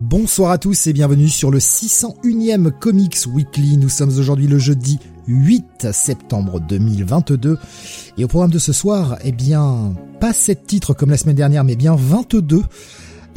Bonsoir 0.00 0.52
à 0.52 0.58
tous 0.58 0.86
et 0.86 0.92
bienvenue 0.92 1.28
sur 1.28 1.50
le 1.50 1.58
601ème 1.58 2.70
Comics 2.70 3.26
Weekly. 3.26 3.78
Nous 3.78 3.88
sommes 3.88 4.16
aujourd'hui 4.16 4.46
le 4.46 4.56
jeudi 4.56 5.00
8 5.26 5.88
septembre 5.90 6.60
2022. 6.60 7.58
Et 8.16 8.22
au 8.22 8.28
programme 8.28 8.52
de 8.52 8.60
ce 8.60 8.72
soir, 8.72 9.18
eh 9.24 9.32
bien, 9.32 9.94
pas 10.20 10.32
7 10.32 10.68
titres 10.68 10.94
comme 10.94 11.10
la 11.10 11.16
semaine 11.16 11.34
dernière, 11.34 11.64
mais 11.64 11.74
bien 11.74 11.96
22. 11.96 12.62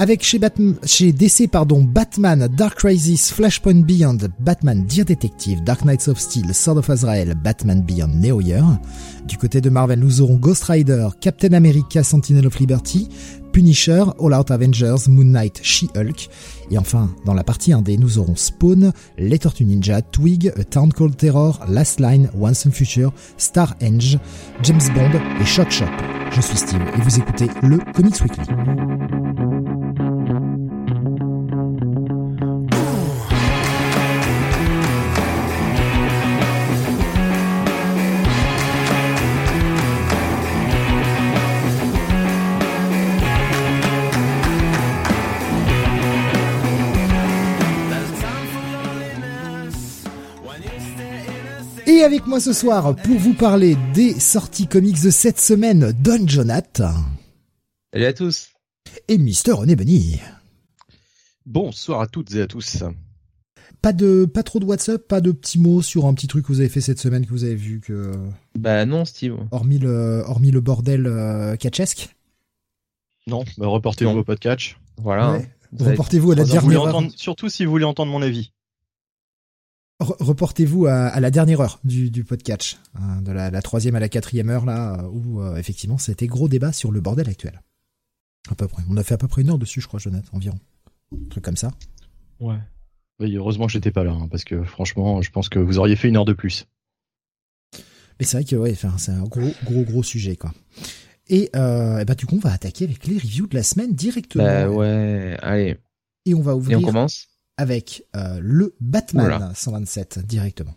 Avec 0.01 0.23
chez, 0.23 0.39
DC, 1.11 1.47
pardon, 1.47 1.83
Batman, 1.83 2.47
Dark 2.47 2.79
Crisis, 2.79 3.31
Flashpoint 3.31 3.83
Beyond, 3.85 4.17
Batman 4.39 4.83
Dear 4.87 5.05
Detective, 5.05 5.63
Dark 5.63 5.85
Knights 5.85 6.07
of 6.07 6.19
Steel, 6.19 6.55
Sword 6.55 6.79
of 6.79 6.89
Azrael, 6.89 7.35
Batman 7.35 7.83
Beyond 7.83 8.15
Neo 8.15 8.41
Year. 8.41 8.63
Du 9.27 9.37
côté 9.37 9.61
de 9.61 9.69
Marvel, 9.69 9.99
nous 9.99 10.21
aurons 10.21 10.37
Ghost 10.37 10.63
Rider, 10.63 11.09
Captain 11.19 11.53
America, 11.53 12.01
Sentinel 12.01 12.47
of 12.47 12.57
Liberty, 12.57 13.09
Punisher, 13.53 14.05
All 14.19 14.33
Out 14.33 14.49
Avengers, 14.49 15.07
Moon 15.07 15.25
Knight, 15.25 15.59
She-Hulk. 15.61 16.29
Et 16.71 16.79
enfin, 16.79 17.13
dans 17.23 17.35
la 17.35 17.43
partie 17.43 17.69
1D, 17.69 17.99
nous 17.99 18.17
aurons 18.17 18.35
Spawn, 18.35 18.93
Les 19.19 19.37
Tortues 19.37 19.65
Ninja, 19.65 20.01
Twig, 20.01 20.51
A 20.57 20.63
Town 20.63 20.91
Called 20.91 21.15
Terror, 21.15 21.59
Last 21.69 21.99
Line, 21.99 22.31
Once 22.35 22.65
and 22.65 22.71
Future, 22.71 23.11
Star 23.37 23.75
Henge, 23.79 24.17
James 24.63 24.81
Bond 24.95 25.11
et 25.39 25.45
Shock 25.45 25.69
Shop. 25.69 25.85
Je 26.31 26.41
suis 26.41 26.57
Steve 26.57 26.81
et 26.97 27.01
vous 27.01 27.19
écoutez 27.19 27.49
le 27.61 27.77
Comics 27.93 28.19
Weekly. 28.19 29.20
Et 52.01 52.03
avec 52.03 52.25
moi 52.25 52.39
ce 52.39 52.51
soir 52.51 52.95
pour 52.95 53.19
vous 53.19 53.35
parler 53.35 53.77
des 53.93 54.19
sorties 54.19 54.65
comics 54.65 55.03
de 55.03 55.11
cette 55.11 55.39
semaine, 55.39 55.93
Don 56.01 56.27
Jonath. 56.27 56.81
Salut 57.93 58.05
à 58.05 58.13
tous. 58.13 58.49
Et 59.07 59.19
Mister 59.19 59.51
René 59.51 59.75
Benny. 59.75 60.19
Bonsoir 61.45 62.01
à 62.01 62.07
toutes 62.07 62.33
et 62.33 62.41
à 62.41 62.47
tous. 62.47 62.83
Pas 63.83 63.93
de, 63.93 64.25
pas 64.25 64.41
trop 64.41 64.59
de 64.59 64.65
WhatsApp, 64.65 65.07
pas 65.07 65.21
de 65.21 65.31
petits 65.31 65.59
mots 65.59 65.83
sur 65.83 66.07
un 66.07 66.15
petit 66.15 66.25
truc 66.25 66.47
que 66.47 66.51
vous 66.51 66.59
avez 66.59 66.69
fait 66.69 66.81
cette 66.81 66.97
semaine 66.97 67.23
que 67.23 67.29
vous 67.29 67.43
avez 67.43 67.53
vu 67.53 67.79
que. 67.79 68.11
Bah 68.57 68.83
non, 68.87 69.05
Steve. 69.05 69.35
Hormis 69.51 69.77
le, 69.77 70.23
hormis 70.25 70.49
le 70.49 70.59
bordel 70.59 71.05
euh, 71.05 71.55
catchesque. 71.55 72.15
Non, 73.27 73.45
bah 73.59 73.67
reportez-vous 73.67 74.17
au 74.17 74.23
podcast. 74.23 74.75
Voilà. 74.97 75.33
Ouais. 75.33 75.51
Reportez-vous 75.79 76.31
à 76.31 76.35
la 76.35 76.45
dernière 76.45 76.81
heure. 76.81 77.03
Surtout 77.15 77.47
si 77.47 77.63
vous 77.63 77.69
voulez 77.69 77.85
entendre 77.85 78.11
mon 78.11 78.23
avis. 78.23 78.53
Reportez-vous 80.01 80.87
à, 80.87 81.07
à, 81.07 81.19
la 81.19 81.29
dernière 81.29 81.61
heure 81.61 81.79
du, 81.83 82.09
du 82.09 82.23
podcast, 82.23 82.79
hein, 82.95 83.21
de 83.21 83.31
la, 83.31 83.51
la, 83.51 83.61
troisième 83.61 83.95
à 83.95 83.99
la 83.99 84.09
quatrième 84.09 84.49
heure 84.49 84.65
là, 84.65 85.05
où 85.11 85.41
euh, 85.41 85.55
effectivement 85.57 85.97
c'était 85.97 86.27
gros 86.27 86.47
débat 86.47 86.71
sur 86.71 86.91
le 86.91 87.01
bordel 87.01 87.29
actuel. 87.29 87.61
À 88.49 88.55
peu 88.55 88.67
près. 88.67 88.83
On 88.89 88.97
a 88.97 89.03
fait 89.03 89.13
à 89.13 89.17
peu 89.17 89.27
près 89.27 89.43
une 89.43 89.51
heure 89.51 89.59
dessus, 89.59 89.81
je 89.81 89.87
crois, 89.87 89.99
Jonathan, 89.99 90.35
environ. 90.35 90.57
Un 91.13 91.29
truc 91.29 91.43
comme 91.43 91.57
ça. 91.57 91.71
Ouais. 92.39 92.57
Oui, 93.19 93.35
heureusement 93.35 93.67
que 93.67 93.71
j'étais 93.71 93.91
pas 93.91 94.03
là, 94.03 94.13
hein, 94.13 94.27
parce 94.29 94.43
que 94.43 94.63
franchement, 94.63 95.21
je 95.21 95.29
pense 95.29 95.47
que 95.47 95.59
vous 95.59 95.77
auriez 95.77 95.95
fait 95.95 96.09
une 96.09 96.17
heure 96.17 96.25
de 96.25 96.33
plus. 96.33 96.65
Mais 98.19 98.25
c'est 98.25 98.37
vrai 98.37 98.43
que 98.43 98.55
ouais, 98.55 98.73
c'est 98.75 99.11
un 99.11 99.23
gros, 99.23 99.51
gros, 99.63 99.83
gros 99.83 100.03
sujet, 100.03 100.35
quoi. 100.35 100.53
Et, 101.27 101.49
euh, 101.55 101.99
et 101.99 102.05
bah 102.05 102.15
du 102.15 102.25
coup, 102.25 102.35
on 102.35 102.39
va 102.39 102.51
attaquer 102.51 102.85
avec 102.85 103.05
les 103.05 103.17
reviews 103.17 103.47
de 103.47 103.55
la 103.55 103.63
semaine 103.63 103.93
directement. 103.93 104.43
Bah 104.43 104.69
ouais, 104.69 105.37
allez. 105.41 105.77
Et 106.25 106.33
on 106.33 106.41
va 106.41 106.55
ouvrir. 106.55 106.79
Et 106.79 106.81
on 106.81 106.85
commence? 106.85 107.27
Avec 107.61 108.05
euh, 108.15 108.39
le 108.41 108.73
Batman 108.81 109.27
Oula. 109.27 109.51
127 109.53 110.25
directement. 110.25 110.73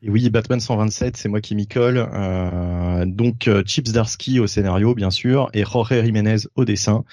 Et 0.00 0.10
oui, 0.10 0.30
Batman 0.30 0.60
127, 0.60 1.16
c'est 1.16 1.28
moi 1.28 1.40
qui 1.40 1.56
m'y 1.56 1.66
colle. 1.66 2.08
Euh, 2.12 3.04
donc 3.04 3.48
euh, 3.48 3.64
Chips 3.66 3.90
Darsky 3.90 4.38
au 4.38 4.46
scénario, 4.46 4.94
bien 4.94 5.10
sûr, 5.10 5.50
et 5.54 5.64
Jorge 5.64 6.04
Jiménez 6.04 6.36
au 6.54 6.64
dessin. 6.64 7.04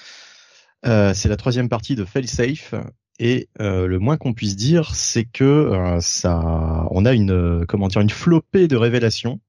Euh, 0.85 1.15
c'est 1.15 1.29
la 1.29 1.35
troisième 1.35 1.67
partie 1.67 1.95
de 1.95 2.05
Failsafe. 2.05 2.75
Et 3.17 3.49
euh, 3.59 3.87
le 3.87 3.97
moins 3.97 4.17
qu'on 4.17 4.33
puisse 4.33 4.55
dire, 4.55 4.93
c'est 4.93 5.25
que 5.25 5.97
ça, 5.99 6.85
on 6.91 7.05
a 7.05 7.13
une, 7.13 7.65
comment 7.67 7.87
dire, 7.87 8.01
une 8.01 8.11
flopée 8.11 8.67
de 8.67 8.75
révélations. 8.75 9.39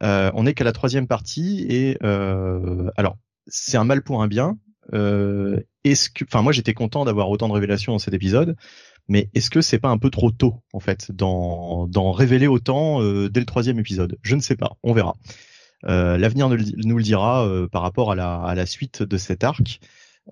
on 0.00 0.42
n'est 0.42 0.54
qu'à 0.54 0.64
la 0.64 0.72
troisième 0.72 1.06
partie 1.06 1.66
et 1.70 1.98
alors 2.02 3.16
c'est 3.46 3.76
un 3.76 3.84
mal 3.84 4.02
pour 4.02 4.22
un 4.22 4.26
bien. 4.26 4.58
Est-ce 5.84 6.10
que, 6.10 6.24
enfin 6.24 6.42
moi 6.42 6.52
j'étais 6.52 6.74
content 6.74 7.04
d'avoir 7.04 7.30
autant 7.30 7.48
de 7.48 7.52
révélations 7.52 7.92
dans 7.92 7.98
cet 7.98 8.14
épisode, 8.14 8.56
mais 9.08 9.30
est-ce 9.34 9.50
que 9.50 9.60
c'est 9.60 9.78
pas 9.78 9.88
un 9.88 9.98
peu 9.98 10.10
trop 10.10 10.30
tôt 10.30 10.62
en 10.72 10.80
fait 10.80 11.10
d'en 11.10 11.86
d'en 11.86 12.12
révéler 12.12 12.46
autant 12.46 13.02
euh, 13.02 13.28
dès 13.28 13.40
le 13.40 13.46
troisième 13.46 13.78
épisode? 13.78 14.18
Je 14.22 14.36
ne 14.36 14.40
sais 14.40 14.56
pas, 14.56 14.76
on 14.82 14.92
verra. 14.92 15.16
Euh, 15.86 16.18
L'avenir 16.18 16.48
nous, 16.48 16.58
nous, 16.84 16.98
le 16.98 17.02
dira 17.02 17.46
euh, 17.46 17.66
par 17.66 17.80
rapport 17.80 18.12
à 18.12 18.14
la, 18.14 18.36
à 18.42 18.54
la 18.54 18.66
suite 18.66 19.02
de 19.02 19.16
cet 19.16 19.44
arc. 19.44 19.80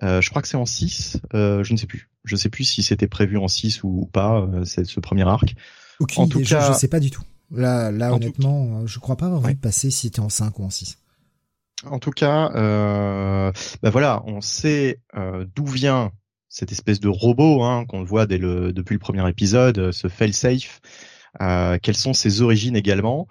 Je 0.01 0.29
crois 0.29 0.41
que 0.41 0.47
c'est 0.47 0.55
en 0.55 0.65
6, 0.65 1.17
je 1.33 1.71
ne 1.71 1.77
sais 1.77 1.87
plus. 1.87 2.09
Je 2.23 2.35
ne 2.35 2.39
sais 2.39 2.49
plus 2.49 2.63
si 2.63 2.83
c'était 2.83 3.07
prévu 3.07 3.37
en 3.37 3.49
6 3.49 3.83
ou, 3.83 4.03
ou 4.03 4.05
pas, 4.05 4.47
c'est 4.63 4.85
ce 4.85 4.99
premier 5.01 5.27
arc. 5.27 5.55
Aucune 5.99 6.23
en 6.23 6.27
tout 6.27 6.39
cas, 6.39 6.67
je, 6.67 6.73
je 6.73 6.77
sais 6.77 6.87
pas 6.87 7.01
du 7.01 7.11
tout. 7.11 7.23
Là, 7.51 7.91
là 7.91 8.13
honnêtement, 8.13 8.81
tout... 8.81 8.87
je 8.87 8.99
crois 8.99 9.17
pas 9.17 9.25
avoir 9.25 9.41
ouais. 9.41 9.51
vu 9.51 9.55
passer 9.57 9.89
si 9.89 10.01
c'était 10.01 10.21
en 10.21 10.29
5 10.29 10.57
ou 10.59 10.63
en 10.63 10.69
6. 10.69 10.97
En 11.85 11.99
tout 11.99 12.11
cas, 12.11 12.51
euh, 12.55 13.51
bah 13.81 13.89
voilà, 13.89 14.21
on 14.25 14.41
sait 14.41 14.99
euh, 15.15 15.45
d'où 15.55 15.65
vient 15.65 16.11
cette 16.49 16.71
espèce 16.71 16.99
de 16.99 17.07
robot 17.07 17.63
hein, 17.63 17.85
qu'on 17.85 18.03
voit 18.03 18.25
dès 18.25 18.37
le, 18.37 18.73
depuis 18.73 18.93
le 18.93 18.99
premier 18.99 19.27
épisode, 19.29 19.91
ce 19.91 20.07
failsafe. 20.07 20.81
Euh, 21.41 21.77
quelles 21.81 21.95
sont 21.95 22.13
ses 22.13 22.41
origines 22.41 22.75
également? 22.75 23.27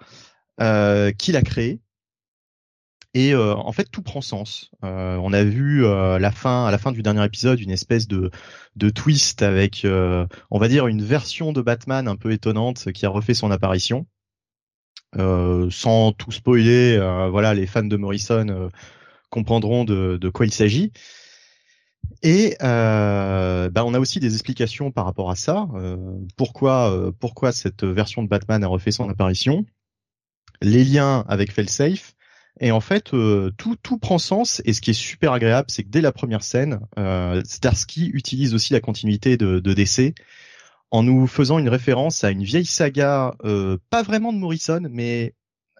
Euh, 0.61 1.11
Qui 1.11 1.31
l'a 1.31 1.41
créé? 1.41 1.79
Et 3.13 3.33
euh, 3.33 3.55
en 3.55 3.71
fait, 3.71 3.89
tout 3.91 4.01
prend 4.03 4.21
sens. 4.21 4.71
Euh, 4.83 5.17
on 5.17 5.33
a 5.33 5.43
vu 5.43 5.81
la 5.81 6.31
fin, 6.31 6.65
à 6.65 6.71
la 6.71 6.77
fin 6.77 6.91
du 6.91 7.03
dernier 7.03 7.25
épisode, 7.25 7.59
une 7.59 7.71
espèce 7.71 8.07
de, 8.07 8.31
de 8.75 8.89
twist 8.89 9.41
avec, 9.41 9.85
on 9.85 10.59
va 10.59 10.67
dire, 10.67 10.87
une 10.87 11.03
version 11.03 11.51
de 11.51 11.61
Batman 11.61 12.07
un 12.07 12.15
peu 12.15 12.31
étonnante 12.31 12.91
qui 12.93 13.05
a 13.05 13.09
refait 13.09 13.33
son 13.33 13.51
apparition. 13.51 14.07
Euh, 15.17 15.69
sans 15.71 16.11
tout 16.11 16.31
spoiler, 16.31 16.95
euh, 16.97 17.29
voilà, 17.29 17.55
les 17.55 17.65
fans 17.65 17.83
de 17.83 17.97
Morrison 17.97 18.47
euh, 18.49 18.69
comprendront 19.31 19.83
de, 19.83 20.17
de, 20.17 20.29
quoi 20.29 20.45
il 20.45 20.53
s'agit. 20.53 20.91
Et 22.21 22.55
bah, 22.59 23.85
on 23.85 23.93
a 23.93 23.99
aussi 23.99 24.19
des 24.19 24.33
explications 24.33 24.91
par 24.91 25.05
rapport 25.05 25.31
à 25.31 25.35
ça. 25.35 25.67
pourquoi, 26.37 27.11
pourquoi 27.19 27.51
cette 27.51 27.83
version 27.83 28.23
de 28.23 28.27
Batman 28.27 28.63
a 28.63 28.67
refait 28.67 28.91
son 28.91 29.09
apparition 29.09 29.65
Les 30.61 30.83
liens 30.83 31.23
avec 31.27 31.51
Failsafe. 31.51 32.15
Et 32.59 32.71
en 32.71 32.81
fait, 32.81 33.11
tout, 33.57 33.75
tout 33.81 33.97
prend 33.99 34.17
sens. 34.17 34.61
Et 34.65 34.73
ce 34.73 34.81
qui 34.81 34.89
est 34.89 34.93
super 34.93 35.33
agréable, 35.33 35.69
c'est 35.69 35.83
que 35.83 35.89
dès 35.89 36.01
la 36.01 36.11
première 36.11 36.43
scène, 36.43 36.79
Starsky 37.45 38.09
utilise 38.13 38.53
aussi 38.53 38.73
la 38.73 38.81
continuité 38.81 39.37
de, 39.37 39.59
de 39.59 39.73
DC 39.73 40.13
en 40.91 41.03
nous 41.03 41.27
faisant 41.27 41.59
une 41.59 41.69
référence 41.69 42.23
à 42.23 42.31
une 42.31 42.43
vieille 42.43 42.65
saga, 42.65 43.35
euh, 43.43 43.77
pas 43.89 44.03
vraiment 44.03 44.33
de 44.33 44.37
Morrison, 44.37 44.81
mais 44.89 45.35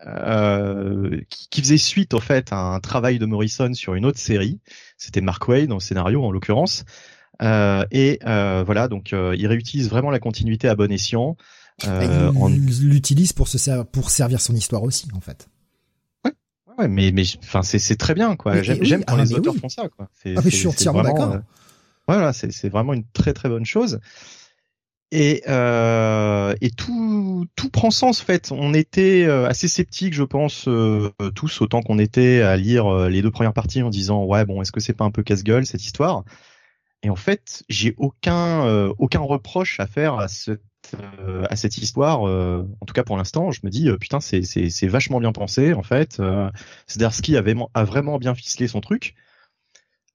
euh, 0.06 1.20
qui, 1.30 1.50
qui, 1.50 1.62
faisait 1.62 1.78
suite 1.78 2.14
au 2.14 2.20
fait 2.20 2.54
à 2.54 2.58
un 2.58 2.80
travail 2.80 3.20
de 3.20 3.26
Morrison 3.26 3.74
sur 3.74 3.96
une 3.96 4.06
autre 4.06 4.20
série. 4.20 4.60
C'était 4.98 5.22
Mark 5.22 5.46
Waid 5.48 5.68
dans 5.68 5.76
le 5.76 5.82
scénario 5.82 6.24
en 6.24 6.32
l'occurrence. 6.32 6.86
Euh, 7.42 7.86
et 7.92 8.20
euh, 8.26 8.64
voilà, 8.66 8.88
donc 8.88 9.14
euh, 9.14 9.36
il 9.38 9.48
réutilise 9.48 9.90
vraiment 9.90 10.12
la 10.12 10.20
continuité 10.20 10.68
à 10.68 10.76
bon 10.76 10.92
escient. 10.92 11.38
Euh, 11.88 12.32
il 12.34 12.38
en... 12.38 12.50
l'utilise 12.50 13.32
pour 13.32 13.48
se 13.48 13.58
ser 13.58 13.84
pour 13.92 14.10
servir 14.10 14.42
son 14.42 14.54
histoire 14.54 14.84
aussi 14.84 15.08
en 15.16 15.22
fait. 15.22 15.48
Ouais, 16.26 16.32
ouais, 16.78 16.88
mais 16.90 17.12
mais 17.14 17.24
enfin 17.42 17.62
c'est 17.62 17.80
c'est 17.80 17.96
très 17.96 18.14
bien 18.14 18.36
quoi. 18.36 18.62
J'aime 18.62 18.80
oui, 18.82 19.04
quand 19.08 19.16
ah, 19.16 19.24
les 19.24 19.34
auteurs 19.34 19.54
oui. 19.54 19.60
font 19.62 19.70
ça 19.70 19.88
quoi. 19.88 20.10
Ah 20.26 20.42
mais 20.44 20.52
je 20.52 20.56
suis 20.56 20.68
entièrement 20.68 21.04
d'accord. 21.04 21.38
voilà, 22.08 22.34
c'est 22.34 22.52
c'est 22.52 22.70
vraiment 22.70 22.94
une 22.94 23.06
très 23.14 23.34
très 23.34 23.48
bonne 23.48 23.66
chose. 23.66 24.00
Et, 25.12 25.42
euh, 25.48 26.54
et 26.62 26.70
tout, 26.70 27.48
tout 27.56 27.70
prend 27.70 27.90
sens 27.90 28.22
en 28.22 28.26
fait. 28.26 28.52
On 28.52 28.74
était 28.76 29.26
euh, 29.26 29.48
assez 29.48 29.68
sceptiques, 29.68 30.14
je 30.14 30.24
pense, 30.24 30.68
euh, 30.68 31.10
tous 31.34 31.62
autant 31.62 31.82
qu'on 31.82 31.98
était 31.98 32.42
à 32.42 32.56
lire 32.58 32.86
euh, 32.86 33.10
les 33.10 33.24
deux 33.24 33.32
premières 33.32 33.54
parties 33.54 33.82
en 33.82 33.90
disant 33.90 34.24
ouais 34.24 34.46
bon 34.46 34.62
est-ce 34.62 34.72
que 34.72 34.80
c'est 34.80 34.94
pas 34.94 35.06
un 35.06 35.12
peu 35.12 35.24
casse-gueule 35.24 35.66
cette 35.66 35.84
histoire? 35.84 36.26
Et 37.02 37.10
en 37.10 37.16
fait 37.16 37.64
j'ai 37.70 37.96
aucun 37.98 38.90
aucun 39.00 39.22
reproche 39.22 39.80
à 39.80 39.88
faire 39.88 40.16
à 40.16 40.28
cette 40.28 40.62
à 41.50 41.56
cette 41.56 41.78
histoire. 41.78 42.22
en 42.22 42.86
tout 42.86 42.94
cas 42.94 43.04
pour 43.04 43.18
l'instant, 43.18 43.52
je 43.52 43.62
me 43.64 43.70
dis 43.70 43.90
putain 44.00 44.20
c'est 44.20 44.44
c'est 44.44 44.88
vachement 44.88 45.20
bien 45.20 45.32
pensé 45.32 45.74
en 45.74 45.84
fait. 45.84 46.20
Euh, 46.20 46.50
Zdarsky 46.92 47.38
avait 47.38 47.56
a 47.74 47.84
vraiment 47.84 48.18
bien 48.18 48.36
ficelé 48.36 48.68
son 48.68 48.82
truc. 48.82 49.16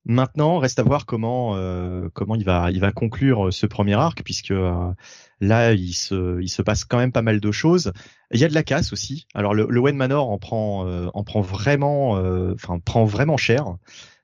Maintenant, 0.06 0.58
reste 0.58 0.78
à 0.78 0.82
voir 0.82 1.06
comment 1.06 1.56
euh, 1.56 2.10
comment 2.12 2.34
il 2.34 2.44
va 2.44 2.70
il 2.70 2.78
va 2.78 2.92
conclure 2.92 3.46
euh, 3.46 3.50
ce 3.50 3.64
premier 3.64 3.94
arc 3.94 4.22
puisque 4.22 4.50
euh, 4.50 4.92
là 5.40 5.72
il 5.72 5.94
se 5.94 6.42
il 6.42 6.48
se 6.48 6.60
passe 6.60 6.84
quand 6.84 6.98
même 6.98 7.12
pas 7.12 7.22
mal 7.22 7.40
de 7.40 7.52
choses. 7.52 7.92
Il 8.30 8.38
y 8.38 8.44
a 8.44 8.48
de 8.48 8.54
la 8.54 8.62
casse 8.62 8.92
aussi. 8.92 9.26
Alors 9.34 9.54
le, 9.54 9.66
le 9.68 9.80
Wayne 9.80 9.96
Manor 9.96 10.28
en 10.28 10.38
prend 10.38 10.86
en 11.14 11.24
prend 11.24 11.40
vraiment 11.40 12.12
enfin 12.52 12.78
prend 12.80 13.04
vraiment 13.04 13.38
cher. 13.38 13.64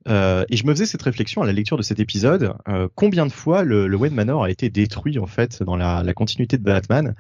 et 0.07 0.57
je 0.57 0.67
me 0.67 0.73
faisais 0.73 0.87
cette 0.87 1.03
réflexion 1.03 1.41
à 1.43 1.47
la 1.47 1.53
lecture 1.53 1.79
de 1.79 1.83
cet 1.83 1.99
épisode. 1.99 2.55
combien 2.95 3.25
de 3.25 3.33
fois 3.33 3.63
le, 3.63 3.87
le 3.87 3.97
Wayne 3.97 4.15
Manor 4.15 4.45
a 4.45 4.51
été 4.51 4.69
détruit 4.69 5.19
en 5.19 5.27
fait 5.27 5.63
dans 5.63 5.77
la, 5.77 6.03
la 6.03 6.13
continuité 6.13 6.59
de 6.59 6.65
Batman 6.65 7.15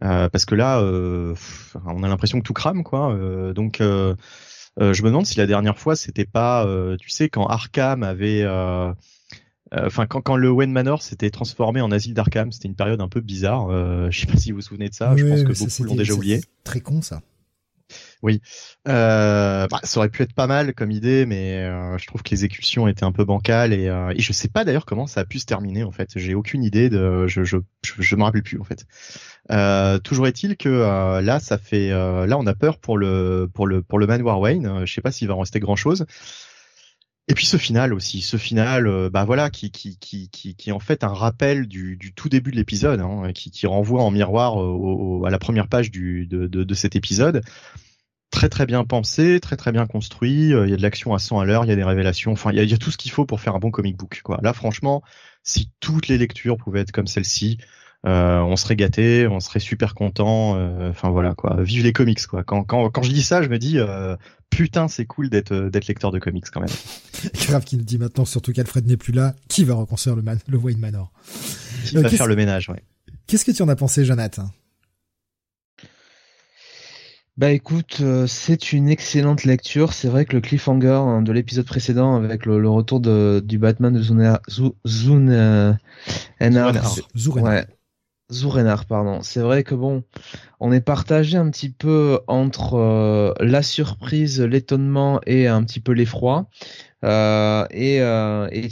Parce 0.00 0.44
que 0.44 0.54
là, 0.54 0.80
on 0.82 2.02
a 2.02 2.08
l'impression 2.08 2.38
que 2.40 2.44
tout 2.44 2.52
crame 2.52 2.82
quoi. 2.82 3.16
donc 3.54 3.80
euh, 3.80 4.14
je 4.78 5.02
me 5.02 5.08
demande 5.08 5.26
si 5.26 5.38
la 5.38 5.46
dernière 5.46 5.78
fois 5.78 5.96
c'était 5.96 6.24
pas, 6.24 6.66
euh, 6.66 6.96
tu 6.96 7.10
sais, 7.10 7.28
quand 7.28 7.46
Arkham 7.46 8.02
avait, 8.02 8.42
euh, 8.42 8.92
enfin 9.72 10.06
quand, 10.06 10.20
quand 10.20 10.36
le 10.36 10.50
Wayne 10.50 10.72
Manor 10.72 11.02
s'était 11.02 11.30
transformé 11.30 11.80
en 11.80 11.90
asile 11.90 12.14
d'Arkham, 12.14 12.52
c'était 12.52 12.68
une 12.68 12.76
période 12.76 13.00
un 13.00 13.08
peu 13.08 13.20
bizarre. 13.20 13.68
je 14.10 14.18
sais 14.18 14.26
pas 14.26 14.36
si 14.36 14.50
vous 14.50 14.56
vous 14.56 14.62
souvenez 14.62 14.88
de 14.88 14.94
ça. 14.94 15.14
je 15.16 15.26
pense 15.26 15.42
que 15.42 15.58
beaucoup 15.58 15.84
l'ont 15.84 15.96
déjà 15.96 16.14
oublié. 16.14 16.40
Très 16.64 16.80
con 16.80 17.02
ça. 17.02 17.20
Oui, 18.22 18.40
euh, 18.88 19.66
bah, 19.68 19.80
ça 19.82 19.98
aurait 19.98 20.08
pu 20.08 20.22
être 20.22 20.32
pas 20.32 20.46
mal 20.46 20.74
comme 20.74 20.90
idée, 20.90 21.26
mais 21.26 21.62
euh, 21.64 21.98
je 21.98 22.06
trouve 22.06 22.22
que 22.22 22.30
l'exécution 22.30 22.88
était 22.88 23.04
un 23.04 23.12
peu 23.12 23.24
bancale 23.24 23.72
et, 23.72 23.88
euh, 23.88 24.12
et 24.16 24.20
je 24.20 24.32
sais 24.32 24.48
pas 24.48 24.64
d'ailleurs 24.64 24.86
comment 24.86 25.06
ça 25.06 25.20
a 25.20 25.24
pu 25.24 25.38
se 25.38 25.46
terminer 25.46 25.84
en 25.84 25.90
fait. 25.90 26.10
J'ai 26.16 26.34
aucune 26.34 26.64
idée 26.64 26.88
de, 26.88 27.26
je 27.26 27.44
je 27.44 27.58
je, 27.82 27.92
je 27.98 28.16
me 28.16 28.22
rappelle 28.22 28.42
plus 28.42 28.58
en 28.58 28.64
fait. 28.64 28.86
Euh, 29.50 29.98
toujours 29.98 30.26
est-il 30.26 30.56
que 30.56 30.68
euh, 30.68 31.20
là, 31.20 31.40
ça 31.40 31.58
fait, 31.58 31.90
euh, 31.90 32.26
là, 32.26 32.38
on 32.38 32.46
a 32.46 32.54
peur 32.54 32.78
pour 32.78 32.96
le 32.96 33.48
pour 33.52 33.66
le 33.66 33.82
pour 33.82 33.98
le 33.98 34.06
Manoir 34.06 34.40
Wayne. 34.40 34.86
je 34.86 34.92
sais 34.92 35.00
pas 35.00 35.12
s'il 35.12 35.28
va 35.28 35.34
en 35.34 35.40
rester 35.40 35.60
grand 35.60 35.76
chose. 35.76 36.06
Et 37.26 37.34
puis 37.34 37.46
ce 37.46 37.56
final 37.56 37.94
aussi, 37.94 38.20
ce 38.20 38.36
final, 38.36 39.08
bah 39.10 39.24
voilà, 39.24 39.48
qui 39.48 39.70
qui 39.70 39.98
qui 39.98 40.28
qui 40.28 40.54
qui 40.56 40.68
est 40.68 40.72
en 40.72 40.78
fait 40.78 41.04
un 41.04 41.12
rappel 41.14 41.66
du, 41.66 41.96
du 41.96 42.12
tout 42.12 42.28
début 42.28 42.50
de 42.50 42.56
l'épisode, 42.56 43.00
hein, 43.00 43.32
qui, 43.34 43.50
qui 43.50 43.66
renvoie 43.66 44.02
en 44.02 44.10
miroir 44.10 44.58
à 45.26 45.30
la 45.30 45.38
première 45.38 45.68
page 45.68 45.90
du 45.90 46.26
de, 46.26 46.46
de, 46.46 46.64
de 46.64 46.74
cet 46.74 46.96
épisode 46.96 47.42
très 48.30 48.48
très 48.48 48.66
bien 48.66 48.84
pensé, 48.84 49.38
très 49.40 49.56
très 49.56 49.72
bien 49.72 49.86
construit. 49.86 50.48
Il 50.50 50.68
y 50.68 50.74
a 50.74 50.76
de 50.76 50.82
l'action 50.82 51.14
à 51.14 51.18
100 51.18 51.38
à 51.40 51.44
l'heure, 51.46 51.64
il 51.64 51.68
y 51.68 51.72
a 51.72 51.76
des 51.76 51.84
révélations. 51.84 52.32
Enfin, 52.32 52.50
il 52.52 52.62
y 52.62 52.66
y 52.66 52.74
a 52.74 52.78
tout 52.78 52.90
ce 52.90 52.98
qu'il 52.98 53.12
faut 53.12 53.24
pour 53.24 53.40
faire 53.40 53.54
un 53.54 53.58
bon 53.60 53.70
comic 53.70 53.96
book. 53.96 54.20
Quoi. 54.24 54.40
Là, 54.42 54.52
franchement, 54.52 55.02
si 55.44 55.70
toutes 55.80 56.08
les 56.08 56.18
lectures 56.18 56.56
pouvaient 56.56 56.80
être 56.80 56.92
comme 56.92 57.06
celle-ci, 57.06 57.58
euh, 58.06 58.40
on 58.40 58.56
serait 58.56 58.76
gâté, 58.76 59.26
on 59.26 59.40
serait 59.40 59.60
super 59.60 59.94
content. 59.94 60.56
Euh, 60.56 60.90
enfin 60.90 61.10
voilà 61.10 61.34
quoi, 61.34 61.62
vive 61.62 61.84
les 61.84 61.92
comics 61.92 62.26
quoi. 62.26 62.44
Quand 62.44 62.62
quand 62.62 62.90
quand 62.90 63.02
je 63.02 63.10
dis 63.10 63.22
ça, 63.22 63.42
je 63.42 63.48
me 63.48 63.58
dis 63.58 63.78
euh, 63.78 64.16
putain 64.50 64.88
c'est 64.88 65.06
cool 65.06 65.30
d'être 65.30 65.54
d'être 65.54 65.86
lecteur 65.86 66.10
de 66.10 66.18
comics 66.18 66.44
quand 66.52 66.60
même. 66.60 66.68
Grave 67.46 67.64
qui 67.64 67.78
nous 67.78 67.84
dit 67.84 67.98
maintenant 67.98 68.26
surtout 68.26 68.52
qu'Alfred 68.52 68.86
n'est 68.86 68.98
plus 68.98 69.14
là, 69.14 69.34
qui 69.48 69.64
va 69.64 69.74
reconstruire 69.74 70.16
le 70.16 70.22
man 70.22 70.38
le 70.46 70.58
Wayne 70.58 70.78
Manor? 70.78 71.12
Qui 71.86 71.96
va 71.96 72.08
faire 72.08 72.26
le 72.26 72.36
ménage, 72.36 72.68
ouais. 72.68 72.82
Qu'est-ce 73.26 73.44
que 73.44 73.52
tu 73.52 73.62
en 73.62 73.68
as 73.68 73.76
pensé, 73.76 74.04
Jonathan? 74.04 74.50
Bah 77.36 77.50
écoute, 77.50 78.00
c'est 78.28 78.72
une 78.72 78.88
excellente 78.88 79.44
lecture. 79.44 79.92
C'est 79.92 80.08
vrai 80.08 80.24
que 80.24 80.34
le 80.34 80.40
cliffhanger 80.40 80.88
hein, 80.88 81.22
de 81.22 81.32
l'épisode 81.32 81.64
précédent 81.64 82.14
avec 82.14 82.46
le, 82.46 82.68
retour 82.68 83.00
de, 83.00 83.42
du 83.44 83.58
Batman 83.58 83.92
de 83.92 84.00
Zune, 84.00 84.38
Zune, 84.86 85.76
ouais, 86.40 87.66
Zourenar, 88.32 88.86
pardon. 88.86 89.20
C'est 89.22 89.40
vrai 89.40 89.64
que 89.64 89.74
bon, 89.74 90.02
on 90.58 90.72
est 90.72 90.80
partagé 90.80 91.36
un 91.36 91.50
petit 91.50 91.70
peu 91.70 92.20
entre 92.26 92.74
euh, 92.74 93.34
la 93.40 93.62
surprise, 93.62 94.40
l'étonnement 94.40 95.20
et 95.26 95.46
un 95.46 95.62
petit 95.62 95.80
peu 95.80 95.92
l'effroi. 95.92 96.48
Euh, 97.04 97.66
et, 97.70 98.00
euh, 98.00 98.48
et 98.50 98.68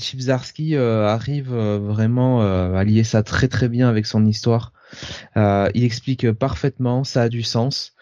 euh, 0.75 1.07
arrive 1.07 1.53
vraiment 1.53 2.41
à 2.41 2.85
lier 2.85 3.05
ça 3.05 3.23
très 3.23 3.49
très 3.49 3.69
bien 3.69 3.89
avec 3.89 4.07
son 4.07 4.25
histoire. 4.27 4.73
il 5.37 5.85
explique 5.85 6.31
parfaitement, 6.33 7.05
ça 7.05 7.23
a 7.23 7.29
du 7.29 7.43
sens. 7.43 7.95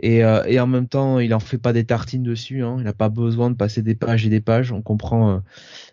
Et, 0.00 0.18
et 0.18 0.58
en 0.58 0.66
même 0.66 0.88
temps, 0.88 1.20
il 1.20 1.32
en 1.34 1.40
fait 1.40 1.58
pas 1.58 1.72
des 1.72 1.84
tartines 1.84 2.22
dessus. 2.22 2.62
Hein. 2.64 2.76
Il 2.78 2.84
n'a 2.84 2.92
pas 2.92 3.08
besoin 3.08 3.50
de 3.50 3.56
passer 3.56 3.82
des 3.82 3.94
pages 3.94 4.26
et 4.26 4.28
des 4.28 4.40
pages. 4.40 4.72
On 4.72 4.82
comprend 4.82 5.40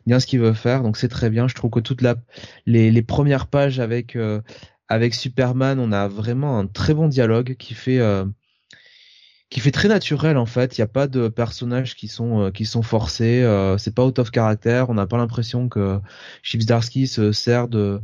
bien 0.08 0.20
ce 0.20 0.26
qu'il 0.26 0.40
veut 0.40 0.54
faire, 0.54 0.82
donc 0.84 0.98
c'est 0.98 1.08
très 1.08 1.30
bien. 1.30 1.48
Je 1.48 1.54
trouve 1.56 1.70
que 1.70 1.80
toute 1.80 2.02
la 2.02 2.16
les, 2.66 2.92
les 2.92 3.02
premières 3.04 3.48
pages 3.48 3.80
avec 3.80 4.18
avec 4.92 5.16
Superman, 5.16 5.80
on 5.80 5.94
a 5.94 6.10
vraiment 6.10 6.60
un 6.60 6.68
très 6.68 6.94
bon 6.94 7.08
dialogue 7.08 7.56
qui 7.58 7.74
fait 7.76 8.00
euh, 8.00 8.26
qui 9.50 9.62
fait 9.62 9.72
très 9.72 9.88
naturel 9.88 10.38
en 10.38 10.46
fait. 10.46 10.78
Il 10.78 10.82
n'y 10.82 10.84
a 10.84 10.88
pas 10.88 11.08
de 11.08 11.30
personnages 11.30 11.96
qui 11.96 12.10
sont 12.10 12.42
euh, 12.48 12.52
qui 12.52 12.66
sont 12.66 12.82
forcés. 12.82 13.42
Euh, 13.42 13.78
c'est 13.78 13.96
pas 13.96 14.06
out 14.06 14.20
of 14.20 14.32
character. 14.34 14.84
On 14.90 14.96
n'a 14.96 15.08
pas 15.08 15.18
l'impression 15.18 15.70
que 15.70 16.00
Chipsdarsky 16.44 17.08
se 17.08 17.32
sert 17.32 17.68
de 17.70 18.02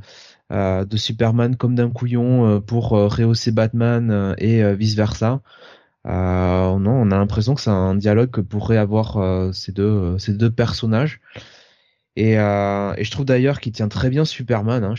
de 0.49 0.97
Superman 0.97 1.57
comme 1.57 1.75
d'un 1.75 1.89
couillon 1.89 2.61
pour 2.61 2.91
rehausser 2.91 3.51
Batman 3.51 4.33
et 4.37 4.63
vice 4.75 4.95
versa. 4.95 5.41
non, 6.05 6.87
on 6.87 7.11
a 7.11 7.17
l'impression 7.17 7.53
que 7.53 7.59
c'est 7.59 7.69
un 7.69 7.95
dialogue 7.95 8.31
que 8.31 8.39
pourraient 8.39 8.77
avoir 8.77 9.53
ces 9.53 9.73
deux 9.73 10.17
ces 10.19 10.33
deux 10.33 10.49
personnages. 10.49 11.19
Et, 12.17 12.39
euh, 12.39 12.95
et, 12.97 13.03
je 13.03 13.11
trouve 13.11 13.25
d'ailleurs 13.25 13.59
qu'il 13.59 13.71
tient 13.73 13.89
très 13.89 14.09
bien 14.09 14.25
Superman, 14.25 14.83
hein. 14.83 14.95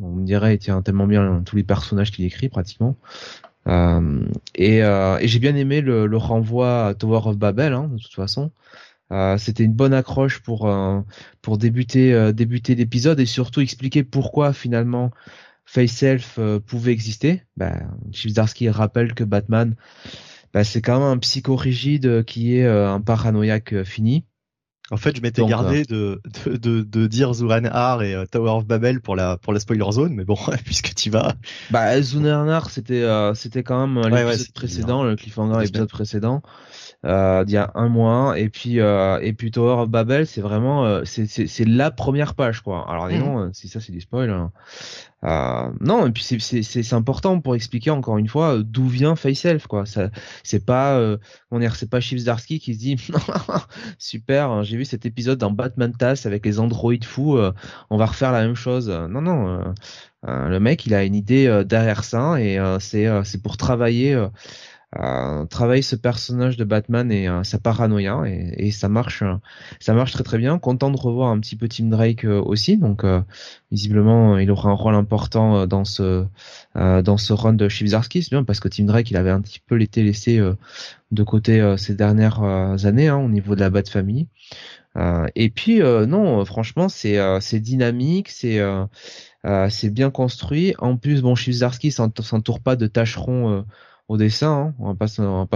On 0.00 0.12
me 0.14 0.24
dirait 0.24 0.54
il 0.54 0.58
tient 0.58 0.80
tellement 0.80 1.06
bien 1.06 1.42
tous 1.44 1.54
les 1.54 1.62
personnages 1.62 2.10
qu'il 2.10 2.24
écrit 2.24 2.48
pratiquement. 2.48 2.96
Euh, 3.68 4.26
et, 4.54 4.82
euh, 4.82 5.18
et 5.18 5.28
j'ai 5.28 5.38
bien 5.38 5.54
aimé 5.54 5.82
le, 5.82 6.06
le, 6.06 6.16
renvoi 6.16 6.86
à 6.86 6.94
Tower 6.94 7.20
of 7.26 7.36
Babel, 7.36 7.74
hein, 7.74 7.90
de 7.92 7.98
toute 7.98 8.14
façon. 8.14 8.52
Euh, 9.12 9.36
C'était 9.36 9.64
une 9.64 9.74
bonne 9.74 9.92
accroche 9.92 10.40
pour 10.40 10.66
euh, 10.66 11.02
pour 11.42 11.58
débuter 11.58 12.14
euh, 12.14 12.32
débuter 12.32 12.74
l'épisode 12.74 13.20
et 13.20 13.26
surtout 13.26 13.60
expliquer 13.60 14.02
pourquoi 14.02 14.54
finalement 14.54 15.10
Face 15.66 16.02
Elf 16.02 16.38
pouvait 16.66 16.92
exister. 16.92 17.42
Chibzarsky 18.12 18.70
rappelle 18.70 19.12
que 19.14 19.24
Batman, 19.24 19.74
bah, 20.54 20.64
c'est 20.64 20.80
quand 20.80 21.00
même 21.00 21.08
un 21.08 21.18
psychorigide 21.18 22.24
qui 22.24 22.56
est 22.56 22.66
un 22.66 23.00
paranoïaque 23.00 23.82
fini. 23.82 24.24
En 24.92 24.96
fait, 24.96 25.16
je 25.16 25.22
m'étais 25.22 25.44
gardé 25.44 25.84
de, 25.84 26.20
de, 26.46 26.56
de, 26.56 26.82
de, 26.82 27.06
dire 27.08 27.32
et 27.32 28.14
euh, 28.14 28.24
Tower 28.30 28.50
of 28.50 28.66
Babel 28.66 29.00
pour 29.00 29.16
la 29.16 29.36
pour 29.36 29.52
la 29.52 29.58
spoiler 29.58 29.90
zone, 29.90 30.14
mais 30.14 30.24
bon, 30.24 30.36
puisque 30.64 30.94
tu 30.94 31.10
vas. 31.10 31.34
Bah, 31.70 32.00
Zuran 32.00 32.60
c'était 32.70 33.02
euh, 33.02 33.34
c'était 33.34 33.64
quand 33.64 33.86
même 33.86 34.00
l'épisode 34.08 34.52
précédent, 34.52 35.02
le 35.02 35.16
cliffhanger 35.16 35.64
épisode 35.64 35.88
précédent 35.88 36.42
euh, 37.04 37.44
d'il 37.44 37.54
y 37.54 37.58
a 37.58 37.70
un 37.74 37.88
mois 37.88 38.38
et 38.38 38.48
puis 38.48 38.80
euh, 38.80 39.20
et 39.20 39.32
puis 39.32 39.50
Tower 39.50 39.82
of 39.82 39.88
Babel 39.88 40.26
c'est 40.26 40.40
vraiment 40.40 40.86
euh, 40.86 41.02
c'est 41.04 41.26
c'est 41.26 41.64
la 41.64 41.90
première 41.90 42.34
page 42.34 42.62
quoi 42.62 42.84
alors 42.90 43.08
dis 43.08 43.18
non 43.18 43.46
mhm. 43.46 43.52
si 43.52 43.68
ça 43.68 43.80
c'est 43.80 43.92
du 43.92 44.00
spoil 44.00 44.30
hein. 44.30 44.50
Euh, 45.24 45.70
non 45.80 46.06
et 46.06 46.12
puis 46.12 46.22
c'est 46.22 46.92
important 46.92 47.40
pour 47.40 47.54
expliquer 47.54 47.90
encore 47.90 48.18
une 48.18 48.28
fois 48.28 48.58
d'où 48.62 48.86
vient 48.86 49.16
Face 49.16 49.46
Elf 49.46 49.66
quoi 49.66 49.84
c'est 50.42 50.64
pas 50.64 50.98
euh, 50.98 51.16
on 51.50 51.62
est 51.62 51.74
c'est 51.74 51.88
pas 51.88 52.00
Chief 52.00 52.18
Zarsky 52.18 52.60
qui 52.60 52.74
se 52.74 52.78
dit 52.78 52.96
super 53.98 54.50
hein, 54.50 54.62
j'ai 54.62 54.76
vu 54.76 54.84
cet 54.84 55.06
épisode 55.06 55.38
dans 55.38 55.50
Batman 55.50 55.94
Tass 55.96 56.26
avec 56.26 56.44
les 56.44 56.60
androïdes 56.60 57.04
fous 57.04 57.38
euh, 57.38 57.52
on 57.88 57.96
va 57.96 58.06
refaire 58.06 58.30
la 58.30 58.42
même 58.42 58.54
chose. 58.54 58.90
Non 58.90 59.22
non 59.22 59.74
le 60.22 60.58
mec 60.58 60.86
il 60.86 60.94
a 60.94 61.04
une 61.04 61.14
idée 61.14 61.62
derrière 61.64 62.04
ça 62.04 62.40
et 62.40 62.58
c'est 62.80 63.42
pour 63.42 63.56
travailler 63.56 64.14
euh, 64.14 64.28
travaille 65.50 65.82
ce 65.82 65.96
personnage 65.96 66.56
de 66.56 66.64
Batman 66.64 67.10
et 67.10 67.28
euh, 67.28 67.42
sa 67.42 67.58
paranoïa 67.58 68.22
et, 68.26 68.70
ça 68.70 68.88
marche 68.88 69.22
ça 69.80 69.94
marche 69.94 70.12
très 70.12 70.24
très 70.24 70.38
bien. 70.38 70.58
Content 70.58 70.90
de 70.90 70.96
revoir 70.96 71.30
un 71.30 71.40
petit 71.40 71.56
peu 71.56 71.68
Tim 71.68 71.86
Drake 71.86 72.24
euh, 72.24 72.40
aussi. 72.40 72.76
Donc 72.76 73.04
visiblement 73.70 74.38
il 74.38 74.50
aura 74.50 74.70
un 74.70 74.74
rôle 74.74 74.94
important 74.94 75.66
dans 75.66 75.84
ce 75.84 76.24
dans 76.74 77.16
ce 77.16 77.32
run 77.32 77.54
de 77.54 77.68
Chibzarsky 77.68 78.22
c'est 78.22 78.30
bien 78.30 78.44
parce 78.44 78.60
que 78.60 78.68
Tim 78.68 78.84
Drake 78.84 79.10
il 79.10 79.16
avait 79.16 79.30
un 79.30 79.40
petit 79.40 79.60
peu 79.60 79.80
été 79.80 80.02
laissé 80.02 80.40
de 81.10 81.22
côté 81.22 81.74
ces 81.76 81.94
dernières 81.94 82.42
années 82.42 83.08
hein, 83.08 83.16
au 83.16 83.28
niveau 83.28 83.54
de 83.54 83.60
la 83.60 83.70
Bat 83.70 83.84
Family. 83.90 84.28
Et 85.34 85.50
puis 85.50 85.80
non 85.80 86.44
franchement 86.44 86.88
c'est 86.88 87.18
c'est 87.40 87.60
dynamique 87.60 88.28
c'est 88.28 88.60
c'est 89.68 89.90
bien 89.90 90.10
construit. 90.10 90.74
En 90.78 90.96
plus 90.96 91.22
bon 91.22 91.34
Chibzarsky 91.34 91.90
s'entoure 91.90 92.60
pas 92.60 92.76
de 92.76 92.86
tâcherons 92.86 93.64
au 94.08 94.16
dessin, 94.16 94.52
hein, 94.52 94.74
on 94.78 94.88
va 94.88 94.94
pas 94.94 95.08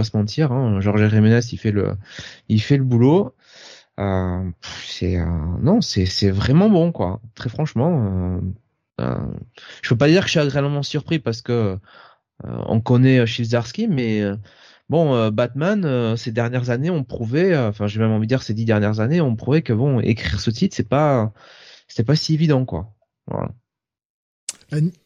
se 0.03 0.17
mentir. 0.17 0.51
Hein, 0.51 0.81
Georges 0.81 1.09
Jiménez, 1.09 1.39
il 1.51 1.57
fait 1.57 1.71
le, 1.71 1.95
il 2.49 2.61
fait 2.61 2.77
le 2.77 2.83
boulot. 2.83 3.35
Euh, 3.99 4.49
c'est 4.85 5.17
euh, 5.19 5.25
non, 5.61 5.81
c'est 5.81 6.05
c'est 6.05 6.31
vraiment 6.31 6.69
bon 6.69 6.91
quoi. 6.91 7.21
Très 7.35 7.49
franchement, 7.49 8.41
je 8.99 9.89
peux 9.89 9.97
pas 9.97 10.07
dire 10.07 10.21
que 10.21 10.27
je 10.27 10.31
suis 10.31 10.39
agréablement 10.39 10.83
surpris 10.83 11.19
parce 11.19 11.41
que 11.41 11.77
on 12.43 12.81
connaît 12.81 13.25
Chizdarsky, 13.27 13.87
mais 13.87 14.23
bon, 14.89 15.29
Batman, 15.29 16.15
ces 16.17 16.31
dernières 16.31 16.69
années, 16.69 16.89
on 16.89 17.03
prouvait, 17.03 17.57
enfin, 17.57 17.87
j'ai 17.87 17.99
même 17.99 18.11
envie 18.11 18.27
de 18.27 18.29
dire 18.29 18.43
ces 18.43 18.53
dix 18.53 18.65
dernières 18.65 18.99
années, 18.99 19.21
on 19.21 19.35
prouvait 19.35 19.61
que 19.61 19.73
bon, 19.73 19.99
écrire 19.99 20.39
ce 20.39 20.49
titre, 20.51 20.75
c'est 20.75 20.87
pas, 20.87 21.33
c'était 21.87 22.03
pas 22.03 22.15
si 22.15 22.33
évident, 22.33 22.65
quoi. 22.65 22.93
Voilà. 23.27 23.51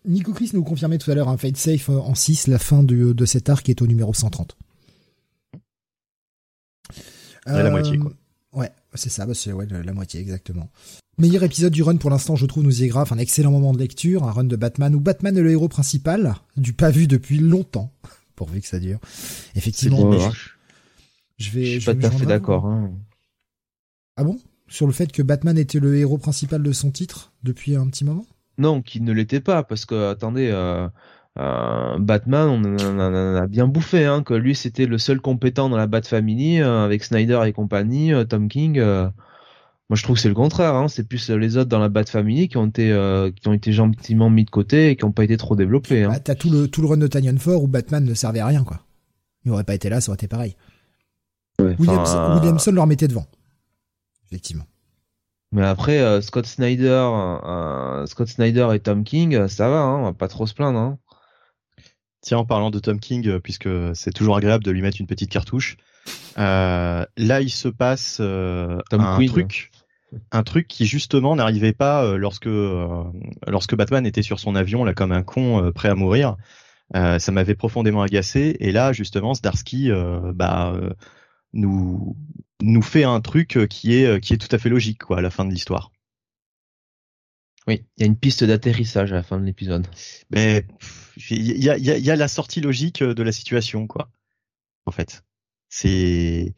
Nico 0.06 0.34
Chris 0.34 0.52
nous 0.54 0.64
confirmait 0.64 0.98
tout 0.98 1.10
à 1.10 1.16
l'heure 1.16 1.30
un 1.30 1.38
Fate 1.38 1.58
Safe 1.58 1.90
en 1.90 2.14
6, 2.14 2.48
la 2.48 2.60
fin 2.60 2.84
de, 2.84 3.14
de 3.14 3.26
cet 3.26 3.50
arc 3.50 3.68
est 3.70 3.82
au 3.82 3.88
numéro 3.88 4.14
130. 4.14 4.56
la 7.48 7.70
moitié, 7.70 7.98
quoi. 7.98 8.14
Ouais, 8.56 8.72
c'est 8.94 9.10
ça, 9.10 9.26
bah 9.26 9.34
c'est 9.34 9.52
ouais, 9.52 9.68
la, 9.70 9.94
moitié 9.94 10.22
exactement. 10.22 10.70
Meilleur 11.18 11.44
épisode 11.44 11.74
du 11.74 11.84
run 11.84 11.98
pour 11.98 12.10
l'instant, 12.10 12.38
je 12.38 12.46
trouve, 12.46 12.64
nous 12.64 12.84
y 12.84 12.88
grave, 12.88 13.12
un 13.12 13.18
excellent 13.18 13.52
moment 13.52 13.74
de 13.74 13.80
lecture, 13.80 14.24
un 14.24 14.32
run 14.32 14.46
de 14.46 14.56
Batman 14.56 14.96
où 14.96 15.02
Batman 15.02 15.38
est 15.38 15.42
le 15.42 15.52
héros 15.52 15.68
principal, 15.68 16.36
du 16.56 16.72
pas 16.72 16.90
vu 16.90 17.08
depuis 17.08 17.38
longtemps, 17.38 17.92
pourvu 18.36 18.62
que 18.62 18.68
ça 18.68 18.80
dure. 18.80 19.00
Effectivement, 19.56 20.10
je, 21.38 21.52
vais. 21.52 21.66
Je 21.66 21.80
suis 21.80 21.86
pas 21.86 21.96
tout 21.96 22.06
à 22.06 22.12
fait 22.12 22.26
d'accord. 22.26 22.66
Hein. 22.66 22.94
Ah 24.16 24.24
bon? 24.24 24.40
Sur 24.70 24.88
le 24.88 24.94
fait 24.94 25.12
que 25.12 25.22
Batman 25.22 25.58
était 25.58 25.80
le 25.80 25.98
héros 25.98 26.18
principal 26.18 26.64
de 26.64 26.72
son 26.72 26.92
titre 26.92 27.34
depuis 27.44 27.76
un 27.76 27.88
petit 27.88 28.06
moment? 28.06 28.26
Non, 28.58 28.82
qu'il 28.82 29.04
ne 29.04 29.12
l'était 29.12 29.42
pas, 29.42 29.64
parce 29.64 29.86
que 29.86 30.10
attendez. 30.10 30.50
Euh... 30.52 30.88
Euh, 31.38 32.00
Batman, 32.00 32.48
on 32.48 32.64
en, 32.64 33.36
a 33.36 33.48
bien 33.48 33.68
bouffé, 33.68 34.06
hein, 34.06 34.24
que 34.24 34.34
lui 34.34 34.56
c'était 34.56 34.86
le 34.86 34.98
seul 34.98 35.20
compétent 35.20 35.68
dans 35.68 35.76
la 35.76 35.88
Bat 35.88 36.04
Family 36.04 36.62
euh, 36.62 36.86
avec 36.86 37.04
Snyder 37.04 37.42
et 37.46 37.52
compagnie, 37.52 38.14
euh, 38.14 38.24
Tom 38.24 38.48
King. 38.48 38.80
moi 38.80 39.12
je 39.92 40.04
trouve 40.04 40.16
que 40.16 40.22
c'est 40.22 40.30
le 40.30 40.36
contraire, 40.36 40.76
hein, 40.76 40.88
c'est 40.88 41.06
plus 41.06 41.30
les 41.30 41.58
autres 41.58 41.70
dans 41.70 41.80
la 41.80 41.90
Bat 41.90 42.06
Family 42.06 42.48
qui 42.48 42.56
ont 42.56 42.68
été 42.68 42.86
qui 43.36 43.48
ont 43.50 43.54
été 43.54 43.74
gentiment 43.74 44.30
mis 44.30 44.46
de 44.46 44.50
côté 44.50 44.92
et 44.92 44.96
qui 44.96 45.04
n'ont 45.04 45.12
pas 45.12 45.26
été 45.26 45.36
trop 45.36 45.58
développés. 45.58 46.04
Hein. 46.04 46.10
Bah, 46.10 46.20
t'as 46.20 46.36
tout 46.36 46.50
le 46.50 46.70
tout 46.70 46.82
le 46.82 46.88
run 46.88 46.98
de 46.98 47.08
Tanyan 47.08 47.38
Ford 47.38 47.62
où 47.62 47.68
Batman 47.68 48.06
ne 48.06 48.14
servait 48.14 48.40
à 48.40 48.48
rien 48.48 48.64
quoi. 48.64 48.80
Il 49.44 49.52
aurait 49.52 49.66
pas 49.66 49.76
été 49.76 49.90
là, 49.90 50.00
ça 50.00 50.12
aurait 50.12 50.16
été 50.16 50.28
pareil. 50.28 50.56
Williamson, 51.60 52.72
leur 52.72 52.88
mettait 52.88 53.08
devant, 53.08 53.26
effectivement. 54.28 54.66
Mais 55.56 55.66
après 55.66 56.22
Scott 56.22 56.46
Snyder, 56.46 57.10
Scott 58.06 58.28
Snyder 58.28 58.68
et 58.74 58.80
Tom 58.80 59.04
King, 59.04 59.48
ça 59.48 59.70
va, 59.70 59.80
hein, 59.80 60.00
on 60.00 60.04
va 60.04 60.14
pas 60.14 60.28
trop 60.28 60.46
se 60.46 60.54
plaindre. 60.54 60.78
Hein. 60.78 61.00
Tiens, 62.26 62.40
en 62.40 62.46
parlant 62.46 62.72
de 62.72 62.80
Tom 62.80 63.00
King, 63.00 63.28
euh, 63.28 63.40
puisque 63.40 63.70
c'est 63.94 64.12
toujours 64.12 64.36
agréable 64.36 64.64
de 64.64 64.72
lui 64.72 64.82
mettre 64.82 65.00
une 65.00 65.06
petite 65.06 65.30
cartouche, 65.30 65.78
euh, 66.40 67.06
là 67.18 67.42
il 67.42 67.52
se 67.52 67.68
passe 67.68 68.18
euh, 68.20 68.80
un 68.92 69.24
truc, 69.28 69.72
un 70.32 70.42
truc 70.42 70.68
qui 70.68 70.88
justement 70.88 71.36
n'arrivait 71.36 71.72
pas 71.72 72.18
lorsque 72.18 72.50
lorsque 73.48 73.76
Batman 73.76 74.08
était 74.08 74.24
sur 74.24 74.40
son 74.40 74.56
avion 74.56 74.84
là 74.84 74.96
comme 74.96 75.12
un 75.12 75.22
con 75.22 75.72
prêt 75.74 75.90
à 75.90 75.94
mourir. 75.94 76.36
ça 76.94 77.32
m'avait 77.32 77.54
profondément 77.54 78.02
agacé 78.02 78.58
et 78.60 78.72
là 78.72 78.92
justement 78.92 79.36
Starsky 79.36 79.92
bah 80.34 80.74
nous 81.56 82.16
nous 82.62 82.82
fait 82.84 83.04
un 83.04 83.20
truc 83.22 83.58
qui 83.70 83.96
est 83.96 84.20
qui 84.22 84.34
est 84.34 84.38
tout 84.38 84.54
à 84.56 84.60
fait 84.60 84.70
logique 84.70 85.00
quoi 85.04 85.18
à 85.18 85.22
la 85.22 85.32
fin 85.32 85.46
de 85.46 85.52
l'histoire. 85.52 85.92
Oui, 87.68 87.84
il 87.98 88.02
y 88.02 88.04
a 88.04 88.06
une 88.06 88.18
piste 88.18 88.44
d'atterrissage 88.44 89.12
à 89.12 89.16
la 89.16 89.24
fin 89.24 89.40
de 89.40 89.46
l'épisode. 89.46 89.88
Mais 90.30 90.68
il 91.32 91.64
y 91.64 91.70
a, 91.70 91.78
y, 91.78 91.90
a, 91.90 91.98
y 91.98 92.12
a, 92.12 92.16
la 92.16 92.28
sortie 92.28 92.62
logique 92.62 93.02
de 93.02 93.24
la 93.24 93.32
situation, 93.32 93.88
quoi. 93.88 94.12
En 94.86 94.92
fait, 94.92 95.24
c'est 95.70 96.54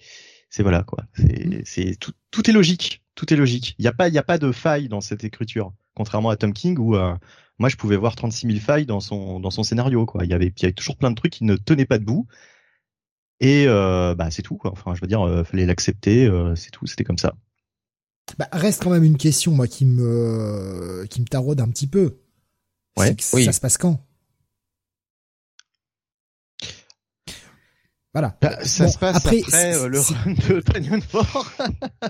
c'est 0.50 0.64
voilà 0.64 0.84
quoi. 0.84 1.06
C'est 1.14 1.62
c'est 1.66 1.96
tout, 2.00 2.12
tout 2.32 2.50
est 2.50 2.54
logique, 2.54 3.04
tout 3.16 3.34
est 3.34 3.38
logique. 3.38 3.76
Il 3.80 3.86
y 3.86 3.88
a 3.88 3.94
pas 3.94 4.10
il 4.10 4.14
y 4.14 4.18
a 4.18 4.24
pas 4.24 4.38
de 4.38 4.52
faille 4.52 4.90
dans 4.90 5.02
cette 5.02 5.24
écriture, 5.24 5.74
contrairement 5.96 6.30
à 6.30 6.36
Tom 6.38 6.54
King 6.54 6.78
où 6.78 6.96
euh, 6.96 7.16
moi 7.58 7.70
je 7.70 7.78
pouvais 7.78 7.96
voir 7.98 8.16
36 8.16 8.48
000 8.48 8.60
failles 8.60 8.86
dans 8.86 9.00
son 9.00 9.40
dans 9.40 9.52
son 9.52 9.64
scénario 9.64 10.06
quoi. 10.06 10.26
Il 10.26 10.30
y 10.30 10.34
avait 10.34 10.48
il 10.48 10.62
y 10.62 10.66
avait 10.66 10.74
toujours 10.74 10.98
plein 10.98 11.12
de 11.12 11.16
trucs 11.16 11.34
qui 11.34 11.46
ne 11.46 11.56
tenaient 11.56 11.86
pas 11.86 12.00
debout. 12.00 12.28
Et 13.40 13.66
euh, 13.68 14.16
bah 14.16 14.32
c'est 14.32 14.42
tout 14.42 14.58
quoi. 14.58 14.72
Enfin 14.72 14.96
je 14.96 15.02
veux 15.02 15.08
dire, 15.08 15.22
euh, 15.22 15.44
fallait 15.44 15.66
l'accepter, 15.66 16.26
euh, 16.26 16.56
c'est 16.56 16.72
tout, 16.72 16.88
c'était 16.88 17.04
comme 17.04 17.18
ça. 17.18 17.34
Bah, 18.38 18.48
reste 18.52 18.84
quand 18.84 18.90
même 18.90 19.04
une 19.04 19.18
question, 19.18 19.54
moi, 19.54 19.68
qui 19.68 19.86
me, 19.86 21.06
qui 21.10 21.22
me 21.22 21.26
taraude 21.26 21.62
un 21.62 21.70
petit 21.70 21.88
peu. 21.88 22.18
Ouais. 22.98 23.16
oui. 23.34 23.46
Ça 23.46 23.54
se 23.54 23.62
passe 23.62 23.78
quand? 23.78 24.04
Voilà. 28.14 28.36
Bah, 28.42 28.58
ça 28.64 28.88
se 28.88 28.98
passe 28.98 29.18
après, 29.18 29.44
euh, 29.54 29.88
le 29.88 30.00
run 30.00 30.34
de 30.50 30.60
Tanyon 30.60 31.02
Fort. 31.02 31.52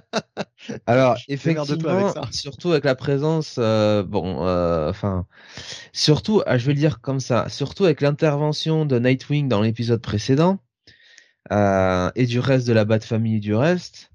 Alors 0.86 1.17
effectivement, 1.27 2.13
surtout 2.31 2.72
avec 2.72 2.86
la 2.86 2.96
présence, 2.96 3.55
euh, 3.57 4.03
bon, 4.03 4.48
euh, 4.48 4.89
enfin, 4.89 5.25
surtout, 5.91 6.41
ah, 6.46 6.57
je 6.57 6.65
vais 6.65 6.74
le 6.74 6.79
dire 6.79 7.01
comme 7.01 7.19
ça, 7.19 7.50
surtout 7.50 7.84
avec 7.84 8.00
l'intervention 8.00 8.86
de 8.86 8.98
Nightwing 8.98 9.50
dans 9.50 9.62
l'épisode 9.62 10.01
précédent 10.01 10.60
et 11.51 12.25
du 12.25 12.39
reste 12.39 12.67
de 12.67 12.73
la 12.73 12.85
Bat 12.85 12.99
Family 13.01 13.39
du 13.39 13.55
reste, 13.55 14.11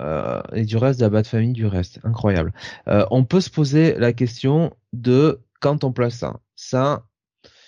euh, 0.00 0.40
et 0.54 0.64
du 0.64 0.76
reste 0.78 1.00
de 1.00 1.06
la 1.06 1.22
de 1.22 1.26
famille 1.26 1.52
du 1.52 1.66
reste. 1.66 1.98
Incroyable. 2.02 2.54
Euh, 2.88 3.04
on 3.10 3.24
peut 3.24 3.42
se 3.42 3.50
poser 3.50 3.94
la 3.98 4.14
question 4.14 4.72
de 4.94 5.40
quand 5.60 5.84
on 5.84 5.92
place 5.92 6.14
ça. 6.14 6.40
Ça. 6.56 7.04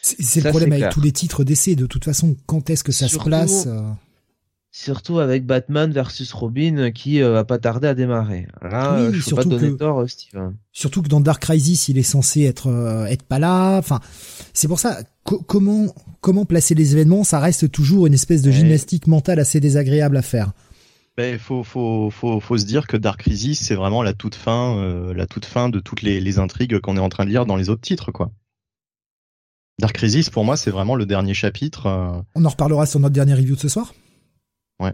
C'est 0.01 0.43
le 0.43 0.51
problème 0.51 0.73
avec 0.73 0.91
tous 0.91 1.01
les 1.01 1.13
titres 1.13 1.45
d'essai. 1.45 1.77
De 1.77 1.87
toute 1.87 2.05
façon, 2.05 2.37
quand 2.47 2.71
est-ce 2.71 2.85
que 2.85 2.93
ça 2.93 3.09
se 3.09 3.19
place 3.19 3.67
euh? 3.67 3.91
Surtout 4.77 5.21
avec 5.21 5.47
Batman 5.47 5.93
versus 5.93 6.33
Robin 6.33 6.91
qui 6.91 7.21
va 7.21 7.45
pas 7.45 7.59
tarder 7.59 7.87
à 7.87 7.95
démarrer. 7.95 8.49
Là, 8.61 9.13
je 9.13 9.31
peux 9.31 9.37
pas 9.37 9.45
donner 9.45 9.77
tort, 9.77 10.09
Steve. 10.11 10.51
Surtout 10.73 11.01
que 11.01 11.09
dans 11.09 11.21
Dark 11.21 11.41
Crisis, 11.41 11.89
il 11.89 11.97
est 11.97 12.03
censé 12.03 12.43
être 12.43 13.07
être 13.09 13.23
pas 13.23 13.39
là. 13.39 13.79
Enfin, 13.79 14.01
c'est 14.53 14.67
pour 14.67 14.81
ça. 14.81 14.99
comment 15.23 15.95
comment 16.25 16.47
placer 16.47 16.75
les 16.75 16.93
événements, 16.95 17.23
ça 17.23 17.39
reste 17.39 17.71
toujours 17.71 18.07
une 18.07 18.15
espèce 18.15 18.41
de 18.41 18.51
gymnastique 18.51 19.07
mentale 19.07 19.39
assez 19.39 19.61
désagréable 19.61 20.17
à 20.17 20.23
faire. 20.23 20.53
Ben, 21.19 21.39
faut, 21.39 21.63
faut, 21.63 22.11
faut, 22.11 22.41
faut 22.41 22.59
se 22.59 22.65
dire 22.65 22.87
que 22.87 22.97
Dark 22.97 23.21
Crisis, 23.21 23.61
c'est 23.61 23.75
vraiment 23.75 24.03
la 24.03 24.15
toute 24.15 24.35
fin, 24.35 24.77
euh, 24.79 25.15
la 25.15 25.27
toute 25.27 25.45
fin 25.45 25.69
de 25.69 25.79
toutes 25.79 26.03
les, 26.03 26.21
les 26.21 26.39
intrigues 26.39 26.81
qu'on 26.81 26.97
est 26.97 27.01
en 27.01 27.11
train 27.11 27.25
de 27.25 27.31
lire 27.31 27.47
dans 27.47 27.57
les 27.57 27.69
autres 27.69 27.83
titres, 27.83 28.11
quoi. 28.11 28.33
Dark 29.79 29.95
Crisis, 29.95 30.31
pour 30.31 30.45
moi, 30.45 30.57
c'est 30.57 30.71
vraiment 30.71 30.97
le 30.97 31.05
dernier 31.05 31.35
chapitre. 31.35 31.87
Euh. 31.87 32.23
On 32.35 32.45
en 32.45 32.49
reparlera 32.49 32.87
sur 32.87 32.99
notre 33.01 33.13
dernière 33.13 33.37
review 33.37 33.55
de 33.55 33.61
ce 33.61 33.69
soir. 33.69 33.93
Ouais. 34.81 34.93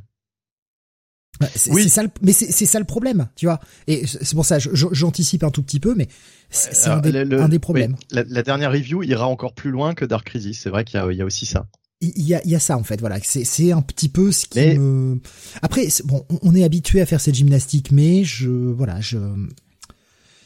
Bah, 1.40 1.49
oui. 1.70 1.88
Ça 1.88 2.02
mais 2.20 2.32
c'est 2.32 2.66
ça 2.66 2.78
le 2.78 2.84
problème, 2.84 3.28
tu 3.34 3.46
vois. 3.46 3.60
Et 3.87 4.06
c'est 4.06 4.34
pour 4.34 4.44
ça, 4.44 4.58
j'anticipe 4.58 5.42
un 5.42 5.50
tout 5.50 5.62
petit 5.62 5.80
peu, 5.80 5.94
mais 5.94 6.08
c'est 6.50 6.88
un, 6.88 7.02
un, 7.02 7.49
des 7.49 7.58
problèmes. 7.58 7.96
la, 8.10 8.25
la, 8.25 8.42
dernière 8.42 8.72
review 8.72 9.02
ira 9.02 9.26
encore 9.26 9.54
plus 9.54 9.70
loin 9.70 9.94
que 9.94 10.04
Dark 10.04 10.26
Crisis. 10.26 10.60
C'est 10.60 10.70
vrai 10.70 10.84
qu'il 10.84 11.00
y, 11.00 11.16
y, 11.16 11.22
a 11.22 11.25
aussi 11.25 11.46
ça 11.46 11.66
il 12.00 12.22
y 12.22 12.34
a, 12.34 12.46
y 12.46 12.54
a 12.54 12.58
ça 12.58 12.76
en 12.78 12.82
fait 12.82 12.99
voilà 13.00 13.18
c'est 13.22 13.44
c'est 13.44 13.72
un 13.72 13.82
petit 13.82 14.08
peu 14.08 14.32
ce 14.32 14.46
qui 14.46 14.78
me 14.78 15.20
après 15.60 15.88
bon 16.04 16.25
on 16.42 16.54
est 16.54 16.64
habitué 16.64 17.00
à 17.00 17.06
faire 17.06 17.20
cette 17.20 17.34
gymnastique 17.34 17.92
mais 17.92 18.25
je 18.25 18.49
voilà 18.49 19.00
je 19.00 19.18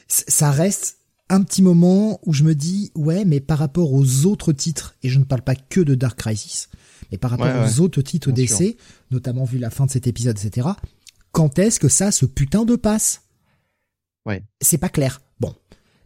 ça 0.09 0.51
reste 0.51 0.99
un 1.31 1.43
petit 1.43 1.63
moment 1.63 2.21
où 2.27 2.33
je 2.33 2.43
me 2.43 2.55
dis 2.55 2.91
ouais 2.97 3.25
mais 3.25 3.41
par 3.41 3.59
rapport 3.59 3.93
aux 3.93 4.27
autres 4.27 4.53
titres 4.53 4.97
et 5.03 5.09
je 5.09 5.19
ne 5.19 5.25
parle 5.25 5.43
pas 5.43 5.55
que 5.55 5.81
de 5.81 5.95
Dark 5.95 6.19
Crisis 6.19 6.69
mais 7.11 7.19
par 7.19 7.31
rapport 7.31 7.49
aux 7.65 7.81
autres 7.81 8.03
titres 8.03 8.33
d'essai 8.33 8.77
notamment 9.11 9.45
vu 9.45 9.59
la 9.59 9.71
fin 9.71 9.87
de 9.87 9.91
cet 9.91 10.07
épisode 10.07 10.39
etc 10.39 10.69
quand 11.33 11.59
est-ce 11.59 11.81
que 11.81 11.89
ça 11.89 12.13
se 12.13 12.27
putain 12.27 12.65
de 12.65 12.77
passe? 12.77 13.23
Ouais 14.27 14.43
c'est 14.61 14.79
pas 14.79 14.89
clair 14.89 15.21
bon 15.41 15.55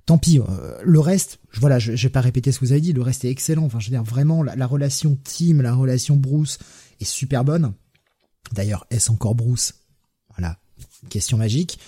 tant 0.09 0.19
pis. 0.19 0.41
Euh, 0.41 0.81
le 0.83 1.01
reste, 1.01 1.39
voilà, 1.61 1.79
je, 1.79 1.95
je 1.95 2.03
vais 2.05 2.13
pas 2.13 2.23
répéter 2.23 2.51
ce 2.51 2.59
que 2.59 2.65
vous 2.65 2.73
avez 2.73 2.81
dit. 2.81 2.95
Le 2.95 3.03
reste 3.03 3.25
est 3.25 3.31
excellent. 3.31 3.65
Enfin, 3.65 3.79
je 3.79 3.87
veux 3.87 3.91
dire 3.91 4.03
vraiment 4.03 4.43
la, 4.43 4.67
relation 4.67 5.17
team, 5.23 5.61
la 5.61 5.75
relation 5.75 6.17
Bruce 6.17 6.59
est 6.99 7.05
super 7.05 7.45
bonne. 7.45 7.75
D'ailleurs, 8.53 8.87
est-ce 8.91 9.13
encore 9.13 9.35
Bruce? 9.35 9.75
Voilà, 10.31 10.59
question 11.11 11.37
magique. 11.37 11.79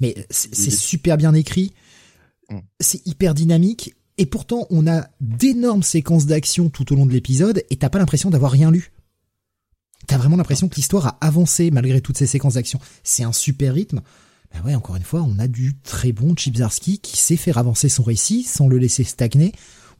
Mais 0.00 0.26
c'est 0.30 0.70
super 0.70 1.18
bien 1.18 1.34
écrit. 1.34 1.74
Mm. 2.48 2.58
C'est 2.80 3.06
hyper 3.06 3.34
dynamique. 3.34 3.94
Et 4.18 4.26
pourtant, 4.26 4.66
on 4.70 4.86
a 4.86 5.08
d'énormes 5.20 5.82
séquences 5.82 6.26
d'action 6.26 6.70
tout 6.70 6.92
au 6.92 6.96
long 6.96 7.06
de 7.06 7.12
l'épisode 7.12 7.62
et 7.70 7.76
t'as 7.76 7.90
pas 7.90 7.98
l'impression 7.98 8.30
d'avoir 8.30 8.50
rien 8.50 8.70
lu. 8.70 8.92
T'as 10.06 10.18
vraiment 10.18 10.36
l'impression 10.36 10.68
que 10.68 10.76
l'histoire 10.76 11.06
a 11.06 11.18
avancé 11.20 11.70
malgré 11.70 12.00
toutes 12.00 12.16
ces 12.16 12.26
séquences 12.26 12.54
d'action. 12.54 12.78
C'est 13.02 13.24
un 13.24 13.32
super 13.32 13.74
rythme. 13.74 14.00
Ben 14.54 14.62
ouais, 14.64 14.74
encore 14.74 14.96
une 14.96 15.02
fois, 15.02 15.22
on 15.22 15.38
a 15.38 15.48
du 15.48 15.76
très 15.82 16.12
bon 16.12 16.34
Chipzarski 16.34 16.98
qui 16.98 17.18
sait 17.18 17.36
faire 17.36 17.58
avancer 17.58 17.88
son 17.88 18.04
récit 18.04 18.42
sans 18.42 18.68
le 18.68 18.78
laisser 18.78 19.04
stagner. 19.04 19.52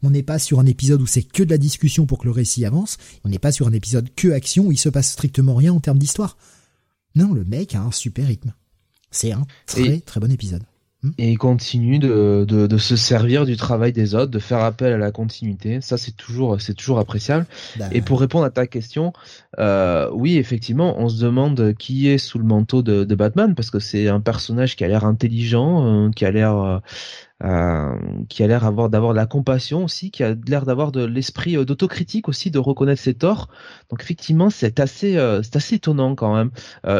On 0.03 0.09
n'est 0.09 0.23
pas 0.23 0.39
sur 0.39 0.59
un 0.59 0.65
épisode 0.65 1.01
où 1.01 1.07
c'est 1.07 1.23
que 1.23 1.43
de 1.43 1.49
la 1.49 1.57
discussion 1.57 2.05
pour 2.05 2.19
que 2.19 2.25
le 2.25 2.31
récit 2.31 2.65
avance. 2.65 2.97
On 3.23 3.29
n'est 3.29 3.39
pas 3.39 3.51
sur 3.51 3.67
un 3.67 3.73
épisode 3.73 4.09
que 4.15 4.29
action 4.29 4.67
où 4.67 4.71
il 4.71 4.77
se 4.77 4.89
passe 4.89 5.11
strictement 5.11 5.55
rien 5.55 5.73
en 5.73 5.79
termes 5.79 5.99
d'histoire. 5.99 6.37
Non, 7.15 7.33
le 7.33 7.43
mec 7.43 7.75
a 7.75 7.81
un 7.81 7.91
super 7.91 8.27
rythme. 8.27 8.53
C'est 9.11 9.31
un 9.31 9.45
très 9.65 9.99
très 9.99 10.19
bon 10.19 10.31
épisode. 10.31 10.63
Et 11.17 11.31
il 11.31 11.37
continue 11.37 11.99
de, 11.99 12.45
de, 12.47 12.67
de, 12.67 12.77
se 12.77 12.95
servir 12.95 13.45
du 13.45 13.57
travail 13.57 13.93
des 13.93 14.15
autres, 14.15 14.31
de 14.31 14.39
faire 14.39 14.59
appel 14.59 14.93
à 14.93 14.97
la 14.97 15.11
continuité. 15.11 15.81
Ça, 15.81 15.97
c'est 15.97 16.15
toujours, 16.15 16.59
c'est 16.61 16.73
toujours 16.73 16.99
appréciable. 16.99 17.45
Bah, 17.77 17.85
et 17.91 18.01
pour 18.01 18.19
répondre 18.19 18.45
à 18.45 18.49
ta 18.49 18.67
question, 18.67 19.13
euh, 19.59 20.09
oui, 20.13 20.37
effectivement, 20.37 20.95
on 20.99 21.09
se 21.09 21.21
demande 21.21 21.73
qui 21.77 22.09
est 22.09 22.17
sous 22.17 22.39
le 22.39 22.45
manteau 22.45 22.81
de, 22.81 23.03
de 23.03 23.15
Batman 23.15 23.55
parce 23.55 23.69
que 23.69 23.79
c'est 23.79 24.07
un 24.07 24.19
personnage 24.19 24.75
qui 24.75 24.83
a 24.83 24.87
l'air 24.87 25.05
intelligent, 25.05 26.07
euh, 26.07 26.09
qui 26.11 26.25
a 26.25 26.31
l'air, 26.31 26.57
euh, 26.57 26.79
qui 27.39 28.43
a 28.43 28.47
l'air 28.47 28.71
d'avoir 28.71 28.89
de 29.11 29.15
la 29.15 29.25
compassion 29.27 29.83
aussi, 29.83 30.09
qui 30.09 30.23
a 30.23 30.35
l'air 30.47 30.65
d'avoir 30.65 30.91
de 30.91 31.05
l'esprit 31.05 31.55
euh, 31.55 31.65
d'autocritique 31.65 32.29
aussi, 32.29 32.49
de 32.49 32.59
reconnaître 32.59 33.01
ses 33.01 33.13
torts. 33.13 33.49
Donc 33.89 34.01
effectivement, 34.01 34.49
c'est 34.49 34.79
assez, 34.79 35.17
euh, 35.17 35.43
c'est 35.43 35.55
assez 35.55 35.75
étonnant 35.75 36.15
quand 36.15 36.35
même. 36.35 36.51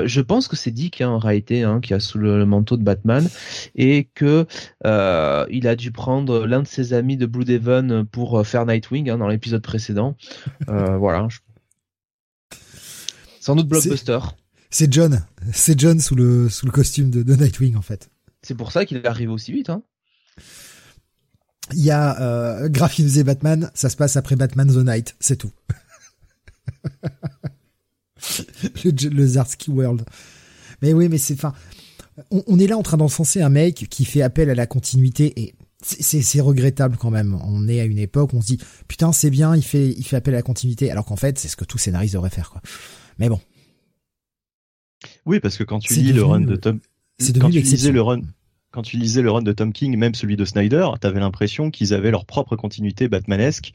je 0.05 0.21
pense 0.21 0.47
que 0.47 0.55
c'est 0.55 0.71
Dick 0.71 1.01
hein, 1.01 1.09
en 1.09 1.17
réalité 1.17 1.63
hein, 1.63 1.79
qui 1.81 1.93
a 1.93 1.99
sous 1.99 2.17
le, 2.17 2.45
manteau 2.45 2.77
de 2.77 2.83
Batman 2.83 3.27
et 3.75 4.09
que 4.13 4.45
il 4.85 5.67
a 5.67 5.75
dû 5.75 5.91
prendre 5.91 6.45
l'un 6.45 6.61
de 6.61 6.67
ses 6.67 6.93
amis 6.93 7.17
de 7.17 7.25
Blue 7.25 7.45
Devon 7.45 8.05
pour 8.11 8.45
faire 8.45 8.65
Nightwing 8.65 9.09
hein, 9.09 9.17
dans 9.17 9.27
l'épisode 9.27 9.61
précédent. 9.61 10.15
voilà. 10.67 11.27
Sans 13.39 13.55
doute 13.55 13.67
blockbuster. 13.67 14.19
C'est 14.69 14.91
John, 14.91 15.25
c'est 15.53 15.79
John 15.79 15.99
sous 15.99 16.15
le 16.15 16.49
sous 16.49 16.65
le 16.65 16.71
costume 16.71 17.09
de, 17.09 17.23
de 17.23 17.35
Nightwing 17.35 17.75
en 17.77 17.81
fait. 17.81 18.09
C'est 18.41 18.55
pour 18.55 18.71
ça 18.71 18.85
qu'il 18.85 19.05
arrive 19.07 19.31
aussi 19.31 19.51
vite. 19.51 19.69
Hein. 19.69 19.81
Il 21.73 21.83
y 21.83 21.91
a 21.91 22.21
euh, 22.21 22.69
et 22.69 23.23
Batman, 23.23 23.69
ça 23.73 23.89
se 23.89 23.97
passe 23.97 24.15
après 24.15 24.35
Batman 24.35 24.67
The 24.67 24.87
Night, 24.87 25.15
c'est 25.19 25.35
tout. 25.35 25.51
le, 28.85 29.09
le 29.09 29.27
Zarsky 29.27 29.69
World. 29.69 30.05
Mais 30.81 30.93
oui, 30.93 31.09
mais 31.09 31.17
c'est, 31.17 31.33
enfin, 31.33 31.53
on, 32.31 32.59
est 32.59 32.67
là 32.67 32.77
en 32.77 32.83
train 32.83 32.97
d'encenser 32.97 33.41
un 33.41 33.49
mec 33.49 33.87
qui 33.89 34.05
fait 34.05 34.21
appel 34.21 34.49
à 34.49 34.55
la 34.55 34.65
continuité 34.65 35.33
et 35.39 35.55
c'est 35.81 36.41
regrettable 36.41 36.97
quand 36.97 37.11
même. 37.11 37.39
On 37.43 37.67
est 37.67 37.79
à 37.79 37.85
une 37.85 37.99
époque 37.99 38.33
où 38.33 38.37
on 38.37 38.41
se 38.41 38.47
dit 38.47 38.59
putain 38.87 39.11
c'est 39.11 39.29
bien, 39.29 39.55
il 39.55 39.63
fait 39.63 39.89
il 39.89 40.03
fait 40.03 40.15
appel 40.15 40.33
à 40.33 40.37
la 40.37 40.43
continuité, 40.43 40.89
alors 40.89 41.05
qu'en 41.05 41.15
fait 41.15 41.37
c'est 41.37 41.47
ce 41.47 41.55
que 41.55 41.65
tout 41.65 41.77
scénariste 41.77 42.13
devrait 42.13 42.31
faire 42.31 42.49
quoi. 42.49 42.61
Mais 43.19 43.29
bon. 43.29 43.39
Oui, 45.25 45.39
parce 45.39 45.57
que 45.57 45.63
quand 45.63 45.79
tu 45.79 45.93
lis 45.93 46.13
le 46.13 46.23
run 46.23 46.41
de 46.41 46.55
Tom, 46.55 46.79
quand 47.19 47.49
tu 47.51 47.59
lisais 47.59 47.91
le 47.91 48.01
run, 48.01 48.21
quand 48.71 48.81
tu 48.81 48.97
lisais 48.97 49.21
le 49.21 49.31
run 49.31 49.41
de 49.41 49.51
Tom 49.51 49.73
King, 49.73 49.95
même 49.97 50.15
celui 50.15 50.35
de 50.35 50.45
Snyder, 50.45 50.87
t'avais 50.99 51.19
l'impression 51.19 51.71
qu'ils 51.71 51.93
avaient 51.93 52.11
leur 52.11 52.25
propre 52.25 52.55
continuité 52.55 53.07
Batmanesque 53.07 53.73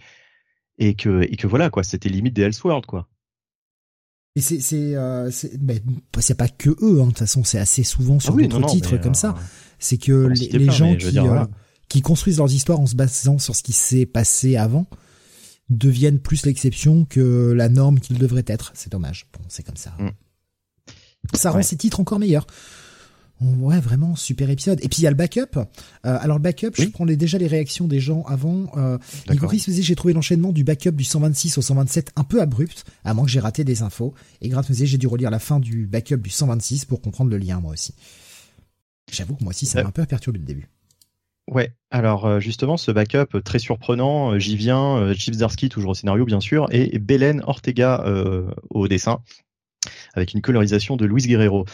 et 0.78 0.94
que 0.94 1.22
et 1.22 1.36
que 1.36 1.46
voilà 1.46 1.70
quoi, 1.70 1.82
c'était 1.82 2.08
limite 2.08 2.34
des 2.34 2.42
Elseworlds 2.42 2.86
quoi. 2.86 3.08
Et 4.34 4.40
c'est 4.40 4.60
c'est 4.60 4.94
euh, 4.94 5.30
c'est 5.30 6.34
pas 6.34 6.48
que 6.48 6.70
eux 6.70 7.00
hein, 7.00 7.04
de 7.04 7.10
toute 7.10 7.18
façon, 7.18 7.44
c'est 7.44 7.58
assez 7.58 7.82
souvent 7.82 8.18
sur 8.18 8.34
ah 8.38 8.42
d'autres 8.46 8.66
titres 8.66 8.96
comme 8.96 9.14
ça. 9.14 9.30
Euh, 9.30 9.42
c'est 9.78 9.98
que 9.98 10.28
les, 10.28 10.70
gens 10.70 10.94
qui 10.96 11.18
euh, 11.18 11.44
qui 11.88 12.00
construisent 12.00 12.38
leurs 12.38 12.52
histoires 12.52 12.80
en 12.80 12.86
se 12.86 12.94
basant 12.94 13.38
sur 13.38 13.54
ce 13.54 13.62
qui 13.62 13.72
s'est 13.72 14.06
passé 14.06 14.56
avant 14.56 14.86
deviennent 15.68 16.18
plus 16.18 16.46
l'exception 16.46 17.04
que 17.04 17.52
la 17.52 17.68
norme 17.68 18.00
qu'ils 18.00 18.18
devraient 18.18 18.44
être. 18.46 18.72
C'est 18.74 18.90
dommage. 18.90 19.26
Bon, 19.32 19.40
c'est 19.48 19.64
comme 19.64 19.76
ça. 19.76 19.90
Mm. 19.98 20.10
Ça 21.34 21.50
rend 21.50 21.62
ces 21.62 21.76
titres 21.76 22.00
encore 22.00 22.18
meilleurs. 22.18 22.46
Ouais, 23.58 23.80
vraiment 23.80 24.14
super 24.16 24.50
épisode. 24.50 24.78
Et 24.82 24.88
puis 24.88 25.00
il 25.00 25.04
y 25.04 25.06
a 25.06 25.10
le 25.10 25.16
backup. 25.16 25.56
Euh, 25.56 25.62
alors 26.02 26.36
le 26.36 26.42
backup, 26.42 26.70
je 26.74 26.86
prends 26.86 27.06
déjà 27.06 27.38
les 27.38 27.46
réactions 27.46 27.88
des 27.88 28.00
gens 28.00 28.22
avant. 28.24 28.70
Euh, 28.76 28.98
me 29.28 29.56
disait 29.56 29.82
j'ai 29.82 29.96
trouvé 29.96 30.14
l'enchaînement 30.14 30.52
du 30.52 30.64
backup 30.64 30.92
du 30.92 31.04
126 31.04 31.58
au 31.58 31.62
127 31.62 32.12
un 32.16 32.24
peu 32.24 32.40
abrupt, 32.40 32.84
à 33.04 33.14
moins 33.14 33.24
que 33.24 33.30
j'ai 33.30 33.40
raté 33.40 33.64
des 33.64 33.82
infos. 33.82 34.14
Et 34.40 34.48
Grant 34.48 34.62
me 34.62 34.68
disait 34.68 34.86
j'ai 34.86 34.98
dû 34.98 35.06
relire 35.06 35.30
la 35.30 35.38
fin 35.38 35.60
du 35.60 35.86
backup 35.86 36.18
du 36.18 36.30
126 36.30 36.84
pour 36.84 37.00
comprendre 37.00 37.30
le 37.30 37.38
lien 37.38 37.60
moi 37.60 37.72
aussi. 37.72 37.94
J'avoue 39.10 39.34
que 39.34 39.42
moi 39.42 39.50
aussi 39.50 39.66
ça 39.66 39.80
m'a 39.80 39.86
euh. 39.86 39.88
un 39.88 39.92
peu 39.92 40.04
perturbé 40.06 40.38
le 40.38 40.44
début. 40.44 40.68
Ouais, 41.50 41.72
alors 41.90 42.24
euh, 42.24 42.40
justement 42.40 42.76
ce 42.76 42.92
backup 42.92 43.42
très 43.44 43.58
surprenant, 43.58 44.38
j'y 44.38 44.56
viens, 44.56 45.12
Chips 45.14 45.38
Darsky 45.38 45.68
toujours 45.68 45.90
au 45.90 45.94
scénario 45.94 46.24
bien 46.24 46.40
sûr, 46.40 46.68
et 46.70 46.98
Belen 46.98 47.42
Ortega 47.46 48.04
au 48.70 48.86
dessin, 48.86 49.20
avec 50.14 50.34
une 50.34 50.40
colorisation 50.40 50.96
de 50.96 51.04
Luis 51.04 51.26
Guerrero. 51.26 51.64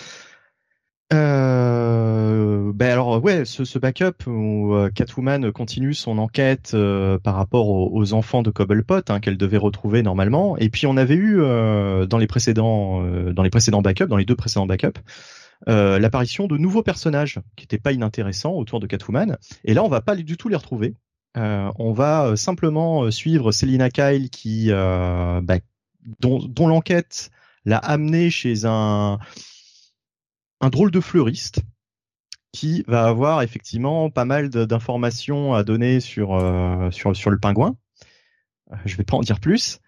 Euh, 1.13 2.73
ben 2.75 2.91
alors 2.93 3.23
ouais, 3.23 3.47
ce, 3.47 3.65
ce 3.65 3.79
backup 3.79 4.27
où 4.27 4.75
euh, 4.75 4.91
Catwoman 4.91 5.51
continue 5.53 5.95
son 5.95 6.19
enquête 6.19 6.73
euh, 6.75 7.19
par 7.19 7.35
rapport 7.35 7.69
aux, 7.69 8.13
enfants 8.13 8.43
de 8.43 8.51
Cobblepot 8.51 9.01
hein, 9.09 9.21
qu'elle 9.21 9.39
devait 9.39 9.57
retrouver 9.57 10.03
normalement. 10.03 10.59
Et 10.59 10.69
puis 10.69 10.87
on 10.87 10.97
avait 10.97 11.15
eu 11.15 11.41
euh, 11.41 12.07
dans 12.07 12.19
les 12.19 12.27
précédents 12.27 13.03
dans 13.33 13.43
les 13.43 13.51
précédents 13.51 13.81
backups, 13.81 14.09
dans 14.09 14.17
les 14.17 14.27
deux 14.27 14.37
précédents 14.37 14.67
backups, 14.67 15.01
l'apparition 15.67 16.47
de 16.47 16.59
nouveaux 16.59 16.83
personnages 16.83 17.41
qui 17.57 17.65
étaient 17.65 17.79
pas 17.79 17.93
inintéressants 17.93 18.53
autour 18.53 18.79
de 18.79 18.87
Catwoman. 18.87 19.39
Et 19.65 19.73
là 19.73 19.83
on 19.83 19.89
va 19.89 20.03
pas 20.03 20.15
du 20.15 20.37
tout 20.37 20.49
les 20.49 20.57
retrouver. 20.57 20.95
on 21.37 21.93
va 21.93 22.37
simplement 22.37 23.11
suivre 23.11 23.51
Selina 23.51 23.89
Kyle 23.89 24.29
qui 24.31 24.71
bah, 24.71 25.59
dont, 26.21 26.39
dont 26.39 26.69
l'enquête 26.69 27.31
l'a 27.65 27.79
amené 27.79 28.31
chez 28.31 28.65
un 28.65 29.19
un 30.61 30.71
drôle 30.71 30.91
de 30.91 31.01
fleuriste 31.01 31.61
qui 32.53 32.85
va 32.87 33.05
avoir 33.05 33.43
effectivement 33.43 34.11
pas 34.11 34.25
mal 34.25 34.49
d'informations 34.49 35.55
à 35.55 35.63
donner 35.65 36.01
sur, 36.01 36.35
euh, 36.35 36.91
sur, 36.91 37.15
sur 37.15 37.31
le 37.31 37.39
pingouin. 37.39 37.77
Euh, 38.73 38.77
je 38.85 38.97
vais 38.97 39.05
pas 39.05 39.17
en 39.17 39.21
dire 39.21 39.41
plus, 39.41 39.81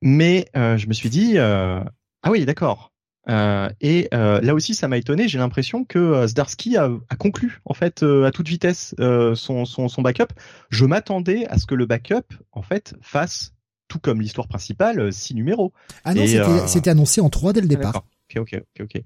mais 0.00 0.48
euh, 0.56 0.76
je 0.76 0.86
me 0.86 0.92
suis 0.92 1.10
dit 1.10 1.38
ah 1.38 1.84
oui 2.30 2.44
d'accord. 2.44 2.92
et 3.28 4.08
là 4.12 4.54
aussi 4.54 4.74
ça 4.74 4.88
m'a 4.88 4.96
étonné. 4.96 5.28
J'ai 5.28 5.38
l'impression 5.38 5.84
que 5.84 6.26
Zdarsky 6.26 6.76
a, 6.76 6.88
a, 7.08 7.16
conclu 7.16 7.60
en 7.64 7.74
fait 7.74 8.02
à 8.02 8.30
toute 8.30 8.48
vitesse 8.48 8.94
son, 8.98 9.64
son, 9.64 9.88
son 9.88 10.02
backup. 10.02 10.32
Je 10.70 10.86
m'attendais 10.86 11.46
à 11.48 11.58
ce 11.58 11.66
que 11.66 11.74
le 11.74 11.86
backup 11.86 12.34
en 12.52 12.62
fait 12.62 12.94
fasse 13.02 13.54
tout 13.88 13.98
comme 13.98 14.20
l'histoire 14.20 14.48
principale 14.48 15.12
six 15.12 15.34
numéros. 15.34 15.72
Ah 16.04 16.14
non, 16.14 16.24
c'était 16.66 16.90
annoncé 16.90 17.20
en 17.20 17.28
trois 17.28 17.52
dès 17.52 17.60
le 17.60 17.68
départ. 17.68 18.04
Ok, 18.38 18.54
ok, 18.54 18.82
ok, 18.82 19.02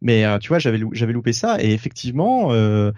Mais 0.00 0.24
euh, 0.24 0.38
tu 0.38 0.48
vois, 0.48 0.58
j'avais 0.58 0.80
j'avais 0.92 1.12
loupé 1.12 1.32
ça 1.32 1.62
et 1.62 1.72
effectivement, 1.72 2.52
euh, 2.52 2.92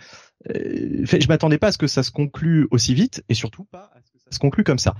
euh, 0.54 1.04
je 1.04 1.28
m'attendais 1.28 1.58
pas 1.58 1.68
à 1.68 1.72
ce 1.72 1.78
que 1.78 1.86
ça 1.86 2.02
se 2.02 2.10
conclue 2.10 2.66
aussi 2.70 2.94
vite 2.94 3.22
et 3.28 3.34
surtout 3.34 3.64
pas 3.64 3.90
à 3.94 4.00
ce 4.02 4.10
que 4.10 4.18
ça 4.18 4.30
se 4.30 4.38
conclue 4.38 4.64
comme 4.64 4.78
ça. 4.78 4.94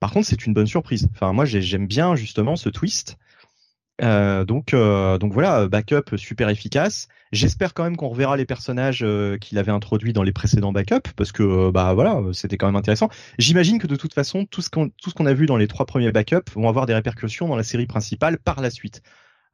Par 0.00 0.12
contre, 0.12 0.26
c'est 0.26 0.46
une 0.46 0.54
bonne 0.54 0.66
surprise. 0.66 1.08
Enfin, 1.12 1.32
moi, 1.32 1.44
j'aime 1.44 1.86
bien 1.86 2.14
justement 2.14 2.56
ce 2.56 2.68
twist. 2.68 3.16
Euh, 4.00 4.44
donc, 4.44 4.76
donc 4.76 5.32
voilà, 5.32 5.66
backup 5.66 6.16
super 6.16 6.48
efficace. 6.48 7.08
J'espère 7.32 7.74
quand 7.74 7.82
même 7.82 7.96
qu'on 7.96 8.08
reverra 8.08 8.36
les 8.36 8.46
personnages 8.46 9.04
qu'il 9.40 9.58
avait 9.58 9.72
introduits 9.72 10.12
dans 10.12 10.22
les 10.22 10.32
précédents 10.32 10.70
backups, 10.70 11.12
parce 11.16 11.32
que 11.32 11.70
bah 11.70 11.94
voilà, 11.94 12.20
c'était 12.32 12.56
quand 12.56 12.66
même 12.66 12.76
intéressant. 12.76 13.08
J'imagine 13.38 13.80
que 13.80 13.88
de 13.88 13.96
toute 13.96 14.14
façon, 14.14 14.46
tout 14.46 14.62
ce 14.62 14.70
qu'on 14.70 14.88
tout 14.88 15.10
ce 15.10 15.14
qu'on 15.14 15.26
a 15.26 15.34
vu 15.34 15.46
dans 15.46 15.56
les 15.56 15.66
trois 15.66 15.84
premiers 15.84 16.12
backups 16.12 16.52
vont 16.54 16.68
avoir 16.68 16.86
des 16.86 16.94
répercussions 16.94 17.48
dans 17.48 17.56
la 17.56 17.64
série 17.64 17.86
principale 17.86 18.38
par 18.38 18.60
la 18.60 18.70
suite. 18.70 19.02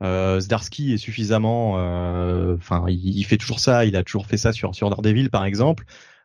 Euh, 0.03 0.41
Zdarsky 0.41 0.93
est 0.93 0.99
suffisamment, 0.99 1.75
euh, 1.79 2.57
enfin, 2.57 2.85
il, 2.89 3.23
fait 3.25 3.37
toujours 3.37 3.61
ça. 3.61 3.85
Il 3.85 3.97
a 3.97 4.03
toujours 4.03 4.27
fait 4.27 4.37
ça 4.37 4.53
sur 4.53 4.75
sur 4.75 4.91
Daredevil, 4.91 5.31
par 5.31 5.45
exemple. 5.45 5.85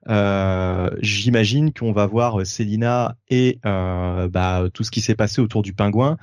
Euh, 0.10 0.90
J'imagine 1.02 1.74
qu'on 1.74 1.92
va 1.92 2.06
voir 2.06 2.46
Selina 2.46 3.16
et 3.30 3.60
euh, 3.66 4.28
bah, 4.28 4.66
tout 4.74 4.84
ce 4.84 4.92
qui 4.92 5.02
s'est 5.02 5.16
passé 5.16 5.42
autour 5.42 5.62
du 5.62 5.74
pingouin 5.74 6.18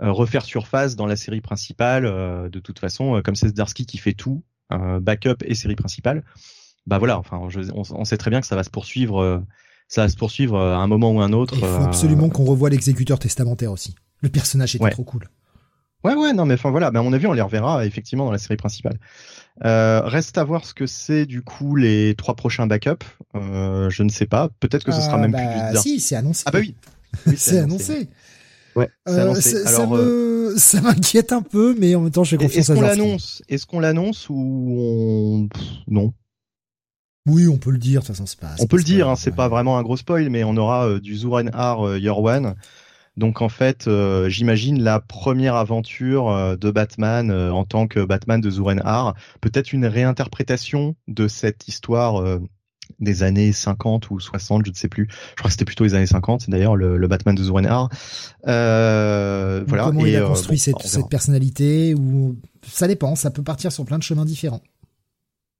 refaire 0.00 0.44
surface 0.44 0.96
dans 0.96 1.06
la 1.06 1.16
série 1.16 1.40
principale. 1.40 2.04
De 2.50 2.58
toute 2.58 2.78
façon, 2.78 3.20
comme 3.24 3.36
c'est 3.36 3.48
Zdarsky 3.48 3.86
qui 3.86 3.98
fait 3.98 4.14
tout, 4.14 4.42
backup 4.70 5.44
et 5.44 5.54
série 5.54 5.76
principale. 5.76 6.24
Bah 6.86 6.98
voilà. 6.98 7.18
Enfin, 7.18 7.40
on, 7.74 8.04
sait 8.04 8.16
très 8.16 8.30
bien 8.30 8.40
que 8.40 8.46
ça 8.46 8.56
va 8.56 8.64
se 8.64 8.70
poursuivre. 8.70 9.44
ça 9.86 10.02
va 10.02 10.08
se 10.08 10.16
poursuivre 10.16 10.58
à 10.58 10.78
un 10.78 10.86
moment 10.88 11.12
ou 11.12 11.20
un 11.20 11.32
autre. 11.32 11.54
Il 11.56 11.60
faut 11.60 11.84
absolument 11.84 12.30
qu'on 12.30 12.44
revoie 12.44 12.70
l'exécuteur 12.70 13.20
testamentaire 13.20 13.70
aussi. 13.70 13.94
Le 14.22 14.28
personnage 14.28 14.74
était 14.74 14.90
trop 14.90 15.04
cool. 15.04 15.28
Ouais, 16.04 16.14
ouais, 16.14 16.32
non, 16.32 16.46
mais 16.46 16.54
enfin 16.54 16.70
voilà, 16.70 16.90
ben, 16.90 17.00
à 17.00 17.02
mon 17.02 17.12
avis, 17.12 17.26
on 17.26 17.32
les 17.32 17.42
reverra 17.42 17.86
effectivement 17.86 18.24
dans 18.24 18.32
la 18.32 18.38
série 18.38 18.56
principale. 18.56 18.98
Euh, 19.64 20.00
reste 20.04 20.38
à 20.38 20.44
voir 20.44 20.64
ce 20.64 20.74
que 20.74 20.86
c'est 20.86 21.26
du 21.26 21.42
coup 21.42 21.76
les 21.76 22.14
trois 22.16 22.34
prochains 22.34 22.66
backups. 22.66 23.06
Euh, 23.34 23.90
je 23.90 24.02
ne 24.02 24.08
sais 24.08 24.26
pas. 24.26 24.48
Peut-être 24.60 24.84
que 24.84 24.92
ce 24.92 25.00
sera 25.00 25.16
euh, 25.16 25.20
même 25.20 25.32
bah, 25.32 25.70
plus. 25.72 25.80
Si, 25.80 26.00
c'est 26.00 26.16
annoncé. 26.16 26.42
Ah 26.46 26.50
bah 26.50 26.60
oui. 26.60 26.74
c'est 27.36 27.58
annoncé. 27.58 28.08
Ouais, 28.74 28.88
c'est 29.06 29.12
euh, 29.12 29.22
annoncé. 29.22 29.66
Alors, 29.66 29.98
ça 30.56 30.80
m'inquiète 30.80 31.32
un 31.32 31.42
peu, 31.42 31.76
mais 31.78 31.94
en 31.94 32.00
même 32.00 32.10
temps, 32.10 32.24
j'ai 32.24 32.36
confiance 32.36 32.70
Est-ce 32.70 32.72
qu'on 32.72 32.80
l'annonce 32.80 33.42
Est-ce 33.48 33.66
qu'on 33.66 33.80
l'annonce 33.80 34.28
ou 34.30 34.76
on 34.78 35.48
non? 35.88 36.12
Oui, 37.26 37.46
on 37.46 37.56
peut 37.56 37.70
le 37.70 37.78
dire, 37.78 38.00
de 38.00 38.06
toute 38.06 38.16
façon, 38.16 38.26
c'est 38.26 38.40
pas. 38.40 38.56
On 38.58 38.66
peut 38.66 38.78
le 38.78 38.82
dire, 38.82 39.08
hein, 39.08 39.14
c'est 39.14 39.30
pas 39.30 39.48
vraiment 39.48 39.78
un 39.78 39.82
gros 39.82 39.96
spoil, 39.96 40.28
mais 40.28 40.42
on 40.42 40.56
aura 40.56 40.98
du 40.98 41.14
Zuren 41.14 41.50
Har 41.52 41.96
Year 41.96 42.18
One, 42.18 42.56
donc 43.16 43.42
en 43.42 43.48
fait, 43.48 43.88
euh, 43.88 44.28
j'imagine 44.28 44.82
la 44.82 44.98
première 44.98 45.54
aventure 45.56 46.30
euh, 46.30 46.56
de 46.56 46.70
Batman 46.70 47.30
euh, 47.30 47.52
en 47.52 47.64
tant 47.64 47.86
que 47.86 48.00
Batman 48.00 48.40
de 48.40 48.50
Zurenhar, 48.50 49.14
peut-être 49.40 49.72
une 49.72 49.84
réinterprétation 49.84 50.96
de 51.08 51.28
cette 51.28 51.68
histoire 51.68 52.40
des 53.00 53.22
années 53.22 53.52
50 53.52 54.10
ou 54.10 54.18
60, 54.18 54.64
je 54.64 54.70
ne 54.70 54.76
sais 54.76 54.88
plus. 54.88 55.08
Je 55.10 55.36
crois 55.36 55.48
que 55.48 55.52
c'était 55.52 55.64
plutôt 55.64 55.84
les 55.84 55.94
années 55.94 56.06
50, 56.06 56.48
d'ailleurs, 56.48 56.76
le, 56.76 57.06
Batman 57.06 57.34
de 57.34 57.42
Zurenhar. 57.42 57.90
Voilà. 58.44 59.64
Comment 59.66 60.06
il 60.06 60.16
a 60.16 60.22
construit 60.22 60.58
cette, 60.58 60.80
cette 60.80 61.08
personnalité 61.08 61.94
ou 61.94 62.36
ça 62.66 62.88
dépend, 62.88 63.14
ça 63.14 63.30
peut 63.30 63.42
partir 63.42 63.72
sur 63.72 63.84
plein 63.84 63.98
de 63.98 64.02
chemins 64.02 64.24
différents. 64.24 64.62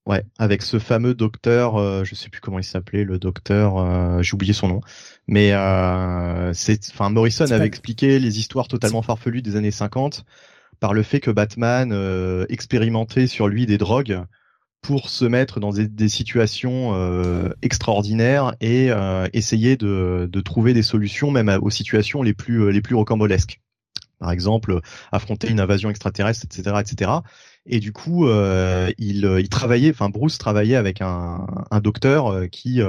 Ouais, 0.06 0.24
avec 0.38 0.62
ce 0.62 0.80
fameux 0.80 1.14
docteur, 1.14 1.76
euh, 1.76 2.02
je 2.02 2.16
sais 2.16 2.28
plus 2.28 2.40
comment 2.40 2.58
il 2.58 2.64
s'appelait, 2.64 3.04
le 3.04 3.20
docteur, 3.20 4.20
j'ai 4.22 4.34
oublié 4.34 4.52
son 4.52 4.66
nom, 4.66 4.80
mais 5.28 5.52
euh, 5.52 6.52
c'est, 6.52 6.90
enfin 6.90 7.10
Morrison 7.10 7.50
avait 7.50 7.66
expliqué 7.66 8.18
les 8.18 8.38
histoires 8.38 8.68
totalement 8.68 9.02
farfelues 9.02 9.42
des 9.42 9.56
années 9.56 9.70
50 9.70 10.24
par 10.80 10.94
le 10.94 11.02
fait 11.02 11.20
que 11.20 11.30
Batman 11.30 11.92
euh, 11.92 12.44
expérimentait 12.48 13.28
sur 13.28 13.46
lui 13.46 13.66
des 13.66 13.78
drogues 13.78 14.20
pour 14.80 15.10
se 15.10 15.24
mettre 15.24 15.60
dans 15.60 15.70
des, 15.70 16.08
situations 16.08 16.92
euh, 16.96 17.50
extraordinaires 17.62 18.56
et 18.60 18.90
euh, 18.90 19.28
essayer 19.32 19.76
de, 19.76 20.28
de, 20.30 20.40
trouver 20.40 20.74
des 20.74 20.82
solutions 20.82 21.30
même 21.30 21.56
aux 21.62 21.70
situations 21.70 22.24
les 22.24 22.34
plus 22.34 22.72
les 22.72 22.82
plus 22.82 22.96
rocambolesques. 22.96 23.60
Par 24.18 24.32
exemple, 24.32 24.80
affronter 25.12 25.48
une 25.50 25.60
invasion 25.60 25.88
extraterrestre, 25.88 26.46
etc., 26.46 26.76
etc. 26.80 27.10
Et 27.66 27.78
du 27.78 27.92
coup, 27.92 28.26
euh, 28.26 28.90
il, 28.98 29.24
il, 29.38 29.48
travaillait, 29.48 29.90
enfin 29.90 30.08
Bruce 30.08 30.38
travaillait 30.38 30.76
avec 30.76 31.00
un, 31.00 31.46
un 31.70 31.80
docteur 31.80 32.48
qui 32.50 32.80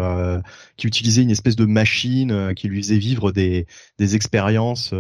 qui 0.77 0.87
utilisait 0.87 1.21
une 1.21 1.29
espèce 1.31 1.55
de 1.55 1.65
machine 1.65 2.53
qui 2.55 2.67
lui 2.67 2.81
faisait 2.81 2.97
vivre 2.97 3.31
des 3.31 3.67
des 3.99 4.15
expériences 4.15 4.93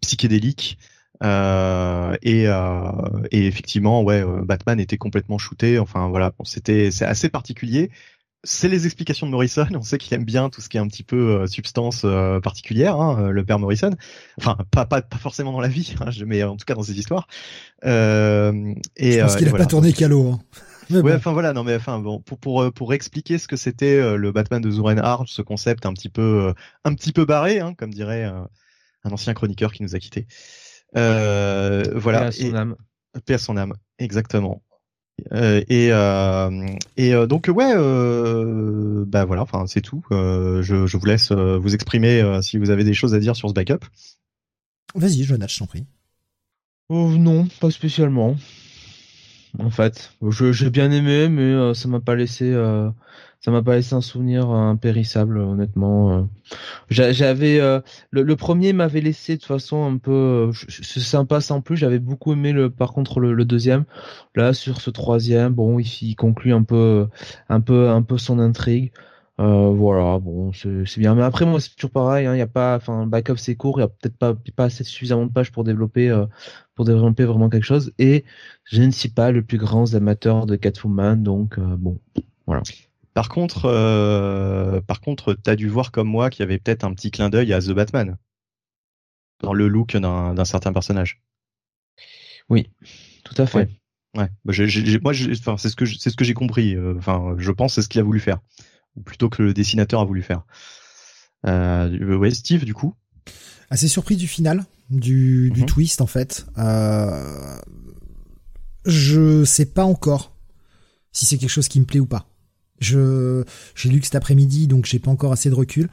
psychédéliques 0.00 0.78
euh, 1.22 2.16
et, 2.22 2.48
euh, 2.48 2.90
et, 3.30 3.46
effectivement, 3.46 4.02
ouais, 4.02 4.22
euh, 4.24 4.42
Batman 4.44 4.80
était 4.80 4.96
complètement 4.98 5.38
shooté. 5.38 5.78
Enfin 5.78 6.08
voilà, 6.08 6.32
c'était 6.44 6.90
c'est 6.90 7.04
assez 7.04 7.28
particulier. 7.28 7.90
C'est 8.44 8.68
les 8.68 8.86
explications 8.86 9.26
de 9.26 9.30
Morrison. 9.30 9.66
On 9.74 9.82
sait 9.82 9.98
qu'il 9.98 10.14
aime 10.14 10.24
bien 10.24 10.50
tout 10.50 10.60
ce 10.60 10.68
qui 10.68 10.76
est 10.76 10.80
un 10.80 10.88
petit 10.88 11.04
peu 11.04 11.46
substance 11.46 12.04
particulière, 12.42 13.00
hein, 13.00 13.30
le 13.30 13.44
père 13.44 13.58
Morrison. 13.58 13.90
Enfin, 14.38 14.56
pas, 14.70 14.84
pas, 14.84 15.00
pas 15.02 15.18
forcément 15.18 15.52
dans 15.52 15.60
la 15.60 15.68
vie, 15.68 15.94
hein, 16.00 16.10
mais 16.26 16.42
en 16.42 16.56
tout 16.56 16.64
cas 16.64 16.74
dans 16.74 16.82
ses 16.82 16.98
histoires. 16.98 17.28
Euh, 17.84 18.74
et, 18.96 19.12
Je 19.12 19.20
pense 19.20 19.36
qu'il 19.36 19.48
a 19.48 19.52
pas 19.52 19.66
tourné 19.66 19.92
Calo. 19.92 20.32
Hein. 20.32 20.40
Ouais, 20.90 21.14
enfin 21.14 21.32
voilà, 21.32 21.54
non 21.54 21.64
mais 21.64 21.74
enfin 21.76 22.00
bon, 22.00 22.20
pour 22.20 22.38
pour 22.38 22.70
pour 22.74 22.92
expliquer 22.92 23.38
ce 23.38 23.48
que 23.48 23.56
c'était 23.56 24.16
le 24.18 24.30
Batman 24.30 24.60
de 24.60 24.70
Zuren 24.70 25.00
ce 25.26 25.40
concept 25.40 25.86
un 25.86 25.94
petit 25.94 26.10
peu 26.10 26.52
un 26.84 26.94
petit 26.94 27.12
peu 27.12 27.24
barré, 27.24 27.60
hein, 27.60 27.72
comme 27.72 27.94
dirait 27.94 28.30
un 29.04 29.10
ancien 29.10 29.34
chroniqueur 29.34 29.72
qui 29.72 29.82
nous 29.82 29.94
a 29.94 29.98
quittés. 29.98 30.26
Euh, 30.96 31.84
voilà. 31.94 32.20
Paix 32.20 32.26
à 32.26 32.32
son 32.32 32.54
âme. 32.54 32.76
Paix 33.24 33.34
à 33.34 33.38
son 33.38 33.56
âme, 33.56 33.74
exactement. 33.98 34.62
Euh, 35.32 35.62
et 35.68 35.92
euh, 35.92 36.66
et 36.96 37.14
euh, 37.14 37.26
donc 37.26 37.48
ouais, 37.48 37.72
euh, 37.76 39.04
bah 39.06 39.24
voilà, 39.24 39.42
enfin 39.42 39.66
c'est 39.66 39.80
tout. 39.80 40.04
Euh, 40.10 40.62
je, 40.62 40.86
je 40.86 40.96
vous 40.96 41.06
laisse 41.06 41.32
vous 41.32 41.74
exprimer 41.74 42.40
si 42.42 42.58
vous 42.58 42.70
avez 42.70 42.84
des 42.84 42.94
choses 42.94 43.14
à 43.14 43.20
dire 43.20 43.36
sur 43.36 43.48
ce 43.48 43.54
backup. 43.54 43.84
Vas-y, 44.94 45.22
Jonas, 45.22 45.48
je 45.48 45.58
t'en 45.58 45.66
prie. 45.66 45.84
Oh, 46.88 47.10
non, 47.12 47.46
pas 47.60 47.70
spécialement. 47.70 48.36
En 49.58 49.70
fait, 49.70 50.12
j'ai 50.30 50.70
bien 50.70 50.90
aimé, 50.90 51.28
mais 51.28 51.74
ça 51.74 51.88
m'a 51.88 52.00
pas 52.00 52.14
laissé 52.14 52.52
ça 53.44 53.50
m'a 53.50 53.62
pas 53.62 53.74
laissé 53.74 53.94
un 53.94 54.00
souvenir 54.00 54.50
euh, 54.50 54.70
impérissable 54.70 55.38
honnêtement 55.38 56.12
euh. 56.16 56.22
j'avais 56.90 57.58
euh, 57.60 57.80
le, 58.12 58.36
premier 58.36 58.72
m'avait 58.72 59.00
laissé 59.00 59.34
de 59.34 59.40
toute 59.40 59.48
façon 59.48 59.84
un 59.84 59.98
peu 59.98 60.52
c'est 60.68 61.00
sympa 61.00 61.40
sans 61.40 61.60
plus. 61.60 61.76
J'avais 61.76 61.98
beaucoup 61.98 62.32
aimé 62.32 62.52
le 62.52 62.70
par 62.70 62.92
contre 62.92 63.20
le, 63.20 63.44
deuxième. 63.44 63.84
Là 64.36 64.52
sur 64.52 64.80
ce 64.80 64.90
troisième 64.90 65.52
bon 65.54 65.78
il, 65.80 66.14
conclut 66.14 66.52
un 66.52 66.62
peu 66.62 67.08
un 67.48 67.60
peu 67.60 67.90
un 67.90 68.02
peu 68.02 68.18
son 68.18 68.38
intrigue. 68.38 68.92
Voilà 69.38 70.18
bon 70.20 70.52
c'est 70.52 70.98
bien. 70.98 71.14
Mais 71.16 71.22
après 71.22 71.44
moi 71.44 71.60
c'est 71.60 71.74
toujours 71.74 71.90
pareil 71.90 72.26
hein, 72.26 72.34
il 72.34 72.38
y 72.38 72.42
a 72.42 72.46
pas 72.46 72.76
enfin 72.76 73.06
backup 73.06 73.36
c'est 73.38 73.56
court. 73.56 73.78
Il 73.78 73.82
y 73.82 73.84
a 73.84 73.88
peut-être 73.88 74.16
pas 74.16 74.34
pas 74.54 74.64
assez 74.64 74.84
suffisamment 74.84 75.26
de 75.26 75.32
pages 75.32 75.50
pour 75.50 75.64
développer 75.64 76.14
pour 76.76 76.84
développer 76.84 77.24
vraiment 77.24 77.48
quelque 77.48 77.64
chose. 77.64 77.92
Et 77.98 78.24
je 78.64 78.82
ne 78.82 78.90
suis 78.92 79.08
pas 79.08 79.32
le 79.32 79.42
plus 79.42 79.58
grand 79.58 79.94
amateur 79.94 80.46
de 80.46 80.54
Catwoman 80.56 81.22
donc 81.22 81.58
bon 81.58 81.98
voilà 82.46 82.62
par 83.14 83.28
contre, 83.28 83.66
euh, 83.66 84.80
par 84.80 85.00
contre, 85.00 85.34
t'as 85.34 85.56
dû 85.56 85.68
voir 85.68 85.92
comme 85.92 86.08
moi 86.08 86.30
qu'il 86.30 86.40
y 86.40 86.42
avait 86.44 86.58
peut-être 86.58 86.84
un 86.84 86.94
petit 86.94 87.10
clin 87.10 87.28
d'œil 87.28 87.52
à 87.52 87.60
The 87.60 87.72
Batman 87.72 88.16
dans 89.40 89.52
le 89.52 89.68
look 89.68 89.96
d'un 89.96 90.44
certain 90.44 90.72
personnage. 90.72 91.20
Oui, 92.48 92.70
tout 93.24 93.34
à 93.36 93.46
fait. 93.46 93.68
Ouais. 94.14 94.28
Bah, 94.44 94.54
moi, 95.02 95.12
enfin, 95.12 95.56
c'est 95.56 95.68
ce 95.68 95.76
que 95.76 95.86
c'est 95.86 96.10
ce 96.10 96.16
que 96.16 96.24
j'ai 96.24 96.34
compris. 96.34 96.74
Euh, 96.74 96.94
enfin, 96.98 97.34
je 97.38 97.50
pense 97.50 97.74
c'est 97.74 97.82
ce 97.82 97.88
qu'il 97.88 98.00
a 98.00 98.04
voulu 98.04 98.20
faire, 98.20 98.40
ou 98.96 99.02
plutôt 99.02 99.28
que 99.28 99.42
le 99.42 99.54
dessinateur 99.54 100.00
a 100.00 100.04
voulu 100.04 100.22
faire. 100.22 100.42
Euh, 101.46 102.16
ouais, 102.16 102.30
Steve, 102.30 102.64
du 102.64 102.74
coup? 102.74 102.94
Assez 103.70 103.88
surpris 103.88 104.16
du 104.16 104.28
final, 104.28 104.64
du, 104.90 105.50
du 105.50 105.62
mhm. 105.62 105.66
twist 105.66 106.00
en 106.00 106.06
fait. 106.06 106.46
Euh, 106.58 107.58
je 108.84 109.44
sais 109.44 109.66
pas 109.66 109.84
encore 109.84 110.36
si 111.12 111.26
c'est 111.26 111.38
quelque 111.38 111.50
chose 111.50 111.68
qui 111.68 111.80
me 111.80 111.86
plaît 111.86 112.00
ou 112.00 112.06
pas. 112.06 112.26
Je 112.82 113.44
j'ai 113.74 113.88
lu 113.88 114.00
que 114.00 114.06
cet 114.06 114.14
après-midi, 114.14 114.66
donc 114.66 114.86
j'ai 114.86 114.98
pas 114.98 115.10
encore 115.10 115.32
assez 115.32 115.48
de 115.50 115.54
recul. 115.54 115.88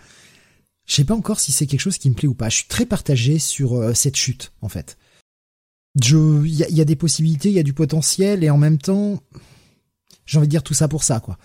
Je 0.85 0.95
sais 0.95 1.03
pas 1.03 1.13
encore 1.13 1.39
si 1.39 1.51
c'est 1.51 1.67
quelque 1.67 1.81
chose 1.81 1.97
qui 1.97 2.09
me 2.09 2.15
plaît 2.15 2.27
ou 2.27 2.33
pas. 2.33 2.49
Je 2.49 2.57
suis 2.57 2.67
très 2.67 2.85
partagé 2.85 3.37
sur 3.37 3.75
euh, 3.75 3.93
cette 3.93 4.15
chute, 4.15 4.51
en 4.61 4.69
fait. 4.69 4.97
Je, 6.01 6.45
il 6.45 6.53
y 6.53 6.81
a, 6.81 6.85
des 6.85 6.95
possibilités, 6.95 7.49
il 7.49 7.55
y 7.55 7.59
a 7.59 7.63
du 7.63 7.73
potentiel, 7.73 8.43
et 8.43 8.49
en 8.49 8.57
même 8.57 8.77
temps, 8.77 9.21
j'ai 10.25 10.37
envie 10.37 10.47
de 10.47 10.51
dire 10.51 10.63
tout 10.63 10.73
ça 10.73 10.87
pour 10.87 11.03
ça, 11.03 11.19
quoi. 11.19 11.37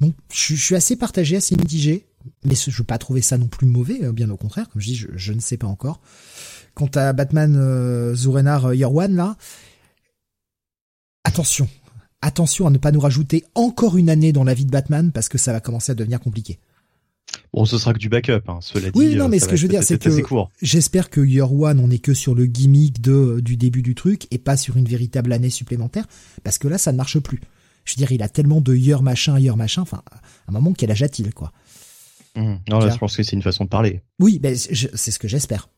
Donc, 0.00 0.14
je, 0.32 0.54
suis 0.54 0.74
assez 0.74 0.96
partagé, 0.96 1.36
assez 1.36 1.54
mitigé, 1.54 2.06
mais 2.44 2.56
je 2.56 2.76
veux 2.76 2.84
pas 2.84 2.98
trouver 2.98 3.22
ça 3.22 3.38
non 3.38 3.46
plus 3.46 3.66
mauvais, 3.66 4.02
euh, 4.02 4.12
bien 4.12 4.30
au 4.30 4.36
contraire. 4.36 4.68
Comme 4.68 4.82
je 4.82 4.86
dis, 4.88 5.06
je, 5.14 5.32
ne 5.32 5.40
sais 5.40 5.56
pas 5.56 5.68
encore. 5.68 6.00
Quant 6.74 6.90
à 6.94 7.12
Batman 7.12 7.54
euh, 7.56 8.14
Zurenar 8.14 8.66
euh, 8.66 8.74
Year 8.74 8.92
One, 8.92 9.14
là, 9.14 9.36
attention, 11.24 11.68
attention 12.22 12.66
à 12.66 12.70
ne 12.70 12.78
pas 12.78 12.92
nous 12.92 13.00
rajouter 13.00 13.44
encore 13.54 13.96
une 13.96 14.08
année 14.08 14.32
dans 14.32 14.44
la 14.44 14.54
vie 14.54 14.64
de 14.64 14.70
Batman 14.70 15.12
parce 15.12 15.28
que 15.28 15.38
ça 15.38 15.52
va 15.52 15.60
commencer 15.60 15.92
à 15.92 15.94
devenir 15.94 16.20
compliqué. 16.20 16.58
Bon, 17.52 17.64
ce 17.64 17.78
sera 17.78 17.92
que 17.92 17.98
du 17.98 18.08
backup, 18.08 18.42
hein, 18.48 18.58
cela 18.60 18.90
dit. 18.90 18.98
Oui, 18.98 19.14
non, 19.14 19.28
mais 19.28 19.38
ce 19.38 19.48
que 19.48 19.56
je 19.56 19.62
veux 19.62 19.68
dire, 19.68 19.82
c'est 19.82 19.98
que 19.98 20.10
j'espère 20.60 21.10
que 21.10 21.20
Year 21.20 21.52
One, 21.52 21.80
on 21.80 21.90
est 21.90 21.98
que 21.98 22.14
sur 22.14 22.34
le 22.34 22.46
gimmick 22.46 23.00
de 23.00 23.40
du 23.40 23.56
début 23.56 23.82
du 23.82 23.94
truc 23.94 24.26
et 24.30 24.38
pas 24.38 24.56
sur 24.56 24.76
une 24.76 24.86
véritable 24.86 25.32
année 25.32 25.50
supplémentaire, 25.50 26.06
parce 26.44 26.58
que 26.58 26.68
là, 26.68 26.78
ça 26.78 26.92
ne 26.92 26.96
marche 26.96 27.18
plus. 27.20 27.40
Je 27.84 27.94
veux 27.94 27.96
dire, 27.96 28.12
il 28.12 28.22
a 28.22 28.28
tellement 28.28 28.60
de 28.60 28.74
Year 28.74 29.02
machin, 29.02 29.38
Year 29.38 29.56
machin, 29.56 29.82
enfin, 29.82 30.02
à 30.10 30.20
un 30.48 30.52
moment, 30.52 30.72
quel 30.72 30.90
âge 30.90 31.02
a-t-il, 31.02 31.32
quoi? 31.34 31.52
Mmh. 32.36 32.54
Non, 32.68 32.78
là, 32.78 32.90
je 32.90 32.98
pense 32.98 33.16
que 33.16 33.22
c'est 33.22 33.36
une 33.36 33.42
façon 33.42 33.64
de 33.64 33.68
parler. 33.68 34.02
Oui, 34.18 34.38
ben, 34.38 34.54
c'est 34.56 35.10
ce 35.10 35.18
que 35.18 35.28
j'espère. 35.28 35.68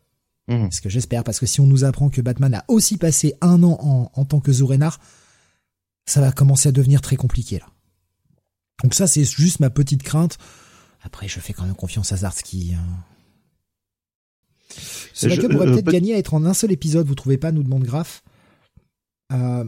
Mmh. 0.49 0.67
C'est 0.71 0.77
ce 0.77 0.83
que 0.83 0.91
j'espère, 0.91 1.25
parce 1.25 1.41
que 1.41 1.47
si 1.47 1.61
on 1.61 1.67
nous 1.67 1.85
apprend 1.85 2.11
que 2.11 2.21
Batman 2.21 2.55
a 2.55 2.65
aussi 2.69 2.99
passé 2.99 3.35
un 3.41 3.63
an 3.63 3.79
en, 3.81 4.11
en 4.13 4.25
tant 4.25 4.41
que 4.41 4.53
Zorenar, 4.53 5.01
ça 6.07 6.21
va 6.21 6.33
commencer 6.33 6.69
à 6.69 6.73
devenir 6.73 7.01
très 7.01 7.17
compliqué 7.17 7.59
là. 7.59 7.67
Donc 8.83 8.95
ça, 8.95 9.07
c'est 9.07 9.25
juste 9.25 9.61
ma 9.61 9.71
petite 9.71 10.03
crainte. 10.03 10.39
Après, 11.03 11.29
je 11.29 11.39
fais 11.41 11.53
quand 11.53 11.65
même 11.65 11.75
confiance 11.75 12.13
à 12.13 12.17
Zarski. 12.17 12.75
Hein. 12.75 13.05
Ce 15.13 15.29
pourrait 15.49 15.69
euh, 15.69 15.73
peut-être 15.73 15.91
gagner 15.91 16.15
à 16.15 16.19
être 16.19 16.35
en 16.35 16.45
un 16.45 16.55
seul 16.55 16.73
épisode, 16.73 17.07
vous 17.07 17.15
trouvez 17.15 17.39
pas, 17.39 17.53
nous 17.53 17.63
demande 17.63 17.85
Graf 17.85 18.25
euh, 19.33 19.65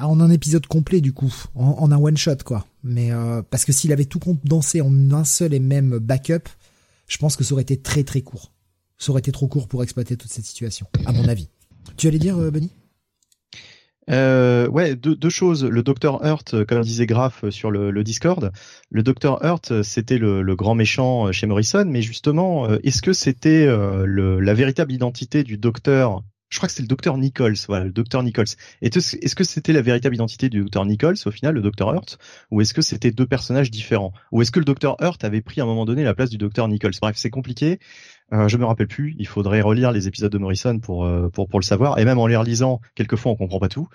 En 0.00 0.20
un 0.20 0.30
épisode 0.30 0.66
complet, 0.66 1.00
du 1.00 1.12
coup, 1.12 1.34
en, 1.54 1.90
un 1.90 1.98
one-shot, 1.98 2.36
quoi. 2.44 2.66
Mais 2.84 3.10
euh, 3.12 3.42
parce 3.42 3.64
que 3.64 3.72
s'il 3.72 3.92
avait 3.92 4.04
tout 4.04 4.20
condensé 4.20 4.80
en 4.80 5.12
un 5.12 5.24
seul 5.24 5.52
et 5.54 5.60
même 5.60 5.98
backup, 5.98 6.48
je 7.08 7.18
pense 7.18 7.36
que 7.36 7.44
ça 7.44 7.54
aurait 7.54 7.62
été 7.62 7.76
très 7.76 8.04
très 8.04 8.20
court. 8.20 8.52
Ça 8.98 9.10
aurait 9.10 9.20
été 9.20 9.32
trop 9.32 9.48
court 9.48 9.68
pour 9.68 9.82
exploiter 9.82 10.16
toute 10.16 10.30
cette 10.30 10.46
situation, 10.46 10.86
à 11.04 11.12
mon 11.12 11.28
avis. 11.28 11.48
Tu 11.96 12.06
allais 12.08 12.18
dire, 12.18 12.36
Benny? 12.50 12.70
Euh, 14.10 14.68
ouais, 14.68 14.94
deux, 14.94 15.16
deux, 15.16 15.30
choses. 15.30 15.64
Le 15.64 15.82
docteur 15.82 16.24
Hurt, 16.24 16.54
euh, 16.54 16.64
comme 16.64 16.80
disait 16.82 17.06
Graf 17.06 17.44
euh, 17.44 17.50
sur 17.50 17.70
le, 17.70 17.90
le 17.90 18.04
Discord, 18.04 18.52
le 18.90 19.02
docteur 19.02 19.44
Hurt, 19.44 19.72
euh, 19.72 19.82
c'était 19.82 20.18
le, 20.18 20.42
le, 20.42 20.56
grand 20.56 20.74
méchant 20.74 21.32
chez 21.32 21.46
Morrison, 21.46 21.84
mais 21.86 22.02
justement, 22.02 22.68
est-ce 22.82 23.02
que 23.02 23.12
c'était 23.12 23.66
la 23.66 24.54
véritable 24.54 24.92
identité 24.92 25.42
du 25.42 25.58
docteur? 25.58 26.22
Je 26.48 26.58
crois 26.58 26.68
que 26.68 26.74
c'est 26.74 26.82
le 26.82 26.88
docteur 26.88 27.18
Nichols, 27.18 27.56
voilà, 27.66 27.84
le 27.84 27.90
docteur 27.90 28.22
Nichols. 28.22 28.46
Est-ce 28.80 29.34
que 29.34 29.44
c'était 29.44 29.72
la 29.72 29.82
véritable 29.82 30.14
identité 30.14 30.48
du 30.48 30.60
docteur 30.60 30.86
Nichols 30.86 31.16
au 31.26 31.30
final, 31.32 31.54
le 31.54 31.60
docteur 31.60 31.92
Hurt, 31.92 32.18
ou 32.52 32.60
est-ce 32.60 32.72
que 32.72 32.82
c'était 32.82 33.10
deux 33.10 33.26
personnages 33.26 33.70
différents, 33.70 34.12
ou 34.30 34.42
est-ce 34.42 34.52
que 34.52 34.60
le 34.60 34.64
docteur 34.64 34.96
Hurt 35.00 35.24
avait 35.24 35.40
pris 35.40 35.60
à 35.60 35.64
un 35.64 35.66
moment 35.66 35.84
donné 35.84 36.04
la 36.04 36.14
place 36.14 36.30
du 36.30 36.38
docteur 36.38 36.68
Nichols? 36.68 36.94
Bref, 37.02 37.16
c'est 37.16 37.30
compliqué. 37.30 37.80
Euh, 38.32 38.48
je 38.48 38.56
me 38.56 38.64
rappelle 38.64 38.88
plus. 38.88 39.14
Il 39.18 39.26
faudrait 39.26 39.60
relire 39.60 39.92
les 39.92 40.08
épisodes 40.08 40.32
de 40.32 40.38
Morrison 40.38 40.78
pour 40.78 41.04
euh, 41.04 41.28
pour 41.28 41.48
pour 41.48 41.60
le 41.60 41.64
savoir. 41.64 41.98
Et 41.98 42.04
même 42.04 42.18
en 42.18 42.26
les 42.26 42.36
relisant, 42.36 42.80
quelquefois 42.94 43.32
on 43.32 43.36
comprend 43.36 43.60
pas 43.60 43.68
tout, 43.68 43.88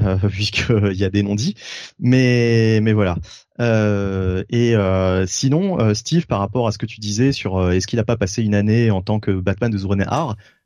euh, 0.00 0.16
puisqu'il 0.30 0.94
y 0.94 1.04
a 1.04 1.10
des 1.10 1.22
non-dits. 1.22 1.54
Mais 1.98 2.80
mais 2.82 2.92
voilà. 2.92 3.16
Euh, 3.60 4.44
et 4.50 4.74
euh, 4.76 5.26
sinon, 5.26 5.94
Steve, 5.94 6.26
par 6.26 6.40
rapport 6.40 6.66
à 6.66 6.72
ce 6.72 6.78
que 6.78 6.86
tu 6.86 7.00
disais 7.00 7.32
sur 7.32 7.70
est-ce 7.70 7.86
qu'il 7.86 7.98
a 7.98 8.04
pas 8.04 8.16
passé 8.16 8.42
une 8.42 8.54
année 8.54 8.90
en 8.90 9.02
tant 9.02 9.20
que 9.20 9.30
Batman 9.30 9.70
de 9.70 9.78
Zurner 9.78 10.06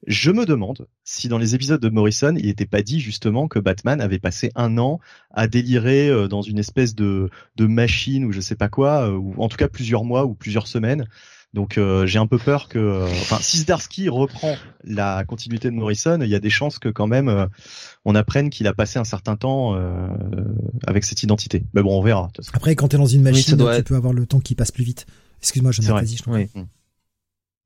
je 0.09 0.33
me 0.33 0.45
demande 0.45 0.89
si 1.05 1.29
dans 1.29 1.39
les 1.39 1.55
épisodes 1.55 1.81
de 1.81 1.89
Morrison, 1.89 2.35
il 2.37 2.47
n'était 2.47 2.67
pas 2.67 2.83
dit 2.83 2.99
justement 2.99 3.47
que 3.47 3.61
Batman 3.61 4.01
avait 4.01 4.19
passé 4.19 4.51
un 4.57 4.77
an 4.79 4.99
à 5.31 5.47
délirer 5.47 6.27
dans 6.29 6.43
une 6.43 6.59
espèce 6.59 6.97
de 6.97 7.31
de 7.55 7.67
machine 7.67 8.25
ou 8.25 8.33
je 8.33 8.41
sais 8.41 8.57
pas 8.57 8.69
quoi, 8.69 9.11
ou 9.17 9.35
en 9.41 9.49
tout 9.49 9.57
cas 9.57 9.69
plusieurs 9.69 10.03
mois 10.03 10.25
ou 10.25 10.35
plusieurs 10.35 10.67
semaines. 10.67 11.07
Donc 11.53 11.77
euh, 11.77 12.07
j'ai 12.07 12.19
un 12.19 12.27
peu 12.27 12.39
peur 12.39 12.69
que, 12.69 12.79
euh, 12.79 13.05
enfin, 13.05 13.37
si 13.41 13.59
Zdarsky 13.59 14.09
reprend 14.09 14.57
la 14.85 15.23
continuité 15.25 15.71
de 15.71 15.75
Morrison, 15.75 16.19
il 16.23 16.29
y 16.29 16.35
a 16.35 16.41
des 16.41 16.49
chances 16.49 16.79
que 16.79 16.89
quand 16.89 17.07
même 17.07 17.29
euh, 17.29 17.47
on 18.07 18.15
apprenne 18.15 18.49
qu'il 18.49 18.67
a 18.67 18.73
passé 18.73 18.99
un 18.99 19.05
certain 19.05 19.37
temps 19.37 19.77
avec 20.87 21.05
cette 21.05 21.23
identité. 21.23 21.65
Mais 21.75 21.83
bon, 21.83 21.99
on 21.99 22.03
verra. 22.03 22.31
Après, 22.55 22.75
quand 22.75 22.89
t'es 22.89 22.97
dans 22.97 23.07
une 23.07 23.23
machine, 23.23 23.57
tu 23.57 23.83
peux 23.85 23.97
avoir 23.97 24.15
le 24.15 24.27
temps 24.27 24.41
qui 24.41 24.55
passe 24.55 24.73
plus 24.73 24.85
vite. 24.85 25.07
Excuse-moi, 25.41 25.73
je 25.73 25.83
pas 25.83 26.03
dit. 26.03 26.17
Je 26.17 26.31
oui. 26.31 26.49
Mm. 26.55 26.63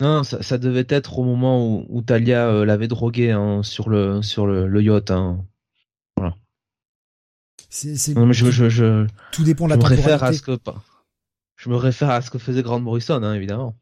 Non, 0.00 0.24
ça, 0.24 0.42
ça, 0.42 0.58
devait 0.58 0.86
être 0.90 1.18
au 1.18 1.24
moment 1.24 1.66
où, 1.66 1.86
où 1.88 2.02
Talia 2.02 2.64
l'avait 2.66 2.88
drogué 2.88 3.30
hein, 3.30 3.62
sur 3.62 3.88
le 3.88 4.20
sur 4.20 4.46
le, 4.46 4.66
le 4.66 4.82
yacht. 4.82 5.10
Hein. 5.10 5.42
Voilà. 6.16 6.36
C'est, 7.70 8.14
non, 8.14 8.26
mais 8.26 8.34
je, 8.34 8.50
je, 8.50 8.68
je, 8.68 9.06
tout 9.32 9.44
dépend 9.44 9.66
de 9.66 9.70
la 9.70 9.76
je 9.76 9.80
me 9.80 9.86
réfère 9.86 10.22
à 10.22 10.32
ce 10.32 10.42
que 10.42 10.58
je 11.66 11.70
me 11.70 11.76
réfère 11.76 12.10
à 12.10 12.22
ce 12.22 12.30
que 12.30 12.38
faisait 12.38 12.62
Grant 12.62 12.78
Morrison, 12.78 13.22
hein, 13.22 13.34
évidemment. 13.34 13.76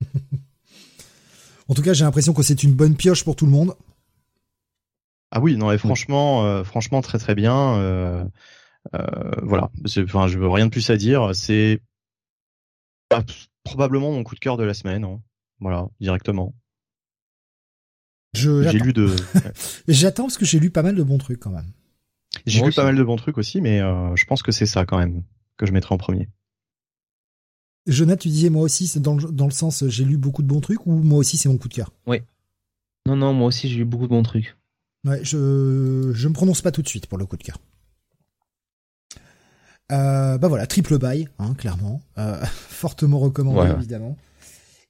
en 1.68 1.74
tout 1.74 1.82
cas, 1.82 1.92
j'ai 1.92 2.04
l'impression 2.04 2.34
que 2.34 2.42
c'est 2.42 2.64
une 2.64 2.74
bonne 2.74 2.96
pioche 2.96 3.22
pour 3.22 3.36
tout 3.36 3.46
le 3.46 3.52
monde. 3.52 3.76
Ah 5.30 5.40
oui, 5.40 5.56
non, 5.56 5.70
et 5.70 5.78
franchement, 5.78 6.44
euh, 6.44 6.64
franchement, 6.64 7.00
très 7.00 7.18
très 7.18 7.36
bien. 7.36 7.76
Euh, 7.76 8.24
euh, 8.94 9.30
voilà, 9.42 9.70
enfin, 9.98 10.26
je 10.26 10.38
veux 10.38 10.48
rien 10.48 10.66
de 10.66 10.70
plus 10.72 10.90
à 10.90 10.96
dire. 10.96 11.30
C'est 11.32 11.80
probablement 13.62 14.10
mon 14.10 14.24
coup 14.24 14.34
de 14.34 14.40
cœur 14.40 14.56
de 14.56 14.64
la 14.64 14.74
semaine. 14.74 15.04
Hein. 15.04 15.20
Voilà, 15.60 15.86
directement. 16.00 16.54
j'ai 18.34 18.78
lu 18.80 18.92
de. 18.92 19.14
J'attends 19.86 20.24
parce 20.24 20.38
que 20.38 20.44
j'ai 20.44 20.58
lu 20.58 20.70
pas 20.70 20.82
mal 20.82 20.96
de 20.96 21.02
bons 21.04 21.18
trucs 21.18 21.38
quand 21.38 21.50
même. 21.50 21.70
J'ai 22.46 22.62
lu 22.62 22.72
pas 22.72 22.82
mal 22.82 22.96
de 22.96 23.04
bons 23.04 23.16
trucs 23.16 23.38
aussi, 23.38 23.60
mais 23.60 23.78
je 23.78 24.24
pense 24.24 24.42
que 24.42 24.50
c'est 24.50 24.66
ça 24.66 24.84
quand 24.84 24.98
même 24.98 25.22
que 25.56 25.66
je 25.66 25.72
mettrai 25.72 25.94
en 25.94 25.98
premier. 25.98 26.28
Jonathan, 27.86 28.20
tu 28.20 28.28
disais 28.28 28.50
moi 28.50 28.62
aussi, 28.62 28.86
c'est 28.86 29.00
dans 29.00 29.16
le, 29.16 29.30
dans 29.30 29.46
le 29.46 29.52
sens 29.52 29.84
j'ai 29.88 30.04
lu 30.04 30.16
beaucoup 30.16 30.42
de 30.42 30.48
bons 30.48 30.60
trucs 30.60 30.86
ou 30.86 30.92
moi 30.92 31.18
aussi 31.18 31.36
c'est 31.36 31.48
mon 31.48 31.58
coup 31.58 31.68
de 31.68 31.74
cœur? 31.74 31.90
Oui. 32.06 32.18
Non, 33.06 33.16
non, 33.16 33.32
moi 33.32 33.48
aussi 33.48 33.68
j'ai 33.68 33.78
lu 33.78 33.84
beaucoup 33.84 34.04
de 34.04 34.10
bons 34.10 34.22
trucs. 34.22 34.56
Ouais, 35.04 35.20
je 35.24 36.12
je 36.14 36.28
me 36.28 36.32
prononce 36.32 36.62
pas 36.62 36.70
tout 36.70 36.82
de 36.82 36.88
suite 36.88 37.06
pour 37.06 37.18
le 37.18 37.26
coup 37.26 37.36
de 37.36 37.42
cœur. 37.42 37.58
Euh, 39.90 40.38
bah 40.38 40.48
voilà, 40.48 40.66
triple 40.66 40.96
bail, 40.98 41.28
hein, 41.38 41.54
clairement, 41.54 42.00
euh, 42.18 42.42
fortement 42.44 43.18
recommandé 43.18 43.70
évidemment. 43.72 44.16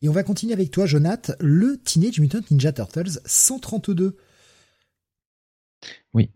Et 0.01 0.09
on 0.09 0.13
va 0.13 0.23
continuer 0.23 0.53
avec 0.53 0.71
toi, 0.71 0.85
Jonath, 0.87 1.33
le 1.41 1.77
Teenage 1.79 2.21
Mutant 2.21 2.41
Ninja 2.51 2.73
Turtles 2.73 3.21
132. 3.25 4.17
Oui, 6.15 6.31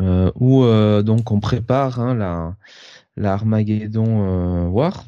euh, 0.00 0.30
où 0.34 0.64
euh, 0.64 1.02
donc 1.02 1.30
on 1.30 1.40
prépare 1.40 2.00
hein, 2.00 2.14
la, 2.14 2.56
la 3.16 3.32
Armageddon 3.34 4.68
War. 4.68 5.06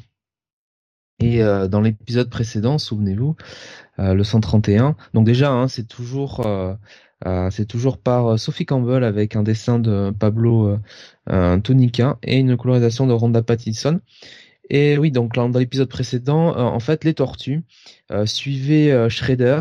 Et 1.23 1.39
dans 1.69 1.81
l'épisode 1.81 2.29
précédent, 2.29 2.77
souvenez-vous, 2.77 3.35
le 3.97 4.23
131. 4.23 4.95
Donc 5.13 5.25
déjà, 5.25 5.51
hein, 5.51 5.67
c'est 5.67 5.87
toujours 5.87 6.41
euh, 7.25 7.49
c'est 7.51 7.65
toujours 7.65 7.97
par 7.97 8.33
euh, 8.33 8.37
Sophie 8.37 8.65
Campbell 8.65 9.03
avec 9.03 9.35
un 9.35 9.43
dessin 9.43 9.79
de 9.79 10.11
Pablo 10.17 10.77
euh, 11.29 11.59
Tonica 11.59 12.17
et 12.23 12.37
une 12.37 12.57
colorisation 12.57 13.07
de 13.07 13.13
Rhonda 13.13 13.41
Pattison. 13.41 14.01
Et 14.69 14.97
oui, 14.97 15.11
donc 15.11 15.33
dans 15.33 15.47
l'épisode 15.59 15.89
précédent, 15.89 16.55
en 16.57 16.79
fait, 16.79 17.03
les 17.03 17.13
tortues 17.13 17.63
suivaient 18.25 19.09
Shredder, 19.09 19.59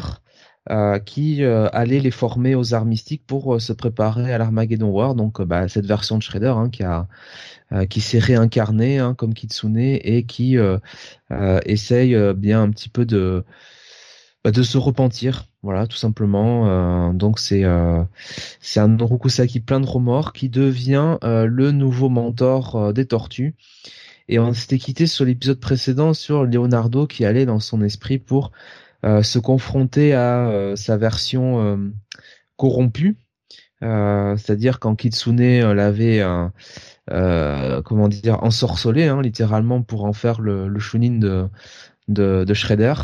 qui 1.05 1.45
allait 1.45 2.01
les 2.01 2.11
former 2.11 2.55
aux 2.55 2.75
arts 2.75 2.85
mystiques 2.85 3.27
pour 3.27 3.61
se 3.61 3.73
préparer 3.73 4.33
à 4.33 4.39
l'Armageddon 4.39 4.89
War. 4.89 5.15
Donc, 5.15 5.43
bah, 5.43 5.69
cette 5.69 5.87
version 5.87 6.19
de 6.19 6.23
Shredder 6.23 6.55
hein, 6.57 6.71
qui 6.71 6.83
a 6.83 7.09
qui 7.89 8.01
s'est 8.01 8.19
réincarné 8.19 8.99
hein, 8.99 9.15
comme 9.15 9.35
Kitsune 9.35 9.79
et 9.79 10.25
qui 10.25 10.57
essaye 11.65 12.17
bien 12.35 12.63
un 12.63 12.71
petit 12.71 12.89
peu 12.89 13.05
de 13.05 13.45
bah, 14.45 14.51
de 14.51 14.63
se 14.65 14.77
repentir, 14.77 15.47
voilà, 15.63 15.87
tout 15.87 15.97
simplement. 15.97 16.69
Euh, 16.69 17.13
donc 17.13 17.39
c'est 17.39 17.65
euh, 17.65 18.03
c'est 18.61 18.81
un 18.81 18.97
Rokusaki 18.97 19.61
plein 19.61 19.79
de 19.81 19.87
remords 19.87 20.33
qui 20.33 20.49
devient 20.49 21.19
euh, 21.23 21.47
le 21.47 21.71
nouveau 21.71 22.09
mentor 22.09 22.93
des 22.93 23.07
Tortues. 23.07 23.55
Et 24.29 24.39
on 24.39 24.53
s'était 24.53 24.79
quitté 24.79 25.07
sur 25.07 25.25
l'épisode 25.25 25.61
précédent 25.61 26.15
sur 26.15 26.45
Leonardo 26.45 27.07
qui 27.07 27.25
allait 27.25 27.47
dans 27.47 27.61
son 27.61 27.83
esprit 27.83 28.19
pour 28.19 28.53
se 29.03 29.39
confronter 29.39 30.15
à 30.15 30.73
sa 30.77 30.97
version 30.97 31.93
corrompue, 32.57 33.17
c'est-à-dire 33.81 34.79
quand 34.79 34.95
Kitsune 34.95 35.73
l'avait 35.73 36.25
comment 37.09 38.09
dire 38.09 38.43
ensorcelé, 38.43 39.09
hein, 39.09 39.21
littéralement 39.23 39.83
pour 39.83 40.05
en 40.05 40.13
faire 40.13 40.41
le, 40.41 40.69
le 40.69 40.79
shunin 40.81 41.19
de, 41.19 41.49
de, 42.09 42.45
de 42.45 42.55
Shredder. 42.55 42.95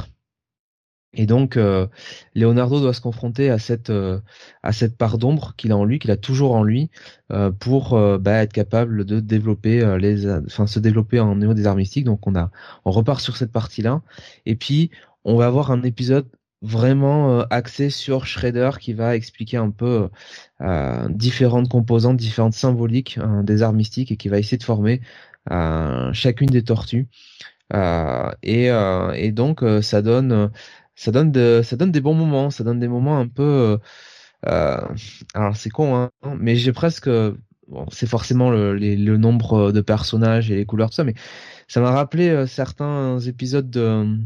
Et 1.14 1.24
donc, 1.24 1.56
euh, 1.56 1.86
Leonardo 2.34 2.80
doit 2.80 2.92
se 2.92 3.00
confronter 3.00 3.48
à 3.48 3.58
cette 3.58 3.88
euh, 3.88 4.20
à 4.62 4.72
cette 4.72 4.98
part 4.98 5.16
d'ombre 5.16 5.54
qu'il 5.56 5.72
a 5.72 5.76
en 5.76 5.84
lui, 5.86 5.98
qu'il 5.98 6.10
a 6.10 6.18
toujours 6.18 6.54
en 6.54 6.62
lui, 6.62 6.90
euh, 7.32 7.50
pour 7.50 7.98
bah, 8.18 8.42
être 8.42 8.52
capable 8.52 9.06
de 9.06 9.18
développer 9.18 9.96
les, 9.98 10.28
enfin 10.30 10.66
se 10.66 10.78
développer 10.78 11.18
en 11.18 11.34
niveau 11.36 11.54
des 11.54 11.66
arts 11.66 11.76
mystiques. 11.76 12.04
Donc, 12.04 12.26
on 12.26 12.36
a, 12.36 12.50
on 12.84 12.90
repart 12.90 13.20
sur 13.20 13.38
cette 13.38 13.52
partie-là. 13.52 14.02
Et 14.44 14.54
puis, 14.54 14.90
on 15.28 15.36
va 15.36 15.46
avoir 15.46 15.70
un 15.70 15.82
épisode 15.82 16.26
vraiment 16.62 17.40
axé 17.50 17.90
sur 17.90 18.26
Shredder 18.26 18.70
qui 18.80 18.92
va 18.92 19.14
expliquer 19.14 19.58
un 19.58 19.70
peu 19.70 20.08
différentes 21.10 21.68
composantes, 21.68 22.16
différentes 22.16 22.54
symboliques 22.54 23.18
des 23.44 23.62
arts 23.62 23.72
mystiques 23.74 24.10
et 24.10 24.16
qui 24.16 24.28
va 24.28 24.38
essayer 24.38 24.58
de 24.58 24.64
former 24.64 25.00
chacune 26.12 26.48
des 26.48 26.64
tortues. 26.64 27.08
et, 28.42 29.32
donc, 29.32 29.64
ça 30.98 31.12
donne 31.12 31.92
des 31.92 32.00
bons 32.00 32.14
moments, 32.14 32.50
ça 32.50 32.64
donne 32.64 32.80
des 32.80 32.88
moments 32.88 33.18
un 33.18 33.28
peu, 33.28 33.42
euh, 33.42 33.78
euh 34.46 34.80
alors 35.34 35.56
c'est 35.56 35.70
con, 35.70 35.94
hein, 35.96 36.10
mais 36.38 36.56
j'ai 36.56 36.72
presque, 36.72 37.08
c'est 37.90 38.08
forcément 38.08 38.50
le, 38.50 38.74
le, 38.74 39.16
nombre 39.16 39.72
de 39.72 39.80
personnages 39.80 40.50
et 40.50 40.56
les 40.56 40.66
couleurs 40.66 40.90
tout 40.90 40.96
ça, 40.96 41.04
mais 41.04 41.14
ça 41.68 41.80
m'a 41.80 41.92
rappelé 41.92 42.30
euh, 42.30 42.46
certains 42.46 43.20
épisodes 43.20 43.70
de, 43.70 44.18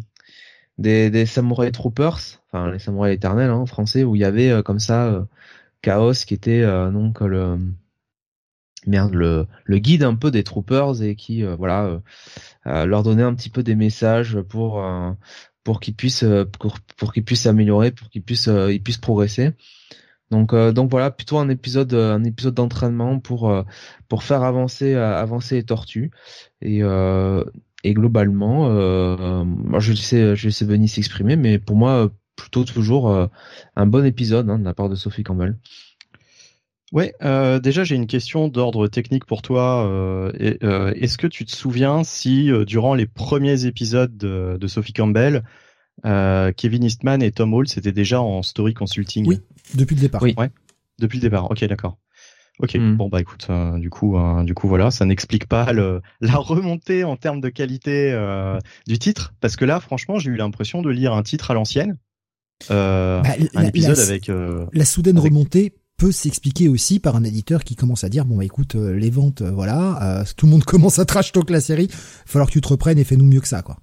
des, 0.78 1.10
des 1.10 1.26
Samurai 1.26 1.72
Troopers, 1.72 2.18
enfin 2.50 2.70
les 2.70 2.78
Samurai 2.78 3.12
éternels 3.12 3.50
hein, 3.50 3.56
en 3.56 3.66
français, 3.66 4.04
où 4.04 4.16
il 4.16 4.20
y 4.20 4.24
avait 4.24 4.50
euh, 4.50 4.62
comme 4.62 4.78
ça 4.78 5.26
Chaos 5.82 6.12
qui 6.26 6.34
était 6.34 6.62
donc 6.92 7.20
le 7.20 7.58
merde 8.86 9.14
le, 9.14 9.46
le 9.64 9.78
guide 9.78 10.02
un 10.04 10.14
peu 10.14 10.30
des 10.30 10.44
troopers 10.44 11.02
et 11.02 11.16
qui 11.16 11.42
voilà 11.42 12.00
leur 12.64 13.02
donnait 13.02 13.24
un 13.24 13.34
petit 13.34 13.50
peu 13.50 13.64
des 13.64 13.74
messages 13.74 14.40
pour 14.42 14.80
pour 15.64 15.80
qu'ils 15.80 15.94
puissent 15.94 16.24
euh, 16.24 16.44
pour, 16.44 16.78
pour 16.96 17.12
qu'ils 17.12 17.24
puissent 17.24 17.42
s'améliorer, 17.42 17.92
pour 17.92 18.08
qu'ils 18.10 18.22
puissent 18.22 18.48
euh, 18.48 18.72
ils 18.72 18.82
puissent 18.82 18.98
progresser. 18.98 19.52
Donc 20.30 20.52
euh, 20.52 20.72
donc 20.72 20.90
voilà, 20.90 21.10
plutôt 21.10 21.38
un 21.38 21.48
épisode 21.48 21.94
un 21.94 22.24
épisode 22.24 22.54
d'entraînement 22.54 23.18
pour 23.20 23.54
pour 24.08 24.22
faire 24.22 24.42
avancer 24.42 24.94
avancer 24.94 25.56
les 25.56 25.64
tortues 25.64 26.10
et 26.62 26.80
et 27.84 27.94
globalement 27.94 28.68
moi 29.44 29.80
je 29.80 29.92
sais 29.92 30.36
je 30.36 30.48
sais 30.48 30.64
Benny 30.64 30.88
s'exprimer 30.88 31.36
mais 31.36 31.58
pour 31.58 31.76
moi 31.76 32.10
plutôt 32.36 32.64
toujours 32.64 33.28
un 33.76 33.86
bon 33.86 34.04
épisode 34.04 34.48
hein, 34.50 34.58
de 34.58 34.64
la 34.64 34.74
part 34.74 34.88
de 34.88 34.94
Sophie 34.94 35.22
Campbell. 35.22 35.56
Ouais, 36.92 37.14
euh, 37.22 37.58
déjà 37.58 37.84
j'ai 37.84 37.96
une 37.96 38.06
question 38.06 38.48
d'ordre 38.48 38.86
technique 38.86 39.24
pour 39.24 39.40
toi. 39.40 39.86
Euh, 39.88 40.30
euh, 40.62 40.92
Est-ce 40.94 41.16
que 41.16 41.26
tu 41.26 41.46
te 41.46 41.50
souviens 41.50 42.04
si 42.04 42.50
durant 42.66 42.94
les 42.94 43.06
premiers 43.06 43.64
épisodes 43.64 44.14
de, 44.16 44.58
de 44.60 44.66
Sophie 44.66 44.92
Campbell, 44.92 45.42
Kevin 46.04 46.84
Eastman 46.84 47.22
et 47.22 47.32
Tom 47.32 47.54
Hall 47.54 47.66
c'était 47.66 47.92
déjà 47.92 48.20
en 48.20 48.42
story 48.42 48.74
consulting? 48.74 49.26
Oui, 49.26 49.40
depuis 49.74 49.96
le 49.96 50.02
départ. 50.02 50.22
Oui, 50.22 50.34
ouais, 50.36 50.50
depuis 50.98 51.18
le 51.18 51.22
départ. 51.22 51.50
Ok, 51.50 51.64
d'accord. 51.64 51.96
Ok, 52.58 52.74
hmm. 52.74 52.96
bon 52.96 53.08
bah 53.08 53.20
écoute, 53.20 53.48
du 53.78 53.90
coup, 53.90 54.16
du 54.44 54.54
coup 54.54 54.68
voilà, 54.68 54.90
ça 54.90 55.04
n'explique 55.04 55.46
pas 55.46 55.72
le, 55.72 56.00
la 56.20 56.36
remontée 56.36 57.02
en 57.02 57.16
termes 57.16 57.40
de 57.40 57.48
qualité 57.48 58.14
du 58.86 58.98
titre, 58.98 59.34
parce 59.40 59.56
que 59.56 59.64
là, 59.64 59.80
franchement, 59.80 60.18
j'ai 60.18 60.30
eu 60.30 60.36
l'impression 60.36 60.82
de 60.82 60.90
lire 60.90 61.12
un 61.14 61.22
titre 61.22 61.50
à 61.50 61.54
l'ancienne. 61.54 61.98
Bah, 62.68 63.22
un 63.54 63.64
épisode 63.64 63.98
avec 63.98 64.30
la 64.72 64.84
soudaine 64.84 65.18
remontée 65.18 65.74
peut 66.02 66.10
s'expliquer 66.10 66.68
aussi 66.68 66.98
par 66.98 67.14
un 67.14 67.22
éditeur 67.22 67.62
qui 67.62 67.76
commence 67.76 68.02
à 68.02 68.08
dire 68.08 68.24
bon 68.24 68.36
bah, 68.36 68.44
écoute 68.44 68.74
euh, 68.74 68.92
les 68.92 69.10
ventes 69.10 69.42
euh, 69.42 69.52
voilà 69.52 70.20
euh, 70.20 70.24
tout 70.36 70.46
le 70.46 70.50
monde 70.52 70.64
commence 70.64 70.98
à 70.98 71.04
trash 71.04 71.30
talk 71.30 71.48
la 71.48 71.60
série 71.60 71.88
falloir 72.26 72.48
que 72.48 72.52
tu 72.52 72.60
te 72.60 72.66
reprennes 72.66 72.98
et 72.98 73.04
fais-nous 73.04 73.24
mieux 73.24 73.40
que 73.40 73.46
ça 73.46 73.62
quoi. 73.62 73.78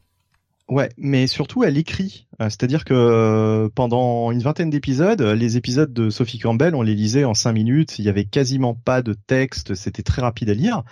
Ouais, 0.70 0.90
mais 0.98 1.26
surtout 1.26 1.64
elle 1.64 1.78
écrit, 1.78 2.28
c'est-à-dire 2.40 2.86
que 2.86 3.70
pendant 3.74 4.32
une 4.32 4.42
vingtaine 4.42 4.70
d'épisodes, 4.70 5.22
les 5.22 5.58
épisodes 5.58 5.92
de 5.92 6.12
Sophie 6.12 6.38
Campbell, 6.38 6.76
on 6.76 6.84
les 6.84 6.94
lisait 6.94 7.24
en 7.24 7.34
cinq 7.34 7.54
minutes, 7.54 7.98
il 7.98 8.06
y 8.06 8.10
avait 8.10 8.26
quasiment 8.26 8.76
pas 8.76 9.02
de 9.02 9.14
texte, 9.14 9.74
c'était 9.74 10.04
très 10.04 10.22
rapide 10.22 10.52
à 10.52 10.54
lire. 10.54 10.84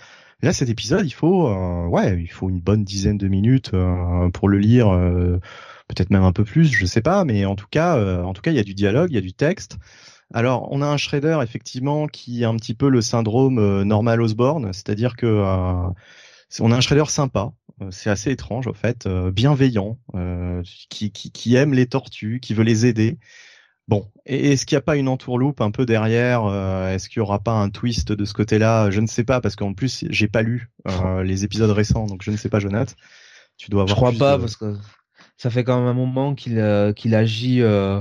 Là, 0.42 0.52
cet 0.52 0.68
épisode, 0.68 1.06
il 1.06 1.14
faut, 1.14 1.48
ouais, 1.88 2.20
il 2.20 2.26
faut 2.26 2.50
une 2.50 2.60
bonne 2.60 2.82
dizaine 2.82 3.18
de 3.18 3.28
minutes 3.28 3.70
pour 4.34 4.48
le 4.48 4.58
lire, 4.58 4.88
peut-être 5.86 6.10
même 6.10 6.24
un 6.24 6.32
peu 6.32 6.44
plus, 6.44 6.72
je 6.72 6.84
sais 6.84 7.02
pas, 7.02 7.24
mais 7.24 7.44
en 7.44 7.54
tout 7.54 7.68
cas, 7.70 8.22
en 8.24 8.32
tout 8.32 8.42
cas, 8.42 8.50
il 8.50 8.56
y 8.56 8.60
a 8.60 8.64
du 8.64 8.74
dialogue, 8.74 9.10
il 9.12 9.14
y 9.14 9.18
a 9.18 9.22
du 9.22 9.32
texte. 9.32 9.78
Alors, 10.32 10.68
on 10.70 10.82
a 10.82 10.86
un 10.86 10.98
Shredder 10.98 11.38
effectivement 11.42 12.06
qui 12.06 12.44
a 12.44 12.48
un 12.48 12.56
petit 12.56 12.74
peu 12.74 12.90
le 12.90 13.00
syndrome 13.00 13.58
euh, 13.58 13.84
normal 13.84 14.20
Osborne, 14.20 14.72
c'est-à-dire 14.74 15.16
que 15.16 15.26
euh, 15.26 15.88
on 16.60 16.72
a 16.72 16.76
un 16.76 16.80
Shredder 16.80 17.08
sympa, 17.08 17.52
euh, 17.80 17.90
c'est 17.90 18.10
assez 18.10 18.30
étrange 18.30 18.66
en 18.66 18.72
fait, 18.72 19.08
bienveillant, 19.08 19.98
qui, 20.64 21.12
qui, 21.12 21.32
qui, 21.32 21.56
aime 21.56 21.74
les 21.74 21.86
tortues, 21.86 22.40
qui 22.40 22.54
veut 22.54 22.64
les 22.64 22.86
aider. 22.86 23.18
Bon, 23.86 24.10
est-ce 24.26 24.66
qu'il 24.66 24.76
n'y 24.76 24.80
a 24.80 24.82
pas 24.82 24.96
une 24.96 25.08
entourloupe 25.08 25.62
un 25.62 25.70
peu 25.70 25.86
derrière 25.86 26.42
Est-ce 26.88 27.08
qu'il 27.08 27.20
n'y 27.20 27.26
aura 27.26 27.38
pas 27.38 27.52
un 27.52 27.70
twist 27.70 28.12
de 28.12 28.24
ce 28.26 28.34
côté-là? 28.34 28.90
Je 28.90 29.00
ne 29.00 29.06
sais 29.06 29.24
pas 29.24 29.40
parce 29.40 29.56
qu'en 29.56 29.72
plus 29.72 30.04
j'ai 30.10 30.28
pas 30.28 30.42
lu 30.42 30.70
les 31.24 31.44
épisodes 31.44 31.70
récents, 31.70 32.06
donc 32.06 32.22
je 32.22 32.30
ne 32.30 32.36
sais 32.36 32.50
pas, 32.50 32.60
Jonathan. 32.60 32.92
Tu 33.56 33.70
dois 33.70 33.82
avoir. 33.82 33.88
Je 33.88 33.94
crois 33.94 34.12
pas 34.12 34.38
parce 34.38 34.56
que 34.56 34.76
ça 35.38 35.50
fait 35.50 35.62
quand 35.62 35.78
même 35.78 35.86
un 35.86 35.94
moment 35.94 36.34
qu'il 36.34 36.58
euh, 36.58 36.92
qu'il 36.92 37.14
agit 37.14 37.62
euh, 37.62 38.00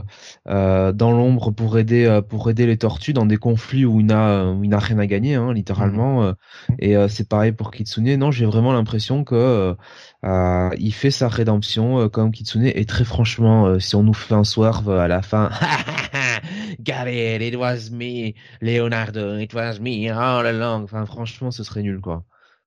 euh, 0.49 0.91
dans 0.91 1.11
l'ombre 1.11 1.51
pour 1.51 1.77
aider 1.77 2.19
pour 2.27 2.49
aider 2.49 2.65
les 2.65 2.77
tortues 2.77 3.13
dans 3.13 3.27
des 3.27 3.37
conflits 3.37 3.85
où 3.85 3.99
il 3.99 4.07
n'a 4.07 4.47
où 4.47 4.63
il 4.63 4.69
n'a 4.71 4.79
rien 4.79 4.97
à 4.97 5.05
gagner 5.05 5.35
hein, 5.35 5.53
littéralement. 5.53 6.23
Mmh. 6.23 6.35
Et 6.79 6.95
c'est 7.09 7.29
pareil 7.29 7.51
pour 7.51 7.69
Kitsune. 7.69 8.15
Non, 8.15 8.31
j'ai 8.31 8.45
vraiment 8.45 8.73
l'impression 8.73 9.23
que 9.23 9.75
il 10.23 10.91
fait 10.93 11.11
sa 11.11 11.27
rédemption 11.27 12.09
comme 12.09 12.31
Kitsune. 12.31 12.65
Et 12.65 12.85
très 12.85 13.03
franchement, 13.03 13.79
si 13.79 13.95
on 13.95 14.03
nous 14.03 14.15
fait 14.15 14.33
un 14.33 14.43
swerve 14.43 14.89
à 14.89 15.07
la 15.07 15.21
fin. 15.21 15.51
Got 16.79 17.07
it, 17.07 17.41
it 17.41 17.55
was 17.55 17.89
me, 17.91 18.33
Leonardo, 18.61 19.37
it 19.37 19.53
was 19.53 19.79
me 19.79 20.09
all 20.09 20.45
along. 20.45 20.83
Enfin, 20.83 21.05
franchement, 21.05 21.51
ce 21.51 21.63
serait 21.63 21.83
nul, 21.83 21.99
quoi. 21.99 22.23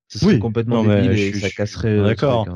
Ce 0.08 0.18
serait 0.18 0.38
complètement 0.38 0.84
débile 0.84 1.12
et 1.12 1.32
ça 1.34 1.50
casserait. 1.50 2.02
D'accord. 2.02 2.46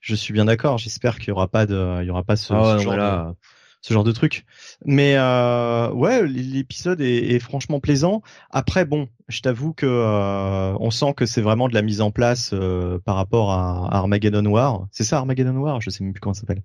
Hein 0.00 0.06
je 0.10 0.14
suis 0.14 0.32
bien 0.32 0.46
d'accord. 0.46 0.78
J'espère 0.78 1.18
qu'il 1.18 1.28
y 1.28 1.30
aura 1.32 1.48
pas 1.48 1.66
de, 1.66 2.02
il 2.02 2.06
y 2.06 2.10
aura 2.10 2.24
pas 2.24 2.36
ce, 2.36 2.52
ah 2.52 2.78
genre, 2.78 2.96
de, 2.96 3.34
ce 3.82 3.94
genre 3.94 4.04
de 4.04 4.12
truc. 4.12 4.44
Mais 4.84 5.14
euh, 5.16 5.90
ouais, 5.92 6.26
l'épisode 6.26 7.00
est, 7.00 7.32
est, 7.32 7.38
franchement 7.38 7.80
plaisant. 7.80 8.22
Après, 8.50 8.84
bon, 8.84 9.08
je 9.28 9.40
t'avoue 9.40 9.72
que 9.72 9.86
euh, 9.86 10.76
on 10.80 10.90
sent 10.90 11.14
que 11.16 11.26
c'est 11.26 11.42
vraiment 11.42 11.68
de 11.68 11.74
la 11.74 11.82
mise 11.82 12.00
en 12.00 12.10
place 12.10 12.50
euh, 12.52 12.98
par 13.04 13.16
rapport 13.16 13.52
à, 13.52 13.94
Armageddon 13.94 14.46
War. 14.46 14.86
C'est 14.90 15.04
ça, 15.04 15.18
Armageddon 15.18 15.56
War? 15.56 15.80
Je 15.80 15.90
sais 15.90 16.02
même 16.02 16.12
plus 16.12 16.20
comment 16.20 16.34
ça 16.34 16.40
s'appelle. 16.40 16.62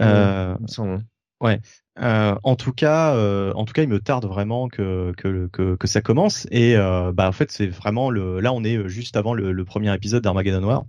Euh, 0.00 0.56
ouais. 1.40 1.60
Euh, 2.00 2.34
en 2.42 2.56
tout 2.56 2.72
cas, 2.72 3.14
euh, 3.14 3.52
en 3.54 3.66
tout 3.66 3.74
cas, 3.74 3.82
il 3.82 3.88
me 3.88 4.00
tarde 4.00 4.24
vraiment 4.24 4.68
que 4.68 5.12
que, 5.18 5.48
que, 5.52 5.76
que 5.76 5.86
ça 5.86 6.00
commence. 6.00 6.46
Et 6.50 6.76
euh, 6.76 7.12
bah 7.12 7.28
en 7.28 7.32
fait, 7.32 7.52
c'est 7.52 7.66
vraiment 7.66 8.10
le. 8.10 8.40
Là, 8.40 8.52
on 8.52 8.64
est 8.64 8.88
juste 8.88 9.16
avant 9.16 9.34
le, 9.34 9.52
le 9.52 9.64
premier 9.64 9.94
épisode 9.94 10.22
d'Armageddon 10.22 10.64
War. 10.64 10.84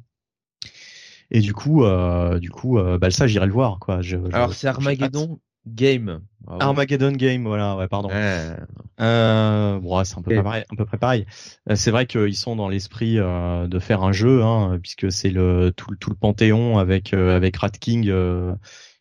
Et 1.34 1.40
du 1.40 1.54
coup, 1.54 1.84
euh, 1.84 2.40
du 2.40 2.52
coup, 2.52 2.78
euh, 2.78 3.00
bah, 3.00 3.10
ça, 3.10 3.26
j'irai 3.26 3.48
le 3.48 3.52
voir, 3.52 3.80
quoi. 3.80 4.02
Je, 4.02 4.18
Alors, 4.32 4.54
c'est 4.54 4.68
Armageddon 4.68 5.40
Game. 5.66 6.22
Ah 6.48 6.58
Armageddon 6.60 7.14
Game, 7.14 7.48
voilà, 7.48 7.76
ouais, 7.76 7.88
pardon. 7.88 8.10
Euh, 8.12 9.80
bon, 9.80 10.04
c'est 10.04 10.18
un 10.18 10.22
peu 10.22 10.44
pareil, 10.44 10.64
un 10.72 10.76
peu 10.76 10.86
près 10.86 10.98
pareil. 10.98 11.26
Euh, 11.70 11.76
c'est 11.76 11.90
vrai 11.90 12.06
qu'ils 12.06 12.36
sont 12.36 12.56
dans 12.56 12.70
l'esprit 12.70 13.18
euh, 13.18 13.68
de 13.68 13.80
faire 13.80 14.04
un 14.04 14.12
jeu, 14.12 14.44
hein, 14.44 14.78
puisque 14.82 15.12
c'est 15.12 15.32
le 15.32 15.74
tout, 15.76 15.96
tout 16.00 16.10
le 16.10 16.16
panthéon 16.16 16.78
avec 16.78 17.14
avec 17.14 17.58
Rat 17.58 17.72
King 17.72 18.12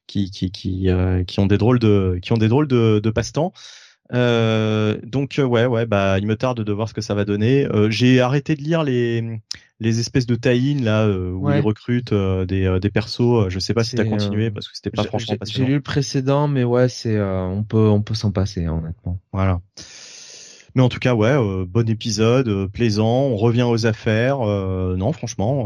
qui 0.06 0.30
qui 0.30 0.50
qui 0.52 0.88
qui 1.26 1.40
ont 1.40 1.46
des 1.46 1.58
drôles 1.58 1.80
de 1.80 2.18
qui 2.22 2.32
ont 2.32 2.38
des 2.38 2.48
drôles 2.48 2.68
de, 2.68 3.00
de 3.02 3.10
passe-temps. 3.10 3.52
Euh, 4.14 4.98
donc 5.04 5.40
ouais 5.42 5.64
ouais 5.64 5.86
bah 5.86 6.18
il 6.18 6.26
me 6.26 6.36
tarde 6.36 6.60
de 6.60 6.72
voir 6.72 6.88
ce 6.88 6.94
que 6.94 7.00
ça 7.00 7.14
va 7.14 7.24
donner. 7.24 7.66
Euh, 7.66 7.88
j'ai 7.88 8.20
arrêté 8.20 8.54
de 8.56 8.62
lire 8.62 8.82
les 8.82 9.40
les 9.82 10.00
espèces 10.00 10.26
de 10.26 10.36
tie 10.36 10.74
là 10.74 11.04
euh, 11.06 11.32
où 11.32 11.50
ils 11.50 11.60
recrutent 11.60 12.12
euh, 12.12 12.46
des, 12.46 12.64
euh, 12.64 12.78
des 12.78 12.90
persos. 12.90 13.48
Je 13.48 13.58
sais 13.58 13.74
pas 13.74 13.84
si 13.84 13.96
t'as 13.96 14.04
continué 14.04 14.50
parce 14.50 14.68
que 14.68 14.76
c'était 14.76 14.90
pas 14.90 15.02
franchement 15.02 15.36
passionnant. 15.36 15.66
J'ai 15.66 15.70
lu 15.70 15.76
le 15.76 15.82
précédent, 15.82 16.48
mais 16.48 16.64
ouais, 16.64 16.88
c'est 16.88 17.20
on 17.20 17.64
peut 17.64 17.88
on 17.88 18.00
peut 18.00 18.14
s'en 18.14 18.30
passer 18.30 18.66
honnêtement. 18.68 19.20
Voilà. 19.32 19.60
Mais 20.74 20.80
en 20.80 20.88
tout 20.88 21.00
cas, 21.00 21.14
ouais, 21.14 21.36
bon 21.66 21.86
épisode, 21.90 22.66
plaisant. 22.72 23.24
On 23.24 23.36
revient 23.36 23.64
aux 23.64 23.84
affaires. 23.84 24.38
non, 24.38 25.12
franchement, 25.12 25.64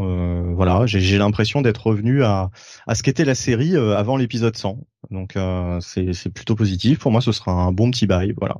voilà, 0.53 0.85
j'ai 0.85 1.17
l'impression 1.17 1.61
d'être 1.61 1.87
revenu 1.87 2.23
à, 2.23 2.49
à 2.87 2.95
ce 2.95 3.03
qu'était 3.03 3.23
la 3.23 3.35
série 3.35 3.77
avant 3.77 4.17
l'épisode 4.17 4.57
100. 4.57 4.79
Donc 5.11 5.37
c'est 5.79 6.33
plutôt 6.33 6.55
positif. 6.55 6.99
Pour 6.99 7.11
moi, 7.11 7.21
ce 7.21 7.31
sera 7.31 7.53
un 7.53 7.71
bon 7.71 7.91
petit 7.91 8.07
bail. 8.07 8.33
Voilà, 8.37 8.57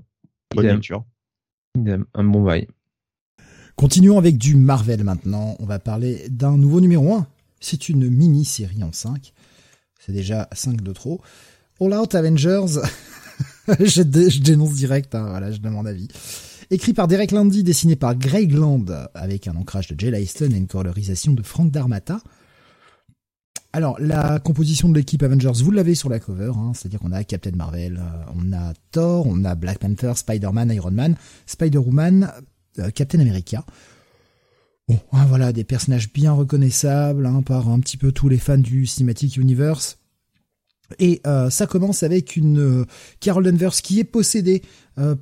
bonne 0.55 0.67
lecture. 0.67 1.03
Un 2.13 2.23
bon 2.23 2.43
bail. 2.43 2.67
Continuons 3.77 4.17
avec 4.17 4.39
du 4.39 4.55
Marvel 4.55 5.03
maintenant. 5.03 5.55
On 5.59 5.67
va 5.67 5.77
parler 5.77 6.25
d'un 6.31 6.57
nouveau 6.57 6.81
numéro 6.81 7.13
1. 7.13 7.27
C'est 7.59 7.89
une 7.89 8.09
mini-série 8.09 8.83
en 8.83 8.91
5. 8.91 9.33
C'est 10.03 10.11
déjà 10.11 10.47
5 10.51 10.81
de 10.81 10.91
trop. 10.93 11.21
All 11.79 11.93
Out 11.93 12.15
Avengers. 12.15 12.79
je, 13.79 14.01
dénonce 14.01 14.73
direct, 14.73 15.13
hein, 15.13 15.27
voilà, 15.29 15.51
je 15.51 15.59
demande 15.59 15.85
avis. 15.85 16.07
Écrit 16.71 16.93
par 16.93 17.07
Derek 17.07 17.29
Landy, 17.29 17.61
dessiné 17.61 17.95
par 17.95 18.15
Greg 18.15 18.51
Land, 18.51 18.85
avec 19.13 19.47
un 19.47 19.55
ancrage 19.55 19.89
de 19.89 19.99
Jay 19.99 20.09
Lyston 20.09 20.49
et 20.53 20.57
une 20.57 20.65
colorisation 20.65 21.33
de 21.33 21.43
Frank 21.43 21.69
Darmata. 21.69 22.19
Alors, 23.73 23.99
la 23.99 24.39
composition 24.39 24.89
de 24.89 24.95
l'équipe 24.95 25.21
Avengers, 25.21 25.51
vous 25.63 25.69
l'avez 25.69 25.93
sur 25.93 26.09
la 26.09 26.19
cover, 26.19 26.51
hein, 26.55 26.71
c'est-à-dire 26.73 26.99
qu'on 26.99 27.11
a 27.11 27.23
Captain 27.23 27.51
Marvel, 27.51 27.97
euh, 27.97 28.31
on 28.35 28.53
a 28.53 28.73
Thor, 28.89 29.27
on 29.27 29.45
a 29.45 29.53
Black 29.53 29.77
Panther, 29.77 30.13
Spider-Man, 30.15 30.71
Iron 30.71 30.89
Man, 30.89 31.15
Spider-Woman, 31.45 32.31
Captain 32.93 33.19
America. 33.19 33.65
Bon, 34.87 34.99
hein, 35.11 35.25
voilà, 35.27 35.51
des 35.51 35.65
personnages 35.65 36.13
bien 36.13 36.31
reconnaissables 36.31 37.25
hein, 37.25 37.41
par 37.41 37.67
un 37.67 37.79
petit 37.79 37.97
peu 37.97 38.13
tous 38.13 38.29
les 38.29 38.37
fans 38.37 38.57
du 38.57 38.85
Cinematic 38.85 39.35
Universe. 39.35 39.97
Et 40.99 41.19
euh, 41.27 41.49
ça 41.49 41.67
commence 41.67 42.03
avec 42.03 42.37
une 42.37 42.59
euh, 42.59 42.85
Carol 43.19 43.43
Danvers 43.43 43.73
qui 43.73 43.99
est 43.99 44.05
possédée 44.05 44.61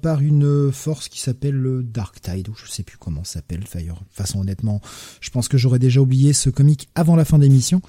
par 0.01 0.21
une 0.21 0.71
force 0.71 1.09
qui 1.09 1.19
s'appelle 1.19 1.55
le 1.55 1.83
Dark 1.83 2.21
Tide, 2.21 2.47
ou 2.47 2.55
je 2.55 2.71
sais 2.71 2.83
plus 2.83 2.97
comment 2.97 3.25
s'appelle 3.25 3.67
Fire. 3.67 3.95
De 3.95 3.99
toute 3.99 4.13
façon, 4.13 4.39
honnêtement, 4.39 4.79
je 5.19 5.29
pense 5.31 5.49
que 5.49 5.57
j'aurais 5.57 5.79
déjà 5.79 5.99
oublié 5.99 6.31
ce 6.31 6.49
comic 6.49 6.87
avant 6.95 7.17
la 7.17 7.25
fin 7.25 7.39
d'émission 7.39 7.81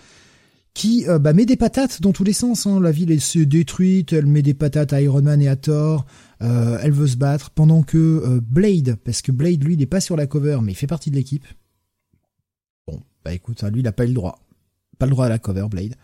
qui 0.74 1.06
bah, 1.20 1.32
met 1.32 1.46
des 1.46 1.54
patates 1.54 2.02
dans 2.02 2.10
tous 2.10 2.24
les 2.24 2.32
sens. 2.32 2.66
Hein. 2.66 2.80
La 2.80 2.90
ville 2.90 3.12
est 3.12 3.36
détruite, 3.36 4.12
elle 4.12 4.26
met 4.26 4.42
des 4.42 4.52
patates 4.52 4.92
à 4.92 5.00
Iron 5.00 5.22
Man 5.22 5.40
et 5.40 5.46
à 5.46 5.54
Thor. 5.54 6.06
Euh, 6.42 6.78
elle 6.82 6.92
veut 6.92 7.06
se 7.06 7.16
battre 7.16 7.50
pendant 7.50 7.82
que 7.82 7.96
euh, 7.96 8.40
Blade, 8.42 8.96
parce 9.04 9.22
que 9.22 9.32
Blade 9.32 9.64
lui 9.64 9.74
il 9.74 9.78
n'est 9.78 9.86
pas 9.86 10.00
sur 10.00 10.16
la 10.16 10.26
cover 10.26 10.58
mais 10.62 10.72
il 10.72 10.74
fait 10.74 10.86
partie 10.86 11.10
de 11.10 11.16
l'équipe. 11.16 11.46
Bon, 12.86 13.00
bah 13.24 13.32
écoute, 13.32 13.64
hein, 13.64 13.70
lui 13.70 13.80
il 13.80 13.86
a 13.86 13.92
pas 13.92 14.04
eu 14.04 14.08
le 14.08 14.14
droit, 14.14 14.38
pas 14.98 15.06
le 15.06 15.12
droit 15.12 15.26
à 15.26 15.28
la 15.30 15.38
cover 15.38 15.66
Blade. 15.70 15.94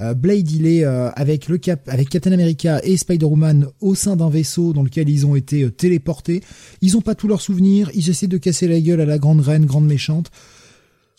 Euh, 0.00 0.12
Blade 0.12 0.50
il 0.50 0.66
est 0.66 0.84
avec 0.84 1.48
le 1.48 1.56
cap, 1.56 1.88
avec 1.88 2.10
Captain 2.10 2.32
America 2.32 2.80
et 2.84 2.96
Spider-Woman 2.96 3.68
au 3.80 3.94
sein 3.94 4.16
d'un 4.16 4.28
vaisseau 4.28 4.72
dans 4.72 4.82
lequel 4.82 5.08
ils 5.08 5.24
ont 5.24 5.34
été 5.34 5.70
téléportés. 5.70 6.42
Ils 6.82 6.96
ont 6.96 7.00
pas 7.00 7.14
tous 7.14 7.28
leurs 7.28 7.40
souvenirs, 7.40 7.90
ils 7.94 8.10
essaient 8.10 8.26
de 8.26 8.38
casser 8.38 8.68
la 8.68 8.80
gueule 8.80 9.00
à 9.00 9.06
la 9.06 9.18
grande 9.18 9.40
reine, 9.40 9.64
grande 9.64 9.86
méchante. 9.86 10.30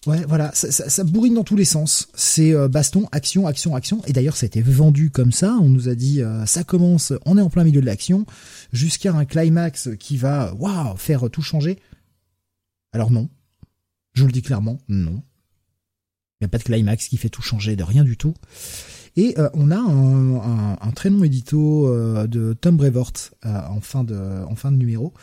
Ouais, 0.06 0.24
voilà, 0.28 0.52
ça, 0.54 0.72
ça, 0.72 1.04
bourrine 1.04 1.34
dans 1.34 1.44
tous 1.44 1.56
les 1.56 1.65
sens. 1.65 2.10
C'est 2.13 2.54
euh, 2.54 2.68
baston, 2.68 3.08
action, 3.12 3.48
action, 3.48 3.76
action. 3.76 4.04
Et 4.06 4.13
d'ailleurs, 4.13 4.41
été 4.44 4.62
vendu 4.62 5.10
comme 5.10 5.32
ça. 5.32 5.58
On 5.60 5.70
nous 5.70 5.89
a 5.89 5.96
dit, 5.96 6.22
euh, 6.22 6.46
ça 6.46 6.63
commence, 6.63 7.12
on 7.26 7.38
est 7.38 7.41
en 7.41 7.50
plein 7.50 7.63
milieu 7.63 7.82
de 7.82 7.86
l'action, 7.86 8.26
jusqu'à 8.72 9.13
un 9.13 9.26
climax 9.26 9.89
qui 10.00 10.18
va, 10.18 10.54
waouh, 10.56 10.96
faire 10.98 11.30
tout 11.32 11.41
changer. 11.41 11.80
Alors 12.94 13.10
non, 13.10 13.30
je 14.13 14.26
le 14.26 14.32
dis 14.32 14.44
clairement, 14.44 14.78
non. 14.88 15.24
Il 16.39 16.44
n'y 16.44 16.46
a 16.46 16.50
pas 16.50 16.60
de 16.60 16.63
climax 16.63 17.08
qui 17.08 17.18
fait 17.18 17.30
tout 17.30 17.41
changer, 17.41 17.76
de 17.76 17.84
rien 17.84 18.04
du 18.04 18.15
tout. 18.15 18.36
Et 19.15 19.34
euh, 19.39 19.50
on 19.54 19.72
a 19.72 19.78
un, 19.78 20.78
un, 20.80 20.91
très 20.91 21.10
long 21.10 21.24
édito 21.24 21.89
de 22.28 22.54
Tom 22.54 22.78
Brevoort 22.78 23.13
en 23.44 23.80
fin 23.80 24.04
de 24.04 24.44
en 24.48 24.56
fin 24.56 24.72
de 24.72 24.78
numéro 24.78 25.13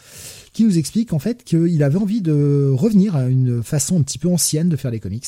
qui 0.53 0.65
nous 0.65 0.79
explique 0.79 1.13
en 1.13 1.19
fait 1.19 1.45
qu'il 1.45 1.83
avait 1.83 1.99
envie 1.99 2.23
de 2.23 2.71
revenir 2.75 3.17
à 3.17 3.27
une 3.27 3.63
façon 3.63 3.99
un 3.99 4.03
petit 4.03 4.19
peu 4.19 4.29
ancienne 4.29 4.69
de 4.69 4.77
faire 4.77 4.91
les 4.91 5.01
comics. 5.01 5.27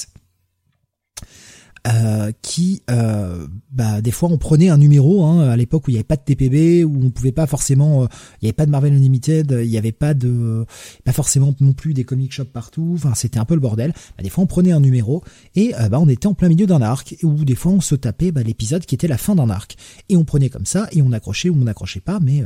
Euh, 1.87 2.33
qui 2.41 2.81
euh, 2.91 3.47
bah 3.71 4.01
des 4.01 4.11
fois 4.11 4.31
on 4.33 4.39
prenait 4.39 4.71
un 4.71 4.79
numéro 4.79 5.23
hein, 5.23 5.47
à 5.51 5.55
l'époque 5.55 5.87
où 5.87 5.91
il 5.91 5.93
n'y 5.93 5.99
avait 5.99 6.05
pas 6.05 6.17
de 6.17 6.23
TPB 6.23 6.83
où 6.83 6.99
on 7.05 7.11
pouvait 7.11 7.31
pas 7.31 7.47
forcément 7.47 8.05
euh, 8.05 8.07
il 8.41 8.47
n'y 8.47 8.49
avait 8.49 8.55
pas 8.55 8.65
de 8.65 8.71
Marvel 8.71 8.95
Unlimited 8.95 9.55
il 9.63 9.69
n'y 9.69 9.77
avait 9.77 9.93
pas 9.93 10.15
de 10.15 10.65
pas 11.05 11.13
forcément 11.13 11.55
non 11.61 11.75
plus 11.75 11.93
des 11.93 12.05
comic 12.05 12.33
shops 12.33 12.51
partout 12.51 12.93
enfin 12.95 13.13
c'était 13.15 13.39
un 13.39 13.45
peu 13.45 13.53
le 13.53 13.61
bordel 13.61 13.93
bah, 14.17 14.23
des 14.23 14.31
fois 14.31 14.43
on 14.45 14.47
prenait 14.47 14.73
un 14.73 14.81
numéro 14.81 15.23
et 15.57 15.75
bah 15.91 16.01
on 16.01 16.09
était 16.09 16.27
en 16.27 16.33
plein 16.33 16.49
milieu 16.49 16.65
d'un 16.65 16.81
arc 16.81 17.17
ou 17.23 17.45
des 17.45 17.55
fois 17.55 17.73
on 17.73 17.83
se 17.83 17.97
tapait 17.97 18.33
bah, 18.33 18.43
l'épisode 18.43 18.87
qui 18.87 18.95
était 18.95 19.07
la 19.07 19.19
fin 19.19 19.35
d'un 19.35 19.51
arc 19.51 19.77
et 20.09 20.17
on 20.17 20.25
prenait 20.25 20.49
comme 20.49 20.65
ça 20.65 20.89
et 20.93 21.03
on 21.03 21.13
accrochait 21.13 21.51
ou 21.51 21.55
on 21.55 21.65
n'accrochait 21.65 22.01
pas 22.01 22.19
mais 22.19 22.45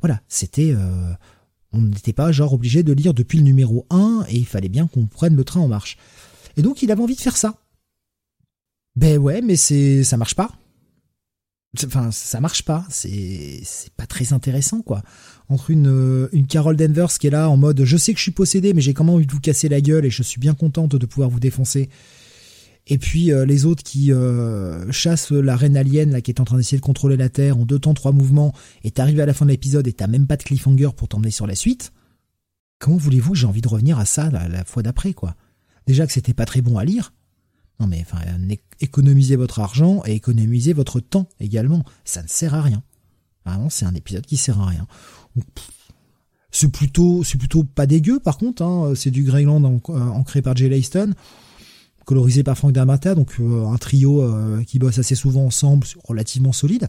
voilà 0.00 0.20
c'était 0.26 0.74
on 1.74 1.82
n'était 1.82 2.12
pas 2.12 2.32
genre 2.32 2.52
obligé 2.52 2.82
de 2.82 2.92
lire 2.92 3.14
depuis 3.14 3.38
le 3.38 3.44
numéro 3.44 3.86
1 3.90 4.26
et 4.28 4.36
il 4.36 4.46
fallait 4.46 4.68
bien 4.68 4.86
qu'on 4.86 5.06
prenne 5.06 5.36
le 5.36 5.44
train 5.44 5.60
en 5.60 5.68
marche. 5.68 5.96
Et 6.56 6.62
donc 6.62 6.82
il 6.82 6.90
avait 6.90 7.02
envie 7.02 7.16
de 7.16 7.20
faire 7.20 7.36
ça. 7.36 7.56
Ben 8.96 9.18
ouais, 9.18 9.42
mais 9.42 9.56
c'est 9.56 10.04
ça 10.04 10.16
marche 10.16 10.34
pas. 10.34 10.52
Enfin, 11.84 12.12
ça 12.12 12.40
marche 12.40 12.62
pas. 12.62 12.86
C'est 12.90 13.60
c'est 13.64 13.92
pas 13.94 14.06
très 14.06 14.32
intéressant 14.32 14.82
quoi. 14.82 15.02
Entre 15.48 15.70
une 15.70 16.28
une 16.32 16.46
Carol 16.46 16.76
qui 16.76 17.26
est 17.26 17.30
là 17.30 17.50
en 17.50 17.56
mode 17.56 17.84
je 17.84 17.96
sais 17.96 18.12
que 18.12 18.18
je 18.18 18.22
suis 18.22 18.30
possédé 18.30 18.72
mais 18.72 18.80
j'ai 18.80 18.94
quand 18.94 19.04
même 19.04 19.14
envie 19.14 19.26
de 19.26 19.32
vous 19.32 19.40
casser 19.40 19.68
la 19.68 19.80
gueule 19.80 20.04
et 20.04 20.10
je 20.10 20.22
suis 20.22 20.40
bien 20.40 20.54
contente 20.54 20.96
de 20.96 21.06
pouvoir 21.06 21.28
vous 21.28 21.40
défoncer 21.40 21.90
et 22.86 22.98
puis 22.98 23.32
euh, 23.32 23.46
les 23.46 23.64
autres 23.64 23.82
qui 23.82 24.12
euh, 24.12 24.90
chassent 24.92 25.30
la 25.30 25.56
reine 25.56 25.76
alien 25.76 26.10
là 26.10 26.20
qui 26.20 26.30
est 26.30 26.40
en 26.40 26.44
train 26.44 26.56
d'essayer 26.56 26.78
de 26.78 26.82
contrôler 26.82 27.16
la 27.16 27.30
Terre 27.30 27.56
en 27.56 27.64
deux 27.64 27.78
temps 27.78 27.94
trois 27.94 28.12
mouvements 28.12 28.54
et 28.82 28.90
t'arrives 28.90 29.20
à 29.20 29.26
la 29.26 29.32
fin 29.32 29.46
de 29.46 29.50
l'épisode 29.50 29.86
et 29.86 29.92
t'as 29.92 30.06
même 30.06 30.26
pas 30.26 30.36
de 30.36 30.42
cliffhanger 30.42 30.90
pour 30.94 31.08
t'emmener 31.08 31.30
sur 31.30 31.46
la 31.46 31.54
suite. 31.54 31.92
Comment 32.78 32.96
voulez-vous 32.96 33.32
que 33.32 33.38
j'ai 33.38 33.46
envie 33.46 33.62
de 33.62 33.68
revenir 33.68 33.98
à 33.98 34.04
ça 34.04 34.30
la, 34.30 34.64
fois 34.64 34.82
d'après 34.82 35.14
quoi 35.14 35.34
Déjà 35.86 36.06
que 36.06 36.12
c'était 36.12 36.34
pas 36.34 36.44
très 36.44 36.60
bon 36.60 36.76
à 36.76 36.84
lire. 36.84 37.14
Non 37.80 37.86
mais 37.86 38.02
enfin 38.02 38.18
économisez 38.80 39.36
votre 39.36 39.60
argent 39.60 40.02
et 40.04 40.12
économisez 40.12 40.74
votre 40.74 41.00
temps 41.00 41.28
également. 41.40 41.84
Ça 42.04 42.22
ne 42.22 42.28
sert 42.28 42.54
à 42.54 42.60
rien. 42.60 42.82
Vraiment 43.46 43.70
c'est 43.70 43.86
un 43.86 43.94
épisode 43.94 44.26
qui 44.26 44.36
sert 44.36 44.60
à 44.60 44.66
rien. 44.66 44.86
C'est 46.50 46.70
plutôt 46.70 47.24
c'est 47.24 47.38
plutôt 47.38 47.64
pas 47.64 47.86
dégueu 47.86 48.20
par 48.20 48.36
contre. 48.36 48.62
Hein. 48.62 48.92
C'est 48.94 49.10
du 49.10 49.22
Greyland 49.22 49.64
ancré 49.88 50.42
par 50.42 50.54
Jay 50.54 50.68
Layston 50.68 51.14
colorisé 52.04 52.42
par 52.42 52.56
Frank 52.56 52.72
D'Amata, 52.72 53.14
donc 53.14 53.36
un 53.40 53.76
trio 53.76 54.22
qui 54.66 54.78
bosse 54.78 54.98
assez 54.98 55.14
souvent 55.14 55.44
ensemble, 55.46 55.86
relativement 56.04 56.52
solide. 56.52 56.88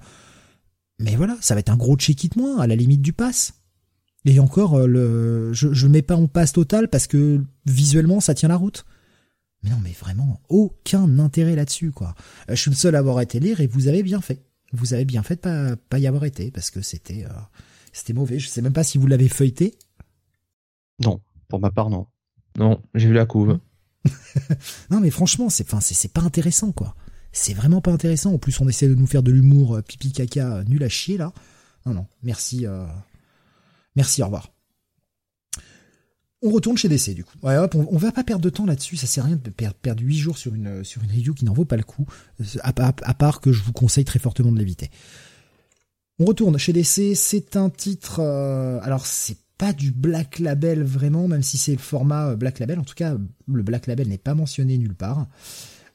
Mais 1.00 1.16
voilà, 1.16 1.38
ça 1.42 1.54
va 1.54 1.60
être 1.60 1.70
un 1.70 1.78
gros 1.78 1.98
check-it 1.98 2.36
moins, 2.36 2.60
à 2.60 2.68
la 2.68 2.76
limite 2.76 3.02
du 3.02 3.14
pass. 3.14 3.54
Et 4.26 4.40
encore, 4.40 4.80
le, 4.88 5.54
je, 5.54 5.74
je 5.74 5.88
mets 5.88 6.02
pas 6.02 6.16
en 6.16 6.28
passe 6.28 6.52
total 6.52 6.88
parce 6.88 7.08
que 7.08 7.42
visuellement, 7.66 8.20
ça 8.20 8.34
tient 8.34 8.50
la 8.50 8.58
route. 8.58 8.86
Mais 9.66 9.72
non, 9.72 9.78
mais 9.84 9.92
vraiment, 9.92 10.40
aucun 10.48 11.18
intérêt 11.18 11.56
là-dessus, 11.56 11.92
quoi. 11.92 12.14
Euh, 12.50 12.56
je 12.56 12.62
suis 12.62 12.70
le 12.70 12.76
seul 12.76 12.96
à 12.96 13.00
avoir 13.00 13.20
été 13.22 13.40
lire 13.40 13.62
et 13.62 13.68
vous 13.68 13.88
avez 13.88 14.04
bien 14.04 14.22
fait. 14.22 14.44
Vous 14.74 14.94
avez 14.94 15.06
bien 15.06 15.24
fait 15.24 15.36
de 15.36 15.42
pas, 15.42 15.76
pas 15.76 16.00
y 16.00 16.06
avoir 16.06 16.26
été 16.26 16.52
parce 16.52 16.70
que 16.70 16.82
c'était, 16.82 17.26
euh, 17.26 17.34
c'était 17.92 18.14
mauvais. 18.14 18.38
Je 18.38 18.48
sais 18.48 18.62
même 18.62 18.74
pas 18.74 18.84
si 18.84 18.98
vous 18.98 19.08
l'avez 19.08 19.28
feuilleté. 19.28 19.76
Non, 21.04 21.20
pour 21.48 21.60
ma 21.60 21.72
part, 21.72 21.90
non. 21.90 22.06
Non, 22.58 22.80
j'ai 22.94 23.08
vu 23.08 23.14
la 23.14 23.26
couve. 23.26 23.60
non, 24.90 25.00
mais 25.00 25.10
franchement, 25.10 25.50
c'est, 25.50 25.66
enfin, 25.66 25.80
c'est, 25.82 26.12
pas 26.12 26.22
intéressant, 26.22 26.72
quoi. 26.72 26.96
C'est 27.32 27.54
vraiment 27.54 27.82
pas 27.82 27.92
intéressant. 27.92 28.34
En 28.34 28.38
plus, 28.38 28.60
on 28.62 28.68
essaie 28.68 28.88
de 28.88 28.96
nous 28.96 29.08
faire 29.08 29.24
de 29.24 29.32
l'humour 29.32 29.76
euh, 29.76 29.82
pipi 29.82 30.12
caca 30.12 30.64
nul 30.66 30.84
à 30.84 30.90
chier, 30.90 31.18
là. 31.18 31.34
Non, 31.86 31.94
non. 31.94 32.08
Merci, 32.24 32.66
merci, 33.96 34.24
au 34.24 34.26
revoir. 34.26 34.50
On 36.46 36.52
retourne 36.52 36.78
chez 36.78 36.88
DC 36.88 37.16
du 37.16 37.24
coup. 37.24 37.34
Ouais, 37.42 37.58
on, 37.74 37.98
va 37.98 38.12
pas 38.12 38.24
perdre 38.24 38.44
de 38.44 38.52
temps 38.52 38.68
là-dessus, 38.68 38.98
ça 38.98 39.08
sert 39.08 39.24
à 39.24 39.28
rien 39.28 39.36
de 39.36 39.50
perdre, 39.50 39.76
perdre 39.82 40.04
8 40.04 40.16
jours 40.16 40.38
sur 40.38 40.54
une, 40.54 40.84
sur 40.84 41.04
une 41.04 41.10
review 41.10 41.34
qui 41.34 41.44
n'en 41.44 41.54
vaut 41.54 41.66
pas 41.66 41.76
le 41.76 41.84
coup, 41.84 42.06
à, 42.62 42.72
part 42.72 43.42
que 43.42 43.52
je 43.52 43.64
vous 43.64 43.74
conseille 43.74 44.06
très 44.06 44.20
fortement 44.20 44.52
de 44.52 44.60
l'éviter. 44.60 44.92
On 46.20 46.26
retourne 46.26 46.56
chez 46.60 46.72
DC, 46.72 47.16
c'est 47.16 47.56
un 47.56 47.72
titre... 47.72 48.20
Euh, 48.20 48.80
alors 48.84 49.08
c'est 49.08 49.38
pas 49.58 49.74
du 49.74 49.92
Black 49.92 50.40
Label 50.40 50.84
vraiment, 50.84 51.28
même 51.28 51.44
si 51.44 51.58
c'est 51.58 51.74
le 51.74 51.78
format 51.78 52.30
euh, 52.30 52.36
Black 52.36 52.60
Label, 52.60 52.80
en 52.80 52.84
tout 52.84 52.96
cas 52.96 53.16
le 53.48 53.64
Black 53.64 53.88
Label 53.88 54.08
n'est 54.08 54.18
pas 54.18 54.36
mentionné 54.36 54.78
nulle 54.78 54.96
part. 54.96 55.28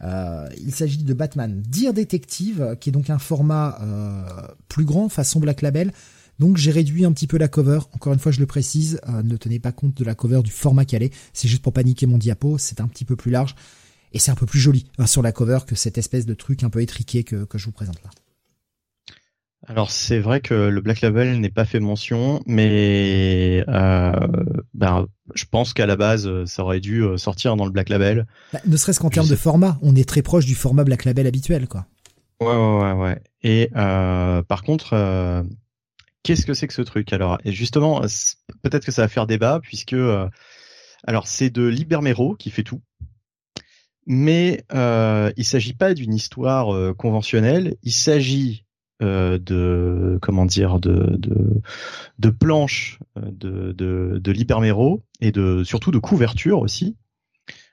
Euh, 0.02 0.48
il 0.58 0.74
s'agit 0.74 0.98
de 0.98 1.14
Batman 1.14 1.62
Dear 1.66 1.92
Detective, 1.92 2.76
qui 2.80 2.88
est 2.88 2.92
donc 2.92 3.11
un 3.11 3.18
format 3.18 3.78
plus 4.68 4.84
grand, 4.84 5.08
façon 5.08 5.40
Black 5.40 5.62
Label, 5.62 5.92
donc 6.40 6.56
j'ai 6.56 6.70
réduit 6.70 7.04
un 7.04 7.12
petit 7.12 7.26
peu 7.26 7.36
la 7.36 7.48
cover. 7.48 7.80
Encore 7.92 8.14
une 8.14 8.18
fois, 8.18 8.32
je 8.32 8.40
le 8.40 8.46
précise, 8.46 8.98
euh, 9.11 9.22
ne 9.22 9.36
tenez 9.36 9.61
pas 9.61 9.72
compte 9.72 9.94
de 9.94 10.04
la 10.04 10.14
cover 10.14 10.40
du 10.42 10.50
format 10.50 10.86
calé. 10.86 11.12
C'est 11.34 11.48
juste 11.48 11.62
pour 11.62 11.74
paniquer 11.74 12.06
mon 12.06 12.16
diapo. 12.16 12.56
C'est 12.56 12.80
un 12.80 12.88
petit 12.88 13.04
peu 13.04 13.14
plus 13.14 13.30
large 13.30 13.54
et 14.14 14.18
c'est 14.18 14.30
un 14.30 14.34
peu 14.34 14.46
plus 14.46 14.58
joli 14.58 14.86
hein, 14.96 15.06
sur 15.06 15.20
la 15.20 15.32
cover 15.32 15.58
que 15.66 15.74
cette 15.74 15.98
espèce 15.98 16.24
de 16.24 16.32
truc 16.32 16.64
un 16.64 16.70
peu 16.70 16.80
étriqué 16.80 17.24
que, 17.24 17.46
je 17.54 17.64
vous 17.66 17.72
présente 17.72 18.02
là. 18.02 18.11
Alors 19.66 19.90
c'est 19.90 20.18
vrai 20.18 20.40
que 20.40 20.54
le 20.54 20.80
Black 20.80 21.00
Label 21.02 21.38
n'est 21.38 21.50
pas 21.50 21.64
fait 21.64 21.80
mention, 21.80 22.40
mais 22.46 23.62
euh, 23.68 24.12
ben, 24.74 25.06
je 25.34 25.44
pense 25.44 25.74
qu'à 25.74 25.86
la 25.86 25.96
base 25.96 26.44
ça 26.46 26.62
aurait 26.62 26.80
dû 26.80 27.02
euh, 27.02 27.16
sortir 27.18 27.56
dans 27.56 27.66
le 27.66 27.70
Black 27.70 27.88
Label. 27.88 28.26
Bah, 28.52 28.61
ne 28.66 28.76
serait-ce 28.76 28.98
qu'en 29.00 29.11
termes 29.11 29.28
de 29.28 29.36
format, 29.36 29.78
on 29.82 29.94
est 29.94 30.08
très 30.08 30.22
proche 30.22 30.46
du 30.46 30.54
format 30.54 30.84
Black 30.84 31.04
Label 31.04 31.26
habituel, 31.26 31.68
quoi. 31.68 31.86
Ouais 32.40 32.48
ouais 32.48 32.82
ouais. 32.82 32.92
ouais. 32.92 33.22
Et 33.42 33.70
par 33.74 34.62
contre, 34.62 34.94
qu'est-ce 36.22 36.46
que 36.46 36.54
c'est 36.54 36.66
que 36.66 36.74
ce 36.74 36.82
truc 36.82 37.12
alors? 37.12 37.38
Et 37.44 37.52
justement, 37.52 38.00
peut-être 38.62 38.84
que 38.84 38.92
ça 38.92 39.02
va 39.02 39.08
faire 39.08 39.26
débat 39.26 39.61
puisque 39.62 39.94
euh, 39.94 40.28
alors 41.06 41.26
c'est 41.26 41.50
de 41.50 41.66
Libermero 41.66 42.34
qui 42.34 42.50
fait 42.50 42.62
tout, 42.62 42.82
mais 44.06 44.64
euh, 44.72 45.32
il 45.36 45.44
s'agit 45.44 45.74
pas 45.74 45.94
d'une 45.94 46.14
histoire 46.14 46.74
euh, 46.74 46.94
conventionnelle. 46.94 47.76
Il 47.82 47.92
s'agit 47.92 48.64
euh, 49.03 49.38
de 49.38 50.18
comment 50.20 50.46
dire 50.46 50.80
de 50.80 51.16
de, 51.16 51.62
de 52.18 52.30
planches 52.30 52.98
de 53.16 53.72
de, 53.72 54.18
de 54.22 54.32
Libermero 54.32 55.03
et 55.20 55.32
de 55.32 55.64
surtout 55.64 55.90
de 55.90 55.98
couvertures 55.98 56.61
aussi. 56.61 56.96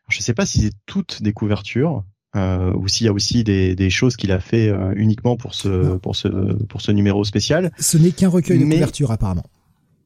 je 0.10 0.20
ne 0.20 0.24
sais 0.24 0.34
pas 0.34 0.46
si 0.46 0.62
c'est 0.62 0.74
toutes 0.86 1.22
des 1.22 1.34
couvertures, 1.34 2.04
euh, 2.36 2.74
ou 2.74 2.88
s'il 2.88 3.06
y 3.06 3.10
a 3.10 3.14
aussi 3.14 3.44
des, 3.44 3.76
des 3.76 3.90
choses 3.90 4.16
qu'il 4.16 4.32
a 4.32 4.40
fait 4.40 4.70
euh, 4.70 4.94
uniquement 4.96 5.38
pour 5.38 5.54
ce 5.54 5.98
pour 5.98 6.16
ce 6.16 6.28
pour 6.66 6.82
ce 6.82 6.92
numéro 6.92 7.24
spécial. 7.24 7.72
Ce 7.80 7.98
n'est 7.98 8.12
qu'un 8.12 8.30
recueil 8.30 8.60
de 8.60 8.64
couverture 8.64 9.12
apparemment. 9.12 9.46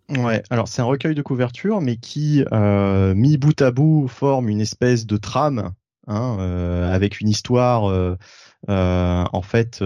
Ouais, 0.10 0.44
alors 0.50 0.68
c'est 0.68 0.82
un 0.82 0.86
recueil 0.86 1.16
de 1.16 1.22
couverture, 1.22 1.80
mais 1.80 1.96
qui 1.96 2.44
euh, 2.52 3.14
mis 3.16 3.38
bout 3.38 3.60
à 3.62 3.72
bout 3.72 4.08
forme 4.10 4.50
une 4.50 4.60
espèce 4.60 5.06
de 5.06 5.16
trame, 5.16 5.72
hein, 6.08 6.38
euh, 6.40 6.94
avec 6.94 7.22
une 7.22 7.30
histoire 7.30 7.90
euh, 7.90 8.18
en 8.68 9.42
fait 9.42 9.84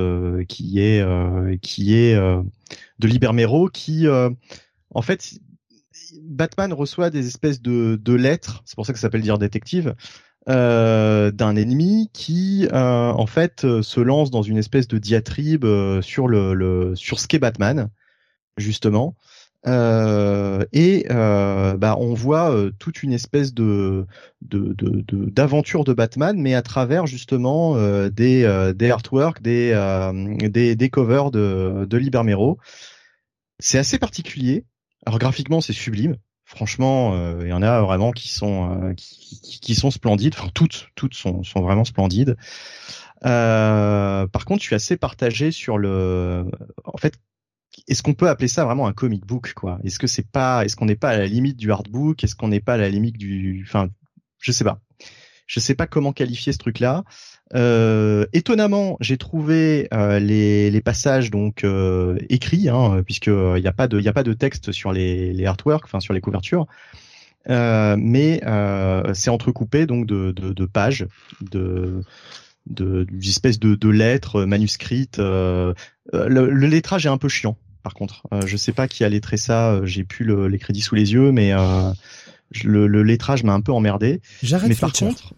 qui 0.48 0.80
est 0.80 1.60
qui 1.62 1.96
est 1.96 2.16
de 2.16 3.08
Libermero, 3.08 3.70
qui 3.70 4.08
en 4.08 5.02
fait 5.02 5.40
Batman 6.22 6.74
reçoit 6.74 7.10
des 7.10 7.28
espèces 7.28 7.62
de, 7.62 8.00
de 8.02 8.14
lettres, 8.14 8.64
c'est 8.66 8.76
pour 8.76 8.86
ça 8.86 8.94
que 8.94 9.00
ça 9.00 9.04
s'appelle 9.04 9.22
dire 9.22 9.38
détective, 9.38 9.96
euh, 10.48 11.32
d'un 11.32 11.56
ennemi 11.56 12.12
qui 12.14 12.68
euh, 12.72 13.12
en 13.12 13.26
fait 13.26 13.66
euh, 13.66 13.82
se 13.82 14.00
lance 14.00 14.30
dans 14.30 14.44
une 14.44 14.58
espèce 14.58 14.88
de 14.88 15.00
diatribe 15.00 15.66
sur 16.02 16.28
le, 16.28 16.54
le, 16.54 16.96
sur 16.96 17.20
ce 17.20 17.28
qu'est 17.28 17.40
Batman 17.40 17.90
justement 18.58 19.16
et 19.66 21.06
bah 21.10 21.96
on 22.00 22.14
voit 22.14 22.56
toute 22.80 23.04
une 23.04 23.14
espèce 23.14 23.54
de 23.54 24.06
d'aventure 24.42 25.84
de, 25.84 25.92
de, 25.92 25.96
Batman 25.96 26.38
mais 26.40 26.54
à 26.54 26.62
travers 26.62 27.08
justement 27.08 27.76
des 28.10 28.74
des 28.76 28.92
artworks 28.92 29.42
des 29.42 29.74
des, 30.50 30.76
des 30.76 30.90
covers 30.90 31.32
de 31.32 31.86
de 31.90 31.98
Libermero 31.98 32.58
c'est 33.60 33.80
assez 33.80 33.98
particulier 33.98 34.66
alors 35.06 35.20
graphiquement 35.20 35.62
c'est 35.62 35.74
sublime 35.74 36.18
Franchement, 36.48 37.16
euh, 37.16 37.40
il 37.42 37.50
y 37.50 37.54
en 37.54 37.64
a 37.64 37.82
vraiment 37.82 38.12
qui 38.12 38.30
sont 38.30 38.70
euh, 38.72 38.94
qui, 38.94 39.60
qui, 39.62 39.74
sont 39.74 39.90
splendides. 39.90 40.36
Enfin, 40.38 40.50
toutes 40.54 40.90
toutes 40.94 41.16
sont, 41.16 41.44
sont 41.44 41.62
vraiment 41.62 41.86
splendides. 41.86 42.38
Euh, 43.26 44.28
par 44.28 44.46
contre, 44.46 44.62
je 44.62 44.68
suis 44.68 44.76
assez 44.76 44.96
partagé 44.96 45.50
sur 45.50 45.80
le. 45.80 46.46
En 46.84 46.98
fait, 46.98 47.16
est-ce 47.88 48.04
qu'on 48.04 48.14
peut 48.14 48.30
appeler 48.30 48.48
ça 48.48 48.66
vraiment 48.66 48.88
un 48.88 48.94
comic 48.94 49.26
book 49.26 49.54
quoi? 49.54 49.80
Est-ce 49.84 50.00
que 50.00 50.08
c'est 50.08 50.30
pas 50.30 50.66
Est-ce 50.66 50.76
qu'on 50.76 50.86
n'est 50.86 50.96
pas 50.96 51.10
à 51.10 51.18
la 51.18 51.28
limite 51.28 51.58
du 51.58 51.72
hardbook? 51.72 52.24
Est-ce 52.24 52.36
qu'on 52.36 52.48
n'est 52.48 52.60
pas 52.60 52.74
à 52.76 52.78
la 52.78 52.90
limite 52.90 53.18
du 53.18 53.64
Enfin, 53.68 53.90
je 54.40 54.52
sais 54.52 54.64
pas. 54.64 54.80
Je 55.48 55.60
sais 55.60 55.76
pas 55.76 55.88
comment 55.88 56.12
qualifier 56.12 56.54
ce 56.54 56.58
truc-là. 56.58 57.04
Euh, 57.54 58.26
étonnamment, 58.34 58.98
j'ai 59.00 59.18
trouvé 59.18 59.88
euh, 59.94 60.20
les, 60.20 60.72
les, 60.72 60.82
passages 60.82 61.30
donc 61.30 61.64
euh, 61.64 62.18
écrits, 62.30 62.70
hein, 62.70 63.04
puisque 63.06 63.28
il 63.28 63.34
euh, 63.34 63.60
n'y 63.60 63.68
a 63.68 63.74
pas 63.74 63.88
de 63.88 64.00
il 64.00 64.08
a 64.08 64.14
pas 64.14 64.24
de 64.24 64.34
texte 64.34 64.72
sur 64.72 64.92
les, 64.92 65.32
les 65.32 65.46
artworks, 65.46 65.86
enfin 65.86 66.00
sur 66.00 66.14
les 66.14 66.22
couvertures, 66.22 66.66
mais 67.48 68.42
c'est 69.14 69.30
entrecoupé 69.30 69.86
donc 69.86 70.08
de, 70.08 70.32
de, 70.32 70.54
de 70.54 70.66
pages 70.66 71.06
de 71.42 72.02
de 72.68 73.08
espèces 73.24 73.60
de, 73.60 73.76
de 73.76 73.90
lettres 73.90 74.46
manuscrites. 74.46 75.18
Le, 75.20 75.74
le, 76.14 76.68
lettrage 76.68 77.06
est 77.06 77.10
un 77.10 77.18
peu 77.18 77.30
chiant, 77.30 77.58
par 77.84 77.94
contre. 77.94 78.24
je 78.46 78.58
sais 78.58 78.74
pas 78.74 78.88
qui 78.88 79.04
a 79.04 79.10
lettré 79.10 79.38
ça. 79.38 79.82
J'ai 79.86 80.04
plus 80.04 80.26
le, 80.26 80.48
les 80.48 80.60
crédits 80.60 80.82
sous 80.82 80.96
les 80.96 81.14
yeux, 81.14 81.32
mais 81.32 81.52
le, 82.64 82.88
le 82.88 83.04
lettrage 83.04 83.44
m'a 83.44 83.54
un 83.54 83.62
peu 83.62 83.72
emmerdé. 83.72 84.22
J'arrête. 84.42 84.70
Mais 84.70 84.76
par 84.76 84.94
contre, 84.94 85.34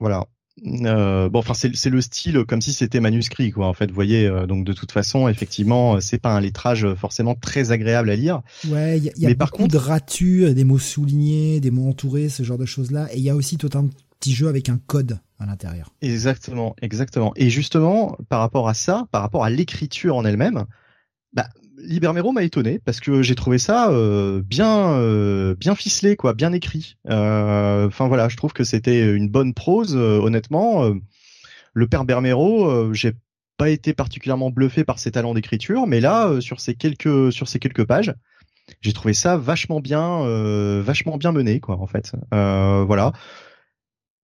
voilà. 0.00 0.26
Euh, 0.66 1.28
bon, 1.28 1.38
enfin 1.38 1.54
c'est 1.54 1.90
le 1.90 2.00
style 2.00 2.44
comme 2.44 2.60
si 2.60 2.72
c'était 2.72 3.00
manuscrit 3.00 3.50
quoi. 3.50 3.66
En 3.66 3.74
fait, 3.74 3.88
vous 3.88 3.94
voyez. 3.94 4.26
Euh, 4.26 4.46
donc 4.46 4.64
de 4.64 4.72
toute 4.72 4.92
façon, 4.92 5.28
effectivement, 5.28 5.96
euh, 5.96 6.00
c'est 6.00 6.18
pas 6.18 6.30
un 6.30 6.40
lettrage 6.40 6.94
forcément 6.94 7.34
très 7.34 7.70
agréable 7.70 8.10
à 8.10 8.16
lire. 8.16 8.42
Ouais, 8.68 8.98
il 8.98 9.04
y 9.04 9.08
a, 9.08 9.12
y 9.16 9.26
a 9.26 9.34
beaucoup 9.34 9.62
contre... 9.62 9.72
de 9.72 9.78
ratus, 9.78 10.54
des 10.54 10.64
mots 10.64 10.78
soulignés, 10.78 11.60
des 11.60 11.70
mots 11.70 11.88
entourés, 11.88 12.28
ce 12.28 12.42
genre 12.42 12.58
de 12.58 12.66
choses 12.66 12.90
là. 12.90 13.08
Et 13.12 13.18
il 13.18 13.22
y 13.22 13.30
a 13.30 13.36
aussi 13.36 13.56
tout 13.56 13.70
un 13.74 13.88
petit 14.18 14.34
jeu 14.34 14.48
avec 14.48 14.68
un 14.68 14.78
code 14.78 15.20
à 15.38 15.46
l'intérieur. 15.46 15.92
Exactement, 16.00 16.74
exactement. 16.82 17.32
Et 17.36 17.50
justement, 17.50 18.16
par 18.28 18.40
rapport 18.40 18.68
à 18.68 18.74
ça, 18.74 19.06
par 19.12 19.22
rapport 19.22 19.44
à 19.44 19.50
l'écriture 19.50 20.16
en 20.16 20.24
elle-même, 20.24 20.64
bah 21.32 21.48
Libermero 21.78 22.32
m'a 22.32 22.42
étonné 22.42 22.80
parce 22.84 23.00
que 23.00 23.22
j'ai 23.22 23.34
trouvé 23.34 23.58
ça 23.58 23.90
euh, 23.90 24.42
bien 24.42 24.92
euh, 24.92 25.54
bien 25.54 25.74
ficelé 25.74 26.16
quoi, 26.16 26.34
bien 26.34 26.52
écrit. 26.52 26.96
Euh, 27.08 27.86
enfin 27.86 28.08
voilà, 28.08 28.28
je 28.28 28.36
trouve 28.36 28.52
que 28.52 28.64
c'était 28.64 29.14
une 29.14 29.28
bonne 29.28 29.54
prose. 29.54 29.96
honnêtement, 29.96 30.92
le 31.72 31.86
père 31.86 32.04
Bermero, 32.04 32.92
j'ai 32.92 33.12
pas 33.56 33.70
été 33.70 33.92
particulièrement 33.92 34.50
bluffé 34.50 34.84
par 34.84 34.98
ses 34.98 35.10
talents 35.10 35.34
d'écriture, 35.34 35.86
mais 35.86 36.00
là 36.00 36.40
sur 36.40 36.60
ces 36.60 36.74
quelques 36.74 37.32
sur 37.32 37.48
ces 37.48 37.58
quelques 37.58 37.84
pages, 37.84 38.14
j'ai 38.80 38.92
trouvé 38.92 39.14
ça 39.14 39.36
vachement 39.36 39.80
bien 39.80 40.80
vachement 40.80 41.16
bien 41.16 41.32
mené 41.32 41.60
quoi 41.60 41.80
en 41.80 41.86
fait. 41.86 42.12
voilà. 42.32 43.12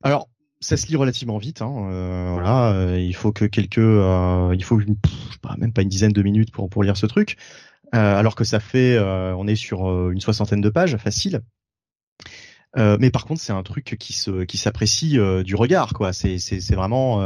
Alors 0.05 0.29
ça 0.61 0.77
se 0.77 0.87
lit 0.87 0.97
relativement 0.97 1.39
vite. 1.39 1.63
Hein, 1.63 1.89
euh, 1.91 2.31
voilà, 2.33 2.73
euh, 2.73 2.99
il 2.99 3.15
faut 3.15 3.33
que 3.33 3.45
quelques, 3.45 3.79
euh, 3.79 4.55
il 4.55 4.63
faut 4.65 4.81
une, 4.81 4.97
même 5.59 5.73
pas 5.73 5.83
une 5.83 5.89
dizaine 5.89 6.13
de 6.13 6.23
minutes 6.23 6.53
pour 6.53 6.71
pour 6.71 6.83
lire 6.83 6.97
ce 6.97 7.07
truc, 7.07 7.37
alors 7.93 8.35
que 8.35 8.45
ça 8.45 8.61
fait, 8.61 8.99
on 8.99 9.47
est 9.47 9.57
sur 9.57 10.11
une 10.11 10.21
soixantaine 10.21 10.61
de 10.61 10.69
pages, 10.69 10.97
facile. 10.97 11.41
mais 12.77 13.11
par 13.11 13.25
contre, 13.25 13.41
c'est 13.41 13.53
un 13.53 13.63
truc 13.63 13.97
qui 14.01 14.13
se 14.13 14.45
qui 14.45 14.59
s'apprécie 14.59 15.17
du 15.45 15.55
regard, 15.55 15.93
quoi. 15.93 16.13
C'est 16.13 16.39
c'est 16.39 16.61
c'est 16.61 16.75
vraiment, 16.75 17.17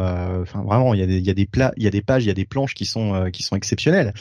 enfin 0.43 0.63
vraiment, 0.63 0.93
il 0.95 1.01
y 1.01 1.03
a 1.03 1.07
des 1.07 1.19
il 1.19 1.27
y 1.27 1.31
a 1.31 1.35
des 1.35 1.47
plats, 1.47 1.73
il 1.77 1.85
y 1.85 1.87
a 1.87 1.91
des 1.91 2.03
pages, 2.03 2.25
il 2.25 2.29
y 2.29 2.31
a 2.31 2.35
des 2.35 2.45
planches 2.45 2.75
qui 2.75 2.85
sont 2.85 3.31
qui 3.33 3.43
sont 3.43 3.57
exceptionnelles. 3.57 4.13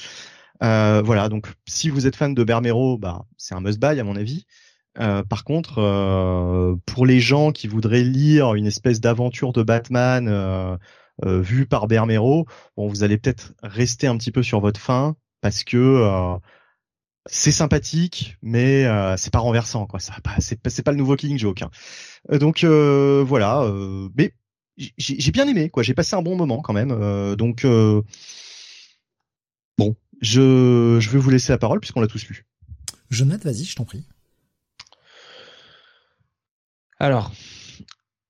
voilà, 0.61 1.27
donc 1.27 1.47
si 1.67 1.89
vous 1.89 2.07
êtes 2.07 2.15
fan 2.15 2.33
de 2.33 2.43
Bermero, 2.43 2.97
bah 2.97 3.25
c'est 3.37 3.55
un 3.55 3.61
must 3.61 3.79
buy 3.79 3.99
à 3.99 4.03
mon 4.03 4.15
avis. 4.15 4.45
Par 4.97 5.43
contre, 5.43 6.77
pour 6.85 7.05
les 7.05 7.19
gens 7.19 7.51
qui 7.51 7.67
voudraient 7.67 8.03
lire 8.03 8.55
une 8.55 8.65
espèce 8.65 8.99
d'aventure 8.99 9.53
de 9.53 9.63
Batman 9.63 10.77
vue 11.23 11.65
par 11.65 11.87
Bermero, 11.87 12.45
vous 12.75 13.03
allez 13.03 13.17
peut-être 13.17 13.53
rester 13.63 14.07
un 14.07 14.17
petit 14.17 14.31
peu 14.31 14.43
sur 14.43 14.59
votre 14.59 14.79
faim 14.79 15.15
parce 15.41 15.63
que 15.63 16.37
c'est 17.27 17.51
sympathique, 17.51 18.37
mais 18.41 18.85
c'est 19.17 19.31
pas 19.31 19.39
renversant, 19.39 19.85
quoi. 19.85 19.99
Ça, 19.99 20.15
c'est 20.39 20.61
pas, 20.61 20.69
pas 20.83 20.91
le 20.91 20.97
nouveau 20.97 21.15
Killing 21.15 21.37
Joke. 21.37 21.61
Hein. 21.61 21.69
donc 22.37 22.63
voilà, 22.63 23.69
mais 24.15 24.33
j'ai 24.97 25.31
bien 25.31 25.47
aimé, 25.47 25.69
quoi. 25.69 25.83
J'ai 25.83 25.93
passé 25.93 26.15
un 26.15 26.21
bon 26.21 26.35
moment 26.35 26.61
quand 26.61 26.73
même. 26.73 27.35
donc 27.35 27.65
bon, 29.77 29.95
je, 30.21 30.97
je 30.99 31.09
vais 31.09 31.19
vous 31.19 31.29
laisser 31.29 31.51
la 31.51 31.57
parole 31.57 31.79
puisqu'on 31.79 32.01
l'a 32.01 32.07
tous 32.07 32.27
lu. 32.27 32.45
Jonathan, 33.09 33.49
vas-y, 33.49 33.63
je 33.63 33.75
t'en 33.75 33.85
prie. 33.85 34.03
Alors, 36.99 37.31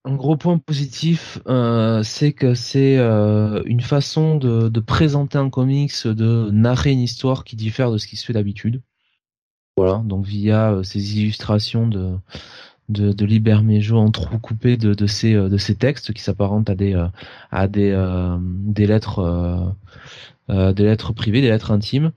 un 0.08 0.16
gros 0.16 0.38
point 0.38 0.58
positif, 0.58 1.40
euh, 1.48 2.02
c'est 2.04 2.34
que 2.34 2.54
c'est 2.54 2.98
euh, 2.98 3.62
une 3.66 3.82
façon 3.82 4.36
de, 4.36 4.80
présenter 4.80 5.38
un 5.38 5.50
comics, 5.50 6.06
de 6.06 6.50
narrer 6.52 6.92
une 6.92 7.02
histoire 7.02 7.44
qui 7.44 7.56
diffère 7.56 7.92
de 7.92 7.98
ce 7.98 8.08
qui 8.08 8.16
se 8.16 8.26
fait 8.26 8.34
d'habitude. 8.34 8.82
Voilà, 9.78 10.02
donc 10.06 10.26
via 10.26 10.72
euh, 10.72 10.84
ces 10.84 11.20
illustrations 11.20 11.88
de 11.88 12.16
de, 12.90 13.12
de 13.12 13.26
Liber 13.26 13.60
Mejo 13.64 13.98
entrecoupées 13.98 14.78
de, 14.78 14.94
de 14.94 15.08
ces 15.08 15.34
de 15.34 15.58
ces 15.58 15.76
textes 15.76 16.14
qui 16.14 16.22
s'apparentent 16.22 16.70
à 16.70 16.76
des 16.76 16.96
à 17.52 17.68
des 17.68 17.92
des 18.40 18.88
lettres 18.88 19.76
des 20.48 20.84
lettres 20.84 21.12
privées, 21.12 21.42
des 21.42 21.50
lettres 21.50 21.72
intimes. 21.72 22.14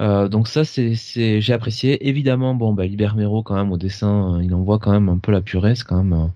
Euh, 0.00 0.28
donc 0.28 0.48
ça 0.48 0.64
c'est 0.64 0.94
j'ai 0.94 1.52
apprécié 1.52 2.08
évidemment 2.08 2.54
bon 2.54 2.72
bah 2.72 2.86
Libermero 2.86 3.42
quand 3.42 3.54
même 3.54 3.70
au 3.70 3.76
dessin 3.76 4.36
euh, 4.36 4.42
il 4.42 4.54
envoie 4.54 4.78
quand 4.78 4.92
même 4.92 5.10
un 5.10 5.18
peu 5.18 5.30
la 5.30 5.42
purée 5.42 5.74
c'est 5.74 5.84
quand 5.84 6.02
même 6.02 6.12
euh, 6.14 6.26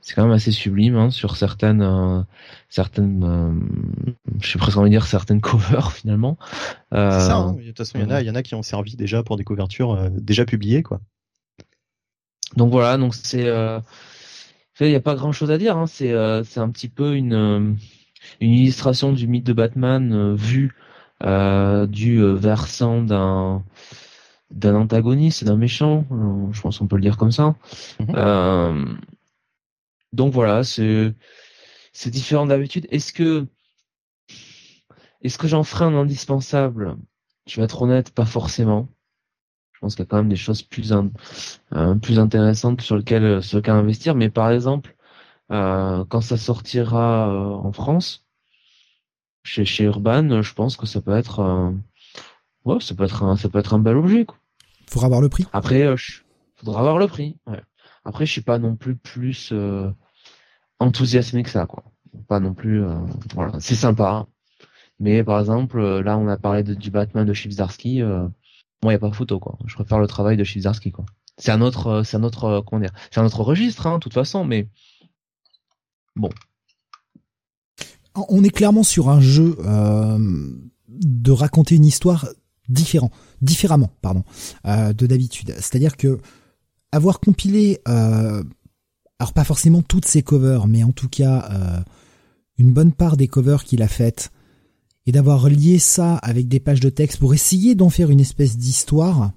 c'est 0.00 0.14
quand 0.14 0.24
même 0.24 0.32
assez 0.32 0.50
sublime 0.50 0.96
hein, 0.96 1.10
sur 1.10 1.36
certaines 1.36 2.26
certaines 2.68 3.62
je 4.40 4.48
suis 4.48 4.58
presque 4.58 4.76
envie 4.76 4.90
de 4.90 4.94
dire 4.94 5.06
certaines 5.06 5.40
covers 5.40 5.92
finalement 5.92 6.36
c'est 6.90 6.96
ça 6.96 7.36
hein. 7.36 7.52
de 7.52 7.62
toute 7.62 7.78
façon 7.78 7.98
il 7.98 8.02
y 8.02 8.06
en 8.06 8.10
a 8.10 8.22
il 8.22 8.26
y 8.26 8.30
en 8.30 8.34
a 8.34 8.42
qui 8.42 8.56
ont 8.56 8.62
servi 8.62 8.96
déjà 8.96 9.22
pour 9.22 9.36
des 9.36 9.44
couvertures 9.44 10.10
déjà 10.10 10.44
publiées 10.44 10.82
quoi 10.82 11.00
donc 12.56 12.72
voilà 12.72 12.96
donc 12.96 13.14
c'est 13.14 13.46
il 14.80 14.88
n'y 14.88 14.96
a 14.96 15.00
pas 15.00 15.14
grand 15.14 15.30
chose 15.30 15.52
à 15.52 15.58
dire 15.58 15.76
hein. 15.76 15.86
c'est 15.86 16.12
c'est 16.42 16.58
un 16.58 16.70
petit 16.70 16.88
peu 16.88 17.14
une 17.14 17.76
une 18.40 18.50
illustration 18.50 19.12
du 19.12 19.28
mythe 19.28 19.46
de 19.46 19.52
Batman 19.52 20.34
vu 20.34 20.74
euh, 21.22 21.86
du 21.86 22.18
euh, 22.22 22.32
versant 22.34 23.02
d'un 23.02 23.62
d'un 24.50 24.74
antagoniste, 24.74 25.44
d'un 25.44 25.56
méchant, 25.56 26.04
euh, 26.10 26.52
je 26.52 26.60
pense 26.60 26.78
qu'on 26.78 26.88
peut 26.88 26.96
le 26.96 27.02
dire 27.02 27.16
comme 27.16 27.30
ça. 27.30 27.54
Mhm. 28.00 28.98
donc 30.12 30.32
voilà, 30.32 30.64
c'est 30.64 31.14
c'est 31.92 32.10
différent 32.10 32.46
d'habitude. 32.46 32.86
Est-ce 32.90 33.12
que 33.12 33.46
est-ce 35.22 35.38
que 35.38 35.46
j'en 35.48 35.62
ferai 35.62 35.84
un 35.84 35.94
indispensable? 35.94 36.96
Je 37.46 37.56
vais 37.56 37.64
être 37.64 37.82
honnête, 37.82 38.12
pas 38.12 38.24
forcément. 38.26 38.88
Je 39.72 39.80
pense 39.80 39.94
qu'il 39.94 40.04
y 40.04 40.08
a 40.08 40.10
quand 40.10 40.16
même 40.16 40.28
des 40.28 40.36
choses 40.36 40.62
plus 40.62 40.92
plus 42.02 42.18
intéressantes 42.18 42.80
sur 42.80 42.96
lesquelles 42.96 43.42
sur 43.42 43.58
lesquelles 43.58 43.74
investir. 43.74 44.14
Mais 44.14 44.30
par 44.30 44.50
exemple, 44.50 44.96
quand 45.48 46.20
ça 46.22 46.36
sortira 46.36 47.28
en 47.56 47.72
France, 47.72 48.26
chez, 49.42 49.64
chez 49.64 49.84
Urban, 49.84 50.42
je 50.42 50.54
pense 50.54 50.76
que 50.76 50.86
ça 50.86 51.00
peut 51.00 51.16
être, 51.16 51.40
euh, 51.40 51.70
ouais, 52.64 52.80
ça 52.80 52.94
peut 52.94 53.04
être 53.04 53.22
un, 53.22 53.36
ça 53.36 53.48
peut 53.48 53.58
être 53.58 53.74
un 53.74 53.78
bel 53.78 53.96
objet. 53.96 54.24
Quoi. 54.24 54.38
Faudra 54.88 55.08
voir 55.08 55.20
le 55.20 55.28
prix. 55.28 55.46
Après, 55.52 55.82
euh, 55.82 55.96
faudra 56.56 56.82
voir 56.82 56.98
le 56.98 57.06
prix. 57.06 57.36
Ouais. 57.46 57.62
Après, 58.04 58.26
je 58.26 58.32
suis 58.32 58.40
pas 58.42 58.58
non 58.58 58.76
plus 58.76 58.96
plus 58.96 59.50
euh, 59.52 59.90
enthousiasmé 60.78 61.42
que 61.42 61.50
ça, 61.50 61.66
quoi. 61.66 61.84
Pas 62.28 62.40
non 62.40 62.54
plus. 62.54 62.82
Euh, 62.82 62.98
voilà, 63.34 63.58
c'est 63.60 63.74
sympa. 63.74 64.10
Hein. 64.10 64.26
Mais 64.98 65.24
par 65.24 65.38
exemple, 65.40 65.80
là, 66.00 66.18
on 66.18 66.28
a 66.28 66.36
parlé 66.36 66.62
de, 66.62 66.74
du 66.74 66.90
Batman 66.90 67.26
de 67.26 67.32
Chibzarsky. 67.32 68.02
Euh, 68.02 68.26
moi, 68.82 68.92
y 68.92 68.96
a 68.96 68.98
pas 68.98 69.12
photo, 69.12 69.38
quoi. 69.38 69.58
Je 69.66 69.74
préfère 69.74 69.98
le 69.98 70.06
travail 70.06 70.36
de 70.36 70.44
Chibzarsky, 70.44 70.90
quoi. 70.90 71.04
C'est 71.38 71.52
un 71.52 71.62
autre, 71.62 72.02
c'est 72.04 72.18
un 72.18 72.22
autre, 72.22 72.62
comment 72.66 72.80
dire, 72.80 72.92
c'est 73.10 73.18
un 73.18 73.24
autre 73.24 73.40
registre, 73.40 73.86
hein, 73.86 73.94
de 73.94 74.00
toute 74.00 74.12
façon, 74.12 74.44
mais 74.44 74.68
bon, 76.14 76.28
on 78.14 78.44
est 78.44 78.50
clairement 78.50 78.82
sur 78.82 79.08
un 79.08 79.20
jeu 79.20 79.56
euh, 79.60 80.18
de 80.88 81.30
raconter 81.30 81.76
une 81.76 81.84
histoire 81.84 82.28
différent, 82.68 83.10
différemment, 83.40 83.90
pardon, 84.02 84.24
euh, 84.66 84.92
de 84.92 85.06
d'habitude. 85.06 85.54
C'est-à-dire 85.56 85.96
que 85.96 86.18
avoir 86.92 87.20
compilé, 87.20 87.80
euh, 87.88 88.42
alors 89.18 89.32
pas 89.32 89.44
forcément 89.44 89.82
toutes 89.82 90.06
ses 90.06 90.22
covers, 90.22 90.66
mais 90.66 90.82
en 90.82 90.92
tout 90.92 91.08
cas 91.08 91.84
une 92.58 92.72
bonne 92.72 92.92
part 92.92 93.16
des 93.16 93.28
covers 93.28 93.64
qu'il 93.64 93.82
a 93.82 93.88
faites, 93.88 94.30
et 95.06 95.12
d'avoir 95.12 95.48
lié 95.48 95.78
ça 95.78 96.16
avec 96.16 96.46
des 96.48 96.60
pages 96.60 96.80
de 96.80 96.90
texte 96.90 97.18
pour 97.18 97.32
essayer 97.32 97.74
d'en 97.74 97.90
faire 97.90 98.10
une 98.10 98.20
espèce 98.20 98.56
d'histoire, 98.56 99.32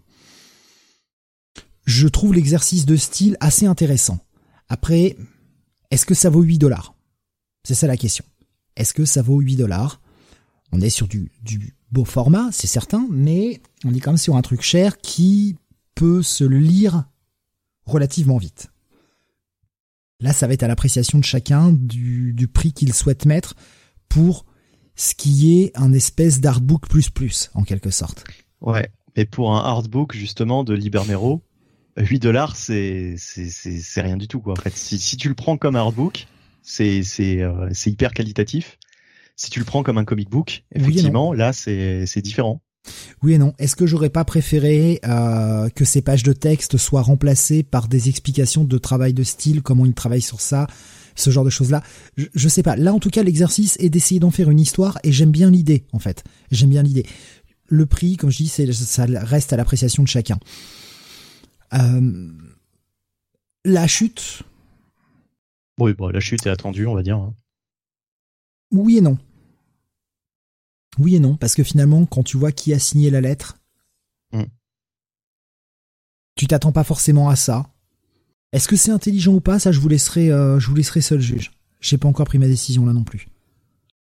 je 1.85 2.07
trouve 2.07 2.33
l'exercice 2.33 2.85
de 2.85 2.95
style 2.95 3.37
assez 3.39 3.65
intéressant. 3.65 4.19
Après, 4.67 5.17
est-ce 5.91 6.05
que 6.05 6.13
ça 6.13 6.29
vaut 6.29 6.41
8 6.41 6.57
dollars? 6.57 6.95
C'est 7.63 7.75
ça 7.75 7.87
la 7.87 7.97
question. 7.97 8.25
Est-ce 8.75 8.93
que 8.93 9.05
ça 9.05 9.21
vaut 9.21 9.39
8 9.39 9.57
dollars? 9.57 10.01
On 10.71 10.81
est 10.81 10.89
sur 10.89 11.07
du, 11.07 11.31
beau 11.91 12.05
format, 12.05 12.49
c'est 12.51 12.67
certain, 12.67 13.07
mais 13.11 13.61
on 13.85 13.93
est 13.93 13.99
quand 13.99 14.11
même 14.11 14.17
sur 14.17 14.35
un 14.35 14.41
truc 14.41 14.61
cher 14.61 14.97
qui 14.97 15.55
peut 15.93 16.23
se 16.23 16.43
lire 16.43 17.05
relativement 17.85 18.37
vite. 18.37 18.71
Là, 20.19 20.33
ça 20.33 20.47
va 20.47 20.53
être 20.53 20.63
à 20.63 20.67
l'appréciation 20.67 21.19
de 21.19 21.23
chacun 21.23 21.71
du, 21.71 22.47
prix 22.51 22.73
qu'il 22.73 22.93
souhaite 22.93 23.25
mettre 23.25 23.53
pour 24.09 24.45
ce 24.95 25.13
qui 25.13 25.61
est 25.61 25.71
un 25.75 25.93
espèce 25.93 26.39
d'artbook 26.39 26.87
plus 26.87 27.09
plus, 27.09 27.51
en 27.53 27.63
quelque 27.63 27.91
sorte. 27.91 28.23
Ouais, 28.61 28.89
mais 29.15 29.25
pour 29.25 29.55
un 29.55 29.59
artbook, 29.59 30.15
justement, 30.15 30.63
de 30.63 30.73
Libermero, 30.73 31.43
8 31.97 32.19
dollars, 32.19 32.55
c'est, 32.55 33.15
rien 33.97 34.17
du 34.17 34.27
tout, 34.27 34.39
quoi. 34.39 34.53
En 34.53 34.61
fait, 34.61 34.75
si, 34.75 34.97
si 34.97 35.17
tu 35.17 35.29
le 35.29 35.35
prends 35.35 35.57
comme 35.57 35.75
artbook, 35.75 36.25
c'est 36.63 37.03
c'est 37.03 37.41
euh, 37.41 37.69
c'est 37.73 37.91
hyper 37.91 38.13
qualitatif. 38.13 38.79
Si 39.35 39.49
tu 39.49 39.59
le 39.59 39.65
prends 39.65 39.83
comme 39.83 39.97
un 39.97 40.05
comic 40.05 40.29
book, 40.29 40.63
effectivement, 40.73 41.33
là 41.33 41.53
c'est 41.53 42.05
c'est 42.05 42.21
différent. 42.21 42.61
Oui 43.21 43.33
et 43.33 43.37
non. 43.37 43.53
Est-ce 43.59 43.75
que 43.75 43.85
j'aurais 43.85 44.09
pas 44.09 44.25
préféré 44.25 44.99
euh, 45.05 45.69
que 45.69 45.85
ces 45.85 46.01
pages 46.01 46.23
de 46.23 46.33
texte 46.33 46.77
soient 46.77 47.01
remplacées 47.01 47.63
par 47.63 47.87
des 47.87 48.09
explications 48.09 48.63
de 48.65 48.77
travail 48.77 49.13
de 49.13 49.23
style, 49.23 49.61
comment 49.61 49.85
il 49.85 49.93
travaille 49.93 50.21
sur 50.21 50.41
ça, 50.41 50.67
ce 51.15 51.29
genre 51.29 51.45
de 51.45 51.49
choses-là? 51.49 51.81
Je, 52.17 52.25
je 52.33 52.49
sais 52.49 52.63
pas. 52.63 52.75
Là, 52.75 52.93
en 52.93 52.99
tout 52.99 53.09
cas, 53.09 53.23
l'exercice 53.23 53.77
est 53.79 53.89
d'essayer 53.89 54.19
d'en 54.19 54.31
faire 54.31 54.49
une 54.49 54.59
histoire 54.59 54.99
et 55.03 55.11
j'aime 55.11 55.31
bien 55.31 55.49
l'idée, 55.49 55.85
en 55.93 55.99
fait. 55.99 56.23
J'aime 56.51 56.71
bien 56.71 56.83
l'idée. 56.83 57.05
Le 57.69 57.85
prix, 57.85 58.17
comme 58.17 58.31
je 58.31 58.37
dis, 58.37 58.49
c'est 58.49 58.71
ça 58.73 59.05
reste 59.07 59.53
à 59.53 59.57
l'appréciation 59.57 60.03
de 60.03 60.09
chacun. 60.09 60.37
Euh, 61.73 62.31
la 63.63 63.87
chute, 63.87 64.43
oui, 65.79 65.93
bon, 65.93 66.09
la 66.09 66.19
chute 66.19 66.45
est 66.45 66.49
attendue, 66.49 66.85
on 66.85 66.95
va 66.95 67.03
dire. 67.03 67.17
Hein. 67.17 67.33
Oui 68.71 68.97
et 68.97 69.01
non. 69.01 69.17
Oui 70.99 71.15
et 71.15 71.19
non, 71.19 71.35
parce 71.35 71.55
que 71.55 71.63
finalement, 71.63 72.05
quand 72.05 72.23
tu 72.23 72.37
vois 72.37 72.51
qui 72.51 72.73
a 72.73 72.79
signé 72.79 73.09
la 73.09 73.21
lettre, 73.21 73.57
hmm. 74.31 74.43
tu 76.35 76.47
t'attends 76.47 76.71
pas 76.71 76.83
forcément 76.83 77.29
à 77.29 77.35
ça. 77.35 77.69
Est-ce 78.51 78.67
que 78.67 78.75
c'est 78.75 78.91
intelligent 78.91 79.33
ou 79.33 79.41
pas? 79.41 79.57
Ça, 79.57 79.71
je 79.71 79.79
vous 79.79 79.89
laisserai, 79.89 80.31
euh, 80.31 80.59
je 80.59 80.67
vous 80.67 80.75
laisserai 80.75 81.01
seul 81.01 81.19
juge. 81.19 81.51
J'ai 81.81 81.97
pas 81.97 82.07
encore 82.07 82.27
pris 82.27 82.37
ma 82.37 82.47
décision 82.47 82.85
là 82.85 82.93
non 82.93 83.03
plus. 83.03 83.27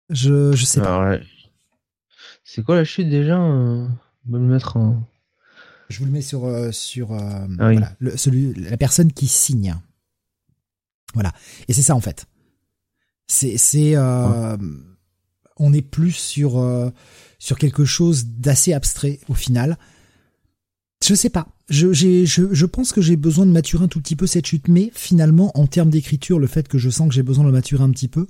Je, 0.09 0.51
je 0.51 0.65
sais 0.65 0.81
pas. 0.81 1.17
C'est 2.43 2.63
quoi 2.63 2.75
la 2.75 2.83
chute 2.83 3.09
déjà 3.09 3.41
euh, 3.41 3.87
me 4.25 4.37
le 4.37 4.45
mettre 4.45 4.77
en. 4.77 5.01
Je 5.89 5.99
vous 5.99 6.05
le 6.05 6.11
mets 6.11 6.21
sur 6.21 6.45
euh, 6.45 6.71
sur 6.71 7.13
ah 7.13 7.47
celui, 8.15 8.53
la 8.55 8.77
personne 8.77 9.11
qui 9.13 9.27
signe. 9.27 9.75
Voilà. 11.15 11.33
Et 11.67 11.73
c'est 11.73 11.81
ça 11.81 11.95
en 11.95 12.01
fait. 12.01 12.27
C'est 13.27 13.57
c'est 13.57 13.95
euh, 13.95 14.55
on 15.57 15.73
est 15.73 15.81
plus 15.81 16.11
sur 16.11 16.59
euh, 16.59 16.91
sur 17.39 17.57
quelque 17.57 17.85
chose 17.85 18.25
d'assez 18.25 18.73
abstrait 18.73 19.19
au 19.27 19.33
final. 19.33 19.77
Je 21.03 21.15
sais 21.15 21.29
pas. 21.29 21.47
Je, 21.69 21.93
j'ai, 21.93 22.25
je, 22.25 22.53
je 22.53 22.65
pense 22.65 22.91
que 22.91 23.01
j'ai 23.01 23.15
besoin 23.15 23.45
de 23.45 23.51
maturer 23.51 23.85
un 23.85 23.87
tout 23.87 23.99
petit 23.99 24.15
peu 24.15 24.27
cette 24.27 24.45
chute, 24.45 24.67
mais 24.67 24.91
finalement, 24.93 25.51
en 25.57 25.67
termes 25.67 25.89
d'écriture, 25.89 26.39
le 26.39 26.47
fait 26.47 26.67
que 26.67 26.77
je 26.77 26.89
sens 26.89 27.07
que 27.07 27.13
j'ai 27.13 27.23
besoin 27.23 27.43
de 27.43 27.49
le 27.49 27.55
maturer 27.55 27.83
un 27.83 27.89
petit 27.89 28.07
peu, 28.07 28.27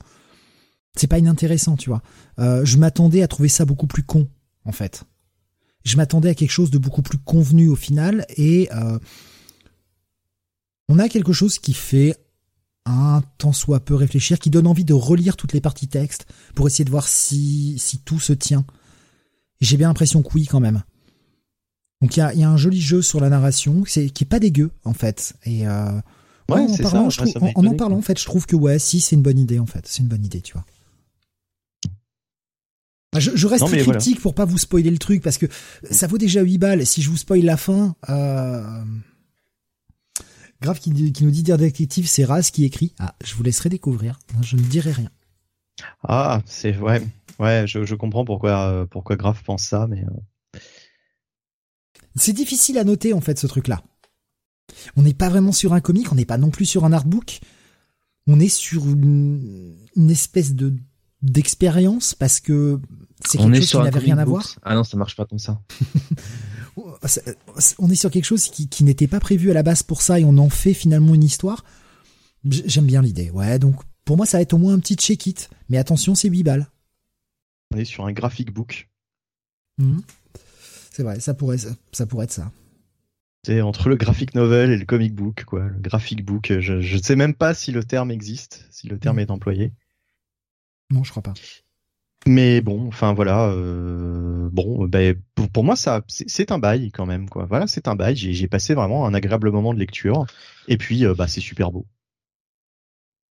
c'est 0.95 1.07
pas 1.07 1.19
inintéressant, 1.19 1.75
tu 1.75 1.89
vois. 1.89 2.01
Euh, 2.39 2.65
je 2.65 2.77
m'attendais 2.77 3.21
à 3.21 3.27
trouver 3.27 3.49
ça 3.49 3.65
beaucoup 3.65 3.87
plus 3.87 4.03
con, 4.03 4.27
en 4.63 4.71
fait. 4.71 5.03
Je 5.83 5.97
m'attendais 5.97 6.29
à 6.29 6.35
quelque 6.35 6.51
chose 6.51 6.71
de 6.71 6.77
beaucoup 6.77 7.01
plus 7.01 7.17
convenu 7.17 7.69
au 7.69 7.75
final, 7.75 8.25
et 8.35 8.69
euh, 8.73 8.97
on 10.89 10.97
a 10.99 11.09
quelque 11.09 11.33
chose 11.33 11.59
qui 11.59 11.73
fait 11.73 12.15
un 12.85 13.23
tant 13.37 13.53
soit 13.53 13.79
peu 13.79 13.95
réfléchir, 13.95 14.39
qui 14.39 14.49
donne 14.49 14.67
envie 14.67 14.85
de 14.85 14.93
relire 14.93 15.37
toutes 15.37 15.53
les 15.53 15.61
parties 15.61 15.87
texte 15.87 16.25
pour 16.53 16.67
essayer 16.67 16.85
de 16.85 16.91
voir 16.91 17.07
si, 17.07 17.77
si 17.79 17.99
tout 17.99 18.19
se 18.19 18.33
tient. 18.33 18.65
J'ai 19.61 19.77
bien 19.77 19.87
l'impression 19.87 20.21
que 20.21 20.29
oui 20.35 20.45
quand 20.45 20.59
même. 20.59 20.83
Donc 22.01 22.17
il 22.17 22.19
y 22.19 22.23
a, 22.23 22.33
y 22.33 22.43
a, 22.43 22.49
un 22.49 22.57
joli 22.57 22.81
jeu 22.81 23.01
sur 23.01 23.19
la 23.19 23.29
narration, 23.29 23.83
qui 23.83 23.99
est 23.99 24.29
pas 24.29 24.39
dégueu 24.39 24.71
en 24.83 24.93
fait. 24.93 25.33
Et 25.43 25.67
euh, 25.67 25.91
ouais, 26.49 26.59
en, 26.59 26.77
parlant, 26.77 27.09
je 27.09 27.17
trouve, 27.17 27.51
en, 27.55 27.65
en, 27.65 27.75
parlant, 27.75 27.97
en 27.97 28.01
fait, 28.01 28.19
je 28.19 28.25
trouve 28.25 28.45
que 28.45 28.55
ouais, 28.55 28.79
si 28.79 28.99
c'est 28.99 29.15
une 29.15 29.21
bonne 29.21 29.39
idée 29.39 29.59
en 29.59 29.65
fait, 29.65 29.87
c'est 29.87 30.01
une 30.03 30.07
bonne 30.07 30.25
idée, 30.25 30.41
tu 30.41 30.53
vois. 30.53 30.65
Je, 33.17 33.31
je 33.33 33.47
reste 33.47 33.65
très 33.65 33.79
critique 33.81 34.19
pour 34.19 34.35
pas 34.35 34.45
vous 34.45 34.57
spoiler 34.57 34.91
le 34.91 34.97
truc 34.97 35.23
parce 35.23 35.37
que 35.37 35.45
ça 35.89 36.05
vaut 36.05 36.17
déjà 36.17 36.41
8 36.41 36.57
balles. 36.57 36.85
Si 36.85 37.01
je 37.01 37.09
vous 37.09 37.17
spoil 37.17 37.43
la 37.43 37.55
fin, 37.55 37.95
euh... 38.09 38.61
grave 40.61 40.79
qui, 40.79 41.11
qui 41.11 41.23
nous 41.23 41.31
dit 41.31 41.43
dire 41.43 41.57
détective, 41.57 42.07
c'est 42.07 42.25
Raz 42.25 42.49
qui 42.51 42.65
écrit. 42.65 42.93
Ah, 42.99 43.15
je 43.23 43.35
vous 43.35 43.43
laisserai 43.43 43.69
découvrir. 43.69 44.19
Je 44.41 44.55
ne 44.55 44.61
dirai 44.61 44.91
rien. 44.91 45.09
Ah, 46.07 46.41
c'est 46.45 46.77
ouais, 46.77 47.05
ouais, 47.39 47.65
je, 47.67 47.83
je 47.83 47.95
comprends 47.95 48.25
pourquoi 48.25 48.69
euh, 48.69 48.85
pourquoi 48.85 49.15
Grave 49.15 49.41
pense 49.43 49.63
ça, 49.63 49.87
mais 49.87 50.03
euh. 50.03 50.59
c'est 52.15 52.33
difficile 52.33 52.77
à 52.77 52.83
noter 52.83 53.13
en 53.13 53.21
fait 53.21 53.37
ce 53.37 53.47
truc-là. 53.47 53.81
On 54.95 55.01
n'est 55.03 55.13
pas 55.13 55.29
vraiment 55.29 55.51
sur 55.51 55.73
un 55.73 55.81
comic, 55.81 56.11
on 56.11 56.15
n'est 56.15 56.25
pas 56.25 56.37
non 56.37 56.49
plus 56.49 56.65
sur 56.65 56.85
un 56.85 56.93
artbook. 56.93 57.39
On 58.27 58.39
est 58.39 58.49
sur 58.49 58.87
une, 58.87 59.75
une 59.95 60.09
espèce 60.09 60.55
de 60.55 60.73
d'expérience 61.21 62.13
parce 62.13 62.39
que 62.39 62.79
c'est 63.23 63.37
quelque 63.37 63.55
chose 63.55 63.69
qui 63.69 63.77
n'avait 63.77 63.99
rien 63.99 64.17
à 64.17 64.25
voir. 64.25 64.55
Ah 64.63 64.75
non, 64.75 64.83
ça 64.83 64.97
marche 64.97 65.15
pas 65.15 65.25
comme 65.25 65.39
ça. 65.39 65.61
on 66.77 67.89
est 67.89 67.95
sur 67.95 68.11
quelque 68.11 68.25
chose 68.25 68.49
qui, 68.49 68.67
qui 68.67 68.83
n'était 68.83 69.07
pas 69.07 69.19
prévu 69.19 69.51
à 69.51 69.53
la 69.53 69.63
base 69.63 69.83
pour 69.83 70.01
ça 70.01 70.19
et 70.19 70.25
on 70.25 70.37
en 70.37 70.49
fait 70.49 70.73
finalement 70.73 71.15
une 71.15 71.23
histoire. 71.23 71.63
J'aime 72.43 72.85
bien 72.85 73.01
l'idée. 73.01 73.29
Ouais, 73.31 73.59
donc 73.59 73.75
pour 74.03 74.17
moi 74.17 74.25
ça 74.25 74.37
va 74.37 74.41
être 74.41 74.53
au 74.53 74.57
moins 74.57 74.73
un 74.73 74.79
petit 74.79 74.95
check-it. 74.95 75.49
Mais 75.69 75.77
attention, 75.77 76.15
c'est 76.15 76.29
8 76.29 76.43
balles. 76.43 76.67
On 77.73 77.77
est 77.77 77.85
sur 77.85 78.05
un 78.05 78.11
graphic 78.11 78.51
book. 78.51 78.89
Mhm. 79.77 80.01
C'est 80.91 81.03
vrai, 81.03 81.19
ça 81.19 81.33
pourrait, 81.33 81.57
ça, 81.57 82.05
pourrait 82.05 82.25
être 82.25 82.31
ça. 82.31 82.51
C'est 83.45 83.61
entre 83.61 83.89
le 83.89 83.95
graphic 83.95 84.33
novel 84.33 84.71
et 84.71 84.77
le 84.77 84.85
comic 84.85 85.13
book, 85.13 85.43
quoi. 85.45 85.67
Le 85.67 85.79
graphic 85.79 86.23
book, 86.23 86.53
je 86.59 86.73
ne 86.73 87.01
sais 87.01 87.15
même 87.15 87.33
pas 87.33 87.53
si 87.53 87.71
le 87.71 87.83
terme 87.83 88.11
existe, 88.11 88.65
si 88.71 88.87
le 88.87 88.97
terme 88.97 89.17
mhm. 89.17 89.23
est 89.23 89.31
employé. 89.31 89.73
Non, 90.91 91.03
je 91.03 91.11
crois 91.11 91.23
pas. 91.23 91.33
Mais 92.27 92.61
bon, 92.61 92.87
enfin 92.87 93.13
voilà, 93.13 93.49
euh, 93.49 94.49
bon, 94.51 94.87
ben 94.87 95.15
pour, 95.53 95.63
moi 95.63 95.75
ça, 95.75 96.03
c'est 96.07 96.51
un 96.51 96.57
bail 96.57 96.91
quand 96.91 97.05
même 97.05 97.29
quoi. 97.29 97.45
Voilà, 97.45 97.67
c'est 97.67 97.87
un 97.87 97.95
bail. 97.95 98.15
J'ai 98.15 98.47
passé 98.47 98.73
vraiment 98.73 99.05
un 99.05 99.13
agréable 99.13 99.51
moment 99.51 99.73
de 99.73 99.79
lecture. 99.79 100.25
Et 100.67 100.77
puis, 100.77 101.05
euh, 101.05 101.13
bah 101.13 101.27
c'est 101.27 101.41
super 101.41 101.71
beau. 101.71 101.85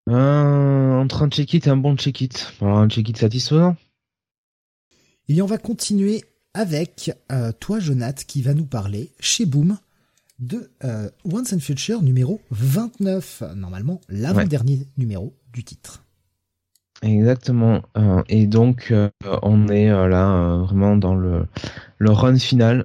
entre 0.09 1.23
un 1.23 1.31
check-it 1.31 1.67
et 1.67 1.71
un 1.71 1.77
bon 1.77 1.97
check-it. 1.97 2.53
Un 2.63 2.89
check-it 2.89 3.17
satisfaisant. 3.17 3.77
Et 5.29 5.41
on 5.41 5.47
va 5.47 5.59
continuer 5.59 6.25
avec 6.53 7.13
euh, 7.31 7.53
toi, 7.53 7.79
Jonath, 7.79 8.25
qui 8.25 8.43
va 8.43 8.55
nous 8.55 8.67
parler 8.67 9.13
chez 9.21 9.47
Boom 9.47 9.79
de 10.41 10.69
Once 11.25 11.53
and 11.53 11.61
Future 11.61 12.03
numéro 12.03 12.41
29. 12.51 13.45
Normalement, 13.55 14.01
l'avant-dernier 14.09 14.81
numéro 14.97 15.37
du 15.53 15.63
titre. 15.63 16.03
Exactement. 17.03 17.81
Euh, 17.97 18.23
et 18.29 18.47
donc, 18.47 18.89
euh, 18.91 19.09
on 19.43 19.69
est 19.69 19.91
euh, 19.91 20.07
là 20.07 20.57
vraiment 20.59 20.97
dans 20.97 21.15
le, 21.15 21.47
le 21.99 22.11
run 22.11 22.37
final. 22.39 22.85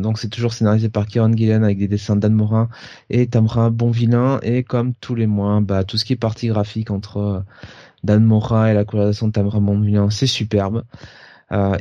donc, 0.00 0.18
c'est 0.18 0.28
toujours 0.28 0.52
scénarisé 0.52 0.88
par 0.88 1.06
Kieran 1.06 1.32
Gillen 1.32 1.64
avec 1.64 1.78
des 1.78 1.88
dessins 1.88 2.14
d'Anne 2.14 2.34
Morin 2.34 2.68
et 3.10 3.26
Tamra 3.26 3.70
Bonvillain. 3.70 4.38
Et 4.42 4.62
comme 4.62 4.94
tous 4.94 5.16
les 5.16 5.26
mois, 5.26 5.60
bah, 5.60 5.82
tout 5.82 5.96
ce 5.98 6.04
qui 6.04 6.12
est 6.12 6.16
partie 6.16 6.46
graphique 6.48 6.90
entre 6.92 7.44
Dan 8.04 8.24
Morin 8.24 8.66
et 8.68 8.74
la 8.74 8.84
colorisation 8.84 9.26
de 9.28 9.32
Tamra 9.32 9.58
Bonvillain, 9.60 10.08
c'est 10.10 10.26
superbe. 10.28 10.84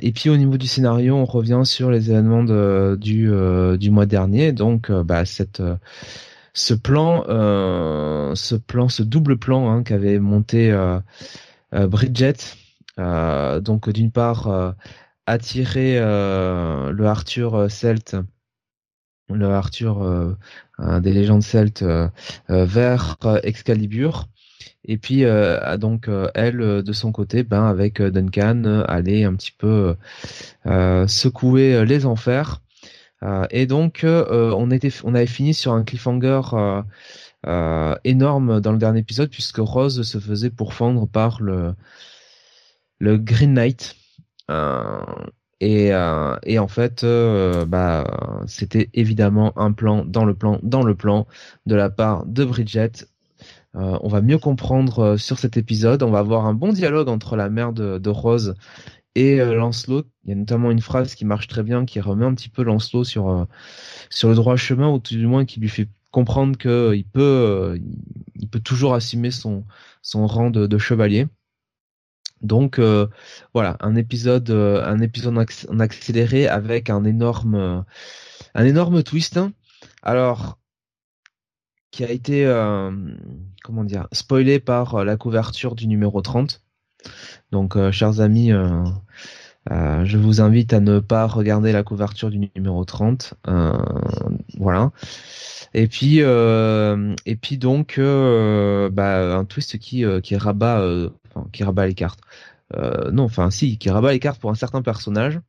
et 0.01 0.11
puis 0.13 0.29
au 0.29 0.37
niveau 0.37 0.57
du 0.57 0.67
scénario, 0.67 1.15
on 1.15 1.25
revient 1.25 1.61
sur 1.63 1.91
les 1.91 2.09
événements 2.11 2.43
de, 2.43 2.97
du, 2.99 3.31
du 3.79 3.91
mois 3.91 4.05
dernier. 4.07 4.51
Donc, 4.51 4.91
bah, 4.91 5.25
cette 5.25 5.61
ce 6.53 6.73
plan, 6.73 7.23
ce 8.35 8.55
plan, 8.55 8.89
ce 8.89 9.03
double 9.03 9.37
plan 9.37 9.69
hein, 9.71 9.83
qu'avait 9.83 10.19
monté 10.19 10.71
euh, 10.71 10.99
Bridget, 11.73 12.35
euh, 12.99 13.59
donc 13.59 13.89
d'une 13.89 14.11
part 14.11 14.47
euh, 14.47 14.71
attirer 15.25 15.99
le 15.99 17.05
Arthur 17.05 17.69
Celt, 17.69 18.17
le 19.29 19.47
Arthur 19.47 20.35
des 20.79 21.13
légendes 21.13 21.43
celtes 21.43 21.85
vers 22.49 23.17
Excalibur. 23.43 24.27
Et 24.83 24.97
puis 24.97 25.23
donc 25.77 26.09
elle 26.33 26.57
de 26.83 26.93
son 26.93 27.11
côté, 27.11 27.43
ben 27.43 27.65
avec 27.65 28.01
Duncan, 28.01 28.83
aller 28.87 29.23
un 29.23 29.35
petit 29.35 29.53
peu 29.53 29.95
secouer 30.65 31.85
les 31.85 32.05
enfers. 32.05 32.61
et 33.51 33.67
donc 33.67 34.01
on 34.03 34.71
était, 34.71 34.91
on 35.03 35.15
avait 35.15 35.27
fini 35.27 35.53
sur 35.53 35.71
un 35.71 35.83
cliffhanger 35.83 36.41
euh, 37.47 37.95
énorme 38.03 38.61
dans 38.61 38.71
le 38.71 38.77
dernier 38.77 38.99
épisode 38.99 39.29
puisque 39.29 39.57
Rose 39.57 40.03
se 40.03 40.19
faisait 40.19 40.51
pourfendre 40.51 41.07
par 41.07 41.41
le 41.41 41.73
le 42.99 43.17
Green 43.17 43.53
Knight. 43.53 43.95
Euh, 44.51 45.01
et, 45.59 45.93
euh, 45.93 46.35
et, 46.43 46.59
en 46.59 46.67
fait, 46.67 47.05
bah, 47.67 48.03
c'était 48.47 48.89
évidemment 48.93 49.53
un 49.57 49.71
plan 49.71 50.05
dans 50.05 50.25
le 50.25 50.33
plan 50.35 50.59
dans 50.63 50.83
le 50.83 50.95
plan 50.95 51.27
de 51.65 51.75
la 51.75 51.89
part 51.89 52.25
de 52.25 52.45
Bridget. 52.45 53.05
on 53.73 54.07
va 54.07 54.21
mieux 54.21 54.37
comprendre 54.39 55.17
sur 55.17 55.39
cet 55.39 55.57
épisode. 55.57 56.03
On 56.03 56.11
va 56.11 56.19
avoir 56.19 56.45
un 56.45 56.53
bon 56.53 56.73
dialogue 56.73 57.09
entre 57.09 57.35
la 57.35 57.49
mère 57.49 57.73
de, 57.73 57.97
de 57.99 58.09
Rose 58.09 58.55
et 59.15 59.37
Lancelot. 59.37 60.03
Il 60.25 60.29
y 60.31 60.33
a 60.33 60.35
notamment 60.35 60.71
une 60.71 60.81
phrase 60.81 61.15
qui 61.15 61.25
marche 61.25 61.47
très 61.47 61.63
bien, 61.63 61.85
qui 61.85 61.99
remet 62.01 62.25
un 62.25 62.33
petit 62.35 62.49
peu 62.49 62.63
Lancelot 62.63 63.03
sur 63.03 63.47
sur 64.09 64.29
le 64.29 64.35
droit 64.35 64.55
chemin, 64.55 64.89
ou 64.89 64.99
tout 64.99 65.15
du 65.15 65.27
moins 65.27 65.45
qui 65.45 65.59
lui 65.59 65.69
fait 65.69 65.89
comprendre 66.11 66.57
que 66.57 66.93
il 66.95 67.05
peut, 67.05 67.21
euh, 67.21 67.79
il 68.35 68.49
peut 68.49 68.59
toujours 68.59 68.93
assumer 68.93 69.31
son 69.31 69.65
rang 70.13 70.51
de, 70.51 70.77
chevalier. 70.77 71.27
Donc 72.41 72.79
euh, 72.79 73.07
voilà, 73.53 73.77
un 73.81 73.95
épisode, 73.95 74.49
euh, 74.49 74.83
un 74.85 74.99
épisode 74.99 75.37
en 75.37 75.79
accéléré 75.79 76.47
avec 76.47 76.89
un 76.89 77.03
énorme, 77.03 77.85
un 78.53 78.65
énorme 78.65 79.03
twist. 79.03 79.39
Alors 80.03 80.57
qui 81.91 82.05
a 82.05 82.09
été, 82.09 82.45
comment 83.63 83.83
dire, 83.83 84.07
spoilé 84.13 84.61
par 84.61 85.03
la 85.03 85.17
couverture 85.17 85.75
du 85.75 85.87
numéro 85.87 86.21
30. 86.21 86.63
Donc, 87.51 87.75
chers 87.91 88.21
amis, 88.21 88.53
je 89.69 90.17
vous 90.17 90.41
invite 90.41 90.73
à 90.73 90.79
ne 90.79 90.99
pas 90.99 91.27
regarder 91.27 91.71
la 91.71 91.83
couverture 91.83 92.29
du 92.29 92.39
numéro 92.55 92.83
30. 92.83 93.35
voilà. 94.57 94.91
Et 95.73 95.87
puis 95.87 96.17
euh, 96.21 97.15
donc 97.51 97.97
euh, 97.97 98.89
bah, 98.89 99.37
un 99.37 99.45
twist 99.45 99.77
qui 99.79 100.03
euh, 100.03 100.19
rabat 100.37 101.87
les 101.87 101.93
cartes. 101.93 102.19
non, 103.11 103.23
enfin 103.23 103.51
si, 103.51 103.77
qui 103.77 103.89
rabat 103.89 104.11
les 104.11 104.19
cartes 104.19 104.41
pour 104.41 104.51
un 104.51 104.55
certain 104.55 104.81
personnage. 104.81 105.39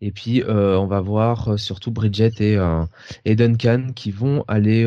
Et 0.00 0.12
puis 0.12 0.42
on 0.46 0.86
va 0.86 1.00
voir 1.00 1.58
surtout 1.58 1.90
Bridget 1.90 2.58
et, 3.24 3.36
Duncan 3.36 3.88
qui 3.94 4.10
vont 4.10 4.44
aller 4.46 4.84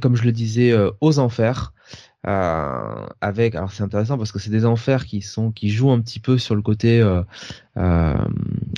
comme 0.00 0.16
je 0.16 0.24
le 0.24 0.32
disais 0.32 0.74
aux 1.00 1.18
enfers 1.18 1.72
euh, 2.28 3.06
avec 3.20 3.56
alors 3.56 3.72
c'est 3.72 3.82
intéressant 3.82 4.16
parce 4.16 4.30
que 4.30 4.38
c'est 4.38 4.50
des 4.50 4.64
enfers 4.64 5.06
qui 5.06 5.22
sont 5.22 5.50
qui 5.50 5.70
jouent 5.70 5.90
un 5.90 6.00
petit 6.00 6.20
peu 6.20 6.38
sur 6.38 6.54
le 6.54 6.62
côté 6.62 7.00
euh, 7.00 7.22
euh, 7.78 8.14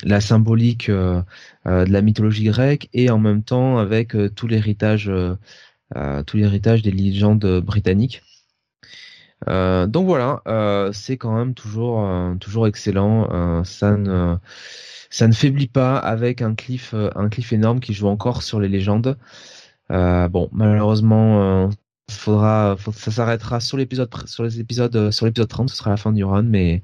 la 0.02 0.20
symbolique 0.22 0.88
euh, 0.88 1.22
euh, 1.66 1.84
de 1.84 1.92
la 1.92 2.00
mythologie 2.00 2.44
grecque 2.44 2.88
et 2.94 3.10
en 3.10 3.18
même 3.18 3.42
temps 3.42 3.78
avec 3.78 4.16
tout 4.34 4.46
l'héritage 4.46 5.10
tout 6.26 6.36
l'héritage 6.36 6.82
des 6.82 6.90
légendes 6.90 7.60
britanniques. 7.60 8.22
Donc 9.46 10.06
voilà 10.06 10.42
c'est 10.92 11.16
quand 11.18 11.36
même 11.36 11.54
toujours 11.54 12.08
toujours 12.40 12.66
excellent. 12.66 13.62
Ça 13.64 13.96
ne 13.96 14.36
ça 15.10 15.28
ne 15.28 15.32
faiblit 15.34 15.68
pas 15.68 15.98
avec 15.98 16.42
un 16.42 16.54
cliff 16.54 16.94
un 16.94 17.28
cliff 17.28 17.52
énorme 17.52 17.80
qui 17.80 17.92
joue 17.92 18.08
encore 18.08 18.42
sur 18.42 18.58
les 18.60 18.68
légendes. 18.68 19.18
Bon 19.90 20.48
malheureusement 20.52 21.70
faudra, 22.10 22.76
ça 22.94 23.10
s'arrêtera 23.10 23.60
sur 23.60 23.76
l'épisode, 23.76 24.10
sur 24.26 24.44
les 24.44 24.60
épisodes, 24.60 24.94
euh, 24.96 25.10
sur 25.10 25.26
l'épisode 25.26 25.48
30, 25.48 25.70
ce 25.70 25.76
sera 25.76 25.90
la 25.90 25.96
fin 25.96 26.12
du 26.12 26.24
run, 26.24 26.42
mais, 26.42 26.82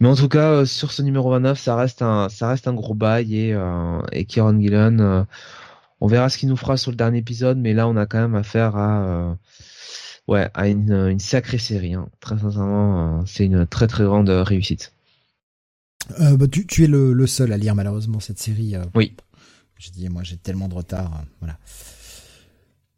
mais 0.00 0.08
en 0.08 0.14
tout 0.14 0.28
cas, 0.28 0.50
euh, 0.50 0.64
sur 0.66 0.92
ce 0.92 1.02
numéro 1.02 1.30
29, 1.30 1.58
ça 1.58 1.76
reste 1.76 2.02
un, 2.02 2.28
ça 2.28 2.48
reste 2.48 2.68
un 2.68 2.74
gros 2.74 2.94
bail 2.94 3.36
et, 3.36 3.54
euh, 3.54 4.00
et 4.12 4.24
Kieran 4.24 4.58
Gillen, 4.60 5.00
euh, 5.00 5.24
on 6.00 6.06
verra 6.06 6.28
ce 6.28 6.38
qu'il 6.38 6.48
nous 6.48 6.56
fera 6.56 6.76
sur 6.76 6.90
le 6.90 6.96
dernier 6.96 7.18
épisode, 7.18 7.58
mais 7.58 7.72
là, 7.72 7.88
on 7.88 7.96
a 7.96 8.06
quand 8.06 8.18
même 8.18 8.34
affaire 8.34 8.76
à, 8.76 9.36
ouais, 10.28 10.50
à 10.52 10.68
une, 10.68 10.92
une 10.92 11.20
sacrée 11.20 11.58
série, 11.58 11.94
hein. 11.94 12.08
Très 12.20 12.38
sincèrement, 12.38 13.24
c'est 13.24 13.46
une 13.46 13.66
très 13.66 13.86
très 13.86 14.04
grande 14.04 14.28
réussite. 14.28 14.92
Bah, 16.18 16.46
tu, 16.50 16.66
tu 16.66 16.84
es 16.84 16.86
le, 16.86 17.12
le, 17.12 17.26
seul 17.26 17.52
à 17.52 17.56
lire 17.56 17.74
malheureusement 17.74 18.20
cette 18.20 18.38
série. 18.38 18.74
oui. 18.94 19.14
J'ai 19.78 19.90
dit, 19.90 20.08
moi 20.08 20.22
j'ai 20.22 20.38
tellement 20.38 20.68
de 20.68 20.74
retard, 20.74 21.22
voilà. 21.40 21.58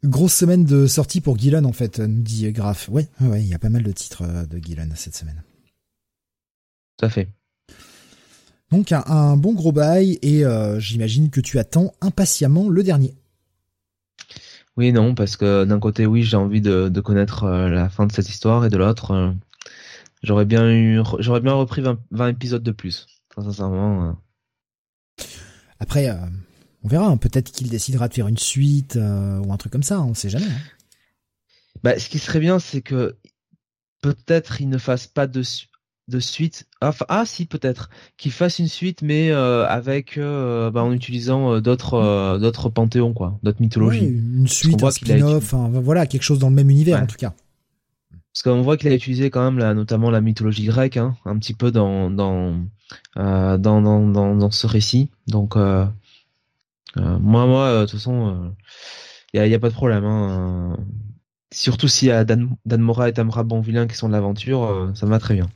Grosse 0.03 0.33
semaine 0.33 0.63
de 0.63 0.87
sortie 0.87 1.19
pour 1.21 1.37
Gillen 1.37 1.65
en 1.65 1.73
fait, 1.73 1.99
nous 1.99 2.21
dit 2.21 2.51
Graf. 2.51 2.87
Ouais, 2.89 3.07
ouais, 3.21 3.41
il 3.41 3.47
y 3.47 3.53
a 3.53 3.59
pas 3.59 3.69
mal 3.69 3.83
de 3.83 3.91
titres 3.91 4.23
euh, 4.23 4.45
de 4.45 4.57
Gillen 4.57 4.93
cette 4.95 5.15
semaine. 5.15 5.43
Tout 6.97 7.05
à 7.05 7.09
fait. 7.09 7.29
Donc 8.71 8.91
un, 8.91 9.35
bon 9.35 9.53
gros 9.53 9.71
bail 9.71 10.19
et 10.21 10.45
euh, 10.45 10.79
j'imagine 10.79 11.29
que 11.29 11.41
tu 11.41 11.57
attends 11.57 11.93
impatiemment 12.01 12.69
le 12.69 12.83
dernier. 12.83 13.15
Oui, 14.77 14.93
non, 14.93 15.15
parce 15.15 15.35
que 15.35 15.65
d'un 15.65 15.79
côté, 15.79 16.05
oui, 16.05 16.23
j'ai 16.23 16.37
envie 16.37 16.61
de, 16.61 17.01
connaître 17.01 17.43
euh, 17.43 17.67
la 17.67 17.89
fin 17.89 18.05
de 18.05 18.11
cette 18.11 18.29
histoire 18.29 18.65
et 18.65 18.69
de 18.69 18.77
l'autre, 18.77 19.11
euh, 19.11 19.31
j'aurais 20.23 20.45
bien 20.45 20.69
eu, 20.71 21.01
j'aurais 21.19 21.41
bien 21.41 21.53
repris 21.53 21.81
20, 22.11 22.27
épisodes 22.27 22.63
de 22.63 22.71
plus. 22.71 23.07
sincèrement. 23.35 24.15
Après, 25.79 26.07
on 26.83 26.87
verra. 26.87 27.07
Hein. 27.07 27.17
Peut-être 27.17 27.51
qu'il 27.51 27.69
décidera 27.69 28.07
de 28.07 28.13
faire 28.13 28.27
une 28.27 28.37
suite 28.37 28.95
ou 28.95 29.51
un 29.51 29.57
truc 29.57 29.71
comme 29.71 29.83
ça. 29.83 30.01
On 30.01 30.13
sait 30.13 30.29
jamais. 30.29 30.45
Hein. 30.45 30.59
Bah, 31.83 31.97
ce 31.97 32.09
qui 32.09 32.19
serait 32.19 32.39
bien, 32.39 32.59
c'est 32.59 32.81
que 32.81 33.17
peut-être 34.01 34.61
il 34.61 34.69
ne 34.69 34.77
fasse 34.77 35.07
pas 35.07 35.27
de, 35.27 35.43
de 36.07 36.19
suite. 36.19 36.67
ah 36.81 37.23
si 37.25 37.45
peut-être 37.45 37.89
qu'il 38.17 38.31
fasse 38.31 38.59
une 38.59 38.67
suite, 38.67 39.01
mais 39.01 39.31
euh, 39.31 39.65
avec 39.67 40.17
euh, 40.17 40.71
bah, 40.71 40.83
en 40.83 40.91
utilisant 40.91 41.53
euh, 41.53 41.61
d'autres 41.61 42.37
d'autres 42.39 42.69
panthéons 42.69 43.13
quoi, 43.13 43.39
d'autres 43.43 43.61
mythologies. 43.61 44.05
une 44.05 44.47
suite, 44.47 44.83
un 44.83 44.91
spin-off, 44.91 45.53
voilà 45.53 46.05
quelque 46.05 46.23
chose 46.23 46.39
dans 46.39 46.49
le 46.49 46.55
même 46.55 46.69
univers 46.69 47.01
en 47.01 47.07
tout 47.07 47.17
cas. 47.17 47.33
Parce 48.33 48.43
qu'on 48.43 48.61
voit 48.61 48.77
qu'il 48.77 48.89
a 48.91 48.95
utilisé 48.95 49.29
quand 49.29 49.51
même 49.51 49.73
notamment 49.73 50.11
la 50.11 50.21
mythologie 50.21 50.65
grecque, 50.65 50.97
hein, 50.97 51.15
un 51.25 51.37
petit 51.37 51.53
peu 51.53 51.71
dans 51.71 52.09
dans, 52.09 52.55
dans, 53.15 53.57
dans, 53.57 54.35
dans 54.35 54.51
ce 54.51 54.67
récit. 54.67 55.09
Donc 55.27 55.55
moi 56.95 57.45
moi 57.45 57.81
de 57.81 57.81
toute 57.81 57.99
façon 57.99 58.53
il 59.33 59.37
y 59.37 59.39
a, 59.39 59.47
y 59.47 59.53
a, 59.53 59.59
pas 59.59 59.69
de 59.69 59.73
problème. 59.73 60.05
Hein. 60.05 60.77
Surtout 61.53 61.87
s'il 61.87 62.07
y 62.07 62.11
a 62.11 62.23
Dan, 62.25 62.55
Dan 62.65 62.81
Mora 62.81 63.09
et 63.09 63.13
Tamra 63.13 63.43
Bonvillain 63.43 63.87
qui 63.87 63.95
sont 63.95 64.07
de 64.07 64.13
l'aventure, 64.13 64.91
ça 64.95 65.05
me 65.05 65.11
va 65.11 65.19
très 65.19 65.35
bien. 65.35 65.49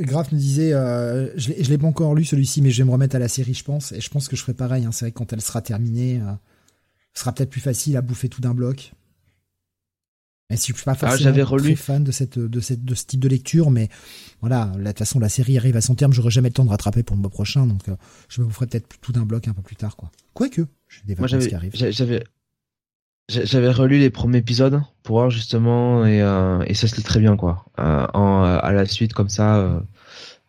Graf 0.00 0.32
nous 0.32 0.38
disait, 0.38 0.72
euh, 0.72 1.36
je 1.36 1.50
ne 1.50 1.68
l'ai 1.68 1.78
pas 1.78 1.86
encore 1.86 2.14
lu 2.14 2.24
celui-ci, 2.24 2.62
mais 2.62 2.70
je 2.70 2.78
vais 2.78 2.86
me 2.86 2.92
remettre 2.92 3.16
à 3.16 3.18
la 3.18 3.28
série, 3.28 3.54
je 3.54 3.64
pense. 3.64 3.92
Et 3.92 4.00
je 4.00 4.10
pense 4.10 4.28
que 4.28 4.36
je 4.36 4.42
ferai 4.42 4.54
pareil. 4.54 4.84
Hein. 4.84 4.92
C'est 4.92 5.04
vrai 5.06 5.12
que 5.12 5.18
quand 5.18 5.32
elle 5.32 5.40
sera 5.40 5.62
terminée, 5.62 6.20
euh, 6.20 6.32
ce 7.12 7.20
sera 7.20 7.32
peut-être 7.32 7.50
plus 7.50 7.60
facile 7.60 7.96
à 7.96 8.02
bouffer 8.02 8.28
tout 8.28 8.40
d'un 8.40 8.54
bloc. 8.54 8.92
Et 10.50 10.56
si 10.56 10.72
je 10.72 10.76
suis 10.76 10.84
pas 10.84 10.92
ah, 10.92 11.16
très 11.16 11.74
fan 11.74 12.04
de 12.04 12.12
cette, 12.12 12.38
de 12.38 12.60
cette, 12.60 12.84
de 12.84 12.94
ce 12.94 13.06
type 13.06 13.20
de 13.20 13.28
lecture, 13.28 13.70
mais 13.70 13.88
voilà, 14.40 14.66
de 14.66 14.84
toute 14.84 14.98
façon 14.98 15.18
la 15.18 15.30
série 15.30 15.56
arrive 15.56 15.76
à 15.76 15.80
son 15.80 15.94
terme, 15.94 16.12
j'aurai 16.12 16.30
jamais 16.30 16.50
le 16.50 16.54
temps 16.54 16.66
de 16.66 16.70
rattraper 16.70 17.02
pour 17.02 17.16
le 17.16 17.22
mois 17.22 17.30
prochain, 17.30 17.66
donc 17.66 17.88
euh, 17.88 17.96
je 18.28 18.42
me 18.42 18.46
boufferai 18.46 18.66
peut-être 18.66 18.86
tout 19.00 19.12
d'un 19.12 19.24
bloc 19.24 19.48
un 19.48 19.54
peu 19.54 19.62
plus 19.62 19.76
tard, 19.76 19.96
quoi. 19.96 20.10
Quoique, 20.34 20.66
j'ai 20.88 21.00
des 21.06 21.14
vacances 21.14 21.46
qui 21.46 21.54
arrivent. 21.54 21.72
J'avais, 21.74 22.24
j'avais 23.28 23.70
relu 23.70 23.98
les 23.98 24.10
premiers 24.10 24.38
épisodes 24.38 24.82
pour 25.02 25.16
voir 25.16 25.30
justement 25.30 26.04
et, 26.04 26.20
euh, 26.20 26.62
et 26.66 26.74
ça 26.74 26.88
se 26.88 26.96
lit 26.96 27.02
très 27.02 27.20
bien 27.20 27.38
quoi. 27.38 27.64
Euh, 27.78 28.06
en, 28.12 28.42
à 28.42 28.70
la 28.72 28.84
suite 28.84 29.14
comme 29.14 29.30
ça, 29.30 29.82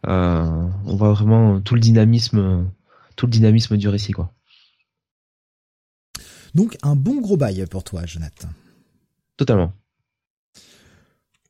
on 0.03 0.69
voit 0.83 1.13
vraiment 1.13 1.61
tout 1.61 1.73
le 1.73 1.79
dynamisme, 1.79 2.69
tout 3.15 3.27
le 3.27 3.31
dynamisme 3.31 3.77
du 3.77 3.87
récit 3.87 4.11
quoi. 4.11 4.33
Donc 6.53 6.77
un 6.83 6.97
bon 6.97 7.21
gros 7.21 7.37
bail 7.37 7.65
pour 7.69 7.85
toi, 7.85 8.05
Jonathan. 8.05 8.49
Totalement. 9.37 9.73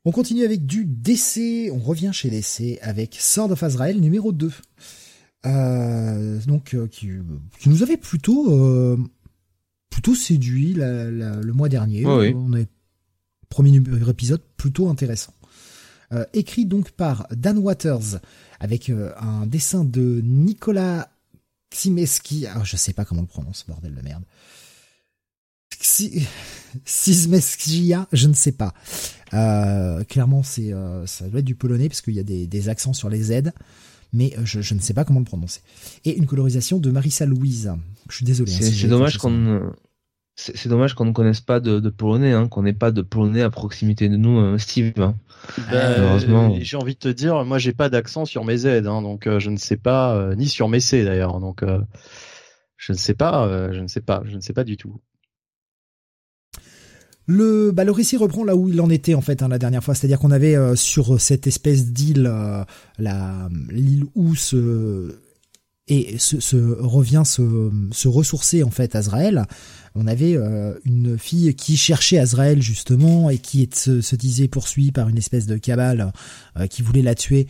On 0.06 0.12
continue 0.12 0.44
avec 0.44 0.64
du 0.64 0.84
DC. 0.84 1.70
On 1.72 1.80
revient 1.80 2.12
chez 2.12 2.30
DC 2.30 2.78
avec 2.80 3.16
Sword 3.18 3.50
of 3.50 3.62
Azrael 3.62 4.00
numéro 4.00 4.32
2. 4.32 4.52
Euh, 5.44 6.40
donc 6.46 6.76
qui, 6.90 7.08
qui, 7.58 7.68
nous 7.68 7.82
avait 7.82 7.96
plutôt 7.96 8.96
plutôt 9.90 10.14
séduit 10.14 10.74
le 10.74 11.52
mois 11.52 11.68
dernier. 11.68 12.06
On 12.06 12.54
a 12.54 12.64
premier 13.48 13.76
épisode 14.08 14.42
plutôt 14.56 14.88
intéressant. 14.88 15.32
Euh, 16.12 16.24
écrit 16.34 16.66
donc 16.66 16.92
par 16.92 17.26
Dan 17.32 17.58
Waters 17.58 18.20
avec 18.60 18.90
euh, 18.90 19.12
un 19.18 19.44
dessin 19.46 19.84
de 19.84 20.20
Nicolas 20.22 21.10
Ximeski. 21.72 22.46
Alors, 22.46 22.64
je 22.64 22.76
sais 22.76 22.92
pas 22.92 23.04
comment 23.04 23.22
on 23.22 23.24
le 23.24 23.28
prononce, 23.28 23.64
bordel 23.66 23.92
de 23.92 24.02
merde. 24.02 24.22
Sismeskia, 26.84 28.06
je 28.12 28.28
ne 28.28 28.34
sais 28.34 28.52
pas. 28.52 28.74
Euh, 29.34 30.04
clairement, 30.04 30.42
c'est 30.42 30.72
ça 31.06 31.28
doit 31.28 31.40
être 31.40 31.46
du 31.46 31.54
polonais 31.54 31.88
parce 31.88 32.00
qu'il 32.00 32.14
y 32.14 32.20
a 32.20 32.22
des, 32.22 32.68
accents 32.68 32.92
sur 32.92 33.08
les 33.08 33.22
Z, 33.22 33.52
mais 34.12 34.34
je, 34.44 34.60
je, 34.60 34.74
ne 34.74 34.80
sais 34.80 34.94
pas 34.94 35.04
comment 35.04 35.20
le 35.20 35.24
prononcer. 35.24 35.60
Et 36.04 36.16
une 36.16 36.26
colorisation 36.26 36.78
de 36.78 36.90
Marissa 36.90 37.26
Louise. 37.26 37.72
Je 38.08 38.16
suis 38.16 38.24
désolé. 38.24 38.52
Hein, 38.52 38.58
c'est 38.60 38.88
dommage 38.88 39.18
qu'on 39.18 39.72
c'est 40.38 40.68
dommage 40.68 40.92
qu'on 40.94 41.06
ne 41.06 41.12
connaisse 41.12 41.40
pas 41.40 41.60
de, 41.60 41.80
de 41.80 41.88
polonais, 41.88 42.32
hein, 42.32 42.46
qu'on 42.46 42.62
n'ait 42.62 42.74
pas 42.74 42.90
de 42.90 43.00
polonais 43.00 43.40
à 43.40 43.48
proximité 43.48 44.10
de 44.10 44.18
nous, 44.18 44.58
Steve. 44.58 44.92
Hein. 44.98 45.14
Ben, 45.70 46.18
j'ai 46.60 46.76
envie 46.76 46.94
de 46.94 46.98
te 46.98 47.08
dire, 47.08 47.44
moi 47.44 47.58
j'ai 47.58 47.72
pas 47.72 47.88
d'accent 47.88 48.24
sur 48.24 48.44
mes 48.44 48.58
Z, 48.58 48.66
hein, 48.66 49.02
donc 49.02 49.26
euh, 49.26 49.38
je 49.38 49.50
ne 49.50 49.56
sais 49.56 49.76
pas, 49.76 50.14
euh, 50.14 50.34
ni 50.34 50.48
sur 50.48 50.68
mes 50.68 50.80
C 50.80 51.04
d'ailleurs, 51.04 51.40
donc 51.40 51.62
euh, 51.62 51.80
je 52.76 52.92
ne 52.92 52.96
sais 52.96 53.14
pas, 53.14 53.70
je 53.72 53.80
ne 53.80 53.86
sais 53.86 54.00
pas, 54.00 54.22
je 54.24 54.36
ne 54.36 54.40
sais 54.40 54.52
pas 54.52 54.64
du 54.64 54.76
tout. 54.76 55.00
Le, 57.26 57.72
bah, 57.72 57.84
le 57.84 57.92
récit 57.92 58.16
reprend 58.16 58.44
là 58.44 58.54
où 58.54 58.68
il 58.68 58.80
en 58.80 58.88
était 58.88 59.14
en 59.14 59.20
fait 59.20 59.42
hein, 59.42 59.48
la 59.48 59.58
dernière 59.58 59.82
fois, 59.82 59.94
c'est-à-dire 59.94 60.18
qu'on 60.18 60.30
avait 60.30 60.56
sur 60.76 61.20
cette 61.20 61.46
espèce 61.46 61.86
d'île, 61.86 62.32
la 62.98 63.48
l'île 63.70 64.04
où 64.14 64.34
se 64.34 65.16
et 65.88 66.18
se, 66.18 66.56
revient 66.80 67.22
se, 67.24 67.70
se 67.92 68.08
ressourcer 68.08 68.64
en 68.64 68.70
fait 68.70 68.96
Azrael 68.96 69.46
on 69.96 70.06
avait 70.06 70.36
euh, 70.36 70.74
une 70.84 71.18
fille 71.18 71.54
qui 71.54 71.76
cherchait 71.76 72.18
Azrael 72.18 72.62
justement 72.62 73.30
et 73.30 73.38
qui 73.38 73.68
se, 73.72 74.14
disait 74.14 74.46
poursuivie 74.46 74.92
par 74.92 75.08
une 75.08 75.16
espèce 75.16 75.46
de 75.46 75.56
cabale 75.56 76.12
euh, 76.58 76.66
qui 76.66 76.82
voulait 76.82 77.02
la 77.02 77.14
tuer. 77.14 77.46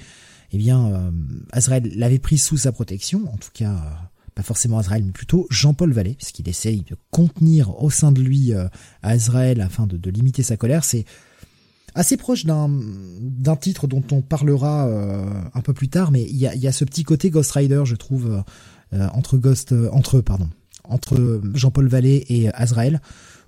Eh 0.52 0.58
bien, 0.58 0.86
euh, 0.86 1.10
Azrael 1.50 1.90
l'avait 1.96 2.20
prise 2.20 2.42
sous 2.42 2.56
sa 2.56 2.70
protection, 2.70 3.24
en 3.32 3.36
tout 3.36 3.50
cas 3.52 4.05
pas 4.36 4.44
forcément 4.44 4.78
Azrael, 4.78 5.02
mais 5.04 5.10
plutôt 5.10 5.48
Jean-Paul 5.50 5.92
Vallée, 5.92 6.14
puisqu'il 6.14 6.48
essaye 6.48 6.82
de 6.82 6.96
contenir 7.10 7.82
au 7.82 7.90
sein 7.90 8.12
de 8.12 8.20
lui 8.20 8.52
Azrael 9.02 9.60
afin 9.60 9.86
de, 9.86 10.10
limiter 10.10 10.44
sa 10.44 10.56
colère. 10.56 10.84
C'est 10.84 11.04
assez 11.94 12.16
proche 12.16 12.44
d'un 12.44 12.70
d'un 13.20 13.56
titre 13.56 13.88
dont 13.88 14.04
on 14.12 14.20
parlera 14.20 14.84
un 15.54 15.60
peu 15.62 15.72
plus 15.72 15.88
tard, 15.88 16.12
mais 16.12 16.22
il 16.22 16.36
y 16.36 16.68
a, 16.68 16.72
ce 16.72 16.84
petit 16.84 17.02
côté 17.02 17.30
Ghost 17.30 17.50
Rider, 17.52 17.82
je 17.84 17.96
trouve, 17.96 18.44
entre 18.92 19.38
Ghost, 19.38 19.74
entre 19.90 20.20
pardon, 20.20 20.50
entre 20.84 21.40
Jean-Paul 21.54 21.88
Vallée 21.88 22.24
et 22.28 22.50
Azrael, 22.52 23.00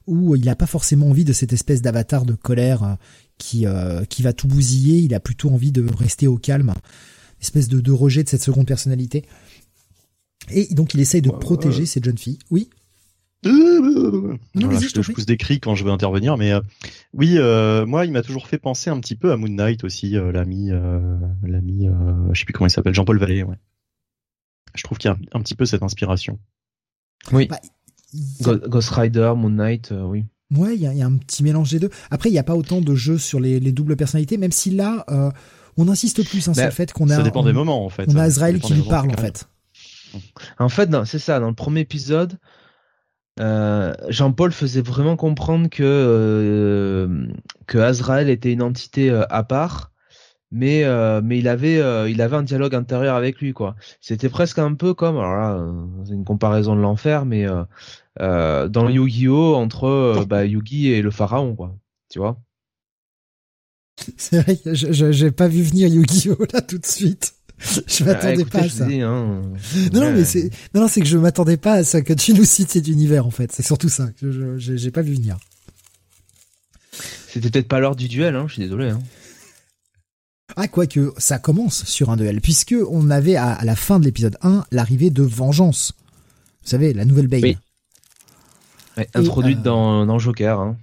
où 0.08 0.34
il 0.34 0.44
n'a 0.46 0.56
pas 0.56 0.66
forcément 0.66 1.10
envie 1.10 1.24
de 1.24 1.34
cette 1.34 1.52
espèce 1.52 1.82
d'avatar 1.82 2.24
de 2.24 2.32
colère 2.32 2.82
euh, 2.82 2.94
qui, 3.36 3.66
euh, 3.66 4.04
qui 4.06 4.22
va 4.22 4.32
tout 4.32 4.48
bousiller, 4.48 4.98
il 4.98 5.14
a 5.14 5.20
plutôt 5.20 5.50
envie 5.50 5.70
de 5.70 5.86
rester 5.96 6.26
au 6.26 6.38
calme, 6.38 6.72
espèce 7.40 7.68
de, 7.68 7.80
de 7.80 7.92
rejet 7.92 8.24
de 8.24 8.28
cette 8.28 8.42
seconde 8.42 8.66
personnalité. 8.66 9.24
Et 10.50 10.74
donc 10.74 10.94
il 10.94 11.00
essaye 11.00 11.22
de 11.22 11.30
protéger 11.30 11.86
cette 11.86 12.04
jeune 12.04 12.18
fille. 12.18 12.38
Oui 12.50 12.70
non, 13.44 14.70
je, 14.80 15.12
pousse 15.12 15.26
des 15.26 15.36
cris 15.36 15.60
quand 15.60 15.76
je 15.76 15.84
veux 15.84 15.92
intervenir, 15.92 16.36
mais 16.36 16.52
euh, 16.52 16.60
oui, 17.14 17.38
moi, 17.88 18.04
il 18.04 18.10
m'a 18.10 18.22
toujours 18.22 18.48
fait 18.48 18.58
penser 18.58 18.90
un 18.90 18.98
petit 18.98 19.14
peu 19.14 19.30
à 19.30 19.36
Moon 19.36 19.48
Knight 19.48 19.84
aussi, 19.84 20.16
l'ami, 20.32 20.70
l'ami, 21.44 21.88
je 22.32 22.38
sais 22.38 22.44
plus 22.44 22.52
comment 22.52 22.66
il 22.66 22.70
s'appelle, 22.70 22.94
Jean-Paul 22.94 23.18
Vallée. 23.18 23.44
Ouais. 23.44 23.54
Je 24.74 24.82
trouve 24.82 24.98
qu'il 24.98 25.10
y 25.10 25.14
a 25.14 25.16
un, 25.32 25.40
petit 25.40 25.54
peu 25.54 25.66
cette 25.66 25.82
inspiration. 25.82 26.38
Oui. 27.32 27.46
Bah, 27.46 27.60
Ghost 28.40 28.90
Rider, 28.90 29.32
Moon 29.36 29.50
Knight, 29.50 29.92
euh, 29.92 30.02
oui. 30.02 30.24
Ouais, 30.54 30.74
il 30.74 30.80
y 30.80 30.86
a, 30.86 31.06
un 31.06 31.16
petit 31.16 31.42
mélange 31.42 31.70
des 31.70 31.78
deux. 31.78 31.90
Après, 32.10 32.30
il 32.30 32.32
n'y 32.32 32.38
a 32.38 32.44
pas 32.44 32.54
autant 32.54 32.80
de 32.80 32.94
jeux 32.94 33.18
sur 33.18 33.38
les, 33.38 33.60
doubles 33.60 33.96
personnalités, 33.96 34.38
même 34.38 34.52
si 34.52 34.70
là, 34.70 35.04
euh, 35.10 35.30
on 35.76 35.88
insiste 35.88 36.26
plus 36.26 36.48
hein, 36.48 36.54
sur 36.54 36.62
bah, 36.62 36.66
le 36.66 36.70
fait 36.70 36.90
qu'on 36.92 37.10
a. 37.10 37.16
Ça 37.16 37.22
dépend 37.22 37.44
des 37.44 37.52
moments, 37.52 37.84
en 37.84 37.90
fait. 37.90 38.06
On 38.08 38.16
a 38.16 38.22
Azrael 38.22 38.58
qui 38.60 38.72
lui 38.72 38.82
parle, 38.82 39.10
en 39.10 39.16
fait. 39.16 39.46
En 40.58 40.68
fait, 40.68 40.90
c'est 41.04 41.18
ça. 41.18 41.40
Dans 41.40 41.48
le 41.48 41.54
premier 41.54 41.80
épisode, 41.80 42.38
euh, 43.40 43.94
Jean-Paul 44.08 44.52
faisait 44.52 44.82
vraiment 44.82 45.16
comprendre 45.16 45.68
que 45.68 47.28
que 47.66 47.78
Azrael 47.78 48.28
était 48.30 48.52
une 48.52 48.62
entité 48.62 49.10
à 49.10 49.42
part 49.44 49.92
mais 50.50 50.84
euh, 50.84 51.20
mais 51.22 51.38
il 51.38 51.48
avait 51.48 51.78
euh, 51.78 52.08
il 52.08 52.20
avait 52.22 52.36
un 52.36 52.42
dialogue 52.42 52.74
intérieur 52.74 53.16
avec 53.16 53.40
lui 53.40 53.52
quoi. 53.52 53.76
C'était 54.00 54.28
presque 54.28 54.58
un 54.58 54.74
peu 54.74 54.94
comme 54.94 55.18
alors 55.18 55.36
là 55.36 55.52
euh, 55.54 55.72
c'est 56.06 56.14
une 56.14 56.24
comparaison 56.24 56.74
de 56.74 56.80
l'enfer 56.80 57.24
mais 57.26 57.46
dans 58.18 58.88
Yu-Gi-Oh! 58.88 59.54
entre 59.54 60.24
bah, 60.26 60.44
Yugi 60.44 60.90
et 60.92 61.02
le 61.02 61.10
pharaon 61.10 61.54
quoi 61.54 61.76
tu 62.08 62.18
vois. 62.18 62.40
C'est 64.16 64.40
vrai 64.40 64.58
j'ai 64.72 65.30
pas 65.30 65.48
vu 65.48 65.62
venir 65.62 65.88
Yu-Gi-Oh! 65.88 66.44
là 66.52 66.62
tout 66.62 66.78
de 66.78 66.86
suite 66.86 67.34
je 67.86 68.04
m'attendais 68.04 68.44
pas 68.44 68.60
à 68.60 68.68
ça 68.68 68.84
hein. 68.84 69.42
non 69.92 70.00
non 70.00 70.12
mais 70.12 70.24
c'est 70.24 70.50
non, 70.74 70.82
non 70.82 70.88
c'est 70.88 71.00
que 71.00 71.08
je 71.08 71.18
m'attendais 71.18 71.56
pas 71.56 71.74
à 71.74 71.84
ça 71.84 72.02
que 72.02 72.12
tu 72.12 72.32
nous 72.32 72.44
cites 72.44 72.70
cet 72.70 72.86
univers 72.86 73.26
en 73.26 73.30
fait 73.30 73.50
c'est 73.52 73.64
surtout 73.64 73.88
ça 73.88 74.10
que 74.20 74.30
je 74.30 74.76
j'ai 74.76 74.90
pas 74.90 75.02
vu 75.02 75.14
venir 75.14 75.38
c'était 77.28 77.50
peut-être 77.50 77.68
pas 77.68 77.80
l'heure 77.80 77.96
du 77.96 78.08
duel 78.08 78.36
hein 78.36 78.44
je 78.46 78.54
suis 78.54 78.62
désolé 78.62 78.90
hein 78.90 79.00
ah, 80.56 80.66
quoique, 80.66 81.12
ça 81.18 81.38
commence 81.38 81.84
sur 81.84 82.10
un 82.10 82.16
duel, 82.16 82.40
puisque 82.40 82.74
on 82.90 83.10
avait 83.10 83.36
à, 83.36 83.62
la 83.64 83.76
fin 83.76 84.00
de 84.00 84.04
l'épisode 84.04 84.36
1 84.42 84.64
l'arrivée 84.72 85.10
de 85.10 85.22
Vengeance. 85.22 85.92
Vous 86.62 86.70
savez, 86.70 86.92
la 86.92 87.04
nouvelle 87.04 87.28
Bane. 87.28 87.42
Oui. 87.42 87.56
introduite 89.14 89.58
euh, 89.58 89.62
dans, 89.62 90.06
dans, 90.06 90.18
Joker. 90.18 90.58
Hein. 90.58 90.76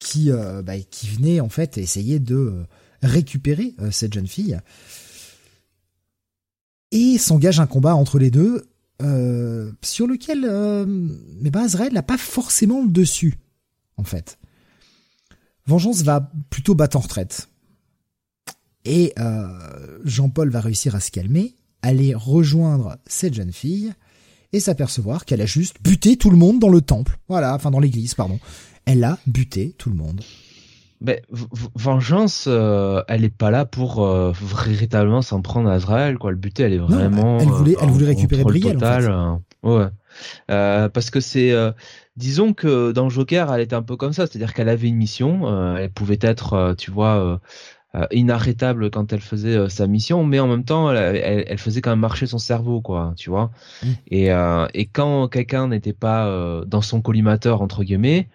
Qui, 0.00 0.30
euh, 0.30 0.62
bah, 0.62 0.78
qui 0.78 1.08
venait 1.08 1.40
en 1.40 1.48
fait 1.48 1.78
essayer 1.78 2.18
de 2.18 2.66
récupérer 3.02 3.74
euh, 3.80 3.90
cette 3.90 4.12
jeune 4.12 4.26
fille. 4.26 4.58
Et 6.90 7.18
s'engage 7.18 7.60
un 7.60 7.66
combat 7.66 7.94
entre 7.94 8.18
les 8.18 8.30
deux 8.30 8.66
euh, 9.02 9.70
sur 9.82 10.06
lequel 10.06 10.44
euh, 10.44 10.84
mais 11.40 11.50
ben 11.50 11.62
Azrael 11.62 11.92
n'a 11.92 12.02
pas 12.02 12.18
forcément 12.18 12.82
le 12.82 12.88
dessus 12.88 13.34
en 13.96 14.04
fait. 14.04 14.38
Vengeance 15.66 16.02
va 16.02 16.32
plutôt 16.50 16.74
battre 16.74 16.96
en 16.96 17.00
retraite 17.00 17.48
et 18.84 19.12
euh, 19.18 19.98
Jean-Paul 20.04 20.50
va 20.50 20.60
réussir 20.60 20.94
à 20.94 21.00
se 21.00 21.10
calmer, 21.10 21.54
aller 21.82 22.14
rejoindre 22.14 22.96
cette 23.06 23.34
jeune 23.34 23.52
fille 23.52 23.92
et 24.52 24.60
s'apercevoir 24.60 25.24
qu'elle 25.24 25.42
a 25.42 25.46
juste 25.46 25.76
buté 25.82 26.16
tout 26.16 26.30
le 26.30 26.36
monde 26.36 26.58
dans 26.58 26.70
le 26.70 26.80
temple. 26.80 27.18
Voilà, 27.28 27.54
enfin 27.54 27.70
dans 27.70 27.80
l'église, 27.80 28.14
pardon. 28.14 28.40
Elle 28.86 29.04
a 29.04 29.18
buté 29.26 29.74
tout 29.76 29.90
le 29.90 29.96
monde. 29.96 30.22
Mais 31.00 31.22
vengeance, 31.30 32.46
euh, 32.48 33.02
elle 33.06 33.24
est 33.24 33.34
pas 33.34 33.50
là 33.50 33.64
pour 33.64 34.04
euh, 34.04 34.32
véritablement 34.64 35.22
s'en 35.22 35.42
prendre 35.42 35.68
à 35.70 35.74
Azrael, 35.74 36.18
quoi. 36.18 36.32
Le 36.32 36.36
but, 36.36 36.58
elle 36.58 36.72
est 36.72 36.78
vraiment. 36.78 37.38
elle 37.38 37.46
voulait, 37.46 37.76
elle 37.80 37.88
voulait 37.88 38.06
récupérer 38.06 38.42
Brielle, 38.42 38.76
en 38.76 38.80
fait. 38.80 39.06
Hein. 39.06 39.42
Ouais. 39.62 39.86
Euh, 40.50 40.88
parce 40.88 41.10
que 41.10 41.20
c'est, 41.20 41.54
disons 42.16 42.52
que 42.52 42.90
dans 42.90 43.08
Joker, 43.08 43.52
elle 43.52 43.60
était 43.60 43.76
un 43.76 43.82
peu 43.82 43.96
comme 43.96 44.12
ça, 44.12 44.26
c'est-à-dire 44.26 44.54
qu'elle 44.54 44.68
avait 44.68 44.88
une 44.88 44.96
mission, 44.96 45.76
elle 45.76 45.90
pouvait 45.90 46.18
être, 46.20 46.74
tu 46.76 46.90
vois, 46.90 47.40
inarrêtable 48.10 48.90
quand 48.90 49.12
elle 49.12 49.20
faisait 49.20 49.68
sa 49.68 49.86
mission, 49.86 50.24
mais 50.24 50.40
en 50.40 50.48
même 50.48 50.64
temps, 50.64 50.90
elle, 50.90 51.44
elle, 51.46 51.58
faisait 51.58 51.80
quand 51.80 51.90
même 51.90 52.00
marcher 52.00 52.26
son 52.26 52.38
cerveau, 52.38 52.80
quoi, 52.80 53.12
tu 53.16 53.30
vois. 53.30 53.52
Mm. 53.84 53.86
Et, 54.10 54.28
et 54.74 54.86
quand 54.86 55.28
quelqu'un 55.28 55.68
n'était 55.68 55.92
pas 55.92 56.64
dans 56.66 56.82
son 56.82 57.00
collimateur 57.00 57.62
entre 57.62 57.84
guillemets, 57.84 58.28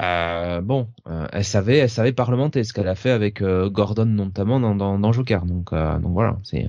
euh, 0.00 0.60
bon, 0.60 0.88
euh, 1.06 1.26
elle 1.32 1.44
savait, 1.44 1.78
elle 1.78 1.90
savait 1.90 2.12
parlementer, 2.12 2.64
ce 2.64 2.72
qu'elle 2.72 2.88
a 2.88 2.94
fait 2.94 3.10
avec 3.10 3.42
euh, 3.42 3.68
Gordon 3.68 4.06
notamment 4.06 4.58
dans, 4.58 5.12
Joker. 5.12 5.44
Donc, 5.44 5.72
donc 5.72 6.12
voilà, 6.12 6.38
c'est 6.44 6.66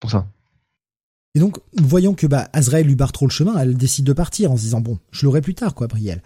pour 0.00 0.10
ça. 0.10 0.26
Et 1.34 1.38
donc, 1.38 1.60
voyant 1.74 2.14
que 2.14 2.26
bah, 2.26 2.48
Azrael 2.52 2.86
lui 2.86 2.96
barre 2.96 3.12
trop 3.12 3.26
le 3.26 3.30
chemin, 3.30 3.56
elle 3.56 3.76
décide 3.76 4.04
de 4.04 4.12
partir 4.12 4.50
en 4.50 4.56
se 4.56 4.62
disant 4.62 4.80
bon, 4.80 4.98
je 5.12 5.26
l'aurai 5.26 5.42
plus 5.42 5.54
tard, 5.54 5.74
quoi, 5.74 5.86
Brielle. 5.86 6.22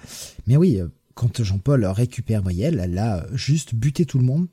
Mais 0.47 0.57
oui, 0.57 0.80
quand 1.14 1.43
Jean-Paul 1.43 1.85
récupère 1.85 2.43
Brielle, 2.43 2.80
elle 2.82 2.99
a 2.99 3.26
juste 3.32 3.74
buté 3.74 4.07
tout 4.07 4.18
le 4.18 4.24
monde 4.24 4.49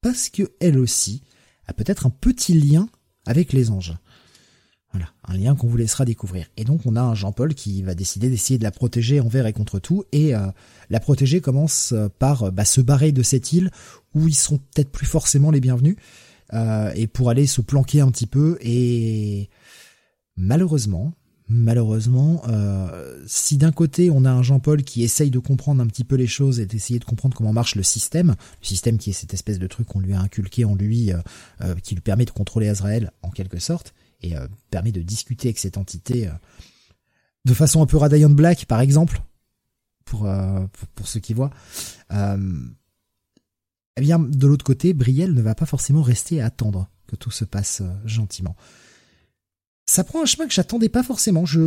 parce 0.00 0.30
que 0.30 0.52
elle 0.60 0.78
aussi 0.78 1.22
a 1.66 1.74
peut-être 1.74 2.06
un 2.06 2.10
petit 2.10 2.54
lien 2.54 2.88
avec 3.26 3.52
les 3.52 3.70
anges. 3.70 3.94
Un 5.28 5.36
lien 5.36 5.54
qu'on 5.54 5.68
vous 5.68 5.76
laissera 5.76 6.04
découvrir. 6.04 6.46
Et 6.56 6.64
donc 6.64 6.80
on 6.84 6.96
a 6.96 7.00
un 7.00 7.14
Jean-Paul 7.14 7.54
qui 7.54 7.82
va 7.82 7.94
décider 7.94 8.28
d'essayer 8.28 8.58
de 8.58 8.64
la 8.64 8.72
protéger 8.72 9.20
envers 9.20 9.46
et 9.46 9.52
contre 9.52 9.78
tout, 9.78 10.04
et 10.10 10.34
euh, 10.34 10.46
la 10.90 10.98
protéger 10.98 11.40
commence 11.40 11.92
euh, 11.92 12.08
par 12.18 12.44
euh, 12.44 12.50
bah, 12.50 12.64
se 12.64 12.80
barrer 12.80 13.12
de 13.12 13.22
cette 13.22 13.52
île 13.52 13.70
où 14.14 14.26
ils 14.26 14.34
sont 14.34 14.58
peut-être 14.58 14.90
plus 14.90 15.06
forcément 15.06 15.50
les 15.50 15.60
bienvenus, 15.60 15.96
et 16.94 17.06
pour 17.06 17.30
aller 17.30 17.46
se 17.46 17.62
planquer 17.62 18.02
un 18.02 18.10
petit 18.10 18.26
peu. 18.26 18.58
Et 18.60 19.48
malheureusement, 20.36 21.14
malheureusement, 21.48 22.42
si 23.26 23.56
d'un 23.56 23.72
côté 23.72 24.10
on 24.10 24.26
a 24.26 24.30
un 24.30 24.42
Jean-Paul 24.42 24.82
qui 24.82 25.02
essaye 25.02 25.30
de 25.30 25.38
comprendre 25.38 25.82
un 25.82 25.86
petit 25.86 26.04
peu 26.04 26.16
les 26.16 26.26
choses 26.26 26.60
et 26.60 26.66
d'essayer 26.66 26.98
de 26.98 27.06
comprendre 27.06 27.34
comment 27.34 27.54
marche 27.54 27.74
le 27.74 27.82
système, 27.82 28.34
le 28.60 28.66
système 28.66 28.98
qui 28.98 29.08
est 29.08 29.14
cette 29.14 29.32
espèce 29.32 29.58
de 29.58 29.66
truc 29.66 29.86
qu'on 29.86 30.00
lui 30.00 30.12
a 30.12 30.20
inculqué 30.20 30.66
en 30.66 30.74
lui, 30.74 31.10
qui 31.82 31.94
lui 31.94 32.02
permet 32.02 32.26
de 32.26 32.30
contrôler 32.32 32.68
Azrael 32.68 33.12
en 33.22 33.30
quelque 33.30 33.58
sorte, 33.58 33.94
et 34.22 34.36
euh, 34.36 34.46
permet 34.70 34.92
de 34.92 35.02
discuter 35.02 35.48
avec 35.48 35.58
cette 35.58 35.78
entité 35.78 36.28
euh, 36.28 36.32
de 37.44 37.54
façon 37.54 37.82
un 37.82 37.86
peu 37.86 37.96
Radiant 37.96 38.30
Black, 38.30 38.66
par 38.66 38.80
exemple, 38.80 39.22
pour, 40.04 40.26
euh, 40.26 40.64
pour, 40.94 41.08
ceux 41.08 41.20
qui 41.20 41.34
voient. 41.34 41.50
eh 42.10 44.00
bien, 44.00 44.18
de 44.18 44.46
l'autre 44.46 44.64
côté, 44.64 44.92
Brielle 44.92 45.34
ne 45.34 45.42
va 45.42 45.54
pas 45.54 45.66
forcément 45.66 46.02
rester 46.02 46.40
à 46.40 46.46
attendre 46.46 46.88
que 47.06 47.16
tout 47.16 47.30
se 47.30 47.44
passe 47.44 47.82
gentiment. 48.04 48.56
Ça 49.86 50.04
prend 50.04 50.22
un 50.22 50.26
chemin 50.26 50.46
que 50.46 50.54
j'attendais 50.54 50.88
pas 50.88 51.02
forcément. 51.02 51.44
Je, 51.44 51.60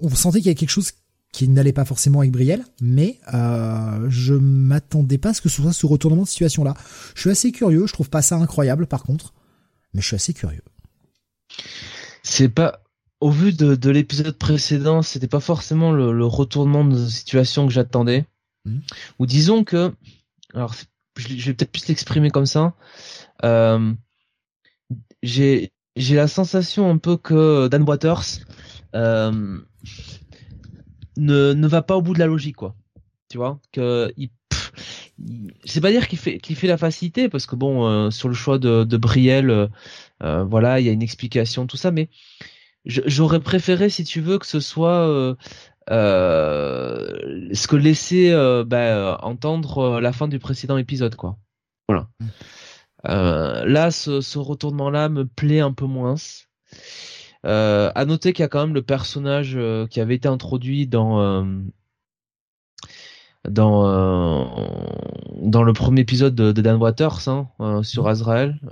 on 0.00 0.08
sentait 0.10 0.38
qu'il 0.38 0.46
y 0.46 0.50
avait 0.50 0.54
quelque 0.54 0.70
chose 0.70 0.92
qui 1.32 1.48
n'allait 1.48 1.72
pas 1.72 1.84
forcément 1.84 2.20
avec 2.20 2.32
Brielle, 2.32 2.64
mais 2.80 3.20
euh, 3.34 4.06
je 4.08 4.34
m'attendais 4.34 5.18
pas 5.18 5.30
à 5.30 5.34
ce 5.34 5.40
que 5.40 5.48
ce 5.48 5.62
soit 5.62 5.72
ce 5.72 5.86
retournement 5.86 6.22
de 6.22 6.28
situation 6.28 6.64
là. 6.64 6.74
Je 7.14 7.20
suis 7.20 7.30
assez 7.30 7.52
curieux, 7.52 7.86
je 7.86 7.92
trouve 7.92 8.10
pas 8.10 8.22
ça 8.22 8.36
incroyable 8.36 8.86
par 8.86 9.04
contre, 9.04 9.32
mais 9.94 10.00
je 10.00 10.06
suis 10.06 10.16
assez 10.16 10.34
curieux. 10.34 10.62
C'est 12.22 12.48
pas 12.48 12.82
au 13.20 13.30
vu 13.30 13.52
de, 13.52 13.90
l'épisode 13.90 14.36
précédent, 14.36 15.02
c'était 15.02 15.28
pas 15.28 15.40
forcément 15.40 15.92
le, 15.92 16.24
retournement 16.24 16.84
de 16.84 17.06
situation 17.06 17.66
que 17.66 17.72
j'attendais. 17.72 18.24
Hmm. 18.64 18.78
Ou 19.18 19.26
disons 19.26 19.62
que, 19.62 19.92
alors 20.54 20.74
je, 21.16 21.46
vais 21.46 21.54
peut-être 21.54 21.72
plus 21.72 21.88
l'exprimer 21.88 22.30
comme 22.30 22.46
ça. 22.46 22.74
Euh, 23.44 23.92
j'ai 25.22 25.72
j'ai 25.96 26.14
la 26.14 26.28
sensation 26.28 26.90
un 26.90 26.98
peu 26.98 27.16
que 27.16 27.68
Dan 27.68 27.82
Waters 27.82 28.24
euh, 28.94 29.58
ne 31.16 31.52
ne 31.52 31.68
va 31.68 31.82
pas 31.82 31.96
au 31.96 32.02
bout 32.02 32.14
de 32.14 32.18
la 32.18 32.26
logique 32.26 32.56
quoi. 32.56 32.74
Tu 33.28 33.38
vois 33.38 33.60
que 33.72 34.12
il 34.16 34.30
c'est 35.64 35.80
pas 35.80 35.90
dire 35.90 36.08
qu'il 36.08 36.18
fait 36.18 36.38
qu'il 36.38 36.56
fait 36.56 36.66
la 36.66 36.78
facilité 36.78 37.28
parce 37.28 37.46
que 37.46 37.56
bon 37.56 37.86
euh, 37.86 38.10
sur 38.10 38.28
le 38.28 38.34
choix 38.34 38.58
de, 38.58 38.84
de 38.84 38.96
Brielle 38.96 39.68
voilà, 40.20 40.80
il 40.80 40.86
y 40.86 40.88
a 40.88 40.92
une 40.92 41.02
explication, 41.02 41.66
tout 41.66 41.76
ça, 41.76 41.90
mais 41.90 42.08
j'aurais 42.84 43.40
préféré, 43.40 43.90
si 43.90 44.04
tu 44.04 44.20
veux, 44.20 44.38
que 44.38 44.46
ce 44.46 44.60
soit 44.60 45.06
euh, 45.08 45.34
euh, 45.90 47.48
ce 47.52 47.66
que 47.66 47.76
laissait 47.76 48.32
bah, 48.64 49.18
entendre 49.22 50.00
la 50.00 50.12
fin 50.12 50.28
du 50.28 50.38
précédent 50.38 50.76
épisode, 50.76 51.16
quoi. 51.16 51.36
Voilà. 51.88 52.08
Mm. 52.20 53.66
là, 53.66 53.90
ce, 53.90 54.38
retournement-là 54.38 55.08
me 55.08 55.26
plaît 55.26 55.60
un 55.60 55.72
peu 55.72 55.86
moins. 55.86 56.16
Euh, 57.46 57.90
à 57.94 58.04
noter 58.04 58.34
qu'il 58.34 58.42
y 58.42 58.44
a 58.44 58.48
quand 58.48 58.60
même 58.60 58.74
le 58.74 58.82
personnage 58.82 59.58
qui 59.90 60.00
avait 60.00 60.16
été 60.16 60.28
introduit 60.28 60.86
dans 60.86 61.44
dans 63.48 64.50
dans 65.40 65.62
le 65.62 65.72
premier 65.72 66.02
épisode 66.02 66.34
de, 66.34 66.52
Dan 66.52 66.76
Waters 66.76 67.28
hein, 67.28 67.82
sur 67.82 68.04
mm. 68.04 68.08
Azrael 68.08 68.60
euh, 68.62 68.70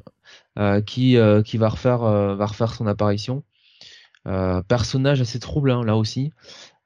qui 0.84 1.16
euh, 1.16 1.42
qui 1.42 1.56
va 1.56 1.68
refaire 1.68 2.02
euh, 2.02 2.34
va 2.34 2.46
refaire 2.46 2.74
son 2.74 2.86
apparition. 2.86 3.44
personnage 4.68 5.20
assez 5.20 5.38
trouble 5.38 5.70
hein, 5.70 5.84
là 5.84 5.96
aussi. 5.96 6.32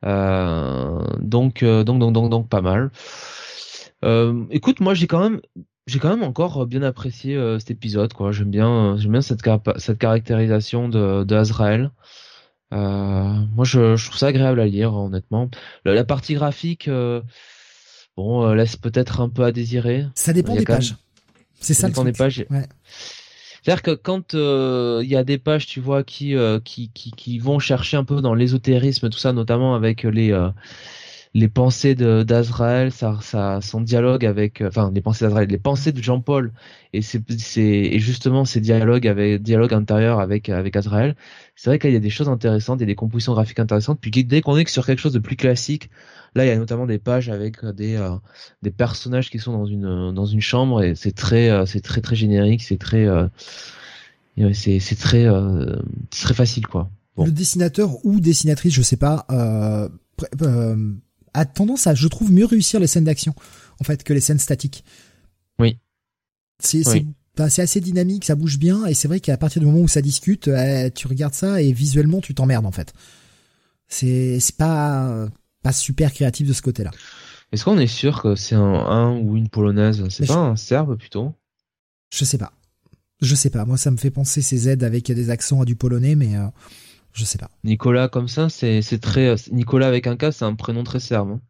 donc, 0.02 1.64
donc 1.64 1.98
donc 1.98 2.12
donc 2.12 2.30
donc 2.30 2.48
pas 2.48 2.60
mal. 2.60 2.90
écoute, 4.50 4.80
moi 4.80 4.94
j'ai 4.94 5.06
quand 5.06 5.20
même 5.20 5.40
j'ai 5.86 5.98
quand 5.98 6.10
même 6.10 6.22
encore 6.22 6.66
bien 6.66 6.82
apprécié 6.82 7.36
cet 7.58 7.70
épisode 7.70 8.12
quoi. 8.12 8.30
J'aime 8.30 8.50
bien 8.50 8.96
j'aime 8.98 9.12
bien 9.12 9.22
cette 9.22 9.42
cette 9.76 9.98
caractérisation 9.98 10.88
de, 10.88 11.24
de 11.24 11.34
Azrael. 11.34 11.90
moi 12.70 13.64
je, 13.64 13.96
je, 13.96 14.06
trouve 14.06 14.18
ça 14.18 14.26
agréable 14.28 14.60
à 14.60 14.66
lire 14.66 14.94
honnêtement. 14.94 15.48
La, 15.84 16.04
partie 16.04 16.34
graphique 16.34 16.88
bon 18.16 18.52
laisse 18.52 18.76
peut-être 18.76 19.20
un 19.20 19.30
peu 19.30 19.44
à 19.44 19.50
désirer. 19.50 20.06
Ça 20.14 20.32
dépend 20.32 20.54
des 20.54 20.64
pages. 20.64 20.94
C'est 21.58 21.74
ça, 21.74 21.88
dépend 21.88 22.04
des 22.04 22.12
pages. 22.12 22.44
Ouais. 22.50 22.66
C'est-à-dire 23.62 23.82
que 23.82 23.90
quand 23.92 24.32
il 24.32 24.40
euh, 24.40 25.04
y 25.04 25.14
a 25.14 25.22
des 25.22 25.38
pages, 25.38 25.66
tu 25.66 25.78
vois, 25.80 26.02
qui, 26.02 26.34
euh, 26.34 26.58
qui, 26.58 26.90
qui, 26.90 27.12
qui 27.12 27.38
vont 27.38 27.60
chercher 27.60 27.96
un 27.96 28.04
peu 28.04 28.20
dans 28.20 28.34
l'ésotérisme, 28.34 29.08
tout 29.08 29.18
ça, 29.18 29.32
notamment 29.32 29.74
avec 29.76 30.02
les 30.02 30.32
euh, 30.32 30.48
les 31.34 31.48
pensées 31.48 31.94
de 31.94 32.22
d'Azraël, 32.22 32.92
ça, 32.92 33.18
ça, 33.22 33.60
son 33.62 33.80
dialogue 33.80 34.26
avec, 34.26 34.62
enfin, 34.62 34.90
les 34.94 35.00
pensées 35.00 35.24
d'Azraël, 35.24 35.48
les 35.48 35.58
pensées 35.58 35.92
de 35.92 36.02
Jean-Paul, 36.02 36.52
et 36.92 37.00
c'est, 37.02 37.22
et 37.58 37.98
justement 37.98 38.44
ces 38.44 38.60
dialogues 38.60 39.06
avec, 39.08 39.42
dialogue 39.42 39.72
intérieur 39.74 40.20
avec 40.20 40.48
avec 40.48 40.76
Azraël. 40.76 41.16
C'est 41.56 41.70
vrai 41.70 41.78
qu'il 41.78 41.92
y 41.92 41.96
a 41.96 42.00
des 42.00 42.10
choses 42.10 42.28
intéressantes, 42.28 42.82
a 42.82 42.84
des 42.84 42.94
compositions 42.94 43.32
graphiques 43.32 43.60
intéressantes. 43.60 43.98
Puis 44.00 44.10
dès 44.10 44.40
qu'on 44.42 44.56
est 44.56 44.68
sur 44.68 44.84
quelque 44.84 45.00
chose 45.00 45.12
de 45.12 45.18
plus 45.18 45.36
classique, 45.36 45.90
Là, 46.34 46.46
il 46.46 46.48
y 46.48 46.50
a 46.50 46.56
notamment 46.56 46.86
des 46.86 46.98
pages 46.98 47.28
avec 47.28 47.62
euh, 47.62 47.72
des 47.72 47.96
euh, 47.96 48.16
des 48.62 48.70
personnages 48.70 49.30
qui 49.30 49.38
sont 49.38 49.52
dans 49.52 49.66
une 49.66 49.84
euh, 49.84 50.12
dans 50.12 50.24
une 50.24 50.40
chambre 50.40 50.82
et 50.82 50.94
c'est 50.94 51.12
très 51.12 51.66
c'est 51.66 51.82
très 51.82 52.00
très 52.00 52.16
générique, 52.16 52.62
c'est 52.62 52.78
très 52.78 53.06
c'est 54.54 54.80
c'est 54.80 54.96
très 54.96 55.26
très 56.10 56.34
facile 56.34 56.66
quoi. 56.66 56.90
Le 57.18 57.30
dessinateur 57.30 58.04
ou 58.06 58.20
dessinatrice, 58.20 58.72
je 58.72 58.80
sais 58.80 58.96
pas, 58.96 59.26
euh, 59.30 59.88
a 61.34 61.44
tendance 61.44 61.86
à, 61.86 61.94
je 61.94 62.08
trouve, 62.08 62.32
mieux 62.32 62.46
réussir 62.46 62.80
les 62.80 62.86
scènes 62.86 63.04
d'action 63.04 63.34
en 63.80 63.84
fait 63.84 64.02
que 64.04 64.12
les 64.12 64.20
scènes 64.20 64.38
statiques. 64.38 64.84
Oui. 65.58 65.78
C'est 66.58 66.82
c'est 67.48 67.62
assez 67.62 67.80
dynamique, 67.80 68.26
ça 68.26 68.34
bouge 68.34 68.58
bien 68.58 68.84
et 68.84 68.94
c'est 68.94 69.08
vrai 69.08 69.18
qu'à 69.18 69.38
partir 69.38 69.60
du 69.60 69.66
moment 69.66 69.80
où 69.80 69.88
ça 69.88 70.02
discute, 70.02 70.50
tu 70.94 71.06
regardes 71.06 71.34
ça 71.34 71.62
et 71.62 71.72
visuellement 71.72 72.20
tu 72.20 72.34
t'emmerdes 72.34 72.66
en 72.66 72.72
fait. 72.72 72.92
C'est 73.88 74.38
pas 74.58 75.28
pas 75.62 75.72
super 75.72 76.12
créatif 76.12 76.46
de 76.46 76.52
ce 76.52 76.60
côté-là. 76.60 76.90
Est-ce 77.52 77.64
qu'on 77.64 77.78
est 77.78 77.86
sûr 77.86 78.22
que 78.22 78.34
c'est 78.34 78.54
un, 78.54 78.60
un 78.60 79.18
ou 79.18 79.36
une 79.36 79.48
polonaise? 79.48 80.06
C'est 80.08 80.26
pas 80.26 80.36
un 80.36 80.56
serbe 80.56 80.98
plutôt? 80.98 81.34
Je 82.10 82.24
sais 82.24 82.38
pas. 82.38 82.52
Je 83.20 83.34
sais 83.34 83.50
pas. 83.50 83.64
Moi, 83.64 83.76
ça 83.76 83.90
me 83.90 83.96
fait 83.96 84.10
penser 84.10 84.42
ces 84.42 84.68
aides 84.68 84.82
avec 84.82 85.10
des 85.10 85.30
accents 85.30 85.60
à 85.60 85.64
du 85.64 85.76
polonais, 85.76 86.16
mais 86.16 86.36
euh, 86.36 86.46
je 87.12 87.24
sais 87.24 87.38
pas. 87.38 87.50
Nicolas 87.64 88.08
comme 88.08 88.28
ça, 88.28 88.48
c'est 88.48 88.82
très 89.00 89.34
Nicolas 89.50 89.88
avec 89.88 90.06
un 90.06 90.16
K, 90.16 90.32
c'est 90.32 90.44
un 90.44 90.54
prénom 90.54 90.84
très 90.84 91.00
serbe. 91.00 91.32
Hein. 91.32 91.40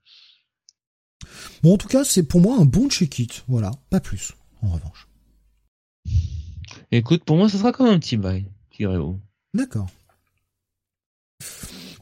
Bon, 1.62 1.74
en 1.74 1.76
tout 1.78 1.88
cas, 1.88 2.04
c'est 2.04 2.24
pour 2.24 2.40
moi 2.40 2.56
un 2.58 2.64
bon 2.64 2.88
check-it. 2.88 3.44
Voilà, 3.48 3.70
pas 3.90 4.00
plus. 4.00 4.32
En 4.62 4.70
revanche. 4.70 5.08
Écoute, 6.90 7.24
pour 7.24 7.36
moi, 7.36 7.48
ce 7.48 7.58
sera 7.58 7.72
quand 7.72 7.84
même 7.84 7.94
un 7.94 7.98
petit 7.98 8.16
bail, 8.16 8.46
D'accord. 9.54 9.88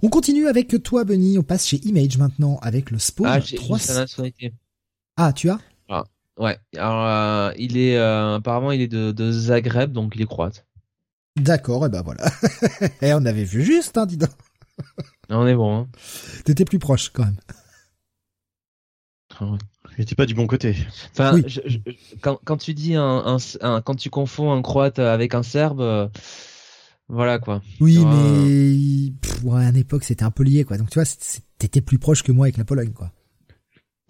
On 0.02 0.08
continue 0.08 0.46
avec 0.46 0.82
toi, 0.82 1.04
Benny. 1.04 1.38
On 1.38 1.42
passe 1.42 1.66
chez 1.66 1.76
Image 1.86 2.16
maintenant 2.16 2.58
avec 2.62 2.90
le 2.90 2.98
Spawn 2.98 3.26
ah, 3.28 3.40
3. 3.40 3.78
Ah, 5.16 5.32
tu 5.32 5.50
as? 5.50 5.58
Ah, 5.88 6.04
Ouais. 6.40 6.58
Alors, 6.74 7.04
euh, 7.04 7.52
il 7.58 7.76
est 7.76 7.98
euh, 7.98 8.36
apparemment 8.36 8.72
il 8.72 8.80
est 8.80 8.88
de, 8.88 9.32
Zagreb, 9.32 9.92
donc 9.92 10.14
il 10.16 10.22
est 10.22 10.26
croate. 10.26 10.66
D'accord, 11.40 11.86
et 11.86 11.88
ben 11.88 12.02
voilà. 12.02 12.26
et 12.82 12.88
eh, 13.08 13.14
on 13.14 13.24
avait 13.24 13.44
vu 13.44 13.64
juste, 13.64 13.96
hein, 13.98 14.06
dis 14.06 14.16
donc. 14.16 14.30
on 15.28 15.46
est 15.46 15.54
bon. 15.54 15.80
Hein. 15.80 15.88
T'étais 16.44 16.64
plus 16.64 16.78
proche 16.78 17.10
quand 17.10 17.24
même. 17.24 17.36
Ah 19.40 19.56
il 19.98 20.16
pas 20.16 20.26
du 20.26 20.34
bon 20.34 20.46
côté. 20.46 20.76
Enfin, 21.12 21.40
quand, 22.20 22.56
tu 22.56 22.74
dis 22.74 22.94
un, 22.94 23.36
quand 23.84 23.94
tu 23.94 24.10
confonds 24.10 24.52
un 24.52 24.62
croate 24.62 24.98
avec 24.98 25.34
un 25.34 25.42
serbe, 25.42 25.80
euh, 25.80 26.08
voilà 27.08 27.38
quoi. 27.38 27.60
Oui, 27.80 27.98
mais 27.98 29.12
ouais, 29.42 29.64
à 29.64 29.70
l'époque 29.72 30.04
c'était 30.04 30.24
un 30.24 30.30
peu 30.30 30.42
lié 30.42 30.64
quoi. 30.64 30.78
Donc 30.78 30.90
tu 30.90 30.98
vois, 30.98 31.08
t'étais 31.58 31.80
plus 31.80 31.98
proche 31.98 32.22
que 32.22 32.32
moi 32.32 32.46
avec 32.46 32.56
la 32.56 32.64
Pologne 32.64 32.92
quoi. 32.92 33.12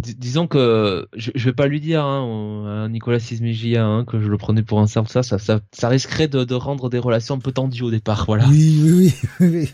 Disons 0.01 0.47
que 0.47 1.09
je, 1.15 1.31
je 1.35 1.45
vais 1.45 1.55
pas 1.55 1.67
lui 1.67 1.81
dire 1.81 2.05
hein, 2.05 2.85
à 2.85 2.89
Nicolas 2.89 3.21
Sismigia 3.21 3.85
hein, 3.85 4.05
que 4.05 4.21
je 4.21 4.29
le 4.29 4.39
prenais 4.39 4.63
pour 4.63 4.81
un 4.81 4.87
serbe, 4.87 5.09
ça, 5.09 5.23
ça, 5.23 5.39
ça, 5.39 5.89
risquerait 5.89 6.29
de, 6.29 6.55
rendre 6.55 6.91
des 6.91 6.99
relations 6.99 7.37
un 7.37 7.39
peu 7.39 7.53
tendues 7.53 7.83
au 7.83 7.91
départ, 7.91 8.25
voilà. 8.27 8.47
Oui, 8.49 8.81
oui, 8.83 9.15
oui. 9.41 9.71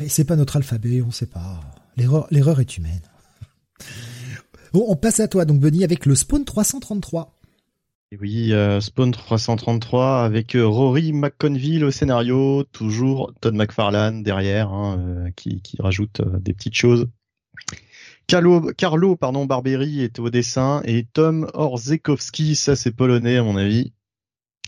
oui. 0.00 0.08
C'est 0.08 0.24
pas 0.24 0.36
notre 0.36 0.56
alphabet, 0.56 1.02
on 1.02 1.10
sait 1.10 1.26
pas. 1.26 1.60
L'erreur, 1.96 2.26
l'erreur 2.30 2.60
est 2.60 2.76
humaine. 2.76 3.02
Bon, 4.72 4.84
on 4.88 4.96
passe 4.96 5.20
à 5.20 5.26
toi, 5.26 5.44
donc 5.44 5.60
Benny, 5.60 5.82
avec 5.82 6.06
le 6.06 6.14
Spawn 6.14 6.44
333. 6.44 7.34
oui, 8.20 8.52
euh, 8.52 8.80
Spawn 8.80 9.10
333 9.10 10.22
avec 10.22 10.54
euh, 10.54 10.66
Rory 10.66 11.12
McConville 11.12 11.84
au 11.84 11.90
scénario, 11.90 12.62
toujours 12.70 13.32
Todd 13.40 13.54
McFarlane 13.54 14.22
derrière, 14.22 14.70
hein, 14.70 14.98
euh, 15.00 15.30
qui, 15.34 15.60
rajoute 15.80 16.22
des 16.40 16.54
petites 16.54 16.74
choses. 16.74 17.08
Carlo, 18.30 18.70
Carlo 18.76 19.16
pardon, 19.16 19.44
Barberi 19.44 20.02
est 20.02 20.20
au 20.20 20.30
dessin 20.30 20.82
et 20.84 21.04
Tom 21.04 21.50
Orzekowski, 21.52 22.54
ça 22.54 22.76
c'est 22.76 22.92
polonais 22.92 23.38
à 23.38 23.42
mon 23.42 23.56
avis, 23.56 23.92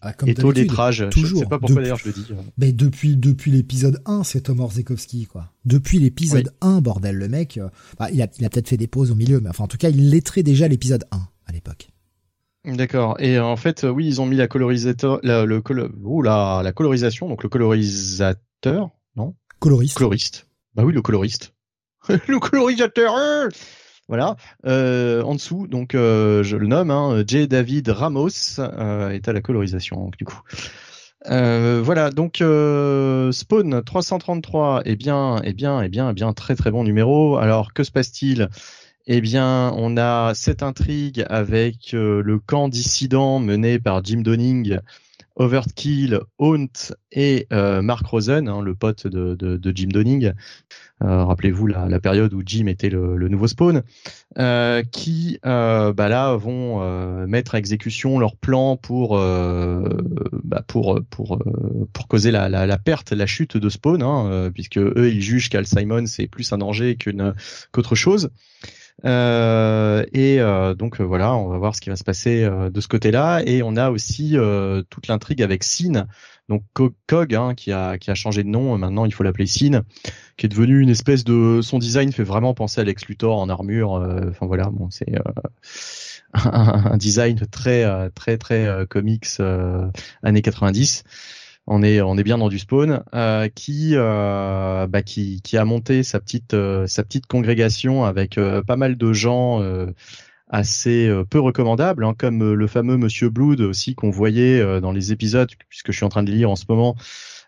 ah, 0.00 0.12
comme 0.12 0.28
et 0.28 0.42
au 0.42 0.50
lettrage. 0.50 1.06
Toujours. 1.12 1.38
Je 1.38 1.44
sais 1.44 1.48
pas 1.48 1.60
pourquoi 1.60 1.80
d'ailleurs 1.80 1.98
je 1.98 2.06
le 2.08 2.12
dis. 2.12 2.26
Mais 2.58 2.72
depuis 2.72 3.16
depuis 3.16 3.52
l'épisode 3.52 4.02
1, 4.04 4.24
c'est 4.24 4.40
Tom 4.40 4.58
Orzekowski 4.58 5.26
quoi. 5.26 5.52
Depuis 5.64 6.00
l'épisode 6.00 6.52
1, 6.60 6.80
bordel, 6.80 7.14
le 7.14 7.28
mec, 7.28 7.56
euh, 7.56 7.68
bah, 8.00 8.08
il 8.12 8.20
a, 8.20 8.26
il 8.36 8.44
a 8.44 8.50
peut-être 8.50 8.68
fait 8.68 8.76
des 8.76 8.88
pauses 8.88 9.12
au 9.12 9.14
milieu, 9.14 9.38
mais 9.40 9.50
enfin 9.50 9.62
en 9.62 9.68
tout 9.68 9.78
cas, 9.78 9.90
il 9.90 10.10
lettrait 10.10 10.42
déjà 10.42 10.66
l'épisode 10.66 11.04
1 11.12 11.18
à 11.46 11.52
l'époque. 11.52 11.90
D'accord. 12.64 13.14
Et 13.20 13.38
en 13.38 13.56
fait, 13.56 13.84
oui, 13.84 14.08
ils 14.08 14.20
ont 14.20 14.26
mis 14.26 14.36
la 14.36 14.48
colorisateur, 14.48 15.20
la, 15.22 15.44
le 15.44 15.62
la, 16.24 16.62
la 16.64 16.72
colorisation, 16.72 17.28
donc 17.28 17.44
le 17.44 17.48
colorisateur, 17.48 18.90
non? 19.14 19.36
Coloriste. 19.60 19.96
Coloriste. 19.96 20.48
Bah 20.74 20.82
oui, 20.84 20.92
le 20.92 21.02
coloriste. 21.02 21.54
le 22.28 22.38
colorisateur. 22.38 23.14
Hein 23.16 23.48
voilà. 24.08 24.36
Euh, 24.66 25.22
en 25.22 25.34
dessous, 25.34 25.66
donc 25.66 25.94
euh, 25.94 26.42
je 26.42 26.56
le 26.56 26.66
nomme, 26.66 26.90
hein, 26.90 27.22
J. 27.26 27.48
David 27.48 27.88
Ramos 27.88 28.58
euh, 28.58 29.10
est 29.10 29.26
à 29.28 29.32
la 29.32 29.40
colorisation, 29.40 30.10
du 30.18 30.24
coup. 30.24 30.40
voilà, 31.24 32.10
donc 32.10 32.36
Spawn 32.36 33.82
333, 33.82 34.82
eh 34.84 34.96
bien, 34.96 35.40
eh 35.44 35.52
bien, 35.54 35.80
eh 35.82 35.88
bien, 35.88 36.10
eh 36.10 36.12
bien, 36.12 36.32
très 36.34 36.56
très 36.56 36.70
bon 36.70 36.84
numéro. 36.84 37.38
Alors 37.38 37.72
que 37.72 37.84
se 37.84 37.90
passe-t-il? 37.90 38.48
Eh 39.06 39.20
bien, 39.20 39.72
on 39.76 39.96
a 39.96 40.32
cette 40.34 40.62
intrigue 40.62 41.24
avec 41.28 41.92
le 41.92 42.38
camp 42.38 42.68
dissident 42.68 43.38
mené 43.38 43.78
par 43.78 44.04
Jim 44.04 44.20
Donning 44.20 44.78
Overkill, 45.36 46.20
Haunt 46.38 46.92
et 47.10 47.46
euh, 47.52 47.82
Mark 47.82 48.06
Rosen, 48.06 48.48
hein, 48.48 48.60
le 48.60 48.74
pote 48.74 49.06
de, 49.06 49.72
Jim 49.74 49.88
Donning. 49.88 50.32
Euh, 51.02 51.24
rappelez-vous 51.24 51.66
la, 51.66 52.00
période 52.00 52.32
où 52.34 52.42
Jim 52.44 52.66
était 52.66 52.90
le, 52.90 53.28
nouveau 53.28 53.48
Spawn, 53.48 53.82
euh, 54.38 54.82
qui 54.92 55.38
bah 55.42 55.94
là 55.96 56.36
vont 56.36 57.26
mettre 57.26 57.54
à 57.54 57.58
exécution 57.58 58.18
leur 58.18 58.36
plan 58.36 58.76
pour 58.76 59.18
bah, 59.18 60.64
causer 62.08 62.30
la, 62.30 62.78
perte, 62.78 63.12
la 63.12 63.26
chute 63.26 63.56
de 63.56 63.68
Spawn, 63.68 64.02
hein, 64.02 64.50
puisque 64.52 64.78
eux 64.78 65.10
ils 65.10 65.22
jugent 65.22 65.48
qu'Al 65.48 65.66
Simon 65.66 66.06
c'est 66.06 66.26
plus 66.26 66.52
un 66.52 66.58
danger 66.58 66.96
qu'une 66.96 67.34
qu'autre 67.72 67.94
chose. 67.94 68.30
Euh, 69.04 70.04
et 70.12 70.40
euh, 70.40 70.74
donc 70.74 71.00
euh, 71.00 71.04
voilà, 71.04 71.34
on 71.34 71.48
va 71.48 71.58
voir 71.58 71.74
ce 71.74 71.80
qui 71.80 71.90
va 71.90 71.96
se 71.96 72.04
passer 72.04 72.48
de 72.48 72.80
ce 72.80 72.88
côté-là. 72.88 73.42
Et 73.46 73.62
on 73.62 73.76
a 73.76 73.90
aussi 73.90 74.36
toute 74.90 75.08
l'intrigue 75.08 75.42
avec 75.42 75.64
Sin, 75.64 76.06
donc 76.48 76.64
Cog, 77.06 77.34
hein, 77.34 77.54
qui 77.54 77.72
a 77.72 77.98
qui 77.98 78.10
a 78.10 78.14
changé 78.14 78.42
de 78.44 78.48
nom. 78.48 78.76
Maintenant, 78.78 79.04
il 79.04 79.12
faut 79.12 79.22
l'appeler 79.22 79.46
Sin, 79.46 79.82
qui 80.36 80.46
est 80.46 80.48
devenu 80.48 80.80
une 80.80 80.90
espèce 80.90 81.24
de 81.24 81.60
son 81.62 81.78
design 81.78 82.12
fait 82.12 82.24
vraiment 82.24 82.54
penser 82.54 82.80
à 82.80 82.84
Lex 82.84 83.06
Luthor 83.06 83.38
en 83.38 83.48
armure. 83.48 83.92
Enfin 84.28 84.46
voilà, 84.46 84.70
bon 84.70 84.88
c'est 84.90 85.12
un, 86.34 86.96
design 86.96 87.40
très 87.50 88.10
très 88.10 88.38
très 88.38 88.86
comics 88.88 89.28
années 90.22 90.42
90 90.42 91.04
on 91.66 91.82
est 91.82 92.00
on 92.00 92.16
est 92.18 92.24
bien 92.24 92.38
dans 92.38 92.48
du 92.48 92.58
spawn 92.58 93.04
euh, 93.14 93.48
qui 93.48 93.92
euh, 93.94 94.86
bah, 94.86 95.02
qui 95.02 95.40
qui 95.42 95.56
a 95.56 95.64
monté 95.64 96.02
sa 96.02 96.20
petite 96.20 96.54
euh, 96.54 96.86
sa 96.86 97.04
petite 97.04 97.26
congrégation 97.26 98.04
avec 98.04 98.38
pas 98.66 98.76
mal 98.76 98.96
de 98.96 99.12
gens 99.12 99.60
assez 100.48 101.10
peu 101.30 101.40
recommandables 101.40 102.04
hein, 102.04 102.14
comme 102.16 102.52
le 102.52 102.66
fameux 102.66 102.96
Monsieur 102.96 103.30
Blood 103.30 103.60
aussi 103.60 103.94
qu'on 103.94 104.10
voyait 104.10 104.80
dans 104.80 104.92
les 104.92 105.12
épisodes 105.12 105.50
puisque 105.68 105.92
je 105.92 105.96
suis 105.96 106.04
en 106.04 106.10
train 106.10 106.22
de 106.22 106.30
lire 106.30 106.50
en 106.50 106.56
ce 106.56 106.64
moment 106.68 106.96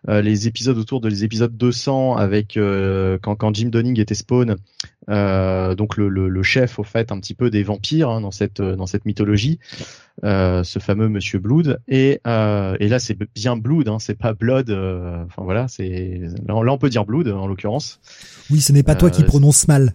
les 0.09 0.47
épisodes 0.49 0.77
autour 0.77 1.01
de 1.01 1.09
les 1.09 1.25
épisodes 1.25 1.57
200 1.57 2.17
avec 2.17 2.57
euh, 2.57 3.19
quand, 3.23 3.37
quand 3.37 3.55
Jim 3.55 3.69
Donning 3.69 3.99
était 3.99 4.15
Spawn, 4.15 4.57
euh, 5.09 5.75
donc 5.75 5.97
le, 5.97 6.09
le, 6.09 6.29
le, 6.29 6.43
chef 6.43 6.79
au 6.79 6.83
fait 6.83 7.11
un 7.13 7.21
petit 7.21 7.35
peu 7.35 7.51
des 7.51 7.63
vampires 7.63 8.11
hein, 8.11 8.21
dans 8.21 8.31
cette 8.31 8.61
dans 8.61 8.87
cette 8.87 9.07
mythologie, 9.07 9.59
ce 10.23 10.79
fameux 10.81 11.09
Monsieur 11.09 11.39
Blood 11.39 11.81
et 11.89 12.21
et 12.25 12.89
là 12.89 12.99
c'est 12.99 13.17
bien 13.35 13.57
Blood, 13.57 13.89
hein, 13.89 13.99
c'est 13.99 14.19
pas 14.19 14.35
Blood. 14.35 14.71
Enfin 14.71 15.43
voilà, 15.43 15.69
c'est 15.69 16.21
là, 16.47 16.55
on 16.55 16.79
peut 16.79 16.91
dire 16.91 17.05
Blood 17.05 17.29
en 17.29 17.47
l'occurrence. 17.47 18.01
Oui, 18.51 18.61
ce 18.61 18.73
n'est 18.73 18.83
pas 18.83 18.95
toi 18.95 19.11
qui 19.11 19.25
prononce 19.25 19.69
mal 19.69 19.95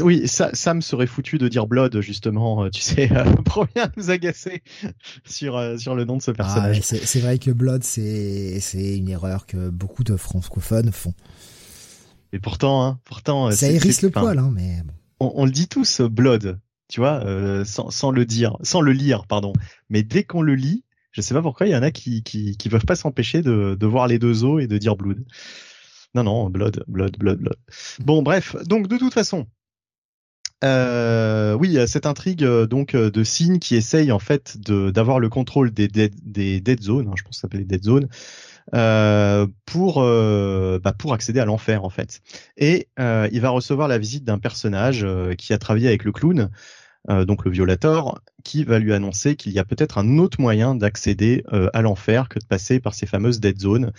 oui, 0.00 0.28
ça, 0.28 0.50
Sam 0.52 0.82
serait 0.82 1.06
foutu 1.06 1.38
de 1.38 1.48
dire 1.48 1.66
Blood 1.66 2.00
justement, 2.00 2.64
euh, 2.64 2.70
tu 2.70 2.80
sais, 2.80 3.10
euh, 3.12 3.24
pour 3.44 3.66
bien 3.66 3.90
nous 3.96 4.10
agacer 4.10 4.62
sur 5.24 5.56
euh, 5.56 5.76
sur 5.76 5.94
le 5.94 6.04
nom 6.04 6.16
de 6.16 6.22
ce 6.22 6.30
ah, 6.30 6.34
personnage. 6.34 6.78
Ah, 6.78 6.96
c'est 7.02 7.20
vrai 7.20 7.38
que 7.38 7.50
Blood, 7.50 7.82
c'est 7.82 8.60
c'est 8.60 8.96
une 8.96 9.08
erreur 9.08 9.46
que 9.46 9.68
beaucoup 9.70 10.04
de 10.04 10.16
francophones 10.16 10.92
font. 10.92 11.14
Et 12.32 12.38
pourtant, 12.38 12.84
hein, 12.84 13.00
pourtant, 13.04 13.50
ça 13.50 13.70
hérisse 13.70 14.02
le 14.02 14.10
poil, 14.10 14.38
hein, 14.38 14.50
mais 14.54 14.82
on, 15.18 15.32
on, 15.34 15.44
le 15.44 15.50
dit 15.50 15.66
tous, 15.66 16.02
Blood, 16.02 16.60
tu 16.88 17.00
vois, 17.00 17.24
sans, 17.64 17.90
sans 17.90 18.10
le 18.10 18.26
dire, 18.26 18.56
sans 18.62 18.82
le 18.82 18.92
lire, 18.92 19.26
pardon. 19.26 19.54
Mais 19.88 20.02
dès 20.02 20.24
qu'on 20.24 20.42
le 20.42 20.54
lit, 20.54 20.84
je 21.12 21.22
sais 21.22 21.32
pas 21.32 21.40
pourquoi, 21.40 21.66
il 21.66 21.70
y 21.70 21.76
en 21.76 21.82
a 21.82 21.90
qui 21.90 22.22
qui, 22.22 22.56
qui 22.56 22.68
peuvent 22.68 22.84
pas 22.84 22.96
s'empêcher 22.96 23.40
de, 23.40 23.76
de 23.80 23.86
voir 23.86 24.08
les 24.08 24.18
deux 24.18 24.44
os 24.44 24.62
et 24.62 24.66
de 24.66 24.76
dire 24.76 24.94
Blood. 24.94 25.24
Non, 26.14 26.24
non, 26.24 26.50
Blood, 26.50 26.84
Blood, 26.88 27.16
Blood, 27.18 27.38
Blood. 27.38 27.58
Bon, 28.00 28.22
bref, 28.22 28.56
donc 28.64 28.88
de 28.88 28.96
toute 28.96 29.14
façon, 29.14 29.46
euh, 30.64 31.54
oui, 31.54 31.78
cette 31.86 32.06
intrigue 32.06 32.42
euh, 32.42 32.66
donc 32.66 32.94
euh, 32.94 33.10
de 33.10 33.22
Sin 33.22 33.58
qui 33.58 33.76
essaye 33.76 34.10
en 34.10 34.18
fait 34.18 34.58
d'avoir 34.58 35.20
le 35.20 35.28
contrôle 35.28 35.70
des 35.70 35.86
dead, 35.86 36.14
des 36.24 36.60
dead 36.60 36.82
zones, 36.82 37.06
hein, 37.08 37.12
je 37.16 37.22
pense 37.22 37.30
que 37.30 37.36
ça 37.36 37.42
s'appelle 37.42 37.60
les 37.60 37.66
dead 37.66 37.84
zones, 37.84 38.08
euh, 38.74 39.46
pour 39.66 40.02
bah, 40.02 40.92
pour 40.98 41.14
accéder 41.14 41.40
à 41.40 41.44
l'enfer 41.44 41.84
en 41.84 41.90
fait. 41.90 42.22
Et 42.56 42.88
il 42.98 43.40
va 43.40 43.50
recevoir 43.50 43.88
la 43.88 43.98
visite 43.98 44.24
d'un 44.24 44.38
personnage 44.38 45.06
qui 45.36 45.52
a 45.52 45.58
travaillé 45.58 45.88
avec 45.88 46.04
le 46.04 46.12
clown 46.12 46.50
euh, 47.10 47.24
donc 47.24 47.44
le 47.44 47.50
violator, 47.50 48.20
qui 48.44 48.64
va 48.64 48.78
lui 48.78 48.92
annoncer 48.92 49.36
qu'il 49.36 49.52
y 49.52 49.58
a 49.58 49.64
peut-être 49.64 49.98
un 49.98 50.18
autre 50.18 50.40
moyen 50.40 50.74
d'accéder 50.74 51.44
euh, 51.52 51.70
à 51.72 51.82
l'enfer 51.82 52.28
que 52.28 52.38
de 52.38 52.44
passer 52.44 52.80
par 52.80 52.94
ces 52.94 53.06
fameuses 53.06 53.40
dead 53.40 53.58
zones, 53.58 53.92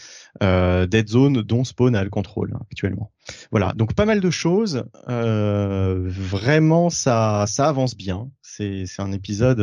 euh, 0.43 0.85
dead 0.85 1.07
zones 1.07 1.41
dont 1.41 1.63
Spawn 1.63 1.95
a 1.95 2.03
le 2.03 2.09
contrôle 2.09 2.51
hein, 2.55 2.61
actuellement. 2.71 3.11
Voilà, 3.51 3.73
donc 3.75 3.93
pas 3.93 4.05
mal 4.05 4.21
de 4.21 4.29
choses. 4.29 4.83
vraiment, 5.07 6.89
ça, 6.89 7.45
ça 7.47 7.67
avance 7.69 7.95
bien. 7.95 8.29
C'est, 8.41 8.85
c'est 8.85 9.01
un 9.01 9.11
épisode. 9.11 9.59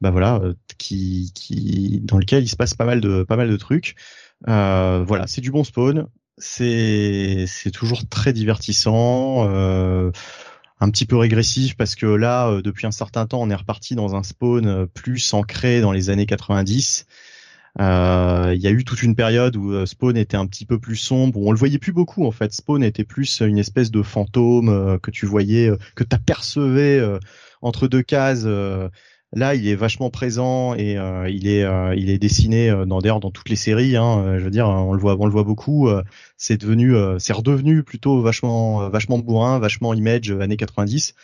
bah 0.00 0.10
voilà, 0.10 0.40
qui, 0.78 1.32
qui, 1.34 2.00
dans 2.02 2.18
lequel 2.18 2.44
il 2.44 2.48
se 2.48 2.56
passe 2.56 2.74
pas 2.74 2.84
mal 2.84 3.00
de, 3.00 3.22
pas 3.22 3.36
mal 3.36 3.48
de 3.48 3.56
trucs. 3.56 3.94
voilà, 4.46 5.26
c'est 5.26 5.40
du 5.40 5.50
bon 5.50 5.64
spawn. 5.64 6.06
C'est, 6.38 7.44
c'est 7.46 7.70
toujours 7.70 8.08
très 8.08 8.32
divertissant. 8.32 9.48
Euh, 9.48 10.10
un 10.80 10.90
petit 10.90 11.06
peu 11.06 11.16
régressif 11.16 11.76
parce 11.76 11.94
que 11.94 12.06
là, 12.06 12.48
euh, 12.48 12.62
depuis 12.62 12.86
un 12.86 12.90
certain 12.90 13.26
temps, 13.26 13.40
on 13.40 13.50
est 13.50 13.54
reparti 13.54 13.94
dans 13.94 14.14
un 14.14 14.22
spawn 14.22 14.66
euh, 14.66 14.86
plus 14.86 15.32
ancré 15.32 15.80
dans 15.80 15.92
les 15.92 16.10
années 16.10 16.26
90. 16.26 17.06
Euh, 17.80 18.52
il 18.54 18.60
y 18.60 18.68
a 18.68 18.70
eu 18.70 18.84
toute 18.84 19.02
une 19.02 19.16
période 19.16 19.56
où 19.56 19.84
Spawn 19.84 20.16
était 20.16 20.36
un 20.36 20.46
petit 20.46 20.64
peu 20.64 20.78
plus 20.78 20.96
sombre, 20.96 21.40
où 21.40 21.48
on 21.48 21.50
le 21.50 21.58
voyait 21.58 21.78
plus 21.78 21.92
beaucoup 21.92 22.24
en 22.24 22.30
fait. 22.30 22.52
Spawn 22.52 22.84
était 22.84 23.02
plus 23.02 23.40
une 23.40 23.58
espèce 23.58 23.90
de 23.90 24.02
fantôme 24.02 25.00
que 25.00 25.10
tu 25.10 25.26
voyais, 25.26 25.72
que 25.96 26.04
tu 26.04 26.14
apercevais 26.14 27.02
entre 27.62 27.88
deux 27.88 28.02
cases 28.02 28.46
Là, 29.34 29.54
il 29.54 29.66
est 29.66 29.74
vachement 29.74 30.10
présent 30.10 30.74
et 30.74 30.92
il 31.28 31.48
est 31.48 31.66
il 31.96 32.10
est 32.10 32.18
dessiné 32.18 32.70
dans 32.86 33.00
d'ailleurs 33.00 33.20
dans 33.20 33.30
toutes 33.30 33.48
les 33.48 33.56
séries. 33.56 33.96
Hein, 33.96 34.38
je 34.38 34.44
veux 34.44 34.50
dire, 34.50 34.68
on 34.68 34.92
le 34.92 35.00
voit 35.00 35.16
on 35.18 35.26
le 35.26 35.32
voit 35.32 35.42
beaucoup. 35.44 35.88
c'est 36.36 36.56
devenu 36.56 36.94
c'est 37.18 37.32
redevenu 37.32 37.82
plutôt 37.82 38.22
vachement 38.22 38.88
vachement 38.90 39.18
bourrin, 39.18 39.58
vachement 39.58 39.92
image 39.92 40.30
années 40.30 40.56
90. 40.56 41.14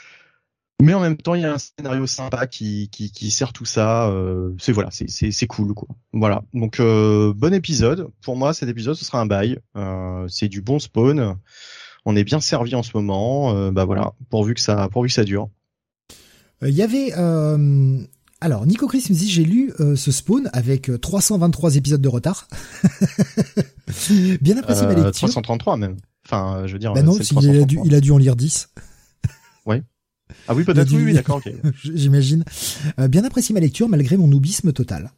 Mais 0.81 0.95
en 0.95 1.01
même 1.01 1.17
temps, 1.17 1.35
il 1.35 1.43
y 1.43 1.45
a 1.45 1.53
un 1.53 1.59
scénario 1.59 2.07
sympa 2.07 2.47
qui, 2.47 2.89
qui, 2.91 3.13
qui 3.13 3.31
sert 3.31 3.53
tout 3.53 3.67
ça. 3.67 4.09
Euh, 4.09 4.53
c'est 4.59 4.73
voilà, 4.73 4.91
c'est, 4.91 5.11
c'est, 5.11 5.31
c'est 5.31 5.47
cool 5.47 5.75
quoi. 5.75 5.89
Voilà. 6.13 6.43
Donc 6.55 6.81
euh, 6.81 7.35
bon 7.37 7.53
épisode. 7.53 8.09
Pour 8.23 8.37
moi, 8.37 8.55
cet 8.55 8.69
épisode 8.69 8.95
ce 8.95 9.05
sera 9.05 9.21
un 9.21 9.27
bail. 9.27 9.59
Euh, 9.77 10.27
c'est 10.29 10.49
du 10.49 10.63
bon 10.63 10.79
spawn. 10.79 11.37
On 12.07 12.17
est 12.17 12.25
bien 12.25 12.41
servi 12.41 12.75
en 12.75 12.83
ce 12.83 12.93
moment. 12.95 13.55
Euh, 13.55 13.71
bah 13.71 13.85
voilà, 13.85 14.13
pourvu 14.31 14.55
que 14.55 14.61
ça, 14.61 14.89
pourvu 14.91 15.09
que 15.09 15.15
ça 15.15 15.25
dure. 15.25 15.51
Il 16.63 16.75
y 16.75 16.83
avait 16.83 17.13
alors 18.43 18.67
Nico 18.67 18.87
Chris 18.87 19.05
me 19.11 19.15
dit 19.15 19.31
j'ai 19.31 19.45
lu 19.45 19.73
ce 19.79 20.11
spawn 20.11 20.51
avec 20.53 20.91
323 21.01 21.77
épisodes 21.77 22.01
de 22.01 22.09
retard. 22.09 22.49
bien 24.41 24.57
apprécié 24.57 24.87
ma 24.87 24.95
lecture. 24.95 25.13
333 25.13 25.77
même. 25.77 25.97
Enfin, 26.27 26.67
je 26.67 26.73
veux 26.73 26.79
dire. 26.79 26.93
Bah 26.93 27.03
non, 27.03 27.17
il 27.17 27.61
a, 27.61 27.65
dû, 27.65 27.79
il 27.85 27.95
a 27.95 28.01
dû 28.01 28.13
en 28.13 28.19
lire 28.19 28.37
10. 28.37 28.69
Ouais. 29.67 29.83
Ah 30.49 30.55
oui, 30.55 30.65
peut-être, 30.65 30.93
oui, 30.93 31.05
oui 31.05 31.13
d'accord, 31.13 31.41
J'imagine. 31.83 32.45
Euh, 32.99 33.09
bien 33.09 33.25
apprécié 33.25 33.53
ma 33.53 33.61
lecture 33.61 33.89
malgré 33.89 34.17
mon 34.17 34.29
noubisme 34.29 34.73
total. 34.73 35.13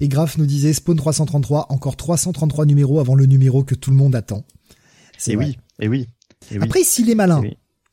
Et 0.00 0.08
Graf 0.08 0.36
nous 0.36 0.46
disait 0.46 0.74
Spawn 0.74 0.96
333, 0.96 1.66
encore 1.70 1.96
333 1.96 2.66
numéros 2.66 3.00
avant 3.00 3.14
le 3.14 3.24
numéro 3.24 3.64
que 3.64 3.74
tout 3.74 3.90
le 3.90 3.96
monde 3.96 4.14
attend. 4.14 4.44
C'est 5.16 5.36
oui, 5.36 5.58
et 5.78 5.88
oui. 5.88 6.06
Et 6.50 6.58
oui. 6.58 6.64
Après, 6.64 6.82
s'il 6.82 7.08
est 7.08 7.14
malin, 7.14 7.42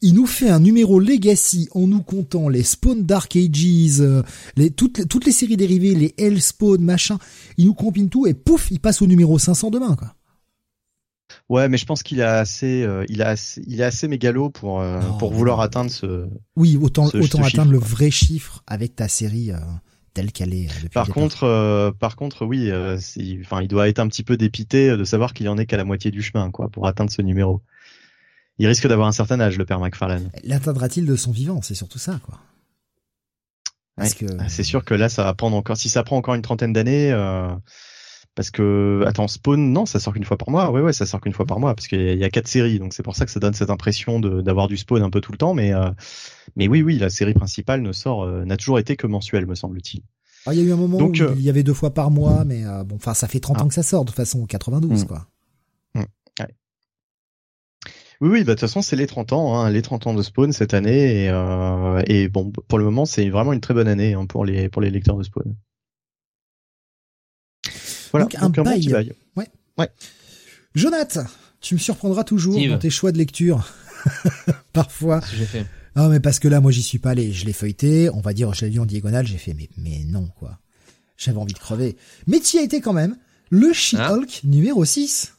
il 0.01 0.13
nous 0.13 0.25
fait 0.25 0.49
un 0.49 0.59
numéro 0.59 0.99
Legacy 0.99 1.69
en 1.71 1.87
nous 1.87 2.01
comptant 2.01 2.49
les 2.49 2.63
Spawn 2.63 3.05
Dark 3.05 3.35
Ages, 3.35 4.01
euh, 4.01 4.21
les, 4.55 4.69
toutes, 4.69 5.07
toutes 5.07 5.25
les 5.25 5.31
séries 5.31 5.57
dérivées, 5.57 5.95
les 5.95 6.13
Hell 6.17 6.41
Spawn, 6.41 6.81
machin. 6.81 7.17
Il 7.57 7.65
nous 7.65 7.73
combine 7.73 8.09
tout 8.09 8.27
et 8.27 8.33
pouf, 8.33 8.69
il 8.71 8.79
passe 8.79 9.01
au 9.01 9.07
numéro 9.07 9.39
500 9.39 9.71
demain, 9.71 9.95
quoi. 9.95 10.13
Ouais, 11.49 11.69
mais 11.69 11.77
je 11.77 11.85
pense 11.85 12.03
qu'il 12.03 12.21
a 12.21 12.39
assez, 12.39 12.83
euh, 12.83 13.05
il 13.09 13.21
a 13.21 13.35
il 13.65 13.79
est 13.79 13.83
assez 13.83 14.07
mégalo 14.07 14.49
pour 14.49 14.81
euh, 14.81 14.99
pour 15.19 15.33
vouloir 15.33 15.61
atteindre 15.61 15.91
ce. 15.91 16.27
Oui, 16.55 16.77
autant 16.81 17.05
autant 17.05 17.41
atteindre 17.41 17.71
le 17.71 17.77
vrai 17.77 18.11
chiffre 18.11 18.63
avec 18.67 18.95
ta 18.95 19.07
série 19.07 19.51
euh, 19.51 19.57
telle 20.13 20.31
qu'elle 20.31 20.53
est. 20.53 20.67
par 20.93 21.07
contre, 21.07 21.93
par 21.99 22.15
contre, 22.15 22.45
oui, 22.45 22.71
enfin, 23.41 23.61
il 23.61 23.67
doit 23.67 23.87
être 23.87 23.99
un 23.99 24.07
petit 24.07 24.23
peu 24.23 24.35
dépité 24.35 24.95
de 24.95 25.03
savoir 25.03 25.33
qu'il 25.33 25.47
en 25.47 25.57
est 25.57 25.65
qu'à 25.65 25.77
la 25.77 25.85
moitié 25.85 26.11
du 26.11 26.21
chemin, 26.21 26.51
quoi, 26.51 26.69
pour 26.69 26.87
atteindre 26.87 27.11
ce 27.11 27.21
numéro. 27.21 27.61
Il 28.59 28.67
risque 28.67 28.87
d'avoir 28.87 29.07
un 29.07 29.11
certain 29.11 29.39
âge, 29.39 29.57
le 29.57 29.65
père 29.65 29.79
McFarlane. 29.79 30.31
L'atteindra-t-il 30.43 31.05
de 31.05 31.15
son 31.15 31.31
vivant? 31.31 31.61
C'est 31.61 31.75
surtout 31.75 31.99
ça, 31.99 32.19
quoi. 32.23 32.39
C'est 34.47 34.63
sûr 34.63 34.85
que 34.85 34.93
là, 34.93 35.09
ça 35.09 35.23
va 35.23 35.33
prendre 35.33 35.55
encore. 35.55 35.77
Si 35.77 35.89
ça 35.89 36.03
prend 36.03 36.17
encore 36.17 36.35
une 36.35 36.43
trentaine 36.43 36.73
d'années. 36.73 37.11
Parce 38.37 38.51
que, 38.51 39.03
attends, 39.07 39.27
Spawn, 39.27 39.73
non, 39.73 39.87
ça 39.87 39.99
sort 39.99 40.13
qu'une 40.13 40.23
fois 40.23 40.37
par 40.37 40.51
mois. 40.51 40.69
Ouais, 40.69 40.79
ouais, 40.79 40.93
ça 40.93 41.07
sort 41.07 41.19
qu'une 41.19 41.33
fois 41.33 41.47
par 41.47 41.59
mois, 41.59 41.73
parce 41.73 41.87
qu'il 41.87 42.19
y, 42.19 42.23
a 42.23 42.29
quatre 42.29 42.47
séries, 42.47 42.77
donc 42.77 42.93
c'est 42.93 43.01
pour 43.01 43.15
ça 43.15 43.25
que 43.25 43.31
ça 43.31 43.39
donne 43.39 43.55
cette 43.55 43.71
impression 43.71 44.19
d'avoir 44.19 44.67
du 44.67 44.77
Spawn 44.77 45.01
un 45.01 45.09
peu 45.09 45.21
tout 45.21 45.31
le 45.31 45.39
temps. 45.39 45.55
Mais, 45.55 45.73
euh, 45.73 45.89
mais 46.55 46.67
oui, 46.67 46.83
oui, 46.83 46.99
la 46.99 47.09
série 47.09 47.33
principale 47.33 47.81
ne 47.81 47.91
sort, 47.91 48.25
euh, 48.25 48.45
n'a 48.45 48.55
toujours 48.55 48.77
été 48.77 48.95
que 48.95 49.07
mensuelle, 49.07 49.47
me 49.47 49.55
semble-t-il. 49.55 50.03
Ah, 50.45 50.53
il 50.53 50.59
y 50.59 50.61
a 50.61 50.65
eu 50.65 50.71
un 50.71 50.75
moment 50.75 50.99
où 50.99 51.11
euh, 51.19 51.33
il 51.35 51.41
y 51.41 51.49
avait 51.49 51.63
deux 51.63 51.73
fois 51.73 51.95
par 51.95 52.11
mois, 52.11 52.45
mais 52.45 52.63
bon, 52.85 52.97
enfin, 52.97 53.15
ça 53.15 53.27
fait 53.27 53.39
30 53.39 53.57
ah. 53.57 53.63
ans 53.63 53.67
que 53.69 53.73
ça 53.73 53.81
sort, 53.81 54.05
de 54.05 54.11
toute 54.11 54.15
façon, 54.15 54.45
92, 54.45 55.03
mm. 55.03 55.07
quoi. 55.07 55.25
Oui, 58.19 58.29
oui, 58.29 58.39
bah, 58.39 58.45
de 58.45 58.51
toute 58.53 58.61
façon, 58.61 58.81
c'est 58.81 58.95
les 58.95 59.07
30 59.07 59.33
ans, 59.33 59.59
hein, 59.59 59.69
les 59.69 59.81
30 59.81 60.07
ans 60.07 60.13
de 60.13 60.23
Spawn 60.23 60.51
cette 60.51 60.73
année, 60.73 61.25
et, 61.25 61.31
et 62.07 62.29
bon, 62.29 62.51
pour 62.67 62.79
le 62.79 62.85
moment, 62.85 63.05
c'est 63.05 63.29
vraiment 63.29 63.53
une 63.53 63.61
très 63.61 63.73
bonne 63.73 63.87
année 63.87 64.13
hein, 64.13 64.25
pour 64.25 64.45
les 64.45 64.69
pour 64.69 64.81
les 64.81 64.89
lecteurs 64.89 65.17
de 65.17 65.23
Spawn. 65.23 65.55
Voilà, 68.11 68.25
donc, 68.25 68.57
un, 68.57 68.63
bail. 68.63 69.13
Ouais. 69.35 69.47
Ouais. 69.77 69.89
Jonathan, 70.75 71.25
tu 71.61 71.75
me 71.75 71.79
surprendras 71.79 72.23
toujours 72.23 72.59
dans 72.67 72.79
tes 72.79 72.89
choix 72.89 73.11
de 73.11 73.17
lecture. 73.17 73.67
Parfois. 74.73 75.21
j'ai 75.35 75.45
fait. 75.45 75.65
Ah 75.95 76.09
mais 76.09 76.19
parce 76.19 76.37
que 76.37 76.47
là 76.47 76.61
moi 76.61 76.71
j'y 76.71 76.83
suis 76.83 76.99
pas 76.99 77.09
allé, 77.09 77.33
je 77.33 77.43
l'ai 77.47 77.53
feuilleté, 77.53 78.11
on 78.11 78.21
va 78.21 78.31
dire 78.31 78.53
je 78.53 78.65
l'ai 78.65 78.71
lu 78.71 78.79
en 78.79 78.85
diagonale, 78.85 79.25
j'ai 79.25 79.39
fait 79.39 79.55
mais 79.55 79.67
mais 79.77 80.03
non 80.05 80.29
quoi. 80.37 80.59
J'avais 81.17 81.39
envie 81.39 81.53
de 81.53 81.59
crever. 81.59 81.97
Mais 82.27 82.39
tu 82.39 82.57
y 82.57 82.59
as 82.59 82.63
été 82.63 82.81
quand 82.81 82.93
même. 82.93 83.17
Le 83.49 83.73
She-Hulk 83.73 84.41
ah. 84.43 84.47
numéro 84.47 84.85
6. 84.85 85.33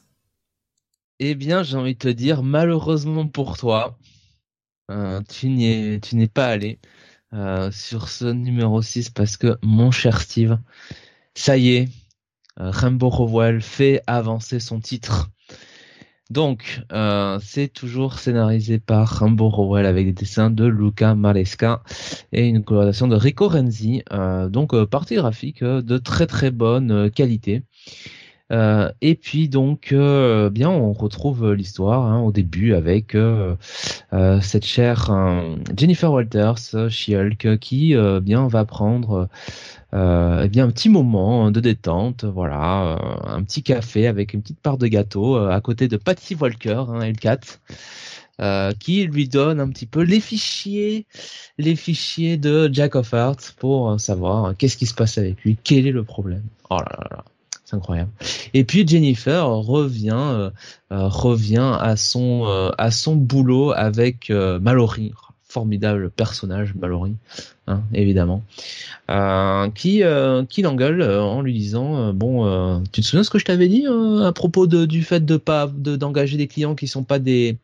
Eh 1.19 1.35
bien, 1.35 1.63
j'ai 1.63 1.75
envie 1.75 1.95
de 1.95 1.99
te 1.99 2.07
dire 2.07 2.43
malheureusement 2.43 3.27
pour 3.27 3.57
toi, 3.57 3.97
euh, 4.89 5.21
tu 5.29 5.49
n'es 5.49 6.27
pas 6.33 6.47
allé 6.47 6.79
euh, 7.33 7.71
sur 7.71 8.09
ce 8.09 8.25
numéro 8.25 8.81
6 8.81 9.09
parce 9.09 9.37
que 9.37 9.57
mon 9.61 9.91
cher 9.91 10.21
Steve, 10.21 10.57
ça 11.35 11.57
y 11.57 11.75
est, 11.75 11.89
euh, 12.59 12.71
Rambo 12.71 13.09
Rowell 13.09 13.61
fait 13.61 14.01
avancer 14.07 14.61
son 14.61 14.79
titre. 14.79 15.29
Donc, 16.29 16.83
euh, 16.93 17.39
c'est 17.43 17.67
toujours 17.67 18.19
scénarisé 18.19 18.79
par 18.79 19.19
Rambo 19.19 19.49
Rowell 19.49 19.85
avec 19.87 20.05
des 20.05 20.13
dessins 20.13 20.51
de 20.51 20.65
Luca 20.65 21.15
Maresca 21.15 21.83
et 22.31 22.47
une 22.47 22.63
colorisation 22.63 23.07
de 23.07 23.15
Rico 23.15 23.49
Renzi. 23.49 24.03
Donc, 24.49 24.75
partie 24.85 25.15
graphique 25.15 25.63
de 25.63 25.97
très 25.97 26.27
très 26.27 26.51
bonne 26.51 27.11
qualité. 27.11 27.63
Et 28.51 29.15
puis 29.15 29.49
donc, 29.49 29.93
bien, 29.93 30.69
on 30.69 30.93
retrouve 30.93 31.53
l'histoire 31.53 32.05
hein, 32.05 32.19
au 32.21 32.31
début 32.31 32.73
avec 32.73 33.15
cette 34.41 34.65
chère 34.65 35.11
Jennifer 35.77 36.11
Walters, 36.11 36.89
She-Hulk, 36.89 37.59
qui 37.59 37.95
bien 38.21 38.47
va 38.47 38.65
prendre 38.65 39.29
euh, 39.93 40.43
eh 40.45 40.49
bien 40.49 40.65
un 40.65 40.69
petit 40.69 40.89
moment 40.89 41.49
de 41.49 41.59
détente, 41.59 42.23
voilà, 42.23 42.93
euh, 42.93 42.97
un 43.23 43.43
petit 43.43 43.63
café 43.63 44.05
avec 44.05 44.33
une 44.33 44.41
petite 44.41 44.59
part 44.59 44.77
de 44.77 44.87
gâteau 44.87 45.35
euh, 45.35 45.49
à 45.49 45.61
côté 45.61 45.87
de 45.87 45.97
Patty 45.97 46.35
Walker, 46.35 46.85
hein, 46.89 46.99
L4. 46.99 47.59
Euh, 48.41 48.71
qui 48.71 49.03
lui 49.03 49.27
donne 49.27 49.59
un 49.59 49.67
petit 49.67 49.85
peu 49.85 50.01
les 50.01 50.21
fichiers, 50.21 51.05
les 51.57 51.75
fichiers 51.75 52.37
de 52.37 52.69
Jack 52.71 52.95
of 52.95 53.11
Hearts 53.11 53.53
pour 53.57 53.99
savoir 53.99 54.55
qu'est-ce 54.55 54.77
qui 54.77 54.85
se 54.85 54.93
passe 54.93 55.17
avec 55.17 55.43
lui, 55.43 55.57
quel 55.61 55.85
est 55.85 55.91
le 55.91 56.05
problème. 56.05 56.43
Oh 56.69 56.77
là 56.77 56.95
là 56.99 57.07
là, 57.11 57.25
c'est 57.69 57.75
incroyable. 57.75 58.11
Et 58.53 58.63
puis 58.63 58.87
Jennifer 58.87 59.47
revient, 59.47 60.11
euh, 60.13 60.49
revient 60.89 61.77
à 61.79 61.95
son 61.95 62.71
à 62.77 62.91
son 62.91 63.15
boulot 63.15 63.71
avec 63.71 64.29
Mallory 64.29 65.13
formidable 65.49 66.11
personnage, 66.11 66.75
Mallory, 66.75 67.15
hein, 67.67 67.81
évidemment, 67.91 68.43
euh, 69.09 69.69
qui 69.71 70.03
euh, 70.03 70.45
qui 70.45 70.61
l'engueule 70.61 71.01
euh, 71.01 71.23
en 71.23 71.41
lui 71.41 71.53
disant 71.53 72.13
bon, 72.13 72.83
tu 72.91 73.01
te 73.01 73.05
souviens 73.07 73.23
ce 73.23 73.31
que 73.31 73.39
je 73.39 73.45
t'avais 73.45 73.67
dit 73.67 73.85
à 73.87 74.31
propos 74.31 74.67
de, 74.67 74.85
du 74.85 75.01
fait 75.01 75.25
de 75.25 75.37
pas 75.37 75.67
d'engager 75.67 76.37
des 76.37 76.47
clients 76.47 76.75
qui 76.75 76.87
sont 76.87 77.03
pas 77.03 77.17
des 77.19 77.57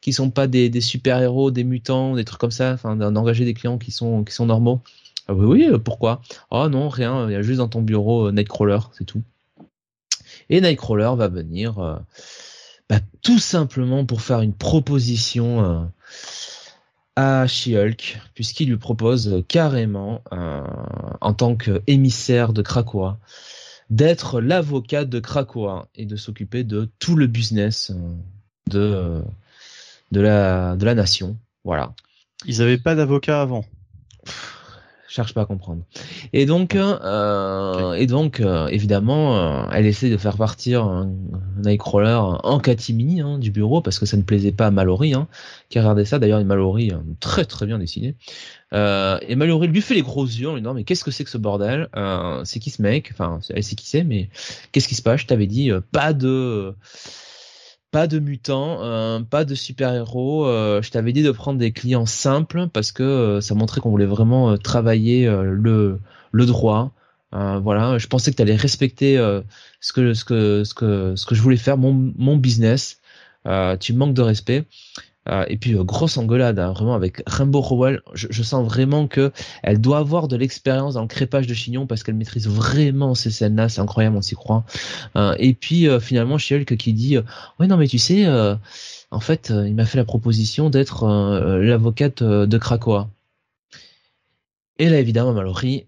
qui 0.00 0.12
sont 0.12 0.30
pas 0.30 0.48
des, 0.48 0.68
des 0.68 0.80
super 0.80 1.22
héros, 1.22 1.50
des 1.52 1.64
mutants, 1.64 2.16
des 2.16 2.24
trucs 2.24 2.40
comme 2.40 2.50
ça, 2.50 2.72
enfin 2.72 2.96
d'engager 2.96 3.44
des 3.44 3.54
clients 3.54 3.78
qui 3.78 3.92
sont 3.92 4.24
qui 4.24 4.34
sont 4.34 4.46
normaux? 4.46 4.80
Ah 5.28 5.34
oui, 5.34 5.68
oui, 5.70 5.78
pourquoi? 5.78 6.22
Oh 6.50 6.68
non, 6.68 6.88
rien, 6.88 7.28
il 7.28 7.32
y 7.32 7.36
a 7.36 7.42
juste 7.42 7.58
dans 7.58 7.68
ton 7.68 7.82
bureau 7.82 8.32
Nightcrawler, 8.32 8.78
c'est 8.92 9.04
tout. 9.04 9.22
Et 10.50 10.60
Nightcrawler 10.60 11.12
va 11.16 11.28
venir 11.28 12.00
bah, 12.88 13.00
tout 13.22 13.38
simplement 13.38 14.04
pour 14.06 14.22
faire 14.22 14.40
une 14.40 14.54
proposition 14.54 15.90
à 17.18 17.48
She-Hulk, 17.48 18.20
puisqu'il 18.34 18.68
lui 18.68 18.76
propose 18.76 19.42
carrément, 19.48 20.22
euh, 20.32 20.62
en 21.20 21.34
tant 21.34 21.56
qu'émissaire 21.56 22.52
de 22.52 22.62
Krakoa, 22.62 23.18
d'être 23.90 24.40
l'avocat 24.40 25.04
de 25.04 25.18
Krakoa 25.18 25.88
et 25.96 26.06
de 26.06 26.14
s'occuper 26.14 26.62
de 26.62 26.88
tout 27.00 27.16
le 27.16 27.26
business 27.26 27.90
euh, 27.90 28.14
de, 28.70 29.20
de, 30.12 30.20
la, 30.20 30.76
de 30.76 30.84
la 30.84 30.94
nation. 30.94 31.36
Voilà. 31.64 31.92
Ils 32.46 32.58
n'avaient 32.58 32.78
pas 32.78 32.94
d'avocat 32.94 33.42
avant 33.42 33.64
cherche 35.08 35.32
pas 35.32 35.42
à 35.42 35.46
comprendre. 35.46 35.82
Et 36.32 36.46
donc, 36.46 36.74
euh, 36.76 37.92
et 37.94 38.06
donc, 38.06 38.40
euh, 38.40 38.66
évidemment, 38.68 39.38
euh, 39.38 39.70
elle 39.72 39.86
essaie 39.86 40.10
de 40.10 40.16
faire 40.16 40.36
partir 40.36 40.84
un, 40.84 41.10
Nightcrawler 41.64 42.20
en 42.44 42.60
catimini 42.60 43.20
hein, 43.20 43.38
du 43.38 43.50
bureau 43.50 43.80
parce 43.80 43.98
que 43.98 44.06
ça 44.06 44.16
ne 44.16 44.22
plaisait 44.22 44.52
pas 44.52 44.66
à 44.66 44.70
Mallory, 44.70 45.14
hein, 45.14 45.26
qui 45.70 45.78
a 45.78 45.82
regardé 45.82 46.04
ça. 46.04 46.18
D'ailleurs, 46.18 46.38
une 46.38 46.46
Mallory 46.46 46.92
hein, 46.92 47.02
très 47.20 47.44
très 47.44 47.66
bien 47.66 47.78
dessinée. 47.78 48.14
Euh, 48.74 49.18
et 49.26 49.34
Mallory 49.34 49.66
lui 49.68 49.80
fait 49.80 49.94
les 49.94 50.02
gros 50.02 50.26
yeux 50.26 50.50
en 50.50 50.54
lui 50.54 50.60
disant 50.60 50.74
mais 50.74 50.84
qu'est-ce 50.84 51.02
que 51.02 51.10
c'est 51.10 51.24
que 51.24 51.30
ce 51.30 51.38
bordel? 51.38 51.88
C'est 52.44 52.60
qui 52.60 52.70
ce 52.70 52.82
mec? 52.82 53.10
Enfin, 53.12 53.40
elle 53.50 53.64
sait 53.64 53.74
qui 53.74 53.88
c'est, 53.88 54.04
mais 54.04 54.28
qu'est-ce 54.72 54.88
qui 54.88 54.94
se 54.94 55.02
passe? 55.02 55.22
Je 55.22 55.26
t'avais 55.26 55.46
dit 55.46 55.70
pas 55.90 56.12
de 56.12 56.74
pas 57.90 58.06
de 58.06 58.18
mutants, 58.18 58.82
euh, 58.82 59.20
pas 59.20 59.44
de 59.44 59.54
super-héros. 59.54 60.46
Euh, 60.46 60.82
je 60.82 60.90
t'avais 60.90 61.12
dit 61.12 61.22
de 61.22 61.30
prendre 61.30 61.58
des 61.58 61.72
clients 61.72 62.06
simples 62.06 62.68
parce 62.68 62.92
que 62.92 63.02
euh, 63.02 63.40
ça 63.40 63.54
montrait 63.54 63.80
qu'on 63.80 63.90
voulait 63.90 64.06
vraiment 64.06 64.56
travailler 64.58 65.26
le, 65.26 66.00
le 66.32 66.46
droit. 66.46 66.92
voilà, 67.32 67.98
je 67.98 68.06
pensais 68.06 68.30
que 68.30 68.36
tu 68.36 68.42
allais 68.42 68.56
respecter 68.56 69.16
ce 69.80 69.92
que 69.92 70.14
ce 70.14 70.24
que 70.24 70.64
ce 70.64 70.74
que 70.74 71.14
ce 71.16 71.26
que 71.26 71.34
je 71.34 71.42
voulais 71.42 71.56
faire, 71.56 71.78
mon 71.78 72.12
mon 72.16 72.36
business. 72.36 73.00
tu 73.80 73.92
manques 73.94 74.14
de 74.14 74.22
respect. 74.22 74.66
Euh, 75.30 75.44
et 75.48 75.56
puis 75.56 75.74
grosse 75.74 76.16
engueulade, 76.16 76.58
hein, 76.58 76.72
vraiment 76.72 76.94
avec 76.94 77.22
Rainbow 77.26 77.60
Rowell. 77.60 78.00
Je, 78.14 78.42
sens 78.42 78.66
vraiment 78.66 79.06
que 79.06 79.32
elle 79.62 79.80
doit 79.80 79.98
avoir 79.98 80.28
de 80.28 80.36
l'expérience 80.36 80.94
dans 80.94 81.02
le 81.02 81.08
crépage 81.08 81.46
de 81.46 81.54
chignon 81.54 81.86
parce 81.86 82.02
qu'elle 82.02 82.14
maîtrise 82.14 82.48
vraiment 82.48 83.14
ces 83.14 83.30
scènes-là. 83.30 83.68
C'est 83.68 83.80
incroyable, 83.80 84.16
on 84.16 84.22
s'y 84.22 84.34
croit. 84.34 84.64
et 85.38 85.54
puis 85.54 85.86
finalement, 86.00 86.38
She-Hulk 86.38 86.76
qui 86.76 86.92
dit, 86.92 87.18
ouais 87.58 87.66
non 87.66 87.76
mais 87.76 87.88
tu 87.88 87.98
sais, 87.98 88.26
en 89.10 89.20
fait, 89.20 89.52
il 89.66 89.74
m'a 89.74 89.84
fait 89.84 89.98
la 89.98 90.04
proposition 90.04 90.70
d'être 90.70 91.06
l'avocate 91.60 92.22
de 92.22 92.58
Krakoa. 92.58 93.10
Et 94.78 94.88
là, 94.88 94.98
évidemment, 94.98 95.32
Mallory 95.32 95.86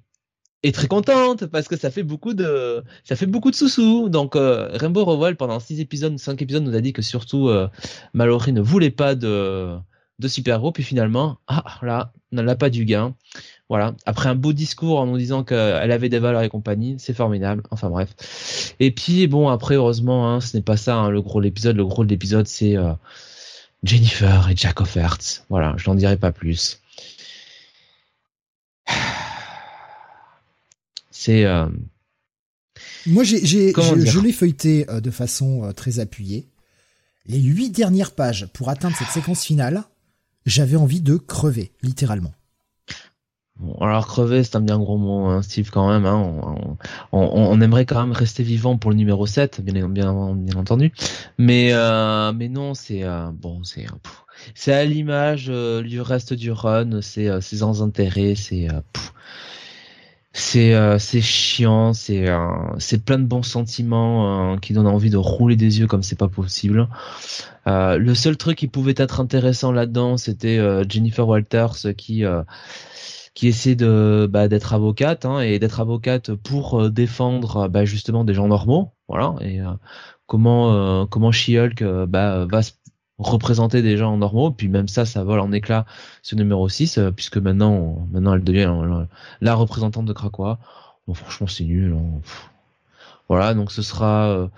est 0.62 0.74
très 0.74 0.88
contente 0.88 1.46
parce 1.46 1.68
que 1.68 1.76
ça 1.76 1.90
fait 1.90 2.02
beaucoup 2.02 2.34
de 2.34 2.82
ça 3.04 3.16
fait 3.16 3.26
beaucoup 3.26 3.50
de 3.50 3.56
sous-sous. 3.56 4.08
Donc 4.08 4.36
euh, 4.36 4.68
Rainbow 4.72 5.04
Rowell 5.04 5.36
pendant 5.36 5.60
six 5.60 5.80
épisodes, 5.80 6.18
cinq 6.18 6.42
épisodes 6.42 6.62
nous 6.62 6.74
a 6.74 6.80
dit 6.80 6.92
que 6.92 7.02
surtout 7.02 7.48
euh, 7.48 7.68
Mallory 8.12 8.52
ne 8.52 8.60
voulait 8.60 8.90
pas 8.90 9.14
de 9.14 9.76
de 10.18 10.28
super-héros 10.28 10.70
puis 10.72 10.82
finalement 10.82 11.38
ah 11.48 11.64
là 11.82 12.12
n'a 12.32 12.42
l'a 12.42 12.56
pas 12.56 12.70
du 12.70 12.84
gain. 12.84 13.14
Voilà, 13.68 13.94
après 14.04 14.28
un 14.28 14.34
beau 14.34 14.52
discours 14.52 14.98
en 14.98 15.06
nous 15.06 15.16
disant 15.16 15.44
qu'elle 15.44 15.92
avait 15.92 16.08
des 16.08 16.18
valeurs 16.18 16.42
et 16.42 16.48
compagnie, 16.48 16.96
c'est 16.98 17.14
formidable. 17.14 17.62
Enfin 17.70 17.88
bref. 17.88 18.74
Et 18.80 18.90
puis 18.90 19.26
bon 19.28 19.48
après 19.48 19.76
heureusement 19.76 20.28
hein, 20.28 20.40
ce 20.40 20.56
n'est 20.56 20.62
pas 20.62 20.76
ça 20.76 20.96
hein, 20.96 21.10
le 21.10 21.22
gros 21.22 21.40
de 21.40 21.44
l'épisode, 21.44 21.76
le 21.76 21.86
gros 21.86 22.04
de 22.04 22.10
l'épisode 22.10 22.46
c'est 22.46 22.76
euh, 22.76 22.92
Jennifer 23.82 24.50
et 24.50 24.56
Jack 24.56 24.80
of 24.80 24.94
Hearts. 24.96 25.44
Voilà, 25.48 25.74
je 25.78 25.88
n'en 25.88 25.94
dirai 25.94 26.18
pas 26.18 26.32
plus. 26.32 26.79
C'est 31.20 31.44
euh, 31.44 31.66
moi 33.06 33.24
j'ai 33.24 33.44
je, 33.44 34.20
l'ai 34.20 34.32
feuilleté 34.32 34.88
euh, 34.88 35.02
de 35.02 35.10
façon 35.10 35.64
euh, 35.64 35.72
très 35.72 35.98
appuyée. 35.98 36.48
Les 37.26 37.40
huit 37.42 37.68
dernières 37.68 38.12
pages 38.12 38.48
pour 38.54 38.70
atteindre 38.70 38.96
cette 38.96 39.08
séquence 39.08 39.44
finale, 39.44 39.84
j'avais 40.46 40.76
envie 40.76 41.02
de 41.02 41.16
crever 41.16 41.72
littéralement. 41.82 42.32
Bon, 43.56 43.74
alors 43.82 44.06
crever, 44.06 44.42
c'est 44.44 44.56
un 44.56 44.62
bien 44.62 44.78
gros 44.78 44.96
mot, 44.96 45.26
hein, 45.26 45.42
Steve, 45.42 45.68
quand 45.70 45.90
même. 45.90 46.06
Hein. 46.06 46.56
On, 47.12 47.60
aimerait 47.60 47.84
quand 47.84 48.00
même 48.00 48.12
rester 48.12 48.42
vivant 48.42 48.78
pour 48.78 48.90
le 48.90 48.96
numéro 48.96 49.26
7, 49.26 49.60
bien, 49.60 49.90
bien, 49.90 50.34
bien 50.34 50.56
entendu. 50.56 50.90
Mais, 51.36 51.74
mais 52.34 52.48
non, 52.48 52.72
c'est 52.72 53.04
bon, 53.34 53.62
c'est 53.62 53.84
c'est 54.54 54.72
à 54.72 54.86
l'image 54.86 55.48
du 55.48 56.00
reste 56.00 56.32
du 56.32 56.50
run, 56.50 57.02
c'est 57.02 57.28
c'est 57.42 57.56
sans 57.58 57.82
intérêt, 57.82 58.34
c'est 58.36 58.68
c'est 60.32 60.74
euh, 60.74 60.98
c'est 60.98 61.20
chiant, 61.20 61.92
c'est 61.92 62.28
euh, 62.28 62.46
c'est 62.78 63.04
plein 63.04 63.18
de 63.18 63.24
bons 63.24 63.42
sentiments 63.42 64.52
euh, 64.52 64.56
qui 64.58 64.72
donnent 64.72 64.86
envie 64.86 65.10
de 65.10 65.16
rouler 65.16 65.56
des 65.56 65.80
yeux 65.80 65.88
comme 65.88 66.04
c'est 66.04 66.18
pas 66.18 66.28
possible. 66.28 66.88
le 67.66 68.14
seul 68.14 68.36
truc 68.36 68.58
qui 68.58 68.68
pouvait 68.68 68.94
être 68.96 69.20
intéressant 69.20 69.72
là-dedans, 69.72 70.16
c'était 70.16 70.58
Jennifer 70.88 71.26
Walters 71.26 71.94
qui 71.96 72.24
qui 73.34 73.48
essaie 73.48 73.74
de 73.74 74.28
bah, 74.30 74.48
d'être 74.48 74.72
avocate 74.72 75.24
hein, 75.24 75.40
et 75.40 75.58
d'être 75.58 75.80
avocate 75.80 76.34
pour 76.34 76.90
défendre 76.90 77.68
bah, 77.68 77.84
justement 77.84 78.24
des 78.24 78.34
gens 78.34 78.48
normaux, 78.48 78.92
voilà. 79.08 79.34
Et 79.40 79.58
comment 80.26 81.06
comment 81.06 81.32
She-Hulk 81.32 81.82
bah, 82.06 82.46
va 82.46 82.62
se 82.62 82.72
représenter 83.20 83.82
des 83.82 83.96
gens 83.96 84.16
normaux, 84.16 84.50
puis 84.50 84.68
même 84.68 84.88
ça, 84.88 85.04
ça 85.04 85.24
vole 85.24 85.40
en 85.40 85.52
éclat 85.52 85.86
ce 86.22 86.34
numéro 86.34 86.68
6, 86.68 86.98
euh, 86.98 87.10
puisque 87.10 87.36
maintenant, 87.36 88.06
maintenant 88.10 88.34
elle 88.34 88.44
devient 88.44 88.72
la, 89.40 89.54
représentante 89.54 90.06
de 90.06 90.12
Krakoa. 90.12 90.58
Bon, 91.06 91.14
franchement, 91.14 91.46
c'est 91.46 91.64
nul. 91.64 91.94
Hein. 91.94 92.20
Voilà, 93.28 93.54
donc 93.54 93.72
ce 93.72 93.82
sera... 93.82 94.30
Euh, 94.30 94.48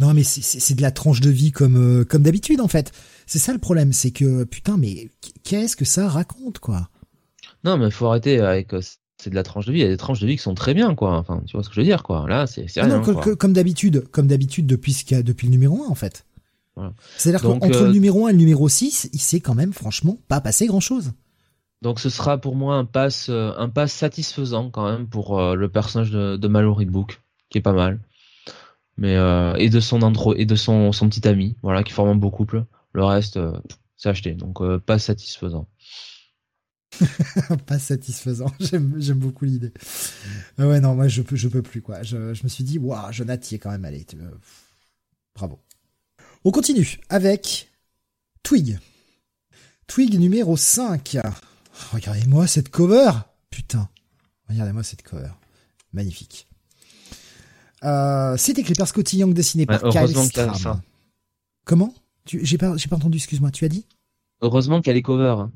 non, 0.00 0.14
mais 0.14 0.22
c'est 0.24 0.74
de 0.74 0.82
la 0.82 0.90
tranche 0.90 1.20
de 1.20 1.30
vie 1.30 1.52
comme, 1.52 2.00
euh, 2.00 2.04
comme 2.04 2.22
d'habitude, 2.22 2.60
en 2.60 2.68
fait. 2.68 2.90
C'est 3.26 3.38
ça 3.38 3.52
le 3.52 3.58
problème, 3.58 3.92
c'est 3.92 4.10
que, 4.10 4.44
putain, 4.44 4.76
mais 4.76 5.10
qu'est-ce 5.44 5.76
que 5.76 5.84
ça 5.84 6.08
raconte, 6.08 6.58
quoi? 6.58 6.88
Non, 7.64 7.76
mais 7.76 7.90
faut 7.90 8.06
arrêter 8.06 8.40
avec 8.40 8.72
c'est 9.22 9.30
de 9.30 9.34
la 9.34 9.42
tranche 9.42 9.66
de 9.66 9.72
vie. 9.72 9.80
Il 9.80 9.82
y 9.82 9.86
a 9.86 9.88
des 9.90 9.98
tranches 9.98 10.20
de 10.20 10.26
vie 10.26 10.36
qui 10.36 10.42
sont 10.42 10.54
très 10.54 10.72
bien, 10.72 10.94
quoi. 10.94 11.18
Enfin, 11.18 11.42
tu 11.46 11.56
vois 11.56 11.62
ce 11.62 11.68
que 11.68 11.74
je 11.74 11.80
veux 11.80 11.86
dire, 11.86 12.02
quoi. 12.02 12.26
Là, 12.26 12.46
c'est 12.46 12.66
ah 12.78 12.84
rien. 12.84 13.00
Comme 13.02 13.52
d'habitude, 13.52 14.08
comme 14.10 14.26
d'habitude 14.26 14.66
depuis 14.66 14.94
ce 14.94 15.20
depuis 15.20 15.46
le 15.46 15.52
numéro 15.52 15.84
1, 15.84 15.88
en 15.88 15.94
fait. 15.94 16.24
C'est-à-dire 17.16 17.42
qu'entre 17.42 17.68
le 17.68 17.76
euh, 17.76 17.92
numéro 17.92 18.26
1 18.26 18.30
et 18.30 18.32
le 18.32 18.38
numéro 18.38 18.68
6, 18.68 19.10
il 19.12 19.20
s'est 19.20 19.40
quand 19.40 19.54
même 19.54 19.72
franchement 19.72 20.18
pas 20.28 20.40
passé 20.40 20.66
grand-chose. 20.66 21.12
Donc 21.82 22.00
ce 22.00 22.10
sera 22.10 22.38
pour 22.38 22.56
moi 22.56 22.74
un 22.76 22.84
pass, 22.84 23.28
euh, 23.30 23.52
un 23.56 23.68
pass 23.68 23.92
satisfaisant 23.92 24.70
quand 24.70 24.90
même 24.90 25.08
pour 25.08 25.38
euh, 25.38 25.54
le 25.54 25.68
personnage 25.68 26.10
de, 26.10 26.36
de 26.36 26.48
Mallory 26.48 26.84
Book, 26.86 27.22
qui 27.48 27.58
est 27.58 27.62
pas 27.62 27.72
mal. 27.72 28.00
Mais 28.96 29.14
et 29.58 29.70
de 29.70 29.80
son 29.80 30.02
intro 30.02 30.34
et 30.34 30.44
de 30.44 30.56
son, 30.56 30.92
son 30.92 31.08
petit 31.08 31.26
ami, 31.26 31.56
voilà, 31.62 31.82
qui 31.82 31.92
forme 31.92 32.10
un 32.10 32.14
beau 32.16 32.30
couple. 32.30 32.66
Le 32.92 33.02
reste, 33.02 33.38
c'est 33.96 34.10
acheté. 34.10 34.34
Donc 34.34 34.60
pas 34.80 34.98
satisfaisant. 34.98 35.66
pas 37.66 37.78
satisfaisant. 37.78 38.52
J'aime 38.60 39.18
beaucoup 39.18 39.46
l'idée. 39.46 39.72
ouais, 40.58 40.80
non, 40.80 40.96
moi 40.96 41.08
je 41.08 41.22
peux, 41.22 41.34
je 41.34 41.48
peux 41.48 41.62
plus 41.62 41.80
quoi. 41.80 42.02
Je, 42.02 42.34
je 42.34 42.42
me 42.42 42.48
suis 42.48 42.62
dit, 42.62 42.76
waouh, 42.76 43.10
Jonathan 43.10 43.48
y 43.50 43.54
est 43.54 43.58
quand 43.58 43.70
même 43.70 43.86
allé. 43.86 44.04
Bravo. 45.34 45.58
On 46.44 46.50
continue 46.52 46.98
avec 47.10 47.70
Twig. 48.42 48.78
Twig 49.86 50.18
numéro 50.18 50.56
5. 50.56 51.18
Regardez-moi 51.92 52.46
cette 52.46 52.70
cover. 52.70 53.10
Putain. 53.50 53.88
Regardez-moi 54.48 54.82
cette 54.82 55.02
cover. 55.02 55.32
Magnifique. 55.92 56.48
Euh, 57.84 58.36
c'est 58.38 58.58
écrit 58.58 58.74
par 58.74 58.88
Scotty 58.88 59.18
Young, 59.18 59.34
dessiné 59.34 59.66
par 59.66 59.82
Kyle 59.82 60.16
Stram. 60.16 60.80
Comment? 61.64 61.92
J'ai 62.26 62.56
pas, 62.56 62.74
pas 62.74 62.96
entendu, 62.96 63.18
excuse-moi. 63.18 63.50
Tu 63.50 63.66
as 63.66 63.68
dit? 63.68 63.86
Heureusement 64.40 64.80
a 64.80 64.92
les 64.92 65.02
covers. 65.02 65.50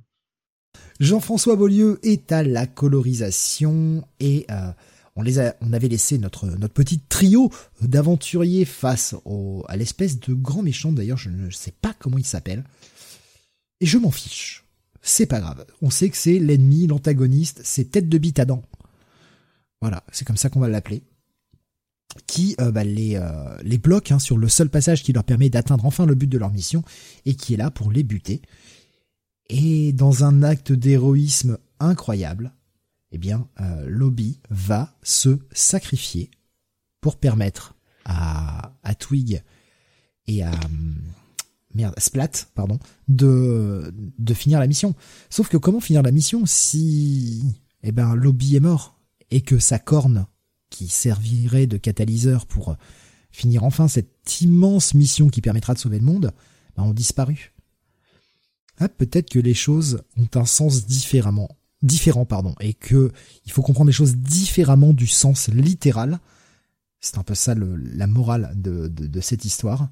Jean-François 1.00 1.56
Beaulieu 1.56 1.98
est 2.02 2.30
à 2.30 2.42
la 2.42 2.66
colorisation 2.66 4.06
et 4.20 4.44
euh, 4.50 4.70
on 5.16 5.22
les 5.22 5.38
a, 5.38 5.54
on 5.60 5.72
avait 5.72 5.88
laissé 5.88 6.18
notre 6.18 6.46
notre 6.46 6.74
petit 6.74 6.98
trio 6.98 7.50
d'aventuriers 7.80 8.64
face 8.64 9.14
à 9.68 9.76
l'espèce 9.76 10.18
de 10.18 10.34
grand 10.34 10.62
méchant. 10.62 10.92
D'ailleurs, 10.92 11.18
je 11.18 11.30
ne 11.30 11.50
sais 11.50 11.72
pas 11.72 11.94
comment 11.98 12.18
il 12.18 12.26
s'appelle. 12.26 12.64
Et 13.80 13.86
je 13.86 13.98
m'en 13.98 14.10
fiche. 14.10 14.64
C'est 15.02 15.26
pas 15.26 15.40
grave. 15.40 15.66
On 15.82 15.90
sait 15.90 16.08
que 16.08 16.16
c'est 16.16 16.38
l'ennemi, 16.38 16.86
l'antagoniste, 16.86 17.60
c'est 17.62 17.90
tête 17.90 18.08
de 18.08 18.18
bite. 18.18 18.40
Voilà, 19.80 20.02
c'est 20.10 20.24
comme 20.24 20.38
ça 20.38 20.48
qu'on 20.48 20.60
va 20.60 20.68
l'appeler. 20.68 21.02
Qui 22.26 22.56
euh, 22.60 22.70
bah, 22.70 22.84
les, 22.84 23.16
euh, 23.16 23.56
les 23.62 23.76
bloque 23.76 24.12
hein, 24.12 24.18
sur 24.18 24.38
le 24.38 24.48
seul 24.48 24.70
passage 24.70 25.02
qui 25.02 25.12
leur 25.12 25.24
permet 25.24 25.50
d'atteindre 25.50 25.84
enfin 25.84 26.06
le 26.06 26.14
but 26.14 26.28
de 26.28 26.38
leur 26.38 26.50
mission 26.50 26.82
et 27.26 27.34
qui 27.34 27.54
est 27.54 27.56
là 27.58 27.70
pour 27.70 27.92
les 27.92 28.02
buter. 28.02 28.40
Et 29.50 29.92
dans 29.92 30.24
un 30.24 30.42
acte 30.42 30.72
d'héroïsme 30.72 31.58
incroyable, 31.80 32.54
eh 33.14 33.18
bien, 33.18 33.48
euh, 33.60 33.86
Lobby 33.88 34.40
va 34.50 34.96
se 35.04 35.38
sacrifier 35.52 36.30
pour 37.00 37.16
permettre 37.16 37.74
à, 38.04 38.72
Twig 38.98 39.42
et 40.26 40.42
à 40.42 40.50
merde, 41.74 41.94
Splat, 41.98 42.30
pardon, 42.54 42.78
de 43.08 43.92
finir 44.34 44.58
la 44.58 44.66
mission. 44.66 44.94
Sauf 45.30 45.48
que 45.48 45.56
comment 45.56 45.80
finir 45.80 46.02
la 46.02 46.10
mission 46.10 46.44
si 46.44 47.54
eh 47.84 47.92
ben 47.92 48.14
Lobby 48.14 48.56
est 48.56 48.60
mort 48.60 48.98
et 49.30 49.42
que 49.42 49.58
sa 49.58 49.78
corne 49.78 50.26
qui 50.70 50.88
servirait 50.88 51.66
de 51.66 51.76
catalyseur 51.76 52.46
pour 52.46 52.76
finir 53.30 53.62
enfin 53.62 53.88
cette 53.88 54.40
immense 54.40 54.94
mission 54.94 55.28
qui 55.28 55.40
permettra 55.40 55.74
de 55.74 55.78
sauver 55.78 55.98
le 55.98 56.04
monde, 56.04 56.32
ben, 56.76 56.82
ont 56.82 56.94
disparu. 56.94 57.52
Ah, 58.78 58.88
peut-être 58.88 59.30
que 59.30 59.38
les 59.38 59.54
choses 59.54 60.02
ont 60.16 60.28
un 60.34 60.46
sens 60.46 60.86
différemment 60.86 61.48
différent, 61.84 62.24
pardon, 62.24 62.54
et 62.60 62.74
que 62.74 63.12
il 63.44 63.52
faut 63.52 63.62
comprendre 63.62 63.88
les 63.88 63.92
choses 63.92 64.16
différemment 64.16 64.92
du 64.92 65.06
sens 65.06 65.48
littéral. 65.48 66.18
C'est 67.00 67.18
un 67.18 67.22
peu 67.22 67.34
ça 67.34 67.54
le, 67.54 67.76
la 67.76 68.06
morale 68.06 68.52
de, 68.56 68.88
de, 68.88 69.20
cette 69.20 69.44
histoire. 69.44 69.90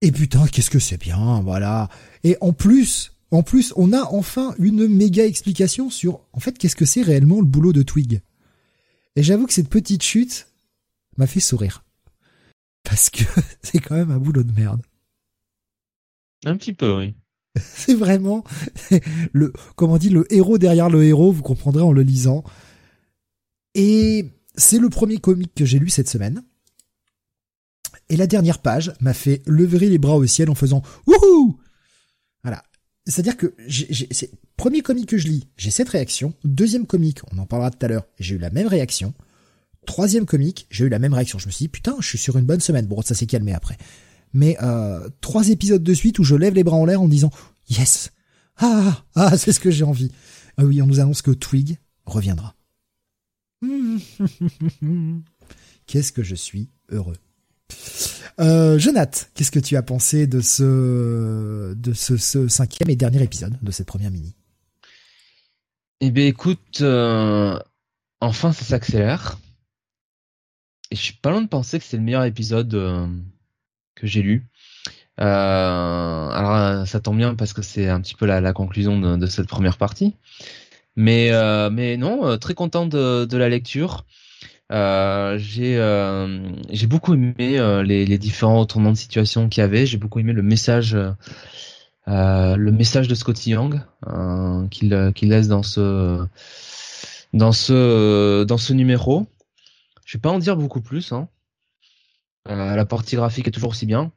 Et 0.00 0.10
putain, 0.10 0.46
qu'est-ce 0.46 0.70
que 0.70 0.80
c'est 0.80 1.00
bien, 1.00 1.40
voilà. 1.40 1.88
Et 2.24 2.36
en 2.40 2.52
plus, 2.52 3.12
en 3.30 3.42
plus, 3.42 3.72
on 3.76 3.92
a 3.92 4.02
enfin 4.12 4.54
une 4.58 4.88
méga 4.88 5.24
explication 5.24 5.88
sur, 5.90 6.20
en 6.32 6.40
fait, 6.40 6.58
qu'est-ce 6.58 6.76
que 6.76 6.84
c'est 6.84 7.02
réellement 7.02 7.40
le 7.40 7.46
boulot 7.46 7.72
de 7.72 7.82
Twig. 7.82 8.22
Et 9.14 9.22
j'avoue 9.22 9.46
que 9.46 9.52
cette 9.52 9.68
petite 9.68 10.02
chute 10.02 10.48
m'a 11.16 11.26
fait 11.26 11.40
sourire. 11.40 11.84
Parce 12.82 13.10
que 13.10 13.22
c'est 13.62 13.80
quand 13.80 13.94
même 13.94 14.10
un 14.10 14.18
boulot 14.18 14.42
de 14.42 14.52
merde. 14.52 14.82
Un 16.44 16.56
petit 16.56 16.72
peu, 16.72 16.96
oui. 16.96 17.14
c'est 17.74 17.94
vraiment 17.94 18.44
le, 19.32 19.52
comment 19.76 19.98
dit, 19.98 20.10
le 20.10 20.32
héros 20.32 20.58
derrière 20.58 20.90
le 20.90 21.04
héros, 21.04 21.32
vous 21.32 21.42
comprendrez 21.42 21.82
en 21.82 21.92
le 21.92 22.02
lisant. 22.02 22.44
Et 23.74 24.26
c'est 24.56 24.78
le 24.78 24.88
premier 24.88 25.18
comic 25.18 25.54
que 25.54 25.64
j'ai 25.64 25.78
lu 25.78 25.88
cette 25.88 26.08
semaine. 26.08 26.42
Et 28.08 28.16
la 28.16 28.26
dernière 28.26 28.60
page 28.60 28.92
m'a 29.00 29.14
fait 29.14 29.42
lever 29.46 29.88
les 29.88 29.98
bras 29.98 30.16
au 30.16 30.26
ciel 30.26 30.50
en 30.50 30.54
faisant 30.54 30.82
wouhou! 31.06 31.58
Voilà. 32.42 32.62
C'est-à-dire 33.06 33.36
que 33.36 33.54
c'est 34.10 34.30
premier 34.56 34.80
comic 34.80 35.06
que 35.06 35.18
je 35.18 35.28
lis, 35.28 35.48
j'ai 35.56 35.70
cette 35.70 35.88
réaction. 35.88 36.34
Deuxième 36.44 36.86
comic, 36.86 37.20
on 37.32 37.38
en 37.38 37.46
parlera 37.46 37.70
tout 37.70 37.84
à 37.84 37.88
l'heure, 37.88 38.06
j'ai 38.18 38.36
eu 38.36 38.38
la 38.38 38.50
même 38.50 38.66
réaction. 38.66 39.14
Troisième 39.86 40.26
comic, 40.26 40.66
j'ai 40.70 40.84
eu 40.84 40.88
la 40.90 40.98
même 40.98 41.14
réaction. 41.14 41.38
Je 41.38 41.46
me 41.46 41.50
suis 41.50 41.64
dit, 41.64 41.68
putain, 41.68 41.96
je 42.00 42.06
suis 42.06 42.18
sur 42.18 42.36
une 42.36 42.44
bonne 42.44 42.60
semaine. 42.60 42.86
Bon, 42.86 43.00
ça 43.00 43.14
s'est 43.14 43.26
calmé 43.26 43.54
après. 43.54 43.78
Mais 44.32 44.56
euh, 44.62 45.08
trois 45.20 45.48
épisodes 45.48 45.82
de 45.82 45.94
suite 45.94 46.18
où 46.18 46.24
je 46.24 46.34
lève 46.34 46.54
les 46.54 46.64
bras 46.64 46.76
en 46.76 46.84
l'air 46.84 47.00
en 47.00 47.08
disant 47.08 47.30
yes, 47.68 48.12
ah 48.56 49.04
ah, 49.14 49.36
c'est 49.38 49.52
ce 49.52 49.60
que 49.60 49.70
j'ai 49.70 49.84
envie. 49.84 50.10
Ah 50.56 50.64
oui, 50.64 50.82
on 50.82 50.86
nous 50.86 51.00
annonce 51.00 51.22
que 51.22 51.30
Twig 51.30 51.78
reviendra. 52.04 52.54
Qu'est-ce 55.86 56.12
que 56.12 56.22
je 56.22 56.34
suis 56.34 56.70
heureux. 56.90 57.16
Euh, 58.40 58.78
Jonath, 58.78 59.30
qu'est-ce 59.34 59.50
que 59.50 59.58
tu 59.58 59.76
as 59.76 59.82
pensé 59.82 60.26
de 60.26 60.40
ce 60.40 61.74
de 61.74 61.92
ce, 61.92 62.48
cinquième 62.48 62.88
et 62.88 62.96
dernier 62.96 63.22
épisode 63.22 63.58
de 63.60 63.70
cette 63.70 63.88
première 63.88 64.10
mini? 64.10 64.34
Eh 66.00 66.10
bien, 66.10 66.26
écoute, 66.26 66.80
euh, 66.80 67.58
enfin 68.20 68.52
ça 68.52 68.64
s'accélère. 68.64 69.38
Et 70.90 70.96
je 70.96 71.00
suis 71.00 71.14
pas 71.14 71.30
loin 71.30 71.42
de 71.42 71.48
penser 71.48 71.78
que 71.78 71.84
c'est 71.84 71.96
le 71.96 72.02
meilleur 72.02 72.24
épisode 72.24 72.72
euh, 72.74 73.06
que 73.98 74.06
j'ai 74.06 74.22
lu. 74.22 74.46
Euh, 75.20 75.24
alors 75.24 76.86
ça 76.86 77.00
tombe 77.00 77.16
bien 77.16 77.34
parce 77.34 77.52
que 77.52 77.62
c'est 77.62 77.88
un 77.88 78.00
petit 78.00 78.14
peu 78.14 78.26
la, 78.26 78.52
conclusion 78.52 78.98
de, 79.16 79.26
cette 79.26 79.48
première 79.48 79.76
partie. 79.76 80.14
Mais 80.96 81.30
mais 81.70 81.96
non, 81.96 82.38
très 82.38 82.54
content 82.54 82.86
de, 82.86 83.24
de 83.24 83.36
la 83.36 83.48
lecture. 83.48 84.04
Euh, 84.70 85.38
j'ai 85.38 85.78
euh, 85.78 86.46
j'ai 86.68 86.86
beaucoup 86.86 87.14
aimé 87.14 87.34
euh, 87.58 87.82
les, 87.82 88.04
les, 88.04 88.18
différents 88.18 88.60
retournements 88.60 88.92
de 88.92 88.98
situation 88.98 89.48
qu'il 89.48 89.62
y 89.62 89.64
avait. 89.64 89.86
J'ai 89.86 89.96
beaucoup 89.96 90.18
aimé 90.18 90.32
le 90.32 90.42
message 90.42 90.96
le 92.06 92.70
message 92.70 93.08
de 93.08 93.14
Scotty 93.14 93.50
Young 93.50 93.80
qu'il 94.70 95.12
qu'il 95.14 95.28
laisse 95.30 95.48
dans 95.48 95.62
ce 95.62 96.26
dans 97.32 97.52
ce 97.52 98.44
dans 98.44 98.58
ce 98.58 98.72
numéro. 98.72 99.26
Je 100.04 100.18
vais 100.18 100.22
pas 100.22 100.30
en 100.30 100.38
dire 100.38 100.56
beaucoup 100.56 100.80
plus. 100.80 101.12
Hein. 101.12 101.28
La 102.48 102.84
partie 102.84 103.16
graphique 103.16 103.48
est 103.48 103.52
toujours 103.52 103.70
aussi 103.70 103.86
bien. 103.86 104.12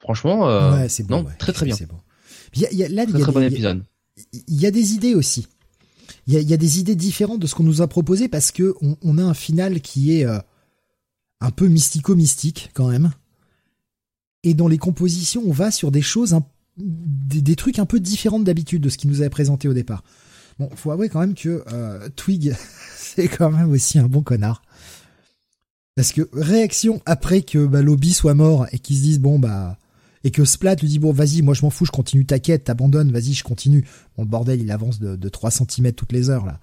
Franchement, 0.00 0.46
ouais, 0.72 0.88
c'est 0.88 1.06
bon, 1.06 1.26
très 1.38 1.52
très 1.52 1.66
bien. 1.66 1.76
Bon. 1.88 1.98
Il 2.54 2.62
y 2.62 2.66
a, 2.66 2.72
y 2.72 2.84
a, 2.84 2.88
là, 2.88 3.04
il 3.08 3.18
y 3.18 3.22
a 3.22 3.24
très 3.24 3.32
bon 3.32 3.42
épisode. 3.42 3.84
Il 4.48 4.60
y 4.60 4.66
a 4.66 4.70
des 4.70 4.94
idées 4.94 5.14
aussi 5.14 5.46
il 6.26 6.48
y 6.48 6.52
a, 6.54 6.56
des 6.56 6.78
idées 6.78 6.94
différentes 6.94 7.40
de 7.40 7.46
ce 7.46 7.54
qu'on 7.54 7.64
nous 7.64 7.82
a 7.82 7.88
proposé 7.88 8.28
parce 8.28 8.52
que 8.52 8.74
on, 8.80 9.18
a 9.18 9.22
un 9.22 9.34
final 9.34 9.80
qui 9.80 10.16
est 10.16 10.24
euh, 10.24 10.38
un 11.40 11.50
peu 11.50 11.66
mystico-mystique 11.66 12.70
quand 12.74 12.88
même. 12.88 13.12
Et 14.44 14.54
dans 14.54 14.68
les 14.68 14.78
compositions, 14.78 15.42
on 15.46 15.52
va 15.52 15.70
sur 15.70 15.90
des 15.90 16.02
choses, 16.02 16.36
des, 16.76 17.56
trucs 17.56 17.78
un 17.78 17.86
peu 17.86 18.00
différents 18.00 18.40
d'habitude 18.40 18.82
de 18.82 18.88
ce 18.88 18.98
qui 18.98 19.08
nous 19.08 19.20
avait 19.20 19.30
présenté 19.30 19.68
au 19.68 19.74
départ. 19.74 20.04
Bon, 20.58 20.70
faut 20.76 20.90
avouer 20.90 21.08
quand 21.08 21.20
même 21.20 21.34
que 21.34 21.64
euh, 21.72 22.08
Twig, 22.14 22.54
c'est 22.96 23.28
quand 23.28 23.50
même 23.50 23.70
aussi 23.70 23.98
un 23.98 24.08
bon 24.08 24.22
connard. 24.22 24.62
Parce 25.94 26.12
que 26.12 26.28
réaction 26.32 27.02
après 27.04 27.42
que 27.42 27.66
bah, 27.66 27.82
Lobby 27.82 28.12
soit 28.12 28.34
mort 28.34 28.66
et 28.72 28.78
qu'ils 28.78 28.96
se 28.96 29.02
disent 29.02 29.20
bon 29.20 29.38
bah 29.38 29.78
et 30.24 30.30
que 30.30 30.44
Splat 30.44 30.76
lui 30.76 30.88
dit 30.88 30.98
bon 30.98 31.12
vas-y 31.12 31.42
moi 31.42 31.52
je 31.52 31.62
m'en 31.62 31.70
fous 31.70 31.84
je 31.84 31.90
continue 31.90 32.24
ta 32.24 32.38
quête 32.38 32.64
t'abandonnes 32.64 33.12
vas-y 33.12 33.34
je 33.34 33.44
continue. 33.44 33.86
Bon 34.16 34.22
le 34.22 34.28
bordel 34.28 34.62
il 34.62 34.70
avance 34.70 34.98
de, 35.00 35.16
de 35.16 35.28
3 35.28 35.50
cm 35.50 35.92
toutes 35.92 36.12
les 36.12 36.30
heures 36.30 36.46
là. 36.46 36.60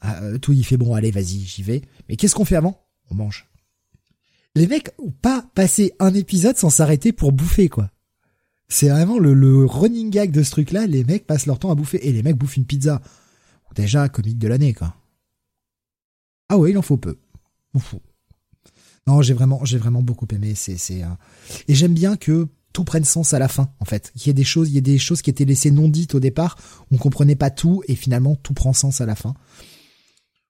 Ah, 0.00 0.22
euh, 0.22 0.38
tout 0.38 0.52
il 0.52 0.64
fait 0.64 0.78
bon 0.78 0.94
allez 0.94 1.10
vas-y 1.10 1.40
j'y 1.40 1.62
vais. 1.62 1.82
Mais 2.08 2.16
qu'est-ce 2.16 2.34
qu'on 2.34 2.46
fait 2.46 2.56
avant? 2.56 2.82
On 3.10 3.14
mange. 3.14 3.48
Les 4.54 4.66
mecs 4.66 4.90
ont 4.98 5.10
pas 5.10 5.44
passé 5.54 5.92
un 5.98 6.14
épisode 6.14 6.56
sans 6.56 6.70
s'arrêter 6.70 7.12
pour 7.12 7.32
bouffer 7.32 7.68
quoi. 7.68 7.90
C'est 8.68 8.88
vraiment 8.88 9.18
le, 9.18 9.66
running 9.66 10.08
gag 10.08 10.30
de 10.30 10.42
ce 10.42 10.50
truc 10.50 10.72
là 10.72 10.86
les 10.86 11.04
mecs 11.04 11.26
passent 11.26 11.46
leur 11.46 11.58
temps 11.58 11.70
à 11.70 11.74
bouffer. 11.74 12.08
Et 12.08 12.12
les 12.12 12.22
mecs 12.22 12.36
bouffent 12.36 12.56
une 12.56 12.64
pizza. 12.64 13.02
Déjà 13.74 14.08
comique 14.08 14.38
de 14.38 14.48
l'année 14.48 14.72
quoi. 14.72 14.94
Ah 16.48 16.56
ouais 16.56 16.70
il 16.70 16.78
en 16.78 16.82
faut 16.82 16.96
peu 16.96 17.18
non 19.06 19.22
j'ai 19.22 19.34
vraiment 19.34 19.64
j'ai 19.64 19.78
vraiment 19.78 20.02
beaucoup 20.02 20.26
aimé 20.32 20.54
c'est 20.54 20.76
c'est 20.76 21.02
et 21.68 21.74
j'aime 21.74 21.94
bien 21.94 22.16
que 22.16 22.48
tout 22.72 22.84
prenne 22.84 23.04
sens 23.04 23.34
à 23.34 23.38
la 23.38 23.48
fin, 23.48 23.72
en 23.80 23.84
fait. 23.84 24.12
Il 24.16 24.26
y 24.26 24.30
a 24.30 24.32
des 24.32 24.44
choses, 24.44 24.70
il 24.70 24.74
y 24.74 24.78
a 24.78 24.82
des 24.82 24.98
choses 24.98 25.22
qui 25.22 25.30
étaient 25.30 25.44
laissées 25.44 25.70
non 25.70 25.88
dites 25.88 26.14
au 26.14 26.20
départ, 26.20 26.56
on 26.90 26.96
comprenait 26.96 27.36
pas 27.36 27.50
tout, 27.50 27.82
et 27.86 27.94
finalement 27.94 28.36
tout 28.36 28.54
prend 28.54 28.72
sens 28.72 29.00
à 29.00 29.06
la 29.06 29.14
fin. 29.14 29.34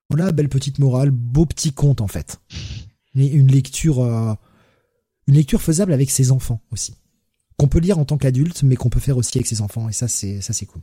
Voilà, 0.09 0.31
belle 0.31 0.49
petite 0.49 0.79
morale, 0.79 1.11
beau 1.11 1.45
petit 1.45 1.73
conte 1.73 2.01
en 2.01 2.07
fait. 2.07 2.39
Et 3.15 3.27
une 3.27 3.51
lecture, 3.51 3.99
euh, 3.99 4.33
une 5.27 5.35
lecture 5.35 5.61
faisable 5.61 5.93
avec 5.93 6.09
ses 6.09 6.31
enfants 6.31 6.61
aussi, 6.71 6.95
qu'on 7.57 7.67
peut 7.67 7.79
lire 7.79 7.99
en 7.99 8.05
tant 8.05 8.17
qu'adulte, 8.17 8.63
mais 8.63 8.75
qu'on 8.75 8.89
peut 8.89 8.99
faire 8.99 9.17
aussi 9.17 9.37
avec 9.37 9.47
ses 9.47 9.61
enfants, 9.61 9.89
et 9.89 9.93
ça 9.93 10.07
c'est 10.07 10.41
ça 10.41 10.53
c'est 10.53 10.65
cool. 10.65 10.81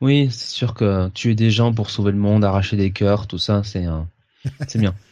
Oui, 0.00 0.28
c'est 0.30 0.54
sûr 0.54 0.74
que 0.74 1.08
tuer 1.10 1.34
des 1.34 1.50
gens 1.50 1.72
pour 1.72 1.90
sauver 1.90 2.12
le 2.12 2.18
monde, 2.18 2.44
arracher 2.44 2.76
des 2.76 2.90
cœurs, 2.90 3.26
tout 3.26 3.38
ça, 3.38 3.62
c'est 3.64 3.86
c'est 4.66 4.78
bien. 4.78 4.94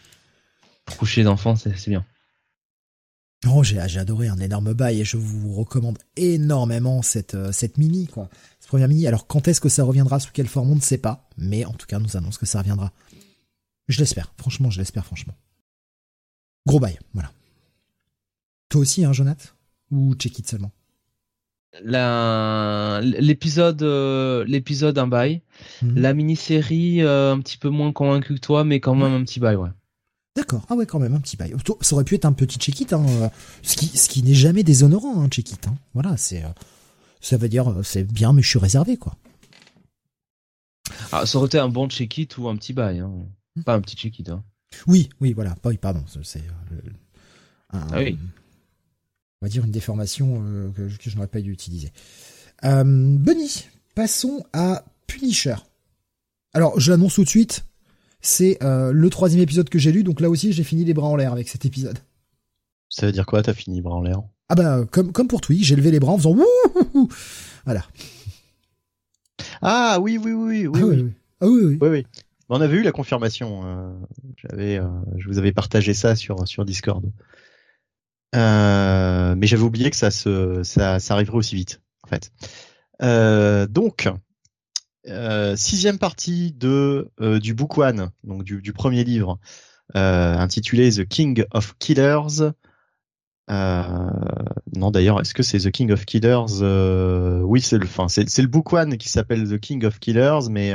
Coucher 0.97 1.23
d'enfants, 1.23 1.57
c'est 1.57 1.89
bien. 1.89 2.05
Oh, 3.47 3.63
j'ai, 3.63 3.79
adoré 3.79 4.27
un 4.27 4.39
énorme 4.39 4.73
bail 4.73 5.01
et 5.01 5.05
je 5.05 5.17
vous 5.17 5.55
recommande 5.55 5.99
énormément 6.17 7.03
cette, 7.03 7.35
euh, 7.35 7.53
cette 7.53 7.79
mini, 7.79 8.09
quoi. 8.09 8.29
Cette 8.59 8.69
première 8.69 8.89
mini. 8.89 9.07
Alors, 9.07 9.29
quand 9.29 9.47
est-ce 9.47 9.61
que 9.61 9.69
ça 9.69 9.85
reviendra, 9.85 10.19
sous 10.19 10.33
quelle 10.33 10.49
forme, 10.49 10.73
on 10.73 10.75
ne 10.75 10.81
sait 10.81 10.99
pas. 10.99 11.29
Mais 11.37 11.65
en 11.65 11.73
tout 11.73 11.87
cas, 11.87 12.01
nous 12.01 12.17
annonce 12.17 12.37
que 12.37 12.47
ça 12.47 12.59
reviendra. 12.59 12.93
Je 13.87 14.01
l'espère. 14.01 14.33
Franchement, 14.39 14.71
je 14.71 14.79
l'espère, 14.79 15.07
franchement. 15.07 15.35
Gros 16.67 16.81
bail, 16.81 16.99
voilà. 17.15 17.31
Toi 18.69 18.81
aussi, 18.81 19.05
hein, 19.05 19.13
Jonath? 19.13 19.55
Ou 19.91 20.15
check 20.17 20.39
it 20.39 20.49
seulement 20.49 20.73
l'épisode 23.03 23.83
euh, 23.83 24.45
l'épisode 24.47 24.99
un 24.99 25.07
bail 25.07 25.43
mhm. 25.83 25.99
la 25.99 26.15
mini-série 26.15 27.03
euh, 27.03 27.33
un 27.33 27.41
petit 27.41 27.59
peu 27.59 27.69
moins 27.69 27.93
convaincu 27.93 28.35
que 28.35 28.41
toi 28.41 28.65
mais 28.65 28.81
quand 28.81 28.95
même 28.95 29.13
un 29.13 29.23
petit 29.23 29.39
bail 29.41 29.57
ouais 29.57 29.69
D'accord. 30.37 30.65
Ah 30.69 30.75
ouais, 30.75 30.87
quand 30.87 31.01
même, 31.01 31.15
un 31.15 31.21
petit 31.21 31.37
bail. 31.37 31.55
Ça 31.81 31.95
aurait 31.95 32.05
pu 32.05 32.15
être 32.15 32.25
un 32.25 32.33
petit 32.33 32.59
check-it, 32.59 32.93
hein, 32.93 33.05
euh, 33.09 33.29
ce 33.63 33.77
qui, 33.77 33.87
ce 33.87 34.09
qui 34.09 34.23
n'est 34.23 34.35
jamais 34.35 34.63
déshonorant, 34.63 35.21
un 35.21 35.29
check-it. 35.29 35.67
Hein. 35.67 35.77
Voilà, 35.95 36.17
c'est, 36.17 36.45
euh, 36.45 36.49
ça 37.21 37.37
veut 37.37 37.49
dire, 37.49 37.69
euh, 37.69 37.83
c'est 37.83 38.05
bien, 38.05 38.33
mais 38.33 38.43
je 38.43 38.49
suis 38.49 38.59
réservé, 38.59 38.97
quoi. 38.97 39.17
Ah, 41.11 41.27
ça 41.27 41.39
aurait 41.39 41.49
été 41.49 41.59
un 41.59 41.69
bon 41.69 41.89
check-it 41.89 42.39
ou 42.39 42.49
un 42.49 42.57
petit 42.57 42.73
bail, 42.73 43.01
hein. 43.01 43.11
Hmm. 43.57 43.63
Pas 43.63 43.75
un 43.75 43.81
petit 43.81 43.97
check-it, 43.97 44.29
hein. 44.29 44.45
Oui, 44.87 45.09
oui, 45.21 45.33
voilà. 45.33 45.57
Oui, 45.65 45.77
pardon, 45.77 46.05
c'est, 46.23 46.45
ah 47.71 47.87
oui. 47.97 48.17
On 49.41 49.47
va 49.47 49.49
dire 49.49 49.65
une 49.65 49.71
déformation 49.71 50.43
que, 50.77 50.89
je 50.89 51.17
n'aurais 51.17 51.29
pas 51.29 51.41
dû 51.41 51.53
utiliser. 51.53 51.93
Bunny, 52.63 53.67
passons 53.95 54.45
à 54.53 54.85
Punisher. 55.07 55.57
Alors, 56.53 56.79
je 56.79 56.91
l'annonce 56.91 57.15
tout 57.15 57.25
de 57.25 57.29
suite, 57.29 57.65
c'est 58.21 58.63
euh, 58.63 58.93
le 58.93 59.11
troisième 59.11 59.43
épisode 59.43 59.69
que 59.69 59.79
j'ai 59.79 59.93
lu, 59.93 60.03
donc 60.03 60.21
là 60.21 60.29
aussi 60.29 60.53
j'ai 60.53 60.65
fini 60.65 60.85
les 60.85 60.95
bras 60.95 61.09
en 61.09 61.17
l'air 61.17 61.33
avec 61.33 61.49
cet 61.49 61.65
épisode. 61.65 61.99
Ça 62.89 63.07
veut 63.07 63.13
dire 63.13 63.27
quoi, 63.27 63.43
t'as 63.43 63.55
fini 63.55 63.77
les 63.77 63.83
bras 63.83 63.97
en 63.97 64.03
l'air? 64.03 64.23
Ah 64.49 64.55
bah 64.55 64.85
comme 64.91 65.13
comme 65.13 65.29
pour 65.29 65.41
Twig, 65.41 65.63
j'ai 65.63 65.77
levé 65.77 65.91
les 65.91 66.01
bras 66.01 66.13
en 66.13 66.19
faisant 66.19 66.35
wouh 66.35 67.09
voilà. 67.65 67.85
Ah 69.63 69.99
oui 70.01 70.19
oui 70.19 70.33
oui 70.33 70.67
oui 70.67 70.81
ah 70.81 70.87
oui. 70.87 71.03
oui. 71.03 71.13
Ah 71.41 71.47
oui 71.47 71.61
oui. 71.65 71.79
oui, 71.81 71.89
oui. 71.89 72.07
On 72.49 72.61
avait 72.61 72.79
eu 72.79 72.83
la 72.83 72.93
confirmation. 72.93 73.61
Euh, 73.65 73.93
j'avais, 74.37 74.79
euh, 74.79 74.89
je 75.19 75.29
vous 75.29 75.39
avais 75.39 75.53
partagé 75.53 75.93
ça 75.93 76.17
sur 76.17 76.49
sur 76.49 76.65
Discord. 76.65 77.05
mais 78.33 79.47
j'avais 79.47 79.63
oublié 79.63 79.91
que 79.91 79.97
ça 79.97 80.11
se 80.11 80.63
ça, 80.63 80.99
ça 80.99 81.15
arriverait 81.15 81.37
aussi 81.37 81.55
vite 81.55 81.83
en 82.03 82.09
fait. 82.09 82.33
donc 83.71 84.09
euh, 85.09 85.57
sixième 85.57 85.99
partie 85.99 86.53
de 86.53 87.11
euh, 87.21 87.39
du 87.39 87.55
book 87.55 87.79
one, 87.79 88.11
donc 88.25 88.45
du, 88.45 88.73
premier 88.73 89.05
livre, 89.05 89.39
euh, 89.97 90.37
intitulé 90.37 90.91
The 90.91 91.07
King 91.07 91.45
of 91.53 91.77
Killers. 91.79 92.53
non 93.49 94.91
d'ailleurs, 94.91 95.21
est-ce 95.21 95.35
que 95.35 95.43
c'est 95.43 95.59
The 95.59 95.71
King 95.71 95.93
of 95.93 96.05
Killers 96.05 96.63
Oui, 97.43 97.61
c'est 97.61 97.79
le, 97.79 97.85
enfin 97.85 98.09
c'est, 98.09 98.29
c'est 98.29 98.43
le 98.43 98.49
book 98.49 98.73
one 98.73 98.99
qui 98.99 99.09
s'appelle 99.09 99.49
The 99.49 99.59
King 99.59 99.85
of 99.85 99.99
Killers, 99.99 100.51
mais 100.51 100.75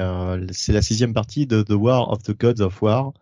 c'est 0.52 0.74
la 0.74 0.82
sixième 0.82 1.14
partie 1.14 1.46
de 1.48 1.62
The 1.62 1.72
War 1.72 2.10
of 2.12 2.24
the 2.24 2.38
Gods 2.40 2.62
of 2.62 2.82
War 2.82 3.14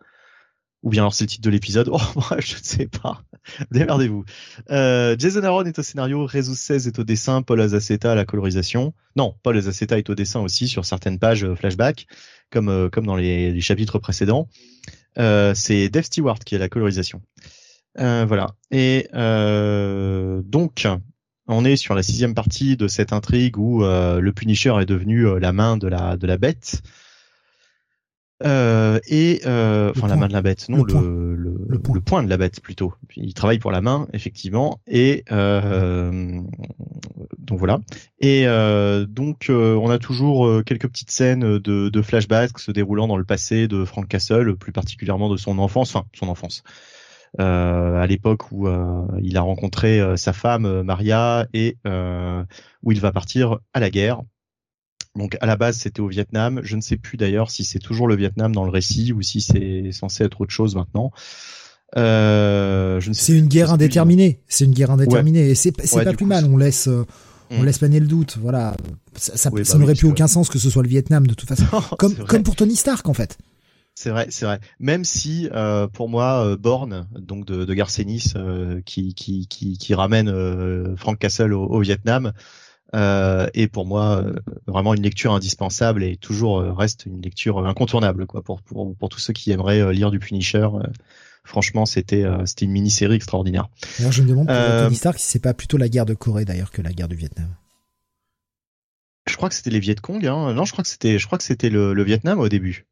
ou 0.82 0.90
bien 0.90 1.02
alors 1.02 1.14
c'est 1.14 1.24
le 1.24 1.28
titre 1.28 1.42
de 1.42 1.50
l'épisode. 1.50 1.90
Oh, 1.92 2.22
je 2.38 2.54
ne 2.54 2.62
sais 2.62 2.86
pas. 2.86 3.24
Démerdez-vous. 3.70 4.24
Euh, 4.70 5.16
Jason 5.18 5.42
Aaron 5.42 5.64
est 5.64 5.78
au 5.78 5.82
scénario, 5.82 6.26
Rezus 6.26 6.54
16 6.54 6.86
est 6.88 6.98
au 6.98 7.04
dessin, 7.04 7.42
Paul 7.42 7.60
Azaceta 7.60 8.12
à 8.12 8.14
la 8.14 8.24
colorisation. 8.24 8.94
Non, 9.16 9.34
Paul 9.42 9.56
Azaceta 9.56 9.98
est 9.98 10.10
au 10.10 10.14
dessin 10.14 10.40
aussi 10.40 10.68
sur 10.68 10.84
certaines 10.84 11.18
pages 11.18 11.44
euh, 11.44 11.54
flashback, 11.54 12.06
comme 12.50 12.68
euh, 12.68 12.88
comme 12.88 13.06
dans 13.06 13.16
les, 13.16 13.60
chapitres 13.60 13.98
précédents. 13.98 14.48
C'est 15.16 15.88
Dave 15.88 16.04
Stewart 16.04 16.38
qui 16.38 16.54
est 16.54 16.58
la 16.58 16.68
colorisation. 16.68 17.22
Voilà. 17.96 18.54
Et 18.70 19.08
donc, 19.12 20.88
on 21.48 21.64
est 21.64 21.76
sur 21.76 21.94
la 21.94 22.02
sixième 22.02 22.34
partie 22.34 22.76
de 22.76 22.88
cette 22.88 23.12
intrigue 23.12 23.58
où 23.58 23.82
le 23.82 24.32
Punisher 24.32 24.74
est 24.80 24.86
devenu 24.86 25.38
la 25.38 25.52
main 25.52 25.76
de 25.76 25.86
la 25.86 26.16
de 26.16 26.26
la 26.26 26.38
bête. 26.38 26.82
Euh, 28.44 28.98
et 29.08 29.40
euh, 29.46 29.92
enfin 29.96 30.08
la 30.08 30.16
main 30.16 30.28
de 30.28 30.32
la 30.32 30.42
bête, 30.42 30.68
non 30.68 30.82
le, 30.82 31.34
le, 31.34 31.56
le, 31.68 31.78
point. 32.00 32.22
de 32.22 32.28
la 32.28 32.36
bête 32.36 32.60
plutôt. 32.60 32.94
Il 33.16 33.34
travaille 33.34 33.58
pour 33.58 33.70
la 33.70 33.80
main 33.80 34.08
effectivement 34.12 34.80
et 34.88 35.24
euh, 35.30 36.40
donc 37.38 37.58
voilà. 37.58 37.80
Et 38.20 38.46
euh, 38.46 39.06
donc 39.06 39.50
euh, 39.50 39.74
on 39.76 39.90
a 39.90 39.98
toujours 39.98 40.46
euh, 40.46 40.62
quelques 40.64 40.88
petites 40.88 41.10
scènes 41.10 41.58
de, 41.58 41.88
de 41.88 42.02
flashbacks 42.02 42.58
se 42.58 42.70
déroulant 42.70 43.06
dans 43.06 43.16
le 43.16 43.24
passé 43.24 43.68
de 43.68 43.84
Frank 43.84 44.08
Castle, 44.08 44.56
plus 44.56 44.72
particulièrement 44.72 45.28
de 45.28 45.36
son 45.36 45.58
enfance, 45.58 45.94
enfin 45.94 46.06
son 46.14 46.28
enfance. 46.28 46.62
à 47.38 48.06
l'époque 48.08 48.50
où 48.52 48.68
il 49.20 49.36
a 49.36 49.40
rencontré 49.40 50.00
sa 50.16 50.32
femme 50.32 50.82
Maria 50.82 51.46
et 51.54 51.76
où 52.82 52.92
il 52.92 53.00
va 53.00 53.12
partir 53.12 53.58
à 53.72 53.80
la 53.80 53.90
guerre. 53.90 54.22
Donc 55.16 55.36
à 55.40 55.46
la 55.46 55.56
base 55.56 55.76
c'était 55.78 56.00
au 56.00 56.08
Vietnam. 56.08 56.60
Je 56.62 56.76
ne 56.76 56.80
sais 56.80 56.96
plus 56.96 57.16
d'ailleurs 57.16 57.50
si 57.50 57.64
c'est 57.64 57.78
toujours 57.78 58.08
le 58.08 58.16
Vietnam 58.16 58.54
dans 58.54 58.64
le 58.64 58.70
récit 58.70 59.12
ou 59.12 59.22
si 59.22 59.40
c'est 59.40 59.92
censé 59.92 60.24
être 60.24 60.40
autre 60.40 60.52
chose 60.52 60.74
maintenant. 60.74 61.12
Euh, 61.96 63.00
c'est 63.12 63.36
une 63.36 63.48
guerre 63.48 63.72
indéterminée. 63.72 64.40
C'est 64.48 64.64
une 64.64 64.72
guerre 64.72 64.90
indéterminée 64.90 65.50
et 65.50 65.54
c'est 65.54 65.72
pas 65.72 66.12
plus 66.12 66.26
mal. 66.26 66.46
On 66.46 66.56
laisse 66.56 66.88
on 67.52 67.62
mm. 67.62 67.64
laisse 67.66 67.78
planer 67.78 68.00
le 68.00 68.06
doute. 68.06 68.38
Voilà, 68.40 68.74
ça, 69.14 69.36
ça, 69.36 69.50
bah 69.50 69.60
n'aurait 69.78 69.94
plus 69.94 70.08
aucun 70.08 70.26
sens 70.26 70.48
que 70.48 70.58
ce 70.58 70.70
soit 70.70 70.82
le 70.82 70.88
Vietnam 70.88 71.26
de 71.26 71.34
toute 71.34 71.48
façon. 71.48 71.64
comme 71.98 72.14
comme 72.14 72.42
pour 72.42 72.56
Tony 72.56 72.76
Stark 72.76 73.08
en 73.08 73.14
fait. 73.14 73.38
C'est 73.94 74.10
vrai, 74.10 74.26
c'est 74.30 74.46
vrai. 74.46 74.58
Même 74.80 75.04
si 75.04 75.48
euh, 75.52 75.86
pour 75.86 76.08
moi, 76.08 76.46
euh, 76.46 76.56
Born, 76.56 77.06
donc 77.18 77.44
de, 77.44 77.64
de 77.64 77.74
Garcenis, 77.74 78.32
euh, 78.36 78.80
qui, 78.86 79.14
qui, 79.14 79.46
qui, 79.48 79.76
qui, 79.76 79.94
ramène 79.94 80.28
euh, 80.28 80.96
Frank 80.96 81.18
Castle 81.18 81.52
au, 81.52 81.66
au 81.66 81.80
Vietnam, 81.80 82.32
euh, 82.94 83.46
est 83.54 83.68
pour 83.68 83.86
moi 83.86 84.24
vraiment 84.66 84.94
une 84.94 85.02
lecture 85.02 85.32
indispensable 85.32 86.04
et 86.04 86.16
toujours 86.16 86.60
reste 86.76 87.06
une 87.06 87.22
lecture 87.22 87.66
incontournable 87.66 88.26
quoi 88.26 88.42
pour, 88.42 88.62
pour, 88.62 88.94
pour 88.96 89.08
tous 89.08 89.18
ceux 89.18 89.32
qui 89.32 89.50
aimeraient 89.50 89.92
lire 89.92 90.10
du 90.10 90.18
Punisher 90.18 90.68
franchement, 91.44 91.86
c'était 91.86 92.24
euh, 92.24 92.44
c'était 92.46 92.64
une 92.64 92.72
mini-série 92.72 93.16
extraordinaire. 93.16 93.68
Alors 93.98 94.12
je 94.12 94.22
me 94.22 94.28
demande 94.28 94.46
pour 94.46 94.56
euh, 94.56 94.84
Tony 94.84 94.96
Stark 94.96 95.18
si 95.18 95.26
c'est 95.26 95.38
pas 95.38 95.54
plutôt 95.54 95.76
la 95.76 95.88
guerre 95.88 96.06
de 96.06 96.14
Corée 96.14 96.44
d'ailleurs 96.44 96.70
que 96.70 96.82
la 96.82 96.92
guerre 96.92 97.08
du 97.08 97.16
Vietnam. 97.16 97.48
Je 99.28 99.36
crois 99.36 99.48
que 99.48 99.54
c'était 99.54 99.70
les 99.70 99.78
Viet 99.78 99.94
Cong. 100.00 100.24
Hein. 100.26 100.52
Non, 100.52 100.64
je 100.64 100.72
crois 100.72 100.82
que 100.82 100.90
c'était 100.90 101.18
je 101.18 101.26
crois 101.26 101.38
que 101.38 101.44
c'était 101.44 101.70
le, 101.70 101.94
le, 101.94 102.02
Vietnam 102.02 102.40
au 102.40 102.48
début. 102.48 102.86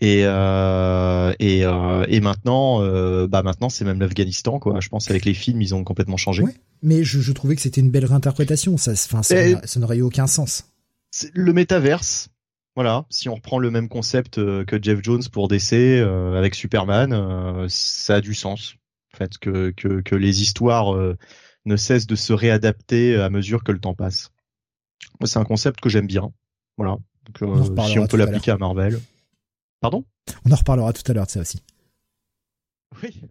Et 0.00 0.22
euh, 0.24 1.32
et, 1.40 1.64
euh, 1.64 2.04
et 2.08 2.20
maintenant 2.20 2.82
euh, 2.82 3.26
bah 3.26 3.42
maintenant 3.42 3.68
c'est 3.68 3.84
même 3.84 3.98
l'Afghanistan 3.98 4.60
quoi. 4.60 4.78
Je 4.78 4.88
pense 4.88 5.10
avec 5.10 5.24
les 5.24 5.34
films 5.34 5.60
ils 5.60 5.74
ont 5.74 5.82
complètement 5.82 6.16
changé. 6.16 6.44
Ouais, 6.44 6.54
mais 6.82 7.02
je, 7.02 7.20
je 7.20 7.32
trouvais 7.32 7.56
que 7.56 7.62
c'était 7.62 7.80
une 7.80 7.90
belle 7.90 8.04
réinterprétation. 8.04 8.76
Ça, 8.76 8.92
enfin, 8.92 9.24
ça, 9.24 9.66
ça 9.66 9.80
n'aurait 9.80 9.96
eu 9.96 10.02
aucun 10.02 10.28
sens. 10.28 10.70
Le 11.34 11.52
métaverse, 11.52 12.28
voilà, 12.76 13.06
si 13.10 13.28
on 13.28 13.34
reprend 13.34 13.58
le 13.58 13.72
même 13.72 13.88
concept 13.88 14.36
que 14.36 14.78
Jeff 14.80 15.00
Jones 15.02 15.24
pour 15.32 15.48
DC 15.48 15.72
avec 16.36 16.54
Superman, 16.54 17.66
ça 17.68 18.16
a 18.16 18.20
du 18.20 18.34
sens. 18.34 18.74
En 19.14 19.16
fait, 19.16 19.38
que, 19.38 19.70
que, 19.70 20.00
que 20.00 20.14
les 20.14 20.42
histoires 20.42 20.94
ne 21.64 21.76
cessent 21.76 22.06
de 22.06 22.14
se 22.14 22.32
réadapter 22.32 23.16
à 23.16 23.30
mesure 23.30 23.64
que 23.64 23.72
le 23.72 23.80
temps 23.80 23.94
passe. 23.94 24.30
C'est 25.24 25.38
un 25.38 25.44
concept 25.44 25.80
que 25.80 25.88
j'aime 25.88 26.06
bien. 26.06 26.30
Voilà. 26.76 26.98
Donc, 27.40 27.86
si 27.88 27.98
on 27.98 28.06
peut 28.06 28.16
l'appliquer 28.16 28.52
à, 28.52 28.58
Marvel. 28.58 29.00
Pardon? 29.80 30.04
On 30.44 30.52
en 30.52 30.56
reparlera 30.56 30.92
tout 30.92 31.08
à 31.10 31.14
l'heure 31.14 31.26
de 31.26 31.30
ça 31.30 31.40
aussi. 31.40 31.62
Oui. 33.02 33.22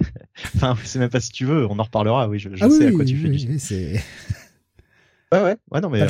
enfin, 0.56 0.76
c'est 0.84 0.98
même 0.98 1.10
pas 1.10 1.20
si 1.20 1.30
tu 1.30 1.44
veux, 1.44 1.66
on 1.66 1.78
en 1.78 1.82
reparlera. 1.82 2.28
Oui, 2.28 2.38
je, 2.38 2.54
je 2.54 2.64
ah 2.64 2.70
sais 2.70 2.86
à 2.86 2.92
quoi 2.92 3.04
tu 3.04 3.16
fais. 3.16 3.28
Oui, 3.28 3.58
c'est. 3.58 3.92
ouais, 5.32 5.42
ouais, 5.42 5.56
ouais, 5.70 5.80
non 5.80 5.90
mais. 5.90 6.06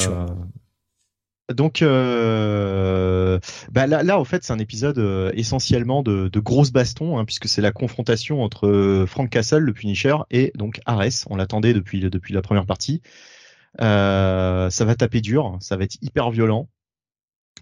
Donc 1.55 1.81
euh, 1.81 3.39
bah 3.71 3.87
là, 3.87 4.03
là, 4.03 4.19
en 4.19 4.25
fait, 4.25 4.43
c'est 4.43 4.53
un 4.53 4.59
épisode 4.59 4.99
euh, 4.99 5.31
essentiellement 5.35 6.03
de, 6.03 6.27
de 6.27 6.41
grosses 6.41 6.73
bastons, 6.73 7.19
hein, 7.19 7.25
puisque 7.25 7.47
c'est 7.47 7.63
la 7.63 7.71
confrontation 7.71 8.43
entre 8.43 8.67
euh, 8.67 9.07
Frank 9.07 9.31
Castle, 9.31 9.59
le 9.59 9.73
Punisher, 9.73 10.17
et 10.33 10.51
donc 10.57 10.81
Ares. 10.87 11.25
On 11.31 11.37
l'attendait 11.37 11.73
depuis 11.73 12.01
depuis 12.01 12.35
la 12.35 12.43
première 12.43 12.67
partie. 12.67 13.01
Euh, 13.81 14.71
ça 14.71 14.85
va 14.85 14.97
taper 14.97 15.21
dur, 15.21 15.57
ça 15.61 15.77
va 15.77 15.85
être 15.85 15.99
hyper 16.03 16.31
violent, 16.31 16.69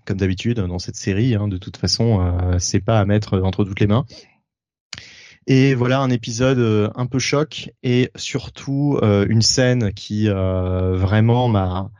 comme 0.05 0.17
d'habitude 0.17 0.61
dans 0.61 0.79
cette 0.79 0.97
série. 0.97 1.35
Hein, 1.35 1.49
de 1.49 1.57
toute 1.57 1.77
façon, 1.77 2.21
euh, 2.21 2.59
c'est 2.59 2.81
pas 2.81 3.01
à 3.01 3.05
mettre 3.05 3.41
entre 3.43 3.65
toutes 3.65 3.81
les 3.81 3.87
mains. 3.87 4.07
Et 5.47 5.75
voilà 5.75 6.01
un 6.01 6.09
épisode 6.09 6.91
un 6.97 7.07
peu 7.07 7.19
choc 7.19 7.71
et 7.83 8.11
surtout 8.17 8.99
une 9.03 9.43
scène 9.43 9.93
qui 9.93 10.27
vraiment 10.27 11.49
m'a 11.49 11.91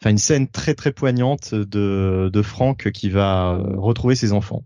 enfin 0.00 0.10
une 0.10 0.18
scène 0.18 0.46
très 0.46 0.74
très 0.74 0.92
poignante 0.92 1.56
de, 1.56 2.30
de 2.32 2.42
Franck 2.42 2.92
qui 2.92 3.10
va 3.10 3.60
retrouver 3.76 4.14
ses 4.14 4.32
enfants. 4.32 4.62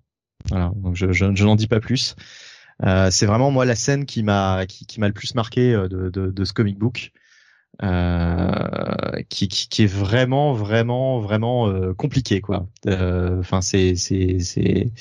Voilà, 0.50 0.72
donc 0.76 0.94
je, 0.94 1.10
je, 1.12 1.44
n'en 1.44 1.56
dis 1.56 1.66
pas 1.66 1.80
plus. 1.80 2.16
Euh, 2.82 3.10
c'est 3.10 3.26
vraiment 3.26 3.50
moi 3.50 3.64
la 3.64 3.76
scène 3.76 4.04
qui 4.04 4.22
m'a 4.22 4.66
qui, 4.66 4.86
qui 4.86 5.00
m'a 5.00 5.06
le 5.06 5.14
plus 5.14 5.34
marqué 5.34 5.72
euh, 5.72 5.88
de, 5.88 6.10
de 6.10 6.44
ce 6.44 6.52
comic 6.52 6.78
book, 6.78 7.12
euh, 7.82 9.22
qui, 9.28 9.48
qui, 9.48 9.68
qui, 9.68 9.82
est 9.82 9.86
vraiment 9.86 10.52
vraiment 10.52 11.18
vraiment 11.18 11.68
euh, 11.68 11.92
compliqué 11.92 12.40
quoi. 12.40 12.68
Euh, 12.86 13.40
enfin 13.40 13.62
c'est 13.62 13.96
c'est 13.96 14.38
c'est 14.38 14.92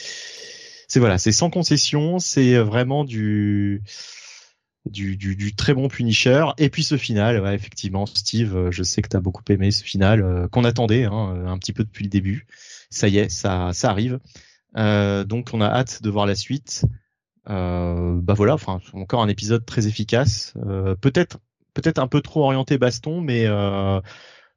c'est 0.87 0.99
voilà, 0.99 1.17
c'est 1.17 1.31
sans 1.31 1.49
concession, 1.49 2.17
c'est 2.19 2.57
vraiment 2.57 3.03
du 3.03 3.83
du, 4.85 5.15
du, 5.15 5.35
du, 5.35 5.55
très 5.55 5.73
bon 5.73 5.87
Punisher. 5.87 6.45
Et 6.57 6.69
puis 6.69 6.83
ce 6.83 6.97
final, 6.97 7.39
ouais, 7.41 7.55
effectivement, 7.55 8.05
Steve, 8.05 8.55
euh, 8.57 8.71
je 8.71 8.83
sais 8.83 9.01
que 9.01 9.07
tu 9.07 9.15
as 9.15 9.21
beaucoup 9.21 9.43
aimé 9.49 9.71
ce 9.71 9.83
final, 9.83 10.49
qu'on 10.51 10.65
attendait 10.65 11.05
hein, 11.05 11.45
un 11.47 11.57
petit 11.57 11.73
peu 11.73 11.83
depuis 11.83 12.03
le 12.03 12.09
début. 12.09 12.47
Ça 12.89 13.07
y 13.07 13.17
est, 13.17 13.29
ça, 13.29 13.71
ça 13.73 13.89
arrive. 13.91 14.19
Donc 14.75 15.49
on 15.53 15.61
a 15.61 15.67
hâte 15.67 16.01
de 16.01 16.09
voir 16.09 16.25
la 16.25 16.35
suite. 16.35 16.85
Bah 17.45 18.33
voilà, 18.33 18.55
enfin 18.55 18.79
encore 18.93 19.21
un 19.21 19.29
épisode 19.29 19.65
très 19.65 19.87
efficace. 19.87 20.53
peut-être, 21.01 21.39
peut-être 21.73 21.99
un 21.99 22.07
peu 22.07 22.21
trop 22.21 22.43
orienté 22.43 22.77
baston, 22.77 23.21
mais 23.21 23.47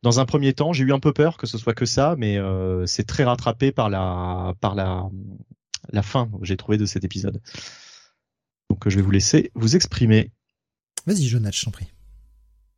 dans 0.03 0.21
un 0.21 0.25
premier 0.25 0.53
temps, 0.53 0.73
j'ai 0.73 0.85
eu 0.85 0.93
un 0.93 1.01
peu 1.01 1.13
peur 1.13 1.37
que 1.37 1.47
ce 1.47 1.59
soit 1.59 1.75
que 1.75 1.87
ça, 1.87 2.15
mais 2.19 2.39
c'est 2.87 3.07
très 3.07 3.25
rattrapé 3.25 3.73
par 3.73 3.91
la, 3.91 4.55
par 4.61 4.75
la, 4.75 5.09
la 5.91 6.03
fin 6.03 6.29
que 6.41 6.45
j'ai 6.45 6.57
trouvé 6.57 6.79
de 6.79 6.87
cet 6.87 7.05
épisode. 7.05 7.41
Donc 8.71 8.89
je 8.89 8.97
vais 8.97 9.03
vous 9.03 9.11
laisser 9.11 9.51
vous 9.55 9.77
exprimer. 9.77 10.31
Vas-y 11.07 11.27
Jonathan, 11.27 11.53
je 11.53 11.65
t'en 11.65 11.71
prie. 11.71 11.87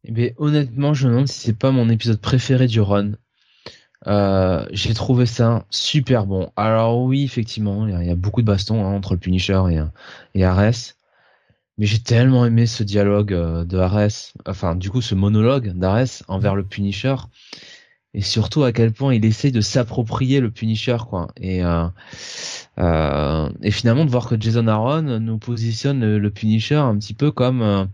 Eh 0.04 0.12
bien, 0.12 0.30
honnêtement, 0.36 0.94
je 0.94 1.06
me 1.06 1.12
demande 1.12 1.28
si 1.28 1.40
c'est 1.40 1.58
pas 1.58 1.70
mon 1.70 1.88
épisode 1.88 2.20
préféré 2.20 2.66
du 2.66 2.80
run. 2.80 3.12
Euh, 4.06 4.64
j'ai 4.70 4.94
trouvé 4.94 5.26
ça 5.26 5.66
super 5.70 6.26
bon. 6.26 6.52
Alors 6.56 7.02
oui, 7.02 7.24
effectivement, 7.24 7.86
il 7.86 8.06
y, 8.06 8.10
a 8.10 8.14
beaucoup 8.14 8.42
de 8.42 8.46
bastons 8.46 8.84
hein, 8.84 8.94
entre 8.94 9.14
le 9.14 9.18
Punisher 9.18 9.60
et, 9.70 10.38
et 10.38 10.44
Ares. 10.44 10.94
Mais 11.78 11.86
j'ai 11.86 12.00
tellement 12.00 12.44
aimé 12.44 12.66
ce 12.66 12.82
dialogue 12.82 13.32
euh, 13.32 13.64
de 13.64 13.78
Ares, 13.78 14.32
enfin 14.46 14.74
du 14.74 14.90
coup 14.90 15.00
ce 15.00 15.14
monologue 15.14 15.72
d'Ares 15.72 16.22
envers 16.28 16.54
le 16.54 16.64
Punisher. 16.64 17.16
Et 18.14 18.22
surtout 18.22 18.64
à 18.64 18.72
quel 18.72 18.92
point 18.92 19.14
il 19.14 19.24
essaie 19.24 19.50
de 19.50 19.60
s'approprier 19.60 20.40
le 20.40 20.50
Punisher 20.50 20.96
quoi. 21.08 21.28
Et 21.36 21.62
euh, 21.62 21.86
euh, 22.78 23.50
et 23.62 23.70
finalement 23.70 24.04
de 24.04 24.10
voir 24.10 24.28
que 24.28 24.40
Jason 24.40 24.66
Aaron 24.68 25.02
nous 25.20 25.38
positionne 25.38 26.16
le, 26.16 26.30
Punisher 26.30 26.76
un 26.76 26.96
petit 26.96 27.14
peu 27.14 27.32
comme 27.32 27.62
euh, 27.62 27.84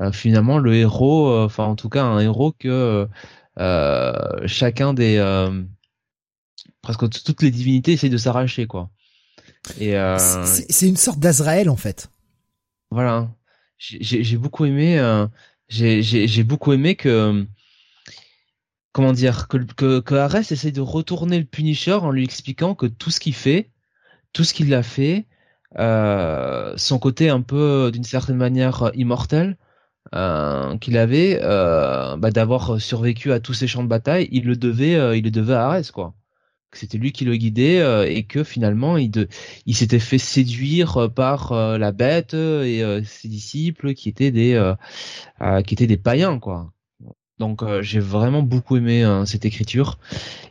euh 0.00 0.12
finalement 0.12 0.58
le 0.58 0.74
héros 0.74 1.28
euh, 1.28 1.44
enfin 1.44 1.64
en 1.64 1.76
tout 1.76 1.90
cas 1.90 2.04
un 2.04 2.20
héros 2.20 2.52
que 2.52 3.06
chacun 4.46 4.94
des 4.94 5.18
presque 6.80 7.08
toutes 7.10 7.42
les 7.42 7.50
divinités 7.50 7.92
essayent 7.92 8.10
de 8.10 8.16
s'arracher 8.16 8.66
quoi. 8.66 8.90
Et 9.78 9.94
c'est 10.44 10.88
une 10.88 10.96
sorte 10.96 11.18
d'Azraël 11.18 11.68
en 11.68 11.76
fait 11.76 12.10
voilà 12.94 13.28
j'ai 13.78 14.36
beaucoup 14.38 14.64
aimé 14.64 15.26
j'ai 15.68 16.44
beaucoup 16.44 16.72
aimé 16.72 16.94
que 16.96 17.46
comment 18.92 19.12
dire 19.12 19.48
que 19.48 19.58
que, 20.00 20.14
Ares 20.14 20.52
essaye 20.52 20.72
de 20.72 20.80
retourner 20.80 21.38
le 21.38 21.44
Punisher 21.44 21.94
en 21.94 22.10
lui 22.10 22.24
expliquant 22.24 22.74
que 22.74 22.86
tout 22.86 23.10
ce 23.10 23.20
qu'il 23.20 23.34
fait, 23.34 23.70
tout 24.32 24.44
ce 24.44 24.54
qu'il 24.54 24.72
a 24.74 24.82
fait, 24.82 25.26
euh, 25.78 26.74
son 26.76 26.98
côté 26.98 27.28
un 27.30 27.42
peu 27.42 27.90
d'une 27.92 28.04
certaine 28.04 28.36
manière 28.36 28.90
immortel 28.94 29.58
euh, 30.14 30.76
qu'il 30.78 30.96
avait, 30.98 31.40
euh, 31.42 32.16
bah, 32.16 32.30
d'avoir 32.30 32.80
survécu 32.80 33.32
à 33.32 33.40
tous 33.40 33.54
ces 33.54 33.66
champs 33.66 33.82
de 33.82 33.88
bataille, 33.88 34.28
il 34.32 34.44
le 34.44 34.56
devait, 34.56 34.94
euh, 34.96 35.16
il 35.16 35.24
le 35.24 35.30
devait 35.30 35.54
à 35.54 35.66
Ares 35.66 35.92
quoi. 35.92 36.14
C'était 36.76 36.98
lui 36.98 37.12
qui 37.12 37.24
le 37.24 37.36
guidait 37.36 37.80
euh, 37.80 38.08
et 38.08 38.24
que 38.24 38.44
finalement 38.44 38.96
il, 38.96 39.10
s'était 39.74 39.98
fait 39.98 40.18
séduire 40.18 41.10
par 41.14 41.52
la 41.54 41.92
bête 41.92 42.34
et 42.34 42.82
ses 43.04 43.28
disciples 43.28 43.94
qui 43.94 44.08
étaient 44.08 44.30
des 44.30 44.72
qui 45.66 45.74
étaient 45.74 45.86
des 45.86 45.96
païens 45.96 46.38
quoi. 46.38 46.74
Donc 47.38 47.62
euh, 47.62 47.82
j'ai 47.82 47.98
vraiment 47.98 48.42
beaucoup 48.42 48.76
aimé 48.76 49.04
euh, 49.04 49.24
cette 49.24 49.44
écriture. 49.44 49.98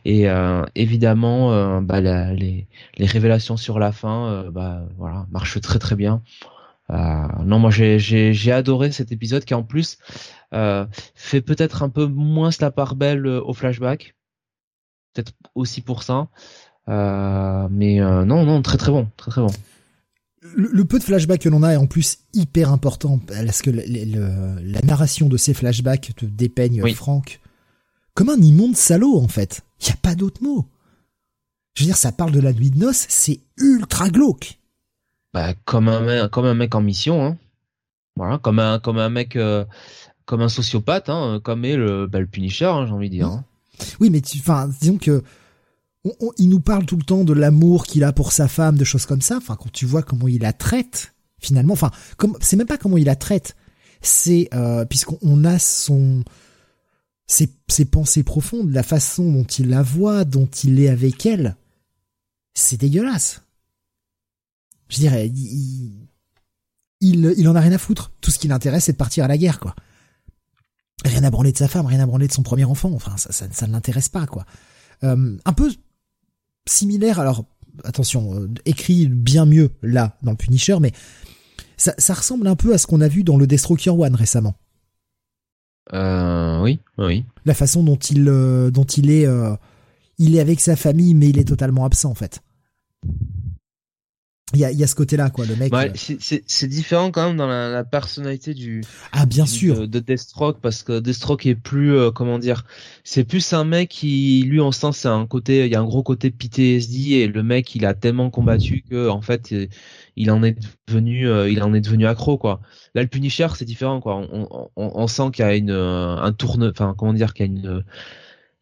Et 0.04 0.28
euh, 0.28 0.64
évidemment 0.74 1.80
bah, 1.80 2.00
les, 2.00 2.68
les, 2.96 3.06
révélations 3.06 3.56
sur 3.56 3.78
la 3.78 3.92
fin 3.92 4.44
bah 4.50 4.82
voilà 4.98 5.26
marchent 5.30 5.60
très 5.60 5.78
très 5.78 5.96
bien. 5.96 6.22
non 6.90 7.58
moi 7.58 7.70
j'ai 7.70 8.52
adoré 8.52 8.92
cet 8.92 9.12
épisode 9.12 9.44
qui 9.44 9.54
en 9.54 9.62
plus 9.62 9.98
fait 11.14 11.40
peut-être 11.40 11.82
un 11.82 11.88
peu 11.88 12.06
moins 12.06 12.50
la 12.60 12.70
part 12.70 12.96
belle 12.96 13.26
au 13.26 13.52
flashback, 13.54 14.14
peut-être 15.14 15.32
aussi 15.54 15.80
pour 15.80 16.02
ça. 16.02 16.28
mais 16.86 18.00
non 18.00 18.44
non 18.44 18.62
très 18.62 18.78
très 18.78 18.92
bon 18.92 19.08
très 19.16 19.30
très 19.30 19.40
bon 19.40 19.52
le, 20.56 20.84
peu 20.84 20.98
de 20.98 21.04
flashbacks 21.04 21.40
que 21.40 21.48
l'on 21.48 21.62
a 21.62 21.72
est 21.72 21.76
en 21.76 21.86
plus 21.86 22.18
hyper 22.34 22.70
important 22.70 23.18
parce 23.18 23.62
que 23.62 23.70
la 23.70 24.80
narration 24.82 25.28
de 25.28 25.36
ces 25.36 25.54
flashbacks 25.54 26.12
te 26.16 26.26
dépeigne 26.26 26.92
Franck 26.94 27.40
comme 28.14 28.28
un 28.28 28.40
immonde 28.40 28.76
salaud 28.76 29.18
en 29.18 29.28
fait. 29.28 29.62
Il 29.80 29.88
y 29.88 29.90
a 29.90 29.96
pas 29.96 30.14
d'autre 30.14 30.42
mot. 30.42 30.66
Je 31.74 31.82
veux 31.82 31.86
dire, 31.86 31.96
ça 31.96 32.12
parle 32.12 32.30
de 32.30 32.40
la 32.40 32.52
nuit 32.52 32.70
de 32.70 32.78
noces, 32.78 33.06
c'est 33.08 33.40
ultra 33.56 34.08
glauque. 34.08 34.60
bah, 35.32 35.54
comme 35.64 35.88
un 35.88 36.00
mec, 36.00 36.30
comme 36.30 36.46
un 36.46 36.54
mec 36.54 36.74
en 36.74 36.80
mission, 36.80 37.24
hein. 37.24 37.36
Voilà, 38.16 38.38
comme 38.38 38.60
un 38.60 38.78
comme 38.78 38.98
un 38.98 39.10
mec 39.10 39.36
comme 40.24 40.40
un 40.40 40.48
sociopathe, 40.48 41.08
hein, 41.08 41.40
comme 41.42 41.64
est 41.64 41.76
le, 41.76 42.06
bah, 42.06 42.20
le 42.20 42.26
Punisher, 42.26 42.66
hein, 42.66 42.86
j'ai 42.86 42.92
envie 42.92 43.10
de 43.10 43.16
dire. 43.16 43.26
Hein. 43.26 43.44
Oui, 44.00 44.10
mais 44.10 44.20
tu, 44.20 44.38
enfin, 44.38 44.68
disons 44.80 44.98
que 44.98 45.22
il 46.36 46.48
nous 46.50 46.60
parle 46.60 46.84
tout 46.84 46.96
le 46.96 47.02
temps 47.02 47.24
de 47.24 47.32
l'amour 47.32 47.86
qu'il 47.86 48.04
a 48.04 48.12
pour 48.12 48.32
sa 48.32 48.46
femme, 48.48 48.76
de 48.76 48.84
choses 48.84 49.06
comme 49.06 49.22
ça. 49.22 49.38
Enfin, 49.38 49.56
quand 49.56 49.72
tu 49.72 49.86
vois 49.86 50.02
comment 50.02 50.28
il 50.28 50.42
la 50.42 50.52
traite, 50.52 51.14
finalement, 51.38 51.72
enfin, 51.72 51.90
c'est 52.40 52.56
même 52.56 52.66
pas 52.66 52.76
comment 52.76 52.98
il 52.98 53.06
la 53.06 53.16
traite, 53.16 53.56
c'est 54.02 54.48
euh, 54.52 54.84
puisqu'on 54.84 55.44
a 55.44 55.58
son 55.58 56.22
ses, 57.26 57.48
ses 57.68 57.86
pensées 57.86 58.22
profondes, 58.22 58.70
la 58.70 58.82
façon 58.82 59.32
dont 59.32 59.44
il 59.44 59.70
la 59.70 59.82
voit, 59.82 60.24
dont 60.24 60.46
il 60.62 60.78
est 60.80 60.88
avec 60.88 61.24
elle, 61.24 61.56
c'est 62.52 62.76
dégueulasse. 62.76 63.42
Je 64.88 64.96
dirais, 64.96 65.28
il, 65.28 66.06
il, 67.00 67.34
il 67.38 67.48
en 67.48 67.54
a 67.54 67.60
rien 67.60 67.72
à 67.72 67.78
foutre. 67.78 68.12
Tout 68.20 68.30
ce 68.30 68.38
qui 68.38 68.48
l'intéresse, 68.48 68.84
c'est 68.84 68.92
de 68.92 68.98
partir 68.98 69.24
à 69.24 69.28
la 69.28 69.38
guerre, 69.38 69.58
quoi 69.58 69.74
rien 71.04 71.24
à 71.24 71.30
branler 71.30 71.52
de 71.52 71.58
sa 71.58 71.68
femme, 71.68 71.86
rien 71.86 72.00
à 72.00 72.06
branler 72.06 72.28
de 72.28 72.32
son 72.32 72.42
premier 72.42 72.64
enfant. 72.64 72.92
Enfin, 72.92 73.16
ça, 73.16 73.32
ça, 73.32 73.46
ça 73.50 73.66
ne 73.66 73.72
l'intéresse 73.72 74.08
pas, 74.08 74.26
quoi. 74.26 74.44
Euh, 75.02 75.36
un 75.44 75.52
peu 75.52 75.72
similaire, 76.66 77.18
alors 77.18 77.44
attention, 77.82 78.34
euh, 78.34 78.48
écrit 78.64 79.08
bien 79.08 79.46
mieux 79.46 79.70
là 79.82 80.16
dans 80.22 80.30
le 80.30 80.36
Punisher, 80.36 80.78
mais 80.80 80.92
ça, 81.76 81.94
ça 81.98 82.14
ressemble 82.14 82.46
un 82.46 82.56
peu 82.56 82.72
à 82.72 82.78
ce 82.78 82.86
qu'on 82.86 83.00
a 83.00 83.08
vu 83.08 83.24
dans 83.24 83.36
le 83.36 83.46
Destroyer 83.46 83.90
One 83.90 84.14
récemment. 84.14 84.54
Euh, 85.92 86.62
oui, 86.62 86.78
oui. 86.96 87.24
La 87.44 87.54
façon 87.54 87.82
dont 87.82 87.96
il, 87.96 88.24
dont 88.24 88.84
il 88.84 89.10
est, 89.10 89.26
il 90.18 90.36
est 90.36 90.40
avec 90.40 90.60
sa 90.60 90.76
famille, 90.76 91.14
mais 91.14 91.28
il 91.28 91.38
est 91.38 91.48
totalement 91.48 91.84
absent 91.84 92.10
en 92.10 92.14
fait. 92.14 92.40
Il 94.52 94.60
y 94.60 94.64
a, 94.64 94.70
y 94.70 94.84
a, 94.84 94.86
ce 94.86 94.94
côté-là, 94.94 95.30
quoi, 95.30 95.46
le 95.46 95.56
mec. 95.56 95.72
Euh, 95.72 95.88
c'est 95.94 96.66
différent 96.68 97.10
quand 97.10 97.26
même 97.26 97.36
dans 97.36 97.46
la, 97.46 97.70
la 97.70 97.82
personnalité 97.82 98.52
du. 98.52 98.84
Ah, 99.10 99.24
bien 99.24 99.46
sûr. 99.46 99.80
De, 99.80 99.86
de, 99.86 99.98
Deathstroke 100.00 100.60
parce 100.60 100.82
que 100.82 101.00
Deathstroke 101.00 101.46
est 101.46 101.54
plus, 101.54 101.96
euh, 101.96 102.10
comment 102.10 102.38
dire, 102.38 102.66
c'est 103.04 103.24
plus 103.24 103.54
un 103.54 103.64
mec 103.64 103.88
qui, 103.88 104.42
lui, 104.42 104.60
en 104.60 104.70
sens, 104.70 104.98
c'est 104.98 105.08
un 105.08 105.26
côté, 105.26 105.64
il 105.64 105.72
y 105.72 105.74
a 105.74 105.80
un 105.80 105.84
gros 105.84 106.02
côté 106.02 106.30
PTSD 106.30 107.12
et 107.14 107.26
le 107.26 107.42
mec, 107.42 107.74
il 107.74 107.86
a 107.86 107.94
tellement 107.94 108.28
combattu 108.28 108.84
que, 108.88 109.08
en 109.08 109.22
fait, 109.22 109.54
il 110.16 110.30
en 110.30 110.42
est 110.42 110.58
devenu, 110.88 111.26
euh, 111.26 111.50
il 111.50 111.62
en 111.62 111.72
est 111.72 111.80
devenu 111.80 112.06
accro, 112.06 112.36
quoi. 112.36 112.60
Là, 112.94 113.00
le 113.00 113.08
Punisher, 113.08 113.48
c'est 113.56 113.64
différent, 113.64 114.00
quoi. 114.00 114.16
On, 114.30 114.46
on, 114.52 114.70
on 114.76 115.06
sent 115.06 115.30
qu'il 115.32 115.44
y 115.44 115.48
a 115.48 115.56
une, 115.56 115.70
un 115.70 116.32
tourne, 116.32 116.68
enfin, 116.68 116.94
comment 116.96 117.14
dire, 117.14 117.32
qu'il 117.32 117.46
y 117.46 117.48
a 117.48 117.52
une, 117.52 117.84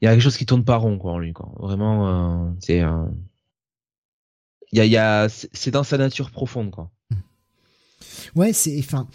il 0.00 0.04
y 0.04 0.08
a 0.08 0.12
quelque 0.12 0.22
chose 0.22 0.36
qui 0.36 0.46
tourne 0.46 0.64
pas 0.64 0.76
rond, 0.76 0.96
quoi, 0.96 1.12
en 1.12 1.18
lui, 1.18 1.32
quoi. 1.32 1.52
Vraiment, 1.58 2.54
c'est 2.60 2.78
il 2.78 3.31
y 4.72 4.80
a, 4.80 4.86
y 4.86 4.96
a 4.96 5.28
c'est 5.28 5.70
dans 5.70 5.84
sa 5.84 5.98
nature 5.98 6.30
profonde 6.30 6.70
quoi. 6.70 6.90
Ouais, 8.34 8.52
c'est 8.52 8.78
enfin 8.78 9.08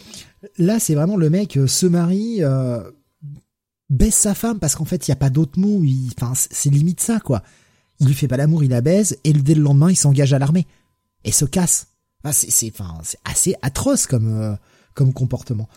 là 0.58 0.80
c'est 0.80 0.96
vraiment 0.96 1.18
le 1.18 1.30
mec 1.30 1.58
euh, 1.58 1.68
se 1.68 1.86
marie 1.86 2.44
euh, 2.44 2.92
baisse 3.90 4.16
sa 4.16 4.36
femme 4.36 4.60
parce 4.60 4.76
qu'en 4.76 4.86
fait 4.86 5.08
il 5.08 5.12
y 5.12 5.14
a 5.14 5.18
pas 5.18 5.30
d'autre 5.30 5.60
mot, 5.60 5.82
enfin 6.16 6.34
c'est 6.36 6.70
limite 6.70 7.00
ça 7.00 7.20
quoi. 7.20 7.44
Il 8.00 8.08
lui 8.08 8.14
fait 8.14 8.28
pas 8.28 8.38
l'amour, 8.38 8.64
il 8.64 8.70
la 8.70 8.82
baise 8.82 9.18
et 9.24 9.34
dès 9.34 9.56
le 9.56 9.62
lendemain 9.62 9.90
il 9.90 9.96
s'engage 9.96 10.34
à 10.34 10.40
l'armée 10.40 10.68
et 11.24 11.32
se 11.32 11.46
casse. 11.46 11.88
C'est 12.32 12.72
enfin 12.72 13.00
c'est 13.04 13.20
assez 13.24 13.56
atroce 13.62 14.06
comme 14.06 14.28
euh, 14.28 14.56
comme 14.94 15.14
comportement. 15.14 15.70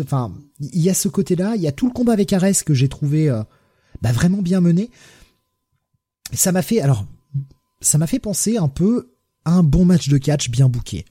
Enfin, 0.00 0.32
il 0.60 0.80
y 0.80 0.90
a 0.90 0.94
ce 0.94 1.08
côté-là, 1.08 1.54
il 1.56 1.62
y 1.62 1.66
a 1.66 1.72
tout 1.72 1.86
le 1.86 1.92
combat 1.92 2.12
avec 2.12 2.32
Ares 2.32 2.64
que 2.64 2.72
j'ai 2.72 2.88
trouvé 2.88 3.28
euh, 3.28 3.42
bah, 4.00 4.12
vraiment 4.12 4.40
bien 4.40 4.60
mené. 4.60 4.90
Ça 6.32 6.52
m'a 6.52 6.62
fait 6.62 6.80
alors 6.80 7.04
ça 7.80 7.98
m'a 7.98 8.06
fait 8.06 8.18
penser 8.18 8.56
un 8.56 8.68
peu 8.68 9.11
un 9.44 9.62
bon 9.62 9.84
match 9.84 10.08
de 10.08 10.18
catch 10.18 10.50
bien 10.50 10.68
bouqué. 10.68 11.04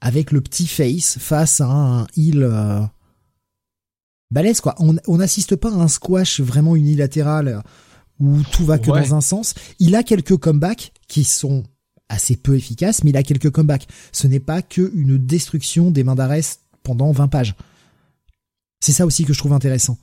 Avec 0.00 0.32
le 0.32 0.40
petit 0.40 0.66
face 0.66 1.18
face 1.18 1.60
à 1.60 1.66
un 1.66 2.06
heal 2.16 2.42
euh, 2.42 2.80
balèze 4.30 4.60
quoi. 4.60 4.74
On 4.78 5.16
n'assiste 5.16 5.56
pas 5.56 5.70
à 5.70 5.76
un 5.76 5.88
squash 5.88 6.40
vraiment 6.40 6.76
unilatéral 6.76 7.48
euh, 7.48 7.60
où 8.20 8.42
tout 8.52 8.64
va 8.64 8.78
que 8.78 8.90
dans 8.90 9.14
un 9.14 9.20
sens. 9.20 9.54
Il 9.78 9.94
a 9.96 10.02
quelques 10.02 10.36
comebacks 10.36 10.92
qui 11.08 11.24
sont 11.24 11.64
assez 12.08 12.36
peu 12.36 12.54
efficaces, 12.56 13.02
mais 13.02 13.10
il 13.10 13.16
a 13.16 13.22
quelques 13.22 13.50
comebacks. 13.50 13.88
Ce 14.12 14.26
n'est 14.26 14.40
pas 14.40 14.62
que 14.62 14.92
une 14.94 15.18
destruction 15.18 15.90
des 15.90 16.04
mains 16.04 16.14
d'Arès 16.14 16.60
pendant 16.82 17.10
20 17.12 17.28
pages. 17.28 17.54
C'est 18.80 18.92
ça 18.92 19.06
aussi 19.06 19.24
que 19.24 19.32
je 19.32 19.38
trouve 19.38 19.54
intéressant. 19.54 19.98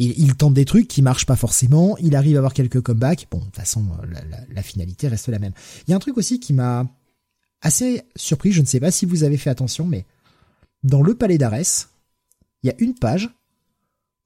Il, 0.00 0.36
tente 0.36 0.54
des 0.54 0.64
trucs 0.64 0.86
qui 0.86 1.02
marchent 1.02 1.26
pas 1.26 1.34
forcément, 1.34 1.96
il 1.98 2.14
arrive 2.14 2.36
à 2.36 2.38
avoir 2.38 2.54
quelques 2.54 2.80
comebacks. 2.80 3.26
Bon, 3.32 3.38
de 3.38 3.44
toute 3.46 3.56
façon, 3.56 3.84
la, 4.08 4.20
la, 4.48 4.62
finalité 4.62 5.08
reste 5.08 5.28
la 5.28 5.40
même. 5.40 5.52
Il 5.86 5.90
y 5.90 5.92
a 5.92 5.96
un 5.96 5.98
truc 6.00 6.16
aussi 6.16 6.38
qui 6.38 6.52
m'a 6.52 6.86
assez 7.62 8.02
surpris, 8.14 8.52
je 8.52 8.60
ne 8.60 8.66
sais 8.66 8.78
pas 8.78 8.92
si 8.92 9.06
vous 9.06 9.24
avez 9.24 9.36
fait 9.36 9.50
attention, 9.50 9.86
mais 9.86 10.04
dans 10.84 11.02
le 11.02 11.14
palais 11.14 11.38
d'Arès, 11.38 11.88
il 12.62 12.68
y 12.68 12.70
a 12.70 12.74
une 12.78 12.94
page 12.94 13.28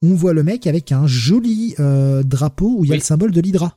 où 0.01 0.11
on 0.11 0.15
voit 0.15 0.33
le 0.33 0.43
mec 0.43 0.67
avec 0.67 0.91
un 0.91 1.07
joli 1.07 1.75
euh, 1.79 2.23
drapeau 2.23 2.75
où 2.77 2.83
il 2.83 2.89
y 2.89 2.93
a 2.93 2.95
le 2.95 3.01
symbole 3.01 3.31
de 3.31 3.41
l'Hydra. 3.41 3.75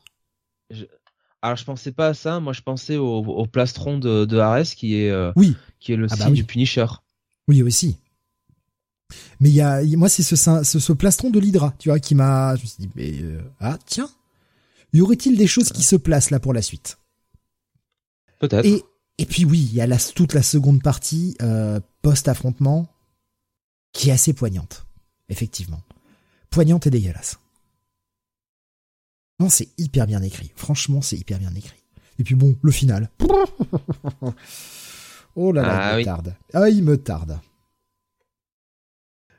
Alors 1.43 1.57
je 1.57 1.65
pensais 1.65 1.93
pas 1.93 2.09
à 2.09 2.15
ça, 2.15 2.41
moi 2.41 2.53
je 2.53 2.63
pensais 2.63 2.97
au, 2.97 3.47
plastron 3.47 3.99
de, 3.99 4.25
de 4.25 4.39
Arès 4.39 4.75
qui 4.75 4.97
est 4.97 5.11
euh, 5.11 5.33
oui. 5.37 5.55
qui 5.79 5.93
est 5.93 5.97
le 5.97 6.09
ah 6.11 6.17
bah 6.17 6.25
signe 6.25 6.35
du 6.35 6.45
Punisher. 6.45 6.87
Oui 7.47 7.63
aussi. 7.63 7.99
Mais 9.41 9.51
il 9.51 9.55
y 9.55 9.61
a, 9.61 9.83
moi, 9.97 10.09
c'est 10.09 10.23
ce, 10.23 10.37
ce, 10.37 10.79
ce, 10.79 10.93
plastron 10.93 11.31
de 11.31 11.39
l'Hydra, 11.39 11.75
tu 11.79 11.89
vois, 11.89 12.01
qui 12.01 12.15
m'a, 12.15 12.57
je 12.57 12.63
me 12.63 12.67
suis 12.67 12.77
dit, 12.81 12.91
mais, 12.95 13.23
euh, 13.23 13.41
ah, 13.61 13.79
tiens, 13.87 14.11
y 14.93 15.01
aurait-il 15.01 15.37
des 15.37 15.47
choses 15.47 15.71
qui 15.71 15.83
se 15.83 15.97
placent 15.97 16.31
là 16.31 16.41
pour 16.41 16.53
la 16.53 16.63
suite? 16.63 16.99
Peut-être. 18.41 18.67
Et, 18.67 18.83
et 19.19 19.27
puis 19.27 19.45
oui, 19.45 19.69
il 19.71 19.75
y 19.75 19.81
a 19.81 19.87
la, 19.87 19.99
toute 19.99 20.35
la 20.35 20.43
seconde 20.43 20.83
partie, 20.83 21.37
euh, 21.43 21.81
post-affrontement, 22.03 22.89
qui 23.93 24.11
est 24.11 24.13
assez 24.13 24.33
poignante. 24.33 24.87
Effectivement. 25.29 25.83
Poignante 26.51 26.87
et 26.87 26.91
dégueulasse. 26.91 27.39
Non, 29.41 29.49
c'est 29.49 29.69
hyper 29.79 30.07
bien 30.07 30.23
écrit. 30.23 30.53
Franchement, 30.55 31.03
c'est 31.03 31.17
hyper 31.17 31.39
bien 31.39 31.55
écrit. 31.55 31.83
Et 32.19 32.25
puis 32.25 32.35
bon, 32.35 32.57
le 32.63 32.73
final. 32.73 33.11
oh 35.37 35.53
là 35.53 35.63
là, 35.63 35.93
il 35.93 35.99
me 35.99 36.05
tarde. 36.05 36.35
Ah, 36.55 36.71
il 36.71 36.83
me 36.83 36.97
tarde. 36.97 37.39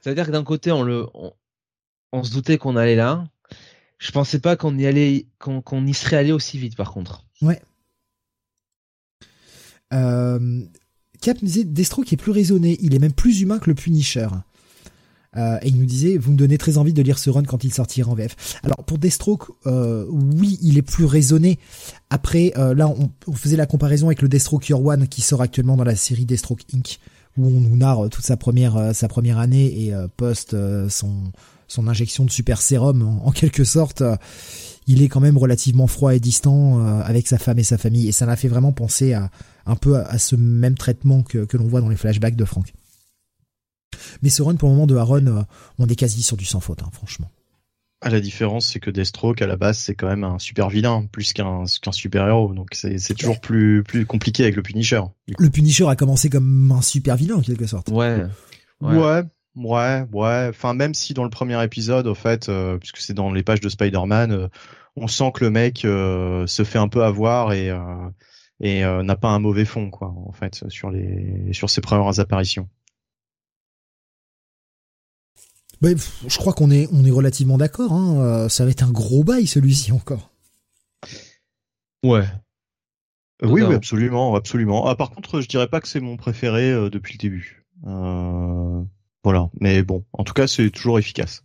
C'est-à-dire 0.08 0.28
que 0.28 0.32
d'un 0.32 0.46
côté, 0.46 0.72
on 0.72 2.24
se 2.24 2.32
doutait 2.32 2.58
qu'on 2.58 2.78
allait 2.78 2.96
là. 2.96 3.28
Je 3.98 4.10
pensais 4.14 4.40
pas 4.40 4.56
qu'on 4.56 4.78
y 4.78 5.94
serait 5.94 6.16
allé 6.16 6.32
aussi 6.32 6.58
vite, 6.58 6.78
par 6.78 6.94
contre. 6.94 7.26
Ouais. 7.42 7.62
Euh, 9.92 10.62
Cap 11.20 11.42
nous 11.42 11.48
disait 11.50 11.66
Destro 11.66 12.06
est 12.10 12.16
plus 12.16 12.32
raisonné, 12.32 12.78
il 12.80 12.96
est 12.96 13.00
même 13.00 13.12
plus 13.12 13.42
humain 13.42 13.60
que 13.60 13.70
le 13.70 13.76
Punisher. 13.76 14.30
Euh, 15.36 15.58
et 15.62 15.68
il 15.68 15.78
nous 15.78 15.86
disait, 15.86 16.18
vous 16.18 16.32
me 16.32 16.38
donnez 16.38 16.58
très 16.58 16.78
envie 16.78 16.94
de 16.94 17.02
lire 17.02 17.20
ce 17.20 17.30
run 17.30 17.44
quand 17.44 17.66
il 17.66 17.74
sortira 17.74 18.10
en 18.10 18.16
VF. 18.16 18.62
Alors 18.64 18.86
pour 18.86 19.00
Deathstroke, 19.00 19.50
euh, 19.66 20.06
oui, 20.10 20.58
il 20.62 20.78
est 20.78 20.84
plus 20.84 21.04
raisonné. 21.04 21.60
Après, 22.10 22.54
euh, 22.56 22.74
là, 22.74 22.88
on, 22.88 23.34
faisait 23.34 23.58
la 23.58 23.66
comparaison 23.66 24.08
avec 24.08 24.22
le 24.22 24.30
Deathstroke 24.30 24.70
Year 24.70 24.82
One 24.82 25.10
qui 25.10 25.20
sort 25.20 25.42
actuellement 25.42 25.76
dans 25.76 25.84
la 25.84 25.98
série 25.98 26.24
Deathstroke 26.24 26.62
Inc 26.74 27.00
où 27.38 27.48
on 27.48 27.62
nous 27.62 27.78
narre 27.78 28.10
toute 28.10 28.26
sa 28.26 28.38
première 28.38 28.78
euh, 28.78 28.94
sa 28.94 29.08
première 29.08 29.38
année 29.38 29.86
et 29.86 29.94
euh, 29.94 30.08
post 30.16 30.54
euh, 30.54 30.90
son 30.90 31.32
son 31.68 31.88
injection 31.88 32.24
de 32.26 32.32
super 32.32 32.62
sérum 32.62 33.02
en, 33.02 33.32
quelque 33.32 33.66
sorte 33.66 34.02
il 34.88 35.02
est 35.02 35.10
quand 35.10 35.20
même 35.20 35.38
relativement 35.38 35.88
froid 35.88 36.16
et 36.16 36.20
distant 36.22 36.80
avec 37.02 37.28
sa 37.28 37.38
femme 37.38 37.60
et 37.60 37.64
sa 37.64 37.78
famille 37.78 38.08
et 38.08 38.14
ça 38.14 38.26
m'a 38.26 38.38
fait 38.38 38.48
vraiment 38.48 38.72
penser 38.72 39.12
à 39.12 39.30
un 39.66 39.76
peu 39.76 39.98
à, 39.98 40.18
ce 40.18 40.38
même 40.38 40.76
traitement 40.76 41.24
que, 41.24 41.40
que 41.40 41.58
l'on 41.58 41.68
voit 41.68 41.82
dans 41.82 41.90
les 41.90 41.98
flashbacks 41.98 42.38
de 42.38 42.46
Frank. 42.46 42.74
Mais 44.22 44.30
ce 44.30 44.42
run 44.42 44.56
pour 44.56 44.70
le 44.70 44.76
moment 44.76 44.88
de 44.88 44.96
Aaron, 44.96 45.46
on 45.78 45.88
est 45.88 45.96
quasi 45.98 46.24
sur 46.24 46.38
du 46.38 46.46
sans 46.46 46.62
faute, 46.62 46.84
hein, 46.84 46.90
franchement. 46.94 47.30
À 48.00 48.10
la 48.10 48.20
différence, 48.20 48.68
c'est 48.68 48.80
que 48.80 48.92
Deathstroke 48.92 49.42
à 49.42 49.48
la 49.48 49.56
base 49.56 49.80
c'est 49.80 49.96
quand 49.96 50.08
même 50.08 50.24
un 50.24 50.38
super 50.38 50.70
vilain 50.70 51.08
plus 51.12 51.34
qu'un 51.34 51.64
qu'un 51.82 51.92
super 51.92 52.28
héros, 52.28 52.54
donc 52.54 52.70
c'est 52.74 53.16
toujours 53.16 53.42
plus 53.42 53.84
plus 53.84 54.06
compliqué 54.06 54.44
avec 54.44 54.56
le 54.56 54.62
Punisher. 54.62 55.02
Le 55.40 55.50
Punisher 55.50 55.88
a 55.88 55.96
commencé 55.96 56.30
comme 56.30 56.72
un 56.72 56.82
super 56.82 57.16
vilain 57.16 57.38
en 57.38 57.42
quelque 57.42 57.66
sorte. 57.66 57.90
Ouais. 57.90 58.24
Ouais. 58.82 59.24
Ouais, 59.58 60.06
ouais, 60.14 60.48
Enfin, 60.50 60.76
même 60.76 60.94
si 60.94 61.16
dans 61.16 61.24
le 61.24 61.32
premier 61.32 61.62
épisode, 61.64 62.06
au 62.06 62.14
fait, 62.14 62.48
euh, 62.48 62.78
puisque 62.78 62.98
c'est 62.98 63.16
dans 63.16 63.32
les 63.32 63.42
pages 63.42 63.60
de 63.60 63.70
Spider-Man, 63.70 64.32
euh, 64.32 64.48
on 64.96 65.08
sent 65.08 65.32
que 65.34 65.44
le 65.44 65.50
mec 65.50 65.84
euh, 65.84 66.46
se 66.46 66.64
fait 66.64 66.78
un 66.78 66.88
peu 66.88 67.04
avoir 67.04 67.54
et 67.54 67.72
et 68.60 68.82
n'a 68.82 69.16
pas 69.16 69.30
un 69.30 69.40
mauvais 69.40 69.66
fond, 69.66 69.92
quoi, 69.92 70.14
en 70.26 70.32
fait, 70.32 70.64
sur 70.70 70.90
les 70.90 71.54
sur 71.54 71.70
ses 71.70 71.82
premières 71.82 72.20
apparitions. 72.20 72.70
Bah, 75.82 75.90
je 76.28 76.38
crois 76.38 76.54
qu'on 76.54 76.72
est, 76.72 76.88
on 76.92 77.06
est 77.06 77.12
relativement 77.12 77.58
d'accord. 77.58 77.94
Hein. 77.94 78.20
Euh, 78.20 78.50
ça 78.50 78.66
va 78.66 78.72
être 78.72 78.84
un 78.84 78.92
gros 78.92 79.24
bail 79.24 79.48
celui-ci 79.48 79.92
encore. 79.92 80.32
Ouais. 82.04 82.26
Euh, 83.44 83.48
oui, 83.48 83.62
oui, 83.62 83.76
absolument, 83.76 84.36
absolument. 84.36 84.88
Ah, 84.88 84.96
par 84.96 85.12
contre, 85.12 85.42
je 85.42 85.48
dirais 85.48 85.68
pas 85.68 85.80
que 85.80 85.88
c'est 85.88 86.00
mon 86.00 86.18
préféré 86.18 86.72
euh, 86.72 86.90
depuis 86.90 87.14
le 87.14 87.20
début. 87.20 87.66
voilà, 89.24 89.50
mais 89.60 89.84
bon, 89.84 90.04
en 90.14 90.24
tout 90.24 90.34
cas, 90.34 90.48
c'est 90.48 90.70
toujours 90.72 90.98
efficace. 90.98 91.44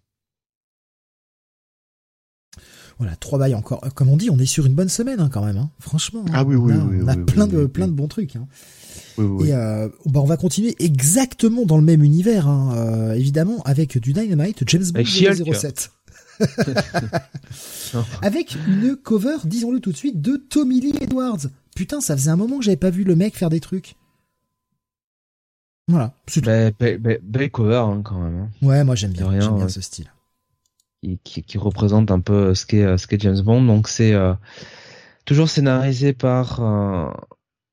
Voilà, 2.98 3.16
trois 3.16 3.38
bails 3.38 3.54
encore. 3.54 3.80
Comme 3.94 4.09
on 4.09 4.16
dit, 4.16 4.30
on 4.30 4.38
est 4.38 4.46
sur 4.46 4.64
une 4.64 4.74
bonne 4.74 4.88
semaine 4.88 5.20
hein, 5.20 5.28
quand 5.30 5.44
même. 5.44 5.56
Hein. 5.56 5.70
Franchement. 5.80 6.24
Ah 6.32 6.44
oui, 6.44 6.54
oui, 6.54 6.72
oui, 6.72 7.00
on 7.02 7.09
a, 7.09 7.16
plein 7.16 7.46
de 7.46 7.66
plein 7.66 7.88
de 7.88 7.92
bons 7.92 8.09
trucs. 8.09 8.36
Hein. 8.36 8.46
Et 9.18 9.52
bah, 9.52 9.90
on 10.20 10.24
va 10.24 10.36
continuer 10.36 10.74
exactement 10.78 11.64
dans 11.64 11.76
le 11.76 11.84
même 11.84 12.02
univers, 12.02 12.48
hein, 12.48 13.12
évidemment, 13.14 13.62
avec 13.64 13.98
du 13.98 14.12
Dynamite, 14.12 14.62
James 14.66 14.90
Bond 14.93 15.05
007. 15.05 15.90
avec 18.22 18.56
une 18.66 18.97
cover, 18.97 19.36
disons-le 19.44 19.80
tout 19.80 19.93
de 19.93 19.97
suite, 19.97 20.20
de 20.20 20.36
Tommy 20.36 20.80
Lee 20.80 20.94
Edwards. 21.01 21.47
Putain, 21.74 22.01
ça 22.01 22.16
faisait 22.16 22.30
un 22.30 22.36
moment 22.36 22.59
que 22.59 22.64
j'avais 22.64 22.76
pas 22.76 22.90
vu 22.90 23.05
le 23.05 23.16
mec 23.16 23.36
faire 23.36 23.51
des 23.51 23.60
trucs. 23.60 23.97
Voilà. 25.89 26.14
Belle 26.78 27.51
cover 27.51 27.76
hein, 27.76 28.02
quand 28.05 28.18
même. 28.18 28.48
Hein. 28.62 28.66
Ouais, 28.66 28.84
moi 28.84 28.94
j'aime 28.94 29.12
bien, 29.12 29.28
bien 29.28 29.68
ce 29.68 29.80
style. 29.80 30.12
Qui, 31.24 31.43
qui, 31.43 31.59
représente 31.59 32.12
un 32.12 32.20
peu 32.20 32.55
ce 32.55 32.64
qu'est 32.64 32.97
ce 32.97 33.06
James 33.18 33.40
Bond. 33.40 33.64
Donc 33.64 33.89
c'est 33.89 34.12
euh, 34.12 34.34
toujours 35.24 35.51
scénarisé 35.51 36.12
par 36.12 36.60
euh, 36.60 37.10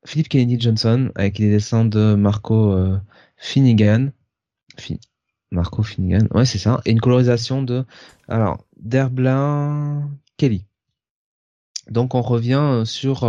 Philip 0.04 0.28
Kennedy 0.28 0.58
Johnson 0.58 1.10
avec 1.14 1.38
les 1.38 1.50
dessins 1.50 1.84
de 1.84 2.14
Marco 2.14 2.72
euh, 2.72 2.98
Finnegan. 3.36 4.12
Marco 5.50 5.82
Finnegan, 5.82 6.26
ouais 6.32 6.44
c'est 6.44 6.58
ça. 6.58 6.80
Et 6.84 6.90
une 6.90 7.00
colorisation 7.00 7.62
de 7.62 7.84
alors 8.28 8.64
d'Herblin 8.78 10.10
Kelly. 10.36 10.64
Donc 11.90 12.14
on 12.14 12.22
revient 12.22 12.82
sur 12.84 13.24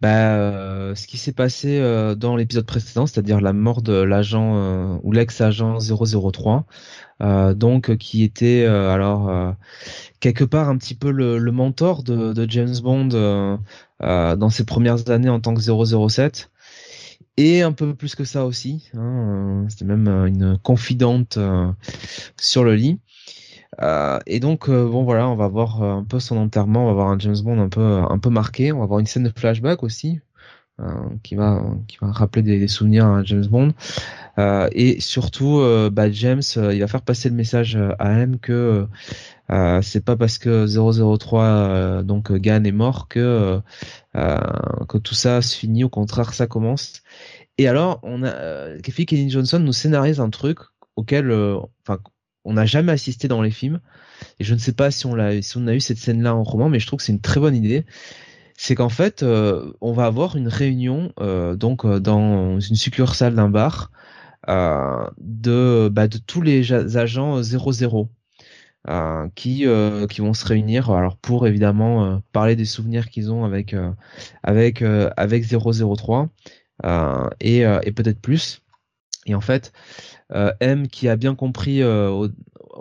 bah, 0.00 0.34
euh, 0.34 0.94
ce 0.94 1.06
qui 1.06 1.18
s'est 1.18 1.32
passé 1.32 1.78
euh, 1.78 2.14
dans 2.14 2.34
l'épisode 2.34 2.64
précédent, 2.64 3.06
c'est-à-dire 3.06 3.40
la 3.42 3.52
mort 3.52 3.82
de 3.82 3.92
l'agent 3.92 4.56
euh, 4.56 4.96
ou 5.02 5.12
l'ex-agent 5.12 5.78
003, 5.78 6.64
donc 7.54 7.96
qui 7.98 8.24
était 8.24 8.64
alors 8.64 9.54
quelque 10.20 10.44
part 10.44 10.68
un 10.68 10.76
petit 10.76 10.94
peu 10.94 11.10
le, 11.10 11.38
mentor 11.50 12.02
de, 12.02 12.32
de, 12.32 12.50
James 12.50 12.76
Bond 12.82 13.58
dans 14.00 14.50
ses 14.50 14.64
premières 14.64 15.10
années 15.10 15.28
en 15.28 15.40
tant 15.40 15.54
que 15.54 15.60
007. 15.60 16.50
Et 17.36 17.62
un 17.62 17.72
peu 17.72 17.94
plus 17.94 18.14
que 18.14 18.24
ça 18.24 18.44
aussi. 18.44 18.90
Hein, 18.94 19.64
C'était 19.68 19.86
même 19.86 20.08
une 20.26 20.58
confidente 20.62 21.38
sur 22.36 22.64
le 22.64 22.74
lit. 22.74 23.00
Euh, 23.82 24.18
et 24.26 24.40
donc 24.40 24.68
euh, 24.68 24.88
bon 24.88 25.04
voilà, 25.04 25.28
on 25.28 25.36
va 25.36 25.48
voir 25.48 25.82
euh, 25.82 25.92
un 25.94 26.04
peu 26.04 26.18
son 26.20 26.36
enterrement, 26.36 26.84
on 26.84 26.86
va 26.88 26.92
voir 26.92 27.08
un 27.08 27.18
James 27.18 27.36
Bond 27.42 27.60
un 27.60 27.68
peu 27.68 28.02
un 28.08 28.18
peu 28.18 28.28
marqué, 28.28 28.72
on 28.72 28.80
va 28.80 28.86
voir 28.86 28.98
une 28.98 29.06
scène 29.06 29.22
de 29.22 29.32
flashback 29.34 29.82
aussi 29.82 30.20
qui 31.22 31.34
va 31.34 31.62
qui 31.88 31.98
va 32.00 32.10
rappeler 32.10 32.42
des, 32.42 32.66
souvenirs 32.66 33.06
à 33.06 33.22
James 33.22 33.44
Bond. 33.44 33.74
et 34.72 34.98
surtout, 34.98 35.62
bah, 35.92 36.10
James, 36.10 36.40
il 36.56 36.80
va 36.80 36.86
faire 36.86 37.02
passer 37.02 37.28
le 37.28 37.34
message 37.34 37.78
à 37.98 38.12
M 38.12 38.38
que 38.38 38.86
c'est 39.82 40.04
pas 40.04 40.16
parce 40.16 40.38
que 40.38 40.66
003 40.66 42.02
donc 42.02 42.32
Gann 42.32 42.66
est 42.66 42.72
mort 42.72 43.08
que 43.08 43.60
que 44.14 44.98
tout 44.98 45.14
ça 45.14 45.42
se 45.42 45.56
finit. 45.56 45.84
Au 45.84 45.88
contraire, 45.88 46.34
ça 46.34 46.46
commence. 46.46 47.02
Et 47.58 47.68
alors, 47.68 48.00
on 48.02 48.22
a 48.22 48.78
Kevin 48.82 49.06
Kenny 49.06 49.30
Johnson 49.30 49.58
nous 49.58 49.72
scénarise 49.72 50.20
un 50.20 50.30
truc 50.30 50.58
auquel, 50.96 51.32
enfin 51.82 51.98
on 52.44 52.54
n'a 52.54 52.66
jamais 52.66 52.92
assisté 52.92 53.28
dans 53.28 53.42
les 53.42 53.50
films. 53.50 53.80
Et 54.38 54.44
je 54.44 54.54
ne 54.54 54.58
sais 54.58 54.72
pas 54.72 54.90
si 54.90 55.06
on, 55.06 55.18
a, 55.18 55.40
si 55.42 55.56
on 55.56 55.66
a 55.66 55.74
eu 55.74 55.80
cette 55.80 55.98
scène-là 55.98 56.34
en 56.34 56.42
roman, 56.42 56.68
mais 56.68 56.80
je 56.80 56.86
trouve 56.86 56.98
que 56.98 57.04
c'est 57.04 57.12
une 57.12 57.20
très 57.20 57.40
bonne 57.40 57.54
idée. 57.54 57.86
C'est 58.56 58.74
qu'en 58.74 58.88
fait, 58.88 59.22
euh, 59.22 59.72
on 59.80 59.92
va 59.92 60.06
avoir 60.06 60.36
une 60.36 60.48
réunion 60.48 61.12
euh, 61.20 61.56
donc 61.56 61.84
euh, 61.84 61.98
dans 62.00 62.60
une 62.60 62.76
succursale 62.76 63.34
d'un 63.34 63.48
bar 63.48 63.90
de, 64.48 65.88
bah, 65.92 66.08
de 66.08 66.18
tous 66.18 66.42
les 66.42 66.72
agents 66.96 67.42
00 67.42 68.08
qui 69.34 69.66
qui 70.08 70.20
vont 70.20 70.32
se 70.32 70.46
réunir 70.46 70.90
alors 70.90 71.16
pour 71.16 71.46
évidemment 71.46 72.22
parler 72.32 72.56
des 72.56 72.64
souvenirs 72.64 73.10
qu'ils 73.10 73.30
ont 73.30 73.44
avec 73.44 73.74
avec 74.42 74.82
avec 74.82 75.44
003 75.46 76.28
et, 77.40 77.58
et 77.60 77.92
peut-être 77.92 78.20
plus. 78.20 78.62
Et 79.26 79.34
en 79.34 79.40
fait, 79.40 79.72
euh, 80.32 80.52
M 80.60 80.88
qui 80.88 81.08
a 81.08 81.16
bien 81.16 81.34
compris 81.34 81.82
euh, 81.82 82.28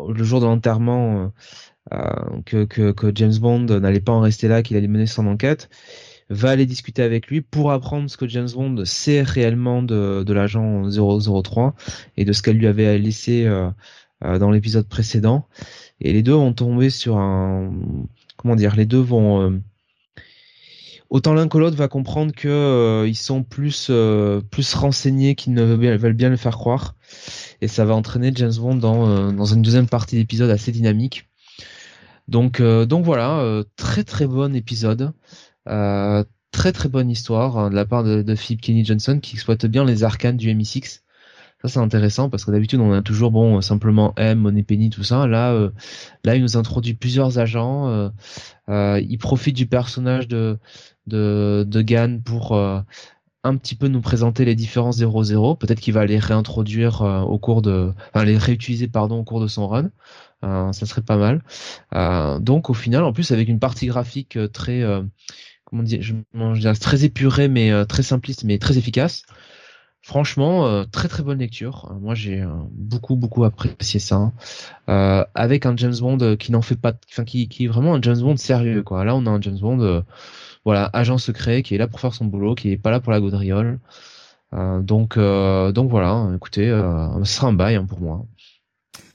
le 0.08 0.24
jour 0.24 0.40
de 0.40 0.46
l'enterrement 0.46 1.32
euh, 1.94 2.42
que, 2.46 2.64
que, 2.66 3.12
James 3.16 3.38
Bond 3.40 3.66
n'allait 3.66 4.00
pas 4.00 4.14
en 4.14 4.22
rester 4.22 4.48
là, 4.48 4.64
qu'il 4.64 4.78
allait 4.78 4.88
mener 4.88 5.08
son 5.08 5.28
enquête, 5.28 5.70
va 6.30 6.52
aller 6.52 6.66
discuter 6.66 7.02
avec 7.02 7.28
lui 7.28 7.42
pour 7.42 7.72
apprendre 7.72 8.10
ce 8.10 8.18
que 8.18 8.28
James 8.28 8.50
Bond 8.54 8.86
sait 8.86 9.24
réellement 9.24 9.82
de, 9.82 10.24
de 10.24 10.34
l'agent 10.34 10.84
003 10.90 11.76
et 12.18 12.26
de 12.26 12.34
ce 12.34 12.42
qu'elle 12.42 12.58
lui 12.58 12.68
avait 12.68 12.98
laissé 13.00 13.50
dans 14.22 14.52
l'épisode 14.52 14.88
précédent. 14.88 15.48
Et 16.02 16.14
les 16.14 16.24
deux 16.24 16.34
vont 16.34 16.54
tomber 16.54 16.90
sur 16.90 17.18
un 17.18 17.72
comment 18.38 18.56
dire, 18.56 18.76
les 18.76 18.86
deux 18.86 19.00
vont 19.00 19.62
autant 21.10 21.34
l'un 21.34 21.48
que 21.48 21.58
l'autre 21.58 21.76
va 21.76 21.88
comprendre 21.88 22.34
que 22.34 22.48
euh, 22.48 23.08
ils 23.08 23.16
sont 23.16 23.44
plus 23.44 23.88
euh, 23.90 24.42
plus 24.42 24.74
renseignés 24.74 25.36
qu'ils 25.36 25.54
ne 25.54 25.64
veulent 25.64 26.14
bien 26.14 26.30
le 26.30 26.38
faire 26.38 26.58
croire. 26.58 26.96
Et 27.62 27.68
ça 27.68 27.86
va 27.86 27.94
entraîner 27.96 28.32
James 28.36 28.54
Bond 28.58 28.76
dans 28.76 29.10
euh, 29.10 29.32
dans 29.32 29.46
une 29.46 29.62
deuxième 29.62 29.88
partie 29.88 30.16
d'épisode 30.16 30.50
assez 30.50 30.72
dynamique. 30.72 31.28
Donc 32.28 32.62
donc 32.62 33.06
voilà 33.06 33.64
très 33.76 34.04
très 34.04 34.28
bon 34.28 34.56
épisode. 34.56 35.14
Très 36.52 36.72
très 36.72 36.90
bonne 36.90 37.12
histoire 37.12 37.58
hein, 37.58 37.70
de 37.70 37.76
la 37.76 37.86
part 37.86 38.04
de, 38.04 38.24
de 38.24 38.36
Philip 38.36 38.62
Kenny 38.62 38.84
Johnson 38.84 39.20
qui 39.22 39.36
exploite 39.36 39.68
bien 39.68 39.86
les 39.86 40.04
arcanes 40.04 40.38
du 40.38 40.50
MI6 40.50 41.02
ça 41.62 41.68
c'est 41.68 41.80
intéressant 41.80 42.30
parce 42.30 42.46
que 42.46 42.52
d'habitude 42.52 42.80
on 42.80 42.94
a 42.94 43.02
toujours 43.02 43.32
bon 43.32 43.60
simplement 43.62 44.14
M, 44.16 44.40
Money 44.40 44.64
Penny, 44.64 44.90
tout 44.90 45.04
ça. 45.04 45.28
Là, 45.28 45.52
euh, 45.52 45.72
là 46.24 46.36
il 46.36 46.42
nous 46.42 46.58
introduit 46.58 46.94
plusieurs 46.94 47.38
agents. 47.38 47.90
Euh, 47.90 48.10
euh, 48.70 49.02
il 49.02 49.18
profite 49.18 49.56
du 49.56 49.66
personnage 49.66 50.28
de 50.28 50.58
de, 51.08 51.66
de 51.68 51.82
Gann 51.82 52.22
pour 52.22 52.56
un 53.44 53.56
petit 53.58 53.76
peu 53.76 53.88
nous 53.88 54.02
présenter 54.02 54.46
les 54.46 54.56
différents 54.56 54.92
0-0. 54.92 55.58
Peut-être 55.58 55.80
qu'il 55.80 55.94
va 55.94 56.06
les 56.06 56.20
réintroduire 56.20 57.02
au 57.02 57.40
cours 57.40 57.62
de, 57.62 57.94
enfin 58.14 58.26
les 58.26 58.38
réutiliser 58.38 58.88
pardon 58.88 59.20
au 59.20 59.24
cours 59.24 59.42
de 59.42 59.48
son 59.48 59.68
run. 59.68 59.90
ça 60.42 60.86
serait 60.86 61.02
pas 61.02 61.18
mal. 61.18 61.44
donc 62.42 62.70
au 62.70 62.74
final, 62.74 63.04
en 63.04 63.12
plus 63.12 63.32
avec 63.32 63.50
une 63.50 63.60
partie 63.60 63.88
graphique 63.88 64.38
très 64.54 64.84
comment 65.66 65.84
dire, 65.84 66.02
je, 66.02 66.14
je 66.34 66.60
dirais, 66.60 66.76
très 66.76 67.04
épurée 67.04 67.48
mais 67.48 67.86
très 67.86 68.04
simpliste 68.04 68.44
mais 68.44 68.60
très 68.60 68.78
efficace. 68.78 69.24
Franchement, 70.10 70.66
euh, 70.66 70.86
très 70.92 71.08
très 71.08 71.22
bonne 71.22 71.38
lecture. 71.38 71.88
Euh, 71.92 72.00
moi, 72.00 72.16
j'ai 72.16 72.42
euh, 72.42 72.48
beaucoup 72.72 73.16
beaucoup 73.16 73.44
apprécié 73.44 74.00
ça. 74.00 74.32
Avec 74.88 75.68
un 75.68 75.78
James 75.78 75.94
Bond 76.00 76.36
qui 76.36 76.52
n'en 76.52 76.64
fait 76.64 76.76
pas, 76.76 76.94
enfin 77.12 77.26
qui, 77.26 77.48
qui 77.48 77.66
est 77.66 77.68
vraiment 77.68 77.94
un 77.94 78.02
James 78.02 78.20
Bond 78.20 78.36
sérieux 78.36 78.82
quoi. 78.82 79.06
Là, 79.06 79.16
on 79.16 79.28
a 79.28 79.30
un 79.30 79.40
James 79.40 79.60
Bond, 79.60 80.04
voilà, 80.66 80.90
agent 80.94 81.20
secret 81.20 81.62
qui 81.62 81.76
est 81.76 81.78
là 81.78 81.88
pour 81.88 82.00
faire 82.00 82.16
son 82.16 82.26
boulot, 82.26 82.56
qui 82.56 82.72
est 82.72 82.78
pas 82.78 82.90
là 82.90 83.00
pour 83.00 83.12
la 83.12 83.20
gaudriole. 83.20 83.80
donc 84.52 85.20
donc 85.20 85.92
voilà. 85.92 86.28
Écoutez, 86.36 86.70
ce 87.24 87.32
sera 87.32 87.50
un 87.50 87.54
bail 87.54 87.76
hein, 87.76 87.86
pour 87.86 88.02
moi. 88.02 88.26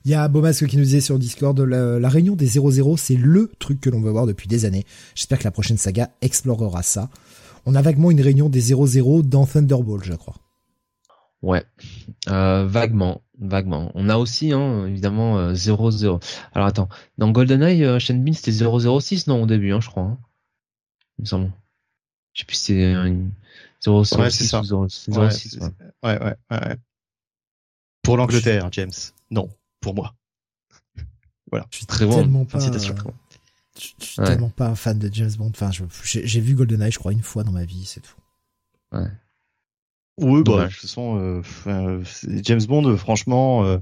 Il 0.04 0.12
y 0.12 0.14
a 0.14 0.28
Bomasque 0.28 0.68
qui 0.68 0.76
nous 0.76 0.84
disait 0.84 1.00
sur 1.00 1.18
Discord, 1.18 1.58
la, 1.58 1.98
la 1.98 2.08
réunion 2.08 2.36
des 2.36 2.46
00, 2.46 2.96
c'est 2.98 3.16
le 3.16 3.50
truc 3.58 3.80
que 3.80 3.90
l'on 3.90 4.00
veut 4.00 4.12
voir 4.12 4.26
depuis 4.26 4.46
des 4.46 4.64
années. 4.64 4.86
J'espère 5.16 5.40
que 5.40 5.44
la 5.44 5.50
prochaine 5.50 5.76
saga 5.76 6.10
explorera 6.22 6.84
ça. 6.84 7.08
On 7.66 7.74
a 7.74 7.82
vaguement 7.82 8.12
une 8.12 8.20
réunion 8.20 8.48
des 8.48 8.60
00 8.60 9.22
dans 9.22 9.44
Thunderbolt, 9.44 10.04
je 10.04 10.14
crois. 10.14 10.36
Ouais, 11.44 11.62
euh, 12.30 12.66
vaguement, 12.66 13.20
vaguement. 13.38 13.92
On 13.94 14.08
a 14.08 14.16
aussi, 14.16 14.52
hein, 14.52 14.86
évidemment, 14.86 15.52
0-0. 15.52 16.06
Euh, 16.06 16.18
Alors 16.54 16.66
attends, 16.66 16.88
dans 17.18 17.30
GoldenEye, 17.32 17.84
euh, 17.84 17.98
Shen 17.98 18.24
Bean 18.24 18.32
c'était 18.32 18.50
006, 18.50 19.26
non, 19.26 19.42
au 19.42 19.46
début, 19.46 19.70
hein, 19.70 19.80
je 19.80 19.90
crois. 19.90 20.04
Hein. 20.04 20.18
Il 21.18 21.22
me 21.22 21.26
semble. 21.26 21.52
Je 22.32 22.40
sais 22.40 22.46
plus 22.46 22.56
si 22.56 22.64
c'est 22.72 22.94
006 23.82 24.68
ou 24.72 25.30
06. 25.30 25.58
Ouais, 26.02 26.18
ouais, 26.18 26.34
ouais, 26.50 26.76
Pour 28.02 28.16
l'Angleterre, 28.16 28.70
James. 28.72 28.92
Non, 29.30 29.50
pour 29.82 29.94
moi. 29.94 30.14
voilà. 31.50 31.66
Je 31.70 31.76
suis 31.76 31.86
très 31.86 32.06
bon. 32.06 32.46
Pas, 32.46 32.58
je, 32.58 32.64
suis 33.98 34.22
tellement 34.22 34.48
pas 34.48 34.68
un 34.68 34.74
fan 34.76 34.98
de 34.98 35.12
James 35.12 35.32
Bond. 35.36 35.50
Enfin, 35.50 35.70
j'ai 35.70 36.40
vu 36.40 36.54
GoldenEye, 36.54 36.90
je 36.90 36.98
crois, 36.98 37.12
une 37.12 37.22
fois 37.22 37.44
dans 37.44 37.52
ma 37.52 37.66
vie, 37.66 37.84
c'est 37.84 38.00
tout. 38.00 38.16
Ouais. 38.92 39.10
Oui, 40.18 40.42
bah, 40.44 40.66
de 40.66 40.70
toute 40.70 40.80
façon, 40.80 41.42
euh, 41.66 42.04
James 42.42 42.62
Bond, 42.68 42.88
euh, 42.88 42.96
franchement, 42.96 43.64
euh, 43.64 43.78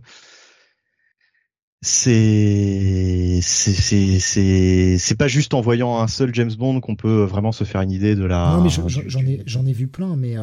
c'est 1.82 3.40
c'est 3.42 4.18
c'est 4.18 4.98
c'est 4.98 5.14
pas 5.14 5.28
juste 5.28 5.52
en 5.52 5.60
voyant 5.60 5.98
un 5.98 6.08
seul 6.08 6.34
James 6.34 6.52
Bond 6.52 6.80
qu'on 6.80 6.96
peut 6.96 7.24
vraiment 7.24 7.52
se 7.52 7.64
faire 7.64 7.82
une 7.82 7.90
idée 7.90 8.14
de 8.14 8.24
la. 8.24 8.56
Non, 8.56 8.62
mais 8.62 8.70
j'en 8.70 9.20
ai 9.20 9.42
j'en 9.44 9.66
ai 9.66 9.72
vu 9.72 9.88
plein, 9.88 10.16
mais 10.16 10.36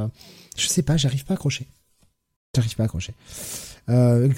je 0.57 0.67
sais 0.67 0.83
pas, 0.83 0.97
j'arrive 0.97 1.25
pas 1.25 1.33
à 1.33 1.35
accrocher. 1.35 1.67
J'arrive 2.55 2.75
pas 2.75 2.83
à 2.83 2.85
accrocher. 2.85 3.13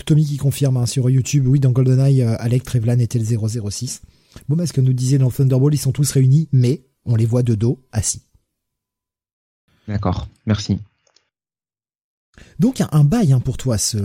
Tommy 0.06 0.26
qui 0.26 0.38
confirme 0.38 0.78
hein, 0.78 0.86
sur 0.86 1.10
YouTube, 1.10 1.48
oui, 1.48 1.60
dans 1.60 1.72
GoldenEye, 1.72 2.22
Alec 2.22 2.64
Trevlan 2.64 3.00
était 3.00 3.20
le 3.20 3.26
006. 3.26 4.02
Bon, 4.48 4.56
mais 4.56 4.66
ce 4.66 4.72
que 4.72 4.80
nous 4.80 4.94
disait 4.94 5.18
dans 5.18 5.30
Thunderbolt, 5.30 5.76
ils 5.76 5.80
sont 5.80 5.92
tous 5.92 6.10
réunis, 6.12 6.48
mais 6.54 6.86
on 7.04 7.16
les 7.18 7.26
voit 7.26 7.44
de 7.44 7.56
dos, 7.56 7.84
assis. 7.92 8.22
D'accord, 9.90 10.30
merci. 10.46 10.80
Donc 12.60 12.82
un 12.92 13.04
bail 13.04 13.34
hein, 13.34 13.40
pour 13.40 13.58
toi 13.58 13.78
ce. 13.78 13.98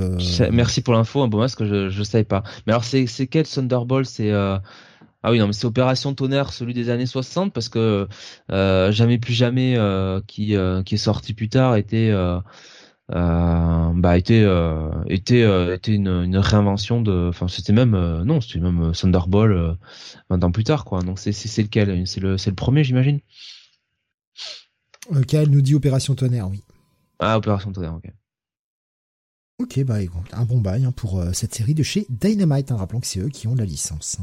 Merci 0.51 0.81
pour 0.81 0.95
l'info, 0.95 1.23
un 1.23 1.29
beau 1.29 1.39
masque 1.39 1.59
que 1.59 1.67
je 1.67 1.89
je 1.91 2.03
savais 2.03 2.25
pas. 2.25 2.43
Mais 2.67 2.73
alors 2.73 2.85
c'est 2.85 3.07
quel 3.27 3.47
Thunderbolt? 3.47 4.07
C'est 4.07 4.31
euh, 4.31 4.59
Ah 5.23 5.31
oui, 5.31 5.39
non, 5.39 5.47
mais 5.47 5.53
c'est 5.53 5.67
Opération 5.67 6.15
Tonnerre, 6.15 6.53
celui 6.53 6.75
des 6.75 6.91
années 6.91 7.07
60, 7.07 7.53
parce 7.53 7.69
que 7.69 8.09
euh, 8.51 8.93
Jamais 8.93 9.19
plus 9.19 9.35
jamais, 9.35 9.77
euh, 9.77 10.21
qui 10.27 10.55
qui 10.85 10.95
est 10.95 10.99
sorti 10.99 11.35
plus 11.35 11.49
tard, 11.49 11.77
était 11.77 12.13
bah 13.09 14.19
était 14.19 14.45
était 15.07 15.75
était 15.75 15.95
une, 15.95 16.09
une 16.09 16.39
réinvention 16.39 17.03
de, 17.03 17.29
enfin 17.29 17.49
c'était 17.49 17.73
même 17.73 17.93
non, 18.25 18.41
c'était 18.41 18.61
même 18.61 18.93
Thunderball 18.93 19.77
20 20.31 20.45
ans 20.45 20.53
plus 20.53 20.65
tard, 20.65 20.85
quoi. 20.85 21.03
Donc 21.03 21.19
c'est 21.19 21.33
c'est 21.33 21.63
lequel? 21.63 22.07
C'est 22.07 22.21
le 22.21 22.39
c'est 22.39 22.51
le 22.51 22.57
premier, 22.57 22.85
j'imagine. 22.85 23.21
Elle 25.33 25.51
nous 25.51 25.63
dit 25.63 25.75
Opération 25.77 26.17
Tonnerre, 26.17 26.49
oui. 26.49 26.63
Ah, 27.19 27.37
Opération 27.37 27.73
Tonnerre, 27.73 27.95
ok. 27.95 28.13
Ok, 29.59 29.83
bah 29.85 29.97
un 30.33 30.45
bon 30.45 30.61
bail 30.61 30.85
hein, 30.85 30.93
pour 30.93 31.19
euh, 31.19 31.33
cette 31.33 31.55
série 31.55 31.73
de 31.73 31.83
chez 31.83 32.07
Dynamite, 32.11 32.71
hein, 32.71 32.77
rappelons 32.77 33.01
que 33.01 33.07
c'est 33.07 33.21
eux 33.21 33.31
qui 33.31 33.49
ont 33.49 33.55
la 33.55 33.65
licence. 33.65 34.19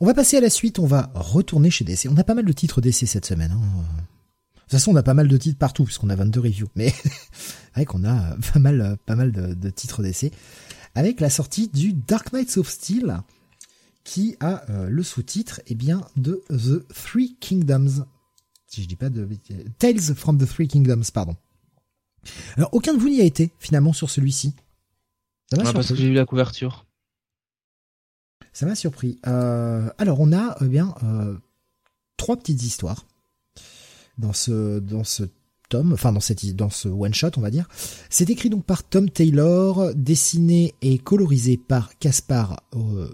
On 0.00 0.06
va 0.06 0.14
passer 0.14 0.36
à 0.36 0.40
la 0.40 0.50
suite, 0.50 0.80
on 0.80 0.86
va 0.86 1.12
retourner 1.14 1.70
chez 1.70 1.84
DC. 1.84 2.08
On 2.10 2.16
a 2.16 2.24
pas 2.24 2.34
mal 2.34 2.44
de 2.44 2.52
titres 2.52 2.80
DC 2.80 3.06
cette 3.06 3.24
semaine. 3.24 3.52
Hein. 3.52 3.60
De 3.60 4.60
toute 4.62 4.70
façon, 4.72 4.90
on 4.90 4.96
a 4.96 5.04
pas 5.04 5.14
mal 5.14 5.28
de 5.28 5.36
titres 5.36 5.58
partout, 5.58 5.84
puisqu'on 5.84 6.10
a 6.10 6.16
22 6.16 6.40
reviews. 6.40 6.68
Mais 6.74 6.92
vrai 7.74 7.84
qu'on 7.84 8.02
a 8.02 8.36
pas 8.52 8.58
mal, 8.58 8.96
pas 9.06 9.14
mal 9.14 9.30
de, 9.30 9.70
titres 9.70 10.02
DC. 10.02 10.32
Avec 10.96 11.20
la 11.20 11.30
sortie 11.30 11.68
du 11.68 11.92
Dark 11.92 12.32
Knights 12.32 12.56
of 12.56 12.68
Steel, 12.68 13.20
qui 14.02 14.36
a 14.40 14.68
euh, 14.70 14.88
le 14.88 15.02
sous-titre 15.04 15.60
eh 15.68 15.76
bien, 15.76 16.00
de 16.16 16.42
The 16.48 16.84
Three 16.92 17.36
Kingdoms. 17.38 18.04
Si 18.72 18.82
je 18.82 18.88
dis 18.88 18.96
pas 18.96 19.10
de... 19.10 19.28
Tales 19.78 20.14
from 20.16 20.38
the 20.38 20.46
Three 20.46 20.66
Kingdoms, 20.66 21.04
pardon. 21.12 21.36
Alors, 22.56 22.70
aucun 22.72 22.94
de 22.94 22.98
vous 22.98 23.10
n'y 23.10 23.20
a 23.20 23.24
été, 23.24 23.50
finalement, 23.58 23.92
sur 23.92 24.08
celui-ci. 24.08 24.54
Ça 25.50 25.62
m'a 25.62 25.70
Parce 25.70 25.88
que 25.88 25.94
j'ai 25.94 26.06
eu 26.06 26.14
la 26.14 26.24
couverture. 26.24 26.86
Ça 28.54 28.64
m'a 28.64 28.74
surpris. 28.74 29.18
Euh, 29.26 29.90
alors, 29.98 30.20
on 30.20 30.32
a 30.32 30.56
eh 30.62 30.68
bien 30.68 30.94
euh, 31.02 31.36
trois 32.16 32.38
petites 32.38 32.62
histoires 32.62 33.06
dans 34.16 34.32
ce 34.32 34.78
dans 34.78 35.04
ce 35.04 35.24
tome, 35.68 35.92
enfin 35.92 36.12
dans 36.12 36.20
cette 36.20 36.56
dans 36.56 36.70
ce 36.70 36.88
one 36.88 37.12
shot, 37.12 37.30
on 37.36 37.40
va 37.42 37.50
dire. 37.50 37.68
C'est 38.08 38.30
écrit 38.30 38.48
donc 38.48 38.64
par 38.64 38.84
Tom 38.84 39.10
Taylor, 39.10 39.94
dessiné 39.94 40.74
et 40.80 40.98
colorisé 40.98 41.58
par 41.58 41.98
Caspar. 41.98 42.62
Euh, 42.74 43.10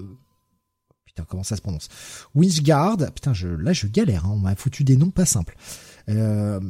comment 1.26 1.42
ça 1.42 1.56
se 1.56 1.62
prononce 1.62 1.88
Winchgard. 2.34 2.98
Putain, 3.14 3.32
je, 3.32 3.48
là 3.48 3.72
je 3.72 3.86
galère. 3.86 4.26
Hein, 4.26 4.32
on 4.34 4.38
m'a 4.38 4.54
foutu 4.54 4.84
des 4.84 4.96
noms 4.96 5.10
pas 5.10 5.26
simples. 5.26 5.56
Euh, 6.08 6.60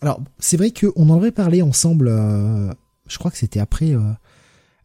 alors, 0.00 0.22
c'est 0.38 0.56
vrai 0.56 0.72
qu'on 0.72 1.08
en 1.08 1.16
avait 1.16 1.30
parlé 1.30 1.62
ensemble, 1.62 2.08
euh, 2.08 2.70
je 3.06 3.18
crois 3.18 3.30
que 3.30 3.38
c'était 3.38 3.60
après 3.60 3.94
euh, 3.94 4.12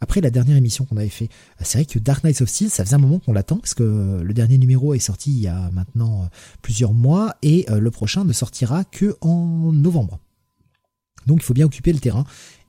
après 0.02 0.22
la 0.22 0.30
dernière 0.30 0.56
émission 0.56 0.86
qu'on 0.86 0.98
avait 0.98 1.10
fait. 1.10 1.28
C'est 1.62 1.80
vrai 1.80 1.86
que 1.86 2.00
Dark 2.00 2.24
Knights 2.24 2.42
of 2.42 2.48
Steel, 2.48 2.70
ça 2.70 2.86
faisait 2.86 2.96
un 2.96 3.00
moment 3.00 3.20
qu'on 3.20 3.34
l'attend, 3.34 3.58
parce 3.58 3.74
que 3.74 4.22
le 4.24 4.34
dernier 4.34 4.58
numéro 4.58 4.94
est 4.94 5.00
sorti 5.00 5.32
il 5.32 5.40
y 5.40 5.48
a 5.48 5.70
maintenant 5.72 6.30
plusieurs 6.62 6.94
mois, 6.94 7.36
et 7.42 7.66
le 7.70 7.92
prochain 7.92 8.24
ne 8.24 8.32
sortira 8.32 8.86
que 8.86 9.18
en 9.20 9.74
novembre. 9.74 10.20
Donc 11.28 11.40
il 11.42 11.44
faut 11.44 11.54
bien 11.54 11.66
occuper 11.66 11.92
le 11.92 12.00
terrain. 12.00 12.24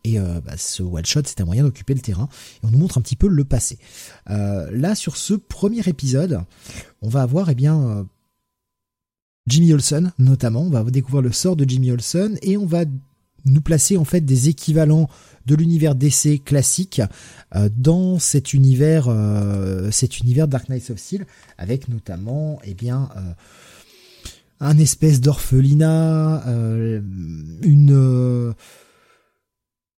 Et 0.05 0.19
bah, 0.19 0.57
ce 0.57 0.83
one 0.83 1.05
shot, 1.05 1.23
c'est 1.27 1.41
un 1.41 1.45
moyen 1.45 1.63
d'occuper 1.63 1.95
le 1.95 2.01
terrain. 2.01 2.29
Et 2.63 2.67
on 2.67 2.71
nous 2.71 2.79
montre 2.79 2.99
un 2.99 3.03
petit 3.03 3.17
peu 3.17 3.29
le 3.29 3.45
passé. 3.45 3.79
là, 4.27 4.95
sur 4.95 5.17
ce 5.17 5.35
premier 5.35 5.87
épisode, 5.87 6.41
on 7.03 7.09
va 7.09 7.23
avoir 7.23 7.51
eh 7.51 7.55
bien 7.55 8.07
Jimmy 9.47 9.73
Olsen 9.73 10.13
notamment. 10.19 10.63
On 10.63 10.71
va 10.71 10.85
découvrir 10.85 11.23
le 11.23 11.33
sort 11.33 11.57
de 11.57 11.69
Jimmy 11.69 11.91
Olsen 11.91 12.39
et 12.43 12.57
on 12.57 12.67
va 12.67 12.85
nous 13.45 13.61
placer 13.61 13.97
en 13.97 14.05
fait 14.05 14.21
des 14.21 14.49
équivalents 14.49 15.09
de 15.47 15.55
l'univers 15.55 15.95
DC 15.95 16.43
classique 16.45 17.01
euh, 17.55 17.69
dans 17.75 18.19
cet 18.19 18.53
univers, 18.53 19.07
euh, 19.09 19.91
cet 19.91 20.21
univers 20.21 20.49
Dark 20.49 20.69
Knight 20.69 20.91
of 20.91 20.99
Steel, 20.99 21.27
avec 21.59 21.89
notamment, 21.89 22.61
eh 22.65 22.75
bien, 22.75 23.09
euh, 23.17 23.21
un 24.61 24.79
espèce 24.79 25.21
d'orphelinat, 25.21 26.45
une 27.63 28.55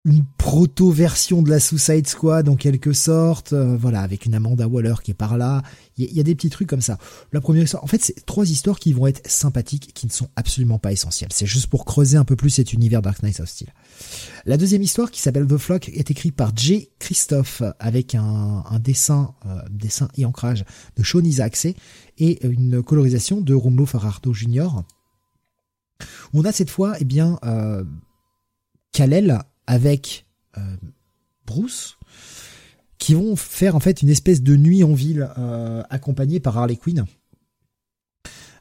une 0.04 0.24
proto-version 0.36 1.42
de 1.42 1.50
la 1.50 1.60
Suicide 1.60 2.08
Squad 2.08 2.48
en 2.48 2.56
quelque 2.56 2.92
sorte, 2.92 3.52
euh, 3.52 3.76
voilà, 3.76 4.00
avec 4.00 4.26
une 4.26 4.34
Amanda 4.34 4.66
Waller 4.66 4.94
qui 5.04 5.12
est 5.12 5.14
par 5.14 5.38
là. 5.38 5.62
Il 5.96 6.12
y, 6.12 6.18
a 6.18 6.24
des 6.24 6.34
petits 6.34 6.50
trucs 6.50 6.68
comme 6.68 6.80
ça. 6.80 6.98
La 7.32 7.40
première 7.40 7.62
histoire, 7.62 7.84
en 7.84 7.86
fait, 7.86 8.02
c'est 8.02 8.26
trois 8.26 8.50
histoires 8.50 8.80
qui 8.80 8.92
vont 8.92 9.06
être 9.06 9.28
sympathiques, 9.30 9.92
qui 9.94 10.06
ne 10.06 10.10
sont 10.10 10.28
absolument 10.34 10.78
pas 10.78 10.90
essentielles. 10.90 11.30
C'est 11.32 11.46
juste 11.46 11.68
pour 11.68 11.84
creuser 11.84 12.16
un 12.16 12.24
peu 12.24 12.34
plus 12.34 12.50
cet 12.50 12.72
univers 12.72 13.00
Dark 13.00 13.22
Knight 13.22 13.38
of 13.38 13.48
Steel. 13.48 13.72
La 14.44 14.56
deuxième 14.56 14.82
histoire, 14.82 15.12
qui 15.12 15.20
s'appelle 15.20 15.46
The 15.46 15.58
Flock, 15.58 15.88
est 15.90 16.10
écrite 16.10 16.34
par 16.34 16.56
Jay 16.56 16.90
Christophe 16.98 17.62
avec 17.78 18.16
un, 18.16 18.64
dessin, 18.80 19.34
euh, 19.46 19.60
dessin 19.70 20.08
et 20.16 20.24
ancrage 20.24 20.64
de 20.96 21.04
Sean 21.04 21.22
Isaacsé 21.22 21.76
et 22.18 22.44
une 22.44 22.82
colorisation 22.82 23.40
de 23.40 23.54
Rombo 23.54 23.86
Farardo 23.86 24.32
Jr. 24.32 24.68
On 26.32 26.44
a 26.44 26.50
cette 26.50 26.70
fois, 26.70 26.96
eh 26.98 27.04
bien, 27.04 27.38
euh, 27.44 27.84
Kalel 28.92 29.42
avec 29.66 30.26
euh, 30.58 30.60
Bruce 31.46 31.96
qui 32.98 33.14
vont 33.14 33.34
faire 33.36 33.74
en 33.74 33.80
fait 33.80 34.02
une 34.02 34.08
espèce 34.08 34.42
de 34.42 34.56
nuit 34.56 34.84
en 34.84 34.94
ville 34.94 35.28
euh, 35.38 35.82
accompagnée 35.90 36.40
par 36.40 36.56
Harley 36.56 36.76
Quinn. 36.76 37.04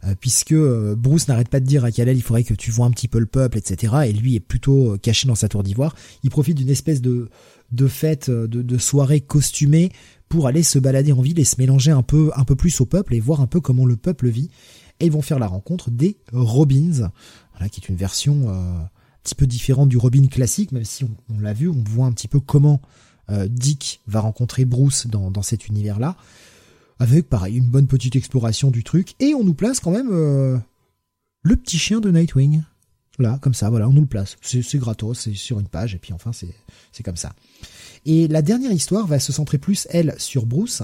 Euh, 0.03 0.15
puisque 0.19 0.56
Bruce 0.56 1.28
n'arrête 1.28 1.49
pas 1.49 1.60
de 1.60 1.65
dire 1.65 1.86
à 1.86 1.91
Kal-El 1.91 2.18
il 2.18 2.23
faudrait 2.23 2.44
que 2.44 2.56
tu 2.56 2.72
vois 2.72 2.88
un 2.88 2.91
petit 2.91 3.07
peu 3.07 3.19
le 3.19 3.28
peuple, 3.28 3.60
etc. 3.60 3.94
Et 4.07 4.14
lui 4.14 4.36
est 4.36 4.40
plutôt 4.40 4.98
caché 4.98 5.28
dans 5.28 5.36
sa 5.36 5.48
tour 5.48 5.61
d'ivoire. 5.61 5.95
Il 6.23 6.32
profite 6.32 6.57
d'une 6.57 6.69
espèce 6.69 7.02
de, 7.02 7.30
de 7.72 7.88
fête, 7.88 8.32
de, 8.32 8.64
de 8.64 8.78
soirée 8.80 9.22
costumée 9.22 9.91
pour 10.28 10.48
aller 10.48 10.64
se 10.64 10.80
balader 10.80 11.11
en 11.11 11.22
ville 11.22 11.40
et 11.40 11.44
se 11.44 11.57
mélanger 11.60 11.91
un 11.91 12.02
peu, 12.02 12.32
un 12.36 12.45
peu 12.45 12.56
plus 12.56 12.82
au 12.82 12.88
peuple 12.88 13.14
et 13.14 13.19
voir 13.19 13.41
un 13.41 13.48
peu 13.48 13.61
comment 13.61 13.86
le 13.86 13.95
peuple 13.95 14.30
vit. 14.30 14.49
Et 14.99 15.06
ils 15.06 15.11
vont 15.11 15.22
faire 15.22 15.38
la 15.38 15.48
rencontre 15.48 15.91
des 15.91 16.18
Robins, 16.34 17.11
voilà, 17.52 17.69
qui 17.69 17.80
est 17.80 17.90
une 17.90 17.95
version 17.95 18.48
petit 19.23 19.35
peu 19.35 19.48
différent 19.48 19.85
du 19.85 19.98
Robin 19.98 20.27
classique, 20.27 20.72
même 20.72 20.85
si 20.85 21.03
on, 21.03 21.39
l'a 21.39 21.53
vu, 21.53 21.68
on 21.68 21.84
voit 21.88 22.06
un 22.06 22.11
petit 22.11 22.27
peu 22.27 22.39
comment 22.39 22.81
euh, 23.30 23.48
Dick 23.48 24.02
va 24.07 24.19
rencontrer 24.19 24.65
Bruce 24.65 25.07
dans, 25.07 25.41
cet 25.41 25.68
univers-là, 25.68 26.18
avec 26.99 27.30
pareil 27.30 27.57
une 27.57 27.69
bonne 27.69 27.88
petite 27.88 28.15
exploration 28.15 28.72
du 28.72 28.84
truc, 28.84 29.14
et 29.19 29.34
on 29.34 29.43
nous 29.43 29.53
place 29.53 29.80
quand 29.80 29.91
même 29.91 30.10
euh, 30.11 30.57
le 31.43 31.56
petit 31.56 31.77
chien 31.77 31.99
de 31.99 32.11
Nightwing. 32.11 32.64
Là, 33.19 33.38
comme 33.41 33.53
ça, 33.53 33.69
voilà, 33.69 33.88
on 33.88 33.93
nous 33.93 34.02
le 34.02 34.07
place. 34.07 34.38
C'est 34.41 34.77
gratos, 34.77 35.19
c'est 35.19 35.34
sur 35.34 35.60
une 35.60 35.68
page, 35.68 35.93
et 35.93 35.99
puis 35.99 36.14
enfin, 36.14 36.31
c'est 36.34 37.03
comme 37.03 37.18
ça. 37.18 37.35
Et 38.06 38.27
la 38.27 38.41
dernière 38.41 38.72
histoire 38.72 39.06
va 39.06 39.19
se 39.19 39.31
centrer 39.31 39.57
plus, 39.57 39.88
elle, 39.91 40.15
sur 40.18 40.45
Bruce. 40.45 40.81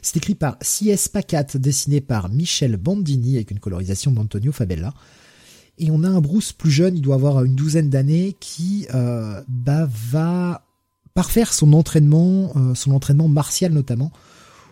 C'est 0.00 0.16
écrit 0.16 0.34
par 0.34 0.56
C.S. 0.60 1.08
Pacat, 1.08 1.44
dessiné 1.54 2.00
par 2.00 2.28
Michel 2.28 2.76
Bandini, 2.76 3.36
avec 3.36 3.50
une 3.50 3.60
colorisation 3.60 4.12
d'Antonio 4.12 4.52
Fabella. 4.52 4.94
Et 5.78 5.90
on 5.90 6.04
a 6.04 6.08
un 6.08 6.20
Bruce 6.20 6.52
plus 6.52 6.70
jeune, 6.70 6.96
il 6.96 7.02
doit 7.02 7.16
avoir 7.16 7.44
une 7.44 7.54
douzaine 7.54 7.90
d'années, 7.90 8.36
qui 8.38 8.86
euh, 8.94 9.42
bah, 9.48 9.88
va 10.10 10.64
parfaire 11.14 11.52
son 11.52 11.72
entraînement, 11.72 12.52
euh, 12.56 12.74
son 12.74 12.92
entraînement 12.92 13.28
martial 13.28 13.72
notamment, 13.72 14.12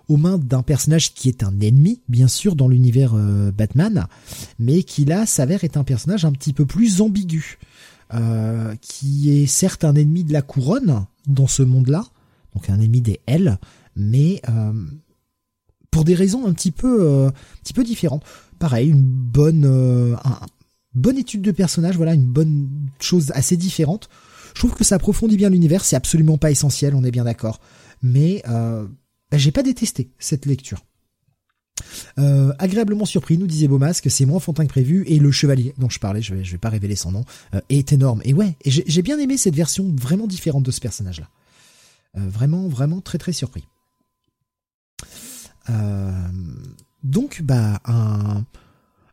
aux 0.08 0.16
mains 0.16 0.38
d'un 0.38 0.62
personnage 0.62 1.14
qui 1.14 1.28
est 1.28 1.42
un 1.42 1.58
ennemi, 1.60 2.00
bien 2.08 2.28
sûr, 2.28 2.54
dans 2.54 2.68
l'univers 2.68 3.12
euh, 3.14 3.50
Batman, 3.50 4.06
mais 4.58 4.82
qui 4.82 5.04
là 5.04 5.26
s'avère 5.26 5.64
être 5.64 5.76
un 5.76 5.84
personnage 5.84 6.24
un 6.24 6.32
petit 6.32 6.52
peu 6.52 6.66
plus 6.66 7.00
ambigu, 7.00 7.58
qui 8.82 9.30
est 9.30 9.46
certes 9.46 9.84
un 9.84 9.94
ennemi 9.94 10.22
de 10.22 10.34
la 10.34 10.42
couronne 10.42 11.06
dans 11.26 11.46
ce 11.46 11.62
monde-là, 11.62 12.04
donc 12.54 12.68
un 12.68 12.78
ennemi 12.78 13.00
des 13.00 13.20
L, 13.26 13.58
mais 13.96 14.42
pour 15.90 16.04
des 16.04 16.14
raisons 16.14 16.46
un 16.46 16.52
petit 16.52 16.72
peu, 16.72 17.26
un 17.28 17.32
petit 17.62 17.72
peu 17.72 17.84
différentes. 17.84 18.22
Pareil, 18.58 18.90
une 18.90 19.02
bonne, 19.02 19.64
un, 19.64 20.40
bonne 20.94 21.19
étude 21.19 21.43
de 21.43 21.51
personnage, 21.52 21.97
voilà, 21.97 22.14
une 22.14 22.27
bonne 22.27 22.69
chose 23.01 23.32
assez 23.35 23.56
différente. 23.56 24.09
Je 24.55 24.60
trouve 24.60 24.74
que 24.74 24.85
ça 24.85 24.97
approfondit 24.97 25.36
bien 25.36 25.51
l'univers, 25.51 25.85
c'est 25.85 25.97
absolument 25.97 26.39
pas 26.39 26.51
essentiel, 26.51 26.94
on 26.94 27.05
est 27.05 27.10
bien 27.10 27.24
d'accord. 27.24 27.60
Mais 28.02 28.43
euh, 28.48 28.86
bah, 29.31 29.39
j'ai 29.39 29.52
pas 29.52 29.62
détesté 29.62 30.10
cette 30.19 30.47
lecture. 30.47 30.85
Euh, 32.19 32.52
agréablement 32.59 33.06
surpris, 33.06 33.39
nous 33.39 33.47
disait 33.47 33.69
Beaumas 33.69 34.01
que 34.02 34.10
c'est 34.10 34.27
moins 34.27 34.36
enfantin 34.36 34.64
que 34.64 34.70
prévu 34.70 35.05
et 35.06 35.19
le 35.19 35.31
chevalier 35.31 35.74
dont 35.78 35.89
je 35.89 35.98
parlais, 35.98 36.23
je 36.23 36.35
vais, 36.35 36.43
vais 36.43 36.59
pas 36.59 36.69
révéler 36.69 36.97
son 36.97 37.12
nom, 37.12 37.24
euh, 37.55 37.60
est 37.69 37.93
énorme. 37.93 38.20
Et 38.24 38.35
ouais, 38.35 38.56
j'ai 38.64 39.02
bien 39.02 39.19
aimé 39.19 39.36
cette 39.36 39.55
version 39.55 39.93
vraiment 39.98 40.27
différente 40.27 40.62
de 40.62 40.70
ce 40.70 40.81
personnage-là. 40.81 41.28
Euh, 42.19 42.28
vraiment, 42.28 42.69
vraiment 42.69 43.01
très 43.01 43.19
très 43.19 43.32
surpris. 43.32 43.66
donc 47.02 47.40
bah 47.43 47.81
un 47.85 48.44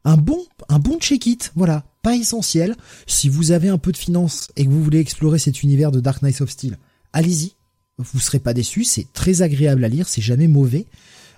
un 0.06 0.18
bon, 0.18 0.40
un 0.70 0.80
bon 0.80 0.98
check-it, 1.00 1.52
voilà, 1.56 1.84
pas 2.02 2.16
essentiel. 2.16 2.76
Si 3.08 3.30
vous 3.30 3.52
avez 3.52 3.70
un 3.70 3.78
peu 3.78 3.92
de 3.92 3.98
finances 3.98 4.48
et 4.56 4.66
que 4.66 4.70
vous 4.70 4.84
voulez 4.84 5.00
explorer 5.00 5.40
cet 5.40 5.64
univers 5.64 5.92
de 5.92 6.00
Dark 6.00 6.22
Knight 6.22 6.42
of 6.42 6.50
Steel, 6.50 6.78
allez-y. 7.14 7.54
Vous 7.98 8.20
serez 8.20 8.40
pas 8.40 8.54
déçus, 8.54 8.86
c'est 8.86 9.12
très 9.12 9.42
agréable 9.42 9.84
à 9.84 9.90
lire, 9.90 10.08
c'est 10.08 10.22
jamais 10.22 10.48
mauvais, 10.48 10.86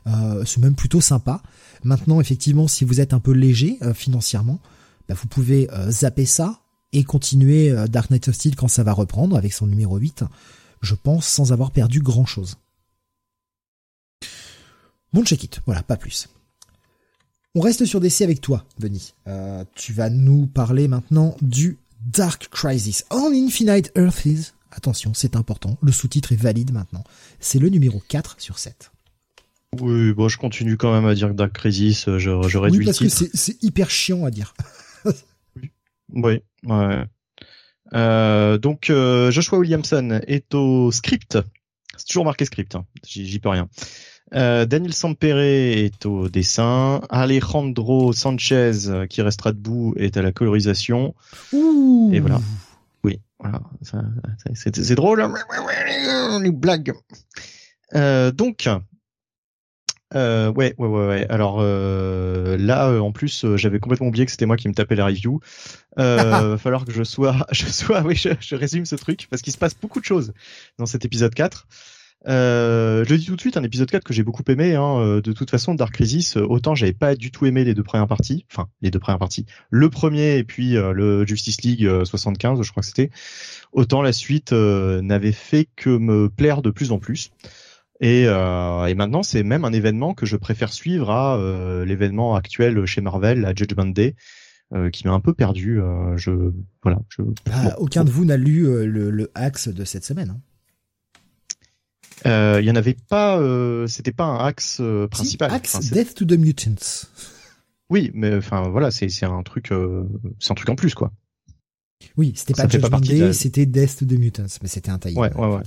euh, 0.06 0.46
c'est 0.46 0.60
même 0.60 0.76
plutôt 0.76 1.02
sympa. 1.02 1.42
Maintenant, 1.84 2.22
effectivement, 2.22 2.68
si 2.68 2.86
vous 2.86 3.02
êtes 3.02 3.14
un 3.14 3.20
peu 3.20 3.32
léger 3.32 3.80
euh, 3.82 3.96
financièrement, 3.96 4.60
bah, 5.10 5.16
vous 5.16 5.28
pouvez 5.28 5.72
euh, 5.72 5.90
zapper 5.90 6.28
ça 6.28 6.62
et 6.94 7.04
continuer 7.04 7.74
Dark 7.88 8.12
Knight 8.12 8.28
of 8.28 8.36
Steel 8.36 8.56
quand 8.56 8.68
ça 8.68 8.84
va 8.84 8.92
reprendre 8.92 9.38
avec 9.38 9.54
son 9.54 9.66
numéro 9.66 9.98
8, 9.98 10.26
je 10.82 10.94
pense, 10.94 11.26
sans 11.26 11.54
avoir 11.54 11.72
perdu 11.72 12.02
grand-chose. 12.02 12.58
Bon 15.14 15.24
check 15.24 15.44
it, 15.44 15.62
voilà, 15.66 15.84
pas 15.84 15.96
plus. 15.96 16.28
On 17.54 17.60
reste 17.60 17.84
sur 17.84 18.00
DC 18.00 18.22
avec 18.22 18.40
toi, 18.40 18.64
Denis. 18.80 19.14
Euh, 19.28 19.66
tu 19.76 19.92
vas 19.92 20.10
nous 20.10 20.48
parler 20.48 20.88
maintenant 20.88 21.36
du 21.42 21.78
Dark 22.00 22.48
Crisis 22.50 23.06
on 23.12 23.34
Infinite 23.34 23.92
Earths. 23.98 24.54
Attention, 24.72 25.14
c'est 25.14 25.36
important. 25.36 25.78
Le 25.82 25.92
sous-titre 25.92 26.32
est 26.32 26.38
valide 26.38 26.72
maintenant. 26.72 27.04
C'est 27.42 27.60
le 27.60 27.68
numéro 27.68 28.02
4 28.08 28.36
sur 28.40 28.58
7. 28.58 28.92
Oui, 29.82 30.14
bon, 30.14 30.30
je 30.30 30.38
continue 30.38 30.78
quand 30.78 30.94
même 30.94 31.06
à 31.06 31.14
dire 31.14 31.28
que 31.28 31.34
Dark 31.34 31.52
Crisis, 31.52 32.08
euh, 32.08 32.20
je, 32.20 32.42
je 32.48 32.58
réduis 32.58 32.80
oui, 32.80 32.86
parce 32.86 33.00
que 33.00 33.10
c'est 33.10 33.62
hyper 33.62 33.90
chiant 33.90 34.24
à 34.24 34.32
dire. 34.32 34.54
oui, 36.14 36.40
ouais. 36.64 37.06
Euh, 37.94 38.58
donc, 38.58 38.90
euh, 38.90 39.30
Joshua 39.30 39.60
Williamson 39.60 40.22
est 40.26 40.54
au 40.56 40.92
script. 40.92 41.38
C'est 41.98 42.08
toujours 42.08 42.24
marqué 42.24 42.46
script, 42.46 42.76
hein. 42.76 42.86
j'y 43.06 43.40
peux 43.40 43.50
rien. 43.50 43.68
Euh, 44.34 44.66
Daniel 44.66 44.94
Sampere 44.94 45.40
est 45.40 46.06
au 46.06 46.30
dessin. 46.30 47.02
Alejandro 47.10 48.14
Sanchez, 48.14 48.88
euh, 48.88 49.08
qui 49.08 49.22
restera 49.22 49.52
debout, 49.52 49.94
est 49.98 50.18
à 50.18 50.22
la 50.22 50.32
colorisation. 50.32 51.16
Ouh. 51.54 52.12
Et 52.14 52.20
voilà. 52.20 52.40
Oui, 53.04 53.20
voilà. 53.40 53.62
C'est 54.54 54.96
drôle. 54.96 55.28
Les 56.42 56.52
blagues. 56.52 56.94
Euh, 57.94 58.32
donc, 58.32 58.68
euh, 60.14 60.52
ouais, 60.52 60.76
ouais, 60.78 60.88
ouais, 60.88 61.08
ouais. 61.08 61.28
Alors 61.30 61.60
euh, 61.62 62.58
là, 62.58 62.90
euh, 62.90 63.00
en 63.00 63.12
plus, 63.12 63.46
j'avais 63.56 63.80
complètement 63.80 64.08
oublié 64.08 64.26
que 64.26 64.32
c'était 64.32 64.46
moi 64.46 64.58
qui 64.58 64.68
me 64.68 64.74
tapais 64.74 64.96
la 64.96 65.06
review. 65.06 65.40
Euh, 66.00 66.16
va 66.52 66.58
falloir 66.58 66.86
que 66.86 66.92
je 66.92 67.04
sois, 67.04 67.46
je 67.52 67.66
sois, 67.68 68.02
oui, 68.02 68.16
je, 68.16 68.30
je, 68.40 68.56
résume 68.56 68.86
ce 68.86 68.96
truc 68.96 69.28
parce 69.30 69.42
qu'il 69.42 69.54
se 69.54 69.58
passe 69.58 69.76
beaucoup 69.80 70.00
de 70.00 70.06
choses 70.06 70.34
dans 70.78 70.86
cet 70.86 71.06
épisode 71.06 71.34
4. 71.34 71.68
Euh, 72.28 73.04
je 73.04 73.10
le 73.10 73.18
dis 73.18 73.26
tout 73.26 73.36
de 73.36 73.42
suite, 73.42 73.58
un 73.58 73.64
épisode 73.64 73.90
4 73.90 74.04
que 74.04 74.14
j'ai 74.14 74.24
beaucoup 74.24 74.44
aimé. 74.48 74.76
Hein, 74.76 75.00
euh, 75.00 75.22
de 75.22 75.32
toute 75.32 75.50
façon, 75.50 75.74
Dark 75.74 75.94
Crisis, 75.94 76.38
euh, 76.38 76.46
autant 76.48 76.76
j'avais 76.76 76.94
pas 76.94 77.16
du 77.16 77.32
tout 77.32 77.46
aimé 77.46 77.64
les 77.64 77.74
deux 77.74 77.84
premières 77.84 78.08
parties, 78.08 78.46
enfin 78.52 78.68
les 78.82 78.92
deux 78.92 79.00
premières 79.00 79.20
parties, 79.20 79.46
le 79.70 79.90
premier 79.90 80.38
et 80.38 80.44
puis 80.44 80.74
le 80.74 81.26
Justice 81.26 81.62
League 81.64 81.88
75, 82.04 82.62
je 82.62 82.72
crois 82.72 82.82
que 82.82 82.88
c'était. 82.88 83.10
Autant 83.72 84.02
la 84.02 84.14
suite 84.14 84.52
n'avait 84.52 85.32
fait 85.32 85.68
que 85.76 85.90
me 85.90 86.30
plaire 86.30 86.62
de 86.62 86.70
plus 86.70 86.92
en 86.92 87.00
plus. 87.00 87.32
Et, 88.00 88.24
et 88.24 88.96
maintenant, 88.96 89.24
c'est 89.24 89.44
même 89.44 89.64
un 89.64 89.74
événement 89.74 90.14
que 90.14 90.26
je 90.26 90.36
préfère 90.36 90.74
suivre 90.74 91.10
à 91.10 91.38
l'événement 91.86 92.36
actuel 92.36 92.86
chez 92.86 93.02
Marvel, 93.02 93.42
la 93.42 93.54
Judgment 93.56 93.86
Day. 93.86 94.16
qui 94.92 95.08
m'a 95.08 95.14
un 95.14 95.20
peu 95.20 95.34
perdu. 95.34 95.80
je 96.18 96.52
voilà. 96.84 97.00
Je, 97.10 97.22
ah, 97.52 97.76
aucun 97.80 98.04
de 98.04 98.10
vous 98.10 98.26
n'a 98.26 98.38
lu 98.38 98.64
le, 98.64 99.10
le 99.10 99.32
axe 99.36 99.70
de 99.70 99.86
cette 99.86 100.06
semaine. 100.06 100.32
Hein. 100.32 100.42
Euh, 102.26 102.60
il 102.62 102.68
y 102.68 102.72
en 102.72 102.76
avait 102.76 102.96
pas, 103.10 103.40
euh, 103.40 103.88
c'était 103.88 104.12
pas 104.12 104.26
un 104.26 104.46
axe 104.46 104.78
euh, 104.80 105.08
principal. 105.08 105.52
axe 105.52 105.92
Death 105.92 106.16
to 106.16 106.26
the 106.26 106.38
Mutants. 106.38 107.08
Oui, 107.90 108.12
mais 108.14 108.36
enfin 108.36 108.70
voilà, 108.70 108.92
c'est 108.92 109.10
c'est 109.10 109.26
un 109.26 109.44
truc, 109.44 109.74
c'est 110.40 110.52
un 110.52 110.56
truc 110.56 110.70
en 110.70 110.76
plus 110.76 110.94
quoi. 110.94 111.12
Oui, 112.18 112.34
c'était 112.36 112.54
pas 112.54 112.68
Judgment 112.68 113.00
Day, 113.00 113.34
c'était 113.34 113.66
Death 113.66 113.98
to 114.00 114.06
the 114.06 114.18
Mutants, 114.18 114.60
mais 114.62 114.68
c'était 114.68 114.92
un 114.92 114.98
tie 114.98 115.14
Ouais, 115.14 115.34
ouais, 115.36 115.48
ouais. 115.48 115.62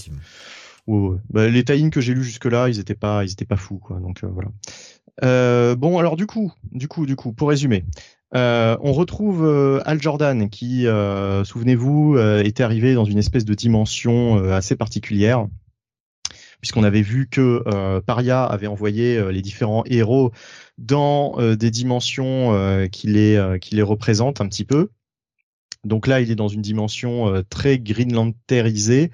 ouais, 0.87 1.19
Bah, 1.31 1.49
les 1.49 1.65
tie 1.65 1.91
que 1.91 2.01
j'ai 2.01 2.15
lus 2.15 2.25
jusque 2.25 2.47
là, 2.47 2.69
ils 2.69 2.79
étaient 2.79 2.95
pas, 2.95 3.25
ils 3.25 3.33
étaient 3.33 3.45
pas 3.45 3.57
fous 3.57 3.79
quoi. 3.79 4.01
Donc 4.01 4.25
voilà. 4.25 5.75
bon 5.75 5.99
alors 5.99 6.17
du 6.17 6.27
coup, 6.27 6.53
du 6.73 6.89
coup, 6.89 7.05
du 7.05 7.15
coup, 7.15 7.33
pour 7.33 7.51
résumer, 7.51 7.85
euh, 8.35 8.77
on 8.81 8.93
retrouve 8.93 9.47
Al 9.85 10.01
Jordan 10.01 10.49
qui, 10.49 10.87
euh, 10.87 11.45
souvenez-vous, 11.45 12.17
était 12.43 12.63
arrivé 12.63 12.95
dans 12.95 13.05
une 13.05 13.19
espèce 13.19 13.45
de 13.45 13.55
dimension 13.55 14.37
assez 14.51 14.77
particulière 14.77 15.47
puisqu'on 16.65 16.83
avait 16.83 17.03
vu 17.03 17.29
que 17.29 17.63
euh, 17.67 18.01
Paria 18.01 18.43
avait 18.43 18.69
envoyé 18.69 19.19
euh, 19.19 19.31
les 19.31 19.43
différents 19.43 19.85
héros 19.85 20.33
dans 20.79 21.39
euh, 21.39 21.57
des 21.57 21.71
dimensions 21.71 22.89
qui 22.91 23.07
les 23.07 23.59
qui 23.61 23.83
représentent 23.83 24.41
un 24.41 24.49
petit 24.49 24.65
peu. 24.65 24.89
Donc 25.85 26.07
là, 26.07 26.23
il 26.23 26.31
est 26.31 26.35
dans 26.35 26.49
une 26.49 26.63
dimension 26.63 27.45
très 27.51 27.79
greenlanderisée. 27.79 29.11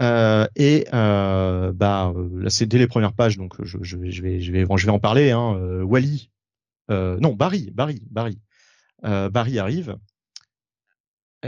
Euh, 0.00 0.48
et 0.56 0.86
bah 0.90 2.12
là 2.34 2.50
c'est 2.50 2.66
dès 2.66 2.78
les 2.78 2.88
premières 2.88 3.12
pages 3.12 3.38
donc 3.38 3.54
je 3.62 3.96
vais 3.96 4.90
en 4.90 4.98
parler 4.98 5.30
hein. 5.30 5.56
Wally 5.84 6.30
non 6.90 7.32
Barry 7.34 7.70
Barry 7.72 8.02
Barry 8.10 8.38
Barry 9.02 9.58
arrive 9.60 9.96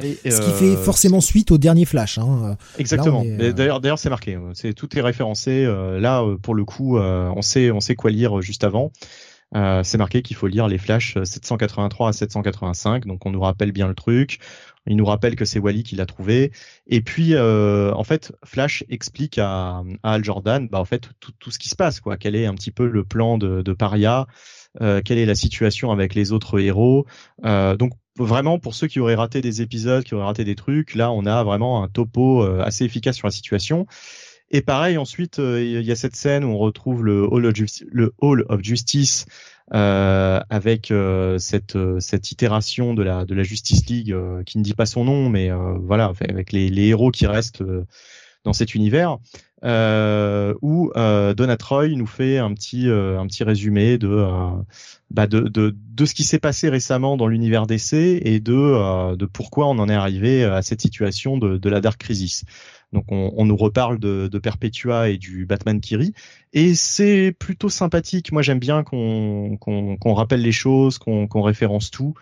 ce 0.02 0.40
qui 0.40 0.50
fait 0.52 0.76
euh, 0.76 0.82
forcément 0.82 1.20
suite 1.20 1.50
au 1.50 1.58
dernier 1.58 1.84
Flash. 1.84 2.18
Hein. 2.18 2.56
Exactement. 2.78 3.24
Euh, 3.24 3.52
d'ailleurs, 3.52 3.80
d'ailleurs, 3.80 3.98
c'est 3.98 4.10
marqué. 4.10 4.38
C'est 4.54 4.72
tout 4.74 4.96
est 4.98 5.02
référencé. 5.02 5.64
Euh, 5.64 6.00
là, 6.00 6.24
pour 6.42 6.54
le 6.54 6.64
coup, 6.64 6.98
on 6.98 7.42
sait, 7.42 7.70
on 7.70 7.80
sait 7.80 7.94
quoi 7.94 8.10
lire 8.10 8.40
juste 8.40 8.64
avant. 8.64 8.92
c'est 9.52 9.98
marqué 9.98 10.22
qu'il 10.22 10.36
faut 10.36 10.46
lire 10.46 10.68
les 10.68 10.78
Flash 10.78 11.16
783 11.22 12.08
à 12.08 12.12
785. 12.12 13.06
Donc, 13.06 13.26
on 13.26 13.30
nous 13.30 13.40
rappelle 13.40 13.72
bien 13.72 13.88
le 13.88 13.94
truc. 13.94 14.38
Il 14.86 14.96
nous 14.96 15.04
rappelle 15.04 15.36
que 15.36 15.44
c'est 15.44 15.58
Wally 15.58 15.82
qui 15.82 15.96
l'a 15.96 16.06
trouvé. 16.06 16.50
Et 16.86 17.00
puis, 17.00 17.36
en 17.38 18.04
fait, 18.04 18.32
Flash 18.44 18.84
explique 18.88 19.38
à, 19.38 19.82
Al 20.02 20.24
Jordan, 20.24 20.68
bah, 20.68 20.80
en 20.80 20.84
fait, 20.84 21.10
tout, 21.20 21.32
tout, 21.38 21.50
ce 21.50 21.58
qui 21.58 21.68
se 21.68 21.76
passe, 21.76 22.00
quoi. 22.00 22.16
Quel 22.16 22.36
est 22.36 22.46
un 22.46 22.54
petit 22.54 22.70
peu 22.70 22.86
le 22.86 23.04
plan 23.04 23.38
de, 23.38 23.62
de 23.62 23.72
Paria. 23.72 24.26
Quelle 24.78 25.18
est 25.18 25.26
la 25.26 25.34
situation 25.34 25.90
avec 25.90 26.14
les 26.14 26.32
autres 26.32 26.60
héros. 26.60 27.06
donc 27.44 27.92
vraiment 28.18 28.58
pour 28.58 28.74
ceux 28.74 28.86
qui 28.86 29.00
auraient 29.00 29.14
raté 29.14 29.40
des 29.40 29.62
épisodes, 29.62 30.04
qui 30.04 30.14
auraient 30.14 30.26
raté 30.26 30.44
des 30.44 30.54
trucs, 30.54 30.94
là 30.94 31.10
on 31.12 31.26
a 31.26 31.42
vraiment 31.44 31.82
un 31.82 31.88
topo 31.88 32.42
euh, 32.42 32.62
assez 32.62 32.84
efficace 32.84 33.16
sur 33.16 33.26
la 33.26 33.32
situation. 33.32 33.86
Et 34.50 34.62
pareil, 34.62 34.96
ensuite, 34.96 35.40
euh, 35.40 35.62
il 35.62 35.84
y 35.84 35.92
a 35.92 35.96
cette 35.96 36.16
scène 36.16 36.42
où 36.42 36.48
on 36.48 36.58
retrouve 36.58 37.04
le 37.04 37.26
Hall 37.26 38.44
of, 38.48 38.62
Justice 38.62 39.26
euh, 39.74 40.40
avec 40.48 40.92
cette 41.38 41.76
cette 42.00 42.32
itération 42.32 42.94
de 42.94 43.02
la 43.02 43.24
de 43.26 43.34
la 43.34 43.42
Justice 43.42 43.86
League 43.86 44.16
qui 44.46 44.58
ne 44.58 44.62
dit 44.62 44.74
pas 44.74 44.86
son 44.86 45.04
nom, 45.04 45.28
mais 45.28 45.50
voilà, 45.82 46.12
avec 46.20 46.52
les, 46.52 46.70
les 46.70 46.88
héros 46.88 47.10
qui 47.10 47.26
restent 47.26 47.62
dans 48.44 48.52
cet 48.52 48.74
univers 48.74 49.18
euh, 49.64 50.54
où 50.62 50.92
euh, 50.96 51.34
Troy 51.58 51.88
nous 51.88 52.06
fait 52.06 52.38
un 52.38 52.54
petit 52.54 52.88
euh, 52.88 53.18
un 53.18 53.26
petit 53.26 53.44
résumé 53.44 53.98
de, 53.98 54.08
euh, 54.08 54.50
bah 55.10 55.26
de, 55.26 55.40
de 55.40 55.74
de 55.76 56.04
ce 56.04 56.14
qui 56.14 56.24
s'est 56.24 56.38
passé 56.38 56.68
récemment 56.68 57.16
dans 57.16 57.26
l'univers 57.26 57.66
DC 57.66 57.94
et 57.94 58.40
de 58.40 58.54
euh, 58.54 59.16
de 59.16 59.26
pourquoi 59.26 59.66
on 59.66 59.78
en 59.78 59.88
est 59.88 59.94
arrivé 59.94 60.44
à 60.44 60.62
cette 60.62 60.80
situation 60.80 61.38
de, 61.38 61.56
de 61.56 61.68
la 61.68 61.80
Dark 61.80 61.98
Crisis. 61.98 62.44
Donc 62.92 63.04
on, 63.10 63.32
on 63.36 63.44
nous 63.44 63.56
reparle 63.56 63.98
de, 63.98 64.28
de, 64.28 64.38
Perpetua 64.38 65.10
et 65.10 65.18
du 65.18 65.44
Batman 65.44 65.80
Kiri 65.80 66.14
et 66.52 66.74
c'est 66.74 67.34
plutôt 67.38 67.68
sympathique. 67.68 68.32
Moi 68.32 68.42
j'aime 68.42 68.60
bien 68.60 68.82
qu'on 68.84 69.56
qu'on 69.58 70.14
rappelle 70.14 70.42
les 70.42 70.52
choses, 70.52 70.98
qu'on 70.98 71.26
qu'on 71.26 71.42
référence 71.42 71.90
tout. 71.90 72.14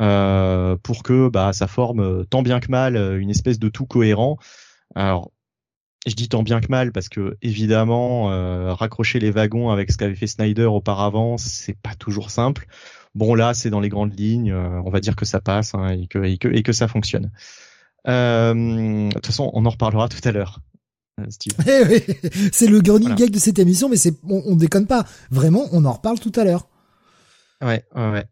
Euh, 0.00 0.76
pour 0.84 1.02
que 1.02 1.28
bah, 1.28 1.52
ça 1.52 1.66
forme 1.66 2.24
tant 2.26 2.42
bien 2.42 2.60
que 2.60 2.70
mal 2.70 3.18
une 3.20 3.28
espèce 3.28 3.58
de 3.58 3.68
tout 3.68 3.86
cohérent. 3.86 4.38
Alors 4.94 5.32
je 6.06 6.14
dis 6.14 6.28
tant 6.28 6.42
bien 6.42 6.60
que 6.60 6.68
mal 6.68 6.92
parce 6.92 7.08
que 7.08 7.36
évidemment 7.42 8.30
euh, 8.30 8.72
raccrocher 8.72 9.18
les 9.18 9.30
wagons 9.30 9.70
avec 9.70 9.92
ce 9.92 9.98
qu'avait 9.98 10.14
fait 10.14 10.26
Snyder 10.26 10.64
auparavant 10.64 11.36
c'est 11.36 11.76
pas 11.76 11.94
toujours 11.94 12.30
simple. 12.30 12.66
Bon 13.14 13.34
là 13.34 13.52
c'est 13.54 13.70
dans 13.70 13.80
les 13.80 13.90
grandes 13.90 14.18
lignes 14.18 14.52
euh, 14.52 14.80
on 14.84 14.90
va 14.90 15.00
dire 15.00 15.16
que 15.16 15.24
ça 15.24 15.40
passe 15.40 15.74
hein, 15.74 15.88
et, 15.90 16.06
que, 16.06 16.24
et, 16.24 16.38
que, 16.38 16.48
et 16.48 16.62
que 16.62 16.72
ça 16.72 16.88
fonctionne. 16.88 17.30
Euh, 18.08 18.54
de 18.54 19.12
toute 19.12 19.26
façon 19.26 19.50
on 19.52 19.66
en 19.66 19.70
reparlera 19.70 20.08
tout 20.08 20.26
à 20.26 20.32
l'heure. 20.32 20.60
Eh 21.66 22.02
c'est 22.50 22.66
le 22.66 22.78
running 22.78 23.14
gag 23.14 23.30
de 23.30 23.38
cette 23.38 23.58
émission 23.58 23.90
mais 23.90 23.96
c'est 23.96 24.14
on, 24.26 24.42
on, 24.46 24.56
déconne 24.56 24.86
pas. 24.86 25.04
Vraiment 25.30 25.66
on 25.72 25.84
en 25.84 25.92
reparle 25.92 26.18
tout 26.18 26.32
à 26.34 26.44
l'heure. 26.44 26.66
Ouais 27.62 27.84
ouais 27.94 28.24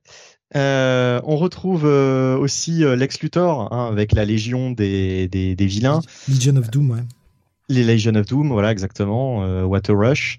euh, 0.57 1.21
on 1.25 1.37
retrouve 1.37 1.85
aussi 1.85 2.79
Lex 2.79 3.21
Luthor 3.21 3.71
hein, 3.75 3.89
avec 3.93 4.13
la 4.13 4.25
Légion 4.25 4.71
des, 4.71 5.29
des, 5.29 5.55
des 5.55 5.67
vilains. 5.67 6.01
Legion 6.31 6.57
of 6.57 6.71
Doom, 6.71 6.93
ouais 6.93 7.05
les 7.69 7.85
Legion 7.85 8.15
of 8.15 8.27
Doom, 8.27 8.51
voilà 8.51 8.73
exactement, 8.73 9.43
euh, 9.45 9.65
Water 9.65 9.97
Rush. 9.97 10.39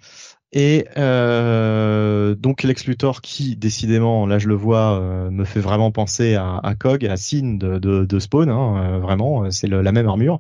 Et 0.51 0.88
euh, 0.97 2.34
donc 2.34 2.64
Lex 2.64 2.85
Luthor 2.88 3.22
qui 3.22 3.56
décidément, 3.56 4.26
là 4.26 4.39
je 4.39 4.47
le 4.47 4.56
vois, 4.56 4.99
euh, 4.99 5.30
me 5.30 5.45
fait 5.45 5.60
vraiment 5.60 5.91
penser 5.91 6.34
à, 6.34 6.57
à 6.64 6.73
Cog, 6.73 7.06
à 7.06 7.18
Sin 7.18 7.57
de, 7.57 7.77
de, 7.77 8.03
de 8.06 8.19
Spawn, 8.19 8.49
hein, 8.49 8.95
euh, 8.95 8.99
vraiment, 8.99 9.51
c'est 9.51 9.68
la 9.68 9.91
même 9.91 10.07
armure 10.07 10.39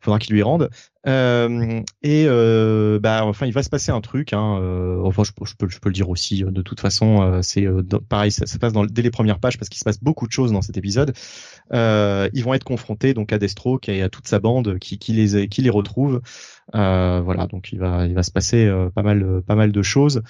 faudra 0.00 0.18
qu'il 0.18 0.34
lui 0.34 0.42
rende. 0.42 0.70
Euh, 1.06 1.82
et 2.02 2.24
euh, 2.26 2.98
bah 2.98 3.24
enfin 3.24 3.46
il 3.46 3.52
va 3.52 3.62
se 3.62 3.68
passer 3.68 3.92
un 3.92 4.00
truc. 4.00 4.32
Hein, 4.32 4.58
euh, 4.60 5.00
enfin 5.04 5.22
je, 5.24 5.32
peux 5.32 5.68
je 5.68 5.78
peux 5.78 5.88
le 5.88 5.94
dire 5.94 6.08
aussi. 6.08 6.42
De 6.42 6.62
toute 6.62 6.80
façon 6.80 7.22
euh, 7.22 7.42
c'est 7.42 7.64
euh, 7.64 7.82
pareil 8.08 8.32
ça 8.32 8.46
se 8.46 8.58
passe 8.58 8.72
dès 8.72 9.02
les 9.02 9.10
premières 9.10 9.38
pages 9.38 9.58
parce 9.58 9.68
qu'il 9.68 9.78
se 9.78 9.84
passe 9.84 10.02
beaucoup 10.02 10.26
de 10.26 10.32
choses 10.32 10.52
dans 10.52 10.62
cet 10.62 10.76
épisode. 10.76 11.12
ils 11.72 12.42
vont 12.42 12.54
être 12.54 12.64
confrontés 12.64 13.14
donc 13.14 13.32
à 13.32 13.38
Deathstroke 13.38 13.88
et 13.88 14.02
à 14.02 14.08
toute 14.08 14.26
sa 14.26 14.40
bande 14.40 14.78
qui, 14.78 14.98
qui 14.98 15.12
les 15.12 15.48
qui 15.48 15.62
les 15.62 15.70
retrouve. 15.70 16.20
voilà 16.72 17.46
donc 17.46 17.72
il 17.72 17.78
va 17.78 18.06
il 18.06 18.14
va 18.14 18.22
se 18.22 18.32
passer 18.32 18.68
pas 18.94 19.02
mal 19.02 19.42
pas 19.46 19.54
mal 19.54 19.70
de 19.70 19.82
choses. 19.82 20.22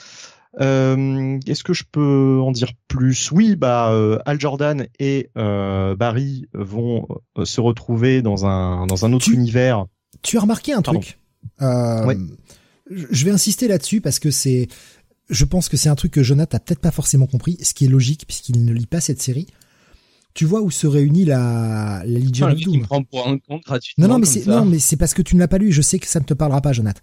Euh, 0.60 1.38
Est-ce 1.46 1.62
que 1.62 1.74
je 1.74 1.84
peux 1.90 2.40
en 2.40 2.50
dire 2.50 2.72
plus? 2.88 3.30
Oui, 3.30 3.56
bah 3.56 3.90
euh, 3.92 4.18
Al 4.24 4.40
Jordan 4.40 4.86
et 4.98 5.30
euh, 5.36 5.94
Barry 5.94 6.46
vont 6.54 7.06
euh, 7.36 7.44
se 7.44 7.60
retrouver 7.60 8.22
dans 8.22 8.46
un 8.46 8.86
dans 8.86 9.04
un 9.04 9.12
autre 9.12 9.30
univers. 9.30 9.84
Tu 10.22 10.38
as 10.38 10.40
remarqué 10.40 10.72
un 10.72 10.82
truc? 10.82 11.18
Ouais. 11.60 12.16
Je 12.88 13.24
vais 13.24 13.32
insister 13.32 13.68
là-dessus 13.68 14.00
parce 14.00 14.18
que 14.18 14.30
c'est 14.30 14.68
je 15.28 15.44
pense 15.44 15.68
que 15.68 15.76
c'est 15.76 15.88
un 15.88 15.94
truc 15.96 16.12
que 16.12 16.22
Jonathan 16.22 16.56
a 16.56 16.60
peut-être 16.60 16.80
pas 16.80 16.90
forcément 16.90 17.26
compris, 17.26 17.58
ce 17.62 17.74
qui 17.74 17.84
est 17.84 17.88
logique 17.88 18.24
puisqu'il 18.26 18.64
ne 18.64 18.72
lit 18.72 18.86
pas 18.86 19.00
cette 19.00 19.20
série. 19.20 19.48
Tu 20.34 20.44
vois 20.44 20.60
où 20.60 20.70
se 20.70 20.86
réunit 20.86 21.24
la, 21.24 22.02
la 22.04 22.18
Legion 22.18 22.46
of 22.48 22.60
Doom. 22.60 22.86
Non, 23.96 24.08
non, 24.08 24.18
mais 24.18 24.26
c'est, 24.26 24.46
non, 24.46 24.66
mais 24.66 24.78
c'est 24.78 24.96
parce 24.96 25.14
que 25.14 25.22
tu 25.22 25.34
ne 25.34 25.40
l'as 25.40 25.48
pas 25.48 25.56
lu. 25.56 25.72
Je 25.72 25.80
sais 25.80 25.98
que 25.98 26.06
ça 26.06 26.20
ne 26.20 26.26
te 26.26 26.34
parlera 26.34 26.60
pas, 26.60 26.74
Jonathan. 26.74 27.00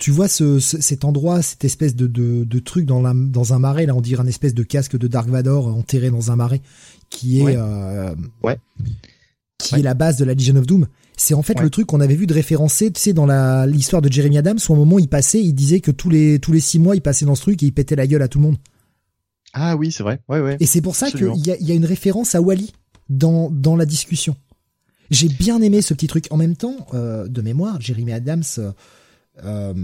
Tu 0.00 0.10
vois 0.10 0.28
ce, 0.28 0.58
cet 0.58 1.04
endroit, 1.04 1.42
cette 1.42 1.64
espèce 1.64 1.94
de, 1.94 2.06
de, 2.06 2.44
de 2.44 2.58
truc 2.58 2.86
dans, 2.86 3.02
la, 3.02 3.12
dans 3.14 3.52
un 3.52 3.58
marais, 3.58 3.84
là, 3.84 3.94
on 3.94 4.00
dirait 4.00 4.22
un 4.22 4.26
espèce 4.26 4.54
de 4.54 4.62
casque 4.62 4.96
de 4.96 5.06
Dark 5.06 5.28
Vador 5.28 5.66
enterré 5.68 6.10
dans 6.10 6.32
un 6.32 6.36
marais, 6.36 6.62
qui 7.10 7.40
est, 7.40 7.42
ouais. 7.42 7.54
Euh, 7.56 8.14
ouais. 8.42 8.58
qui 9.58 9.74
est 9.74 9.82
la 9.82 9.92
base 9.92 10.16
de 10.16 10.24
la 10.24 10.32
Legion 10.32 10.56
of 10.56 10.66
Doom. 10.66 10.88
C'est 11.18 11.34
en 11.34 11.42
fait 11.42 11.60
le 11.60 11.68
truc 11.68 11.86
qu'on 11.86 12.00
avait 12.00 12.14
vu 12.14 12.26
de 12.26 12.32
référencer, 12.32 12.90
tu 12.90 12.98
sais, 12.98 13.12
dans 13.12 13.26
l'histoire 13.66 14.00
de 14.00 14.10
Jeremy 14.10 14.38
Adams, 14.38 14.58
où 14.66 14.72
au 14.72 14.76
moment 14.76 14.96
où 14.96 15.00
il 15.00 15.08
passait, 15.08 15.42
il 15.42 15.52
disait 15.52 15.80
que 15.80 15.90
tous 15.90 16.08
les 16.08 16.38
tous 16.38 16.52
les 16.52 16.60
six 16.60 16.78
mois, 16.78 16.96
il 16.96 17.02
passait 17.02 17.26
dans 17.26 17.34
ce 17.34 17.42
truc 17.42 17.62
et 17.62 17.66
il 17.66 17.72
pétait 17.72 17.94
la 17.94 18.06
gueule 18.06 18.22
à 18.22 18.28
tout 18.28 18.38
le 18.38 18.44
monde. 18.44 18.56
Ah 19.52 19.76
oui, 19.76 19.92
c'est 19.92 20.02
vrai. 20.02 20.20
Ouais, 20.30 20.40
ouais. 20.40 20.56
Et 20.60 20.66
c'est 20.66 20.80
pour 20.80 20.96
ça 20.96 21.10
qu'il 21.10 21.46
y 21.46 21.50
a, 21.50 21.56
y 21.60 21.72
a 21.72 21.74
une 21.74 21.84
référence 21.84 22.34
à 22.34 22.40
Wally 22.40 22.72
dans 23.10 23.50
dans 23.50 23.76
la 23.76 23.84
discussion. 23.84 24.34
J'ai 25.10 25.28
bien 25.28 25.60
aimé 25.60 25.82
ce 25.82 25.92
petit 25.92 26.06
truc. 26.06 26.26
En 26.30 26.38
même 26.38 26.56
temps, 26.56 26.86
euh, 26.94 27.28
de 27.28 27.42
mémoire, 27.42 27.78
Jeremy 27.82 28.12
Adams 28.12 28.44
euh, 29.44 29.74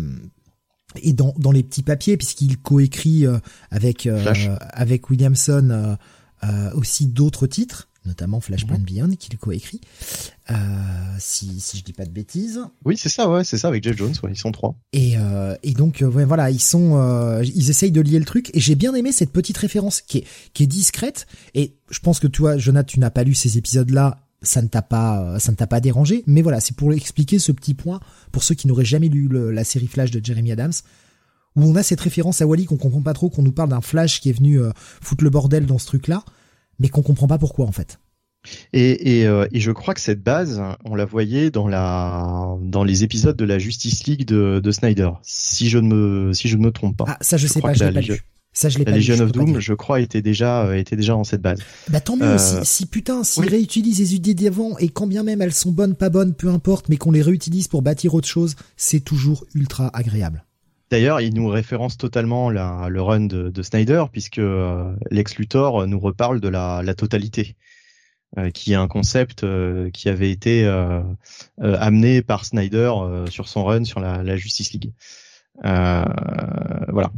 est 1.03 1.13
dans 1.13 1.35
dans 1.39 1.53
les 1.53 1.63
petits 1.63 1.83
papiers 1.83 2.17
puisqu'il 2.17 2.59
coécrit 2.59 3.27
euh, 3.27 3.39
avec 3.71 4.07
euh, 4.07 4.35
avec 4.73 5.11
Williamson 5.11 5.97
aussi 6.75 7.07
d'autres 7.09 7.49
titres 7.49 7.89
notamment 8.07 8.41
Flashpoint 8.41 8.79
mm 8.79 8.85
Beyond, 8.85 9.11
qu'il 9.19 9.37
coécrit. 9.37 9.81
Euh, 10.51 10.55
si, 11.19 11.61
si 11.61 11.79
je 11.79 11.85
dis 11.85 11.93
pas 11.93 12.05
de 12.05 12.11
bêtises. 12.11 12.61
Oui, 12.85 12.97
c'est 12.97 13.09
ça, 13.09 13.29
ouais, 13.29 13.45
c'est 13.45 13.59
ça 13.59 13.69
avec 13.69 13.83
Jeff 13.83 13.97
Jones, 13.97 14.15
ouais, 14.23 14.31
ils 14.33 14.39
sont 14.39 14.53
trois. 14.53 14.77
Et, 14.93 15.15
euh, 15.17 15.55
et 15.63 15.73
donc, 15.73 16.03
ouais, 16.07 16.25
voilà, 16.25 16.51
ils 16.51 16.61
sont, 16.61 16.97
euh, 16.97 17.43
ils 17.45 17.71
essayent 17.71 17.93
de 17.93 18.01
lier 18.01 18.19
le 18.19 18.25
truc. 18.25 18.51
Et 18.55 18.61
j'ai 18.61 18.75
bien 18.75 18.95
aimé 18.95 19.13
cette 19.13 19.33
petite 19.33 19.59
référence 19.59 20.01
qui 20.01 20.19
est, 20.19 20.25
qui 20.55 20.63
est 20.63 20.69
discrète. 20.69 21.27
Et 21.55 21.77
je 21.91 21.99
pense 21.99 22.21
que 22.21 22.27
toi, 22.27 22.57
Jonathan, 22.57 22.87
tu 22.87 23.01
n'as 23.01 23.11
pas 23.11 23.25
lu 23.25 23.35
ces 23.35 23.59
épisodes-là. 23.59 24.21
Ça 24.47 24.63
ne 24.63 24.69
t'a 24.69 24.83
pas, 24.83 25.39
ça 25.39 25.53
ne 25.53 25.57
t'a 25.57 25.67
pas 25.67 25.81
dérangé. 25.81 26.23
Mais 26.27 26.43
voilà, 26.43 26.61
c'est 26.61 26.77
pour 26.77 26.93
expliquer 26.93 27.39
ce 27.39 27.53
petit 27.53 27.75
point 27.75 28.01
pour 28.33 28.43
ceux 28.43 28.55
qui 28.55 28.69
n'auraient 28.69 28.85
jamais 28.85 29.09
lu 29.09 29.29
le, 29.29 29.51
la 29.51 29.65
série 29.65 29.87
Flash 29.87 30.11
de 30.11 30.25
Jeremy 30.25 30.53
Adams 30.53 30.73
où 31.57 31.63
on 31.63 31.75
a 31.75 31.83
cette 31.83 32.01
référence 32.01 32.43
à 32.43 32.47
Wally 32.47 32.67
qu'on 32.67 32.77
comprend 32.77 33.01
pas 33.01 33.15
trop, 33.15 33.31
qu'on 33.31 33.43
nous 33.43 33.53
parle 33.53 33.71
d'un 33.71 33.81
Flash 33.81 34.21
qui 34.21 34.29
est 34.29 34.35
venu 34.35 34.61
euh, 34.61 34.71
foutre 34.77 35.25
le 35.25 35.31
bordel 35.31 35.65
dans 35.65 35.79
ce 35.79 35.87
truc-là 35.87 36.23
mais 36.79 36.89
qu'on 36.89 37.03
comprend 37.03 37.27
pas 37.27 37.39
pourquoi 37.39 37.67
en 37.67 37.73
fait. 37.73 37.99
Et, 38.73 39.21
et, 39.21 39.27
euh, 39.27 39.47
et, 39.51 39.59
je 39.59 39.73
crois 39.73 39.93
que 39.93 40.01
cette 40.01 40.23
base, 40.23 40.63
on 40.85 40.95
la 40.95 41.05
voyait 41.05 41.51
dans 41.51 41.67
la 41.67 42.57
dans 42.63 42.85
les 42.85 43.03
épisodes 43.03 43.37
de 43.37 43.45
la 43.45 43.59
Justice 43.59 44.07
League 44.07 44.25
de, 44.25 44.61
de 44.63 44.71
Snyder, 44.71 45.11
si 45.23 45.69
je 45.69 45.79
ne 45.79 45.89
me 45.89 46.33
si 46.33 46.47
je 46.47 46.57
ne 46.57 46.63
me 46.63 46.71
trompe 46.71 46.97
pas. 46.97 47.07
Ah 47.09 47.19
ça 47.21 47.39
je, 47.39 47.49
sais 47.49 47.61
pas, 47.61 47.73
je 47.73 47.85
l'ai 47.85 47.93
pas 47.93 48.01
lu. 48.01 48.21
Ça 48.57 48.71
je 48.71 48.79
l'ai 48.79 48.87
pas 48.87 48.93
La 48.93 48.97
Legion 48.97 49.21
of 49.21 49.33
Doom, 49.33 49.61
je 49.61 49.75
crois, 49.75 50.01
était 50.01 50.23
déjà 50.23 50.65
euh, 50.65 50.79
était 50.79 50.97
déjà 50.97 51.13
dans 51.13 51.25
cette 51.25 51.43
base. 51.43 51.61
Bah 51.91 52.01
tant 52.01 52.17
mieux. 52.17 52.25
Euh... 52.25 52.39
Si, 52.39 52.57
si, 52.65 52.87
putain, 52.87 53.23
s'ils 53.23 53.43
oui. 53.43 53.51
réutilisent 53.51 53.99
les 53.99 54.15
idées 54.15 54.33
d'avant 54.33 54.79
et 54.79 54.89
quand 54.89 55.07
bien 55.07 55.23
même 55.23 55.43
elles 55.43 55.53
sont 55.53 55.73
bonnes, 55.73 55.95
pas 55.95 56.09
bonnes, 56.09 56.33
peu 56.33 56.49
importe, 56.49 56.89
mais 56.89 56.97
qu'on 56.97 57.13
les 57.13 57.21
réutilise 57.21 57.69
pour 57.69 57.83
bâtir 57.83 58.15
autre 58.15 58.27
chose, 58.27 58.57
c'est 58.79 59.01
toujours 59.01 59.45
ultra 59.55 59.95
agréable. 59.95 60.43
D'ailleurs, 60.91 61.21
il 61.21 61.35
nous 61.35 61.49
référence 61.49 61.99
totalement 61.99 62.49
la, 62.49 62.89
le 62.89 63.03
run 63.03 63.27
de, 63.27 63.51
de 63.51 63.63
Snyder, 63.63 64.05
puisque 64.11 64.39
euh, 64.39 64.91
Lex 65.11 65.37
Luthor 65.37 65.87
nous 65.87 66.01
reparle 66.01 66.41
de 66.41 66.49
la, 66.49 66.81
la 66.83 66.95
totalité, 66.95 67.57
euh, 68.39 68.51
qui 68.51 68.73
est 68.73 68.77
un 68.77 68.89
concept 68.89 69.45
euh, 69.45 69.91
qui 69.91 70.09
avait 70.09 70.31
été 70.31 70.65
euh, 70.65 71.03
euh, 71.61 71.77
amené 71.79 72.23
par 72.23 72.47
Snyder 72.47 72.91
sur 73.29 73.49
son 73.49 73.65
run 73.65 73.85
sur 73.85 74.01
la, 74.01 74.23
la 74.23 74.37
Justice 74.37 74.73
League. 74.73 74.93
Voilà. 75.63 77.11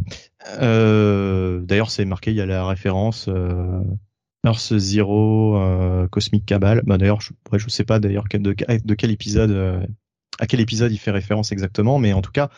D'ailleurs, 0.61 1.91
c'est 1.91 2.05
marqué, 2.05 2.31
il 2.31 2.37
y 2.37 2.41
a 2.41 2.47
la 2.47 2.67
référence 2.67 3.29
Earth 4.45 4.77
Zero, 4.77 5.59
Cosmic 6.11 6.47
Cabal. 6.47 6.83
Bah, 6.87 6.99
d'ailleurs, 6.99 7.21
je, 7.21 7.33
ouais, 7.53 7.59
je 7.59 7.69
sais 7.69 7.85
pas 7.85 7.99
d'ailleurs 7.99 8.25
de, 8.33 8.39
de, 8.39 8.95
quel 8.95 9.11
épisode, 9.11 9.87
à 10.39 10.47
quel 10.47 10.61
épisode 10.61 10.93
il 10.93 10.99
fait 10.99 11.11
référence 11.11 11.53
exactement, 11.53 11.99
mais 11.99 12.13
en 12.13 12.23
tout 12.23 12.33
cas 12.33 12.49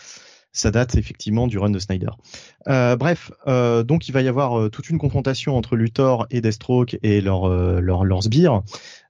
ça 0.53 0.71
date 0.71 0.97
effectivement 0.97 1.47
du 1.47 1.59
run 1.59 1.71
de 1.71 1.79
Snyder. 1.79 2.11
Euh, 2.69 2.97
bref, 2.97 3.31
euh, 3.47 3.83
donc 3.83 4.09
il 4.09 4.13
va 4.13 4.23
y 4.23 4.29
avoir 4.29 4.59
euh, 4.59 4.69
toute 4.69 4.91
une 4.91 4.99
confrontation 4.99 5.57
entre 5.57 5.77
Luthor 5.77 6.27
et 6.31 6.41
Deathstroke 6.41 6.99
et 7.03 7.21
leur 7.21 7.45
euh, 7.45 7.81
leur, 7.81 8.05
leur 8.05 8.23
sbire 8.23 8.63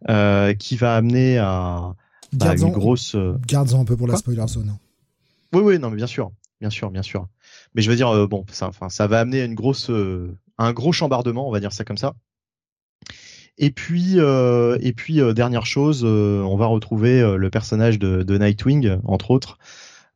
euh, 0.08 0.54
qui 0.54 0.76
va 0.76 0.96
amener 0.96 1.38
à 1.38 1.94
bah, 2.32 2.54
une 2.54 2.70
grosse. 2.70 3.16
Garde-en 3.46 3.80
un 3.80 3.84
peu 3.84 3.96
pour 3.96 4.06
la 4.06 4.16
spoiler 4.16 4.46
zone. 4.46 4.76
Oui, 5.52 5.62
oui, 5.62 5.78
non, 5.78 5.90
mais 5.90 5.96
bien 5.96 6.06
sûr, 6.06 6.30
bien 6.60 6.70
sûr, 6.70 6.90
bien 6.90 7.02
sûr. 7.02 7.26
Mais 7.74 7.82
je 7.82 7.90
veux 7.90 7.96
dire, 7.96 8.28
bon, 8.28 8.44
ça, 8.50 8.68
enfin, 8.68 8.88
ça 8.88 9.06
va 9.06 9.20
amener 9.20 9.40
à 9.40 9.44
une 9.44 9.54
grosse, 9.54 9.90
un 10.58 10.72
gros 10.72 10.92
chambardement, 10.92 11.48
on 11.48 11.52
va 11.52 11.60
dire 11.60 11.72
ça 11.72 11.84
comme 11.84 11.98
ça. 11.98 12.14
Et 13.62 13.70
puis, 13.70 14.14
euh, 14.16 14.78
et 14.80 14.94
puis 14.94 15.20
euh, 15.20 15.34
dernière 15.34 15.66
chose, 15.66 16.02
euh, 16.02 16.40
on 16.42 16.56
va 16.56 16.64
retrouver 16.64 17.36
le 17.36 17.50
personnage 17.50 17.98
de, 17.98 18.22
de 18.22 18.38
Nightwing, 18.38 18.98
entre 19.04 19.30
autres, 19.30 19.58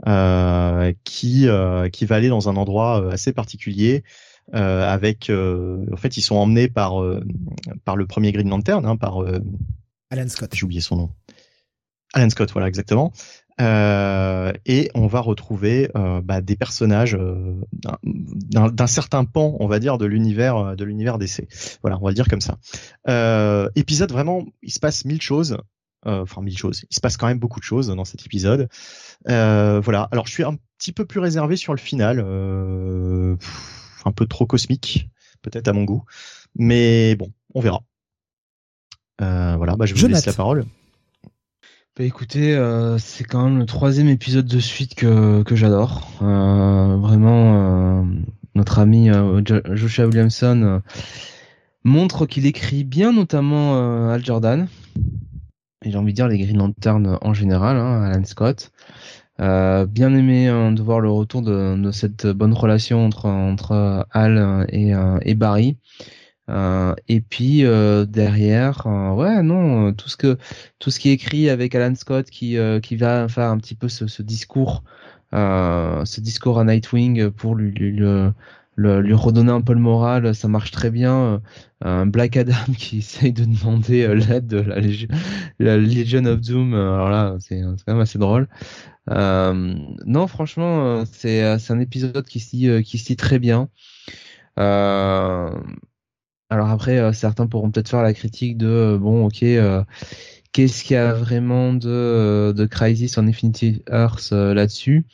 euh, 0.07 0.95
qui 1.05 1.47
euh, 1.47 1.91
qui 1.91 2.07
va 2.07 2.17
aller 2.17 2.31
dans 2.31 2.49
un 2.49 2.57
endroit 2.57 3.03
euh, 3.03 3.11
assez 3.11 3.35
particulier. 3.35 4.03
avec, 4.53 5.31
en 5.31 5.97
fait, 5.97 6.17
ils 6.17 6.23
sont 6.23 6.37
emmenés 6.37 6.69
par 6.69 7.03
par 7.85 7.97
le 7.97 8.07
premier 8.07 8.33
Green 8.33 8.49
Lantern, 8.49 8.85
hein, 8.87 8.97
par 8.97 9.19
Alan 10.11 10.29
Scott. 10.29 10.55
J'ai 10.55 10.65
oublié 10.65 10.81
son 10.81 10.97
nom. 10.97 11.11
Alan 12.15 12.31
Scott, 12.31 12.51
voilà 12.53 12.69
exactement. 12.69 13.13
Euh, 13.61 14.53
et 14.67 14.91
on 14.95 15.07
va 15.07 15.21
retrouver 15.21 15.89
euh, 15.97 16.21
bah, 16.21 16.41
des 16.41 16.57
personnages 16.57 17.15
euh, 17.15 17.55
d'un 18.03 18.87
certain 18.87 19.25
pan, 19.25 19.57
on 19.61 19.69
va 19.69 19.79
dire, 19.79 19.97
de 19.99 20.07
l'univers 20.07 20.77
de 20.77 20.85
l'univers 20.85 21.19
DC. 21.19 21.47
Voilà, 21.83 21.99
on 21.99 22.05
va 22.05 22.11
le 22.11 22.15
dire 22.15 22.29
comme 22.29 22.41
ça. 22.41 22.59
épisode 23.75 24.11
vraiment, 24.11 24.45
il 24.63 24.73
se 24.73 24.81
passe 24.81 25.05
mille 25.05 25.23
choses. 25.23 25.57
Enfin, 26.07 26.43
mille 26.43 26.59
choses. 26.59 26.85
Il 26.91 26.95
se 26.95 27.01
passe 27.01 27.17
quand 27.17 27.29
même 27.29 27.39
beaucoup 27.39 27.61
de 27.61 27.65
choses 27.65 27.89
dans 27.89 28.05
cet 28.05 28.27
épisode. 28.27 28.69
Euh, 29.29 29.81
voilà. 29.81 30.09
Alors, 30.13 30.27
je 30.27 30.33
suis 30.33 30.45
un 30.45 30.57
petit 30.79 30.93
peu 30.93 31.05
plus 31.05 31.21
réservé 31.21 31.57
sur 31.57 31.73
le 31.73 31.79
final, 31.79 32.23
euh, 32.25 33.37
un 34.05 34.13
peu 34.13 34.27
trop 34.27 34.47
cosmique, 34.47 35.09
peut-être 35.43 35.69
à 35.69 35.73
mon 35.73 35.85
goût, 35.85 36.05
mais 36.57 37.17
bon, 37.17 37.33
on 37.55 37.61
verra. 37.61 37.83
Euh, 39.21 39.57
voilà. 39.57 39.77
Bah, 39.77 39.87
je 39.87 39.95
vous 39.95 40.07
laisse 40.07 40.27
la 40.27 40.33
parole. 40.33 40.67
Bah 41.97 42.03
écoutez, 42.03 42.57
euh, 42.57 42.99
c'est 42.99 43.23
quand 43.23 43.45
même 43.45 43.57
le 43.57 43.67
troisième 43.67 44.09
épisode 44.09 44.47
de 44.47 44.59
suite 44.59 44.97
que, 44.97 45.45
que 45.45 45.55
j'adore. 45.55 46.11
Euh, 46.23 46.97
vraiment, 46.97 48.01
euh, 48.01 48.03
notre 48.57 48.81
ami 48.81 49.11
Joshua 49.71 50.07
Williamson 50.07 50.83
montre 51.85 52.27
qu'il 52.27 52.47
écrit 52.47 52.83
bien, 52.83 53.13
notamment 53.13 54.11
Al 54.11 54.25
Jordan 54.25 54.67
j'ai 55.87 55.97
envie 55.97 56.13
de 56.13 56.17
dire 56.17 56.29
les 56.29 56.39
Green 56.39 56.57
Lantern 56.57 57.19
en 57.21 57.35
général, 57.35 57.77
hein, 57.77 58.03
Alan 58.03 58.25
Scott. 58.25 58.73
Bien 59.39 60.15
aimé 60.15 60.47
de 60.47 60.83
voir 60.83 60.99
le 60.99 61.11
retour 61.11 61.43
de, 61.43 61.91
cette 61.93 62.27
bonne 62.27 62.55
relation 62.55 63.05
entre 63.05 63.27
entre 63.27 64.07
Al 64.11 64.67
et, 64.71 64.95
et 65.23 65.35
Barry. 65.35 65.77
Euh, 66.51 66.95
et 67.09 67.21
puis 67.21 67.65
euh, 67.65 68.05
derrière, 68.05 68.87
euh, 68.87 69.15
ouais 69.15 69.43
non, 69.43 69.93
tout 69.95 70.09
ce 70.09 70.17
que 70.17 70.37
tout 70.79 70.91
ce 70.91 71.01
qui 71.01 71.09
est 71.09 71.13
écrit 71.13 71.49
avec 71.49 71.75
Alan 71.75 71.95
Scott 71.95 72.29
qui 72.31 72.57
qui 72.83 72.97
va 72.97 73.29
faire 73.29 73.51
un 73.51 73.59
petit 73.59 73.75
peu 73.75 73.89
ce, 73.89 74.07
ce 74.07 74.23
discours, 74.23 74.85
ce 75.33 76.21
discours 76.21 76.59
à 76.59 76.65
Nightwing 76.65 77.31
pour 77.31 77.55
lui, 77.55 77.73
lui, 77.73 77.93
lui 77.93 78.07
lui 78.77 79.15
redonner 79.15 79.53
un 79.53 79.61
peu 79.61 79.73
le 79.73 79.81
moral, 79.81 80.35
ça 80.35 80.49
marche 80.49 80.71
très 80.71 80.91
bien. 80.91 81.15
Euh, 81.15 81.39
un 81.83 82.07
Black 82.07 82.37
Adam 82.37 82.55
qui 82.79 82.99
essaye 82.99 83.33
de 83.33 83.45
demander 83.45 84.05
euh, 84.05 84.15
l'aide 84.15 84.47
de 84.47 84.59
la, 84.59 84.81
Légion, 84.81 85.09
la 85.59 85.77
Legion 85.77 86.25
of 86.25 86.41
Doom, 86.41 86.75
euh, 86.75 86.95
alors 86.95 87.11
là, 87.11 87.37
c'est 87.41 87.61
quand 87.61 87.93
même 87.93 88.01
assez 88.01 88.19
drôle. 88.19 88.49
Euh, 89.11 89.75
non, 90.07 90.27
franchement, 90.27 91.05
c'est 91.05 91.43
un 91.43 91.81
épisode 91.81 92.27
qui 92.27 92.41
se 92.41 92.81
qui 92.81 92.99
se 92.99 93.13
très 93.15 93.39
bien. 93.39 93.69
Euh, 94.59 95.51
alors 96.55 96.71
après, 96.71 97.13
certains 97.13 97.47
pourront 97.47 97.71
peut-être 97.71 97.89
faire 97.89 98.03
la 98.03 98.15
critique 98.15 98.57
de 98.57 98.99
bon, 99.01 99.27
ok, 99.27 99.45
qu'est-ce 100.53 100.85
qu'il 100.85 100.95
y 100.95 100.97
a 100.97 101.13
vraiment 101.13 101.75
de, 101.75 102.53
de 102.57 102.65
Crisis 102.67 103.19
on 103.19 103.27
Infinity 103.27 103.83
Earth 103.91 104.31
là-dessus? 104.31 105.05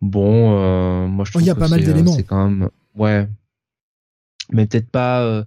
Bon, 0.00 1.08
moi 1.08 1.24
je 1.24 1.32
trouve 1.32 1.42
il 1.42 1.46
y 1.46 1.50
a 1.50 1.54
pas 1.54 1.68
mal 1.68 1.82
d'éléments. 1.82 2.12
C'est 2.12 2.24
quand 2.24 2.48
même 2.48 2.70
Ouais. 2.96 3.28
Mais 4.52 4.66
peut-être 4.66 4.90
pas. 4.90 5.22
Euh, 5.22 5.44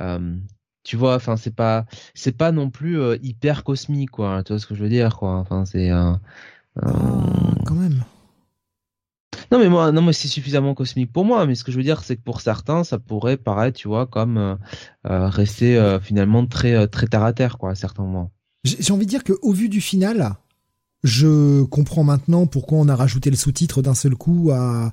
euh, 0.00 0.36
tu 0.84 0.96
vois, 0.96 1.14
enfin 1.14 1.36
c'est 1.36 1.54
pas 1.54 1.86
c'est 2.14 2.36
pas 2.36 2.50
non 2.50 2.70
plus 2.70 3.00
euh, 3.00 3.16
hyper 3.22 3.62
cosmique 3.62 4.10
quoi. 4.10 4.42
Tu 4.42 4.52
vois 4.52 4.58
ce 4.58 4.66
que 4.66 4.74
je 4.74 4.82
veux 4.82 4.88
dire 4.88 5.16
quoi. 5.16 5.36
Enfin 5.36 5.64
c'est. 5.64 5.92
Oh, 5.92 6.16
quand 7.66 7.74
même. 7.74 8.04
Non 9.52 9.58
mais 9.58 9.68
moi, 9.68 9.92
non 9.92 10.02
mais 10.02 10.12
c'est 10.12 10.28
suffisamment 10.28 10.74
cosmique 10.74 11.12
pour 11.12 11.24
moi. 11.24 11.46
Mais 11.46 11.54
ce 11.54 11.62
que 11.62 11.70
je 11.70 11.76
veux 11.76 11.82
dire, 11.82 12.02
c'est 12.02 12.16
que 12.16 12.22
pour 12.22 12.40
certains, 12.40 12.84
ça 12.84 12.98
pourrait 12.98 13.36
paraître, 13.36 13.78
tu 13.78 13.86
vois, 13.86 14.06
comme 14.06 14.38
euh, 14.38 14.56
rester 15.04 15.98
finalement 16.02 16.46
très 16.46 16.88
très 16.88 17.06
terre 17.06 17.22
à 17.22 17.32
terre, 17.32 17.58
quoi, 17.58 17.70
à 17.70 17.74
certains 17.74 18.02
moments. 18.02 18.32
J'ai 18.64 18.92
envie 18.92 19.06
de 19.06 19.10
dire 19.10 19.24
que 19.24 19.34
au 19.42 19.52
vu 19.52 19.68
du 19.68 19.80
final, 19.80 20.36
je 21.04 21.62
comprends 21.64 22.04
maintenant 22.04 22.46
pourquoi 22.46 22.78
on 22.78 22.88
a 22.88 22.96
rajouté 22.96 23.28
le 23.30 23.36
sous-titre 23.36 23.82
d'un 23.82 23.94
seul 23.94 24.14
coup 24.14 24.50
à 24.52 24.92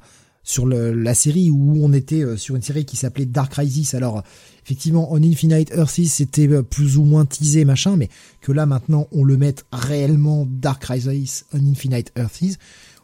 sur 0.49 0.65
la 0.65 1.14
série 1.14 1.52
où 1.52 1.77
on 1.84 1.94
était 1.94 2.23
euh, 2.23 2.36
sur 2.36 2.56
une 2.56 2.61
série 2.61 2.86
qui 2.86 2.98
s'appelait 2.98 3.27
Dark 3.27 3.52
Crisis. 3.52 3.94
Alors 3.94 4.23
effectivement, 4.65 5.07
On 5.11 5.22
Infinite 5.22 5.72
Earths, 5.76 6.07
c'était 6.07 6.48
euh, 6.48 6.64
plus 6.64 6.98
ou 6.98 7.03
moins 7.03 7.26
teasé 7.26 7.65
machin, 7.65 7.95
mais 7.98 8.10
que 8.41 8.52
là 8.52 8.65
maintenant 8.65 9.07
on 9.11 9.23
le 9.23 9.38
mette 9.38 9.65
réellement 9.72 10.48
Dark 10.49 10.81
Crisis, 10.81 11.45
On 11.53 11.60
Infinite 11.60 12.11
Earths, 12.15 12.57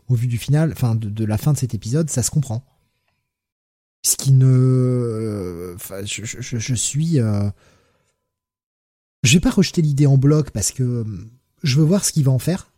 au 0.08 0.16
vu 0.16 0.28
du 0.28 0.38
final, 0.38 0.72
enfin 0.72 0.96
de, 0.96 1.26
la 1.26 1.38
fin 1.38 1.54
de 1.54 1.58
cet 1.58 1.74
épisode, 1.74 2.10
ça 2.10 2.24
se 2.24 2.32
comprend. 2.32 2.64
Ce 4.04 4.16
qui 4.18 4.32
ne, 4.32 5.74
enfin, 5.76 6.06
je, 6.06 6.24
je, 6.24 6.58
je 6.58 6.76
suis, 6.76 7.20
euh... 7.20 7.50
je 9.24 9.34
vais 9.34 9.40
pas 9.40 9.50
rejeter 9.50 9.82
l'idée 9.82 10.06
en 10.06 10.18
bloc 10.18 10.52
parce 10.52 10.72
que 10.72 11.06
je 11.64 11.80
veux 11.80 11.86
voir 11.86 12.06
ce 12.06 12.12
qu'il 12.12 12.24
va 12.24 12.32
en 12.32 12.40
faire. 12.40 12.72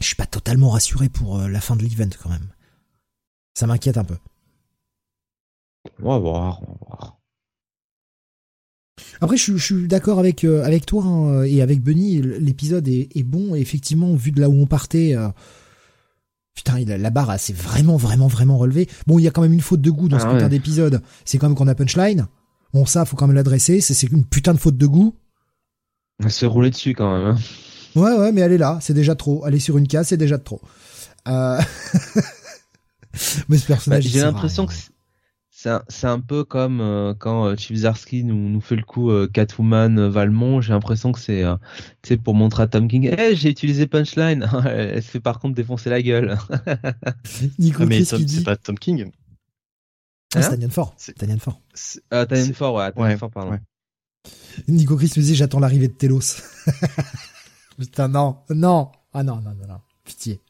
Je 0.00 0.06
suis 0.06 0.16
pas 0.16 0.26
totalement 0.26 0.70
rassuré 0.70 1.08
pour 1.08 1.38
euh, 1.38 1.48
la 1.48 1.60
fin 1.60 1.76
de 1.76 1.82
l'event 1.82 2.10
quand 2.20 2.30
même. 2.30 2.48
Ça 3.54 3.66
m'inquiète 3.66 3.98
un 3.98 4.04
peu. 4.04 4.16
On 6.02 6.08
va 6.10 6.18
voir, 6.18 6.62
on 6.62 6.72
va 6.72 6.78
voir. 6.80 7.18
Après, 9.20 9.36
je, 9.36 9.56
suis 9.56 9.86
d'accord 9.86 10.18
avec 10.18 10.44
euh, 10.44 10.64
avec 10.64 10.86
toi 10.86 11.04
hein, 11.04 11.42
et 11.44 11.62
avec 11.62 11.82
Benny. 11.82 12.20
L'épisode 12.20 12.88
est, 12.88 13.22
bon. 13.22 13.54
Et 13.54 13.60
effectivement, 13.60 14.14
vu 14.14 14.32
de 14.32 14.40
là 14.40 14.48
où 14.48 14.54
on 14.54 14.66
partait, 14.66 15.14
euh, 15.14 15.28
putain, 16.54 16.78
la 16.84 17.10
barre 17.10 17.38
s'est 17.38 17.52
vraiment, 17.52 17.96
vraiment, 17.96 18.28
vraiment 18.28 18.58
relevée. 18.58 18.88
Bon, 19.06 19.18
il 19.18 19.22
y 19.22 19.28
a 19.28 19.30
quand 19.30 19.42
même 19.42 19.52
une 19.52 19.60
faute 19.60 19.80
de 19.80 19.90
goût 19.90 20.08
dans 20.08 20.18
ce 20.18 20.26
ah 20.26 20.32
putain 20.32 20.48
d'épisode. 20.48 21.02
C'est 21.24 21.38
quand 21.38 21.48
même 21.48 21.56
qu'on 21.56 21.68
a 21.68 21.74
punchline. 21.74 22.26
Bon, 22.72 22.86
ça, 22.86 23.04
faut 23.04 23.16
quand 23.16 23.26
même 23.26 23.36
l'adresser. 23.36 23.80
C'est 23.80 24.06
une 24.08 24.24
putain 24.24 24.54
de 24.54 24.58
faute 24.58 24.76
de 24.76 24.86
goût. 24.86 25.14
On 26.24 26.28
se 26.28 26.46
rouler 26.46 26.70
dessus 26.70 26.94
quand 26.94 27.12
même. 27.16 27.26
Hein. 27.26 27.38
Ouais, 27.94 28.12
ouais, 28.16 28.32
mais 28.32 28.40
elle 28.40 28.52
est 28.52 28.58
là. 28.58 28.78
C'est 28.80 28.94
déjà 28.94 29.14
trop. 29.14 29.44
Aller 29.44 29.58
sur 29.58 29.76
une 29.76 29.88
case, 29.88 30.08
c'est 30.08 30.16
déjà 30.16 30.38
trop. 30.38 30.60
Euh... 31.28 31.60
mais 33.48 33.58
ce 33.58 33.66
personnage. 33.66 34.04
Bah, 34.04 34.10
j'ai 34.10 34.20
l'impression 34.20 34.66
que 34.66 34.72
c'est 35.88 36.06
un, 36.06 36.20
peu 36.20 36.42
comme 36.42 36.80
euh, 36.80 37.14
quand 37.16 37.46
euh, 37.46 37.56
nous, 38.24 38.48
nous 38.48 38.60
fait 38.60 38.74
le 38.74 38.82
coup 38.82 39.10
euh, 39.10 39.28
Catwoman 39.32 40.08
Valmont. 40.08 40.60
J'ai 40.60 40.72
l'impression 40.72 41.12
que 41.12 41.20
c'est 41.20 41.44
c'est 42.02 42.16
pour 42.16 42.34
montrer 42.34 42.64
à 42.64 42.66
Tom 42.66 42.88
King. 42.88 43.14
Eh, 43.16 43.36
j'ai 43.36 43.50
utilisé 43.50 43.86
punchline. 43.86 44.48
Elle 44.66 45.02
se 45.02 45.10
fait 45.10 45.20
par 45.20 45.38
contre 45.38 45.54
défoncer 45.54 45.90
la 45.90 46.02
gueule. 46.02 46.36
Nico 47.58 47.82
ah, 47.82 47.86
mais 47.86 48.04
c'est 48.04 48.44
pas 48.44 48.56
Tom 48.56 48.78
King. 48.78 49.10
Ah, 50.34 50.42
c'est 50.42 50.50
Tanyan 50.50 50.70
Ford. 50.70 50.96
Tanyan 51.16 51.38
Ford. 51.38 51.60
Tanyan 52.10 52.52
Ford, 52.54 52.74
ouais. 52.74 52.92
Tanyan 52.92 53.18
Ford, 53.18 53.30
pardon. 53.30 53.58
Nico 54.66 54.96
Chris 54.96 55.12
me 55.16 55.22
dit 55.22 55.36
j'attends 55.36 55.60
l'arrivée 55.60 55.88
de 55.88 55.92
Telos. 55.92 56.42
Putain 57.78 58.08
non, 58.08 58.38
non. 58.50 58.90
Ah 59.12 59.22
non, 59.22 59.36
non, 59.36 59.54
non, 59.54 59.66
non. 59.68 59.80
Pitié. 60.04 60.40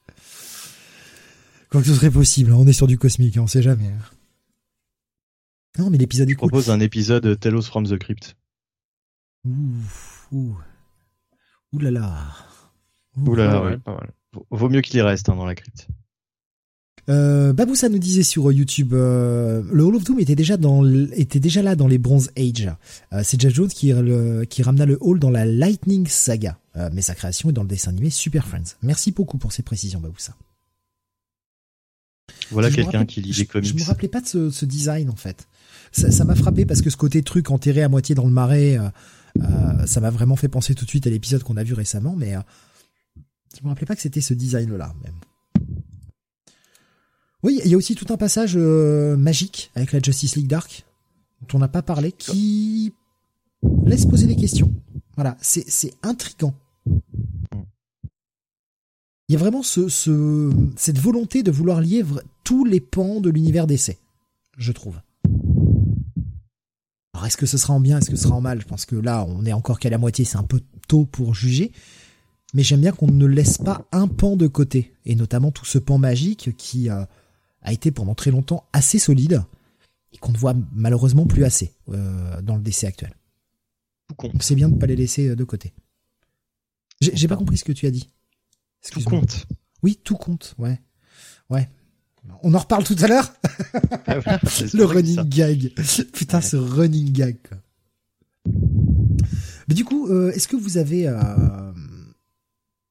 Quoi 1.70 1.80
que 1.80 1.86
ce 1.86 1.94
serait 1.94 2.10
possible, 2.10 2.52
on 2.52 2.66
est 2.66 2.72
sur 2.72 2.86
du 2.86 2.98
cosmique, 2.98 3.36
hein, 3.36 3.42
on 3.42 3.46
sait 3.46 3.62
jamais. 3.62 3.86
Hein. 3.86 4.21
Non, 5.78 5.90
mais 5.90 5.98
l'épisode 5.98 6.30
est 6.30 6.34
cool. 6.34 6.48
propose 6.48 6.70
un 6.70 6.80
épisode 6.80 7.38
Telos 7.38 7.62
from 7.62 7.86
the 7.86 7.98
Crypt. 7.98 8.36
Ouh, 9.44 9.52
ouh. 10.32 10.56
Ouh 11.72 11.78
là 11.78 11.90
là. 11.90 12.36
Ouh, 13.16 13.34
là 13.34 13.46
là, 13.46 13.64
ouais, 13.64 13.78
pas 13.78 13.94
mal. 13.94 14.12
Vaut 14.50 14.68
mieux 14.68 14.80
qu'il 14.80 14.96
y 14.96 15.02
reste 15.02 15.28
hein, 15.28 15.36
dans 15.36 15.46
la 15.46 15.54
crypte. 15.54 15.88
Euh, 17.08 17.52
Baboussa 17.52 17.88
nous 17.88 17.98
disait 17.98 18.22
sur 18.22 18.52
YouTube, 18.52 18.94
euh, 18.94 19.62
le 19.72 19.82
Hall 19.82 19.96
of 19.96 20.04
Doom 20.04 20.20
était 20.20 20.36
déjà 20.36 20.56
dans, 20.56 20.86
était 21.12 21.40
déjà 21.40 21.60
là 21.60 21.74
dans 21.74 21.88
les 21.88 21.98
Bronze 21.98 22.30
Age. 22.36 22.70
Euh, 23.12 23.22
c'est 23.24 23.40
Jeff 23.40 23.52
Jones 23.52 23.68
qui, 23.68 23.92
qui 24.48 24.62
ramena 24.62 24.86
le 24.86 24.98
Hall 25.00 25.18
dans 25.18 25.30
la 25.30 25.44
Lightning 25.44 26.06
Saga, 26.06 26.58
euh, 26.76 26.90
mais 26.92 27.02
sa 27.02 27.14
création 27.14 27.50
est 27.50 27.52
dans 27.52 27.62
le 27.62 27.68
dessin 27.68 27.90
animé 27.90 28.10
Super 28.10 28.46
Friends. 28.46 28.76
Merci 28.82 29.10
beaucoup 29.10 29.36
pour 29.36 29.52
ces 29.52 29.62
précisions, 29.62 30.00
Baboussa. 30.00 30.36
Voilà 32.50 32.70
quelqu'un 32.70 33.04
qui 33.04 33.20
lit 33.20 33.32
les 33.32 33.46
comics. 33.46 33.68
Je, 33.68 33.82
me 33.82 33.86
rappelais 33.86 34.08
pas 34.08 34.20
de 34.20 34.26
ce, 34.26 34.50
ce 34.50 34.64
design 34.64 35.10
en 35.10 35.16
fait. 35.16 35.48
Ça 35.92 36.24
m'a 36.24 36.34
frappé 36.34 36.64
parce 36.64 36.80
que 36.82 36.90
ce 36.90 36.96
côté 36.96 37.22
truc 37.22 37.50
enterré 37.50 37.82
à 37.82 37.88
moitié 37.88 38.14
dans 38.14 38.24
le 38.24 38.32
marais, 38.32 38.78
ça 39.86 40.00
m'a 40.00 40.10
vraiment 40.10 40.36
fait 40.36 40.48
penser 40.48 40.74
tout 40.74 40.84
de 40.84 40.90
suite 40.90 41.06
à 41.06 41.10
l'épisode 41.10 41.42
qu'on 41.42 41.56
a 41.56 41.62
vu 41.62 41.74
récemment, 41.74 42.14
mais 42.16 42.34
je 43.56 43.62
me 43.62 43.68
rappelais 43.68 43.86
pas 43.86 43.94
que 43.94 44.02
c'était 44.02 44.20
ce 44.20 44.34
design 44.34 44.74
là 44.76 44.94
même. 45.04 45.14
Oui, 47.42 47.60
il 47.64 47.70
y 47.70 47.74
a 47.74 47.76
aussi 47.76 47.94
tout 47.94 48.06
un 48.12 48.16
passage 48.16 48.52
euh, 48.56 49.16
magique 49.16 49.72
avec 49.74 49.92
la 49.92 50.00
Justice 50.00 50.36
League 50.36 50.46
Dark 50.46 50.84
dont 51.40 51.56
on 51.56 51.58
n'a 51.58 51.68
pas 51.68 51.82
parlé 51.82 52.12
qui 52.12 52.92
laisse 53.84 54.06
poser 54.06 54.26
des 54.26 54.36
questions. 54.36 54.72
Voilà, 55.16 55.36
c'est 55.40 55.68
c'est 55.68 55.92
intrigant. 56.02 56.54
Il 59.28 59.32
y 59.32 59.36
a 59.36 59.38
vraiment 59.38 59.62
ce, 59.62 59.88
ce 59.88 60.50
cette 60.76 60.98
volonté 60.98 61.42
de 61.42 61.50
vouloir 61.50 61.80
lier 61.80 62.04
tous 62.44 62.64
les 62.64 62.80
pans 62.80 63.20
de 63.20 63.30
l'univers 63.30 63.66
d'essai, 63.66 63.98
je 64.56 64.72
trouve. 64.72 65.00
Alors 67.22 67.28
est-ce 67.28 67.36
que 67.36 67.46
ce 67.46 67.56
sera 67.56 67.72
en 67.72 67.78
bien, 67.78 67.98
est-ce 67.98 68.10
que 68.10 68.16
ce 68.16 68.24
sera 68.24 68.34
en 68.34 68.40
mal? 68.40 68.60
Je 68.60 68.66
pense 68.66 68.84
que 68.84 68.96
là, 68.96 69.24
on 69.28 69.44
est 69.46 69.52
encore 69.52 69.78
qu'à 69.78 69.88
la 69.90 69.96
moitié, 69.96 70.24
c'est 70.24 70.38
un 70.38 70.42
peu 70.42 70.60
tôt 70.88 71.04
pour 71.04 71.36
juger. 71.36 71.70
Mais 72.52 72.64
j'aime 72.64 72.80
bien 72.80 72.90
qu'on 72.90 73.06
ne 73.06 73.26
laisse 73.26 73.58
pas 73.58 73.86
un 73.92 74.08
pan 74.08 74.34
de 74.34 74.48
côté, 74.48 74.92
et 75.04 75.14
notamment 75.14 75.52
tout 75.52 75.64
ce 75.64 75.78
pan 75.78 75.98
magique 75.98 76.56
qui 76.56 76.90
euh, 76.90 77.04
a 77.60 77.72
été 77.72 77.92
pendant 77.92 78.16
très 78.16 78.32
longtemps 78.32 78.64
assez 78.72 78.98
solide 78.98 79.44
et 80.12 80.18
qu'on 80.18 80.32
ne 80.32 80.36
voit 80.36 80.56
malheureusement 80.72 81.24
plus 81.24 81.44
assez 81.44 81.76
euh, 81.90 82.42
dans 82.42 82.56
le 82.56 82.62
décès 82.62 82.88
actuel. 82.88 83.14
Donc 84.20 84.42
c'est 84.42 84.56
bien 84.56 84.68
de 84.68 84.74
ne 84.74 84.80
pas 84.80 84.86
les 84.86 84.96
laisser 84.96 85.28
euh, 85.28 85.36
de 85.36 85.44
côté. 85.44 85.74
J'ai 87.00 87.28
pas 87.28 87.36
compris 87.36 87.56
ce 87.56 87.62
que 87.62 87.70
tu 87.70 87.86
as 87.86 87.92
dit. 87.92 88.08
Tout 88.90 89.00
compte. 89.04 89.46
Oui, 89.84 89.96
tout 90.02 90.16
compte, 90.16 90.56
ouais. 90.58 90.80
Ouais. 91.50 91.70
On 92.42 92.54
en 92.54 92.58
reparle 92.58 92.84
tout 92.84 92.96
à 93.00 93.06
l'heure 93.08 93.32
ah, 94.06 94.38
Le 94.74 94.84
running 94.84 95.22
gag. 95.28 95.72
Putain, 96.12 96.40
ce 96.40 96.56
running 96.56 97.12
gag. 97.12 97.36
Mais 99.68 99.74
du 99.74 99.84
coup, 99.84 100.08
euh, 100.08 100.32
est-ce 100.32 100.48
que 100.48 100.56
vous 100.56 100.78
avez... 100.78 101.02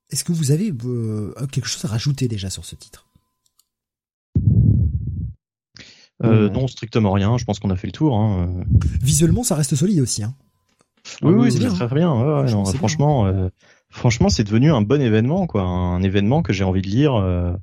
est-ce 0.10 0.24
que 0.24 0.32
vous 0.32 0.52
avez 0.52 0.74
quelque 1.52 1.68
chose 1.68 1.86
à 1.86 1.90
rajouter 1.90 2.28
déjà 2.28 2.50
sur 2.50 2.66
ce 2.66 2.76
titre? 2.76 3.06
Euh, 6.24 6.50
non, 6.50 6.68
strictement 6.68 7.12
rien. 7.12 7.38
Je 7.38 7.46
pense 7.46 7.60
qu'on 7.60 7.70
a 7.70 7.76
fait 7.76 7.88
le 7.88 7.94
tour. 7.94 8.16
Hein. 8.16 8.50
Visuellement, 9.02 9.44
ça 9.44 9.56
reste 9.56 9.76
solide 9.76 10.00
aussi. 10.00 10.24
Hein. 10.24 10.34
Oui, 11.22 11.34
oui, 11.34 11.52
c'est 11.52 11.68
très 11.68 11.96
bien. 11.96 12.46
franchement, 12.76 13.26
euh, 13.26 13.50
franchement, 13.90 14.30
c'est 14.30 14.44
devenu 14.44 14.72
un 14.72 14.82
bon 14.82 15.02
événement, 15.02 15.48
quoi. 15.48 15.64
Un 15.64 16.02
événement 16.04 16.42
que 16.42 16.54
j'ai 16.54 16.64
envie 16.64 16.82
de 16.82 16.88
lire 16.88 17.16
euh, 17.16 17.54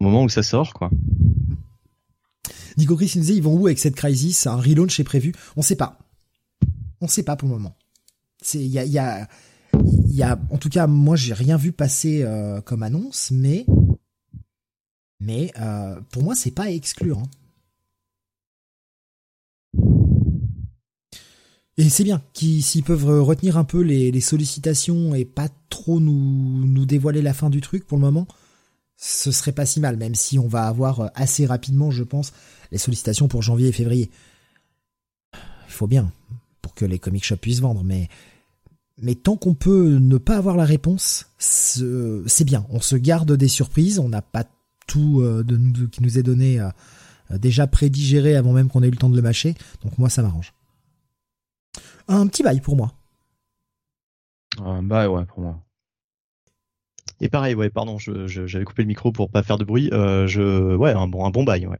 moment 0.00 0.24
où 0.24 0.28
ça 0.28 0.42
sort, 0.42 0.74
quoi. 0.74 0.90
Nico 2.76 2.96
Chris 2.96 3.12
nous 3.16 3.22
disait, 3.22 3.34
ils 3.34 3.42
vont 3.42 3.54
où 3.54 3.66
avec 3.66 3.78
cette 3.78 3.96
crisis? 3.96 4.46
Un 4.46 4.56
relaunch 4.56 4.98
est 5.00 5.04
prévu 5.04 5.34
On 5.56 5.62
sait 5.62 5.76
pas. 5.76 5.98
On 7.00 7.08
sait 7.08 7.22
pas 7.22 7.36
pour 7.36 7.48
le 7.48 7.54
moment. 7.54 7.76
C'est, 8.42 8.64
il 8.64 8.70
y 8.70 8.98
a, 8.98 9.28
en 10.50 10.58
tout 10.58 10.68
cas, 10.68 10.86
moi, 10.86 11.16
j'ai 11.16 11.34
rien 11.34 11.56
vu 11.56 11.72
passer 11.72 12.24
comme 12.64 12.82
annonce, 12.82 13.30
mais, 13.30 13.66
mais 15.20 15.52
pour 16.10 16.22
moi, 16.22 16.34
c'est 16.34 16.50
pas 16.50 16.64
à 16.64 16.70
exclure. 16.70 17.18
Hein. 17.18 17.28
Et 21.76 21.88
c'est 21.88 22.04
bien 22.04 22.22
s'ils 22.34 22.82
peuvent 22.82 23.22
retenir 23.22 23.56
un 23.56 23.64
peu 23.64 23.80
les, 23.80 24.20
sollicitations 24.20 25.14
et 25.14 25.24
pas 25.24 25.48
trop 25.68 26.00
nous 26.00 26.84
dévoiler 26.86 27.22
la 27.22 27.34
fin 27.34 27.50
du 27.50 27.60
truc 27.60 27.86
pour 27.86 27.98
le 27.98 28.02
moment, 28.02 28.26
ce 29.00 29.32
serait 29.32 29.52
pas 29.52 29.66
si 29.66 29.80
mal, 29.80 29.96
même 29.96 30.14
si 30.14 30.38
on 30.38 30.46
va 30.46 30.66
avoir 30.66 31.10
assez 31.14 31.46
rapidement, 31.46 31.90
je 31.90 32.04
pense, 32.04 32.32
les 32.70 32.78
sollicitations 32.78 33.28
pour 33.28 33.42
janvier 33.42 33.68
et 33.68 33.72
février. 33.72 34.10
Il 35.34 35.72
faut 35.72 35.86
bien 35.86 36.12
pour 36.60 36.74
que 36.74 36.84
les 36.84 36.98
comic 36.98 37.24
shops 37.24 37.40
puissent 37.40 37.60
vendre, 37.60 37.82
mais 37.82 38.08
mais 39.02 39.14
tant 39.14 39.36
qu'on 39.36 39.54
peut 39.54 39.96
ne 39.96 40.18
pas 40.18 40.36
avoir 40.36 40.58
la 40.58 40.66
réponse, 40.66 41.30
c'est 41.38 42.44
bien. 42.44 42.66
On 42.68 42.80
se 42.80 42.96
garde 42.96 43.32
des 43.32 43.48
surprises, 43.48 43.98
on 43.98 44.10
n'a 44.10 44.20
pas 44.20 44.44
tout 44.86 45.22
euh, 45.22 45.42
de, 45.42 45.86
qui 45.86 46.02
nous 46.02 46.18
est 46.18 46.22
donné 46.22 46.60
euh, 46.60 46.68
déjà 47.38 47.66
prédigéré 47.66 48.36
avant 48.36 48.52
même 48.52 48.68
qu'on 48.68 48.82
ait 48.82 48.88
eu 48.88 48.90
le 48.90 48.98
temps 48.98 49.08
de 49.08 49.16
le 49.16 49.22
mâcher, 49.22 49.54
donc 49.82 49.96
moi 49.96 50.10
ça 50.10 50.22
m'arrange 50.22 50.52
un 52.18 52.26
petit 52.26 52.42
bail 52.42 52.60
pour 52.60 52.76
moi. 52.76 52.92
Un 54.58 54.82
bail, 54.82 55.06
ouais, 55.06 55.24
pour 55.26 55.40
moi. 55.40 55.58
Et 57.20 57.28
pareil, 57.28 57.54
ouais, 57.54 57.70
pardon, 57.70 57.98
j'avais 57.98 58.64
coupé 58.64 58.82
le 58.82 58.88
micro 58.88 59.12
pour 59.12 59.30
pas 59.30 59.42
faire 59.42 59.58
de 59.58 59.64
bruit. 59.64 59.90
Euh, 59.92 60.26
je, 60.26 60.74
ouais, 60.74 60.92
un 60.92 61.06
bon, 61.06 61.24
un 61.24 61.30
bon 61.30 61.44
bail, 61.44 61.66
ouais. 61.66 61.78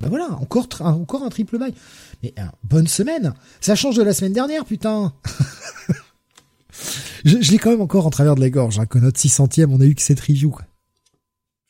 Bah 0.00 0.08
voilà, 0.08 0.32
encore, 0.40 0.66
encore 0.80 1.22
un 1.22 1.28
triple 1.28 1.58
bail. 1.58 1.74
Mais 2.22 2.34
bonne 2.64 2.86
semaine. 2.86 3.34
Ça 3.60 3.74
change 3.74 3.96
de 3.96 4.02
la 4.02 4.12
semaine 4.12 4.32
dernière, 4.32 4.64
putain. 4.64 5.12
je, 7.24 7.50
l'ai 7.50 7.58
quand 7.58 7.70
même 7.70 7.80
encore 7.80 8.06
en 8.06 8.10
travers 8.10 8.34
de 8.34 8.40
la 8.40 8.50
gorge, 8.50 8.78
hein, 8.78 8.86
que 8.86 8.98
notre 8.98 9.20
600ème, 9.20 9.68
on 9.70 9.80
a 9.80 9.84
eu 9.84 9.94
que 9.94 10.02
cette 10.02 10.20
review, 10.20 10.50
quoi. 10.50 10.64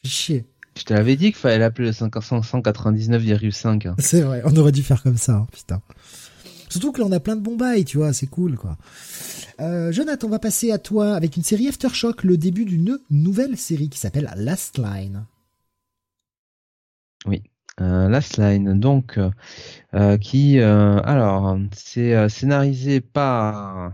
Chier. 0.04 0.44
Je 0.76 0.84
te 0.84 0.92
l'avais 0.92 1.16
dit 1.16 1.26
qu'il 1.26 1.36
fallait 1.36 1.58
l'appeler 1.58 1.88
le 1.88 1.92
599,5. 1.92 3.94
C'est 3.98 4.22
vrai, 4.22 4.42
on 4.44 4.56
aurait 4.56 4.72
dû 4.72 4.82
faire 4.82 5.02
comme 5.02 5.16
ça, 5.16 5.36
hein, 5.36 5.46
putain. 5.52 5.80
Surtout 6.74 6.92
que 6.92 7.00
là, 7.00 7.06
on 7.06 7.12
a 7.12 7.20
plein 7.20 7.36
de 7.36 7.56
bails, 7.56 7.84
tu 7.84 7.98
vois, 7.98 8.12
c'est 8.12 8.26
cool, 8.26 8.56
quoi. 8.56 8.76
Euh, 9.60 9.92
Jonathan, 9.92 10.26
on 10.26 10.30
va 10.30 10.40
passer 10.40 10.72
à 10.72 10.78
toi 10.78 11.14
avec 11.14 11.36
une 11.36 11.44
série 11.44 11.68
Aftershock, 11.68 12.24
le 12.24 12.36
début 12.36 12.64
d'une 12.64 12.98
nouvelle 13.10 13.56
série 13.56 13.88
qui 13.88 13.98
s'appelle 13.98 14.28
Last 14.36 14.78
Line. 14.78 15.24
Oui. 17.26 17.42
Last 17.78 18.38
Line, 18.38 18.78
donc, 18.78 19.18
qui, 20.20 20.58
alors, 20.58 21.58
c'est 21.72 22.28
scénarisé 22.28 23.00
par 23.00 23.92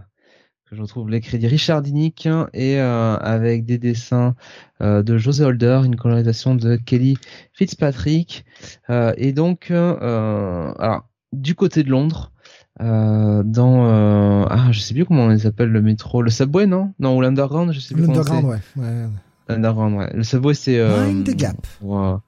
je 0.72 0.80
retrouve 0.82 1.10
les 1.10 1.20
crédits 1.20 1.48
Richard 1.48 1.82
Dinick 1.82 2.28
et 2.52 2.80
euh, 2.80 3.16
avec 3.16 3.64
des 3.64 3.76
dessins 3.76 4.36
euh, 4.80 5.02
de 5.02 5.18
José 5.18 5.44
Holder, 5.44 5.80
une 5.84 5.96
colorisation 5.96 6.54
de 6.54 6.76
Kelly 6.76 7.18
Fitzpatrick. 7.52 8.44
Euh, 8.88 9.12
et 9.16 9.32
donc, 9.32 9.70
alors 9.70 11.08
du 11.32 11.54
côté 11.54 11.82
de 11.82 11.90
Londres, 11.90 12.32
dans 12.80 14.46
ah 14.48 14.72
je 14.72 14.80
sais 14.80 14.94
plus 14.94 15.04
comment 15.04 15.24
on 15.24 15.28
les 15.28 15.46
appelle 15.46 15.70
le 15.70 15.82
métro, 15.82 16.22
le 16.22 16.30
subway 16.30 16.66
non? 16.66 16.94
Non 16.98 17.16
ou 17.16 17.20
l'underground, 17.20 17.72
je 17.72 17.80
sais 17.80 17.94
plus. 17.94 18.06
L'underground 18.06 18.44
ouais. 18.46 18.60
ouais. 18.76 19.08
L'underground 19.48 19.96
ouais. 19.96 20.10
Le 20.14 20.22
subway 20.22 20.54
c'est. 20.54 20.78
Mind 21.06 21.26
the 21.26 21.36
Gap. 21.36 21.66
Wow. 21.80 22.20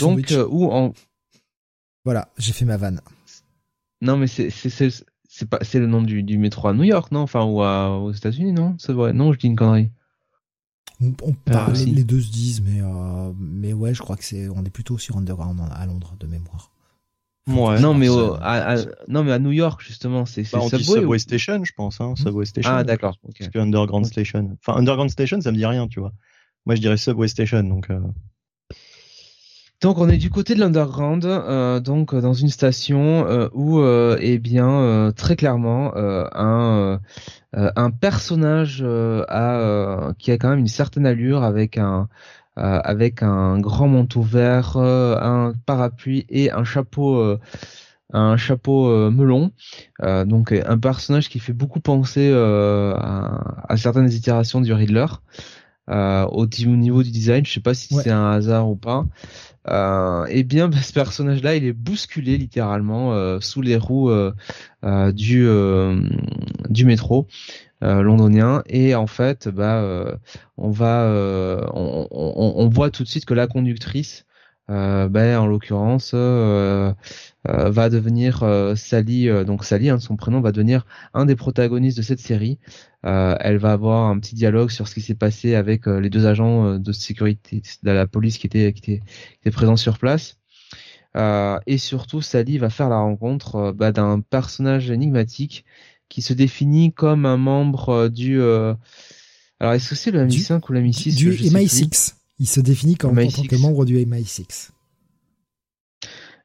donc 0.00 0.34
où 0.48 0.66
en. 0.66 0.92
Voilà, 2.04 2.28
j'ai 2.38 2.52
fait 2.52 2.64
ma 2.64 2.76
vanne. 2.76 3.00
Non 4.00 4.16
mais 4.16 4.26
c'est 4.26 4.50
c'est 5.32 5.48
pas, 5.48 5.58
c'est 5.62 5.78
le 5.78 5.86
nom 5.86 6.02
du, 6.02 6.22
du, 6.22 6.38
métro 6.38 6.68
à 6.68 6.74
New 6.74 6.82
York, 6.82 7.12
non? 7.12 7.20
Enfin, 7.20 7.44
ou 7.44 7.62
aux 7.62 8.12
États-Unis, 8.12 8.52
non? 8.52 8.74
C'est 8.78 8.92
vrai. 8.92 9.12
Non, 9.12 9.32
je 9.32 9.38
dis 9.38 9.46
une 9.46 9.56
connerie. 9.56 9.90
On, 11.00 11.14
ah, 11.50 11.72
les 11.72 12.04
deux 12.04 12.20
se 12.20 12.30
disent, 12.30 12.60
mais 12.60 12.82
euh, 12.82 13.32
mais 13.38 13.72
ouais, 13.72 13.94
je 13.94 14.02
crois 14.02 14.16
que 14.16 14.24
c'est, 14.24 14.48
on 14.50 14.64
est 14.64 14.70
plutôt 14.70 14.98
sur 14.98 15.16
Underground 15.16 15.58
à 15.72 15.86
Londres 15.86 16.14
de 16.20 16.26
mémoire. 16.26 16.72
Ouais, 17.48 17.80
non 17.80 17.94
mais 17.94 18.08
à, 18.42 18.76
non 19.08 19.24
mais 19.24 19.32
à 19.32 19.38
New 19.38 19.50
York 19.50 19.82
justement 19.82 20.26
c'est 20.26 20.42
bah, 20.52 20.60
Subway, 20.60 21.00
Subway 21.00 21.18
Station 21.18 21.64
je 21.64 21.72
pense 21.74 22.00
hein, 22.00 22.14
Subway 22.16 22.44
Station. 22.44 22.70
Ah 22.72 22.84
d'accord. 22.84 23.16
Okay. 23.24 23.44
Parce 23.44 23.50
que 23.50 23.58
Underground 23.58 24.06
Station. 24.06 24.56
Enfin 24.64 24.78
Underground 24.78 25.10
Station 25.10 25.40
ça 25.40 25.50
me 25.50 25.56
dit 25.56 25.66
rien 25.66 25.88
tu 25.88 26.00
vois. 26.00 26.12
Moi 26.66 26.74
je 26.74 26.80
dirais 26.80 26.96
Subway 26.96 27.28
Station 27.28 27.62
donc. 27.64 27.90
Euh... 27.90 27.98
Donc 29.80 29.96
on 29.96 30.10
est 30.10 30.18
du 30.18 30.28
côté 30.28 30.54
de 30.54 30.60
l'underground, 30.60 31.24
euh, 31.24 31.80
donc 31.80 32.14
dans 32.14 32.34
une 32.34 32.50
station 32.50 33.26
euh, 33.26 33.48
où, 33.54 33.80
euh, 33.80 34.18
eh 34.20 34.38
bien, 34.38 34.68
euh, 34.68 35.10
très 35.10 35.36
clairement, 35.36 35.92
un 35.96 37.00
un 37.54 37.90
personnage 37.90 38.84
a 38.84 40.12
qui 40.18 40.30
a 40.30 40.36
quand 40.36 40.50
même 40.50 40.58
une 40.58 40.68
certaine 40.68 41.06
allure 41.06 41.42
avec 41.42 41.78
un 41.78 42.08
avec 42.60 43.22
un 43.22 43.58
grand 43.58 43.88
manteau 43.88 44.22
vert, 44.22 44.76
un 44.76 45.54
parapluie 45.66 46.26
et 46.28 46.50
un 46.50 46.64
chapeau 46.64 47.36
un 48.12 48.36
chapeau 48.36 49.10
melon. 49.10 49.52
donc 50.26 50.52
un 50.52 50.78
personnage 50.78 51.28
qui 51.28 51.38
fait 51.38 51.52
beaucoup 51.52 51.80
penser 51.80 52.32
à, 52.32 53.64
à, 53.68 53.76
certaines 53.76 54.12
itérations 54.12 54.60
du 54.60 54.72
Riddler. 54.72 55.06
au 55.88 56.46
niveau 56.46 57.02
du 57.02 57.10
design, 57.10 57.44
je 57.46 57.52
sais 57.52 57.60
pas 57.60 57.74
si 57.74 57.94
c'est 57.94 58.10
un 58.10 58.30
hasard 58.30 58.68
ou 58.68 58.76
pas. 58.76 59.06
Euh, 59.68 60.24
et 60.26 60.42
bien 60.42 60.68
bah, 60.68 60.78
ce 60.82 60.92
personnage-là, 60.92 61.56
il 61.56 61.64
est 61.64 61.72
bousculé 61.72 62.36
littéralement 62.38 63.12
euh, 63.12 63.40
sous 63.40 63.62
les 63.62 63.76
roues 63.76 64.10
euh, 64.10 64.32
euh 64.84 65.12
du 65.12 65.46
du 66.68 66.84
métro 66.84 67.26
londonien 67.82 68.62
et 68.66 68.94
en 68.94 69.06
fait, 69.06 69.48
bah, 69.48 70.18
on 70.56 70.70
va, 70.70 71.06
on, 71.72 72.08
on, 72.10 72.52
on, 72.56 72.68
voit 72.68 72.90
tout 72.90 73.02
de 73.02 73.08
suite 73.08 73.24
que 73.24 73.34
la 73.34 73.46
conductrice, 73.46 74.26
bah, 74.68 75.40
en 75.40 75.46
l'occurrence, 75.46 76.14
va 76.14 76.94
devenir 77.88 78.44
Sally, 78.76 79.44
donc 79.44 79.64
Sally, 79.64 79.88
hein, 79.90 79.98
son 79.98 80.16
prénom 80.16 80.40
va 80.40 80.52
devenir 80.52 80.84
un 81.14 81.24
des 81.24 81.36
protagonistes 81.36 81.96
de 81.96 82.02
cette 82.02 82.20
série. 82.20 82.58
Euh, 83.06 83.34
elle 83.40 83.56
va 83.56 83.72
avoir 83.72 84.08
un 84.10 84.18
petit 84.18 84.34
dialogue 84.34 84.70
sur 84.70 84.86
ce 84.86 84.94
qui 84.94 85.00
s'est 85.00 85.14
passé 85.14 85.54
avec 85.54 85.88
euh, 85.88 86.00
les 86.00 86.10
deux 86.10 86.26
agents 86.26 86.66
euh, 86.66 86.78
de 86.78 86.92
sécurité 86.92 87.62
de 87.82 87.90
la 87.90 88.06
police 88.06 88.36
qui 88.36 88.46
étaient 88.46 88.72
qui 88.74 88.92
étaient, 88.92 89.00
qui 89.00 89.38
étaient 89.40 89.50
présents 89.50 89.76
sur 89.76 89.98
place. 89.98 90.38
et 91.66 91.78
surtout, 91.78 92.20
Sally 92.22 92.58
va 92.58 92.70
faire 92.70 92.88
la 92.88 92.98
rencontre 92.98 93.72
bah, 93.72 93.92
d'un 93.92 94.20
personnage 94.20 94.90
énigmatique 94.90 95.64
qui 96.10 96.20
se 96.20 96.34
définit 96.34 96.92
comme 96.92 97.24
un 97.24 97.38
membre 97.38 98.08
du. 98.08 98.42
Alors, 98.42 99.74
est-ce 99.74 99.88
que 99.88 99.94
c'est 99.94 100.10
le 100.10 100.26
MI5 100.26 100.60
ou 100.68 100.72
le 100.72 100.82
MI6 100.82 101.16
Du 101.16 101.32
MI6. 101.32 102.14
Il 102.38 102.46
se 102.46 102.60
définit 102.60 102.96
comme 102.96 103.18
en 103.18 103.26
tant 103.26 103.42
que 103.42 103.56
membre 103.56 103.86
du 103.86 103.96
MI6. 103.96 104.70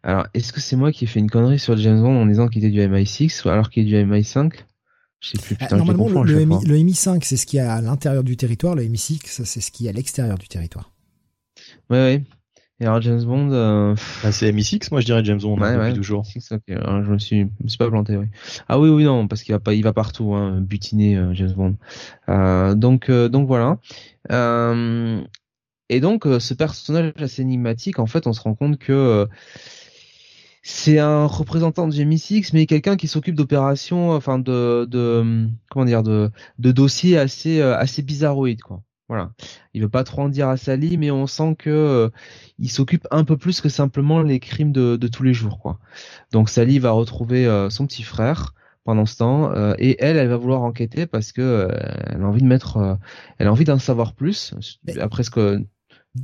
Alors, 0.03 0.27
est-ce 0.33 0.53
que 0.53 0.61
c'est 0.61 0.75
moi 0.75 0.91
qui 0.91 1.05
ai 1.05 1.07
fait 1.07 1.19
une 1.19 1.29
connerie 1.29 1.59
sur 1.59 1.75
James 1.77 1.99
Bond 1.99 2.21
en 2.21 2.25
disant 2.25 2.47
qu'il 2.47 2.63
était 2.63 2.71
du 2.71 2.79
MI6 2.79 3.49
alors 3.49 3.69
qu'il 3.69 3.83
est 3.83 4.03
du 4.03 4.11
MI5 4.11 4.53
euh, 5.71 5.77
normalement, 5.77 6.23
le, 6.23 6.45
MI, 6.45 6.93
5 6.93 7.23
c'est 7.23 7.37
ce 7.37 7.45
qui 7.45 7.57
est 7.57 7.61
à 7.61 7.81
l'intérieur 7.81 8.23
du 8.23 8.37
territoire. 8.37 8.75
Le 8.75 8.83
MI6, 8.83 9.43
c'est 9.43 9.61
ce 9.61 9.71
qui 9.71 9.87
est 9.87 9.89
à 9.89 9.91
l'extérieur 9.91 10.37
du 10.37 10.47
territoire. 10.47 10.91
Ouais, 11.89 11.97
ouais. 11.97 12.23
Et 12.81 12.85
alors 12.85 13.01
James 13.01 13.23
Bond, 13.23 13.51
euh... 13.51 13.95
ah, 14.23 14.31
c'est 14.33 14.51
MI6, 14.51 14.89
moi 14.91 14.99
je 14.99 15.05
dirais 15.05 15.23
James 15.23 15.39
Bond 15.39 15.61
hein, 15.61 15.79
ouais, 15.79 15.93
toujours. 15.93 16.23
je 16.25 17.09
me 17.09 17.17
suis, 17.17 17.45
me 17.45 17.67
suis 17.67 17.77
pas 17.77 17.89
planté. 17.89 18.17
Oui. 18.17 18.25
Ah 18.67 18.79
oui, 18.79 18.89
oui, 18.89 19.05
non, 19.05 19.27
parce 19.27 19.43
qu'il 19.43 19.53
va 19.53 19.59
pas, 19.59 19.73
il 19.73 19.83
va 19.83 19.93
partout, 19.93 20.33
hein, 20.33 20.59
butiner 20.59 21.15
euh, 21.15 21.33
James 21.33 21.53
Bond. 21.53 21.77
Euh, 22.27 22.75
donc, 22.75 23.09
euh, 23.09 23.29
donc 23.29 23.47
voilà. 23.47 23.77
et 25.89 25.99
donc 26.01 26.25
ce 26.25 26.53
personnage 26.53 27.13
assez 27.17 27.41
énigmatique, 27.41 27.99
en 27.99 28.07
fait, 28.07 28.27
on 28.27 28.33
se 28.33 28.41
rend 28.41 28.55
compte 28.55 28.77
que 28.77 29.27
c'est 30.67 30.97
un 30.97 31.27
représentant 31.27 31.87
de 31.87 31.93
MI6, 31.93 32.49
mais 32.53 32.65
quelqu'un 32.65 32.97
qui 32.97 33.07
s'occupe 33.07 33.35
d'opérations, 33.35 34.09
enfin 34.09 34.39
de, 34.39 34.85
de 34.89 35.47
comment 35.69 35.85
dire, 35.85 36.01
de, 36.01 36.31
de 36.57 36.71
dossiers 36.71 37.19
assez 37.19 37.61
euh, 37.61 37.77
assez 37.77 38.01
bizarroïdes 38.01 38.63
quoi. 38.63 38.81
Voilà. 39.07 39.31
Il 39.73 39.81
veut 39.81 39.89
pas 39.89 40.03
trop 40.03 40.23
en 40.23 40.29
dire 40.29 40.49
à 40.49 40.57
Sally, 40.57 40.97
mais 40.97 41.11
on 41.11 41.27
sent 41.27 41.55
que 41.59 41.69
euh, 41.69 42.09
il 42.57 42.71
s'occupe 42.71 43.07
un 43.11 43.23
peu 43.23 43.37
plus 43.37 43.61
que 43.61 43.69
simplement 43.69 44.21
les 44.21 44.39
crimes 44.39 44.71
de, 44.71 44.95
de 44.95 45.07
tous 45.07 45.23
les 45.23 45.33
jours 45.33 45.59
quoi. 45.59 45.79
Donc 46.31 46.49
Sally 46.49 46.79
va 46.79 46.91
retrouver 46.91 47.45
euh, 47.45 47.69
son 47.69 47.85
petit 47.85 48.03
frère 48.03 48.55
pendant 48.83 49.05
ce 49.05 49.17
temps 49.17 49.51
et 49.79 49.97
elle 49.99 50.17
elle 50.17 50.27
va 50.27 50.37
vouloir 50.37 50.61
enquêter 50.61 51.07
parce 51.07 51.31
que 51.31 51.67
elle 52.05 52.21
a 52.21 52.27
envie 52.27 52.41
de 52.41 52.47
mettre 52.47 52.99
elle 53.39 53.47
a 53.47 53.51
envie 53.51 53.63
d'en 53.63 53.79
savoir 53.79 54.13
plus 54.13 54.53
après 54.99 55.23
ce 55.23 55.31
que 55.31 55.65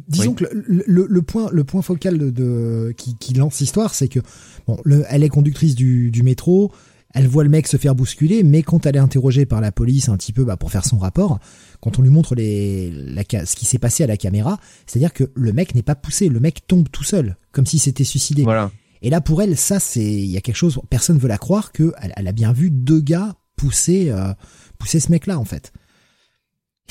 Disons 0.08 0.34
que 0.34 0.46
le, 0.54 0.84
le, 0.88 1.22
point, 1.22 1.50
le 1.52 1.64
point 1.66 1.82
focal 1.82 2.18
de, 2.18 2.30
de 2.30 2.94
qui, 2.96 3.16
qui, 3.18 3.34
lance 3.34 3.60
l'histoire, 3.60 3.94
c'est 3.94 4.08
que 4.08 4.20
bon, 4.66 4.78
le, 4.86 5.04
elle 5.10 5.22
est 5.22 5.30
conductrice 5.30 5.76
du, 5.76 6.12
du, 6.12 6.24
métro, 6.24 6.72
elle 7.14 7.28
voit 7.28 7.44
le 7.44 7.50
mec 7.50 7.68
se 7.68 7.76
faire 7.76 7.94
bousculer, 7.94 8.44
mais 8.44 8.64
quand 8.64 8.86
elle 8.86 8.96
est 8.96 9.00
interrogée 9.00 9.46
par 9.46 9.60
la 9.60 9.74
police 9.74 10.08
un 10.08 10.16
petit 10.16 10.32
peu 10.32 10.46
bah, 10.46 10.56
pour 10.56 10.72
faire 10.72 10.86
son 10.86 10.98
rapport, 10.98 11.40
quand 11.82 12.00
on 12.00 12.02
lui 12.02 12.10
montre 12.10 12.36
les, 12.36 12.92
la, 12.92 13.24
ce 13.46 13.56
qui 13.56 13.66
s'est 13.66 13.80
passé 13.80 14.04
à 14.04 14.08
la 14.08 14.18
caméra, 14.18 14.60
c'est-à-dire 14.86 15.14
que 15.14 15.32
le 15.36 15.54
mec 15.54 15.76
n'est 15.76 15.82
pas 15.82 15.96
poussé, 15.96 16.30
le 16.30 16.40
mec 16.40 16.68
tombe 16.68 16.88
tout 16.90 17.04
seul, 17.04 17.38
comme 17.52 17.66
si 17.66 17.80
c'était 17.80 18.04
suicidé. 18.04 18.44
Voilà. 18.44 18.72
Et 19.02 19.10
là, 19.10 19.20
pour 19.20 19.42
elle, 19.42 19.58
ça, 19.58 19.80
c'est, 19.80 20.06
il 20.06 20.30
y 20.30 20.38
a 20.38 20.42
quelque 20.42 20.56
chose, 20.56 20.80
personne 20.90 21.18
veut 21.18 21.28
la 21.28 21.40
croire 21.40 21.72
que 21.72 21.94
elle, 22.02 22.14
elle 22.16 22.28
a 22.28 22.34
bien 22.34 22.54
vu 22.54 22.70
deux 22.70 23.02
gars 23.02 23.36
pousser, 23.56 24.12
euh, 24.12 24.34
pousser 24.78 25.00
ce 25.00 25.12
mec-là, 25.12 25.38
en 25.38 25.46
fait 25.46 25.74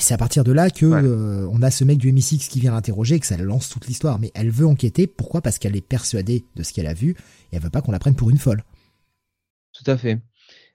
c'est 0.01 0.13
à 0.13 0.17
partir 0.17 0.43
de 0.43 0.51
là 0.51 0.69
que 0.69 0.85
euh, 0.85 1.47
on 1.51 1.61
a 1.61 1.71
ce 1.71 1.83
mec 1.83 1.97
du 1.97 2.11
MI6 2.11 2.49
qui 2.49 2.59
vient 2.59 2.71
l'interroger 2.71 3.15
et 3.15 3.19
que 3.19 3.25
ça 3.25 3.37
lance 3.37 3.69
toute 3.69 3.87
l'histoire. 3.87 4.19
Mais 4.19 4.31
elle 4.33 4.49
veut 4.49 4.67
enquêter. 4.67 5.07
Pourquoi? 5.07 5.41
Parce 5.41 5.59
qu'elle 5.59 5.75
est 5.75 5.81
persuadée 5.81 6.45
de 6.55 6.63
ce 6.63 6.73
qu'elle 6.73 6.87
a 6.87 6.93
vu 6.93 7.11
et 7.51 7.55
elle 7.55 7.61
veut 7.61 7.69
pas 7.69 7.81
qu'on 7.81 7.91
la 7.91 7.99
prenne 7.99 8.15
pour 8.15 8.29
une 8.29 8.37
folle. 8.37 8.63
Tout 9.73 9.89
à 9.89 9.97
fait. 9.97 10.19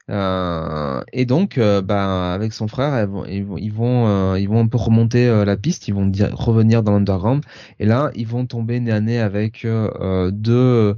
Euh, 0.09 1.03
et 1.13 1.25
donc, 1.25 1.59
euh, 1.59 1.83
bah, 1.83 2.33
avec 2.33 2.53
son 2.53 2.69
frère, 2.69 3.01
ils 3.01 3.09
vont, 3.09 3.25
ils 3.27 3.45
vont, 3.45 3.57
ils 3.57 3.73
vont, 3.73 4.37
ils 4.37 4.49
vont 4.49 4.61
un 4.61 4.67
peu 4.67 4.79
remonter 4.79 5.45
la 5.45 5.57
piste. 5.57 5.89
Ils 5.89 5.95
vont 5.95 6.11
revenir 6.33 6.83
dans 6.83 6.93
l'underground. 6.93 7.45
Et 7.81 7.87
là, 7.87 8.11
ils 8.15 8.27
vont 8.27 8.47
tomber 8.47 8.81
nez 8.81 8.93
à 8.93 9.01
nez 9.01 9.19
avec 9.19 9.67
deux 9.67 10.97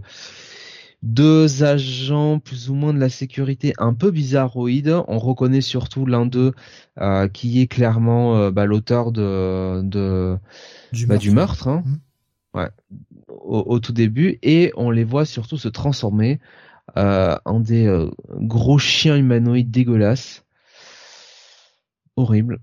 deux 1.02 1.62
agents 1.62 2.40
plus 2.40 2.70
ou 2.70 2.74
moins 2.74 2.92
de 2.92 2.98
la 2.98 3.08
sécurité 3.08 3.72
un 3.78 3.94
peu 3.94 4.10
bizarroïdes. 4.10 4.94
On 5.06 5.18
reconnaît 5.18 5.60
surtout 5.60 6.06
l'un 6.06 6.26
d'eux 6.26 6.52
euh, 7.00 7.28
qui 7.28 7.60
est 7.60 7.66
clairement 7.66 8.36
euh, 8.36 8.50
bah, 8.50 8.66
l'auteur 8.66 9.12
de, 9.12 9.82
de 9.82 10.36
du 10.92 11.06
bah, 11.06 11.18
meurtre, 11.32 11.68
hein. 11.68 11.84
mmh. 11.84 12.58
ouais, 12.58 12.68
au, 13.28 13.78
tout 13.78 13.92
début, 13.92 14.38
et 14.42 14.72
on 14.76 14.90
les 14.90 15.04
voit 15.04 15.24
surtout 15.24 15.58
se 15.58 15.68
transformer 15.68 16.32
euh, 16.32 16.36
en 16.96 17.60
des 17.60 18.08
gros 18.32 18.78
chiens 18.78 19.16
humanoïdes 19.16 19.70
dégueulasses, 19.70 20.44
horribles. 22.16 22.60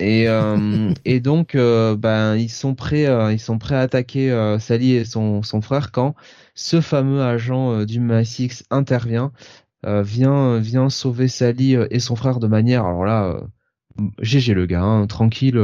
Et, 0.00 0.26
et 1.04 1.20
donc, 1.20 1.56
ben 1.56 2.36
ils 2.36 2.50
sont 2.50 2.74
prêts, 2.74 3.06
ils 3.32 3.40
sont 3.40 3.58
prêts 3.58 3.76
à 3.76 3.80
attaquer 3.80 4.56
Sally 4.58 4.92
et 4.92 5.04
son, 5.04 5.42
son 5.42 5.60
frère 5.60 5.92
quand 5.92 6.14
ce 6.54 6.80
fameux 6.80 7.22
agent 7.22 7.72
euh, 7.72 7.86
du 7.86 8.00
MI6 8.00 8.64
intervient, 8.70 9.32
euh, 9.86 10.02
vient 10.02 10.58
vient 10.58 10.88
sauver 10.88 11.28
Sally 11.28 11.76
euh, 11.76 11.86
et 11.90 12.00
son 12.00 12.16
frère 12.16 12.38
de 12.38 12.46
manière 12.46 12.84
alors 12.84 13.04
là 13.04 13.40
GG 14.20 14.54
le 14.54 14.66
gars, 14.66 14.82
hein, 14.82 15.06
tranquille. 15.06 15.60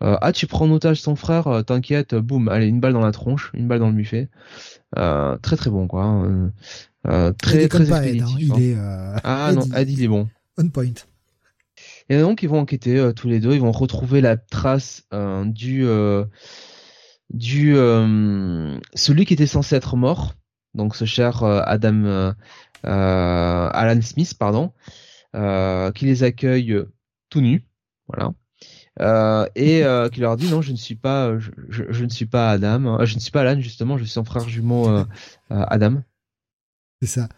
ah 0.00 0.32
tu 0.32 0.46
prends 0.46 0.64
en 0.64 0.70
otage 0.70 1.00
son 1.02 1.14
frère, 1.14 1.62
t'inquiète, 1.66 2.14
boum, 2.14 2.48
allez 2.48 2.66
une 2.66 2.80
balle 2.80 2.94
dans 2.94 3.00
la 3.00 3.12
tronche, 3.12 3.50
une 3.52 3.68
balle 3.68 3.80
dans 3.80 3.88
le 3.88 3.94
buffet. 3.94 4.30
très 4.94 5.56
très 5.56 5.70
bon 5.70 5.86
quoi. 5.86 6.26
Hein. 7.04 7.32
très 7.32 7.68
très 7.68 7.88
expéditif. 7.90 8.50
Hein. 8.52 8.56
Il 8.58 8.62
est, 8.62 8.76
ah 9.24 9.52
non, 9.54 9.66
Ed 9.74 9.90
il 9.90 10.02
est 10.02 10.08
bon. 10.08 10.28
On 10.58 10.68
point. 10.68 10.92
Et 12.08 12.18
donc 12.18 12.42
ils 12.42 12.48
vont 12.48 12.58
enquêter 12.58 13.12
tous 13.14 13.28
les 13.28 13.40
deux, 13.40 13.54
ils 13.54 13.60
vont 13.60 13.72
retrouver 13.72 14.20
la 14.20 14.36
trace 14.36 15.04
du 15.44 15.86
du 17.30 17.74
celui 18.94 19.24
qui 19.24 19.34
était 19.34 19.46
censé 19.46 19.76
être 19.76 19.96
mort, 19.96 20.34
donc 20.74 20.96
ce 20.96 21.04
cher 21.04 21.44
Adam 21.44 22.34
Alan 22.82 24.02
Smith, 24.02 24.34
pardon, 24.38 24.72
qui 25.32 26.04
les 26.04 26.22
accueille 26.24 26.84
tout 27.30 27.40
nus, 27.40 27.64
voilà. 28.08 28.32
Euh, 29.00 29.46
et 29.54 29.84
euh, 29.84 30.08
qui 30.08 30.20
leur 30.20 30.36
dit 30.36 30.50
non, 30.50 30.60
je 30.60 30.72
ne 30.72 30.76
suis 30.76 30.96
pas, 30.96 31.38
je, 31.38 31.50
je, 31.68 32.04
ne 32.04 32.10
suis 32.10 32.26
pas 32.26 32.50
Adam, 32.50 32.98
euh, 33.00 33.04
je 33.06 33.14
ne 33.14 33.20
suis 33.20 33.30
pas 33.30 33.40
Alan 33.40 33.58
justement, 33.60 33.96
je 33.96 34.04
suis 34.04 34.12
son 34.12 34.24
frère 34.24 34.48
jumeau 34.48 35.04
Adam. 35.48 36.02
C'est 37.00 37.08
ça. 37.08 37.28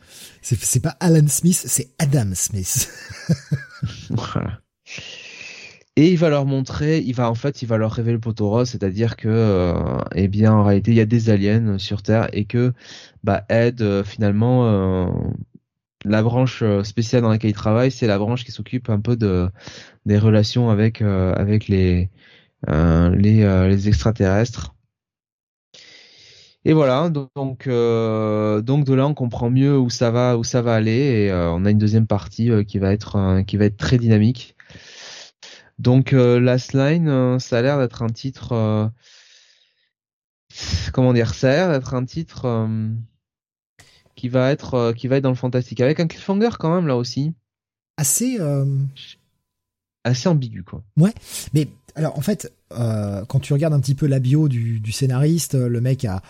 C'est 0.40 0.82
pas 0.82 0.96
Alan 1.00 1.26
Smith, 1.28 1.62
c'est 1.66 1.90
Adam 1.98 2.30
Smith. 2.34 2.90
voilà. 4.10 4.60
Et 5.94 6.10
il 6.10 6.18
va 6.18 6.30
leur 6.30 6.46
montrer, 6.46 6.98
il 7.00 7.14
va 7.14 7.30
en 7.30 7.34
fait, 7.34 7.62
il 7.62 7.68
va 7.68 7.76
leur 7.76 7.92
révéler 7.92 8.14
le 8.14 8.20
poteau 8.20 8.64
c'est-à-dire 8.64 9.14
que, 9.14 9.74
eh 10.14 10.26
bien, 10.26 10.52
en 10.52 10.64
réalité, 10.64 10.90
il 10.90 10.96
y 10.96 11.00
a 11.00 11.06
des 11.06 11.28
aliens 11.30 11.78
sur 11.78 12.02
Terre 12.02 12.28
et 12.32 12.46
que, 12.46 12.72
bah, 13.22 13.44
Ed, 13.50 14.02
finalement, 14.04 15.12
la 16.04 16.22
branche 16.22 16.64
spéciale 16.82 17.22
dans 17.22 17.28
laquelle 17.28 17.50
il 17.50 17.54
travaille, 17.54 17.90
c'est 17.90 18.06
la 18.06 18.18
branche 18.18 18.44
qui 18.44 18.52
s'occupe 18.52 18.90
un 18.90 19.00
peu 19.00 19.16
de 19.16 19.48
des 20.06 20.18
relations 20.18 20.70
avec 20.70 21.02
euh, 21.02 21.34
avec 21.34 21.68
les 21.68 22.10
euh, 22.68 23.10
euh, 23.14 23.68
les 23.68 23.88
extraterrestres. 23.88 24.74
Et 26.64 26.74
voilà, 26.74 27.08
donc 27.10 27.28
donc 27.34 27.64
de 27.66 28.94
là 28.94 29.06
on 29.06 29.14
comprend 29.14 29.50
mieux 29.50 29.76
où 29.76 29.90
ça 29.90 30.12
va 30.12 30.38
où 30.38 30.44
ça 30.44 30.62
va 30.62 30.74
aller 30.74 31.26
et 31.26 31.32
on 31.32 31.64
a 31.64 31.70
une 31.70 31.78
deuxième 31.78 32.06
partie 32.06 32.50
qui 32.66 32.78
va 32.78 32.92
être 32.92 33.42
qui 33.46 33.56
va 33.56 33.64
être 33.64 33.76
très 33.76 33.98
dynamique. 33.98 34.56
Donc 35.80 36.12
Last 36.12 36.72
Line, 36.72 37.40
ça 37.40 37.58
a 37.58 37.62
l'air 37.62 37.78
d'être 37.78 38.02
un 38.02 38.10
titre 38.10 38.92
comment 40.92 41.12
dire, 41.12 41.34
ça 41.34 41.50
a 41.50 41.52
l'air 41.52 41.70
d'être 41.72 41.94
un 41.94 42.04
titre 42.04 42.68
qui 44.14 44.28
va 44.28 44.52
être 44.52 44.92
qui 44.96 45.08
va 45.08 45.16
être 45.16 45.24
dans 45.24 45.30
le 45.30 45.34
fantastique 45.34 45.80
avec 45.80 45.98
un 45.98 46.06
cliffhanger 46.06 46.50
quand 46.60 46.72
même 46.72 46.86
là 46.86 46.96
aussi. 46.96 47.34
Assez 47.96 48.38
assez 50.04 50.28
ambigu 50.28 50.62
quoi. 50.62 50.84
Ouais, 50.96 51.14
mais 51.54 51.66
alors 51.94 52.16
en 52.16 52.22
fait, 52.22 52.52
euh, 52.72 53.24
quand 53.26 53.40
tu 53.40 53.52
regardes 53.52 53.74
un 53.74 53.80
petit 53.80 53.94
peu 53.94 54.06
la 54.06 54.18
bio 54.18 54.48
du, 54.48 54.80
du 54.80 54.92
scénariste, 54.92 55.54
le 55.54 55.80
mec 55.80 56.04
a, 56.04 56.22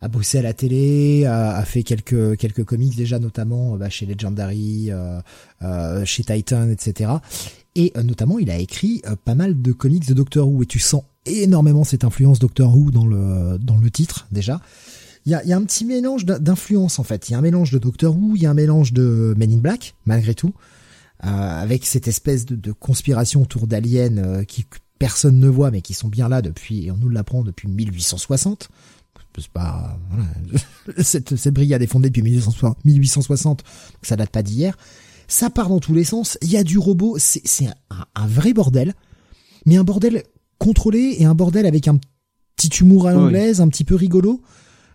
a 0.00 0.08
bossé 0.08 0.38
à 0.38 0.42
la 0.42 0.54
télé, 0.54 1.26
a, 1.26 1.62
fait 1.64 1.82
quelques 1.82 2.36
quelques 2.36 2.64
comics 2.64 2.96
déjà, 2.96 3.18
notamment 3.18 3.76
bah, 3.76 3.90
chez 3.90 4.06
Legendary, 4.06 4.90
euh, 4.90 5.20
euh, 5.62 6.04
chez 6.04 6.24
Titan, 6.24 6.70
etc. 6.70 7.10
Et 7.76 7.92
euh, 7.96 8.02
notamment, 8.02 8.38
il 8.38 8.50
a 8.50 8.58
écrit 8.58 9.02
euh, 9.06 9.16
pas 9.24 9.34
mal 9.34 9.60
de 9.60 9.72
comics 9.72 10.06
de 10.06 10.14
Doctor 10.14 10.48
Who, 10.48 10.62
et 10.62 10.66
tu 10.66 10.78
sens 10.78 11.02
énormément 11.26 11.84
cette 11.84 12.04
influence 12.04 12.38
Doctor 12.38 12.74
Who 12.74 12.90
dans 12.90 13.06
le 13.06 13.58
dans 13.58 13.76
le 13.76 13.90
titre 13.90 14.26
déjà. 14.32 14.60
Il 15.26 15.32
y 15.32 15.34
a, 15.34 15.44
y 15.44 15.52
a 15.52 15.56
un 15.56 15.64
petit 15.64 15.84
mélange 15.84 16.24
d'influence 16.24 16.98
en 16.98 17.04
fait. 17.04 17.28
Il 17.28 17.32
y 17.32 17.34
a 17.34 17.38
un 17.38 17.42
mélange 17.42 17.70
de 17.70 17.78
Doctor 17.78 18.16
Who, 18.16 18.36
il 18.36 18.42
y 18.42 18.46
a 18.46 18.50
un 18.50 18.54
mélange 18.54 18.94
de 18.94 19.34
Men 19.36 19.52
in 19.52 19.58
Black 19.58 19.94
malgré 20.06 20.34
tout. 20.34 20.54
Euh, 21.22 21.28
avec 21.28 21.84
cette 21.84 22.08
espèce 22.08 22.46
de, 22.46 22.56
de 22.56 22.72
conspiration 22.72 23.42
autour 23.42 23.66
d'aliens 23.66 24.16
euh, 24.16 24.44
qui 24.44 24.64
personne 24.98 25.38
ne 25.38 25.48
voit 25.48 25.70
mais 25.70 25.82
qui 25.82 25.92
sont 25.92 26.08
bien 26.08 26.30
là 26.30 26.40
depuis 26.40 26.86
et 26.86 26.90
on 26.90 26.96
nous 26.96 27.10
l'apprend 27.10 27.42
depuis 27.42 27.68
1860 27.68 28.70
c'est 29.38 29.48
pas 29.48 29.98
voilà. 30.10 30.24
cette, 31.02 31.36
cette 31.36 31.54
brigade 31.54 31.82
est 31.82 31.86
fondée 31.86 32.10
depuis 32.10 32.22
1860 32.22 33.58
donc 33.58 33.64
ça 34.02 34.16
date 34.16 34.30
pas 34.30 34.42
d'hier. 34.42 34.76
Ça 35.28 35.48
part 35.50 35.68
dans 35.68 35.80
tous 35.80 35.94
les 35.94 36.04
sens 36.04 36.38
il 36.42 36.50
y 36.50 36.56
a 36.56 36.64
du 36.64 36.78
robot 36.78 37.16
c'est 37.18 37.42
c'est 37.44 37.66
un, 37.66 37.74
un, 38.14 38.26
vrai 38.26 38.52
bordel 38.52 38.94
mais 39.66 39.76
un 39.76 39.84
bordel 39.84 40.24
contrôlé 40.58 41.16
et 41.18 41.24
un 41.24 41.34
bordel 41.34 41.66
avec 41.66 41.88
un 41.88 41.98
petit 42.56 42.68
humour 42.80 43.06
à 43.06 43.12
l'anglaise 43.12 43.60
un 43.60 43.68
petit 43.68 43.84
peu 43.84 43.94
rigolo. 43.94 44.42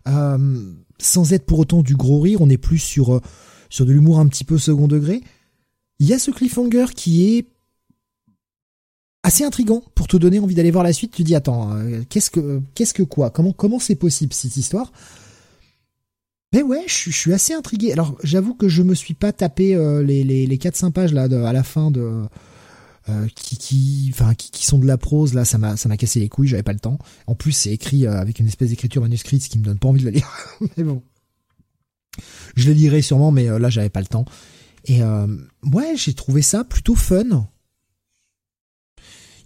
Euh, 0.08 0.74
sans 1.00 1.34
être 1.34 1.46
pour 1.46 1.60
autant 1.60 1.82
du 1.82 1.96
gros 1.96 2.20
rire 2.20 2.40
on 2.42 2.50
est 2.50 2.60
plus 2.60 2.78
sur 2.78 3.16
euh, 3.16 3.22
sur 3.70 3.86
de 3.86 3.92
l'humour 3.92 4.20
un 4.20 4.28
petit 4.28 4.44
peu 4.44 4.58
second 4.58 4.88
degré. 4.88 5.22
Il 6.00 6.08
y 6.08 6.14
a 6.14 6.20
ce 6.20 6.32
cliffhanger 6.32 6.88
qui 6.96 7.38
est 7.38 7.48
assez 9.26 9.44
intrigant 9.44 9.84
pour 9.96 10.08
te 10.08 10.18
donner 10.18 10.38
envie 10.40 10.54
d'aller 10.54 10.70
voir 10.70 10.84
la 10.84 10.94
suite. 10.94 11.12
Tu 11.12 11.24
dis 11.24 11.34
attends, 11.34 11.76
euh, 11.76 12.04
qu'est-ce 12.10 12.30
que 12.30 12.62
qu'est-ce 12.76 12.94
que 12.94 13.02
quoi? 13.02 13.32
Comment 13.32 13.54
comment 13.54 13.80
c'est 13.80 13.96
possible 13.96 14.34
cette 14.34 14.56
histoire? 14.56 14.94
Mais 16.54 16.62
ouais, 16.62 16.84
je, 16.88 17.10
suis 17.10 17.34
assez 17.34 17.54
intrigué. 17.54 17.92
Alors 17.92 18.16
j'avoue 18.24 18.54
que 18.54 18.70
je 18.70 18.84
me 18.84 18.94
suis 18.94 19.16
pas 19.16 19.34
tapé 19.34 19.76
euh, 19.76 20.04
les 20.04 20.24
les 20.24 20.46
les 20.46 20.58
quatre 20.60 20.90
pages 20.92 21.12
là 21.12 21.24
à 21.24 21.54
la 21.54 21.64
fin 21.64 21.90
de 21.90 22.22
euh, 23.10 23.28
qui 23.36 23.58
qui 23.58 24.12
enfin 24.14 24.36
qui, 24.36 24.52
qui, 24.52 24.66
sont 24.66 24.78
de 24.78 24.86
la 24.86 24.98
prose 24.98 25.34
là, 25.34 25.44
ça 25.44 25.58
m'a 25.58 25.76
ça 25.76 25.90
m'a 25.90 25.98
cassé 25.98 26.20
les 26.20 26.30
couilles. 26.30 26.48
J'avais 26.48 26.64
pas 26.64 26.74
le 26.74 26.80
temps. 26.80 27.00
En 27.26 27.34
plus 27.34 27.52
c'est 27.52 27.72
écrit 27.72 28.06
avec 28.06 28.40
une 28.40 28.48
espèce 28.48 28.70
d'écriture 28.70 29.02
manuscrite, 29.02 29.42
ce 29.42 29.50
qui 29.50 29.58
me 29.58 29.64
donne 29.64 29.80
pas 29.80 29.88
envie 29.88 30.02
de 30.02 30.06
le 30.06 30.12
lire. 30.12 30.30
mais 30.78 30.84
bon, 30.84 31.02
je 32.56 32.68
le 32.68 32.74
lirai 32.74 33.02
sûrement, 33.02 33.32
mais 33.32 33.48
là 33.58 33.72
j'avais 33.72 33.90
pas 33.90 34.02
le 34.02 34.08
temps. 34.08 34.26
Et 34.86 35.02
ouais, 35.02 35.96
j'ai 35.96 36.14
trouvé 36.14 36.44
ça 36.44 36.64
plutôt 36.64 36.94
fun. 36.94 37.48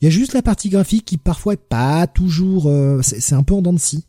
Il 0.01 0.05
y 0.05 0.07
a 0.07 0.11
juste 0.11 0.33
la 0.33 0.41
partie 0.41 0.69
graphique 0.69 1.05
qui 1.05 1.17
parfois 1.17 1.53
est 1.53 1.57
pas 1.57 2.07
toujours, 2.07 2.67
euh, 2.67 3.01
c'est 3.01 3.35
un 3.35 3.43
peu 3.43 3.53
en 3.53 3.61
dents 3.61 3.73
de 3.73 3.79
scie. 3.79 4.05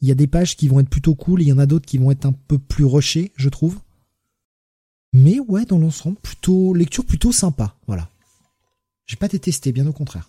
Il 0.00 0.08
y 0.08 0.10
a 0.10 0.14
des 0.14 0.26
pages 0.26 0.56
qui 0.56 0.68
vont 0.68 0.80
être 0.80 0.90
plutôt 0.90 1.14
cool, 1.14 1.40
et 1.40 1.44
il 1.44 1.48
y 1.48 1.52
en 1.52 1.58
a 1.58 1.66
d'autres 1.66 1.86
qui 1.86 1.98
vont 1.98 2.10
être 2.10 2.26
un 2.26 2.32
peu 2.32 2.58
plus 2.58 2.84
rushées, 2.84 3.32
je 3.36 3.48
trouve. 3.48 3.78
Mais 5.12 5.38
ouais, 5.40 5.64
dans 5.64 5.78
l'ensemble, 5.78 6.16
plutôt 6.16 6.74
lecture 6.74 7.04
plutôt 7.04 7.32
sympa, 7.32 7.76
voilà. 7.86 8.08
J'ai 9.06 9.16
pas 9.16 9.28
détesté, 9.28 9.72
bien 9.72 9.86
au 9.86 9.92
contraire. 9.92 10.28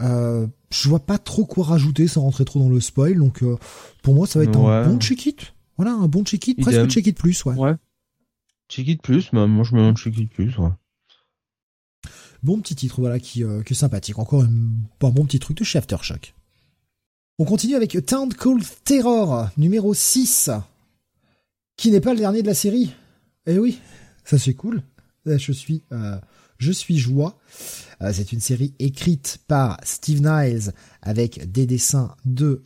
Euh, 0.00 0.46
je 0.70 0.88
vois 0.88 1.00
pas 1.00 1.18
trop 1.18 1.44
quoi 1.44 1.64
rajouter 1.64 2.08
sans 2.08 2.22
rentrer 2.22 2.44
trop 2.44 2.58
dans 2.58 2.70
le 2.70 2.80
spoil, 2.80 3.18
donc 3.18 3.42
euh, 3.42 3.58
pour 4.02 4.14
moi 4.14 4.26
ça 4.26 4.38
va 4.38 4.46
être 4.46 4.56
un 4.56 4.88
bon 4.88 4.98
check-it. 4.98 5.52
Voilà, 5.76 5.92
un 5.92 6.08
bon 6.08 6.24
check-it, 6.24 6.58
presque 6.60 6.86
check-it 6.88 7.16
plus, 7.16 7.44
ouais. 7.44 7.54
Ouais, 7.54 7.74
Check 8.70 9.02
plus, 9.02 9.32
mais 9.32 9.46
moi 9.48 9.64
je 9.64 9.74
me 9.74 9.80
demande 9.80 9.98
Check 9.98 10.30
plus, 10.30 10.56
ouais. 10.58 10.70
Bon 12.42 12.58
petit 12.60 12.74
titre, 12.74 13.00
voilà, 13.00 13.20
qui, 13.20 13.44
euh, 13.44 13.62
est 13.62 13.74
sympathique. 13.74 14.18
Encore 14.18 14.42
un, 14.44 14.50
bon 15.00 15.26
petit 15.26 15.38
truc 15.38 15.58
de 15.58 15.64
chez 15.64 15.78
Aftershock. 15.78 16.34
On 17.38 17.44
continue 17.44 17.74
avec 17.74 17.96
Town 18.06 18.32
Called 18.32 18.64
Terror, 18.84 19.48
numéro 19.56 19.92
6, 19.92 20.50
qui 21.76 21.90
n'est 21.90 22.00
pas 22.00 22.14
le 22.14 22.20
dernier 22.20 22.42
de 22.42 22.46
la 22.46 22.54
série. 22.54 22.94
Eh 23.46 23.58
oui, 23.58 23.78
ça 24.24 24.38
c'est 24.38 24.54
cool. 24.54 24.82
Je 25.26 25.52
suis, 25.52 25.82
euh, 25.92 26.18
je 26.58 26.72
suis 26.72 26.98
joie. 26.98 27.38
Euh, 28.02 28.10
c'est 28.14 28.32
une 28.32 28.40
série 28.40 28.74
écrite 28.78 29.38
par 29.46 29.78
Steve 29.82 30.22
Niles 30.22 30.72
avec 31.02 31.50
des 31.50 31.66
dessins 31.66 32.14
de 32.24 32.62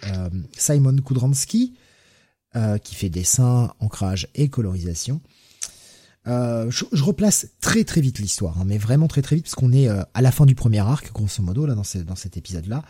Simon 0.56 0.96
Kudransky, 0.96 1.74
qui 2.84 2.94
fait 2.94 3.08
dessin, 3.08 3.74
ancrage 3.80 4.28
et 4.36 4.48
colorisation. 4.48 5.20
Euh, 6.26 6.70
je, 6.70 7.02
replace 7.02 7.48
très 7.60 7.84
très 7.84 8.00
vite 8.00 8.18
l'histoire, 8.18 8.58
hein, 8.58 8.64
mais 8.66 8.78
vraiment 8.78 9.08
très 9.08 9.20
très 9.20 9.36
vite, 9.36 9.44
parce 9.44 9.54
qu'on 9.54 9.72
est 9.72 9.88
euh, 9.88 10.02
à 10.14 10.22
la 10.22 10.32
fin 10.32 10.46
du 10.46 10.54
premier 10.54 10.78
arc, 10.78 11.12
grosso 11.12 11.42
modo, 11.42 11.66
là 11.66 11.74
dans, 11.74 11.82
dans 12.06 12.16
cet 12.16 12.38
épisode-là. 12.38 12.82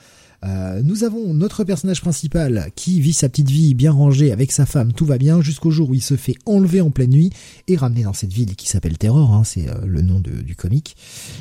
Euh, 0.44 0.82
nous 0.82 1.04
avons 1.04 1.32
notre 1.32 1.64
personnage 1.64 2.02
principal 2.02 2.70
qui 2.76 3.00
vit 3.00 3.14
sa 3.14 3.30
petite 3.30 3.48
vie 3.50 3.72
bien 3.72 3.90
rangée 3.90 4.30
avec 4.30 4.52
sa 4.52 4.66
femme, 4.66 4.92
tout 4.92 5.06
va 5.06 5.18
bien, 5.18 5.40
jusqu'au 5.40 5.70
jour 5.70 5.90
où 5.90 5.94
il 5.94 6.02
se 6.02 6.16
fait 6.16 6.36
enlever 6.44 6.80
en 6.80 6.90
pleine 6.90 7.10
nuit 7.10 7.30
et 7.66 7.76
ramener 7.76 8.02
dans 8.02 8.12
cette 8.12 8.32
ville 8.32 8.54
qui 8.54 8.68
s'appelle 8.68 8.98
Terror, 8.98 9.32
hein, 9.32 9.42
c'est 9.42 9.66
le 9.84 10.02
nom 10.02 10.20
de, 10.20 10.42
du 10.42 10.54
comique. 10.54 10.96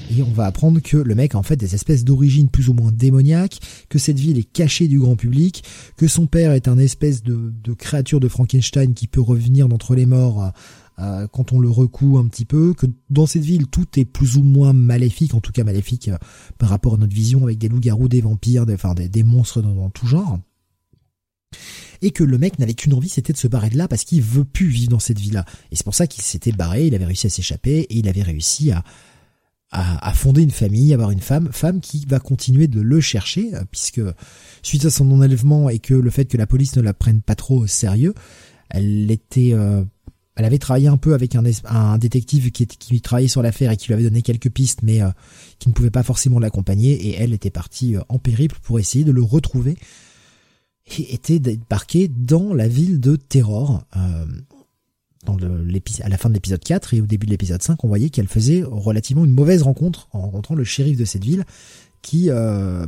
Et 0.09 0.23
on 0.23 0.31
va 0.31 0.45
apprendre 0.45 0.79
que 0.79 0.97
le 0.97 1.15
mec 1.15 1.35
a 1.35 1.37
en 1.37 1.43
fait 1.43 1.57
des 1.57 1.75
espèces 1.75 2.05
d'origine 2.05 2.47
plus 2.47 2.69
ou 2.69 2.73
moins 2.73 2.91
démoniaque, 2.93 3.59
que 3.89 3.99
cette 3.99 4.19
ville 4.19 4.39
est 4.39 4.51
cachée 4.51 4.87
du 4.87 4.99
grand 4.99 5.17
public, 5.17 5.63
que 5.97 6.07
son 6.07 6.25
père 6.25 6.53
est 6.53 6.69
un 6.69 6.77
espèce 6.77 7.23
de, 7.23 7.51
de 7.61 7.73
créature 7.73 8.21
de 8.21 8.29
Frankenstein 8.29 8.93
qui 8.93 9.07
peut 9.07 9.21
revenir 9.21 9.67
d'entre 9.67 9.95
les 9.95 10.05
morts 10.05 10.53
euh, 10.99 11.27
quand 11.27 11.53
on 11.53 11.59
le 11.59 11.69
recoue 11.69 12.17
un 12.17 12.27
petit 12.27 12.45
peu, 12.45 12.73
que 12.73 12.85
dans 13.09 13.25
cette 13.25 13.43
ville 13.43 13.67
tout 13.67 13.87
est 13.97 14.05
plus 14.05 14.37
ou 14.37 14.43
moins 14.43 14.73
maléfique, 14.73 15.33
en 15.33 15.41
tout 15.41 15.51
cas 15.51 15.63
maléfique 15.63 16.09
euh, 16.09 16.17
par 16.57 16.69
rapport 16.69 16.95
à 16.95 16.97
notre 16.97 17.15
vision 17.15 17.43
avec 17.43 17.57
des 17.57 17.67
loups-garous, 17.67 18.07
des 18.07 18.21
vampires, 18.21 18.65
des, 18.65 18.75
enfin, 18.75 18.93
des, 18.93 19.23
monstres 19.23 19.61
dans, 19.61 19.89
tout 19.89 20.05
genre. 20.05 20.39
Et 22.01 22.11
que 22.11 22.23
le 22.23 22.37
mec 22.37 22.59
n'avait 22.59 22.73
qu'une 22.73 22.93
envie, 22.93 23.09
c'était 23.09 23.33
de 23.33 23.37
se 23.37 23.47
barrer 23.47 23.69
de 23.69 23.77
là 23.77 23.87
parce 23.87 24.03
qu'il 24.03 24.21
veut 24.21 24.43
plus 24.43 24.67
vivre 24.67 24.89
dans 24.89 24.99
cette 24.99 25.19
ville-là. 25.19 25.45
Et 25.71 25.75
c'est 25.75 25.85
pour 25.85 25.95
ça 25.95 26.05
qu'il 26.05 26.23
s'était 26.23 26.51
barré, 26.51 26.87
il 26.87 26.95
avait 26.95 27.05
réussi 27.05 27.27
à 27.27 27.29
s'échapper 27.29 27.81
et 27.81 27.95
il 27.95 28.07
avait 28.07 28.23
réussi 28.23 28.71
à, 28.71 28.83
à, 29.71 30.13
fonder 30.13 30.43
une 30.43 30.51
famille, 30.51 30.93
avoir 30.93 31.09
une 31.09 31.21
femme, 31.21 31.49
femme 31.51 31.79
qui 31.79 32.05
va 32.07 32.19
continuer 32.19 32.67
de 32.67 32.81
le 32.81 33.01
chercher, 33.01 33.55
euh, 33.55 33.63
puisque 33.71 34.01
suite 34.61 34.85
à 34.85 34.91
son 34.91 35.09
enlèvement 35.11 35.69
et 35.69 35.79
que 35.79 35.95
le 35.95 36.09
fait 36.11 36.25
que 36.25 36.37
la 36.37 36.45
police 36.45 36.75
ne 36.75 36.81
la 36.81 36.93
prenne 36.93 37.21
pas 37.21 37.35
trop 37.35 37.61
au 37.61 37.67
sérieux, 37.67 38.13
elle 38.69 39.09
était 39.09 39.53
elle 40.35 40.45
avait 40.45 40.57
travaillé 40.57 40.87
un 40.87 40.97
peu 40.97 41.13
avec 41.13 41.35
un, 41.35 41.97
détective 41.97 42.51
qui, 42.51 43.01
travaillait 43.01 43.27
sur 43.27 43.43
l'affaire 43.43 43.71
et 43.71 43.77
qui 43.77 43.87
lui 43.87 43.93
avait 43.93 44.03
donné 44.03 44.21
quelques 44.23 44.49
pistes, 44.49 44.79
mais 44.81 45.01
euh, 45.01 45.09
qui 45.59 45.69
ne 45.69 45.73
pouvait 45.73 45.91
pas 45.91 46.03
forcément 46.03 46.39
l'accompagner. 46.39 46.93
Et 46.93 47.15
elle 47.15 47.33
était 47.33 47.51
partie 47.51 47.95
euh, 47.95 48.01
en 48.09 48.17
périple 48.17 48.57
pour 48.63 48.79
essayer 48.79 49.03
de 49.03 49.11
le 49.11 49.21
retrouver. 49.21 49.77
Et 50.97 51.13
était 51.13 51.39
débarquée 51.39 52.07
dans 52.07 52.53
la 52.53 52.67
ville 52.67 52.99
de 52.99 53.15
Terror. 53.15 53.83
Euh, 53.95 54.25
à 56.01 56.09
la 56.09 56.17
fin 56.17 56.27
de 56.27 56.33
l'épisode 56.33 56.61
4 56.61 56.95
et 56.95 57.01
au 57.01 57.05
début 57.05 57.27
de 57.27 57.31
l'épisode 57.31 57.61
5, 57.61 57.81
on 57.85 57.87
voyait 57.87 58.09
qu'elle 58.09 58.27
faisait 58.27 58.63
relativement 58.65 59.23
une 59.23 59.31
mauvaise 59.31 59.61
rencontre 59.61 60.09
en 60.11 60.19
rencontrant 60.19 60.55
le 60.55 60.65
shérif 60.65 60.97
de 60.97 61.05
cette 61.05 61.23
ville, 61.23 61.45
qui 62.01 62.29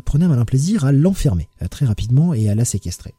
prenait 0.04 0.26
un 0.26 0.28
malin 0.28 0.44
plaisir 0.44 0.84
à 0.84 0.92
l'enfermer 0.92 1.48
très 1.72 1.86
rapidement 1.86 2.34
et 2.34 2.50
à 2.50 2.56
la 2.56 2.66
séquestrer. 2.66 3.14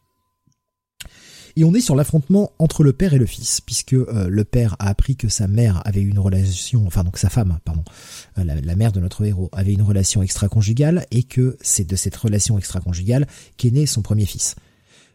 Et 1.58 1.64
on 1.64 1.72
est 1.72 1.80
sur 1.80 1.96
l'affrontement 1.96 2.52
entre 2.58 2.84
le 2.84 2.92
père 2.92 3.14
et 3.14 3.18
le 3.18 3.24
fils, 3.24 3.62
puisque 3.62 3.94
euh, 3.94 4.28
le 4.28 4.44
père 4.44 4.76
a 4.78 4.88
appris 4.88 5.16
que 5.16 5.28
sa 5.28 5.48
mère 5.48 5.80
avait 5.86 6.02
une 6.02 6.18
relation, 6.18 6.86
enfin 6.86 7.02
donc 7.02 7.16
sa 7.16 7.30
femme, 7.30 7.58
pardon, 7.64 7.82
euh, 8.36 8.44
la, 8.44 8.76
mère 8.76 8.92
de 8.92 9.00
notre 9.00 9.24
héros 9.24 9.48
avait 9.52 9.72
une 9.72 9.80
relation 9.80 10.20
extra-conjugale 10.20 11.06
et 11.10 11.22
que 11.22 11.56
c'est 11.62 11.88
de 11.88 11.96
cette 11.96 12.14
relation 12.14 12.58
extra-conjugale 12.58 13.26
qu'est 13.56 13.70
né 13.70 13.86
son 13.86 14.02
premier 14.02 14.26
fils. 14.26 14.54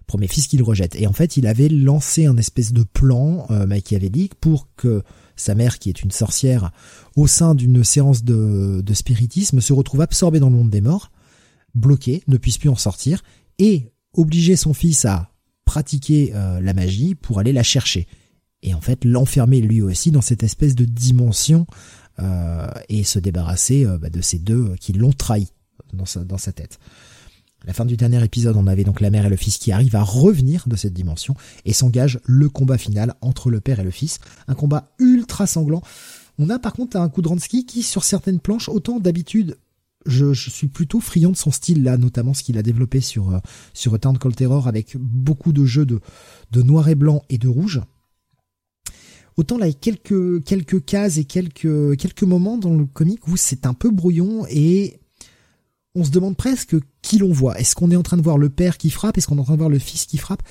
Premier 0.08 0.28
fils 0.28 0.48
qu'il 0.48 0.64
rejette. 0.64 0.96
Et 0.96 1.06
en 1.06 1.14
fait, 1.14 1.38
il 1.38 1.46
avait 1.46 1.70
lancé 1.70 2.26
un 2.26 2.38
espèce 2.38 2.74
de 2.74 2.84
plan 2.84 3.46
euh, 3.52 3.68
machiavélique 3.68 4.34
pour 4.34 4.68
que 4.76 5.04
sa 5.36 5.54
mère, 5.54 5.78
qui 5.78 5.90
est 5.90 6.02
une 6.02 6.12
sorcière, 6.12 6.72
au 7.16 7.28
sein 7.28 7.54
d'une 7.54 7.84
séance 7.84 8.24
de, 8.24 8.82
de 8.84 8.94
spiritisme, 8.96 9.62
se 9.62 9.74
retrouve 9.74 10.02
absorbée 10.02 10.40
dans 10.40 10.50
le 10.50 10.56
monde 10.56 10.72
des 10.72 10.82
morts, 10.82 11.12
bloquée, 11.76 12.24
ne 12.28 12.38
puisse 12.38 12.58
plus 12.58 12.70
en 12.70 12.76
sortir, 12.76 13.24
et 13.60 13.92
obliger 14.14 14.56
son 14.56 14.74
fils 14.74 15.06
à 15.06 15.31
pratiquer 15.72 16.34
euh, 16.36 16.60
la 16.60 16.74
magie 16.74 17.16
pour 17.16 17.40
aller 17.40 17.54
la 17.54 17.64
chercher. 17.64 18.06
Et 18.62 18.74
en 18.74 18.82
fait, 18.82 19.06
l'enfermer 19.06 19.62
lui 19.62 19.82
aussi 19.82 20.12
dans 20.12 20.20
cette 20.20 20.44
espèce 20.44 20.76
de 20.76 20.84
dimension 20.84 21.66
euh, 22.20 22.68
et 22.90 23.06
se 23.06 23.20
débarrasser 23.20 23.86
euh, 23.86 23.98
bah, 23.98 24.10
de 24.10 24.20
ces 24.20 24.38
deux 24.38 24.76
qui 24.82 24.92
l'ont 24.92 25.14
trahi 25.14 25.48
dans 25.94 26.06
sa, 26.06 26.52
tête. 26.52 26.78
La 27.64 27.72
fin 27.72 27.86
du 27.86 27.96
dernier 27.96 28.22
épisode, 28.22 28.58
on 28.58 28.68
avait 28.68 28.84
donc 28.84 29.00
la 29.00 29.12
mère 29.12 29.26
et 29.26 29.30
le 29.30 29.38
fils 29.38 29.60
qui 29.60 29.72
arrivent 29.72 29.96
à 29.96 30.04
revenir 30.04 30.66
de 30.68 30.76
cette 30.76 30.94
dimension 30.94 31.36
et 31.64 31.72
s'engage 31.72 32.20
le 32.26 32.50
combat 32.50 32.78
final 32.78 33.16
entre 33.22 33.50
le 33.50 33.62
père 33.62 33.80
et 33.80 33.86
le 33.86 33.92
fils. 33.92 34.20
Un 34.50 34.56
combat 34.56 34.92
ultra 35.00 35.48
sanglant. 35.48 35.84
On 36.38 36.50
a 36.50 36.60
par 36.60 36.74
contre 36.74 36.98
un 36.98 37.08
coup 37.08 37.22
qui, 37.48 37.82
sur 37.82 38.04
certaines 38.04 38.42
planches, 38.42 38.68
autant 38.68 39.00
d'habitude 39.00 39.58
je, 40.06 40.34
suis 40.34 40.68
plutôt 40.68 41.00
friand 41.00 41.32
de 41.32 41.38
son 41.38 41.52
style 41.52 41.84
là, 41.84 41.98
notamment 41.98 42.34
ce 42.34 42.44
qu'il 42.44 42.58
a 42.58 42.64
développé 42.64 43.02
sur 43.02 43.34
euh, 43.34 43.40
sur 43.74 43.98
Town 44.00 44.18
Call 44.18 44.36
Terror 44.36 44.68
avec 44.68 44.98
beaucoup 44.98 45.54
de 45.54 45.66
jeux 45.66 45.86
de 45.86 46.00
de 46.52 46.62
noir 46.62 46.90
et 46.90 46.96
blanc 46.96 47.24
et 47.30 47.38
de 47.38 47.48
rouge. 47.48 47.82
Autant 49.38 49.58
là, 49.58 49.72
quelques 49.72 50.44
quelques 50.44 50.84
cases 50.86 51.18
et 51.18 51.26
quelques 51.26 51.98
quelques 51.98 52.24
moments 52.24 52.58
dans 52.58 52.76
le 52.76 52.86
comic 52.86 53.28
où 53.28 53.38
c'est 53.38 53.66
un 53.66 53.74
peu 53.74 53.90
brouillon 53.90 54.46
et 54.50 55.00
on 55.96 56.04
se 56.04 56.12
demande 56.12 56.38
presque 56.38 56.76
qui 57.02 57.18
l'on 57.18 57.32
voit. 57.32 57.60
Est-ce 57.60 57.76
qu'on 57.76 57.92
est 57.92 57.96
en 57.96 58.04
train 58.04 58.18
de 58.18 58.22
voir 58.22 58.38
le 58.38 58.50
père 58.50 58.78
qui 58.78 58.90
frappe? 58.90 59.18
Est-ce 59.18 59.28
qu'on 59.28 59.38
est 59.38 59.42
en 59.42 59.46
train 59.46 59.54
de 59.54 59.60
voir 59.60 59.70
le 59.70 59.80
fils 59.80 60.06
qui 60.06 60.18
frappe? 60.18 60.42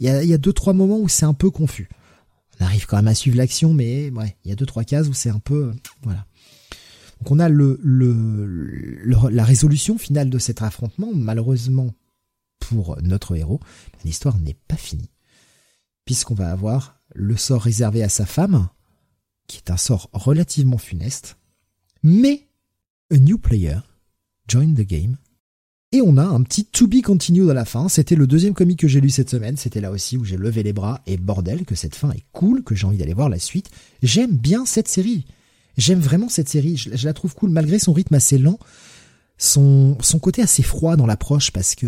Il 0.00 0.06
y 0.06 0.08
a, 0.08 0.22
il 0.22 0.28
y 0.28 0.34
a 0.34 0.38
deux 0.38 0.52
trois 0.52 0.72
moments 0.72 0.98
où 0.98 1.08
c'est 1.08 1.24
un 1.24 1.34
peu 1.34 1.50
confus. 1.50 1.88
On 2.60 2.64
arrive 2.64 2.86
quand 2.86 2.96
même 2.96 3.08
à 3.08 3.14
suivre 3.14 3.36
l'action, 3.36 3.74
mais 3.74 4.10
ouais, 4.10 4.36
il 4.44 4.50
y 4.50 4.52
a 4.52 4.56
deux 4.56 4.66
trois 4.66 4.84
cases 4.84 5.08
où 5.08 5.14
c'est 5.14 5.30
un 5.30 5.38
peu 5.40 5.72
voilà. 6.02 6.26
Donc 7.20 7.30
on 7.30 7.38
a 7.38 7.48
la 7.48 9.44
résolution 9.44 9.98
finale 9.98 10.30
de 10.30 10.38
cet 10.38 10.62
affrontement. 10.62 11.10
Malheureusement 11.14 11.94
pour 12.58 12.96
notre 13.02 13.36
héros, 13.36 13.60
l'histoire 14.04 14.38
n'est 14.38 14.56
pas 14.68 14.76
finie. 14.76 15.10
Puisqu'on 16.04 16.34
va 16.34 16.50
avoir 16.50 17.00
le 17.14 17.36
sort 17.36 17.62
réservé 17.62 18.02
à 18.02 18.08
sa 18.08 18.26
femme, 18.26 18.68
qui 19.46 19.58
est 19.58 19.70
un 19.70 19.76
sort 19.76 20.10
relativement 20.12 20.78
funeste, 20.78 21.36
mais 22.02 22.48
a 23.10 23.16
new 23.16 23.38
player 23.38 23.78
join 24.48 24.74
the 24.74 24.86
game. 24.86 25.16
Et 25.92 26.02
on 26.02 26.16
a 26.16 26.24
un 26.24 26.42
petit 26.42 26.64
to 26.64 26.88
be 26.88 27.02
continue 27.02 27.48
à 27.50 27.54
la 27.54 27.64
fin. 27.64 27.88
C'était 27.88 28.16
le 28.16 28.26
deuxième 28.26 28.54
comic 28.54 28.80
que 28.80 28.88
j'ai 28.88 29.00
lu 29.00 29.10
cette 29.10 29.30
semaine. 29.30 29.56
C'était 29.56 29.80
là 29.80 29.92
aussi 29.92 30.16
où 30.16 30.24
j'ai 30.24 30.36
levé 30.36 30.64
les 30.64 30.72
bras. 30.72 31.00
Et 31.06 31.16
bordel, 31.16 31.64
que 31.64 31.76
cette 31.76 31.94
fin 31.94 32.10
est 32.10 32.24
cool, 32.32 32.64
que 32.64 32.74
j'ai 32.74 32.86
envie 32.86 32.98
d'aller 32.98 33.14
voir 33.14 33.28
la 33.28 33.38
suite. 33.38 33.70
J'aime 34.02 34.36
bien 34.36 34.66
cette 34.66 34.88
série. 34.88 35.24
J'aime 35.76 36.00
vraiment 36.00 36.28
cette 36.28 36.48
série, 36.48 36.76
je, 36.76 37.04
la 37.04 37.12
trouve 37.12 37.34
cool 37.34 37.50
malgré 37.50 37.78
son 37.78 37.92
rythme 37.92 38.14
assez 38.14 38.38
lent, 38.38 38.58
son, 39.38 39.96
son 40.00 40.18
côté 40.18 40.42
assez 40.42 40.62
froid 40.62 40.96
dans 40.96 41.06
l'approche 41.06 41.50
parce 41.50 41.74
que 41.74 41.86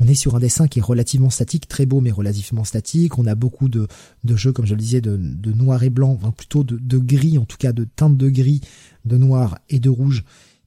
on 0.00 0.08
est 0.08 0.14
sur 0.14 0.34
un 0.34 0.40
dessin 0.40 0.66
qui 0.66 0.80
est 0.80 0.82
relativement 0.82 1.30
statique, 1.30 1.68
très 1.68 1.86
beau 1.86 2.00
mais 2.00 2.10
relativement 2.10 2.64
statique. 2.64 3.18
On 3.18 3.26
a 3.26 3.34
beaucoup 3.34 3.68
de, 3.68 3.86
de 4.24 4.36
jeux, 4.36 4.52
comme 4.52 4.66
je 4.66 4.74
le 4.74 4.80
disais, 4.80 5.00
de, 5.00 5.16
de 5.16 5.52
noir 5.52 5.82
et 5.82 5.90
blanc, 5.90 6.10
enfin 6.10 6.32
plutôt 6.32 6.64
de, 6.64 6.78
de 6.78 6.98
gris, 6.98 7.38
en 7.38 7.44
tout 7.44 7.56
cas 7.56 7.72
de 7.72 7.84
teintes 7.84 8.16
de 8.16 8.28
gris, 8.28 8.60
de 9.04 9.16
noir 9.16 9.58
et 9.70 9.78
de 9.78 9.90
rouge, 9.90 10.24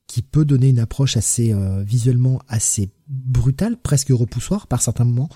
qui 0.08 0.22
peut 0.22 0.46
donner 0.46 0.70
une 0.70 0.80
approche 0.80 1.18
assez 1.18 1.54
euh, 1.54 1.84
visuellement 1.84 2.42
assez 2.48 2.90
brutale, 3.10 3.78
presque 3.78 4.10
repoussoire 4.10 4.68
par 4.68 4.82
certains 4.82 5.04
moments. 5.04 5.30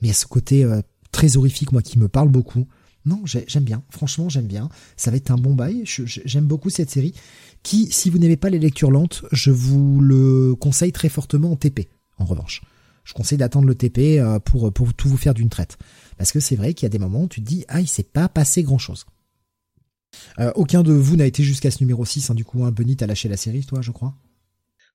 Mais 0.00 0.08
il 0.08 0.10
y 0.10 0.12
a 0.12 0.14
ce 0.14 0.26
côté 0.26 0.64
euh, 0.64 0.80
très 1.12 1.36
horrifique, 1.36 1.72
moi, 1.72 1.82
qui 1.82 1.98
me 1.98 2.08
parle 2.08 2.28
beaucoup. 2.28 2.66
Non, 3.08 3.22
j'aime 3.24 3.64
bien. 3.64 3.82
Franchement, 3.88 4.28
j'aime 4.28 4.46
bien. 4.46 4.68
Ça 4.98 5.10
va 5.10 5.16
être 5.16 5.30
un 5.30 5.36
bon 5.36 5.54
bail. 5.54 5.82
J'aime 5.84 6.44
beaucoup 6.44 6.68
cette 6.68 6.90
série 6.90 7.14
qui, 7.62 7.90
si 7.90 8.10
vous 8.10 8.18
n'aimez 8.18 8.36
pas 8.36 8.50
les 8.50 8.58
lectures 8.58 8.90
lentes, 8.90 9.24
je 9.32 9.50
vous 9.50 10.00
le 10.00 10.54
conseille 10.54 10.92
très 10.92 11.08
fortement 11.08 11.52
en 11.52 11.56
TP, 11.56 11.88
en 12.18 12.26
revanche. 12.26 12.60
Je 13.04 13.14
conseille 13.14 13.38
d'attendre 13.38 13.66
le 13.66 13.74
TP 13.74 14.18
euh, 14.18 14.38
pour, 14.38 14.70
pour 14.72 14.92
tout 14.92 15.08
vous 15.08 15.16
faire 15.16 15.32
d'une 15.32 15.48
traite. 15.48 15.78
Parce 16.18 16.32
que 16.32 16.40
c'est 16.40 16.56
vrai 16.56 16.74
qu'il 16.74 16.84
y 16.84 16.86
a 16.86 16.90
des 16.90 16.98
moments 16.98 17.22
où 17.22 17.28
tu 17.28 17.40
te 17.40 17.46
dis, 17.46 17.64
ah, 17.68 17.80
il 17.80 17.88
s'est 17.88 18.02
pas 18.02 18.28
passé 18.28 18.62
grand 18.62 18.76
chose. 18.76 19.06
Euh, 20.38 20.52
aucun 20.54 20.82
de 20.82 20.92
vous 20.92 21.16
n'a 21.16 21.24
été 21.24 21.42
jusqu'à 21.42 21.70
ce 21.70 21.82
numéro 21.82 22.04
6, 22.04 22.28
hein, 22.30 22.34
du 22.34 22.44
coup, 22.44 22.64
un 22.64 22.68
hein, 22.68 22.72
Benny, 22.72 22.96
t'as 22.96 23.06
lâché 23.06 23.30
la 23.30 23.38
série, 23.38 23.64
toi, 23.64 23.80
je 23.80 23.90
crois 23.90 24.14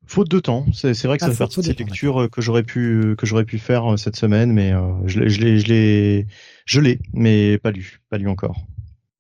Faute 0.06 0.30
de 0.30 0.40
temps, 0.40 0.66
c'est 0.74 0.92
vrai 1.06 1.18
que 1.18 1.22
ça 1.22 1.28
ah, 1.28 1.32
fait 1.32 1.38
partie 1.38 1.62
de 1.62 1.66
ces 1.66 1.74
lectures 1.74 2.30
que 2.30 2.42
j'aurais 2.42 2.64
pu 2.64 3.16
que 3.18 3.26
j'aurais 3.26 3.46
pu 3.46 3.58
faire 3.58 3.94
euh, 3.94 3.98
cette 3.98 4.16
semaine, 4.16 4.52
mais 4.52 4.74
euh, 4.74 4.92
je 5.06 5.22
l'ai 5.22 5.60
je 5.60 5.68
l'ai 5.68 6.28
je 6.66 6.82
l'ai 6.82 7.00
mais 7.14 7.58
pas 7.58 7.72
lu, 7.72 8.02
pas 8.10 8.18
lu 8.18 8.28
encore. 8.28 8.58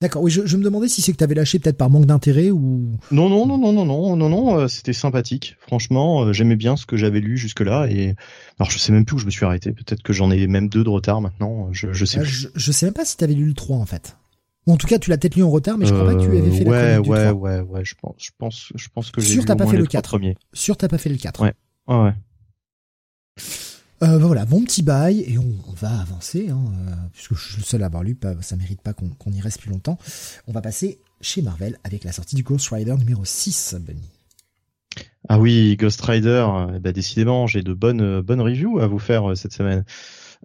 D'accord. 0.01 0.21
Oui, 0.21 0.31
je, 0.31 0.57
me 0.57 0.63
demandais 0.63 0.89
si 0.89 1.01
c'est 1.01 1.13
que 1.13 1.17
tu 1.17 1.23
avais 1.23 1.35
lâché 1.35 1.59
peut-être 1.59 1.77
par 1.77 1.89
manque 1.89 2.05
d'intérêt 2.05 2.51
ou. 2.51 2.91
Non, 3.11 3.29
non, 3.29 3.45
non, 3.45 3.57
non, 3.57 3.71
non, 3.71 3.85
non, 3.85 4.15
non, 4.17 4.29
non. 4.29 4.59
Euh, 4.59 4.67
c'était 4.67 4.91
sympathique. 4.91 5.55
Franchement, 5.61 6.33
j'aimais 6.33 6.57
bien 6.57 6.75
ce 6.75 6.85
que 6.85 6.97
j'avais 6.97 7.21
lu 7.21 7.37
jusque-là. 7.37 7.87
Et 7.89 8.13
alors, 8.59 8.69
je 8.69 8.77
sais 8.77 8.91
même 8.91 9.05
plus 9.05 9.15
où 9.15 9.19
je 9.19 9.25
me 9.25 9.31
suis 9.31 9.45
arrêté. 9.45 9.71
Peut-être 9.71 10.03
que 10.03 10.11
j'en 10.11 10.29
ai 10.29 10.45
même 10.47 10.67
deux 10.67 10.83
de 10.83 10.89
retard 10.89 11.21
maintenant. 11.21 11.69
Je, 11.71 11.93
je 11.93 12.03
sais. 12.03 12.19
plus. 12.19 12.27
Je, 12.27 12.47
je, 12.53 12.71
sais 12.73 12.85
même 12.87 12.93
pas 12.93 13.05
si 13.05 13.15
tu 13.15 13.23
avais 13.23 13.33
lu 13.33 13.45
le 13.45 13.53
3 13.53 13.77
en 13.77 13.85
fait 13.85 14.17
en 14.71 14.77
tout 14.77 14.87
cas, 14.87 14.97
tu 14.97 15.09
l'as 15.09 15.17
peut-être 15.17 15.35
lu 15.35 15.43
en 15.43 15.49
retard, 15.49 15.77
mais 15.77 15.85
je 15.85 15.93
crois 15.93 16.05
pas 16.05 16.15
que 16.15 16.21
tu 16.21 16.29
avais 16.29 16.51
fait 16.51 16.65
ouais, 16.65 16.93
la 16.93 17.01
ouais, 17.01 17.29
Ouais, 17.29 17.31
ouais, 17.31 17.59
ouais, 17.61 17.85
je 17.85 17.95
pense, 17.95 18.15
je 18.17 18.31
pense, 18.37 18.71
je 18.75 18.87
pense 18.93 19.11
que 19.11 19.21
j'ai 19.21 19.33
Sûr, 19.33 19.45
t'as 19.45 19.55
pas 19.55 19.67
fait 19.67 19.77
le 19.77 19.85
4. 19.85 20.09
Premier. 20.09 20.37
Sûr, 20.53 20.77
t'as 20.77 20.87
pas 20.87 20.97
fait 20.97 21.09
le 21.09 21.17
4. 21.17 21.41
Ouais, 21.41 21.53
ouais. 21.87 22.13
Euh, 24.03 24.17
voilà, 24.17 24.45
bon 24.45 24.63
petit 24.63 24.83
bail, 24.83 25.21
et 25.21 25.37
on, 25.37 25.73
va 25.79 26.01
avancer, 26.01 26.49
hein, 26.49 26.61
euh, 26.87 26.91
puisque 27.13 27.35
je 27.35 27.53
suis 27.53 27.57
le 27.57 27.63
seul 27.63 27.83
à 27.83 27.85
avoir 27.85 28.03
lu, 28.03 28.15
pas, 28.15 28.33
ça 28.41 28.55
mérite 28.55 28.81
pas 28.81 28.93
qu'on 28.93 29.31
y 29.31 29.41
reste 29.41 29.61
plus 29.61 29.69
longtemps. 29.69 29.97
On 30.47 30.51
va 30.51 30.61
passer 30.61 30.99
chez 31.21 31.41
Marvel 31.41 31.77
avec 31.83 32.03
la 32.03 32.11
sortie 32.11 32.35
du 32.35 32.43
Ghost 32.43 32.69
Rider 32.69 32.95
numéro 32.97 33.23
6, 33.23 33.75
Benny. 33.79 34.09
Ah 35.29 35.39
oui, 35.39 35.77
Ghost 35.77 36.01
Rider, 36.01 36.45
ben, 36.81 36.91
décidément, 36.91 37.47
j'ai 37.47 37.61
de 37.61 37.73
bonnes, 37.73 38.21
bonnes 38.21 38.41
reviews 38.41 38.79
à 38.79 38.87
vous 38.87 38.99
faire 38.99 39.31
euh, 39.31 39.35
cette 39.35 39.53
semaine. 39.53 39.85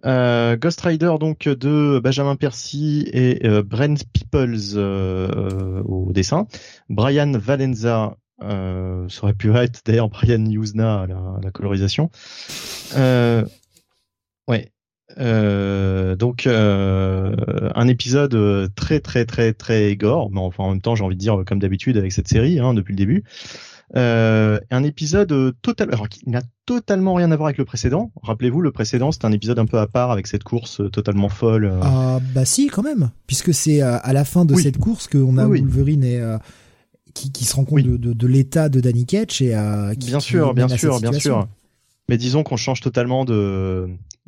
Euh, 0.05 0.55
Ghost 0.57 0.81
Rider 0.81 1.13
donc 1.19 1.47
de 1.47 1.99
Benjamin 1.99 2.35
Percy 2.35 3.07
et 3.11 3.45
euh, 3.45 3.63
Brent 3.63 4.03
Peoples 4.13 4.75
euh, 4.75 5.81
au 5.83 6.11
dessin. 6.11 6.47
Brian 6.89 7.31
Valenza 7.33 8.17
euh, 8.41 9.09
ça 9.09 9.23
aurait 9.23 9.33
pu 9.33 9.51
être 9.55 9.81
d'ailleurs 9.85 10.09
Brian 10.09 10.45
Yuzna 10.45 11.01
à 11.01 11.07
la, 11.07 11.51
colorisation. 11.51 12.09
ouais. 14.47 14.71
donc 15.17 16.47
un 16.47 17.87
épisode 17.87 18.73
très 18.75 18.99
très 18.99 19.25
très 19.25 19.53
très 19.53 19.95
gore, 19.97 20.29
mais 20.31 20.39
enfin 20.39 20.63
en 20.63 20.69
même 20.69 20.81
temps 20.81 20.95
j'ai 20.95 21.03
envie 21.03 21.15
de 21.15 21.21
dire 21.21 21.43
comme 21.45 21.59
d'habitude 21.59 21.97
avec 21.97 22.13
cette 22.13 22.27
série 22.27 22.59
hein, 22.59 22.73
depuis 22.73 22.93
le 22.93 22.97
début. 22.97 23.23
Euh, 23.95 24.59
un 24.69 24.83
épisode 24.83 25.31
euh, 25.31 25.51
total, 25.63 25.89
alors 25.91 26.09
qui 26.09 26.29
n'a 26.29 26.43
totalement 26.67 27.15
rien 27.15 27.31
à 27.31 27.35
voir 27.35 27.47
avec 27.47 27.57
le 27.57 27.65
précédent. 27.65 28.11
Rappelez-vous, 28.21 28.61
le 28.61 28.71
précédent 28.71 29.11
c'était 29.11 29.25
un 29.25 29.31
épisode 29.31 29.57
un 29.57 29.65
peu 29.65 29.79
à 29.79 29.87
part 29.87 30.11
avec 30.11 30.27
cette 30.27 30.43
course 30.43 30.79
euh, 30.79 30.89
totalement 30.89 31.29
folle. 31.29 31.73
Ah 31.81 32.19
bah 32.35 32.45
si 32.45 32.67
quand 32.67 32.83
même, 32.83 33.09
puisque 33.25 33.51
c'est 33.51 33.81
à 33.81 34.13
la 34.13 34.25
fin 34.25 34.45
de 34.45 34.55
cette 34.55 34.77
course 34.77 35.07
qu'on 35.07 35.37
a 35.37 35.45
Wolverine 35.47 36.03
et 36.03 36.21
qui, 37.15 37.31
qui, 37.31 37.45
se 37.45 37.55
rend 37.55 37.65
compte 37.65 37.81
de, 37.81 37.97
de, 37.97 38.13
de 38.13 38.27
l'état 38.27 38.69
de 38.69 38.79
Danny 38.79 39.07
Ketch 39.07 39.41
et 39.41 39.57
qui, 39.99 40.07
bien 40.07 40.19
sûr, 40.19 40.53
bien 40.53 40.67
sûr, 40.67 40.99
bien 40.99 41.11
sûr. 41.13 41.47
Mais 42.07 42.17
disons 42.17 42.43
qu'on 42.43 42.57
change 42.57 42.81
totalement 42.81 43.25
de, 43.25 43.87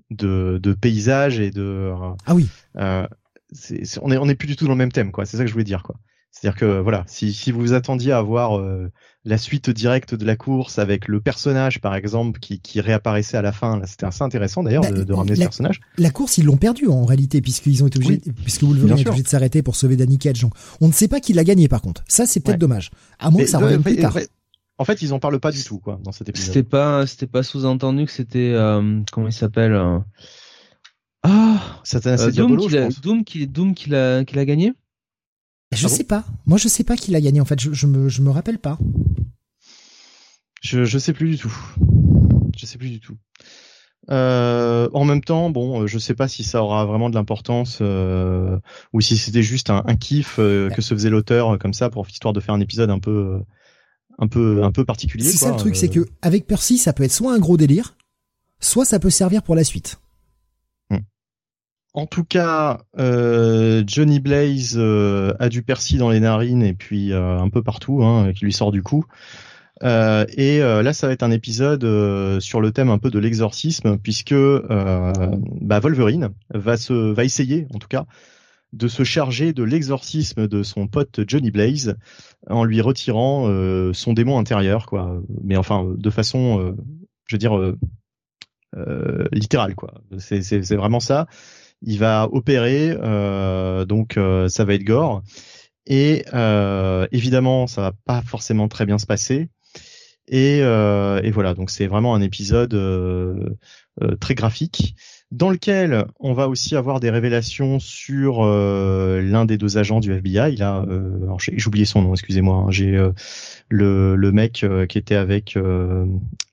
de, 0.09 0.59
de 0.61 0.73
paysage 0.73 1.39
et 1.39 1.51
de. 1.51 1.91
Ah 2.25 2.33
oui. 2.33 2.47
On 2.75 4.11
est 4.11 4.17
on 4.17 4.27
est 4.27 4.35
plus 4.35 4.47
du 4.47 4.55
tout 4.55 4.65
dans 4.65 4.71
le 4.71 4.77
même 4.77 4.91
thème 4.91 5.11
quoi. 5.11 5.25
C'est 5.27 5.37
ça 5.37 5.43
que 5.43 5.47
je 5.47 5.53
voulais 5.53 5.63
dire 5.63 5.83
quoi. 5.83 5.97
C'est-à-dire 6.31 6.59
que 6.59 6.79
voilà, 6.79 7.03
si, 7.07 7.33
si 7.33 7.51
vous 7.51 7.59
vous 7.59 7.73
attendiez 7.73 8.13
à 8.13 8.21
voir 8.21 8.57
euh, 8.57 8.89
la 9.25 9.37
suite 9.37 9.69
directe 9.69 10.15
de 10.15 10.25
la 10.25 10.35
course 10.35 10.79
avec 10.79 11.07
le 11.07 11.19
personnage 11.19 11.81
par 11.81 11.93
exemple 11.93 12.39
qui, 12.39 12.61
qui 12.61 12.79
réapparaissait 12.79 13.37
à 13.37 13.41
la 13.41 13.51
fin, 13.51 13.77
là 13.77 13.85
c'était 13.85 14.05
assez 14.05 14.23
intéressant 14.23 14.63
d'ailleurs 14.63 14.81
bah, 14.81 14.91
de, 14.91 15.13
ramener 15.13 15.35
ce 15.35 15.41
personnage. 15.41 15.81
La 15.97 16.09
course 16.09 16.37
ils 16.37 16.45
l'ont 16.45 16.57
perdu 16.57 16.87
en 16.87 17.05
réalité 17.05 17.41
puisqu'ils 17.41 17.83
ont 17.83 17.87
été 17.87 17.97
obligés, 17.97 18.21
puisque 18.43 18.63
Wolverine 18.63 18.97
est 18.97 19.07
obligé 19.07 19.23
de 19.23 19.27
s'arrêter 19.27 19.61
pour 19.61 19.75
sauver 19.75 19.97
Danny 19.97 20.17
Cage. 20.17 20.45
on 20.79 20.87
ne 20.87 20.93
sait 20.93 21.09
pas 21.09 21.19
qui 21.19 21.33
l'a 21.33 21.43
gagné 21.43 21.67
par 21.67 21.81
contre. 21.81 22.03
Ça 22.07 22.25
c'est 22.25 22.39
peut-être 22.39 22.59
dommage. 22.59 22.91
À 23.19 23.29
moins 23.29 23.41
que 23.41 23.49
ça 23.49 23.59
revienne 23.59 23.83
plus 23.83 23.97
tard. 23.97 24.17
En 24.77 24.85
fait, 24.85 25.03
ils 25.03 25.13
en 25.13 25.19
parlent 25.19 25.39
pas 25.39 25.51
du 25.51 25.63
tout 25.63 25.77
quoi 25.77 25.99
dans 26.03 26.11
cet 26.11 26.29
épisode. 26.29 26.47
C'était 26.47 26.63
pas 26.63 27.05
c'était 27.05 27.27
pas 27.27 27.43
sous-entendu 27.43 28.05
que 28.05 28.11
c'était 28.11 28.51
euh, 28.55 29.01
comment 29.11 29.27
il 29.27 29.33
s'appelle 29.33 29.73
euh... 29.73 29.99
Ah, 31.21 31.59
euh, 31.93 32.31
Doom, 32.31 32.57
qui 32.57 33.01
Doom 33.01 33.23
qui 33.23 33.47
Doom 33.47 33.75
qui 33.75 33.91
l'a 33.91 34.25
qui 34.25 34.35
l'a 34.35 34.45
gagné? 34.45 34.73
Je 35.71 35.85
ah 35.85 35.89
sais 35.89 36.03
pas. 36.03 36.25
Moi, 36.45 36.57
je 36.57 36.67
sais 36.67 36.83
pas 36.83 36.95
qui 36.95 37.11
l'a 37.11 37.21
gagné. 37.21 37.41
En 37.41 37.45
fait, 37.45 37.59
je, 37.59 37.71
je 37.71 37.87
me, 37.87 38.09
je 38.09 38.21
me 38.21 38.29
rappelle 38.29 38.59
pas. 38.59 38.77
Je 40.61 40.85
je 40.85 40.99
sais 40.99 41.13
plus 41.13 41.29
du 41.29 41.37
tout. 41.37 41.53
Je 42.57 42.65
sais 42.65 42.77
plus 42.77 42.89
du 42.89 42.99
tout. 42.99 43.17
Euh, 44.09 44.89
en 44.93 45.05
même 45.05 45.23
temps, 45.23 45.49
bon, 45.49 45.85
je 45.87 45.97
sais 45.99 46.15
pas 46.15 46.27
si 46.27 46.43
ça 46.43 46.63
aura 46.63 46.85
vraiment 46.85 47.09
de 47.09 47.15
l'importance 47.15 47.79
euh, 47.81 48.57
ou 48.93 49.01
si 49.01 49.17
c'était 49.17 49.43
juste 49.43 49.69
un, 49.69 49.83
un 49.85 49.95
kiff 49.95 50.37
euh, 50.39 50.69
que 50.69 50.81
se 50.81 50.93
faisait 50.93 51.09
l'auteur 51.09 51.57
comme 51.59 51.73
ça 51.73 51.89
pour 51.89 52.07
histoire 52.09 52.33
de 52.33 52.39
faire 52.39 52.55
un 52.55 52.59
épisode 52.59 52.89
un 52.89 52.99
peu, 52.99 53.41
un 54.17 54.27
peu, 54.27 54.63
un 54.63 54.71
peu 54.71 54.85
particulier. 54.85 55.25
C'est 55.25 55.37
ça 55.37 55.51
le 55.51 55.57
truc, 55.57 55.75
c'est 55.75 55.89
que 55.89 56.07
avec 56.21 56.47
Percy, 56.47 56.77
ça 56.77 56.93
peut 56.93 57.03
être 57.03 57.11
soit 57.11 57.33
un 57.33 57.39
gros 57.39 57.57
délire, 57.57 57.95
soit 58.59 58.85
ça 58.85 58.99
peut 58.99 59.11
servir 59.11 59.43
pour 59.43 59.55
la 59.55 59.63
suite. 59.63 59.99
En 61.93 62.05
tout 62.05 62.23
cas, 62.23 62.81
euh, 62.99 63.83
Johnny 63.85 64.19
Blaze 64.19 64.77
a 64.77 65.49
du 65.49 65.61
Percy 65.61 65.97
dans 65.97 66.09
les 66.09 66.21
narines 66.21 66.63
et 66.63 66.73
puis 66.73 67.13
un 67.13 67.49
peu 67.49 67.61
partout, 67.61 68.03
hein, 68.03 68.31
qui 68.33 68.45
lui 68.45 68.53
sort 68.53 68.71
du 68.71 68.81
cou. 68.81 69.05
Euh, 69.83 70.25
et 70.35 70.61
euh, 70.61 70.83
là, 70.83 70.93
ça 70.93 71.07
va 71.07 71.13
être 71.13 71.23
un 71.23 71.31
épisode 71.31 71.83
euh, 71.83 72.39
sur 72.39 72.61
le 72.61 72.71
thème 72.71 72.89
un 72.89 72.97
peu 72.97 73.09
de 73.09 73.19
l'exorcisme, 73.19 73.97
puisque 73.97 74.35
bah, 74.35 75.79
Wolverine 75.79 76.29
va 76.53 76.77
se, 76.77 76.93
va 76.93 77.23
essayer, 77.23 77.67
en 77.73 77.79
tout 77.79 77.87
cas, 77.87 78.05
de 78.73 78.87
se 78.87 79.03
charger 79.03 79.53
de 79.53 79.63
l'exorcisme 79.63 80.47
de 80.47 80.63
son 80.63 80.87
pote 80.87 81.21
Johnny 81.27 81.51
Blaze 81.51 81.97
en 82.49 82.63
lui 82.63 82.79
retirant 82.81 83.47
son 83.93 84.13
démon 84.13 84.39
intérieur, 84.39 84.85
quoi. 84.85 85.21
Mais 85.43 85.57
enfin, 85.57 85.85
de 85.93 86.09
façon, 86.09 86.75
je 87.25 87.35
veux 87.35 87.39
dire, 87.39 87.59
littérale, 89.33 89.75
quoi. 89.75 89.95
C'est 90.19 90.75
vraiment 90.75 91.01
ça. 91.01 91.27
Il 91.81 91.97
va 91.99 92.29
opérer, 92.31 92.95
donc 93.85 94.19
ça 94.49 94.65
va 94.65 94.73
être 94.73 94.83
gore. 94.83 95.23
Et 95.87 96.23
évidemment, 97.11 97.67
ça 97.67 97.81
va 97.81 97.91
pas 98.05 98.21
forcément 98.21 98.67
très 98.67 98.85
bien 98.85 98.97
se 98.97 99.05
passer. 99.05 99.49
Et, 100.31 100.59
euh, 100.61 101.19
et 101.23 101.29
voilà, 101.31 101.53
donc 101.53 101.69
c'est 101.69 101.87
vraiment 101.87 102.15
un 102.15 102.21
épisode 102.21 102.73
euh, 102.73 103.49
euh, 104.01 104.15
très 104.15 104.33
graphique 104.33 104.95
dans 105.31 105.49
lequel 105.49 106.05
on 106.19 106.33
va 106.33 106.49
aussi 106.49 106.75
avoir 106.75 106.99
des 106.99 107.09
révélations 107.09 107.79
sur 107.79 108.43
l'un 108.43 109.45
des 109.45 109.57
deux 109.57 109.77
agents 109.77 109.99
du 109.99 110.11
FBI. 110.13 110.55
Là, 110.57 110.85
j'ai 111.39 111.67
oublié 111.67 111.85
son 111.85 112.01
nom, 112.01 112.13
excusez-moi. 112.13 112.65
Hein. 112.67 112.71
j'ai 112.71 112.99
le, 113.69 114.15
le 114.15 114.31
mec 114.31 114.65
qui 114.89 114.97
était 114.97 115.15
avec 115.15 115.57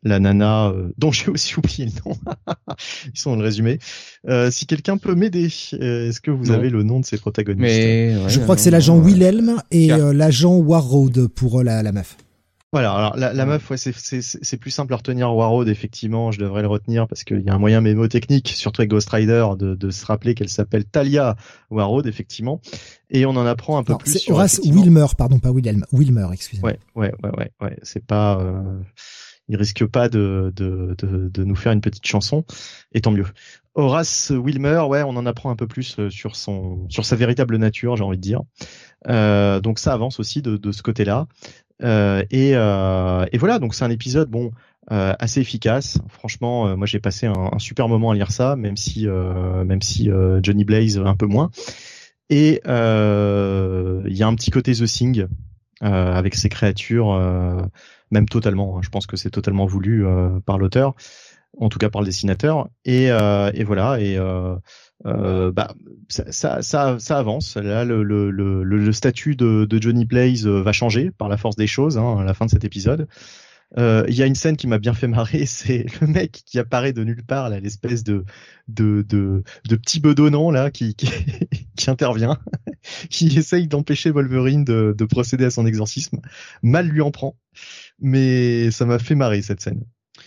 la 0.05 0.21
nana, 0.21 0.73
dont 0.99 1.11
j'ai 1.11 1.31
aussi 1.31 1.59
oublié 1.59 1.87
le 1.87 1.93
nom. 2.09 2.17
Ils 3.15 3.19
sont 3.19 3.31
dans 3.31 3.37
le 3.37 3.45
résumé. 3.45 3.79
si 4.51 4.67
quelqu'un 4.67 4.97
peut 4.97 5.15
m'aider, 5.15 5.47
est-ce 5.47 6.21
que 6.21 6.31
vous 6.31 6.53
avez 6.53 6.71
le 6.71 6.85
nom 6.85 7.01
de 7.01 7.05
ces 7.05 7.19
protagonistes? 7.19 7.61
Mais, 7.61 8.29
Je 8.29 8.39
crois 8.39 8.55
que 8.55 8.61
c'est 8.61 8.71
l'agent 8.71 8.97
Wilhelm 8.97 9.57
et 9.71 9.89
l'agent 9.89 10.57
Warroad 10.57 11.27
pour 11.27 11.65
la, 11.65 11.83
la 11.83 11.93
meuf. 11.93 12.17
Voilà, 12.70 12.93
alors 12.93 13.16
la, 13.16 13.32
la 13.32 13.47
meuf, 13.47 13.70
ouais, 13.70 13.78
c'est 13.78 14.57
plus 14.59 14.70
simple 14.70 14.93
à 14.93 14.97
retenir 14.97 15.35
Warroad, 15.35 15.69
effectivement, 15.69 16.32
je 16.32 16.39
devrais 16.39 16.61
le 16.61 16.69
retenir 16.69 17.09
parce 17.09 17.24
qu'il 17.24 17.40
y 17.40 17.49
a 17.49 17.55
un 17.55 17.59
moyen 17.59 17.81
mémotechnique, 17.81 18.49
surtout 18.49 18.82
avec 18.82 18.90
Ghost 18.90 19.09
Rider, 19.09 19.47
de, 19.59 19.74
de 19.74 19.90
se 19.90 20.05
rappeler 20.05 20.35
qu'elle 20.35 20.51
s'appelle 20.51 20.85
Talia 20.85 21.36
Warroad, 21.70 22.07
effectivement. 22.07 22.61
Et 23.09 23.24
on 23.24 23.31
en 23.31 23.47
apprend 23.47 23.78
un 23.78 23.85
peu 23.85 23.97
plus 23.97 24.19
sur 24.19 24.35
Horace 24.35 24.61
Wilmer, 24.65 25.07
pardon, 25.16 25.39
pas 25.39 25.51
Wilhelm, 25.51 25.86
Wilmer, 25.93 26.27
excusez-moi. 26.31 26.73
Ouais, 26.73 26.78
ouais, 26.95 27.15
ouais, 27.23 27.31
ouais, 27.39 27.51
ouais, 27.62 27.78
c'est 27.82 28.05
pas... 28.05 28.39
Euh... 28.39 28.81
Il 29.51 29.57
risque 29.57 29.86
pas 29.86 30.11
de, 30.11 30.53
de, 30.55 30.95
de, 30.99 31.31
de, 31.31 31.45
nous 31.45 31.57
faire 31.57 31.73
une 31.73 31.81
petite 31.81 32.05
chanson, 32.05 32.45
et 32.93 33.01
tant 33.01 33.12
mieux. 33.12 33.24
Horace 33.79 34.33
Wilmer, 34.35 34.83
ouais, 34.89 35.05
on 35.05 35.11
en 35.11 35.25
apprend 35.25 35.51
un 35.51 35.57
peu 35.57 35.69
plus 35.69 36.01
euh, 36.01 36.11
sur 36.11 36.35
son, 36.35 36.89
sur 36.89 37.05
sa 37.05 37.15
véritable 37.15 37.57
nature, 37.59 37.95
j'ai 37.95 38.03
envie 38.03 38.17
de 38.17 38.23
dire. 38.23 38.43
Euh, 39.07 39.61
donc 39.61 39.79
ça 39.79 39.93
avance 39.93 40.19
aussi 40.19 40.43
de, 40.43 40.57
de 40.57 40.73
ce 40.73 40.83
côté-là. 40.83 41.29
Euh, 41.85 42.25
et, 42.33 42.51
et, 42.51 43.39
voilà, 43.39 43.61
donc 43.61 43.77
c'est 43.77 43.85
un 43.85 43.91
épisode 43.91 44.29
bon 44.29 44.51
assez 44.91 45.41
efficace. 45.41 45.99
Franchement, 46.09 46.77
moi 46.77 46.87
j'ai 46.87 46.99
passé 46.99 47.27
un, 47.27 47.59
super 47.59 47.89
moment 47.89 48.11
à 48.11 48.15
lire 48.15 48.33
ça, 48.33 48.57
même 48.57 48.77
si 48.77 49.07
même 49.07 49.83
si 49.83 50.11
Johnny 50.43 50.65
Blaze 50.65 50.99
un 50.99 51.15
peu 51.15 51.27
moins. 51.27 51.51
Et 52.31 52.61
il 52.65 54.17
y 54.17 54.23
a 54.23 54.27
un 54.27 54.35
petit 54.35 54.51
côté 54.51 54.73
The 54.73 54.87
Thing 54.87 55.27
avec 55.83 56.35
ces 56.35 56.49
créatures, 56.49 57.71
même 58.11 58.29
totalement. 58.29 58.79
Hein. 58.79 58.81
je 58.83 58.89
pense 58.89 59.07
que 59.07 59.17
c'est 59.17 59.31
totalement 59.31 59.67
voulu 59.67 60.05
par 60.47 60.57
l'auteur, 60.57 60.95
en 61.60 61.68
tout 61.68 61.78
cas 61.78 61.90
par 61.90 62.02
le 62.02 62.06
dessinateur. 62.06 62.68
Et, 62.85 63.06
et 63.06 63.64
voilà. 63.64 64.01
Et 64.01 64.18
euh, 65.06 65.52
bah, 65.52 65.74
ça, 66.09 66.62
ça, 66.62 67.18
avance. 67.18 67.56
Là, 67.56 67.85
le, 67.85 68.93
statut 68.93 69.36
de, 69.36 69.66
Johnny 69.80 70.05
Blaze 70.05 70.47
euh, 70.47 70.62
va 70.62 70.72
changer 70.72 71.10
par 71.10 71.28
la 71.28 71.36
force 71.36 71.56
des 71.56 71.66
choses 71.66 71.98
hein, 71.98 72.18
à 72.18 72.24
la 72.24 72.35
fin 72.35 72.47
de 72.47 72.51
cet 72.51 72.64
épisode. 72.64 73.09
Euh, 73.76 74.06
il 74.09 74.14
y 74.14 74.22
a 74.22 74.26
une 74.26 74.35
scène 74.35 74.56
qui 74.56 74.66
m'a 74.66 74.78
bien 74.78 74.94
fait 74.94 75.09
marrer, 75.09 75.44
c'est 75.47 75.85
le 76.01 76.06
mec 76.06 76.43
qui 76.47 76.59
apparaît 76.59 76.94
de 76.94 77.05
nulle 77.05 77.22
part, 77.22 77.51
là, 77.51 77.60
l'espèce 77.60 78.02
de, 78.02 78.24
petit 78.66 80.01
bedonnant 80.01 80.51
là 80.51 80.70
qui 80.70 80.97
intervient, 81.86 82.39
qui 83.10 83.39
essaye 83.39 83.68
d'empêcher 83.68 84.10
Wolverine 84.10 84.64
de, 84.64 84.94
de 84.97 85.05
procéder 85.05 85.44
à 85.44 85.51
son 85.51 85.66
exorcisme. 85.66 86.20
Mal 86.62 86.89
lui 86.89 87.02
en 87.02 87.10
prend, 87.10 87.36
mais 88.01 88.70
ça 88.70 88.86
m'a 88.86 88.98
fait 88.98 89.14
marrer 89.14 89.43
cette 89.43 89.60
scène. 89.60 89.85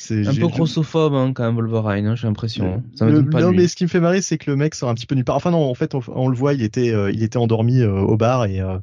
Un 0.10 0.34
peu 0.34 0.48
grossophobe 0.48 1.14
hein, 1.14 1.32
quand 1.34 1.44
même 1.44 1.56
Wolverine, 1.56 2.08
hein, 2.08 2.16
j'ai 2.16 2.28
l'impression. 2.28 2.84
non 3.00 3.52
mais 3.52 3.68
ce 3.68 3.76
qui 3.76 3.84
me 3.84 3.90
fait 3.90 4.00
marrer 4.00 4.22
c'est 4.22 4.38
que 4.38 4.50
le 4.50 4.58
mec 4.58 4.76
sort 4.76 4.90
un 4.90 4.94
petit 4.94 5.06
peu 5.06 5.16
nulle 5.16 5.26
part. 5.26 5.36
Enfin 5.36 5.52
non, 5.52 5.70
en 5.70 5.74
fait 5.74 5.94
on, 5.96 6.28
le 6.28 6.36
voit, 6.36 6.54
il 6.54 6.62
était 6.62 6.92
euh, 6.92 7.12
il 7.12 7.24
était 7.24 7.38
endormi 7.38 7.82
euh, 7.82 7.92
au 7.92 8.18
bar 8.18 8.46
et 8.46 8.60
euh, 8.60 8.78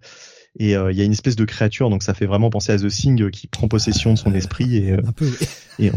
et 0.59 0.73
il 0.73 0.97
y 0.97 1.01
a 1.01 1.05
une 1.05 1.12
espèce 1.12 1.36
de 1.36 1.45
créature 1.45 1.89
donc 1.89 2.03
ça 2.03 2.15
fait 2.15 2.27
vraiment 2.27 2.51
penser 2.51 2.73
à 2.73 2.78
The 2.78 2.89
Thing 2.89 3.31
qui 3.31 3.47
prend 3.47 3.69
possession 3.69 4.15
de 4.15 4.19
son 4.19 4.35
esprit 4.35 4.77
et 4.77 4.93
un 4.93 5.12
peu. 5.12 5.31
et 5.78 5.93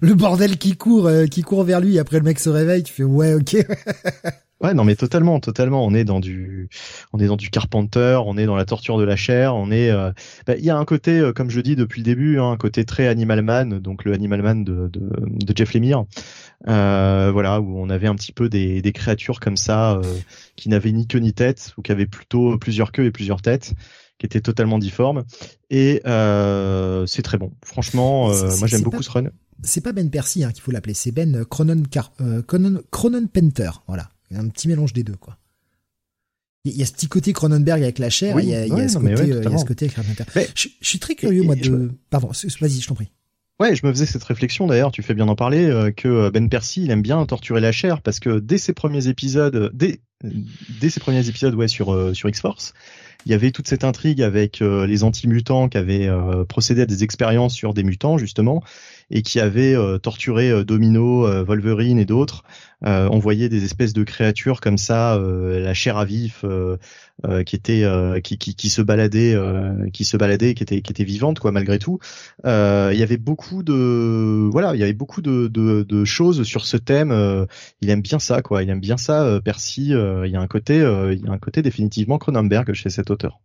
le 0.00 0.14
bordel 0.14 0.58
qui 0.58 0.76
court 0.76 1.10
qui 1.30 1.42
court 1.42 1.64
vers 1.64 1.80
lui 1.80 1.98
après 1.98 2.18
le 2.18 2.24
mec 2.24 2.38
se 2.38 2.50
réveille, 2.50 2.82
tu 2.82 2.92
fais 2.92 3.04
ouais 3.04 3.34
OK. 3.34 3.56
Ouais, 4.62 4.74
non, 4.74 4.84
mais 4.84 4.94
totalement, 4.94 5.40
totalement. 5.40 5.84
On 5.84 5.92
est 5.92 6.04
dans 6.04 6.20
du, 6.20 6.68
on 7.12 7.18
est 7.18 7.26
dans 7.26 7.36
du 7.36 7.50
Carpenter, 7.50 8.20
on 8.24 8.38
est 8.38 8.46
dans 8.46 8.54
la 8.54 8.64
torture 8.64 8.96
de 8.96 9.02
la 9.02 9.16
chair, 9.16 9.56
on 9.56 9.72
est. 9.72 9.90
Euh, 9.90 10.12
bah, 10.46 10.54
il 10.56 10.64
y 10.64 10.70
a 10.70 10.76
un 10.76 10.84
côté, 10.84 11.18
euh, 11.18 11.32
comme 11.32 11.50
je 11.50 11.60
dis 11.60 11.74
depuis 11.74 12.00
le 12.00 12.04
début, 12.04 12.38
hein, 12.38 12.52
un 12.52 12.56
côté 12.56 12.84
très 12.84 13.08
Animal 13.08 13.42
Man, 13.42 13.80
donc 13.80 14.04
le 14.04 14.12
Animal 14.12 14.40
Man 14.40 14.62
de, 14.62 14.86
de, 14.86 15.10
de 15.26 15.56
Jeff 15.56 15.74
Lemire, 15.74 16.04
euh, 16.68 17.30
voilà, 17.32 17.60
où 17.60 17.76
on 17.76 17.90
avait 17.90 18.06
un 18.06 18.14
petit 18.14 18.30
peu 18.30 18.48
des, 18.48 18.82
des 18.82 18.92
créatures 18.92 19.40
comme 19.40 19.56
ça 19.56 20.00
qui 20.54 20.68
n'avaient 20.68 20.92
ni 20.92 21.08
queue 21.08 21.18
ni 21.18 21.32
tête, 21.32 21.72
ou 21.76 21.82
qui 21.82 21.90
avaient 21.90 22.06
plutôt 22.06 22.56
plusieurs 22.56 22.92
queues 22.92 23.06
et 23.06 23.10
plusieurs 23.10 23.42
têtes, 23.42 23.74
qui 24.18 24.26
étaient 24.26 24.40
totalement 24.40 24.78
difformes. 24.78 25.24
Et 25.70 26.02
c'est 26.04 27.22
très 27.22 27.38
bon. 27.38 27.52
Franchement, 27.64 28.28
moi 28.28 28.68
j'aime 28.68 28.82
beaucoup 28.82 29.02
ce 29.02 29.10
run. 29.10 29.24
C'est 29.64 29.80
pas 29.80 29.92
Ben 29.92 30.08
Percy 30.08 30.44
hein, 30.44 30.52
qu'il 30.52 30.62
faut 30.62 30.70
l'appeler, 30.70 30.94
c'est 30.94 31.10
Ben 31.10 31.44
Cronon, 31.44 31.82
Car 31.90 32.12
Cronon, 32.46 32.80
Cronon 32.92 33.26
Penter, 33.26 33.70
voilà 33.88 34.11
un 34.34 34.48
petit 34.48 34.68
mélange 34.68 34.92
des 34.92 35.04
deux, 35.04 35.16
quoi. 35.16 35.38
Il 36.64 36.76
y 36.76 36.82
a 36.82 36.86
ce 36.86 36.92
petit 36.92 37.08
côté 37.08 37.32
Cronenberg 37.32 37.82
avec 37.82 37.98
la 37.98 38.08
chair, 38.08 38.38
il, 38.38 38.48
y 38.48 38.54
a, 38.54 38.66
ce 38.88 39.64
côté, 39.64 39.90
je, 40.54 40.68
suis 40.80 41.00
très 41.00 41.16
curieux, 41.16 41.42
moi, 41.42 41.56
de... 41.56 41.90
Pardon, 42.08 42.28
vas-y, 42.28 42.80
je 42.80 42.86
t'en 42.86 42.94
prie. 42.94 43.10
Ouais, 43.62 43.76
je 43.76 43.86
me 43.86 43.92
faisais 43.92 44.06
cette 44.06 44.24
réflexion 44.24 44.66
d'ailleurs, 44.66 44.90
tu 44.90 45.02
fais 45.02 45.14
bien 45.14 45.28
en 45.28 45.36
parler, 45.36 45.66
euh, 45.66 45.92
que 45.92 46.08
euh, 46.08 46.30
Ben 46.30 46.48
Percy, 46.48 46.82
il 46.82 46.90
aime 46.90 47.02
bien 47.02 47.24
torturer 47.26 47.60
la 47.60 47.70
chair 47.70 48.00
parce 48.00 48.18
que 48.18 48.40
dès 48.40 48.58
ses 48.58 48.72
premiers 48.72 49.06
épisodes, 49.06 49.70
dès, 49.72 50.00
dès 50.80 50.90
ses 50.90 50.98
premiers 50.98 51.28
épisodes, 51.28 51.54
ouais, 51.54 51.68
sur, 51.68 51.94
euh, 51.94 52.12
sur 52.12 52.28
X-Force, 52.28 52.74
il 53.24 53.30
y 53.30 53.34
avait 53.36 53.52
toute 53.52 53.68
cette 53.68 53.84
intrigue 53.84 54.20
avec 54.20 54.58
les 54.58 55.04
anti-mutants 55.04 55.68
qui 55.68 55.78
avaient 55.78 56.10
procédé 56.48 56.82
à 56.82 56.86
des 56.86 57.04
expériences 57.04 57.54
sur 57.54 57.72
des 57.72 57.84
mutants, 57.84 58.18
justement, 58.18 58.64
et 59.12 59.22
qui 59.22 59.38
avaient 59.38 59.76
torturé 60.02 60.64
Domino, 60.64 61.44
Wolverine 61.44 61.98
et 61.98 62.04
d'autres 62.04 62.44
euh, 62.84 63.08
on 63.10 63.18
voyait 63.18 63.48
des 63.48 63.64
espèces 63.64 63.92
de 63.92 64.02
créatures 64.02 64.60
comme 64.60 64.78
ça, 64.78 65.14
euh, 65.14 65.60
la 65.60 65.74
chair 65.74 65.96
à 65.96 66.04
vif, 66.04 66.44
euh, 66.44 66.76
qui 67.44 67.54
était 67.54 67.84
qui, 68.24 68.38
qui, 68.38 68.54
qui, 68.56 68.70
se 68.70 68.82
baladait, 68.82 69.36
qui 69.92 70.04
se 70.04 70.16
baladait, 70.16 70.54
qui 70.54 70.62
était 70.64 70.82
qui 70.82 70.90
était 70.92 71.04
vivante 71.04 71.38
quoi 71.38 71.52
malgré 71.52 71.78
tout. 71.78 72.00
Il 72.44 72.48
y 72.48 73.02
avait 73.02 73.16
beaucoup 73.16 73.62
de 73.62 74.48
voilà, 74.50 74.74
il 74.74 74.80
y 74.80 74.82
avait 74.82 74.92
beaucoup 74.92 75.22
de, 75.22 75.46
de, 75.46 75.82
de 75.82 76.04
choses 76.04 76.42
sur 76.42 76.64
ce 76.66 76.76
thème. 76.76 77.12
il 77.80 77.90
aime 77.90 78.02
bien 78.02 78.18
ça 78.18 78.42
quoi, 78.42 78.62
il 78.62 78.70
aime 78.70 78.80
bien 78.80 78.96
ça. 78.96 79.40
Percy, 79.44 79.90
il 79.90 80.30
y 80.30 80.36
a 80.36 80.40
un 80.40 80.48
côté, 80.48 80.76
il 80.78 81.20
y 81.24 81.28
a 81.28 81.32
un 81.32 81.38
côté 81.38 81.62
définitivement 81.62 82.18
Cronenberg 82.18 82.72
chez 82.72 82.90
cet 82.90 83.10
auteur. 83.10 83.40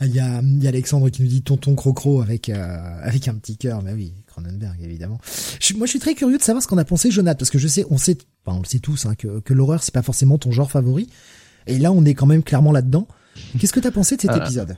Il 0.00 0.14
y 0.14 0.20
a, 0.20 0.40
il 0.42 0.62
y 0.62 0.66
a 0.66 0.68
Alexandre 0.68 1.10
qui 1.10 1.22
nous 1.22 1.28
dit 1.28 1.42
tonton 1.42 1.74
crocro 1.74 2.22
avec 2.22 2.48
avec 2.48 3.26
un 3.26 3.34
petit 3.34 3.56
cœur, 3.56 3.82
mais 3.82 3.92
oui, 3.92 4.14
Cronenberg 4.26 4.80
évidemment. 4.80 5.18
moi 5.76 5.86
je 5.86 5.90
suis 5.90 5.98
très 5.98 6.14
curieux 6.14 6.38
de 6.38 6.42
savoir 6.42 6.62
ce 6.62 6.68
qu'on 6.68 6.78
a 6.78 6.84
pensé 6.84 7.10
Jonathan 7.10 7.38
parce 7.38 7.50
que 7.50 7.58
je 7.58 7.66
sais, 7.66 7.84
on 7.90 7.98
sait 7.98 8.16
on 8.46 8.60
le 8.60 8.64
sait 8.64 8.78
tous, 8.78 9.06
hein, 9.06 9.14
que, 9.14 9.40
que 9.40 9.54
l'horreur 9.54 9.82
c'est 9.82 9.94
pas 9.94 10.02
forcément 10.02 10.38
ton 10.38 10.50
genre 10.50 10.70
favori. 10.70 11.08
Et 11.66 11.78
là, 11.78 11.92
on 11.92 12.04
est 12.04 12.14
quand 12.14 12.26
même 12.26 12.42
clairement 12.42 12.72
là-dedans. 12.72 13.06
Qu'est-ce 13.58 13.72
que 13.72 13.80
t'as 13.80 13.90
pensé 13.90 14.16
de 14.16 14.22
cet 14.22 14.30
ah. 14.30 14.38
épisode? 14.38 14.76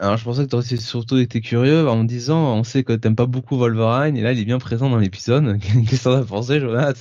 Alors 0.00 0.16
je 0.16 0.24
pensais 0.24 0.44
que 0.44 0.48
t'aurais 0.48 0.76
surtout 0.76 1.18
été 1.18 1.40
curieux 1.40 1.88
en 1.88 2.02
me 2.02 2.08
disant 2.08 2.56
on 2.56 2.64
sait 2.64 2.82
que 2.82 2.92
t'aimes 2.92 3.14
pas 3.14 3.26
beaucoup 3.26 3.56
Wolverine 3.56 4.16
et 4.16 4.22
là 4.22 4.32
il 4.32 4.40
est 4.40 4.44
bien 4.44 4.58
présent 4.58 4.90
dans 4.90 4.98
l'épisode. 4.98 5.58
Qu'est-ce 5.88 6.02
que 6.02 6.04
t'en 6.04 6.20
as 6.20 6.24
pensé 6.24 6.58
Jonathan 6.58 6.98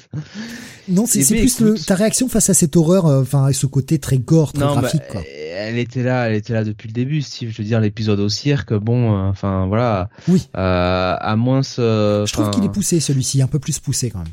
Non 0.88 1.06
c'est 1.07 1.26
plus 1.26 1.86
ta 1.86 1.95
réaction 1.95 2.28
face 2.28 2.52
à 2.52 2.53
cette 2.53 2.76
horreur, 2.76 3.07
euh, 3.07 3.22
enfin 3.24 3.52
ce 3.52 3.65
côté 3.65 3.98
très 3.98 4.20
gore, 4.20 4.53
très 4.53 4.64
graphique. 4.64 5.02
Bah, 5.02 5.14
quoi. 5.14 5.22
elle 5.56 5.78
était 5.78 6.03
là, 6.03 6.30
elle 6.30 6.36
était 6.36 6.53
là 6.53 6.64
depuis 6.64 6.88
le 6.88 6.94
début. 6.94 7.22
Si 7.22 7.49
je 7.49 7.57
veux 7.57 7.64
dire 7.64 7.80
l'épisode 7.80 8.20
au 8.20 8.30
cirque, 8.30 8.74
bon, 8.74 9.14
euh, 9.14 9.30
enfin 9.30 9.65
voilà. 9.68 10.10
Oui. 10.28 10.48
Euh, 10.56 11.15
à 11.20 11.36
moins. 11.36 11.61
je 11.61 12.32
trouve 12.32 12.49
qu'il 12.52 12.64
est 12.64 12.72
poussé 12.72 12.99
celui-ci, 12.99 13.41
un 13.41 13.48
peu 13.48 13.60
plus 13.60 13.80
poussé 13.80 14.10
quand 14.10 14.20
même. 14.20 14.28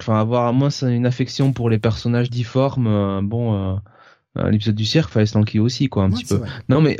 Enfin, 0.00 0.20
avoir 0.20 0.46
à 0.46 0.52
moins 0.52 0.70
une 0.82 1.06
affection 1.06 1.52
pour 1.52 1.70
les 1.70 1.78
personnages 1.78 2.28
difformes, 2.28 2.86
euh, 2.86 3.20
bon, 3.22 3.78
l'épisode 4.36 4.74
du 4.74 4.84
cirque, 4.84 5.10
fallait 5.10 5.26
se 5.26 5.58
aussi, 5.58 5.88
quoi, 5.88 6.04
un 6.04 6.10
petit 6.10 6.24
peu. 6.24 6.40
Non, 6.68 6.80
mais 6.80 6.98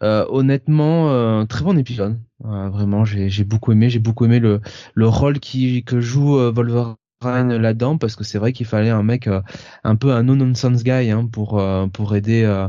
honnêtement, 0.00 1.46
très 1.46 1.64
bon 1.64 1.78
épisode. 1.78 2.18
vraiment, 2.40 3.04
j'ai 3.04 3.44
beaucoup 3.44 3.72
aimé. 3.72 3.90
J'ai 3.90 3.98
beaucoup 3.98 4.24
aimé 4.24 4.38
le 4.38 4.60
le 4.94 5.08
rôle 5.08 5.40
qui 5.40 5.84
que 5.84 6.00
joue 6.00 6.36
Wolverine 6.52 6.96
là-dedans 7.20 7.98
parce 7.98 8.16
que 8.16 8.24
c'est 8.24 8.38
vrai 8.38 8.52
qu'il 8.52 8.66
fallait 8.66 8.90
un 8.90 9.02
mec 9.02 9.26
euh, 9.26 9.40
un 9.84 9.96
peu 9.96 10.12
un 10.12 10.22
no 10.22 10.36
nonsense 10.36 10.84
guy 10.84 11.10
hein, 11.10 11.28
pour 11.30 11.58
euh, 11.58 11.86
pour 11.88 12.14
aider 12.14 12.44
euh, 12.44 12.68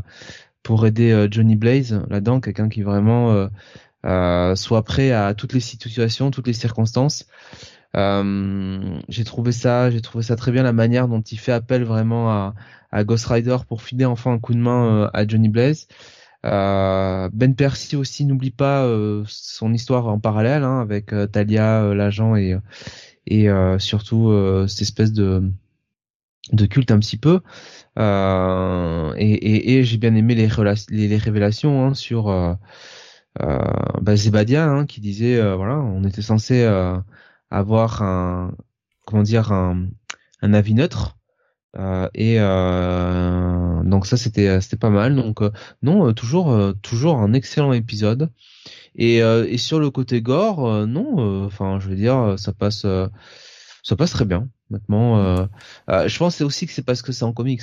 pour 0.63 0.85
aider 0.85 1.27
Johnny 1.31 1.55
Blaze 1.55 2.01
là-dedans 2.09 2.41
quelqu'un 2.41 2.69
qui 2.69 2.81
vraiment 2.81 3.49
soit 4.55 4.83
prêt 4.83 5.11
à 5.11 5.33
toutes 5.33 5.53
les 5.53 5.59
situations 5.59 6.31
toutes 6.31 6.47
les 6.47 6.53
circonstances 6.53 7.27
j'ai 7.95 9.23
trouvé 9.23 9.51
ça 9.51 9.89
j'ai 9.89 10.01
trouvé 10.01 10.23
ça 10.23 10.35
très 10.35 10.51
bien 10.51 10.63
la 10.63 10.73
manière 10.73 11.07
dont 11.07 11.21
il 11.21 11.39
fait 11.39 11.53
appel 11.53 11.83
vraiment 11.85 12.29
à, 12.29 12.55
à 12.91 13.03
Ghost 13.03 13.27
Rider 13.27 13.57
pour 13.67 13.81
filer 13.81 14.05
enfin 14.05 14.33
un 14.33 14.39
coup 14.39 14.53
de 14.53 14.59
main 14.59 15.09
à 15.13 15.25
Johnny 15.25 15.49
Blaze 15.49 15.87
ben 16.43 17.53
Percy 17.55 17.95
aussi 17.95 18.25
n'oublie 18.25 18.51
pas 18.51 18.87
son 19.25 19.73
histoire 19.73 20.07
en 20.07 20.19
parallèle 20.19 20.63
hein, 20.63 20.79
avec 20.81 21.13
Talia 21.31 21.93
l'agent 21.93 22.35
et 22.35 22.57
et 23.29 23.49
euh, 23.49 23.79
surtout 23.79 24.29
euh, 24.29 24.67
cette 24.67 24.81
espèce 24.81 25.13
de 25.13 25.51
de 26.51 26.65
culte 26.65 26.91
un 26.91 26.99
petit 26.99 27.17
peu. 27.17 27.41
Euh, 27.97 29.13
et, 29.17 29.31
et, 29.31 29.77
et 29.77 29.83
j'ai 29.83 29.97
bien 29.97 30.15
aimé 30.15 30.35
les, 30.35 30.49
les, 30.89 31.07
les 31.07 31.17
révélations 31.17 31.85
hein, 31.85 31.93
sur 31.93 32.29
euh, 32.29 32.55
bah, 33.39 34.15
Zebadia 34.15 34.65
hein, 34.65 34.85
qui 34.85 34.99
disait 35.01 35.39
voilà 35.55 35.77
on 35.77 36.03
était 36.03 36.21
censé 36.23 36.65
avoir 37.51 38.01
un 38.01 38.53
comment 39.05 39.23
dire 39.23 39.51
un, 39.51 39.87
un 40.41 40.53
avis 40.53 40.73
neutre 40.73 41.17
et 42.13 42.37
donc 42.39 44.05
ça 44.05 44.17
c'était 44.17 44.59
c'était 44.61 44.77
pas 44.77 44.89
mal 44.89 45.15
donc 45.15 45.41
non 45.83 46.13
toujours 46.13 46.73
toujours 46.81 47.17
un 47.17 47.33
excellent 47.33 47.73
épisode 47.73 48.29
et, 48.95 49.21
euh, 49.23 49.45
et 49.47 49.57
sur 49.57 49.79
le 49.79 49.91
côté 49.91 50.21
gore, 50.21 50.67
euh, 50.67 50.85
non, 50.85 51.15
euh, 51.19 51.45
enfin, 51.45 51.79
je 51.79 51.89
veux 51.89 51.95
dire, 51.95 52.35
ça 52.37 52.53
passe, 52.53 52.85
ça 53.83 53.95
passe 53.95 54.11
très 54.11 54.25
bien. 54.25 54.49
Maintenant, 54.69 55.47
je 55.87 56.17
pense 56.17 56.41
aussi 56.41 56.67
que 56.67 56.73
c'est 56.73 56.85
parce 56.85 57.01
que 57.01 57.11
c'est 57.11 57.25
en 57.25 57.33
comics. 57.33 57.61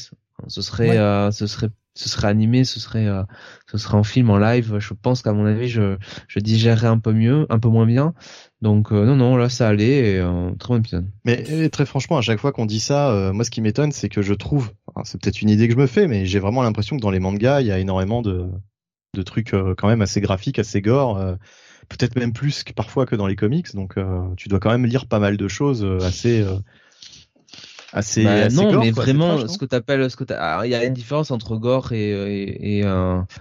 Ce 0.48 0.62
serait, 0.62 0.96
ce 1.32 1.46
serait 1.46 1.70
ce 1.94 2.10
serait 2.10 2.28
animé, 2.28 2.64
ce 2.64 2.78
serait, 2.78 3.08
ce 3.66 3.78
serait 3.78 3.96
en 3.96 4.02
film, 4.02 4.28
en 4.28 4.36
live. 4.36 4.78
Je 4.78 4.92
pense 4.92 5.22
qu'à 5.22 5.32
mon 5.32 5.46
avis, 5.46 5.66
je, 5.66 5.96
je 6.28 6.40
digérerais 6.40 6.88
un 6.88 6.98
peu 6.98 7.14
mieux, 7.14 7.46
un 7.48 7.58
peu 7.58 7.70
moins 7.70 7.86
bien. 7.86 8.12
Donc 8.60 8.90
non, 8.90 9.16
non, 9.16 9.36
là 9.36 9.48
ça 9.48 9.68
allait. 9.68 10.16
Et, 10.16 10.24
très 10.58 10.68
bon 10.74 10.80
épisode. 10.80 11.06
Mais 11.24 11.70
très 11.70 11.86
franchement, 11.86 12.18
à 12.18 12.20
chaque 12.20 12.38
fois 12.38 12.52
qu'on 12.52 12.66
dit 12.66 12.80
ça, 12.80 13.30
moi 13.32 13.44
ce 13.44 13.50
qui 13.50 13.62
m'étonne, 13.62 13.92
c'est 13.92 14.10
que 14.10 14.20
je 14.20 14.34
trouve, 14.34 14.72
c'est 15.04 15.18
peut-être 15.20 15.40
une 15.40 15.48
idée 15.48 15.68
que 15.68 15.74
je 15.74 15.78
me 15.78 15.86
fais, 15.86 16.06
mais 16.06 16.26
j'ai 16.26 16.38
vraiment 16.38 16.62
l'impression 16.62 16.96
que 16.96 17.02
dans 17.02 17.10
les 17.10 17.20
mangas, 17.20 17.62
il 17.62 17.68
y 17.68 17.72
a 17.72 17.78
énormément 17.78 18.20
de, 18.20 18.50
de 19.16 19.22
trucs 19.22 19.54
euh, 19.54 19.74
quand 19.76 19.88
même 19.88 20.02
assez 20.02 20.20
graphiques, 20.20 20.58
assez 20.58 20.80
gore, 20.80 21.18
euh, 21.18 21.34
peut-être 21.88 22.16
même 22.16 22.32
plus 22.32 22.62
que 22.62 22.72
parfois 22.72 23.06
que 23.06 23.16
dans 23.16 23.26
les 23.26 23.36
comics. 23.36 23.74
Donc 23.74 23.96
euh, 23.96 24.22
tu 24.36 24.48
dois 24.48 24.60
quand 24.60 24.70
même 24.70 24.86
lire 24.86 25.06
pas 25.06 25.18
mal 25.18 25.36
de 25.36 25.48
choses 25.48 25.84
assez 26.02 26.44
assez, 27.96 28.24
bah, 28.24 28.48
non 28.48 28.78
mais 28.80 28.90
vraiment 28.90 29.46
ce 29.48 29.58
que 29.58 29.64
t'appelles 29.64 30.10
ce 30.10 30.16
que 30.16 30.24
il 30.64 30.70
y 30.70 30.74
a 30.74 30.84
une 30.84 30.94
différence 30.94 31.30
entre 31.30 31.56
gore 31.56 31.92
et 31.92 32.10
et, 32.10 32.78
et, 32.80 32.82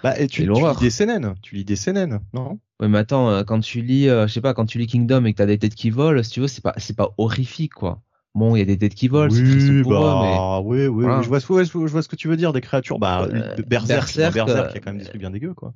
bah, 0.04 0.20
et 0.20 0.28
tu, 0.28 0.44
tu 0.44 0.52
lis 0.52 0.62
des 0.80 0.90
CNN 0.90 1.36
tu 1.42 1.56
lis 1.56 1.66
des 1.66 1.76
CNN 1.76 2.20
non? 2.34 2.60
Ouais 2.80 2.88
mais 2.88 2.98
attends 2.98 3.44
quand 3.44 3.60
tu 3.60 3.82
lis 3.82 4.06
je 4.06 4.28
sais 4.28 4.42
pas 4.42 4.54
quand 4.54 4.66
tu 4.66 4.78
lis 4.78 4.88
Kingdom 4.88 5.26
et 5.26 5.34
que 5.34 5.38
t'as 5.38 5.46
des 5.46 5.60
têtes 5.60 5.76
qui 5.76 5.90
volent 5.90 6.24
si 6.24 6.32
tu 6.32 6.40
veux 6.40 6.48
c'est 6.48 6.64
pas 6.64 6.74
c'est 6.78 6.96
pas 6.96 7.12
horrifique 7.18 7.74
quoi 7.74 8.02
Bon, 8.36 8.54
il 8.58 8.60
y 8.60 8.62
a 8.62 8.66
des 8.66 8.78
têtes 8.78 8.96
qui 8.96 9.08
volent, 9.08 9.34
oui, 9.34 9.82
bah, 9.84 10.60
oui, 10.60 10.88
oui, 10.88 11.06
je 11.24 11.28
vois, 11.30 11.40
je 11.40 11.88
vois 11.88 12.02
ce 12.02 12.10
que 12.10 12.18
tu 12.18 12.28
veux 12.28 12.36
dire, 12.36 12.52
des 12.52 12.60
créatures. 12.60 13.00
Bah, 13.00 13.26
euh, 13.32 13.56
Berserk, 13.66 14.14
Berserk, 14.14 14.34
Berserk, 14.34 14.72
il 14.72 14.76
y 14.76 14.78
a 14.78 14.82
quand 14.82 14.92
même 14.92 15.00
des 15.00 15.06
trucs 15.06 15.22
bien 15.22 15.30
dégueux, 15.30 15.54
quoi. 15.54 15.74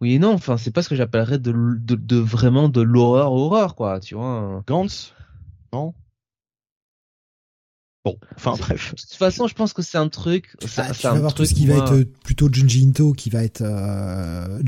Oui 0.00 0.14
et 0.14 0.18
non, 0.18 0.32
enfin, 0.32 0.56
c'est 0.56 0.70
pas 0.70 0.82
ce 0.82 0.88
que 0.88 0.96
j'appellerais 0.96 1.38
de, 1.38 1.52
de, 1.52 1.94
de, 1.94 2.16
vraiment 2.16 2.70
de 2.70 2.80
l'horreur 2.80 3.32
horreur, 3.32 3.74
quoi, 3.74 4.00
tu 4.00 4.14
vois. 4.14 4.62
Gantz? 4.66 5.14
Non? 5.74 5.92
Bon, 8.04 8.18
enfin 8.36 8.54
bref. 8.58 8.94
De 8.94 9.00
toute 9.00 9.14
façon, 9.14 9.46
je 9.46 9.54
pense 9.54 9.72
que 9.72 9.80
c'est 9.80 9.96
un 9.96 10.08
truc. 10.08 10.56
Ah, 10.76 10.90
tu 10.92 11.06
vas 11.06 11.14
voir 11.14 11.34
tout 11.34 11.46
ce 11.46 11.54
qui 11.54 11.66
va 11.66 11.76
être 11.76 12.02
plutôt 12.22 12.52
Junji 12.52 12.86
Into, 12.86 13.12
qui 13.12 13.30
va 13.30 13.42
être. 13.42 13.62
Euh, 13.62 14.60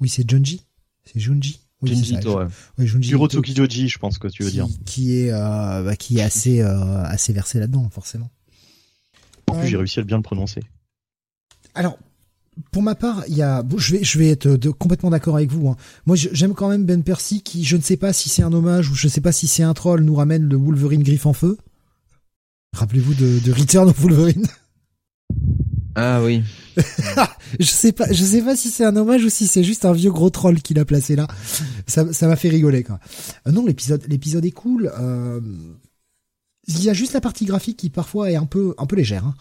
Oui, 0.00 0.08
c'est 0.08 0.28
Junji. 0.28 0.66
C'est 1.04 1.20
Junji. 1.20 1.60
Oui, 1.80 1.94
Junji 1.94 2.14
Ito, 2.14 2.38
ouais. 2.38 2.46
ouais 2.78 2.86
Junji 2.86 3.10
Joji, 3.54 3.88
je 3.88 3.98
pense 3.98 4.18
que 4.18 4.28
tu 4.28 4.42
veux 4.44 4.50
qui, 4.50 4.54
dire. 4.54 4.68
Qui 4.86 5.18
est, 5.18 5.32
euh, 5.32 5.82
bah, 5.82 5.96
qui 5.96 6.18
est 6.18 6.22
assez, 6.22 6.60
euh, 6.60 7.02
assez 7.04 7.32
versé 7.32 7.58
là-dedans, 7.58 7.88
forcément. 7.90 8.30
En 9.48 9.58
plus, 9.58 9.68
j'ai 9.68 9.76
réussi 9.76 10.00
à 10.00 10.04
bien 10.04 10.16
le 10.16 10.22
prononcer. 10.22 10.62
Alors, 11.74 11.98
pour 12.70 12.82
ma 12.82 12.94
part, 12.94 13.24
il 13.28 13.36
y 13.36 13.42
a, 13.42 13.64
je 13.76 13.96
vais, 13.96 14.04
je 14.04 14.18
vais 14.18 14.28
être 14.30 14.48
de, 14.48 14.70
complètement 14.70 15.10
d'accord 15.10 15.36
avec 15.36 15.50
vous. 15.50 15.68
Hein. 15.68 15.76
Moi, 16.06 16.16
j'aime 16.16 16.54
quand 16.54 16.68
même 16.68 16.84
Ben 16.84 17.02
Percy, 17.02 17.42
qui, 17.42 17.64
je 17.64 17.76
ne 17.76 17.82
sais 17.82 17.96
pas 17.96 18.12
si 18.12 18.28
c'est 18.28 18.42
un 18.42 18.52
hommage 18.52 18.90
ou 18.90 18.94
je 18.94 19.06
ne 19.06 19.10
sais 19.10 19.20
pas 19.20 19.32
si 19.32 19.46
c'est 19.46 19.62
un 19.62 19.74
troll, 19.74 20.02
nous 20.02 20.14
ramène 20.14 20.48
le 20.48 20.56
Wolverine 20.56 21.02
griffe 21.02 21.26
en 21.26 21.32
feu. 21.32 21.58
Rappelez-vous 22.74 23.14
de, 23.14 23.38
de 23.40 23.52
Return 23.52 23.88
of 23.88 23.98
Wolverine. 24.00 24.46
Ah 25.94 26.22
oui. 26.22 26.42
je 27.60 27.66
sais 27.66 27.92
pas, 27.92 28.10
je 28.10 28.24
sais 28.24 28.40
pas 28.40 28.56
si 28.56 28.70
c'est 28.70 28.84
un 28.86 28.96
hommage 28.96 29.24
ou 29.24 29.28
si 29.28 29.46
c'est 29.46 29.62
juste 29.62 29.84
un 29.84 29.92
vieux 29.92 30.10
gros 30.10 30.30
troll 30.30 30.62
qu'il 30.62 30.78
a 30.78 30.86
placé 30.86 31.16
là. 31.16 31.26
Ça, 31.86 32.10
ça 32.14 32.26
m'a 32.28 32.36
fait 32.36 32.48
rigoler 32.48 32.82
quoi. 32.82 32.98
Euh, 33.46 33.52
non, 33.52 33.66
l'épisode, 33.66 34.02
l'épisode 34.08 34.44
est 34.46 34.52
cool. 34.52 34.90
Euh, 34.98 35.38
il 36.66 36.82
y 36.82 36.88
a 36.88 36.94
juste 36.94 37.12
la 37.12 37.20
partie 37.20 37.44
graphique 37.44 37.76
qui 37.76 37.90
parfois 37.90 38.30
est 38.30 38.36
un 38.36 38.46
peu, 38.46 38.74
un 38.78 38.86
peu 38.86 38.96
légère. 38.96 39.26
Hein. 39.26 39.34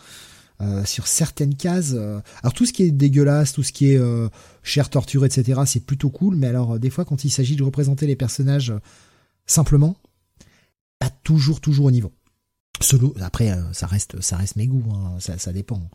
Euh, 0.60 0.86
sur 0.86 1.08
certaines 1.08 1.56
cases. 1.56 1.96
alors 2.44 2.54
tout 2.54 2.68
ce 2.68 2.74
qui 2.74 2.84
est 2.84 2.92
dégueulasse, 2.92 3.54
tout 3.54 3.64
ce 3.64 3.72
qui 3.72 3.92
est 3.92 3.98
euh, 3.98 4.28
chair, 4.62 4.90
torture, 4.90 5.26
etc. 5.26 5.62
C'est 5.66 5.86
plutôt 5.86 6.10
cool. 6.10 6.36
Mais 6.36 6.48
alors 6.48 6.78
des 6.78 6.90
fois, 6.90 7.04
quand 7.06 7.24
il 7.24 7.32
s'agit 7.32 7.56
de 7.56 7.64
représenter 7.64 8.06
les 8.06 8.16
personnages 8.16 8.74
simplement, 9.48 9.96
pas 11.00 11.10
toujours, 11.24 11.62
toujours 11.62 11.86
au 11.86 11.92
niveau. 11.92 12.12
Après, 13.22 13.58
ça 13.74 13.88
reste, 13.88 14.22
ça 14.22 14.38
reste 14.38 14.56
mes 14.56 14.68
goûts. 14.68 14.84
Hein. 14.94 15.16
ça, 15.20 15.38
ça 15.38 15.54
dépend. 15.54 15.90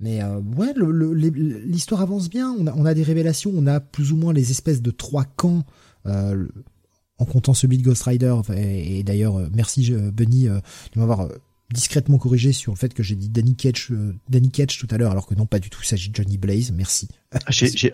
Mais 0.00 0.22
euh, 0.22 0.40
ouais, 0.56 0.74
l'histoire 1.64 2.00
avance 2.00 2.28
bien. 2.28 2.54
On 2.58 2.84
a, 2.84 2.94
des 2.94 3.02
révélations. 3.02 3.52
On 3.54 3.66
a 3.66 3.80
plus 3.80 4.12
ou 4.12 4.16
moins 4.16 4.32
les 4.32 4.50
espèces 4.50 4.82
de 4.82 4.90
trois 4.90 5.24
camps. 5.24 5.64
Euh, 6.06 6.46
en 7.18 7.26
comptant 7.26 7.54
celui 7.54 7.78
de 7.78 7.84
Ghost 7.84 8.02
Rider. 8.02 8.34
Et, 8.56 9.04
d'ailleurs, 9.04 9.36
euh, 9.36 9.48
merci 9.54 9.92
Bunny 9.92 10.46
de 10.46 10.60
m'avoir 10.96 11.28
discrètement 11.72 12.18
corrigé 12.18 12.52
sur 12.52 12.72
le 12.72 12.76
fait 12.76 12.92
que 12.94 13.02
j'ai 13.02 13.14
dit 13.14 13.28
Danny 13.28 13.56
Ketch, 13.56 13.90
Danny 14.28 14.50
Ketch 14.50 14.78
tout 14.78 14.86
à 14.90 14.98
l'heure, 14.98 15.10
alors 15.10 15.26
que 15.26 15.34
non, 15.34 15.46
pas 15.46 15.58
du 15.58 15.70
tout. 15.70 15.80
Il 15.82 15.86
s'agit 15.86 16.10
de 16.10 16.16
Johnny 16.16 16.38
Blaze. 16.38 16.72
Merci. 16.72 17.08
Ah, 17.32 17.38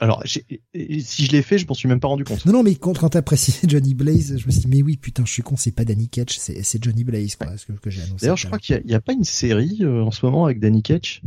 alors, 0.01 0.23
si 0.27 0.45
je 0.75 1.33
l'ai 1.33 1.43
fait, 1.43 1.59
je 1.59 1.67
m'en 1.67 1.75
suis 1.75 1.89
même 1.89 2.01
pas 2.01 2.09
rendu 2.09 2.25
compte. 2.25 2.45
Non, 2.47 2.53
non, 2.53 2.63
mais 2.63 2.75
quand, 2.75 2.99
quand 2.99 3.11
t'as 3.11 3.23
précisé 3.23 3.61
Johnny 3.69 3.95
Blaze, 3.95 4.37
je 4.39 4.47
me 4.47 4.51
suis 4.51 4.63
dit, 4.63 4.69
mais 4.69 4.83
oui, 4.83 4.97
putain, 4.97 5.25
je 5.25 5.33
suis 5.33 5.43
con, 5.43 5.57
c'est 5.57 5.73
pas 5.73 5.85
Danny 5.85 6.09
Ketch, 6.09 6.39
c'est 6.39 6.83
Johnny 6.83 7.05
Blaze, 7.05 7.37
quoi, 7.37 7.57
ce 7.57 7.67
que, 7.67 7.73
que 7.73 7.91
j'ai 7.91 8.03
annoncé. 8.03 8.23
D'ailleurs, 8.23 8.37
je 8.37 8.47
crois 8.47 8.59
qu'il 8.59 8.83
n'y 8.85 8.95
a, 8.95 8.99
a, 8.99 9.01
pas 9.01 9.13
une 9.13 9.25
série 9.25 9.87
en 9.87 10.11
ce 10.11 10.27
moment 10.27 10.45
avec 10.45 10.61
Danny 10.61 10.83
Ketch? 10.83 11.23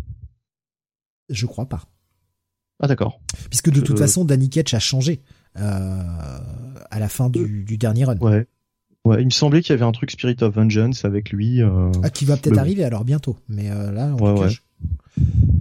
Je 1.30 1.46
crois 1.46 1.68
pas. 1.68 1.88
Ah 2.80 2.88
d'accord. 2.88 3.22
Puisque 3.50 3.70
de 3.70 3.80
toute 3.80 3.98
façon, 3.98 4.26
Danny 4.26 4.50
Ketch 4.50 4.74
a 4.74 4.80
changé 4.80 5.22
euh, 5.58 6.40
à 6.92 7.00
la 7.00 7.08
fin 7.08 7.30
du, 7.30 7.78
dernier 7.78 8.06
run. 8.06 8.18
Ouais. 8.18 8.46
Ouais, 9.06 9.22
il 9.22 9.26
me 9.26 9.32
semblait 9.32 9.62
qu'il 9.62 9.72
y 9.72 9.74
avait 9.74 9.86
un 9.86 9.92
truc 9.92 10.12
Spirit 10.12 10.38
of 10.42 10.56
Vengeance 10.56 11.04
avec 11.04 11.32
lui. 11.32 11.62
Euh... 11.62 11.92
Ah, 12.04 12.10
qui 12.10 12.24
va 12.24 12.38
peut-être 12.38 12.58
arriver 12.58 12.86
alors 12.86 13.04
bientôt. 13.04 13.38
Mais 13.50 13.70
euh, 13.70 13.92
là, 13.92 14.14
en 14.14 14.38
ouais, 14.38 14.50
je, 14.50 14.62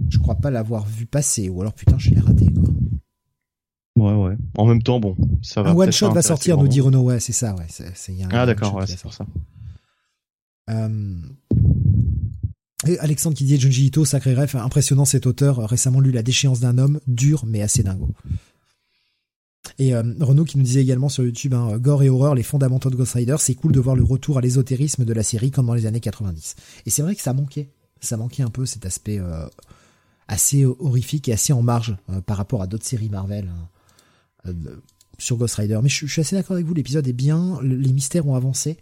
je, 0.09 0.17
crois 0.17 0.35
pas 0.35 0.49
l'avoir 0.49 0.85
vu 0.85 1.05
passer. 1.05 1.49
Ou 1.49 1.59
alors 1.59 1.73
putain, 1.73 1.97
je 1.97 2.11
l'ai 2.11 2.21
raté 2.21 2.45
quoi. 2.45 2.63
Ouais, 3.95 4.13
ouais. 4.13 4.37
En 4.57 4.65
même 4.65 4.81
temps, 4.81 4.99
bon, 4.99 5.15
ça 5.41 5.61
va. 5.61 5.71
Un 5.71 5.75
one 5.75 5.91
shot 5.91 6.11
va 6.11 6.21
sortir, 6.21 6.57
nous 6.57 6.67
dit 6.67 6.81
Renault. 6.81 7.03
Ouais, 7.03 7.19
c'est 7.19 7.33
ça. 7.33 7.53
Ouais, 7.55 7.65
c'est, 7.67 8.15
ah 8.31 8.45
d'accord, 8.45 8.75
ouais, 8.75 8.87
c'est 8.87 8.99
pour 8.99 9.13
ça. 9.13 9.25
Euh, 10.69 11.15
et 12.87 12.97
Alexandre 12.99 13.35
qui 13.35 13.43
dit 13.43 13.59
Junji 13.59 13.87
Ito, 13.87 14.05
sacré 14.05 14.33
ref, 14.33 14.55
impressionnant 14.55 15.05
cet 15.05 15.25
auteur, 15.25 15.69
récemment 15.69 15.99
lu 15.99 16.11
La 16.11 16.23
déchéance 16.23 16.59
d'un 16.59 16.77
homme, 16.77 16.99
dur 17.07 17.43
mais 17.45 17.61
assez 17.61 17.83
dingo. 17.83 18.09
Et 19.79 19.93
euh, 19.93 20.03
Renaud 20.19 20.45
qui 20.45 20.57
nous 20.57 20.63
disait 20.63 20.81
également 20.81 21.09
sur 21.09 21.23
YouTube, 21.23 21.53
hein, 21.53 21.77
gore 21.77 22.03
et 22.03 22.09
horreur, 22.09 22.35
les 22.35 22.43
fondamentaux 22.43 22.89
de 22.89 22.95
Ghost 22.95 23.13
Rider, 23.13 23.35
c'est 23.39 23.55
cool 23.55 23.71
de 23.71 23.79
voir 23.79 23.95
le 23.95 24.03
retour 24.03 24.37
à 24.37 24.41
l'ésotérisme 24.41 25.05
de 25.05 25.13
la 25.13 25.23
série 25.23 25.51
comme 25.51 25.65
dans 25.65 25.73
les 25.73 25.85
années 25.85 25.99
90. 25.99 26.55
Et 26.85 26.89
c'est 26.89 27.01
vrai 27.01 27.15
que 27.15 27.21
ça 27.21 27.33
manquait, 27.33 27.69
ça 28.01 28.17
manquait 28.17 28.43
un 28.43 28.49
peu 28.49 28.65
cet 28.65 28.85
aspect 28.85 29.19
euh, 29.19 29.45
assez 30.27 30.65
horrifique 30.65 31.27
et 31.29 31.33
assez 31.33 31.53
en 31.53 31.61
marge 31.61 31.95
euh, 32.09 32.21
par 32.21 32.37
rapport 32.37 32.61
à 32.61 32.67
d'autres 32.67 32.85
séries 32.85 33.09
Marvel 33.09 33.49
hein, 34.45 34.53
sur 35.17 35.37
Ghost 35.37 35.55
Rider. 35.55 35.79
Mais 35.81 35.89
je, 35.89 36.05
je 36.05 36.11
suis 36.11 36.21
assez 36.21 36.35
d'accord 36.35 36.55
avec 36.55 36.65
vous, 36.65 36.73
l'épisode 36.73 37.07
est 37.07 37.13
bien, 37.13 37.59
les 37.63 37.93
mystères 37.93 38.27
ont 38.27 38.35
avancé 38.35 38.77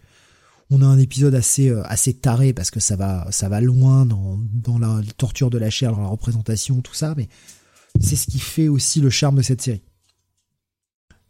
On 0.72 0.82
a 0.82 0.86
un 0.86 0.98
épisode 0.98 1.36
assez 1.36 1.70
assez 1.86 2.16
taré 2.16 2.54
parce 2.54 2.72
que 2.72 2.80
ça 2.80 2.96
va 2.96 3.28
ça 3.32 3.48
va 3.50 3.62
loin 3.62 4.06
dans 4.06 4.40
dans 4.52 4.80
la 4.80 5.02
torture 5.16 5.52
de 5.52 5.58
la 5.58 5.70
chair, 5.70 5.94
dans 5.94 6.02
la 6.02 6.08
représentation, 6.08 6.82
tout 6.82 6.96
ça, 6.96 7.14
mais 7.16 7.30
c'est 8.00 8.16
ce 8.16 8.26
qui 8.26 8.40
fait 8.40 8.68
aussi 8.68 9.00
le 9.00 9.10
charme 9.10 9.36
de 9.36 9.42
cette 9.42 9.62
série. 9.62 9.84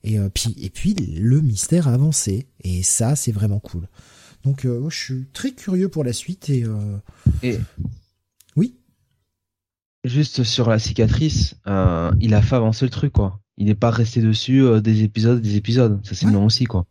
Et 0.04 0.18
puis 0.34 0.56
et 0.58 0.70
puis 0.70 0.94
le 0.94 1.42
mystère 1.42 1.88
a 1.88 1.94
avancé 1.94 2.48
et 2.64 2.82
ça 2.84 3.16
c'est 3.16 3.32
vraiment 3.32 3.60
cool. 3.60 3.88
Donc 4.44 4.66
je 4.66 4.96
suis 4.96 5.28
très 5.32 5.52
curieux 5.52 5.90
pour 5.90 6.04
la 6.04 6.14
suite 6.14 6.50
et 6.50 6.66
et 7.44 7.60
oui. 8.56 8.78
Juste 10.04 10.44
sur 10.44 10.70
la 10.70 10.80
cicatrice, 10.80 11.56
il 12.20 12.34
a 12.34 12.42
fait 12.42 12.56
avancer 12.56 12.86
le 12.86 12.92
truc 12.92 13.14
quoi 13.14 13.42
il 13.62 13.68
n'est 13.68 13.76
pas 13.76 13.92
resté 13.92 14.22
dessus 14.22 14.64
euh, 14.64 14.82
des 14.82 15.04
épisodes, 15.04 15.40
des 15.40 15.56
épisodes. 15.56 16.04
Ça 16.04 16.16
c'est 16.16 16.26
bien 16.26 16.44
aussi 16.44 16.66
quoi. 16.66 16.88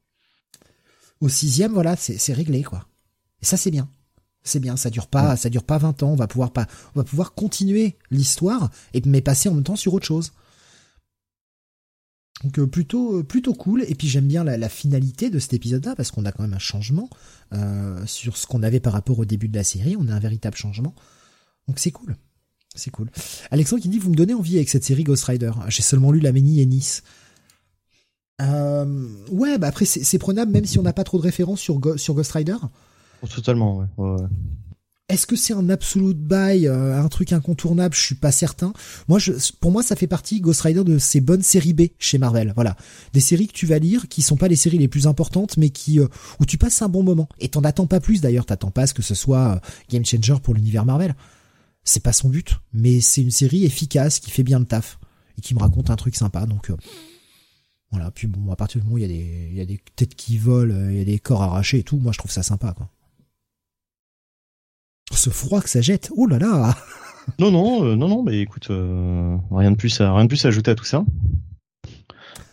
Au 1.20 1.28
sixième, 1.28 1.72
voilà, 1.72 1.96
c'est 1.96 2.32
réglé 2.32 2.62
quoi. 2.62 2.86
Et 3.42 3.44
ça 3.44 3.56
c'est 3.56 3.72
bien. 3.72 3.88
C'est 4.42 4.60
bien, 4.60 4.76
ça 4.76 4.88
dure 4.88 5.08
pas, 5.08 5.36
ça 5.36 5.50
dure 5.50 5.64
pas 5.64 5.78
20 5.78 6.02
ans. 6.02 6.12
On 6.12 6.16
va 6.16 6.28
pouvoir 6.28 6.52
pas, 6.52 6.66
on 6.94 7.00
va 7.00 7.04
pouvoir 7.04 7.34
continuer 7.34 7.98
l'histoire 8.10 8.70
et 8.94 9.02
mais 9.04 9.20
passer 9.20 9.48
en 9.48 9.54
même 9.54 9.64
temps 9.64 9.76
sur 9.76 9.92
autre 9.94 10.06
chose. 10.06 10.32
Donc 12.44 12.58
euh, 12.58 12.66
plutôt 12.66 13.18
euh, 13.18 13.22
plutôt 13.22 13.54
cool. 13.54 13.84
Et 13.88 13.94
puis 13.94 14.08
j'aime 14.08 14.26
bien 14.26 14.44
la, 14.44 14.68
finalité 14.68 15.30
de 15.30 15.38
cet 15.38 15.52
épisode-là 15.52 15.94
parce 15.96 16.10
qu'on 16.10 16.24
a 16.24 16.32
quand 16.32 16.42
même 16.42 16.54
un 16.54 16.58
changement 16.58 17.08
sur 18.06 18.36
ce 18.36 18.46
qu'on 18.46 18.62
avait 18.62 18.80
par 18.80 18.92
rapport 18.92 19.18
au 19.18 19.24
début 19.24 19.48
de 19.48 19.56
la 19.56 19.64
série. 19.64 19.96
On 19.98 20.08
a 20.08 20.14
un 20.14 20.20
véritable 20.20 20.56
changement. 20.56 20.94
Donc 21.68 21.78
c'est 21.78 21.90
cool. 21.90 22.16
C'est 22.74 22.90
cool. 22.90 23.10
Alexandre 23.50 23.82
qui 23.82 23.88
dit 23.88 23.98
vous 23.98 24.10
me 24.10 24.16
donnez 24.16 24.34
envie 24.34 24.56
avec 24.56 24.68
cette 24.68 24.84
série 24.84 25.04
Ghost 25.04 25.24
Rider. 25.24 25.50
J'ai 25.68 25.82
seulement 25.82 26.12
lu 26.12 26.20
La 26.20 26.32
Ménie 26.32 26.60
et 26.60 26.66
Nice. 26.66 27.02
Euh, 28.40 29.08
ouais, 29.30 29.58
bah 29.58 29.66
après 29.66 29.84
c'est 29.84 30.18
prenable 30.18 30.50
même 30.52 30.64
si 30.64 30.78
on 30.78 30.82
n'a 30.82 30.92
pas 30.92 31.04
trop 31.04 31.18
de 31.18 31.22
références 31.22 31.60
sur, 31.60 31.80
sur 31.96 32.14
Ghost 32.14 32.32
Rider. 32.32 32.56
Oh, 33.22 33.26
totalement, 33.26 33.86
ouais. 33.98 34.16
Est-ce 35.10 35.26
que 35.26 35.36
c'est 35.36 35.52
un 35.52 35.68
absolute 35.68 36.18
buy, 36.18 36.66
euh, 36.66 37.00
un 37.00 37.08
truc 37.08 37.32
incontournable? 37.32 37.94
Je 37.94 38.00
suis 38.00 38.14
pas 38.14 38.32
certain. 38.32 38.72
Moi, 39.08 39.18
je, 39.18 39.32
pour 39.60 39.72
moi, 39.72 39.82
ça 39.82 39.96
fait 39.96 40.06
partie 40.06 40.40
Ghost 40.40 40.62
Rider 40.62 40.84
de 40.84 40.98
ces 40.98 41.20
bonnes 41.20 41.42
séries 41.42 41.72
B 41.72 41.82
chez 41.98 42.18
Marvel. 42.18 42.52
Voilà, 42.54 42.76
des 43.12 43.20
séries 43.20 43.48
que 43.48 43.52
tu 43.52 43.66
vas 43.66 43.78
lire, 43.78 44.08
qui 44.08 44.22
sont 44.22 44.36
pas 44.36 44.48
les 44.48 44.56
séries 44.56 44.78
les 44.78 44.88
plus 44.88 45.06
importantes, 45.06 45.56
mais 45.56 45.70
qui 45.70 46.00
euh, 46.00 46.06
où 46.38 46.46
tu 46.46 46.58
passes 46.58 46.80
un 46.82 46.88
bon 46.88 47.02
moment. 47.02 47.28
Et 47.40 47.48
t'en 47.48 47.62
attends 47.62 47.86
pas 47.86 48.00
plus 48.00 48.20
d'ailleurs. 48.20 48.46
T'attends 48.46 48.70
pas 48.70 48.82
à 48.82 48.86
ce 48.86 48.94
que 48.94 49.02
ce 49.02 49.14
soit 49.14 49.56
euh, 49.56 49.60
game 49.90 50.04
changer 50.04 50.36
pour 50.42 50.54
l'univers 50.54 50.84
Marvel 50.84 51.14
c'est 51.84 52.02
pas 52.02 52.12
son 52.12 52.28
but, 52.28 52.58
mais 52.72 53.00
c'est 53.00 53.22
une 53.22 53.30
série 53.30 53.64
efficace 53.64 54.20
qui 54.20 54.30
fait 54.30 54.42
bien 54.42 54.58
le 54.58 54.64
taf 54.64 54.98
et 55.38 55.40
qui 55.40 55.54
me 55.54 55.60
raconte 55.60 55.90
un 55.90 55.96
truc 55.96 56.14
sympa. 56.14 56.46
Donc 56.46 56.70
euh, 56.70 56.76
voilà. 57.90 58.10
Puis 58.10 58.26
bon, 58.26 58.50
à 58.52 58.56
partir 58.56 58.80
du 58.80 58.84
moment 58.84 58.96
où 58.96 58.98
il 58.98 59.02
y 59.02 59.04
a 59.04 59.08
des, 59.08 59.48
il 59.50 59.56
y 59.56 59.60
a 59.60 59.66
des 59.66 59.80
têtes 59.96 60.14
qui 60.14 60.38
volent, 60.38 60.74
euh, 60.74 60.92
il 60.92 60.98
y 60.98 61.00
a 61.00 61.04
des 61.04 61.18
corps 61.18 61.42
arrachés 61.42 61.78
et 61.78 61.82
tout, 61.82 61.96
moi 61.96 62.12
je 62.12 62.18
trouve 62.18 62.30
ça 62.30 62.42
sympa 62.42 62.72
quoi. 62.72 62.88
Ce 65.12 65.30
froid 65.30 65.60
que 65.60 65.68
ça 65.68 65.80
jette, 65.80 66.10
oh 66.16 66.26
là 66.26 66.38
là. 66.38 66.76
non 67.38 67.50
non 67.50 67.84
euh, 67.84 67.96
non 67.96 68.08
non, 68.08 68.22
mais 68.22 68.40
écoute, 68.40 68.68
rien 68.68 69.70
de 69.70 69.76
plus, 69.76 70.00
à, 70.00 70.14
rien 70.14 70.24
de 70.24 70.28
plus 70.28 70.44
à 70.44 70.48
ajouter 70.48 70.70
à 70.70 70.74
tout 70.74 70.84
ça. 70.84 71.04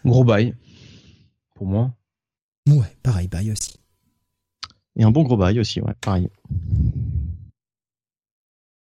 Gros 0.05 0.23
bail 0.23 0.55
pour 1.55 1.67
moi. 1.67 1.93
Ouais, 2.67 2.97
pareil, 3.03 3.27
bail 3.27 3.51
aussi. 3.51 3.75
Et 4.95 5.03
un 5.03 5.11
bon 5.11 5.23
gros 5.23 5.37
bail 5.37 5.59
aussi, 5.59 5.81
ouais, 5.81 5.93
pareil. 6.01 6.29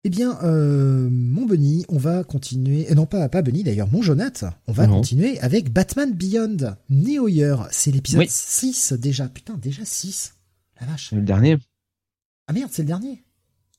Eh 0.04 0.10
bien, 0.10 0.38
euh, 0.42 1.08
mon 1.10 1.44
Bunny, 1.44 1.84
on 1.88 1.98
va 1.98 2.24
continuer. 2.24 2.90
Euh, 2.90 2.94
non, 2.94 3.06
pas, 3.06 3.28
pas 3.28 3.42
Bunny 3.42 3.62
d'ailleurs, 3.62 3.90
mon 3.92 4.00
Jonath. 4.00 4.44
On 4.66 4.72
va 4.72 4.86
continuer 4.86 5.38
avec 5.40 5.72
Batman 5.72 6.12
Beyond, 6.12 6.76
Neo 6.88 7.28
Year. 7.28 7.68
C'est 7.70 7.90
l'épisode 7.90 8.28
6 8.28 8.94
déjà. 8.94 9.28
Putain, 9.28 9.54
déjà 9.54 9.84
6. 9.84 10.34
La 10.80 10.86
vache. 10.86 11.12
Le 11.12 11.20
dernier. 11.22 11.58
Ah 12.46 12.52
merde, 12.52 12.70
c'est 12.72 12.82
le 12.82 12.88
dernier. 12.88 13.22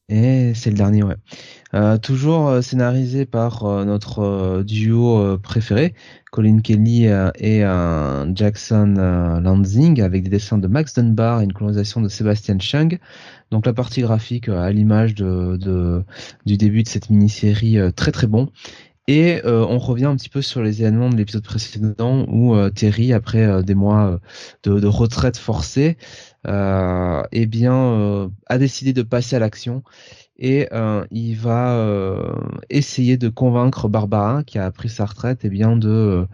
Et 0.10 0.54
c'est 0.56 0.72
le 0.72 0.76
dernier, 0.76 1.04
ouais. 1.04 1.16
Euh, 1.76 2.00
toujours 2.00 2.48
euh, 2.48 2.62
scénarisé 2.62 3.28
par 3.28 3.64
euh, 3.66 3.86
notre 3.86 4.64
duo 4.64 5.38
préféré, 5.38 5.94
Colin 6.32 6.62
Kelly 6.62 7.06
et 7.06 7.64
Jackson 8.34 9.40
Lansing, 9.44 10.02
avec 10.02 10.24
des 10.24 10.30
dessins 10.30 10.58
de 10.58 10.68
Max 10.68 10.96
Dunbar 10.96 11.42
et 11.42 11.44
une 11.44 11.54
colonisation 11.54 12.02
de 12.02 12.10
Sébastien 12.10 12.58
Chang. 12.60 12.98
Donc 13.52 13.66
la 13.66 13.74
partie 13.74 14.02
graphique 14.02 14.50
à 14.50 14.72
l'image 14.72 15.16
de, 15.16 16.04
du 16.46 16.58
début 16.58 16.84
de 16.84 16.88
cette 16.88 17.10
mini-série 17.10 17.78
très 17.96 18.12
très 18.12 18.28
bon. 18.28 18.50
Et 19.08 19.42
on 19.44 19.80
revient 19.80 20.06
un 20.06 20.16
petit 20.16 20.30
peu 20.30 20.44
sur 20.44 20.62
les 20.62 20.82
événements 20.84 21.10
de 21.10 21.16
l'épisode 21.16 21.44
précédent 21.44 22.28
où 22.28 22.56
Terry, 22.70 23.12
après 23.12 23.64
des 23.64 23.74
mois 23.74 24.20
de, 24.62 24.86
retraite 24.86 25.38
forcée, 25.38 25.98
euh, 25.98 26.29
eh 26.46 27.46
bien, 27.46 27.76
euh, 27.76 28.30
a 28.48 28.58
décidé 28.58 28.94
de 28.94 29.04
passer 29.04 29.36
à 29.36 29.40
l'action 29.40 29.84
et 30.38 30.70
euh, 30.72 31.06
il 31.12 31.36
va 31.36 31.76
euh, 31.76 32.34
essayer 32.70 33.18
de 33.18 33.30
convaincre 33.30 33.90
Barbara, 33.90 34.44
qui 34.44 34.58
a 34.58 34.72
pris 34.72 34.90
sa 34.90 35.06
retraite, 35.06 35.42
eh 35.44 35.50
bien 35.50 35.76
de 35.76 36.28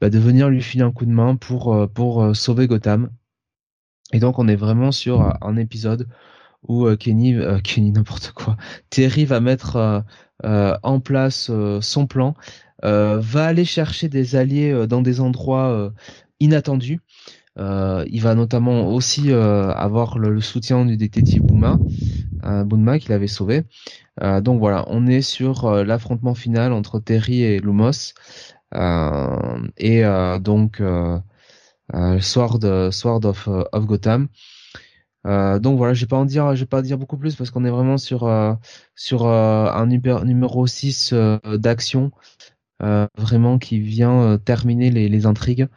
bah, 0.00 0.10
de 0.10 0.18
venir 0.18 0.48
lui 0.48 0.62
filer 0.62 0.84
un 0.84 0.92
coup 0.92 1.06
de 1.06 1.10
main 1.10 1.36
pour 1.36 1.88
pour 1.92 2.36
sauver 2.36 2.66
Gotham. 2.68 3.10
Et 4.12 4.20
donc, 4.20 4.38
on 4.38 4.48
est 4.48 4.56
vraiment 4.56 4.92
sur 4.92 5.36
un 5.42 5.56
épisode 5.56 6.08
où 6.62 6.88
Kenny, 6.96 7.36
Kenny 7.64 7.90
n'importe 7.92 8.32
quoi, 8.32 8.56
Terry 8.90 9.24
va 9.24 9.40
mettre 9.40 10.04
en 10.42 11.00
place 11.00 11.50
son 11.80 12.06
plan, 12.06 12.34
va 12.82 13.44
aller 13.44 13.64
chercher 13.64 14.08
des 14.08 14.36
alliés 14.36 14.86
dans 14.86 15.02
des 15.02 15.20
endroits 15.20 15.92
inattendus. 16.40 17.00
Euh, 17.58 18.04
il 18.08 18.20
va 18.20 18.34
notamment 18.34 18.88
aussi 18.88 19.30
euh, 19.30 19.72
avoir 19.72 20.18
le, 20.18 20.40
soutien 20.40 20.84
du 20.84 20.96
détective 20.96 21.42
Bouma, 21.42 21.78
euh, 22.44 22.64
Bouma 22.64 22.98
qu'il 22.98 23.12
avait 23.12 23.28
sauvé. 23.28 23.64
Euh, 24.22 24.40
donc 24.40 24.58
voilà, 24.58 24.84
on 24.88 25.06
est 25.06 25.22
sur 25.22 25.70
l'affrontement 25.84 26.34
final 26.34 26.72
entre 26.72 27.00
Terry 27.00 27.42
et 27.42 27.60
Lumos. 27.60 28.14
et 29.78 30.02
donc 30.40 30.82
Sword, 32.20 32.92
Sword 32.92 33.24
of, 33.24 33.48
of 33.48 33.86
Gotham. 33.86 34.28
donc 35.24 35.76
voilà, 35.78 35.94
je 35.94 36.00
vais 36.00 36.08
pas 36.08 36.16
en 36.16 36.24
dire, 36.24 36.54
je 36.56 36.60
vais 36.60 36.66
pas 36.66 36.82
dire 36.82 36.98
beaucoup 36.98 37.16
plus 37.18 37.36
parce 37.36 37.50
qu'on 37.50 37.64
est 37.64 37.70
vraiment 37.70 37.98
sur 37.98 38.28
sur 38.96 39.26
un 39.26 39.86
numéro 39.86 40.66
6 40.66 41.14
d'action 41.44 42.10
vraiment 42.80 43.58
qui 43.58 43.78
vient 43.80 44.38
terminer 44.44 44.90
les, 44.90 45.08
les 45.08 45.26
intrigues. 45.26 45.68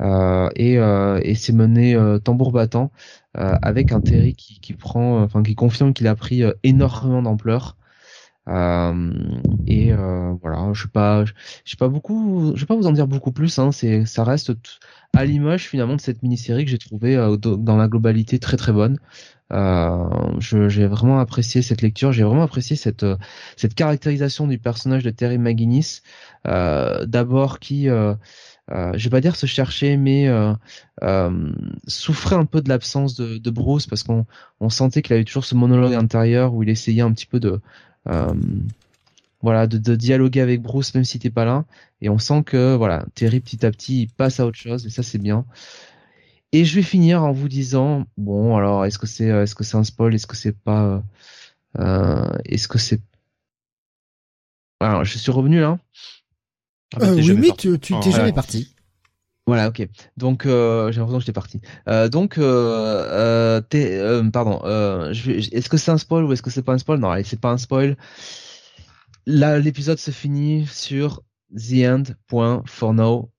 Euh, 0.00 0.48
et, 0.56 0.78
euh, 0.78 1.20
et 1.22 1.34
c'est 1.34 1.52
mené 1.52 1.94
euh, 1.94 2.18
tambour 2.18 2.52
battant 2.52 2.90
avec 3.34 3.92
un 3.92 4.00
Terry 4.00 4.34
qui, 4.34 4.60
qui 4.60 4.72
prend, 4.74 5.22
enfin 5.22 5.42
qui 5.42 5.54
confirme 5.54 5.92
qu'il 5.94 6.08
a 6.08 6.16
pris 6.16 6.42
énormément 6.64 7.22
d'ampleur. 7.22 7.76
Euh, 8.48 9.12
et 9.66 9.92
euh, 9.92 10.34
voilà, 10.42 10.72
je 10.72 10.82
sais 10.82 10.88
pas, 10.88 11.24
je 11.24 11.32
sais 11.64 11.76
pas 11.76 11.88
beaucoup, 11.88 12.52
je 12.56 12.60
vais 12.60 12.66
pas 12.66 12.74
vous 12.74 12.86
en 12.86 12.92
dire 12.92 13.06
beaucoup 13.06 13.30
plus. 13.30 13.58
Hein, 13.58 13.70
c'est, 13.70 14.04
ça 14.06 14.24
reste 14.24 14.52
à 15.14 15.24
l'image 15.24 15.68
finalement 15.68 15.94
de 15.94 16.00
cette 16.00 16.22
mini-série 16.22 16.64
que 16.64 16.70
j'ai 16.70 16.78
trouvé 16.78 17.14
dans 17.38 17.76
la 17.76 17.86
globalité 17.86 18.40
très 18.40 18.56
très 18.56 18.72
bonne. 18.72 18.98
J'ai 20.40 20.86
vraiment 20.86 21.20
apprécié 21.20 21.62
cette 21.62 21.82
lecture, 21.82 22.12
j'ai 22.12 22.24
vraiment 22.24 22.42
apprécié 22.42 22.74
cette 22.74 23.06
cette 23.56 23.74
caractérisation 23.74 24.48
du 24.48 24.58
personnage 24.58 25.04
de 25.04 25.10
Terry 25.10 25.38
McGuinness. 25.38 26.02
D'abord 26.44 27.60
qui 27.60 27.88
euh, 28.72 28.92
je 28.96 29.04
vais 29.04 29.10
pas 29.10 29.20
dire 29.20 29.36
se 29.36 29.46
chercher, 29.46 29.96
mais 29.96 30.28
euh, 30.28 30.52
euh, 31.02 31.52
souffrait 31.86 32.36
un 32.36 32.44
peu 32.44 32.60
de 32.60 32.68
l'absence 32.68 33.16
de, 33.16 33.50
Bruce 33.50 33.86
parce 33.86 34.02
qu'on 34.02 34.26
on 34.60 34.70
sentait 34.70 35.02
qu'il 35.02 35.14
avait 35.14 35.24
toujours 35.24 35.44
ce 35.44 35.54
monologue 35.54 35.94
intérieur 35.94 36.54
où 36.54 36.62
il 36.62 36.68
essayait 36.68 37.02
un 37.02 37.12
petit 37.12 37.26
peu 37.26 37.40
de 37.40 37.60
euh, 38.08 38.32
voilà 39.42 39.66
de, 39.66 39.96
dialoguer 39.96 40.40
avec 40.40 40.62
Bruce 40.62 40.94
même 40.94 41.04
si 41.04 41.18
t'es 41.18 41.30
pas 41.30 41.44
là 41.44 41.64
et 42.00 42.08
on 42.08 42.18
sent 42.18 42.44
que 42.44 42.76
voilà 42.76 43.04
Terry 43.14 43.40
petit 43.40 43.66
à 43.66 43.70
petit 43.72 44.02
il 44.02 44.08
passe 44.08 44.38
à 44.38 44.46
autre 44.46 44.58
chose 44.58 44.86
et 44.86 44.90
ça 44.90 45.02
c'est 45.02 45.18
bien. 45.18 45.44
Et 46.52 46.64
je 46.64 46.74
vais 46.76 46.82
finir 46.82 47.24
en 47.24 47.32
vous 47.32 47.48
disant 47.48 48.06
bon 48.16 48.56
alors 48.56 48.84
est-ce 48.84 48.98
que 48.98 49.06
c'est 49.06 49.26
est-ce 49.26 49.54
que 49.54 49.64
c'est 49.64 49.76
un 49.76 49.84
spoil 49.84 50.14
est-ce 50.14 50.26
que 50.26 50.36
c'est 50.36 50.56
pas 50.56 51.02
est-ce 52.44 52.68
que 52.68 52.78
c'est 52.78 53.00
alors 54.80 55.04
je 55.04 55.18
suis 55.18 55.32
revenu 55.32 55.60
là 55.60 55.78
ah 56.94 56.98
bah, 56.98 57.06
euh, 57.08 57.14
oui, 57.16 57.34
mais 57.34 57.50
tu 57.56 57.78
t'es 57.78 58.10
jamais 58.10 58.32
parti. 58.32 58.74
Voilà, 59.46 59.68
ok. 59.68 59.88
Donc 60.16 60.46
euh, 60.46 60.92
j'ai 60.92 61.00
l'impression 61.00 61.18
que 61.18 61.24
j'étais 61.24 61.32
parti. 61.32 61.60
Euh, 61.88 62.08
donc, 62.08 62.38
euh, 62.38 63.60
pardon. 64.32 64.60
est-ce 65.10 65.68
que 65.68 65.76
c'est 65.76 65.90
un 65.90 65.98
spoil 65.98 66.24
ou 66.24 66.32
est-ce 66.32 66.42
que 66.42 66.50
c'est 66.50 66.62
pas 66.62 66.72
un 66.72 66.78
spoil? 66.78 67.00
Non, 67.00 67.10
allez, 67.10 67.24
c'est 67.24 67.40
pas 67.40 67.50
un 67.50 67.58
spoil. 67.58 67.96
Là, 69.26 69.58
l'épisode 69.58 69.98
se 69.98 70.12
finit 70.12 70.66
sur 70.66 71.22
the 71.52 71.84
end. 71.84 72.02
Point 72.28 72.62
for 72.66 72.94
now. 72.94 73.30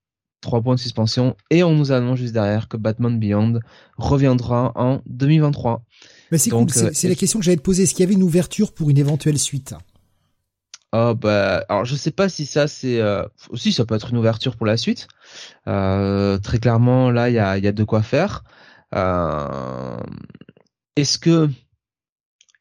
Trois 0.42 0.60
points 0.60 0.74
de 0.74 0.80
suspension 0.80 1.36
et 1.50 1.62
on 1.62 1.72
nous 1.72 1.92
annonce 1.92 2.18
juste 2.18 2.32
derrière 2.34 2.66
que 2.66 2.76
Batman 2.76 3.16
Beyond 3.16 3.60
reviendra 3.96 4.72
en 4.74 5.00
2023. 5.06 5.84
Mais 6.32 6.38
c'est 6.38 6.50
cool. 6.50 6.68
C'est 6.68 7.08
la 7.08 7.14
question 7.14 7.38
que 7.38 7.44
j'allais 7.44 7.56
te 7.56 7.62
poser. 7.62 7.84
Est-ce 7.84 7.94
qu'il 7.94 8.00
y 8.00 8.06
avait 8.06 8.14
une 8.14 8.24
ouverture 8.24 8.74
pour 8.74 8.90
une 8.90 8.98
éventuelle 8.98 9.38
suite? 9.38 9.74
Oh 10.94 11.14
bah 11.14 11.64
alors 11.70 11.86
je 11.86 11.94
sais 11.94 12.10
pas 12.10 12.28
si 12.28 12.44
ça 12.44 12.68
c'est 12.68 13.00
euh, 13.00 13.24
aussi 13.48 13.72
ça 13.72 13.86
peut 13.86 13.94
être 13.94 14.10
une 14.10 14.18
ouverture 14.18 14.56
pour 14.56 14.66
la 14.66 14.76
suite. 14.76 15.08
Euh, 15.66 16.38
très 16.38 16.58
clairement 16.58 17.10
là 17.10 17.30
il 17.30 17.34
y 17.34 17.38
a, 17.38 17.56
y 17.58 17.66
a 17.66 17.72
de 17.72 17.84
quoi 17.84 18.02
faire. 18.02 18.44
Euh, 18.94 20.02
est-ce 20.96 21.18
que 21.18 21.48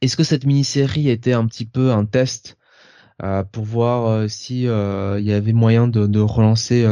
est-ce 0.02 0.16
que 0.16 0.24
cette 0.24 0.46
mini-série 0.46 1.10
était 1.10 1.34
un 1.34 1.46
petit 1.46 1.66
peu 1.66 1.92
un 1.92 2.06
test 2.06 2.58
euh, 3.22 3.44
pour 3.44 3.66
voir 3.66 4.30
si 4.30 4.64
il 4.64 5.26
y 5.26 5.34
avait 5.34 5.54
moyen 5.54 5.88
de 5.90 6.20
relancer 6.22 6.86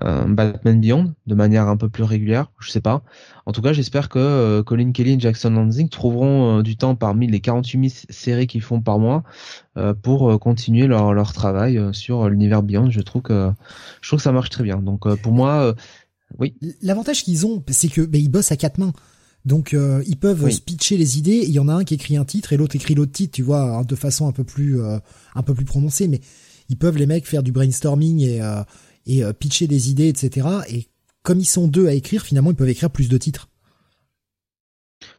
Batman 0.00 0.80
Beyond 0.80 1.14
de 1.26 1.34
manière 1.34 1.68
un 1.68 1.76
peu 1.76 1.88
plus 1.88 2.02
régulière, 2.02 2.50
je 2.58 2.70
sais 2.70 2.80
pas. 2.80 3.02
En 3.46 3.52
tout 3.52 3.62
cas, 3.62 3.72
j'espère 3.72 4.08
que 4.08 4.60
Colin 4.60 4.92
Kelly 4.92 5.12
et 5.12 5.20
Jackson 5.20 5.50
Lansing 5.50 5.88
trouveront 5.88 6.60
du 6.62 6.76
temps 6.76 6.94
parmi 6.94 7.26
les 7.26 7.40
48 7.40 8.06
séries 8.10 8.46
qu'ils 8.46 8.62
font 8.62 8.80
par 8.80 8.98
mois 8.98 9.22
pour 10.02 10.38
continuer 10.38 10.86
leur, 10.86 11.14
leur 11.14 11.32
travail 11.32 11.80
sur 11.92 12.28
l'univers 12.28 12.62
Beyond. 12.62 12.90
Je 12.90 13.00
trouve 13.00 13.22
que 13.22 13.50
je 14.02 14.08
trouve 14.08 14.18
que 14.18 14.24
ça 14.24 14.32
marche 14.32 14.50
très 14.50 14.64
bien. 14.64 14.78
Donc 14.78 15.08
pour 15.22 15.32
moi, 15.32 15.74
oui. 16.38 16.54
L'avantage 16.82 17.22
qu'ils 17.24 17.46
ont, 17.46 17.62
c'est 17.68 17.88
que 17.88 18.02
ben, 18.02 18.20
ils 18.20 18.28
bossent 18.28 18.52
à 18.52 18.56
quatre 18.56 18.78
mains. 18.78 18.92
Donc 19.44 19.74
euh, 19.74 20.02
ils 20.06 20.16
peuvent 20.16 20.44
pitcher 20.66 20.96
les 20.96 21.18
idées. 21.18 21.44
Il 21.44 21.52
y 21.52 21.60
en 21.60 21.68
a 21.68 21.74
un 21.74 21.84
qui 21.84 21.94
écrit 21.94 22.16
un 22.16 22.24
titre 22.24 22.52
et 22.52 22.56
l'autre 22.56 22.74
écrit 22.74 22.94
l'autre 22.94 23.12
titre, 23.12 23.32
tu 23.32 23.42
vois, 23.42 23.84
de 23.84 23.94
façon 23.94 24.26
un 24.26 24.32
peu 24.32 24.42
plus 24.42 24.80
euh, 24.80 24.98
un 25.36 25.42
peu 25.42 25.54
plus 25.54 25.64
prononcée. 25.64 26.08
Mais 26.08 26.20
ils 26.68 26.76
peuvent 26.76 26.96
les 26.96 27.06
mecs 27.06 27.26
faire 27.26 27.44
du 27.44 27.52
brainstorming 27.52 28.20
et 28.22 28.42
euh, 28.42 28.62
et 29.06 29.22
pitcher 29.38 29.66
des 29.66 29.90
idées, 29.90 30.08
etc. 30.08 30.48
Et 30.68 30.86
comme 31.22 31.40
ils 31.40 31.44
sont 31.44 31.68
deux 31.68 31.88
à 31.88 31.92
écrire, 31.92 32.22
finalement 32.22 32.50
ils 32.50 32.56
peuvent 32.56 32.68
écrire 32.68 32.90
plus 32.90 33.08
de 33.08 33.18
titres. 33.18 33.48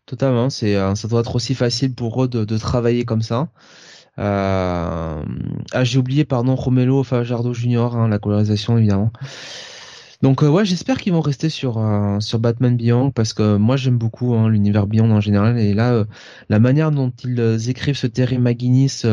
Totalement, 0.05 0.49
c'est 0.49 0.75
ça 0.95 1.07
doit 1.07 1.21
être 1.21 1.35
aussi 1.35 1.53
facile 1.53 1.93
pour 1.93 2.23
eux 2.23 2.27
de, 2.27 2.57
travailler 2.57 3.05
comme 3.05 3.21
ça. 3.21 3.49
ah 4.17 5.23
j'ai 5.83 5.99
oublié 5.99 6.25
pardon 6.25 6.55
Romelo 6.55 7.03
Fajardo 7.03 7.53
Junior, 7.53 7.95
hein, 7.95 8.07
la 8.07 8.19
colorisation 8.19 8.77
évidemment. 8.77 9.11
Donc 10.23 10.41
euh, 10.41 10.49
ouais, 10.49 10.65
j'espère 10.65 10.97
qu'ils 10.97 11.13
vont 11.13 11.21
rester 11.21 11.49
sur 11.49 11.77
euh, 11.77 12.19
sur 12.19 12.39
Batman 12.39 12.75
Beyond 12.75 13.11
parce 13.11 13.33
que 13.33 13.57
moi 13.57 13.77
j'aime 13.77 13.97
beaucoup 13.97 14.33
hein, 14.33 14.49
l'univers 14.49 14.87
Beyond 14.87 15.11
en 15.11 15.21
général 15.21 15.59
et 15.59 15.75
là 15.75 15.93
euh, 15.93 16.05
la 16.49 16.59
manière 16.59 16.91
dont 16.91 17.11
ils 17.23 17.69
écrivent 17.69 17.97
ce 17.97 18.07
Terry 18.07 18.39
McGuinness 18.39 19.05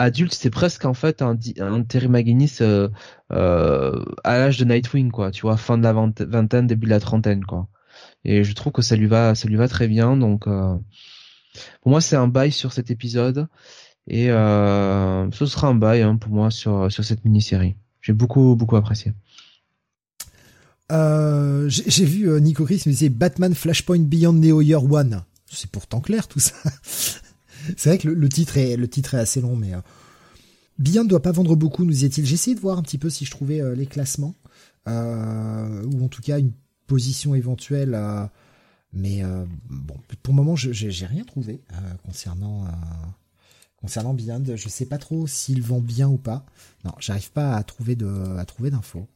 adulte, 0.00 0.34
c'est 0.34 0.50
presque 0.50 0.84
en 0.84 0.94
fait 0.94 1.22
un, 1.22 1.38
un 1.60 1.82
Terry 1.82 2.08
McGuinness 2.08 2.60
à 2.60 2.88
l'âge 4.24 4.58
de 4.58 4.64
Nightwing 4.64 5.10
quoi, 5.10 5.30
tu 5.30 5.42
vois, 5.42 5.56
fin 5.56 5.78
de 5.78 5.82
la 5.82 5.92
vingtaine, 5.92 6.66
début 6.66 6.86
de 6.86 6.90
la 6.90 7.00
trentaine 7.00 7.44
quoi. 7.44 7.68
Et 8.24 8.44
je 8.44 8.52
trouve 8.54 8.72
que 8.72 8.82
ça 8.82 8.96
lui 8.96 9.06
va 9.06 9.34
ça 9.34 9.48
lui 9.48 9.56
va 9.56 9.68
très 9.68 9.88
bien 9.88 10.16
donc 10.16 10.44
pour 10.44 11.90
moi 11.90 12.00
c'est 12.00 12.16
un 12.16 12.28
bail 12.28 12.52
sur 12.52 12.72
cet 12.72 12.90
épisode 12.90 13.46
et 14.08 14.26
ce 14.28 15.46
sera 15.46 15.68
un 15.68 15.74
bail 15.74 16.02
hein, 16.02 16.16
pour 16.16 16.32
moi 16.32 16.50
sur 16.50 16.90
sur 16.90 17.04
cette 17.04 17.24
mini-série. 17.24 17.76
J'ai 18.02 18.12
beaucoup 18.12 18.56
beaucoup 18.56 18.76
apprécié. 18.76 19.12
Euh, 20.90 21.68
j'ai 21.68 22.04
vu 22.04 22.28
euh, 22.28 22.40
Nico 22.40 22.64
Chris 22.64 22.82
me 22.86 22.90
disait 22.90 23.10
Batman 23.10 23.54
Flashpoint 23.54 24.00
Beyond 24.00 24.32
Neo 24.32 24.60
Year 24.60 24.82
One. 24.82 25.22
C'est 25.46 25.70
pourtant 25.70 26.00
clair 26.00 26.26
tout 26.26 26.40
ça. 26.40 26.54
C'est 27.76 27.90
vrai 27.90 27.98
que 27.98 28.08
le, 28.08 28.28
titre 28.28 28.56
est 28.56 29.14
assez 29.14 29.40
long, 29.40 29.56
mais 29.56 29.74
euh, 29.74 29.80
Beyond 30.78 31.04
doit 31.04 31.22
pas 31.22 31.32
vendre 31.32 31.56
beaucoup, 31.56 31.84
nous 31.84 31.92
disait-il. 31.92 32.26
J'ai 32.26 32.34
essayé 32.34 32.54
de 32.54 32.60
voir 32.60 32.78
un 32.78 32.82
petit 32.82 32.98
peu 32.98 33.10
si 33.10 33.24
je 33.24 33.30
trouvais 33.30 33.60
les 33.76 33.86
classements 33.86 34.34
ou 34.86 36.04
en 36.04 36.08
tout 36.08 36.22
cas 36.22 36.38
une 36.38 36.52
position 36.86 37.34
éventuelle. 37.34 37.98
mais 38.94 39.22
bon, 39.68 39.94
pour 40.22 40.32
le 40.32 40.36
moment, 40.36 40.56
j'ai 40.56 41.06
rien 41.06 41.24
trouvé 41.24 41.60
concernant 42.04 42.66
concernant 43.76 44.14
Beyond. 44.14 44.56
Je 44.56 44.68
sais 44.70 44.86
pas 44.86 44.98
trop 44.98 45.26
s'ils 45.26 45.62
vont 45.62 45.80
bien 45.80 46.08
ou 46.08 46.16
pas. 46.16 46.46
Non, 46.84 46.92
j'arrive 46.98 47.30
pas 47.30 47.56
à 47.56 47.62
trouver 47.62 47.94
de 47.94 48.08
d'infos 48.70 49.06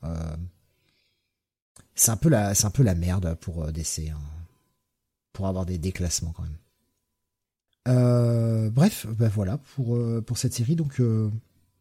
c'est 1.95 2.11
un 2.11 2.17
peu 2.17 2.29
la, 2.29 2.55
c'est 2.55 2.67
un 2.67 2.71
peu 2.71 2.83
la 2.83 2.95
merde 2.95 3.37
pour 3.41 3.65
euh, 3.65 3.73
DC, 3.73 4.11
hein. 4.11 4.19
pour 5.33 5.47
avoir 5.47 5.67
des 5.67 5.79
déclassements 5.79 6.33
quand 6.33 6.43
même. 6.43 6.57
Euh, 7.89 8.71
bref, 8.71 9.07
ben 9.19 9.29
voilà 9.29 9.59
pour 9.75 9.97
euh, 9.97 10.23
pour 10.27 10.39
cette 10.39 10.55
série. 10.55 10.77
Donc 10.77 11.01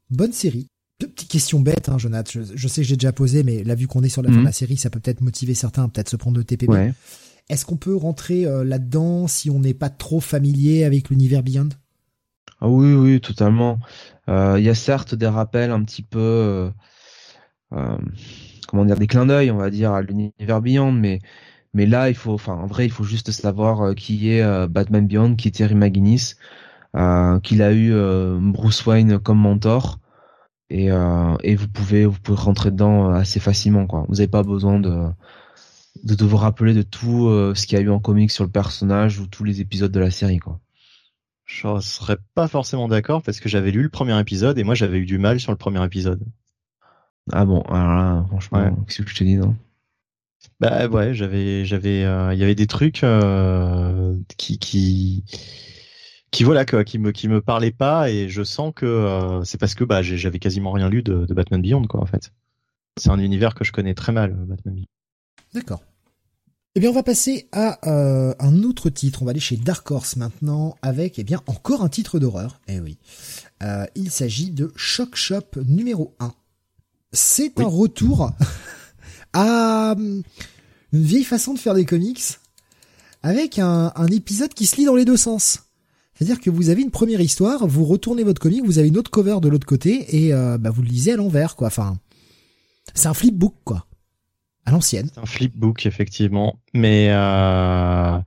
bonne 0.10 0.34
série. 0.34 0.68
Deux 1.00 1.08
petites 1.08 1.30
questions 1.30 1.60
bêtes, 1.60 1.90
hein, 1.90 1.98
Jonathan. 1.98 2.42
Je, 2.54 2.68
sais 2.68 2.82
que 2.82 2.88
j'ai 2.88 2.96
déjà 2.96 3.12
posé, 3.12 3.44
mais 3.44 3.64
là 3.64 3.76
vu 3.76 3.88
qu'on 3.88 4.04
est 4.04 4.10
sur 4.10 4.22
la 4.22 4.30
fin 4.30 4.38
de 4.38 4.44
la 4.44 4.50
mhm. 4.50 4.54
série, 4.54 4.78
ça 4.78 4.90
peut 4.90 5.00
peut-être 5.00 5.22
motiver 5.22 5.54
certains, 5.54 5.90
peut-être 5.90 6.10
se 6.10 6.16
prendre 6.16 6.38
de 6.38 6.44
TPP. 6.44 6.72
Est-ce 7.50 7.66
qu'on 7.66 7.76
peut 7.76 7.96
rentrer 7.96 8.46
là-dedans 8.64 9.28
si 9.28 9.50
on 9.50 9.60
n'est 9.60 9.74
pas 9.74 9.90
trop 9.90 10.22
familier 10.22 10.84
avec 10.86 11.10
l'univers 11.10 11.44
Beyond? 11.44 11.70
Ah 12.62 12.70
oui, 12.70 12.94
oui, 12.94 13.20
totalement. 13.20 13.80
Il 14.28 14.62
y 14.62 14.70
a 14.70 14.76
certes 14.76 15.16
des 15.16 15.28
rappels 15.28 15.72
un 15.72 15.84
petit 15.84 16.04
peu 16.04 16.72
comment 18.74 18.86
dire 18.86 18.98
des 18.98 19.08
clins 19.08 19.28
d'œil, 19.28 19.52
on 19.52 19.58
va 19.58 19.70
dire, 19.70 19.92
à 19.92 20.02
l'univers 20.02 20.62
Beyond, 20.62 20.92
mais 20.92 21.20
mais 21.74 21.85
là, 21.85 22.10
il 22.10 22.16
faut, 22.16 22.34
enfin, 22.34 22.53
en 22.53 22.68
vrai, 22.68 22.85
il 22.85 22.92
faut 22.92 23.03
juste 23.03 23.32
savoir 23.32 23.82
euh, 23.82 23.93
qui 23.93 24.30
est 24.32 24.43
euh, 24.43 24.68
Batman 24.68 25.08
Beyond, 25.08 25.35
qui 25.35 25.48
est 25.48 25.52
Terry 25.52 25.76
McGuinness, 25.76 26.38
euh, 26.95 27.40
qu'il 27.40 27.61
a 27.64 27.74
eu 27.74 27.93
Bruce 28.52 28.85
Wayne 28.85 29.19
comme 29.19 29.40
mentor, 29.40 30.00
et 30.69 30.88
et 31.43 31.56
vous 31.56 31.68
pouvez 31.68 32.06
vous 32.06 32.19
pouvez 32.19 32.40
rentrer 32.40 32.72
dedans 32.72 33.11
assez 33.11 33.40
facilement, 33.40 33.88
quoi. 33.88 34.06
Vous 34.08 34.16
n'avez 34.16 34.27
pas 34.27 34.43
besoin 34.43 34.80
de 34.80 35.08
de, 36.03 36.26
vous 36.26 36.38
rappeler 36.38 36.74
de 36.74 36.82
tout 36.82 37.30
ce 37.56 37.68
qu'il 37.68 37.77
y 37.77 37.82
a 37.82 37.84
eu 37.84 37.90
en 37.90 38.00
comics 38.00 38.32
sur 38.32 38.43
le 38.43 38.50
personnage 38.50 39.19
ou 39.19 39.27
tous 39.27 39.43
les 39.43 39.61
épisodes 39.61 39.92
de 39.92 40.00
la 40.00 40.11
série, 40.11 40.40
quoi. 40.40 40.60
Je 41.45 41.80
serais 41.82 42.18
pas 42.35 42.48
forcément 42.48 42.88
d'accord 42.88 43.22
parce 43.22 43.40
que 43.40 43.50
j'avais 43.50 43.72
lu 43.72 43.84
le 43.84 43.90
premier 43.90 44.19
épisode 44.19 44.58
et 44.58 44.64
moi 44.64 44.76
j'avais 44.76 44.98
eu 44.98 45.06
du 45.06 45.18
mal 45.18 45.40
sur 45.40 45.52
le 45.52 45.58
premier 45.58 45.84
épisode. 45.84 46.24
Ah 47.32 47.45
bon, 47.45 47.61
alors 47.64 47.95
là, 47.95 48.26
franchement, 48.27 48.76
qu'est-ce 48.88 49.02
que 49.02 49.10
je 49.10 49.16
te 49.16 49.24
dis, 49.24 49.35
non? 49.35 49.56
Bah 50.64 50.88
ouais, 50.88 51.14
j'avais, 51.14 51.66
j'avais, 51.66 52.06
euh, 52.06 52.33
il 52.33 52.40
y 52.40 52.43
avait 52.43 52.56
des 52.56 52.67
trucs 52.67 53.03
euh, 53.03 54.16
qui, 54.38 54.59
qui, 54.59 55.25
qui 56.32 56.43
voilà, 56.45 56.66
quoi, 56.66 56.85
qui 56.85 57.00
me, 57.00 57.11
qui 57.11 57.27
me 57.27 57.42
parlaient 57.42 57.72
pas, 57.72 58.09
et 58.09 58.30
je 58.30 58.43
sens 58.43 58.72
que 58.74 58.85
euh, 58.85 59.43
c'est 59.43 59.58
parce 59.58 59.75
que 59.75 59.83
bah 59.83 60.01
j'avais 60.01 60.40
quasiment 60.40 60.72
rien 60.72 60.88
lu 60.88 61.03
de, 61.03 61.25
de, 61.25 61.33
Batman 61.33 61.61
Beyond, 61.61 61.83
quoi, 61.83 62.00
en 62.00 62.06
fait. 62.06 62.32
C'est 62.98 63.09
un 63.09 63.19
univers 63.19 63.56
que 63.56 63.66
je 63.66 63.74
connais 63.74 63.93
très 63.93 64.14
mal, 64.14 64.35
Batman 64.35 64.75
Beyond. 64.75 64.88
D'accord. 65.53 65.83
Eh 66.75 66.80
bien, 66.80 66.92
on 66.92 66.93
va 66.93 67.03
passer 67.03 67.50
à 67.51 67.77
un 68.40 68.64
autre 68.64 68.90
titre. 68.90 69.22
On 69.22 69.25
va 69.25 69.32
aller 69.32 69.42
chez 69.42 69.58
Dark 69.58 69.92
Horse 69.92 70.16
maintenant 70.16 70.77
avec, 70.82 71.19
eh 71.19 71.25
bien, 71.25 71.42
encore 71.45 71.83
un 71.83 71.90
titre 71.90 72.19
d'horreur. 72.19 72.61
Eh 72.69 72.80
oui. 72.80 73.00
il 73.95 74.09
s'agit 74.09 74.51
de 74.51 74.72
Shock 74.77 75.17
Shop 75.17 75.59
numéro 75.67 76.16
1 76.22 76.33
c'est 77.14 77.59
un 77.59 77.67
retour 77.67 78.32
à 79.34 79.94
hum, 79.98 80.24
une 80.94 81.03
vieille 81.03 81.24
façon 81.24 81.53
de 81.53 81.60
faire 81.60 81.74
des 81.74 81.86
comics 81.86 82.40
avec 83.24 83.58
un, 83.58 83.92
épisode 84.12 84.53
qui 84.53 84.66
se 84.66 84.76
lit 84.76 84.86
dans 84.86 84.95
les 84.95 85.06
deux 85.06 85.18
sens. 85.18 85.64
C'est-à-dire 86.14 86.40
que 86.40 86.50
vous 86.50 86.70
avez 86.70 86.82
une 86.82 86.92
première 86.92 87.22
histoire, 87.22 87.66
vous 87.66 87.86
retournez 87.86 88.24
votre 88.24 88.40
comic, 88.40 88.64
vous 88.64 88.78
avez 88.78 88.90
une 88.90 88.98
autre 88.98 89.10
cover 89.10 89.38
de 89.42 89.50
l'autre 89.50 89.66
côté 89.66 90.26
et 90.26 90.34
euh, 90.34 90.58
bah, 90.58 90.70
vous 90.70 90.84
le 90.84 90.90
lisez 90.90 91.14
à 91.14 91.16
l'envers, 91.16 91.56
quoi. 91.56 91.68
Enfin, 91.68 91.98
c'est 92.94 93.08
un 93.08 93.14
flipbook, 93.14 93.56
quoi, 93.64 93.88
à 94.66 94.72
l'ancienne. 94.72 95.10
C'est 95.14 95.22
un 95.22 95.26
flipbook, 95.26 95.86
effectivement, 95.86 96.60
mais 96.74 97.08
euh... 97.10 98.20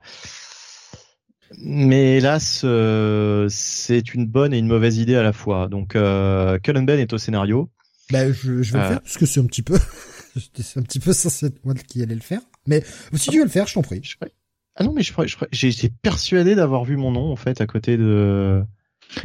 mais 1.59 2.17
hélas, 2.17 2.63
euh, 2.65 3.47
c'est 3.49 4.13
une 4.13 4.25
bonne 4.25 4.53
et 4.53 4.57
une 4.57 4.67
mauvaise 4.67 4.97
idée 4.97 5.15
à 5.15 5.23
la 5.23 5.31
fois. 5.31 5.69
Donc, 5.69 5.95
euh, 5.95 6.57
Cullen 6.59 6.85
Ben 6.85 6.99
est 6.99 7.13
au 7.13 7.17
scénario. 7.17 7.69
Ben, 8.11 8.33
je, 8.33 8.63
je 8.63 8.73
vais 8.73 8.79
le 8.79 8.87
faire 8.87 9.01
parce 9.01 9.17
que 9.17 9.25
c'est 9.25 9.39
un 9.39 9.45
petit 9.45 9.61
peu, 9.61 9.77
c'est 10.37 10.79
un 10.79 10.83
petit 10.83 10.99
peu 10.99 11.13
censé 11.13 11.47
être 11.47 11.63
moi 11.65 11.73
qui 11.73 12.01
allait 12.01 12.15
le 12.15 12.21
faire. 12.21 12.41
Mais 12.65 12.83
si 13.13 13.29
tu 13.29 13.37
veux 13.37 13.43
le 13.43 13.49
faire, 13.49 13.67
je 13.67 13.73
t'en 13.73 13.81
prie. 13.81 14.01
Ah 14.75 14.83
non, 14.83 14.93
mais 14.93 15.01
je, 15.01 15.13
j'ai 15.51 15.67
été 15.69 15.89
persuadé 15.89 16.55
d'avoir 16.55 16.83
vu 16.83 16.97
mon 16.97 17.11
nom 17.11 17.31
en 17.31 17.35
fait 17.35 17.61
à 17.61 17.67
côté 17.67 17.97
de. 17.97 18.63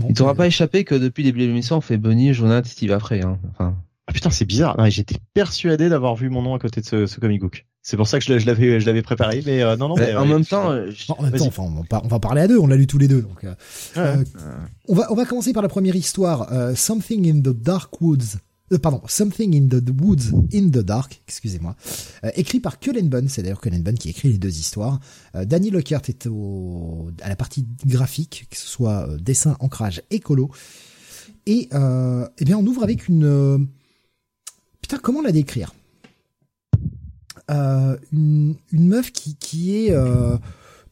Il 0.08 0.14
t'aura 0.14 0.34
pas 0.34 0.46
échappé 0.46 0.84
que 0.84 0.94
depuis 0.94 1.24
le 1.24 1.30
début 1.30 1.40
de 1.40 1.46
l'émission, 1.46 1.76
on 1.76 1.80
fait 1.80 1.98
Bunny, 1.98 2.32
Jonathan, 2.32 2.68
Steve 2.68 2.92
après. 2.92 3.22
Hein. 3.22 3.38
Enfin. 3.50 3.76
Ah 4.06 4.12
putain, 4.12 4.30
c'est 4.30 4.44
bizarre. 4.44 4.76
J'étais 4.90 5.16
persuadé 5.34 5.88
d'avoir 5.88 6.16
vu 6.16 6.28
mon 6.28 6.42
nom 6.42 6.54
à 6.54 6.58
côté 6.58 6.80
de 6.80 6.86
ce, 6.86 7.06
ce 7.06 7.20
comic 7.20 7.40
book. 7.40 7.66
C'est 7.82 7.96
pour 7.96 8.06
ça 8.06 8.20
que 8.20 8.24
je 8.24 8.46
l'avais, 8.46 8.78
je 8.78 8.86
l'avais 8.86 9.02
préparé, 9.02 9.42
mais 9.44 9.60
euh, 9.60 9.76
non, 9.76 9.88
non. 9.88 9.96
Mais, 9.96 10.14
en, 10.14 10.24
même 10.24 10.44
temps, 10.44 10.70
en 10.70 11.22
même 11.22 11.32
temps, 11.32 11.46
enfin, 11.46 11.64
on 11.64 12.08
va 12.08 12.20
parler 12.20 12.42
à 12.42 12.48
deux. 12.48 12.58
On 12.58 12.68
l'a 12.68 12.76
lu 12.76 12.86
tous 12.86 12.98
les 12.98 13.08
deux, 13.08 13.22
donc. 13.22 13.42
Euh, 13.44 13.54
euh, 13.96 14.24
on 14.88 14.94
va, 14.94 15.10
on 15.10 15.16
va 15.16 15.24
commencer 15.24 15.52
par 15.52 15.64
la 15.64 15.68
première 15.68 15.96
histoire. 15.96 16.48
Something 16.76 17.28
in 17.28 17.40
the 17.40 17.54
Dark 17.54 18.00
Woods 18.00 18.38
euh, 18.72 18.78
pardon, 18.78 19.02
Something 19.06 19.54
in 19.54 19.68
the 19.68 19.82
Woods 20.00 20.32
in 20.52 20.68
the 20.68 20.84
Dark, 20.84 21.22
excusez-moi, 21.28 21.76
euh, 22.24 22.30
écrit 22.36 22.60
par 22.60 22.78
Cullen 22.78 23.08
Bunn, 23.08 23.28
c'est 23.28 23.42
d'ailleurs 23.42 23.60
Cullen 23.60 23.82
Bunn 23.82 23.96
qui 23.96 24.08
écrit 24.08 24.30
les 24.30 24.38
deux 24.38 24.58
histoires. 24.58 25.00
Euh, 25.34 25.44
Danny 25.44 25.70
Lockhart 25.70 26.02
est 26.08 26.26
à 27.22 27.28
la 27.28 27.36
partie 27.36 27.66
graphique, 27.86 28.46
que 28.50 28.56
ce 28.56 28.66
soit 28.66 29.08
dessin, 29.18 29.56
ancrage, 29.60 30.02
écolo. 30.10 30.50
Et 31.46 31.68
eh 31.72 32.44
bien, 32.44 32.56
on 32.56 32.66
ouvre 32.66 32.84
avec 32.84 33.08
une... 33.08 33.68
putain, 34.80 34.98
comment 34.98 35.22
la 35.22 35.32
décrire? 35.32 35.74
Une, 37.48 38.56
meuf 38.72 39.10
qui, 39.10 39.34
qui 39.34 39.74
est 39.74 39.94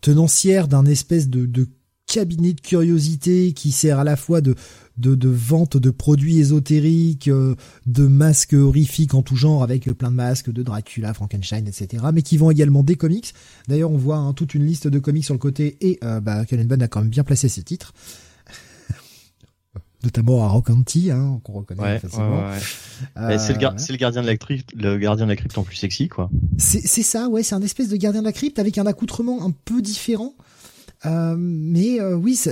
tenancière 0.00 0.66
d'un 0.66 0.84
espèce 0.86 1.28
de 1.28 1.68
cabinet 2.06 2.52
de 2.52 2.60
curiosité 2.60 3.52
qui 3.52 3.70
sert 3.70 4.00
à 4.00 4.04
la 4.04 4.16
fois 4.16 4.40
de 4.40 4.56
de, 5.00 5.14
de 5.14 5.28
vente 5.28 5.76
de 5.76 5.90
produits 5.90 6.38
ésotériques, 6.38 7.28
euh, 7.28 7.54
de 7.86 8.06
masques 8.06 8.52
horrifiques 8.52 9.14
en 9.14 9.22
tout 9.22 9.36
genre, 9.36 9.62
avec 9.62 9.90
plein 9.92 10.10
de 10.10 10.16
masques 10.16 10.50
de 10.52 10.62
Dracula, 10.62 11.14
Frankenstein, 11.14 11.66
etc. 11.66 12.04
Mais 12.12 12.22
qui 12.22 12.36
vend 12.36 12.50
également 12.50 12.82
des 12.82 12.96
comics. 12.96 13.32
D'ailleurs, 13.68 13.90
on 13.90 13.96
voit 13.96 14.16
hein, 14.16 14.32
toute 14.34 14.54
une 14.54 14.64
liste 14.64 14.86
de 14.88 14.98
comics 14.98 15.24
sur 15.24 15.34
le 15.34 15.38
côté 15.38 15.78
et 15.80 15.98
euh, 16.04 16.20
bah, 16.20 16.44
Bunn 16.50 16.82
a 16.82 16.88
quand 16.88 17.00
même 17.00 17.08
bien 17.08 17.24
placé 17.24 17.48
ses 17.48 17.62
titres. 17.62 17.94
Notamment 20.04 20.44
à 20.44 20.48
Rocanti, 20.48 21.10
hein, 21.10 21.40
qu'on 21.44 21.52
reconnaît 21.52 21.98
facilement. 21.98 22.50
Ouais, 23.16 23.38
c'est 23.38 23.52
le, 23.52 23.58
le, 23.58 23.96
gardien 23.96 24.22
de 24.22 24.26
la 24.26 24.36
crypte, 24.36 24.72
le 24.74 24.98
gardien 24.98 25.24
de 25.24 25.30
la 25.30 25.36
crypte 25.36 25.56
en 25.58 25.62
plus 25.62 25.76
sexy, 25.76 26.08
quoi. 26.08 26.30
C'est 26.58 27.02
ça, 27.02 27.28
ouais, 27.28 27.42
c'est 27.42 27.54
un 27.54 27.62
espèce 27.62 27.88
de 27.88 27.96
gardien 27.96 28.20
de 28.20 28.26
la 28.26 28.32
crypte 28.32 28.58
avec 28.58 28.78
un 28.78 28.86
accoutrement 28.86 29.44
un 29.44 29.50
peu 29.50 29.82
différent. 29.82 30.34
Euh, 31.06 31.34
mais 31.38 32.00
euh, 32.00 32.14
oui, 32.14 32.36
ça, 32.36 32.50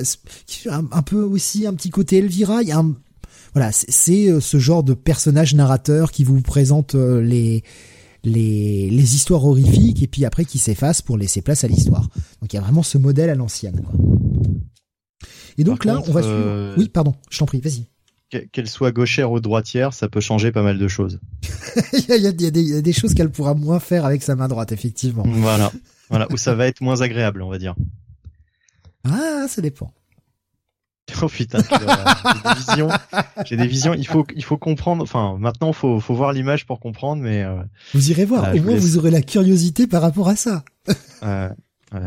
un, 0.70 0.86
un, 0.90 1.02
peu 1.02 1.22
aussi 1.22 1.66
un 1.66 1.74
petit 1.74 1.90
côté 1.90 2.18
Elvira. 2.18 2.62
Il 2.62 2.68
y 2.68 2.72
a 2.72 2.78
un, 2.78 2.96
voilà, 3.54 3.72
c'est 3.72 4.30
euh, 4.30 4.40
ce 4.40 4.58
genre 4.58 4.82
de 4.82 4.94
personnage 4.94 5.54
narrateur 5.54 6.10
qui 6.10 6.24
vous 6.24 6.40
présente 6.40 6.94
les 6.94 7.62
les, 8.24 8.90
les 8.90 9.14
histoires 9.14 9.44
horrifiques 9.44 10.02
et 10.02 10.08
puis 10.08 10.24
après 10.24 10.44
qui 10.44 10.58
s'efface 10.58 11.02
pour 11.02 11.16
laisser 11.16 11.40
place 11.40 11.64
à 11.64 11.68
l'histoire. 11.68 12.08
Donc 12.40 12.52
il 12.52 12.56
y 12.56 12.58
a 12.58 12.62
vraiment 12.62 12.82
ce 12.82 12.98
modèle 12.98 13.30
à 13.30 13.34
l'ancienne. 13.34 13.82
Et 15.56 15.64
donc 15.64 15.84
là, 15.84 16.02
on 16.06 16.12
va 16.12 16.22
suivre. 16.22 16.74
Oui, 16.76 16.88
pardon, 16.88 17.14
je 17.30 17.38
t'en 17.38 17.46
prie, 17.46 17.60
vas-y. 17.60 17.86
Qu'elle 18.52 18.68
soit 18.68 18.92
gauchère 18.92 19.32
ou 19.32 19.40
droitière, 19.40 19.94
ça 19.94 20.08
peut 20.08 20.20
changer 20.20 20.52
pas 20.52 20.62
mal 20.62 20.78
de 20.78 20.88
choses. 20.88 21.18
il, 21.94 22.04
y 22.08 22.12
a, 22.12 22.16
il, 22.16 22.22
y 22.24 22.26
a 22.26 22.32
des, 22.50 22.60
il 22.60 22.68
y 22.68 22.76
a 22.76 22.82
des 22.82 22.92
choses 22.92 23.14
qu'elle 23.14 23.30
pourra 23.30 23.54
moins 23.54 23.80
faire 23.80 24.04
avec 24.04 24.22
sa 24.22 24.36
main 24.36 24.48
droite, 24.48 24.70
effectivement. 24.70 25.24
Voilà, 25.26 25.72
voilà, 26.10 26.26
où 26.30 26.36
ça 26.36 26.54
va 26.56 26.66
être 26.66 26.82
moins 26.82 27.00
agréable, 27.00 27.40
on 27.40 27.48
va 27.48 27.58
dire. 27.58 27.74
Ah, 29.04 29.46
ça 29.48 29.62
dépend. 29.62 29.92
Oh 31.22 31.28
putain, 31.28 31.58
j'ai 31.60 31.76
des 32.42 32.54
visions. 32.54 32.88
J'ai 33.44 33.56
des 33.56 33.66
visions. 33.66 33.94
Il 33.94 34.06
faut, 34.06 34.26
il 34.36 34.44
faut 34.44 34.58
comprendre. 34.58 35.02
Enfin, 35.02 35.36
maintenant, 35.38 35.72
faut, 35.72 36.00
faut 36.00 36.14
voir 36.14 36.32
l'image 36.32 36.66
pour 36.66 36.80
comprendre, 36.80 37.22
mais. 37.22 37.42
Euh, 37.42 37.62
vous 37.94 38.10
irez 38.10 38.24
voir. 38.24 38.54
Au 38.54 38.60
moins, 38.60 38.76
vous 38.76 38.98
aurez 38.98 39.10
la 39.10 39.22
curiosité 39.22 39.86
par 39.86 40.02
rapport 40.02 40.28
à 40.28 40.36
ça. 40.36 40.64
ouais, 41.22 41.48
ouais, 41.92 42.00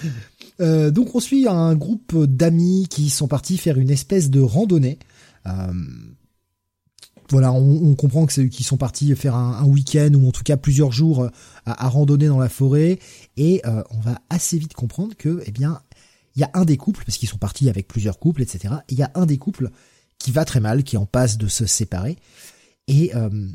euh, 0.60 0.90
donc, 0.90 1.14
on 1.14 1.20
suit 1.20 1.46
un 1.48 1.74
groupe 1.74 2.24
d'amis 2.24 2.86
qui 2.90 3.08
sont 3.08 3.28
partis 3.28 3.56
faire 3.56 3.78
une 3.78 3.90
espèce 3.90 4.30
de 4.30 4.40
randonnée. 4.40 4.98
Euh, 5.46 5.72
voilà, 7.30 7.52
on, 7.52 7.94
comprend 7.94 8.26
que 8.26 8.32
c'est 8.32 8.48
qu'ils 8.48 8.66
sont 8.66 8.76
partis 8.76 9.14
faire 9.14 9.36
un, 9.36 9.64
week-end 9.64 10.10
ou 10.14 10.26
en 10.26 10.32
tout 10.32 10.42
cas 10.42 10.56
plusieurs 10.56 10.90
jours 10.90 11.28
à, 11.64 11.84
à 11.86 11.88
randonner 11.88 12.26
dans 12.26 12.40
la 12.40 12.48
forêt, 12.48 12.98
et 13.36 13.62
on 13.64 14.00
va 14.00 14.18
assez 14.30 14.58
vite 14.58 14.74
comprendre 14.74 15.14
que, 15.16 15.40
eh 15.46 15.52
bien, 15.52 15.80
il 16.36 16.40
y 16.40 16.44
a 16.44 16.50
un 16.54 16.64
des 16.64 16.76
couples, 16.76 17.04
parce 17.04 17.18
qu'ils 17.18 17.28
sont 17.28 17.38
partis 17.38 17.68
avec 17.68 17.88
plusieurs 17.88 18.18
couples, 18.18 18.42
etc. 18.42 18.74
Il 18.88 18.98
y 18.98 19.02
a 19.02 19.10
un 19.14 19.26
des 19.26 19.38
couples 19.38 19.70
qui 20.18 20.30
va 20.30 20.44
très 20.44 20.60
mal, 20.60 20.84
qui 20.84 20.96
en 20.96 21.06
passe 21.06 21.38
de 21.38 21.48
se 21.48 21.66
séparer. 21.66 22.16
Et 22.86 23.14
euh, 23.14 23.48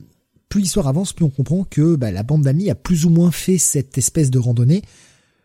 plus 0.50 0.62
l'histoire 0.62 0.88
avance, 0.88 1.14
plus 1.14 1.26
on 1.26 1.30
comprend 1.30 1.64
que 1.64 1.96
bah, 1.96 2.12
la 2.12 2.24
bande 2.24 2.44
d'amis 2.44 2.70
a 2.70 2.76
plus 2.76 3.06
ou 3.06 3.10
moins 3.10 3.32
fait 3.32 3.58
cette 3.58 3.98
espèce 3.98 4.30
de 4.30 4.40
randonnée 4.40 4.82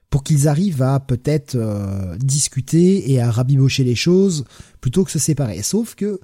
pour 0.08 0.24
qu'ils 0.24 0.48
arrivent 0.48 0.82
à 0.82 0.98
peut-être 0.98 1.54
euh, 1.54 2.16
discuter 2.18 3.12
et 3.12 3.20
à 3.20 3.30
rabibocher 3.30 3.84
les 3.84 3.94
choses 3.94 4.44
plutôt 4.80 5.04
que 5.04 5.10
se 5.10 5.20
séparer. 5.20 5.62
Sauf 5.62 5.94
que 5.94 6.20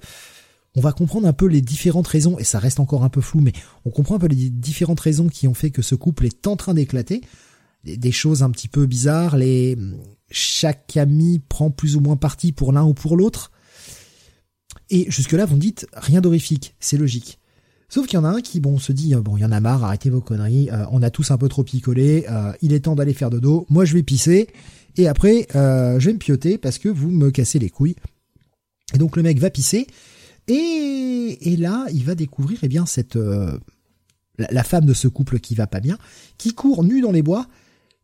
on 0.75 0.81
va 0.81 0.91
comprendre 0.91 1.27
un 1.27 1.33
peu 1.33 1.47
les 1.47 1.61
différentes 1.61 2.07
raisons, 2.07 2.37
et 2.37 2.43
ça 2.43 2.59
reste 2.59 2.79
encore 2.79 3.03
un 3.03 3.09
peu 3.09 3.21
flou, 3.21 3.39
mais 3.39 3.53
on 3.85 3.89
comprend 3.89 4.15
un 4.15 4.19
peu 4.19 4.27
les 4.27 4.49
différentes 4.51 4.99
raisons 4.99 5.27
qui 5.27 5.47
ont 5.47 5.55
fait 5.55 5.71
que 5.71 5.81
ce 5.81 5.95
couple 5.95 6.27
est 6.27 6.45
en 6.45 6.55
train 6.55 6.75
d'éclater. 6.75 7.21
Des 7.83 8.11
choses 8.11 8.43
un 8.43 8.51
petit 8.51 8.67
peu 8.67 8.85
bizarres, 8.85 9.37
les, 9.37 9.75
chaque 10.29 10.97
ami 10.97 11.39
prend 11.39 11.71
plus 11.71 11.95
ou 11.95 11.99
moins 11.99 12.17
parti 12.17 12.51
pour 12.51 12.73
l'un 12.73 12.83
ou 12.83 12.93
pour 12.93 13.17
l'autre. 13.17 13.51
Et 14.89 15.09
jusque-là, 15.09 15.45
vous 15.45 15.55
me 15.55 15.61
dites, 15.61 15.87
rien 15.93 16.21
d'horrifique, 16.21 16.75
c'est 16.79 16.97
logique. 16.97 17.39
Sauf 17.89 18.05
qu'il 18.05 18.15
y 18.15 18.19
en 18.19 18.25
a 18.25 18.29
un 18.29 18.41
qui, 18.41 18.59
bon, 18.59 18.79
se 18.79 18.91
dit, 18.91 19.15
bon, 19.15 19.37
il 19.37 19.41
y 19.41 19.45
en 19.45 19.51
a 19.51 19.59
marre, 19.61 19.83
arrêtez 19.83 20.09
vos 20.09 20.19
conneries, 20.19 20.69
euh, 20.71 20.85
on 20.91 21.01
a 21.01 21.09
tous 21.09 21.31
un 21.31 21.37
peu 21.37 21.47
trop 21.47 21.63
picolé, 21.63 22.25
euh, 22.29 22.51
il 22.61 22.73
est 22.73 22.81
temps 22.81 22.95
d'aller 22.95 23.13
faire 23.13 23.29
de 23.29 23.39
dos, 23.39 23.65
moi 23.69 23.85
je 23.85 23.93
vais 23.93 24.03
pisser, 24.03 24.47
et 24.97 25.07
après, 25.07 25.47
euh, 25.55 25.97
je 25.99 26.07
vais 26.07 26.13
me 26.13 26.19
pioter 26.19 26.57
parce 26.57 26.79
que 26.79 26.89
vous 26.89 27.09
me 27.09 27.31
cassez 27.31 27.59
les 27.59 27.69
couilles. 27.69 27.95
Et 28.93 28.97
donc 28.97 29.15
le 29.15 29.23
mec 29.23 29.39
va 29.39 29.49
pisser, 29.49 29.87
et, 30.49 31.37
et 31.41 31.55
là, 31.55 31.85
il 31.93 32.03
va 32.03 32.15
découvrir, 32.15 32.59
eh 32.61 32.67
bien, 32.67 32.85
cette, 32.85 33.15
la, 33.15 33.57
la, 34.37 34.63
femme 34.63 34.85
de 34.85 34.93
ce 34.93 35.07
couple 35.07 35.39
qui 35.39 35.55
va 35.55 35.67
pas 35.67 35.79
bien, 35.79 35.97
qui 36.37 36.53
court 36.53 36.83
nue 36.83 36.99
dans 36.99 37.11
les 37.11 37.21
bois, 37.21 37.47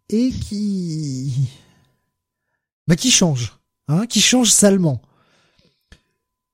et 0.10 0.30
qui, 0.30 1.34
bah, 2.88 2.96
qui 2.96 3.12
change, 3.12 3.54
hein, 3.88 4.06
qui 4.08 4.22
change 4.22 4.50
salement. 4.50 5.02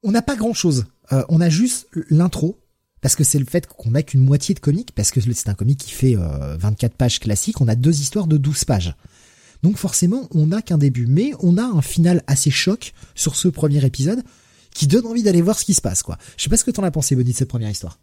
On 0.03 0.11
n'a 0.11 0.22
pas 0.22 0.35
grand 0.35 0.53
chose. 0.53 0.85
Euh, 1.11 1.24
on 1.30 1.41
a 1.41 1.49
juste 1.49 1.88
l'intro, 2.09 2.59
parce 3.01 3.16
que 3.16 3.24
c'est 3.24 3.40
le 3.40 3.45
fait 3.45 3.67
qu'on 3.67 3.91
n'a 3.91 4.03
qu'une 4.03 4.22
moitié 4.22 4.53
de 4.56 4.59
comique, 4.59 4.91
parce 4.93 5.11
que 5.11 5.19
c'est 5.22 5.49
un 5.49 5.53
comique 5.53 5.80
qui 5.80 5.91
fait 5.91 6.16
24 6.16 6.91
euh, 6.91 6.95
pages 6.98 7.19
classiques, 7.19 7.61
on 7.61 7.67
a 7.67 7.75
deux 7.75 8.01
histoires 8.01 8.27
de 8.27 8.38
12 8.38 8.66
pages. 8.66 8.95
Donc 9.64 9.77
forcément, 9.77 10.27
on 10.33 10.48
n'a 10.48 10.61
qu'un 10.61 10.77
début, 10.77 11.06
mais 11.08 11.32
on 11.41 11.58
a 11.58 11.64
un 11.64 11.82
final 11.82 12.24
assez 12.27 12.51
choc 12.51 12.93
sur 13.16 13.35
ce 13.35 13.48
premier 13.48 13.83
épisode, 13.85 14.24
qui 14.74 14.88
donne 14.88 15.06
envie 15.06 15.24
d'aller 15.24 15.41
voir 15.41 15.58
ce 15.58 15.66
qui 15.66 15.74
se 15.74 15.82
passe, 15.82 16.03
quoi. 16.03 16.17
Je 16.38 16.43
sais 16.43 16.49
pas 16.49 16.58
ce 16.58 16.64
que 16.64 16.72
t'en 16.72 16.83
as 16.83 16.91
pensé, 16.91 17.16
Bonnie, 17.16 17.32
de 17.32 17.38
cette 17.38 17.49
première 17.49 17.69
histoire. 17.69 17.99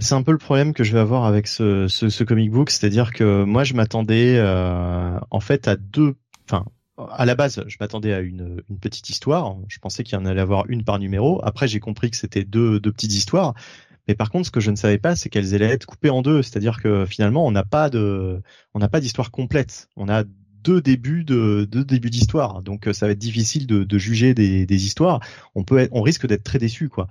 C'est 0.00 0.14
un 0.14 0.22
peu 0.22 0.32
le 0.32 0.38
problème 0.38 0.74
que 0.74 0.84
je 0.84 0.92
vais 0.92 1.00
avoir 1.00 1.24
avec 1.24 1.46
ce, 1.48 1.88
ce, 1.88 2.22
comic 2.22 2.50
book, 2.50 2.70
c'est-à-dire 2.70 3.12
que 3.12 3.42
moi 3.44 3.64
je 3.64 3.74
m'attendais 3.74 4.36
euh, 4.36 5.18
en 5.30 5.40
fait 5.40 5.66
à 5.66 5.76
deux 5.76 6.14
enfin, 6.48 6.64
à 7.12 7.24
la 7.24 7.34
base, 7.34 7.62
je 7.66 7.76
m'attendais 7.80 8.12
à 8.12 8.20
une, 8.20 8.62
petite 8.80 9.08
histoire. 9.10 9.56
Je 9.68 9.78
pensais 9.78 10.02
qu'il 10.04 10.18
y 10.18 10.20
en 10.20 10.26
allait 10.26 10.40
avoir 10.40 10.68
une 10.68 10.84
par 10.84 10.98
numéro. 10.98 11.40
Après, 11.44 11.68
j'ai 11.68 11.80
compris 11.80 12.10
que 12.10 12.16
c'était 12.16 12.44
deux, 12.44 12.80
petites 12.80 13.12
histoires. 13.12 13.54
Mais 14.08 14.14
par 14.14 14.30
contre, 14.30 14.46
ce 14.46 14.50
que 14.50 14.60
je 14.60 14.70
ne 14.70 14.76
savais 14.76 14.98
pas, 14.98 15.16
c'est 15.16 15.28
qu'elles 15.28 15.54
allaient 15.54 15.66
être 15.66 15.86
coupées 15.86 16.10
en 16.10 16.22
deux. 16.22 16.42
C'est-à-dire 16.42 16.80
que 16.80 17.04
finalement, 17.06 17.46
on 17.46 17.50
n'a 17.50 17.64
pas 17.64 17.90
de, 17.90 18.42
on 18.74 18.78
n'a 18.78 18.88
pas 18.88 19.00
d'histoire 19.00 19.30
complète. 19.30 19.88
On 19.96 20.08
a 20.08 20.24
deux 20.64 20.80
débuts 20.80 21.24
de 21.24 21.68
deux 21.70 21.84
débuts 21.84 22.10
d'histoire. 22.10 22.62
Donc, 22.62 22.88
ça 22.92 23.06
va 23.06 23.12
être 23.12 23.18
difficile 23.18 23.66
de, 23.66 23.98
juger 23.98 24.34
des, 24.34 24.86
histoires. 24.86 25.20
On 25.54 25.62
peut, 25.62 25.88
on 25.92 26.02
risque 26.02 26.26
d'être 26.26 26.42
très 26.42 26.58
déçu, 26.58 26.88
quoi. 26.88 27.08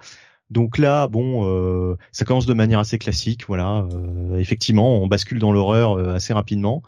Donc 0.49 0.77
là, 0.77 1.07
bon, 1.07 1.45
euh, 1.45 1.98
ça 2.11 2.24
commence 2.24 2.45
de 2.45 2.53
manière 2.53 2.80
assez 2.80 2.98
classique. 2.98 3.45
Voilà, 3.48 3.85
euh, 3.91 4.38
effectivement, 4.38 5.01
on 5.01 5.07
bascule 5.07 5.40
dans 5.40 5.51
l'horreur 5.51 5.98
euh, 5.98 6.14
assez 6.16 6.33
rapidement. 6.33 6.83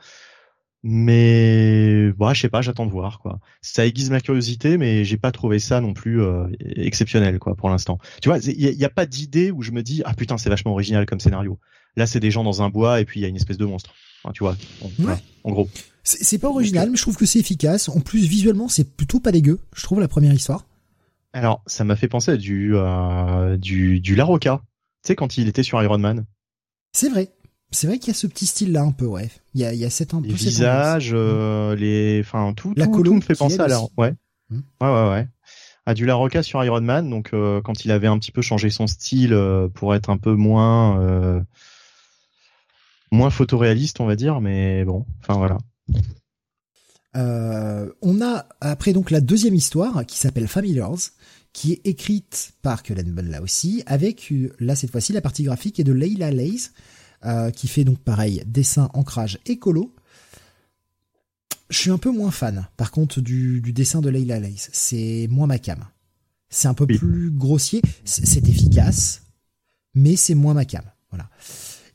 Mais 0.81 2.11
bah, 2.13 2.33
je 2.33 2.41
sais 2.41 2.49
pas, 2.49 2.61
j'attends 2.61 2.85
de 2.85 2.91
voir 2.91 3.19
quoi. 3.19 3.39
Ça 3.61 3.85
aiguise 3.85 4.09
ma 4.09 4.21
curiosité, 4.21 4.77
mais 4.77 5.03
j'ai 5.03 5.17
pas 5.17 5.31
trouvé 5.31 5.59
ça 5.59 5.81
non 5.81 5.93
plus 5.93 6.21
euh, 6.21 6.47
exceptionnel 6.61 7.37
quoi 7.37 7.55
pour 7.55 7.69
l'instant. 7.69 7.97
Tu 8.21 8.29
vois, 8.29 8.37
il 8.39 8.61
y, 8.61 8.85
a, 8.85 8.89
pas 8.89 9.05
d'idée 9.05 9.51
où 9.51 9.61
je 9.61 9.71
me 9.71 9.83
dis 9.83 10.01
ah 10.05 10.13
putain 10.13 10.37
c'est 10.37 10.49
vachement 10.49 10.71
original 10.71 11.05
comme 11.05 11.19
scénario. 11.19 11.59
Là 11.97 12.07
c'est 12.07 12.21
des 12.21 12.31
gens 12.31 12.45
dans 12.45 12.61
un 12.61 12.69
bois 12.69 13.01
et 13.01 13.05
puis 13.05 13.19
il 13.19 13.23
y 13.23 13.25
a 13.25 13.29
une 13.29 13.35
espèce 13.35 13.57
de 13.57 13.65
monstre. 13.65 13.93
tu 14.33 14.43
vois, 14.43 14.55
en 15.43 15.51
gros. 15.51 15.69
C'est 16.03 16.37
pas 16.39 16.49
original, 16.49 16.89
mais 16.89 16.95
je 16.95 17.01
trouve 17.01 17.17
que 17.17 17.25
c'est 17.25 17.39
efficace. 17.39 17.89
En 17.89 17.99
plus 17.99 18.25
visuellement 18.25 18.69
c'est 18.69 18.89
plutôt 18.89 19.19
pas 19.19 19.33
dégueu. 19.33 19.59
Je 19.75 19.83
trouve 19.83 19.99
la 19.99 20.07
première 20.07 20.33
histoire. 20.33 20.65
Alors 21.33 21.61
ça 21.67 21.83
m'a 21.83 21.97
fait 21.97 22.07
penser 22.07 22.31
à 22.31 22.37
du 22.37 22.71
euh, 22.75 23.57
du 23.57 23.99
du 23.99 24.15
Larocca. 24.15 24.61
Tu 25.03 25.07
sais 25.09 25.15
quand 25.15 25.37
il 25.37 25.49
était 25.49 25.63
sur 25.63 25.81
Iron 25.83 25.99
Man. 25.99 26.25
C'est 26.93 27.09
vrai. 27.09 27.31
C'est 27.71 27.85
vrai 27.85 27.99
qu'il 27.99 28.07
y 28.07 28.11
a 28.11 28.15
ce 28.15 28.27
petit 28.27 28.47
style 28.47 28.71
là 28.71 28.81
un 28.81 28.91
peu, 28.91 29.05
ouais. 29.05 29.29
Il 29.53 29.61
y 29.61 29.65
a, 29.65 29.73
il 29.73 29.79
y 29.79 29.85
a 29.85 29.89
cette 29.89 30.13
les 30.13 30.33
visages, 30.33 31.11
euh, 31.13 31.75
les, 31.75 32.19
enfin 32.21 32.53
tout, 32.53 32.73
La 32.75 32.87
tout, 32.87 33.03
tout 33.03 33.13
me 33.13 33.21
fait 33.21 33.35
penser 33.35 33.59
à 33.59 33.67
la, 33.67 33.81
ouais. 33.97 34.15
Hmm. 34.49 34.61
ouais, 34.81 34.87
ouais, 34.87 35.09
ouais. 35.09 35.27
À 35.85 35.93
du 35.93 36.05
La 36.05 36.15
Roca 36.15 36.41
sur 36.41 36.63
Iron 36.63 36.81
Man, 36.81 37.09
donc 37.09 37.29
euh, 37.33 37.61
quand 37.61 37.85
il 37.85 37.91
avait 37.91 38.07
un 38.07 38.17
petit 38.17 38.31
peu 38.31 38.41
changé 38.41 38.69
son 38.69 38.87
style 38.87 39.33
euh, 39.33 39.67
pour 39.67 39.93
être 39.93 40.09
un 40.09 40.17
peu 40.17 40.33
moins, 40.33 41.43
moins 43.11 43.29
photoréaliste, 43.29 43.99
on 43.99 44.05
va 44.05 44.15
dire, 44.15 44.41
mais 44.41 44.83
bon, 44.83 45.05
enfin 45.21 45.37
voilà. 45.37 45.57
on 47.13 48.21
a 48.21 48.47
après 48.61 48.93
donc 48.93 49.11
la 49.11 49.21
deuxième 49.21 49.55
histoire 49.55 50.05
qui 50.07 50.17
s'appelle 50.17 50.47
Familiars, 50.47 51.11
qui 51.53 51.73
est 51.73 51.81
écrite 51.85 52.53
par 52.63 52.81
Cullen 52.81 53.11
Bunn 53.11 53.29
là 53.29 53.41
aussi, 53.43 53.83
avec 53.85 54.33
là 54.59 54.75
cette 54.75 54.91
fois-ci 54.91 55.13
la 55.13 55.21
partie 55.21 55.43
graphique 55.43 55.79
est 55.79 55.83
de 55.83 55.93
Leila 55.93 56.31
Lays 56.31 56.71
euh, 57.25 57.51
qui 57.51 57.67
fait 57.67 57.83
donc 57.83 57.99
pareil, 57.99 58.43
dessin, 58.45 58.89
ancrage 58.93 59.39
écolo. 59.45 59.93
Je 61.69 61.77
suis 61.77 61.91
un 61.91 61.97
peu 61.97 62.11
moins 62.11 62.31
fan, 62.31 62.67
par 62.77 62.91
contre, 62.91 63.21
du, 63.21 63.61
dessin 63.61 64.01
de 64.01 64.09
Leila 64.09 64.39
Lace. 64.39 64.69
C'est 64.73 65.27
moins 65.29 65.47
ma 65.47 65.59
cam. 65.59 65.85
C'est 66.49 66.67
un 66.67 66.73
peu 66.73 66.87
plus 66.87 67.29
grossier, 67.29 67.81
c'est 68.05 68.47
efficace, 68.47 69.21
mais 69.93 70.15
c'est 70.15 70.33
moins 70.33 70.55
ma 70.55 70.65
cam. 70.65 70.83
Voilà. 71.11 71.29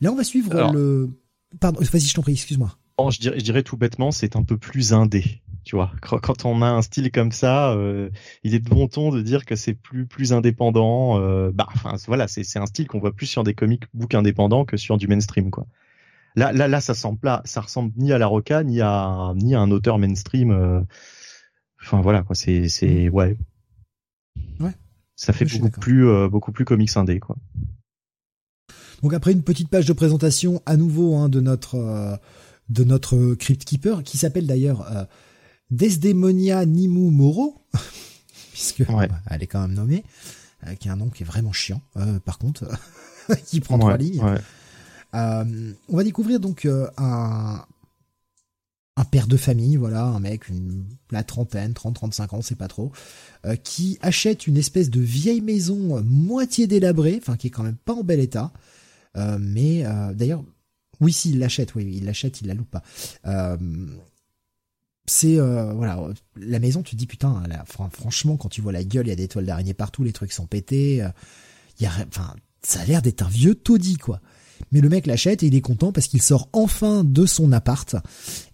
Là, 0.00 0.12
on 0.12 0.16
va 0.16 0.22
suivre 0.24 0.72
le... 0.72 1.10
Pardon, 1.58 1.80
vas-y, 1.80 2.02
je 2.02 2.14
t'en 2.14 2.22
prie, 2.22 2.32
excuse-moi. 2.32 2.76
je, 3.10 3.18
dirais, 3.18 3.38
je 3.38 3.44
dirais 3.44 3.62
tout 3.64 3.76
bêtement, 3.76 4.12
c'est 4.12 4.36
un 4.36 4.44
peu 4.44 4.56
plus 4.56 4.92
indé 4.92 5.42
tu 5.64 5.76
vois. 5.76 5.90
Quand 6.02 6.44
on 6.44 6.62
a 6.62 6.66
un 6.66 6.82
style 6.82 7.10
comme 7.10 7.32
ça, 7.32 7.72
euh, 7.72 8.10
il 8.42 8.54
est 8.54 8.60
de 8.60 8.68
bon 8.68 8.86
ton 8.86 9.10
de 9.10 9.22
dire 9.22 9.46
que 9.46 9.56
c'est 9.56 9.74
plus 9.74 10.06
plus 10.06 10.32
indépendant. 10.32 11.18
Euh, 11.20 11.50
bah, 11.52 11.66
enfin 11.74 11.96
voilà, 12.06 12.28
c'est 12.28 12.44
c'est 12.44 12.58
un 12.58 12.66
style 12.66 12.86
qu'on 12.86 13.00
voit 13.00 13.12
plus 13.12 13.26
sur 13.26 13.44
des 13.44 13.54
comics 13.54 13.84
books 13.94 14.14
indépendants 14.14 14.64
que 14.64 14.76
sur 14.76 14.98
du 14.98 15.08
mainstream, 15.08 15.50
quoi. 15.50 15.66
Là 16.36 16.52
là 16.52 16.68
là, 16.68 16.80
ça 16.80 16.94
semble 16.94 17.18
là, 17.22 17.40
ça 17.44 17.62
ressemble 17.62 17.92
ni 17.96 18.12
à 18.12 18.18
la 18.18 18.26
Roca 18.26 18.62
ni 18.62 18.80
à 18.80 19.32
ni 19.36 19.54
à 19.54 19.60
un 19.60 19.70
auteur 19.70 19.98
mainstream. 19.98 20.50
Euh, 20.50 20.80
enfin 21.82 22.00
voilà 22.02 22.22
quoi, 22.22 22.36
c'est 22.36 22.68
c'est 22.68 23.08
mm. 23.08 23.14
ouais. 23.14 23.36
Ouais. 24.60 24.72
Ça 25.16 25.32
fait 25.32 25.46
beaucoup 25.58 25.80
plus, 25.80 26.28
beaucoup 26.28 26.50
plus 26.50 26.64
comics 26.64 26.96
indé, 26.96 27.20
quoi. 27.20 27.36
Donc 29.02 29.14
après 29.14 29.32
une 29.32 29.42
petite 29.42 29.68
page 29.68 29.86
de 29.86 29.92
présentation 29.92 30.60
à 30.66 30.76
nouveau 30.76 31.14
hein, 31.14 31.28
de 31.28 31.40
notre 31.40 32.18
de 32.68 32.84
notre 32.84 33.34
Crypt 33.34 33.64
Keeper 33.64 34.02
qui 34.02 34.18
s'appelle 34.18 34.46
d'ailleurs 34.46 35.06
Desdemonia 35.70 36.64
Nimu 36.66 37.10
Moro 37.10 37.66
puisque 38.52 38.84
elle 39.30 39.42
est 39.42 39.46
quand 39.46 39.62
même 39.62 39.74
nommée 39.74 40.04
qui 40.78 40.88
est 40.88 40.90
un 40.90 40.96
nom 40.96 41.10
qui 41.10 41.22
est 41.22 41.26
vraiment 41.26 41.52
chiant 41.52 41.82
par 42.24 42.38
contre 42.38 42.66
qui 43.46 43.60
prend 43.60 43.78
trois 43.78 43.96
lignes. 43.96 44.22
on 45.12 45.96
va 45.96 46.04
découvrir 46.04 46.40
donc 46.40 46.66
un 46.96 47.64
un 48.96 49.04
père 49.04 49.26
de 49.26 49.36
famille, 49.36 49.76
voilà, 49.76 50.04
un 50.04 50.20
mec, 50.20 50.48
une, 50.48 50.84
la 51.10 51.24
trentaine, 51.24 51.72
30-35 51.72 52.34
ans, 52.36 52.42
c'est 52.42 52.54
pas 52.54 52.68
trop, 52.68 52.92
euh, 53.44 53.56
qui 53.56 53.98
achète 54.02 54.46
une 54.46 54.56
espèce 54.56 54.88
de 54.90 55.00
vieille 55.00 55.40
maison 55.40 55.98
euh, 55.98 56.02
moitié 56.02 56.66
délabrée, 56.66 57.18
enfin 57.20 57.36
qui 57.36 57.48
est 57.48 57.50
quand 57.50 57.64
même 57.64 57.76
pas 57.76 57.94
en 57.94 58.04
bel 58.04 58.20
état, 58.20 58.52
euh, 59.16 59.38
mais 59.40 59.84
d'ailleurs, 60.14 60.44
oui, 61.00 61.12
si 61.12 61.30
il 61.30 61.38
l'achète, 61.38 61.74
oui, 61.74 61.92
il 61.96 62.04
l'achète, 62.04 62.40
il 62.40 62.46
la 62.46 62.54
loupe 62.54 62.70
pas. 62.70 62.82
C'est 65.06 65.36
voilà, 65.36 66.00
la 66.36 66.58
maison, 66.58 66.82
tu 66.82 66.92
te 66.92 66.96
dis 66.96 67.06
putain, 67.06 67.42
franchement, 67.92 68.36
quand 68.36 68.48
tu 68.48 68.60
vois 68.60 68.72
la 68.72 68.84
gueule, 68.84 69.06
il 69.06 69.10
y 69.10 69.12
a 69.12 69.16
des 69.16 69.28
toiles 69.28 69.46
d'araignée 69.46 69.74
partout, 69.74 70.02
les 70.02 70.12
trucs 70.12 70.32
sont 70.32 70.46
pétés, 70.46 71.04
il 71.78 71.82
y 71.82 71.86
a, 71.86 71.92
enfin, 72.08 72.34
ça 72.62 72.80
a 72.80 72.84
l'air 72.84 73.02
d'être 73.02 73.22
un 73.22 73.28
vieux 73.28 73.54
taudis 73.54 73.96
quoi. 73.96 74.20
Mais 74.72 74.80
le 74.80 74.88
mec 74.88 75.06
l'achète 75.06 75.42
et 75.42 75.46
il 75.46 75.54
est 75.54 75.60
content 75.60 75.92
parce 75.92 76.06
qu'il 76.06 76.22
sort 76.22 76.48
enfin 76.52 77.04
de 77.04 77.26
son 77.26 77.52
appart. 77.52 77.96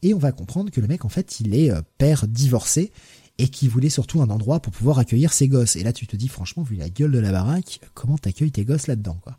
Et 0.03 0.15
on 0.15 0.19
va 0.19 0.33
comprendre 0.33 0.71
que 0.71 0.81
le 0.81 0.87
mec, 0.87 1.05
en 1.05 1.09
fait, 1.09 1.41
il 1.41 1.55
est 1.55 1.71
euh, 1.71 1.81
père 1.99 2.27
divorcé 2.27 2.93
et 3.39 3.49
qui 3.49 3.69
voulait 3.69 3.89
surtout 3.89 4.21
un 4.21 4.29
endroit 4.29 4.61
pour 4.61 4.73
pouvoir 4.73 4.99
accueillir 4.99 5.33
ses 5.33 5.49
gosses. 5.49 5.77
Et 5.77 5.83
là, 5.83 5.93
tu 5.93 6.07
te 6.07 6.17
dis, 6.17 6.29
franchement, 6.29 6.63
vu 6.63 6.77
la 6.77 6.91
gueule 6.91 7.13
de 7.13 7.19
la 7.19 7.33
baraque, 7.33 7.81
comment 7.95 8.19
t'accueilles 8.19 8.51
tes 8.51 8.65
gosses 8.65 8.87
là-dedans, 8.87 9.19
quoi? 9.23 9.39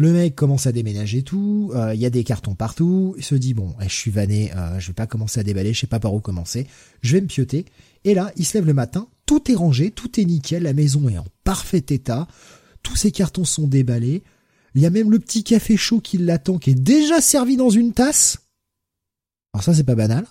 Le 0.00 0.14
mec 0.14 0.34
commence 0.34 0.66
à 0.66 0.72
déménager 0.72 1.22
tout, 1.22 1.72
euh, 1.74 1.94
il 1.94 2.00
y 2.00 2.06
a 2.06 2.10
des 2.10 2.24
cartons 2.24 2.54
partout, 2.54 3.14
il 3.18 3.22
se 3.22 3.34
dit 3.34 3.52
bon, 3.52 3.74
eh, 3.82 3.84
je 3.84 3.94
suis 3.94 4.10
vanné, 4.10 4.50
euh, 4.56 4.80
je 4.80 4.86
vais 4.86 4.92
pas 4.94 5.06
commencer 5.06 5.38
à 5.40 5.42
déballer, 5.42 5.74
je 5.74 5.80
sais 5.80 5.86
pas 5.86 6.00
par 6.00 6.14
où 6.14 6.20
commencer, 6.20 6.66
je 7.02 7.12
vais 7.12 7.20
me 7.20 7.26
pioter. 7.26 7.66
Et 8.04 8.14
là, 8.14 8.32
il 8.36 8.46
se 8.46 8.56
lève 8.56 8.64
le 8.64 8.72
matin, 8.72 9.08
tout 9.26 9.52
est 9.52 9.54
rangé, 9.54 9.90
tout 9.90 10.18
est 10.18 10.24
nickel, 10.24 10.62
la 10.62 10.72
maison 10.72 11.06
est 11.10 11.18
en 11.18 11.26
parfait 11.44 11.84
état, 11.90 12.28
tous 12.82 12.96
ses 12.96 13.12
cartons 13.12 13.44
sont 13.44 13.66
déballés, 13.66 14.22
il 14.74 14.80
y 14.80 14.86
a 14.86 14.90
même 14.90 15.10
le 15.10 15.18
petit 15.18 15.44
café 15.44 15.76
chaud 15.76 16.00
qui 16.00 16.16
l'attend, 16.16 16.56
qui 16.56 16.70
est 16.70 16.82
déjà 16.82 17.20
servi 17.20 17.58
dans 17.58 17.68
une 17.68 17.92
tasse. 17.92 18.38
Alors 19.52 19.64
ça, 19.64 19.74
c'est 19.74 19.84
pas 19.84 19.96
banal. 19.96 20.24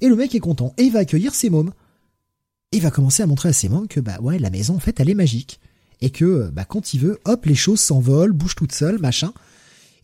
Et 0.00 0.08
le 0.08 0.16
mec 0.16 0.34
est 0.34 0.40
content. 0.40 0.74
Et 0.78 0.82
il 0.82 0.92
va 0.92 0.98
accueillir 0.98 1.32
ses 1.32 1.48
mômes. 1.48 1.72
Et 2.72 2.78
il 2.78 2.82
va 2.82 2.90
commencer 2.90 3.22
à 3.22 3.26
montrer 3.28 3.50
à 3.50 3.52
ses 3.52 3.68
mômes 3.68 3.86
que, 3.86 4.00
bah 4.00 4.18
ouais, 4.20 4.40
la 4.40 4.50
maison, 4.50 4.74
en 4.74 4.80
fait, 4.80 4.98
elle 4.98 5.10
est 5.10 5.14
magique. 5.14 5.60
Et 6.00 6.10
que, 6.10 6.50
bah, 6.50 6.64
quand 6.64 6.94
il 6.94 7.00
veut, 7.00 7.18
hop, 7.24 7.46
les 7.46 7.54
choses 7.54 7.80
s'envolent, 7.80 8.32
bougent 8.32 8.54
toutes 8.54 8.72
seules, 8.72 8.98
machin. 8.98 9.32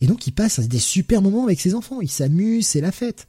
Et 0.01 0.07
donc, 0.07 0.27
il 0.27 0.31
passe 0.31 0.59
des 0.59 0.79
super 0.79 1.21
moments 1.21 1.43
avec 1.43 1.61
ses 1.61 1.75
enfants. 1.75 2.01
Il 2.01 2.09
s'amuse, 2.09 2.67
c'est 2.67 2.81
la 2.81 2.91
fête. 2.91 3.27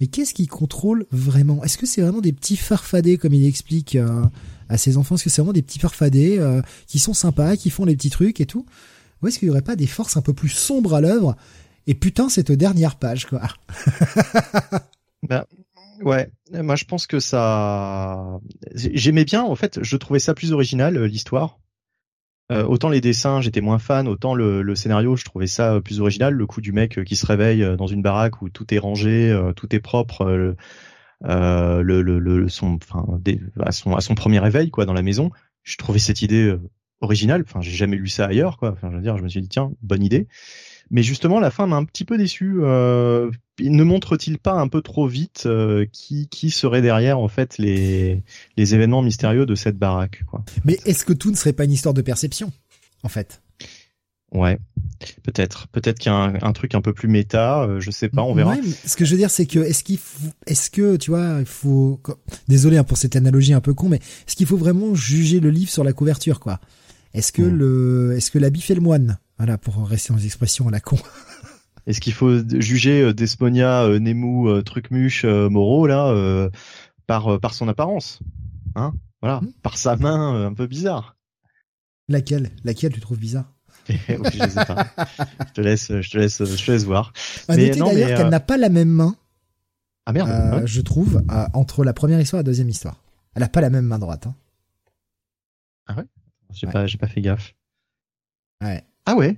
Mais 0.00 0.06
qu'est-ce 0.06 0.32
qu'il 0.32 0.48
contrôle 0.48 1.06
vraiment? 1.10 1.62
Est-ce 1.62 1.76
que 1.76 1.86
c'est 1.86 2.00
vraiment 2.00 2.20
des 2.20 2.32
petits 2.32 2.56
farfadets, 2.56 3.18
comme 3.18 3.34
il 3.34 3.44
explique 3.46 3.96
euh, 3.96 4.24
à 4.68 4.78
ses 4.78 4.96
enfants? 4.96 5.14
Est-ce 5.16 5.24
que 5.24 5.30
c'est 5.30 5.42
vraiment 5.42 5.52
des 5.52 5.62
petits 5.62 5.78
farfadets 5.78 6.38
euh, 6.38 6.62
qui 6.86 6.98
sont 6.98 7.14
sympas, 7.14 7.56
qui 7.56 7.68
font 7.68 7.84
les 7.84 7.96
petits 7.96 8.10
trucs 8.10 8.40
et 8.40 8.46
tout? 8.46 8.64
Ou 9.22 9.28
est-ce 9.28 9.38
qu'il 9.38 9.48
y 9.48 9.50
aurait 9.50 9.60
pas 9.60 9.76
des 9.76 9.86
forces 9.86 10.16
un 10.16 10.22
peu 10.22 10.32
plus 10.32 10.48
sombres 10.48 10.94
à 10.94 11.00
l'œuvre? 11.00 11.36
Et 11.86 11.94
putain, 11.94 12.28
cette 12.28 12.52
dernière 12.52 12.96
page, 12.96 13.26
quoi. 13.26 13.42
ben, 15.28 15.44
ouais, 16.00 16.30
moi 16.52 16.76
je 16.76 16.84
pense 16.84 17.06
que 17.06 17.20
ça... 17.20 18.38
J'aimais 18.74 19.24
bien, 19.24 19.42
en 19.42 19.54
fait, 19.54 19.82
je 19.82 19.96
trouvais 19.96 20.18
ça 20.18 20.34
plus 20.34 20.52
original, 20.52 20.96
euh, 20.96 21.06
l'histoire. 21.06 21.58
Euh, 22.52 22.64
autant 22.64 22.88
les 22.88 23.00
dessins, 23.00 23.40
j'étais 23.40 23.60
moins 23.60 23.78
fan, 23.78 24.08
autant 24.08 24.34
le, 24.34 24.74
scénario, 24.74 25.14
je 25.14 25.24
trouvais 25.24 25.46
ça 25.46 25.80
plus 25.80 26.00
original. 26.00 26.34
Le 26.34 26.46
coup 26.46 26.60
du 26.60 26.72
mec 26.72 27.04
qui 27.04 27.14
se 27.14 27.24
réveille 27.24 27.64
dans 27.76 27.86
une 27.86 28.02
baraque 28.02 28.42
où 28.42 28.48
tout 28.48 28.74
est 28.74 28.78
rangé, 28.78 29.32
tout 29.54 29.72
est 29.72 29.78
propre, 29.78 30.56
le, 31.22 32.02
le, 32.02 32.48
son, 32.48 32.78
enfin, 32.82 33.06
à 33.60 33.70
son, 33.70 33.94
à 33.94 34.00
son 34.00 34.16
premier 34.16 34.40
réveil 34.40 34.70
quoi 34.70 34.84
dans 34.84 34.94
la 34.94 35.02
maison. 35.02 35.30
Je 35.62 35.76
trouvais 35.76 36.00
cette 36.00 36.22
idée 36.22 36.52
originale. 37.00 37.44
Enfin, 37.46 37.60
j'ai 37.60 37.70
jamais 37.70 37.96
lu 37.96 38.08
ça 38.08 38.26
ailleurs 38.26 38.56
quoi. 38.56 38.72
Enfin, 38.72 38.90
je 38.90 38.96
veux 38.96 39.02
dire, 39.02 39.16
je 39.16 39.22
me 39.22 39.28
suis 39.28 39.42
dit 39.42 39.48
tiens, 39.48 39.70
bonne 39.80 40.02
idée. 40.02 40.26
Mais 40.90 41.02
justement, 41.02 41.38
la 41.38 41.50
fin 41.50 41.66
m'a 41.66 41.76
un 41.76 41.84
petit 41.84 42.04
peu 42.04 42.18
déçu. 42.18 42.56
Euh, 42.60 43.30
ne 43.60 43.84
montre-t-il 43.84 44.38
pas 44.38 44.54
un 44.54 44.68
peu 44.68 44.82
trop 44.82 45.06
vite 45.06 45.46
qui, 45.92 46.28
qui 46.28 46.50
serait 46.50 46.82
derrière 46.82 47.18
en 47.18 47.28
fait 47.28 47.58
les, 47.58 48.22
les 48.56 48.74
événements 48.74 49.02
mystérieux 49.02 49.44
de 49.44 49.54
cette 49.54 49.76
baraque 49.76 50.22
quoi 50.26 50.42
Mais 50.64 50.78
est-ce 50.86 51.04
que 51.04 51.12
tout 51.12 51.30
ne 51.30 51.36
serait 51.36 51.52
pas 51.52 51.64
une 51.64 51.72
histoire 51.72 51.94
de 51.94 52.00
perception 52.00 52.52
en 53.02 53.08
fait? 53.08 53.42
Ouais, 54.32 54.58
peut-être, 55.24 55.66
peut-être 55.68 55.98
qu'il 55.98 56.12
y 56.12 56.14
a 56.14 56.32
un, 56.40 56.52
truc 56.52 56.76
un 56.76 56.80
peu 56.80 56.92
plus 56.92 57.08
méta, 57.08 57.68
je 57.80 57.90
sais 57.90 58.08
pas, 58.08 58.22
on 58.22 58.32
verra. 58.32 58.52
Ouais, 58.52 58.60
ce 58.86 58.96
que 58.96 59.04
je 59.04 59.10
veux 59.10 59.16
dire, 59.16 59.30
c'est 59.30 59.46
que 59.46 59.58
est-ce 59.58 59.82
qu'il 59.82 59.98
faut, 59.98 60.28
est-ce 60.46 60.70
que 60.70 60.96
tu 60.96 61.10
vois, 61.10 61.38
il 61.40 61.46
faut, 61.46 62.00
désolé 62.46 62.76
hein, 62.76 62.84
pour 62.84 62.96
cette 62.96 63.16
analogie 63.16 63.54
un 63.54 63.60
peu 63.60 63.74
con, 63.74 63.88
mais 63.88 63.96
est-ce 63.96 64.36
qu'il 64.36 64.46
faut 64.46 64.56
vraiment 64.56 64.94
juger 64.94 65.40
le 65.40 65.50
livre 65.50 65.70
sur 65.70 65.82
la 65.82 65.92
couverture, 65.92 66.38
quoi? 66.38 66.60
Est-ce 67.12 67.32
que 67.32 67.42
hmm. 67.42 67.56
le, 67.56 68.14
est-ce 68.16 68.30
que 68.30 68.38
l'habit 68.38 68.60
fait 68.60 68.76
le 68.76 68.80
moine? 68.80 69.18
Voilà, 69.40 69.56
pour 69.56 69.88
rester 69.88 70.12
dans 70.12 70.18
les 70.18 70.26
expressions 70.26 70.68
à 70.68 70.70
la 70.70 70.80
con. 70.80 70.98
Est-ce 71.86 72.02
qu'il 72.02 72.12
faut 72.12 72.46
juger 72.60 73.00
euh, 73.00 73.14
Desponia, 73.14 73.84
euh, 73.84 73.98
Nemu, 73.98 74.50
euh, 74.50 74.60
Trucmuche, 74.60 75.24
Moreau 75.24 75.86
là 75.86 76.50
par 77.06 77.40
par 77.40 77.54
son 77.54 77.66
apparence, 77.66 78.20
hein? 78.74 78.92
Voilà, 79.22 79.40
hmm. 79.40 79.52
par 79.62 79.78
sa 79.78 79.96
main 79.96 80.44
un 80.44 80.52
peu 80.52 80.66
bizarre. 80.66 81.16
Laquelle? 82.06 82.50
Laquelle 82.64 82.92
tu 82.92 83.00
trouves 83.00 83.18
bizarre? 83.18 83.50
Je, 83.88 83.94
je 83.96 85.52
te 85.54 85.60
laisse, 85.62 85.88
je 85.88 86.10
te 86.10 86.18
laisse, 86.18 86.44
je 86.44 86.66
te 86.66 86.70
laisse 86.70 86.84
voir. 86.84 87.14
À 87.48 87.56
mais 87.56 87.70
noter 87.70 87.80
d'ailleurs 87.80 88.18
qu'elle 88.18 88.28
n'a 88.28 88.40
pas 88.40 88.58
la 88.58 88.68
même 88.68 88.90
main. 88.90 89.16
Ah 90.04 90.12
merde. 90.12 90.66
Je 90.66 90.82
trouve 90.82 91.24
entre 91.54 91.82
la 91.82 91.94
première 91.94 92.20
histoire 92.20 92.40
et 92.40 92.42
la 92.42 92.46
deuxième 92.46 92.68
histoire. 92.68 93.02
Elle 93.34 93.40
n'a 93.40 93.48
pas 93.48 93.62
la 93.62 93.70
même 93.70 93.86
main 93.86 93.98
droite. 93.98 94.26
Hein. 94.26 94.34
Ah 95.86 95.94
ouais? 95.94 96.04
J'ai 96.52 96.66
pas, 96.66 96.86
j'ai 96.86 96.98
pas 96.98 97.08
fait 97.08 97.22
gaffe. 97.22 97.54
Ouais. 98.62 98.84
Ah 99.06 99.16
ouais? 99.16 99.36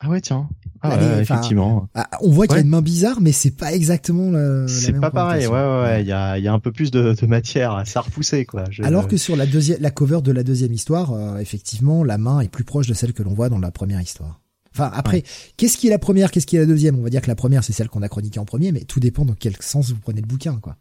Ah 0.00 0.08
ouais, 0.08 0.20
tiens. 0.20 0.48
Ah 0.80 0.96
ouais, 0.96 1.22
effectivement. 1.22 1.88
Ah, 1.94 2.08
on 2.22 2.30
voit 2.30 2.48
qu'il 2.48 2.56
y 2.56 2.58
a 2.58 2.62
une 2.62 2.68
main 2.68 2.82
bizarre, 2.82 3.20
mais 3.20 3.30
c'est 3.30 3.52
pas 3.52 3.72
exactement 3.72 4.30
le. 4.30 4.66
C'est 4.68 4.98
pas 4.98 5.12
pareil. 5.12 5.46
Ouais, 5.46 5.52
ouais, 5.52 5.82
ouais. 5.82 6.02
Il 6.02 6.08
y 6.08 6.12
a, 6.12 6.38
il 6.38 6.44
y 6.44 6.48
a 6.48 6.52
un 6.52 6.58
peu 6.58 6.72
plus 6.72 6.90
de, 6.90 7.14
de 7.14 7.26
matière. 7.26 7.82
Ça 7.86 8.00
a 8.00 8.02
repoussé, 8.02 8.44
quoi. 8.44 8.64
Alors 8.82 9.06
que 9.06 9.16
sur 9.16 9.36
la 9.36 9.46
deuxième, 9.46 9.80
la 9.80 9.92
cover 9.92 10.20
de 10.22 10.32
la 10.32 10.42
deuxième 10.42 10.72
histoire, 10.72 11.12
euh, 11.12 11.38
effectivement, 11.38 12.02
la 12.02 12.18
main 12.18 12.40
est 12.40 12.48
plus 12.48 12.64
proche 12.64 12.88
de 12.88 12.94
celle 12.94 13.12
que 13.12 13.22
l'on 13.22 13.32
voit 13.32 13.48
dans 13.48 13.60
la 13.60 13.70
première 13.70 14.00
histoire. 14.00 14.40
Enfin, 14.74 14.90
après, 14.92 15.22
qu'est-ce 15.56 15.76
qui 15.76 15.86
est 15.86 15.90
la 15.90 16.00
première, 16.00 16.32
qu'est-ce 16.32 16.46
qui 16.46 16.56
est 16.56 16.60
la 16.60 16.66
deuxième? 16.66 16.98
On 16.98 17.02
va 17.02 17.10
dire 17.10 17.22
que 17.22 17.28
la 17.28 17.36
première, 17.36 17.62
c'est 17.62 17.72
celle 17.72 17.88
qu'on 17.88 18.02
a 18.02 18.08
chroniquée 18.08 18.40
en 18.40 18.44
premier, 18.44 18.72
mais 18.72 18.80
tout 18.80 18.98
dépend 18.98 19.24
dans 19.24 19.34
quel 19.34 19.54
sens 19.60 19.90
vous 19.90 20.00
prenez 20.00 20.20
le 20.20 20.26
bouquin, 20.26 20.58
quoi. 20.60 20.76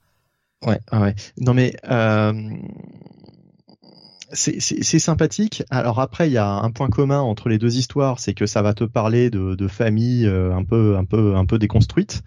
Ouais, 0.66 0.80
ouais. 0.94 1.16
Non 1.40 1.54
mais 1.54 1.76
euh, 1.90 2.34
c'est 4.34 5.00
sympathique. 5.00 5.64
Alors 5.70 6.00
après, 6.00 6.30
il 6.30 6.34
y 6.34 6.38
a 6.38 6.48
un 6.48 6.72
point 6.72 6.90
commun 6.90 7.20
entre 7.20 7.50
les 7.50 7.58
deux 7.58 7.78
histoires, 7.78 8.20
c'est 8.20 8.34
que 8.34 8.46
ça 8.46 8.62
va 8.62 8.74
te 8.74 8.84
parler 8.84 9.30
de, 9.30 9.56
de 9.56 9.68
familles 9.68 10.28
euh, 10.28 10.56
un 10.56 10.64
peu, 10.64 10.98
un 10.98 11.06
peu, 11.06 11.36
un 11.36 11.46
peu 11.46 11.60
déconstruites. 11.60 12.24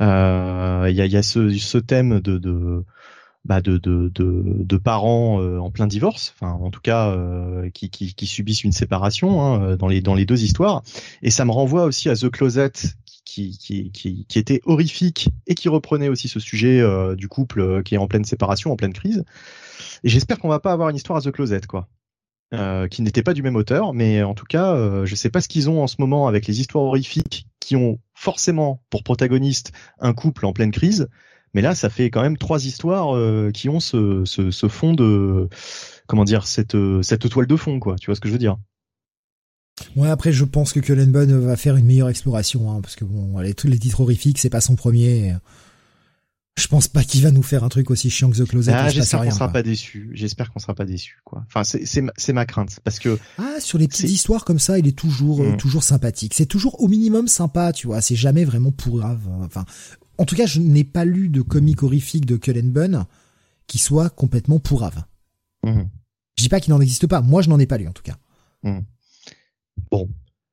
Euh, 0.00 0.86
il 0.88 0.96
y, 0.96 1.00
a, 1.00 1.06
y, 1.06 1.16
a, 1.16 1.22
ce, 1.22 1.50
ce 1.50 1.78
thème 1.78 2.20
de, 2.20 2.38
de 2.38 2.84
bah 3.44 3.60
de, 3.60 3.78
de, 3.78 4.10
de, 4.14 4.42
de, 4.44 4.76
parents 4.76 5.40
euh, 5.40 5.58
en 5.58 5.70
plein 5.70 5.86
divorce, 5.86 6.34
enfin 6.34 6.52
en 6.52 6.70
tout 6.70 6.80
cas 6.80 7.16
qui, 7.72 7.90
qui, 7.90 8.14
qui, 8.14 8.26
subissent 8.26 8.62
une 8.62 8.72
séparation 8.72 9.42
hein, 9.42 9.76
dans 9.76 9.88
les 9.88 10.00
dans 10.00 10.14
les 10.14 10.26
deux 10.26 10.42
histoires. 10.44 10.82
Et 11.22 11.30
ça 11.30 11.44
me 11.44 11.50
renvoie 11.50 11.84
aussi 11.84 12.08
à 12.08 12.14
The 12.14 12.30
Closet 12.30 12.72
qui, 13.24 13.58
qui, 13.58 13.90
qui, 13.90 14.26
qui 14.28 14.38
était 14.38 14.60
horrifique 14.66 15.30
et 15.46 15.54
qui 15.54 15.68
reprenait 15.68 16.08
aussi 16.08 16.28
ce 16.28 16.40
sujet 16.40 16.82
du 17.16 17.28
couple 17.28 17.82
qui 17.82 17.94
est 17.94 17.98
en 17.98 18.06
pleine 18.06 18.24
séparation, 18.24 18.70
en 18.70 18.76
pleine 18.76 18.92
crise. 18.92 19.24
Et 20.04 20.08
j'espère 20.08 20.38
qu'on 20.38 20.48
va 20.48 20.60
pas 20.60 20.72
avoir 20.72 20.88
une 20.88 20.96
histoire 20.96 21.18
à 21.18 21.22
The 21.22 21.30
Closet, 21.30 21.62
quoi. 21.68 21.88
Euh, 22.54 22.88
qui 22.88 23.02
n'était 23.02 23.22
pas 23.22 23.34
du 23.34 23.42
même 23.42 23.56
auteur, 23.56 23.92
mais 23.92 24.22
en 24.22 24.32
tout 24.32 24.46
cas, 24.46 24.72
euh, 24.72 25.04
je 25.04 25.14
sais 25.14 25.28
pas 25.28 25.42
ce 25.42 25.48
qu'ils 25.48 25.68
ont 25.68 25.82
en 25.82 25.86
ce 25.86 25.96
moment 25.98 26.28
avec 26.28 26.46
les 26.46 26.60
histoires 26.60 26.82
horrifiques 26.82 27.46
qui 27.60 27.76
ont 27.76 27.98
forcément 28.14 28.82
pour 28.88 29.02
protagoniste 29.02 29.72
un 29.98 30.14
couple 30.14 30.46
en 30.46 30.54
pleine 30.54 30.70
crise. 30.70 31.08
Mais 31.52 31.60
là, 31.60 31.74
ça 31.74 31.90
fait 31.90 32.08
quand 32.08 32.22
même 32.22 32.38
trois 32.38 32.64
histoires 32.64 33.14
euh, 33.14 33.50
qui 33.52 33.68
ont 33.68 33.80
ce, 33.80 34.24
fond 34.70 34.94
de 34.94 35.50
comment 36.06 36.24
dire 36.24 36.46
cette 36.46 36.76
cette 37.02 37.28
toile 37.28 37.46
de 37.46 37.56
fond, 37.56 37.80
quoi. 37.80 37.96
Tu 37.96 38.06
vois 38.06 38.14
ce 38.14 38.20
que 38.20 38.28
je 38.28 38.32
veux 38.32 38.38
dire? 38.38 38.56
Ouais, 39.94 40.08
après, 40.08 40.32
je 40.32 40.44
pense 40.46 40.72
que 40.72 40.80
Cullen 40.80 41.12
Bunn 41.12 41.38
va 41.38 41.56
faire 41.56 41.76
une 41.76 41.84
meilleure 41.84 42.08
exploration, 42.08 42.70
hein, 42.70 42.80
parce 42.80 42.96
que 42.96 43.04
bon, 43.04 43.38
les, 43.40 43.52
tous 43.52 43.68
les 43.68 43.78
titres 43.78 44.00
horrifiques, 44.00 44.38
c'est 44.38 44.48
pas 44.48 44.62
son 44.62 44.74
premier. 44.74 45.34
Je 46.58 46.66
pense 46.66 46.88
pas 46.88 47.04
qu'il 47.04 47.22
va 47.22 47.30
nous 47.30 47.44
faire 47.44 47.62
un 47.62 47.68
truc 47.68 47.88
aussi 47.88 48.10
chiant 48.10 48.30
que 48.30 48.36
The 48.36 48.44
Closet. 48.44 48.72
Ah, 48.72 48.88
j'espère 48.88 49.22
qu'on 49.22 49.30
sera 49.30 49.52
pas 49.52 49.62
déçu. 49.62 50.10
J'espère 50.12 50.52
qu'on 50.52 50.58
sera 50.58 50.74
pas 50.74 50.84
déçu, 50.84 51.20
quoi. 51.22 51.44
Enfin, 51.46 51.62
c'est 51.62 52.32
ma 52.32 52.46
crainte 52.46 52.80
parce 52.82 52.98
que 52.98 53.16
ah 53.38 53.60
sur 53.60 53.78
les 53.78 53.86
petites 53.86 54.10
histoires 54.10 54.44
comme 54.44 54.58
ça, 54.58 54.76
il 54.76 54.88
est 54.88 54.98
toujours 54.98 55.40
euh, 55.40 55.52
mm. 55.52 55.56
toujours 55.56 55.84
sympathique. 55.84 56.34
C'est 56.34 56.46
toujours 56.46 56.82
au 56.82 56.88
minimum 56.88 57.28
sympa, 57.28 57.72
tu 57.72 57.86
vois. 57.86 58.00
C'est 58.00 58.16
jamais 58.16 58.44
vraiment 58.44 58.72
pour 58.72 58.98
grave. 58.98 59.20
Enfin, 59.40 59.64
en 60.18 60.24
tout 60.24 60.34
cas, 60.34 60.46
je 60.46 60.58
n'ai 60.58 60.82
pas 60.82 61.04
lu 61.04 61.28
de 61.28 61.42
comic 61.42 61.84
horrifique 61.84 62.26
de 62.26 62.36
Cullen 62.36 62.72
Bunn 62.72 63.06
qui 63.68 63.78
soit 63.78 64.10
complètement 64.10 64.58
pourrave. 64.58 65.04
Mhm. 65.64 65.88
Je 66.36 66.42
dis 66.42 66.48
pas 66.48 66.58
qu'il 66.58 66.72
n'en 66.72 66.80
existe 66.80 67.06
pas. 67.06 67.20
Moi, 67.20 67.40
je 67.40 67.50
n'en 67.50 67.60
ai 67.60 67.66
pas 67.66 67.78
lu 67.78 67.86
en 67.86 67.92
tout 67.92 68.02
cas. 68.02 68.16
Mhm. 68.64 68.84
Bon, 69.92 70.08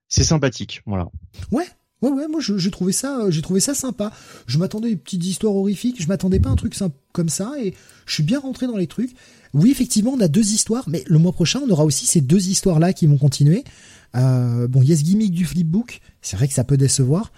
c'est 0.07 0.23
sympathique, 0.23 0.83
voilà. 0.85 1.09
Ouais, 1.51 1.65
ouais. 2.11 2.27
Moi, 2.27 2.39
j'ai 2.41 2.71
trouvé 2.71 2.91
ça, 2.91 3.29
j'ai 3.29 3.41
trouvé 3.41 3.59
ça 3.59 3.73
sympa. 3.73 4.11
Je 4.47 4.57
m'attendais 4.57 4.87
à 4.87 4.91
des 4.91 4.95
petites 4.97 5.25
histoires 5.25 5.55
horrifiques. 5.55 6.01
Je 6.01 6.07
m'attendais 6.07 6.39
pas 6.39 6.49
à 6.49 6.51
un 6.53 6.55
truc 6.55 6.75
comme 7.11 7.29
ça, 7.29 7.53
et 7.59 7.73
je 8.05 8.13
suis 8.13 8.23
bien 8.23 8.39
rentré 8.39 8.67
dans 8.67 8.77
les 8.77 8.87
trucs. 8.87 9.15
Oui, 9.53 9.71
effectivement, 9.71 10.11
on 10.11 10.19
a 10.19 10.27
deux 10.27 10.53
histoires, 10.53 10.89
mais 10.89 11.03
le 11.07 11.17
mois 11.17 11.31
prochain, 11.31 11.61
on 11.65 11.69
aura 11.69 11.85
aussi 11.85 12.05
ces 12.05 12.21
deux 12.21 12.49
histoires-là 12.49 12.93
qui 12.93 13.07
vont 13.07 13.17
continuer. 13.17 13.63
Euh, 14.15 14.67
bon, 14.67 14.81
il 14.81 14.89
y 14.89 14.93
a 14.93 14.97
ce 14.97 15.03
gimmick 15.03 15.31
du 15.31 15.45
flipbook. 15.45 16.01
C'est 16.21 16.35
vrai 16.35 16.47
que 16.47 16.53
ça 16.53 16.63
peut 16.63 16.77
décevoir. 16.77 17.31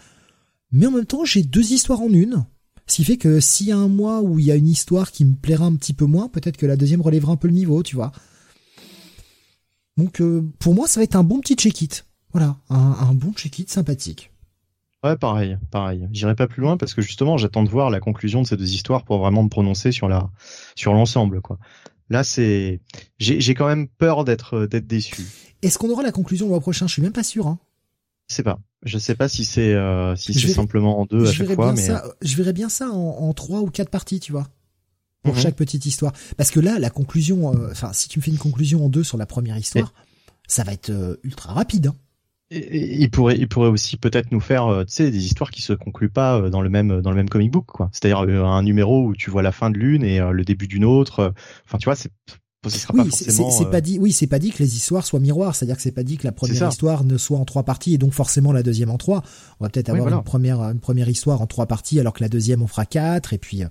Mais 0.71 0.87
en 0.87 0.91
même 0.91 1.05
temps, 1.05 1.25
j'ai 1.25 1.43
deux 1.43 1.71
histoires 1.71 2.01
en 2.01 2.09
une. 2.09 2.45
Ce 2.87 2.95
qui 2.95 3.03
fait 3.03 3.17
que 3.17 3.39
s'il 3.39 3.67
y 3.67 3.71
a 3.71 3.77
un 3.77 3.89
mois 3.89 4.21
où 4.21 4.39
il 4.39 4.45
y 4.45 4.51
a 4.51 4.55
une 4.55 4.67
histoire 4.67 5.11
qui 5.11 5.25
me 5.25 5.35
plaira 5.35 5.65
un 5.65 5.75
petit 5.75 5.93
peu 5.93 6.05
moins, 6.05 6.29
peut-être 6.29 6.57
que 6.57 6.65
la 6.65 6.77
deuxième 6.77 7.01
relèvera 7.01 7.33
un 7.33 7.35
peu 7.35 7.47
le 7.47 7.53
niveau, 7.53 7.83
tu 7.83 7.95
vois. 7.95 8.11
Donc 9.97 10.21
euh, 10.21 10.43
pour 10.59 10.73
moi, 10.73 10.87
ça 10.87 10.99
va 10.99 11.03
être 11.03 11.15
un 11.15 11.23
bon 11.23 11.39
petit 11.41 11.55
check-it. 11.55 12.05
Voilà, 12.31 12.57
un, 12.69 13.13
bon 13.13 13.33
check-it 13.33 13.69
sympathique. 13.69 14.31
Ouais, 15.07 15.15
pareil, 15.15 15.57
pareil. 15.71 16.07
J'irai 16.11 16.35
pas 16.35 16.47
plus 16.47 16.61
loin 16.61 16.75
parce 16.77 16.93
que 16.93 17.01
justement, 17.01 17.37
j'attends 17.37 17.63
de 17.63 17.69
voir 17.69 17.89
la 17.89 17.99
conclusion 17.99 18.41
de 18.41 18.47
ces 18.47 18.57
deux 18.57 18.73
histoires 18.73 19.03
pour 19.03 19.19
vraiment 19.19 19.43
me 19.43 19.49
prononcer 19.49 19.91
sur 19.91 20.09
la 20.09 20.29
sur 20.75 20.93
l'ensemble, 20.93 21.41
quoi. 21.41 21.57
Là, 22.09 22.23
c'est 22.23 22.81
j'ai 23.19 23.53
quand 23.53 23.67
même 23.67 23.87
peur 23.87 24.25
d'être 24.25 24.65
d'être 24.65 24.87
déçu. 24.87 25.23
Est-ce 25.61 25.77
qu'on 25.77 25.89
aura 25.89 26.03
la 26.03 26.11
conclusion 26.11 26.45
le 26.45 26.51
mois 26.51 26.59
prochain? 26.59 26.87
Je 26.87 26.93
suis 26.93 27.01
même 27.01 27.13
pas 27.13 27.23
sûr. 27.23 27.47
Hein. 27.47 27.59
Je 28.29 28.35
sais 28.35 28.43
pas. 28.43 28.59
Je 28.83 28.97
sais 28.97 29.15
pas 29.15 29.27
si 29.27 29.45
c'est 29.45 29.73
euh, 29.73 30.15
si 30.15 30.33
c'est 30.33 30.49
simplement 30.49 30.99
en 30.99 31.05
deux 31.05 31.27
à 31.27 31.31
chaque 31.31 31.53
fois, 31.53 31.73
mais 31.73 31.81
ça, 31.81 32.03
je 32.21 32.35
verrais 32.35 32.53
bien 32.53 32.69
ça 32.69 32.89
en, 32.89 33.33
trois 33.33 33.61
ou 33.61 33.69
quatre 33.69 33.89
parties, 33.89 34.19
tu 34.19 34.31
vois, 34.31 34.47
pour 35.23 35.35
mhm. 35.35 35.41
chaque 35.41 35.55
petite 35.55 35.85
histoire. 35.85 36.13
Parce 36.35 36.51
que 36.51 36.59
là, 36.59 36.79
la 36.79 36.89
conclusion, 36.89 37.53
euh, 37.55 37.71
enfin, 37.71 37.93
si 37.93 38.09
tu 38.09 38.19
me 38.19 38.23
fais 38.23 38.31
une 38.31 38.37
conclusion 38.37 38.85
en 38.85 38.89
deux 38.89 39.03
sur 39.03 39.17
la 39.17 39.25
première 39.25 39.57
histoire, 39.57 39.93
ça 40.47 40.63
va 40.63 40.73
être 40.73 40.89
euh, 40.89 41.15
ultra 41.23 41.53
rapide. 41.53 41.87
Hein. 41.87 41.95
Il 42.51 43.09
pourrait, 43.11 43.37
il 43.37 43.47
pourrait 43.47 43.69
aussi 43.69 43.97
peut-être 43.97 44.31
nous 44.31 44.39
faire, 44.39 44.83
tu 44.87 44.93
sais, 44.93 45.11
des 45.11 45.25
histoires 45.25 45.51
qui 45.51 45.61
se 45.61 45.73
concluent 45.73 46.09
pas 46.09 46.49
dans 46.49 46.61
le 46.61 46.69
même, 46.69 47.01
dans 47.01 47.09
le 47.09 47.17
même 47.17 47.29
comic 47.29 47.51
book, 47.51 47.65
quoi. 47.65 47.89
C'est-à-dire 47.91 48.19
un 48.19 48.63
numéro 48.63 49.05
où 49.05 49.15
tu 49.15 49.29
vois 49.29 49.41
la 49.41 49.51
fin 49.51 49.69
de 49.69 49.77
l'une 49.77 50.03
et 50.03 50.19
le 50.19 50.43
début 50.43 50.67
d'une 50.67 50.85
autre. 50.85 51.33
Enfin, 51.65 51.77
tu 51.77 51.85
vois, 51.85 51.95
c'est 51.95 52.11
oui, 52.93 53.11
c'est 53.11 53.69
pas 53.69 53.81
dit. 53.81 53.99
Oui, 53.99 54.11
c'est 54.11 54.27
pas 54.27 54.39
dit 54.39 54.51
que 54.51 54.59
les 54.59 54.75
histoires 54.75 55.05
soient 55.05 55.19
miroirs. 55.19 55.55
C'est-à-dire 55.55 55.75
que 55.75 55.81
c'est 55.81 55.91
pas 55.91 56.03
dit 56.03 56.17
que 56.17 56.25
la 56.25 56.31
première 56.31 56.69
histoire 56.69 57.03
ne 57.03 57.17
soit 57.17 57.37
en 57.37 57.45
trois 57.45 57.63
parties 57.63 57.93
et 57.93 57.97
donc 57.97 58.13
forcément 58.13 58.51
la 58.51 58.63
deuxième 58.63 58.89
en 58.89 58.97
trois. 58.97 59.23
On 59.59 59.65
va 59.65 59.69
peut-être 59.69 59.89
avoir 59.89 60.07
une 60.07 60.23
première 60.23 60.61
une 60.61 60.79
première 60.79 61.09
histoire 61.09 61.41
en 61.41 61.47
trois 61.47 61.65
parties 61.65 61.99
alors 61.99 62.13
que 62.13 62.23
la 62.23 62.29
deuxième 62.29 62.61
on 62.61 62.67
fera 62.67 62.85
quatre 62.85 63.33
et 63.33 63.37
puis. 63.37 63.63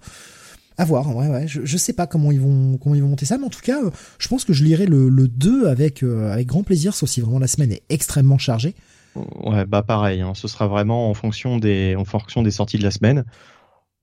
À 0.78 0.84
voir, 0.84 1.14
ouais, 1.14 1.28
ouais. 1.28 1.48
Je, 1.48 1.64
je 1.64 1.76
sais 1.76 1.92
pas 1.92 2.06
comment 2.06 2.30
ils 2.32 2.40
vont 2.40 2.76
comment 2.78 2.94
ils 2.94 3.02
vont 3.02 3.08
monter 3.08 3.24
ça, 3.26 3.38
mais 3.38 3.46
en 3.46 3.50
tout 3.50 3.62
cas, 3.62 3.82
euh, 3.82 3.90
je 4.18 4.28
pense 4.28 4.44
que 4.44 4.52
je 4.52 4.62
lirai 4.62 4.86
le, 4.86 5.08
le 5.08 5.28
2 5.28 5.68
avec 5.68 6.02
euh, 6.02 6.30
avec 6.30 6.46
grand 6.46 6.62
plaisir, 6.62 6.94
sauf 6.94 7.08
si 7.08 7.20
vraiment 7.20 7.38
la 7.38 7.46
semaine 7.46 7.72
est 7.72 7.82
extrêmement 7.88 8.38
chargée. 8.38 8.74
Ouais, 9.14 9.64
bah 9.64 9.82
pareil. 9.82 10.20
Hein. 10.20 10.32
ce 10.34 10.48
sera 10.48 10.66
vraiment 10.66 11.08
en 11.08 11.14
fonction 11.14 11.56
des 11.56 11.96
en 11.96 12.05
fonction 12.05 12.42
des 12.42 12.50
sorties 12.50 12.78
de 12.78 12.82
la 12.82 12.90
semaine 12.90 13.24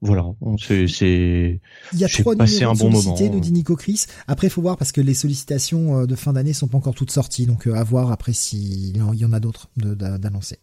voilà, 0.03 0.25
c'est 0.59 0.85
c'est 0.89 1.61
il 1.93 1.99
y 1.99 2.03
a 2.03 2.09
trois 2.09 2.35
numéros 2.35 2.71
un 2.71 2.75
bon 2.75 2.89
moment. 2.89 3.15
nous 3.17 3.39
dit 3.39 3.53
Nico 3.53 3.77
Chris. 3.77 4.03
Après, 4.27 4.47
il 4.47 4.49
faut 4.49 4.61
voir 4.61 4.75
parce 4.75 4.91
que 4.91 4.99
les 4.99 5.13
sollicitations 5.13 6.01
euh, 6.01 6.05
de 6.05 6.15
fin 6.15 6.33
d'année 6.33 6.51
sont 6.51 6.67
pas 6.67 6.77
encore 6.77 6.93
toutes 6.93 7.11
sorties, 7.11 7.45
donc 7.45 7.67
à 7.67 7.81
voir 7.83 8.11
après 8.11 8.33
s'il 8.33 8.97
y 8.97 9.25
en 9.25 9.31
a 9.31 9.39
d'autres 9.39 9.69
d'annoncer. 9.77 10.59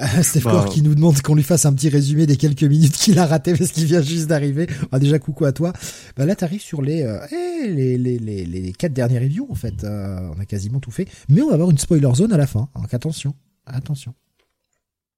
Euh, 0.00 0.04
Steph 0.22 0.40
bah, 0.40 0.66
qui 0.70 0.82
nous 0.82 0.94
demande 0.94 1.20
qu'on 1.20 1.34
lui 1.34 1.42
fasse 1.42 1.66
un 1.66 1.72
petit 1.72 1.88
résumé 1.88 2.26
des 2.26 2.36
quelques 2.36 2.64
minutes 2.64 2.94
qu'il 2.94 3.18
a 3.18 3.26
raté 3.26 3.54
parce 3.54 3.72
qu'il 3.72 3.84
vient 3.84 4.02
juste 4.02 4.26
d'arriver. 4.26 4.66
Ah, 4.90 4.98
déjà 4.98 5.18
coucou 5.18 5.44
à 5.44 5.52
toi. 5.52 5.72
Bah 6.16 6.26
là 6.26 6.34
t'arrives 6.34 6.62
sur 6.62 6.82
les, 6.82 7.02
euh, 7.02 7.18
eh, 7.30 7.68
les, 7.68 7.98
les, 7.98 8.18
les 8.18 8.44
les 8.44 8.72
quatre 8.72 8.92
derniers 8.92 9.18
reviews 9.18 9.46
en 9.50 9.54
fait. 9.54 9.84
on 9.84 10.40
a 10.40 10.44
quasiment 10.46 10.80
tout 10.80 10.90
fait, 10.90 11.08
mais 11.28 11.42
on 11.42 11.48
va 11.48 11.54
avoir 11.54 11.70
une 11.70 11.78
spoiler 11.78 12.14
zone 12.14 12.32
à 12.32 12.36
la 12.36 12.46
fin. 12.46 12.68
Donc 12.76 12.92
attention, 12.94 13.34
attention 13.66 14.14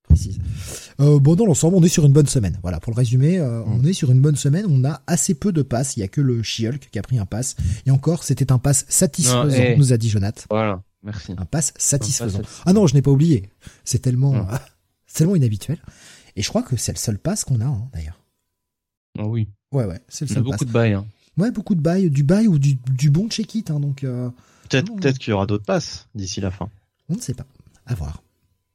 précise. 0.04 0.38
Euh, 1.00 1.18
bon, 1.18 1.34
dans 1.34 1.46
l'ensemble, 1.46 1.76
on 1.76 1.82
est 1.82 1.88
sur 1.88 2.04
une 2.04 2.12
bonne 2.12 2.26
semaine. 2.26 2.58
Voilà, 2.62 2.80
pour 2.80 2.92
le 2.92 2.96
résumé, 2.96 3.38
euh, 3.38 3.64
mm. 3.64 3.72
on 3.72 3.84
est 3.84 3.92
sur 3.92 4.10
une 4.10 4.20
bonne 4.20 4.36
semaine. 4.36 4.66
On 4.68 4.84
a 4.84 5.02
assez 5.06 5.34
peu 5.34 5.52
de 5.52 5.62
passes. 5.62 5.96
Il 5.96 6.00
y 6.00 6.02
a 6.02 6.08
que 6.08 6.20
le 6.20 6.42
She-Hulk 6.42 6.88
qui 6.90 6.98
a 6.98 7.02
pris 7.02 7.18
un 7.18 7.26
pass. 7.26 7.56
Et 7.86 7.90
encore, 7.90 8.22
c'était 8.22 8.52
un 8.52 8.58
pass 8.58 8.86
satisfaisant, 8.88 9.48
eh. 9.50 9.76
nous 9.76 9.92
a 9.92 9.96
dit 9.96 10.08
Jonathan. 10.08 10.42
Voilà, 10.50 10.82
merci. 11.04 11.34
Un 11.36 11.44
pass 11.44 11.72
satisfaisant. 11.76 12.42
ah 12.66 12.72
non, 12.72 12.86
je 12.86 12.94
n'ai 12.94 13.02
pas 13.02 13.10
oublié. 13.10 13.48
C'est 13.84 14.00
tellement, 14.00 14.32
mm. 14.44 14.58
tellement 15.12 15.36
inhabituel. 15.36 15.78
Et 16.36 16.42
je 16.42 16.48
crois 16.48 16.62
que 16.62 16.76
c'est 16.76 16.92
le 16.92 16.98
seul 16.98 17.18
pass 17.18 17.44
qu'on 17.44 17.60
a, 17.60 17.66
hein, 17.66 17.88
d'ailleurs. 17.92 18.20
Ah 19.18 19.26
oui. 19.26 19.48
Ouais, 19.72 19.84
ouais, 19.84 20.00
c'est 20.08 20.28
le 20.28 20.34
seul 20.34 20.42
beaucoup 20.42 20.64
de 20.64 20.72
bails. 20.72 20.94
Hein. 20.94 21.06
Ouais, 21.36 21.50
beaucoup 21.50 21.74
de 21.74 21.80
bails, 21.80 22.10
du 22.10 22.22
bail 22.22 22.48
ou 22.48 22.58
du, 22.58 22.76
du 22.90 23.10
bon 23.10 23.28
check-it. 23.28 23.70
Hein, 23.70 23.80
donc. 23.80 24.04
Euh, 24.04 24.30
peut-être, 24.68 24.94
peut-être 24.96 25.18
qu'il 25.18 25.30
y 25.30 25.32
aura 25.34 25.46
d'autres 25.46 25.64
passes 25.64 26.08
d'ici 26.14 26.40
la 26.40 26.50
fin. 26.50 26.70
On 27.08 27.14
ne 27.14 27.20
sait 27.20 27.34
pas. 27.34 27.46
À 27.86 27.94
voir. 27.94 28.22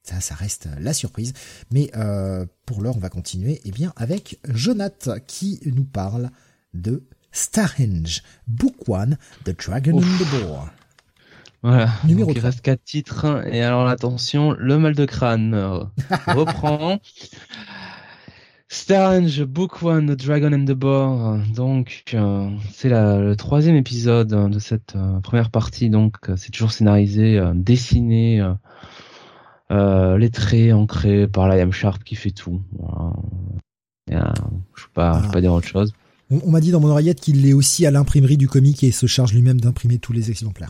Ça, 0.03 0.21
ça 0.21 0.35
reste 0.35 0.69
la 0.79 0.93
surprise. 0.93 1.33
Mais 1.71 1.91
euh, 1.95 2.45
pour 2.65 2.81
l'heure, 2.81 2.95
on 2.95 3.01
va 3.01 3.09
continuer 3.09 3.61
eh 3.65 3.71
bien, 3.71 3.93
avec 3.95 4.39
Jonath 4.47 5.09
qui 5.27 5.59
nous 5.65 5.83
parle 5.83 6.31
de 6.73 7.03
Starhenge, 7.31 8.23
Book 8.47 8.87
One, 8.87 9.17
The 9.45 9.55
Dragon 9.55 9.97
and 9.97 10.01
the 10.01 10.43
Boar. 10.43 10.73
Voilà, 11.61 11.89
Numéro 12.05 12.31
il 12.31 12.39
reste 12.39 12.61
quatre 12.61 12.83
titres. 12.83 13.43
Et 13.51 13.61
alors 13.61 13.87
attention, 13.87 14.55
le 14.57 14.77
mal 14.77 14.95
de 14.95 15.05
crâne 15.05 15.53
reprend. 16.27 16.99
Starhenge, 18.71 19.43
Book 19.45 19.81
One, 19.81 20.15
The 20.15 20.25
Dragon 20.25 20.53
and 20.53 20.65
the 20.65 20.73
Boar. 20.73 21.39
Donc, 21.55 22.03
euh, 22.13 22.49
c'est 22.71 22.89
le 22.89 23.33
troisième 23.35 23.75
épisode 23.75 24.27
de 24.27 24.59
cette 24.59 24.95
euh, 24.95 25.19
première 25.21 25.49
partie. 25.49 25.89
Donc, 25.89 26.17
c'est 26.37 26.51
toujours 26.51 26.71
scénarisé, 26.71 27.41
dessiné 27.55 28.47
euh, 29.71 30.17
les 30.17 30.29
traits 30.29 30.71
ancrés 30.73 31.27
par 31.27 31.47
la 31.47 31.57
Yam 31.57 31.71
Sharp 31.71 32.03
qui 32.03 32.15
fait 32.15 32.31
tout. 32.31 32.61
Voilà. 32.77 33.13
je 34.07 34.15
ne 34.15 34.21
peux 34.21 34.93
pas, 34.93 35.21
pas 35.31 35.41
dire 35.41 35.53
autre 35.53 35.67
chose. 35.67 35.93
On, 36.29 36.51
m'a 36.51 36.61
dit 36.61 36.69
dans 36.69 36.79
mon 36.79 36.89
oreillette 36.89 37.19
qu'il 37.19 37.47
est 37.47 37.53
aussi 37.53 37.87
à 37.87 37.91
l'imprimerie 37.91 38.37
du 38.37 38.47
comic 38.47 38.83
et 38.83 38.91
se 38.91 39.07
charge 39.07 39.33
lui-même 39.33 39.59
d'imprimer 39.59 39.97
tous 39.97 40.13
les 40.13 40.29
exemplaires. 40.29 40.69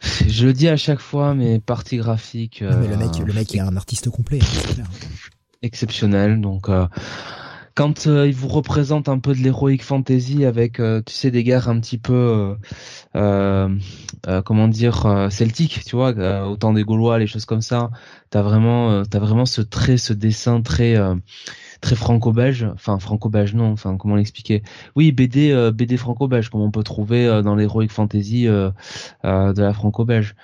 Je 0.00 0.46
le 0.46 0.52
dis 0.52 0.68
à 0.68 0.76
chaque 0.76 1.00
fois, 1.00 1.34
mais 1.34 1.60
partie 1.60 1.96
graphique. 1.96 2.62
mais 2.62 2.88
le 2.88 2.96
mec, 2.96 3.18
le 3.18 3.32
mec 3.32 3.54
est 3.54 3.60
un 3.60 3.76
artiste 3.76 4.10
complet. 4.10 4.40
Hein, 4.42 4.84
exceptionnel. 5.62 6.40
Donc, 6.40 6.68
euh, 6.68 6.86
quand 7.74 8.06
euh, 8.06 8.28
il 8.28 8.34
vous 8.34 8.48
représente 8.48 9.08
un 9.08 9.18
peu 9.18 9.34
de 9.34 9.40
l'héroïque 9.40 9.82
fantasy 9.82 10.44
avec, 10.44 10.78
euh, 10.78 11.02
tu 11.04 11.12
sais, 11.12 11.30
des 11.30 11.42
guerres 11.42 11.68
un 11.68 11.80
petit 11.80 11.98
peu, 11.98 12.56
euh, 13.16 13.68
comment 14.44 14.68
dire, 14.68 15.28
celtiques, 15.30 15.84
tu 15.84 15.96
vois, 15.96 16.12
autant 16.46 16.72
des 16.72 16.84
Gaulois, 16.84 17.18
les 17.18 17.26
choses 17.26 17.46
comme 17.46 17.62
ça. 17.62 17.90
T'as 18.30 18.42
vraiment, 18.42 19.04
t'as 19.04 19.18
vraiment 19.18 19.46
ce 19.46 19.60
trait, 19.60 19.96
ce 19.96 20.12
dessin 20.12 20.62
très 20.62 20.96
très 21.84 21.96
franco-belge, 21.96 22.66
enfin 22.74 22.98
franco-belge 22.98 23.54
non, 23.54 23.72
enfin 23.72 23.96
comment 23.96 24.16
l'expliquer? 24.16 24.62
Oui, 24.96 25.12
BD 25.12 25.70
BD 25.72 25.96
franco-belge 25.96 26.48
comme 26.48 26.62
on 26.62 26.70
peut 26.70 26.82
trouver 26.82 27.42
dans 27.42 27.54
l'heroic 27.54 27.88
fantasy 27.88 28.46
de 28.46 28.72
la 29.22 29.72
franco-belge. 29.72 30.34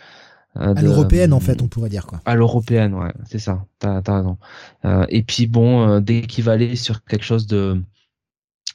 Euh, 0.57 0.75
à 0.75 0.83
l'européenne 0.83 1.33
en 1.33 1.41
fait, 1.41 1.63
on 1.63 1.69
pourrait 1.69 1.91
dire 1.91 2.07
quoi. 2.07 2.21
À 2.25 2.35
l'européenne, 2.35 2.95
ouais, 2.95 3.13
c'est 3.25 3.39
ça. 3.39 3.65
T'as 3.79 4.03
as 4.05 4.17
raison. 4.17 4.37
Euh, 4.85 5.07
et 5.09 5.23
puis 5.23 5.47
bon, 5.47 5.89
euh, 5.89 6.01
dès 6.01 6.23
qu'il 6.23 6.45
va 6.45 6.53
aller 6.53 6.75
sur 6.75 7.05
quelque 7.05 7.25
chose 7.25 7.47
de 7.47 7.81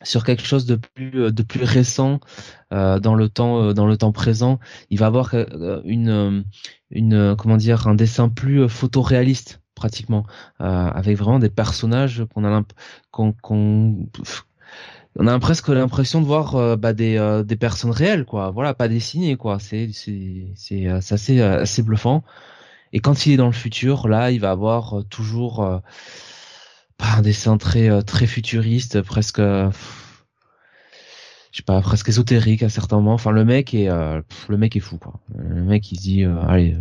sur 0.04 0.24
quelque 0.24 0.46
chose 0.46 0.66
de 0.66 0.76
plus 0.76 1.32
de 1.32 1.44
plus 1.44 1.64
récent 1.64 2.20
dans 2.72 3.16
le 3.16 3.30
temps 3.30 3.74
dans 3.74 3.88
le 3.88 3.98
temps 3.98 4.12
présent, 4.12 4.60
il 4.90 5.00
va 5.00 5.06
avoir 5.06 5.34
une 5.86 6.44
une 6.92 7.36
comment 7.38 7.56
dire 7.56 7.88
un 7.88 7.96
dessin 7.96 8.28
plus 8.28 8.68
photoréaliste 8.68 9.62
pratiquement 9.76 10.26
avec 10.60 11.18
vraiment 11.18 11.40
des 11.40 11.50
personnages 11.50 12.26
qu'on 12.34 12.46
a 12.46 12.64
qu'on 13.12 13.34
on 15.18 15.28
a 15.28 15.40
presque 15.40 15.70
l'impression 15.70 16.22
de 16.22 16.26
voir 16.26 16.56
euh, 16.56 16.76
bah, 16.76 16.94
des, 16.94 17.18
euh, 17.18 17.44
des 17.44 17.56
personnes 17.56 17.92
réelles, 17.92 18.26
quoi. 18.26 18.52
Voilà, 18.52 18.74
pas 18.74 18.88
dessinées, 18.88 19.38
quoi. 19.38 19.60
C'est 19.60 19.90
c'est 19.94 20.48
c'est 20.56 20.88
euh, 20.88 20.98
assez 20.98 21.42
assez 21.42 21.84
bluffant. 21.84 22.24
Et 22.94 23.00
quand 23.00 23.26
il 23.26 23.34
est 23.34 23.38
dans 23.38 23.48
le 23.48 23.52
futur, 23.54 24.08
là, 24.08 24.32
il 24.32 24.40
va 24.40 24.52
avoir 24.52 25.04
toujours 25.10 25.58
bah, 27.00 27.06
un 27.18 27.22
dessin 27.22 27.58
très 27.58 28.04
très 28.04 28.28
futuriste, 28.28 29.02
presque 29.02 29.42
je 29.42 29.72
sais 31.52 31.64
pas, 31.64 31.82
presque 31.82 32.10
ésotérique 32.10 32.64
à 32.64 32.70
certains 32.70 32.98
moments. 32.98 33.14
Enfin, 33.14 33.32
le 33.32 33.46
mec 33.46 33.74
est 33.74 33.90
le 33.90 34.58
mec 34.58 34.76
est 34.76 34.80
fou, 34.80 34.98
quoi. 34.98 35.20
Le 35.36 35.64
mec, 35.64 35.92
il 35.92 36.00
dit, 36.00 36.24
allez. 36.24 36.76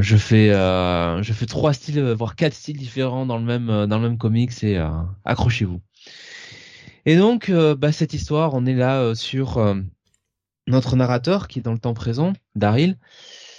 Je 0.00 0.16
fais 0.16 0.48
je 0.48 1.32
fais 1.32 1.46
trois 1.46 1.72
styles 1.72 2.12
voire 2.12 2.36
quatre 2.36 2.54
styles 2.54 2.76
différents 2.76 3.26
dans 3.26 3.38
le 3.38 3.44
même 3.44 3.86
dans 3.86 3.98
le 3.98 4.08
même 4.08 4.18
comics 4.18 4.62
et 4.62 4.82
accrochez-vous. 5.24 5.80
Et 7.04 7.16
donc, 7.16 7.48
euh, 7.50 7.74
bah, 7.74 7.92
cette 7.92 8.14
histoire, 8.14 8.54
on 8.54 8.64
est 8.64 8.74
là 8.74 9.00
euh, 9.00 9.14
sur 9.14 9.58
euh, 9.58 9.80
notre 10.68 10.94
narrateur 10.96 11.48
qui 11.48 11.58
est 11.58 11.62
dans 11.62 11.72
le 11.72 11.78
temps 11.78 11.94
présent, 11.94 12.32
Daryl, 12.54 12.98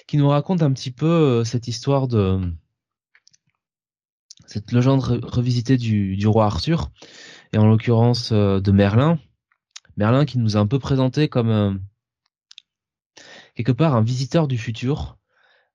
qui 0.07 0.17
nous 0.17 0.29
raconte 0.29 0.61
un 0.61 0.71
petit 0.71 0.91
peu 0.91 1.43
cette 1.43 1.67
histoire 1.67 2.07
de 2.07 2.39
cette 4.47 4.71
légende 4.71 5.01
revisitée 5.23 5.77
du, 5.77 6.15
du, 6.15 6.27
roi 6.27 6.45
Arthur, 6.45 6.91
et 7.53 7.57
en 7.57 7.67
l'occurrence 7.67 8.31
de 8.31 8.71
Merlin, 8.71 9.19
Merlin 9.97 10.25
qui 10.25 10.37
nous 10.37 10.57
a 10.57 10.59
un 10.59 10.67
peu 10.67 10.79
présenté 10.79 11.27
comme 11.27 11.81
quelque 13.55 13.71
part 13.71 13.95
un 13.95 14.01
visiteur 14.01 14.47
du 14.47 14.57
futur 14.57 15.17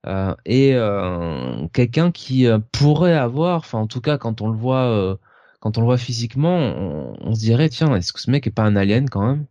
euh, 0.06 0.34
et 0.44 0.74
euh, 0.74 1.66
quelqu'un 1.72 2.12
qui 2.12 2.46
euh, 2.46 2.58
pourrait 2.72 3.16
avoir, 3.16 3.58
enfin 3.58 3.78
en 3.78 3.86
tout 3.86 4.00
cas 4.00 4.16
quand 4.16 4.40
on 4.40 4.48
le 4.48 4.56
voit, 4.56 5.18
quand 5.60 5.76
on 5.78 5.80
le 5.80 5.86
voit 5.86 5.98
physiquement, 5.98 6.56
on, 6.56 7.34
se 7.34 7.40
dirait 7.40 7.68
tiens 7.68 7.94
est-ce 7.96 8.12
que 8.12 8.20
ce 8.20 8.30
mec 8.30 8.46
est 8.46 8.50
pas 8.50 8.62
un 8.64 8.76
alien 8.76 9.08
quand 9.10 9.26
même? 9.26 9.46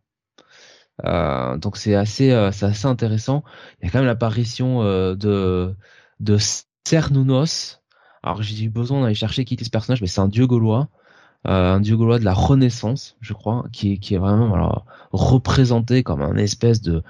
Donc 1.59 1.77
c'est 1.77 1.95
assez, 1.95 2.29
c'est 2.51 2.65
assez 2.65 2.87
intéressant. 2.87 3.43
Il 3.81 3.85
y 3.85 3.87
a 3.89 3.91
quand 3.91 3.99
même 3.99 4.07
l'apparition 4.07 4.81
de 4.83 5.75
de 6.19 6.37
Cernunnos. 6.85 7.81
Alors 8.23 8.41
j'ai 8.41 8.65
eu 8.65 8.69
besoin 8.69 9.01
d'aller 9.01 9.15
chercher 9.15 9.45
qui 9.45 9.53
était 9.53 9.65
ce 9.65 9.69
personnage, 9.69 10.01
mais 10.01 10.07
c'est 10.07 10.21
un 10.21 10.27
dieu 10.27 10.47
gaulois, 10.47 10.89
un 11.45 11.79
dieu 11.79 11.97
gaulois 11.97 12.19
de 12.19 12.25
la 12.25 12.33
Renaissance, 12.33 13.17
je 13.21 13.33
crois, 13.33 13.65
qui, 13.71 13.99
qui 13.99 14.15
est 14.15 14.17
vraiment 14.17 14.53
alors, 14.53 14.85
représenté 15.11 16.03
comme 16.03 16.21
un 16.21 16.35
espèce 16.37 16.81
de 16.81 17.03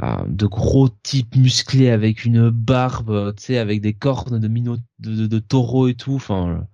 de 0.00 0.46
gros 0.46 0.88
types 0.88 1.36
musclés 1.36 1.90
avec 1.90 2.24
une 2.24 2.50
barbe, 2.50 3.34
tu 3.36 3.42
sais, 3.44 3.58
avec 3.58 3.80
des 3.80 3.94
cornes 3.94 4.38
de 4.38 4.48
minot, 4.48 4.76
de, 5.00 5.26
de, 5.26 5.38
taureau 5.38 5.88
et 5.88 5.94
tout, 5.94 6.14
enfin, 6.14 6.66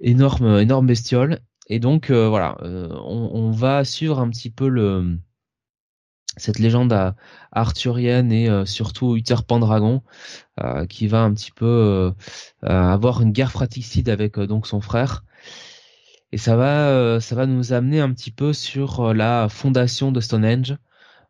énorme, 0.00 0.58
énorme 0.58 0.86
bestiole. 0.86 1.40
Et 1.68 1.80
donc 1.80 2.10
euh, 2.10 2.28
voilà, 2.28 2.56
euh, 2.62 2.88
on, 3.04 3.50
va 3.50 3.84
suivre 3.84 4.20
un 4.20 4.30
petit 4.30 4.50
peu 4.50 4.68
le 4.68 5.18
cette 6.36 6.58
légende 6.60 7.14
arthurienne 7.52 8.32
et 8.32 8.48
euh, 8.48 8.64
surtout 8.64 9.16
Uther 9.16 9.42
Pendragon 9.46 10.02
qui 10.88 11.06
va 11.08 11.22
un 11.22 11.32
petit 11.34 11.52
peu 11.52 12.12
avoir 12.62 13.22
une 13.22 13.32
guerre 13.32 13.52
fratricide 13.52 14.08
avec 14.08 14.38
donc 14.38 14.66
son 14.66 14.80
frère. 14.80 15.24
Et 16.32 16.38
ça 16.38 16.56
va, 16.56 17.20
ça 17.20 17.34
va 17.36 17.46
nous 17.46 17.72
amener 17.72 18.00
un 18.00 18.12
petit 18.12 18.30
peu 18.32 18.52
sur 18.52 19.14
la 19.14 19.48
fondation 19.48 20.12
de 20.12 20.20
Stonehenge, 20.20 20.76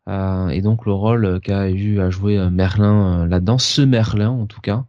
euh, 0.09 0.49
et 0.49 0.61
donc 0.61 0.85
le 0.85 0.93
rôle 0.93 1.39
qu'a 1.41 1.69
eu 1.69 1.99
à 1.99 2.09
jouer 2.09 2.37
euh, 2.37 2.49
Merlin 2.49 3.21
euh, 3.23 3.27
là-dedans, 3.27 3.59
ce 3.59 3.81
Merlin 3.81 4.29
en 4.31 4.47
tout 4.47 4.61
cas, 4.61 4.85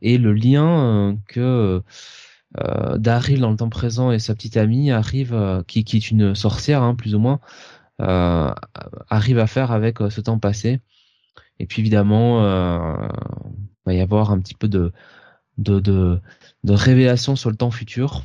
et 0.00 0.18
le 0.18 0.32
lien 0.32 1.16
que 1.28 1.82
Daryl 2.96 3.40
dans 3.40 3.50
le 3.50 3.56
temps 3.56 3.68
présent 3.68 4.12
et 4.12 4.18
sa 4.18 4.34
petite 4.34 4.56
amie 4.56 4.90
arrive, 4.90 5.64
qui, 5.66 5.80
est 5.80 6.10
une 6.10 6.34
sorcière 6.34 6.82
hein, 6.82 6.94
plus 6.94 7.14
ou 7.14 7.18
moins, 7.18 7.40
arrive 7.98 9.38
à 9.38 9.46
faire 9.46 9.72
avec 9.72 9.98
ce 10.10 10.20
temps 10.20 10.38
passé. 10.38 10.80
Et 11.58 11.66
puis 11.66 11.82
évidemment, 11.82 12.42
il 12.44 13.86
va 13.86 13.94
y 13.94 14.00
avoir 14.00 14.30
un 14.30 14.40
petit 14.40 14.54
peu 14.54 14.68
de, 14.68 14.92
de, 15.58 15.80
de, 15.80 16.20
de 16.62 16.72
révélation 16.72 17.34
sur 17.36 17.50
le 17.50 17.56
temps 17.56 17.72
futur 17.72 18.22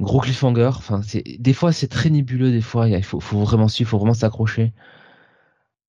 gros 0.00 0.20
cliffhanger. 0.20 0.70
Enfin, 0.76 1.02
c'est 1.02 1.22
des 1.22 1.52
fois 1.52 1.72
c'est 1.72 1.88
très 1.88 2.10
nébuleux, 2.10 2.50
des 2.50 2.60
fois 2.60 2.88
il 2.88 3.02
faut, 3.04 3.18
vraiment 3.20 3.68
suivre, 3.68 3.90
faut 3.90 3.98
vraiment 3.98 4.14
s'accrocher. 4.14 4.72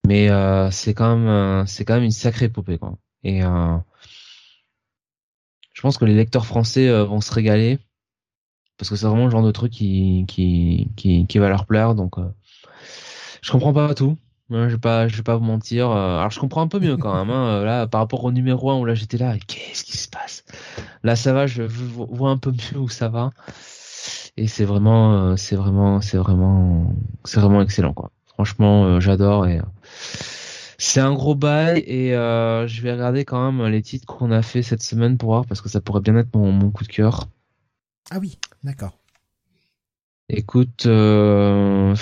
Mais 0.07 0.29
euh, 0.29 0.71
c'est 0.71 0.93
quand 0.93 1.15
même 1.15 1.27
euh, 1.27 1.65
c'est 1.65 1.85
quand 1.85 1.95
même 1.95 2.03
une 2.03 2.11
sacrée 2.11 2.45
épopée 2.45 2.77
quoi. 2.77 2.97
Et 3.23 3.43
euh, 3.43 3.77
je 5.73 5.81
pense 5.81 5.97
que 5.97 6.05
les 6.05 6.15
lecteurs 6.15 6.45
français 6.45 6.89
vont 7.03 7.21
se 7.21 7.33
régaler 7.33 7.79
parce 8.77 8.89
que 8.89 8.95
c'est 8.95 9.07
vraiment 9.07 9.25
le 9.25 9.31
genre 9.31 9.43
de 9.43 9.51
truc 9.51 9.71
qui 9.71 10.25
qui 10.27 10.89
qui, 10.97 11.37
va 11.39 11.49
leur 11.49 11.65
plaire. 11.65 11.95
Donc 11.95 12.15
je 13.41 13.51
comprends 13.51 13.73
pas 13.73 13.93
tout. 13.93 14.17
je 14.49 14.57
vais 14.57 14.77
pas, 14.77 15.07
je 15.07 15.17
vais 15.17 15.23
pas 15.23 15.37
vous 15.37 15.45
mentir. 15.45 15.91
Alors 15.91 16.31
je 16.31 16.39
comprends 16.39 16.61
un 16.61 16.67
peu 16.67 16.79
mieux 16.79 16.97
quand 16.97 17.13
même. 17.13 17.29
Hein, 17.33 17.63
là, 17.63 17.87
par 17.87 18.01
rapport 18.01 18.23
au 18.23 18.31
numéro 18.31 18.71
1 18.71 18.79
où 18.79 18.85
là 18.85 18.95
j'étais 18.95 19.17
là, 19.17 19.37
qu'est-ce 19.47 19.83
qui 19.83 19.97
se 19.97 20.09
passe? 20.09 20.43
Là, 21.03 21.15
ça 21.15 21.33
va. 21.33 21.47
Je 21.47 21.63
vois 21.63 22.31
un 22.31 22.37
peu 22.37 22.51
mieux 22.51 22.79
où 22.79 22.89
ça 22.89 23.09
va 23.09 23.31
et 24.39 24.47
c'est 24.47 24.63
vraiment 24.63 25.13
euh, 25.13 25.35
c'est 25.35 25.57
vraiment 25.57 25.99
c'est 25.99 26.17
vraiment 26.17 26.95
c'est 27.25 27.41
vraiment 27.41 27.61
excellent 27.61 27.93
quoi. 27.93 28.09
Franchement 28.25 28.85
euh, 28.85 29.01
j'adore 29.01 29.47
et 29.47 29.59
euh, 29.59 29.63
c'est 30.77 31.01
un 31.01 31.13
gros 31.13 31.35
bail 31.35 31.79
et 31.79 32.11
je 32.11 32.81
vais 32.81 32.93
regarder 32.93 33.25
quand 33.25 33.51
même 33.51 33.67
les 33.67 33.81
titres 33.81 34.05
qu'on 34.05 34.31
a 34.31 34.41
fait 34.41 34.63
cette 34.63 34.81
semaine 34.81 35.17
pour 35.17 35.31
voir 35.31 35.45
parce 35.45 35.59
que 35.59 35.67
ça 35.67 35.81
pourrait 35.81 35.99
bien 35.99 36.15
être 36.15 36.33
mon, 36.33 36.71
coup 36.71 36.85
de 36.85 36.89
cœur. 36.89 37.27
Ah 38.11 38.19
oui 38.19 38.39
d'accord. 38.63 38.97
Écoute 40.29 40.87
bah, 40.87 41.93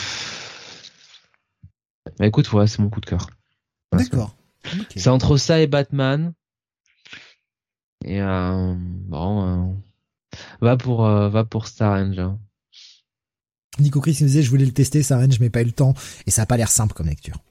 écoute 2.21 2.53
ouais 2.53 2.67
c'est 2.67 2.79
mon 2.79 2.89
coup 2.89 3.01
de 3.01 3.07
cœur. 3.07 3.31
D'accord. 3.91 4.35
c'est 4.95 5.09
entre 5.09 5.37
ça 5.37 5.59
et 5.59 5.65
Batman. 5.65 6.33
Et 8.05 8.21
bon 8.21 9.75
Va 10.61 10.77
pour, 10.77 11.05
euh, 11.05 11.29
va 11.29 11.43
pour 11.43 11.67
Star 11.67 11.93
Range. 11.93 12.19
Hein. 12.19 12.39
Nico 13.79 14.01
Chris 14.01 14.17
nous 14.21 14.27
disait 14.27 14.41
je 14.41 14.49
voulais 14.49 14.65
le 14.65 14.71
tester 14.71 15.03
Star 15.03 15.19
Range 15.19 15.39
mais 15.39 15.49
pas 15.49 15.61
eu 15.61 15.65
le 15.65 15.71
temps 15.71 15.93
et 16.25 16.31
ça 16.31 16.43
a 16.43 16.45
pas 16.45 16.57
l'air 16.57 16.69
simple 16.69 16.93
comme 16.93 17.07
lecture. 17.07 17.43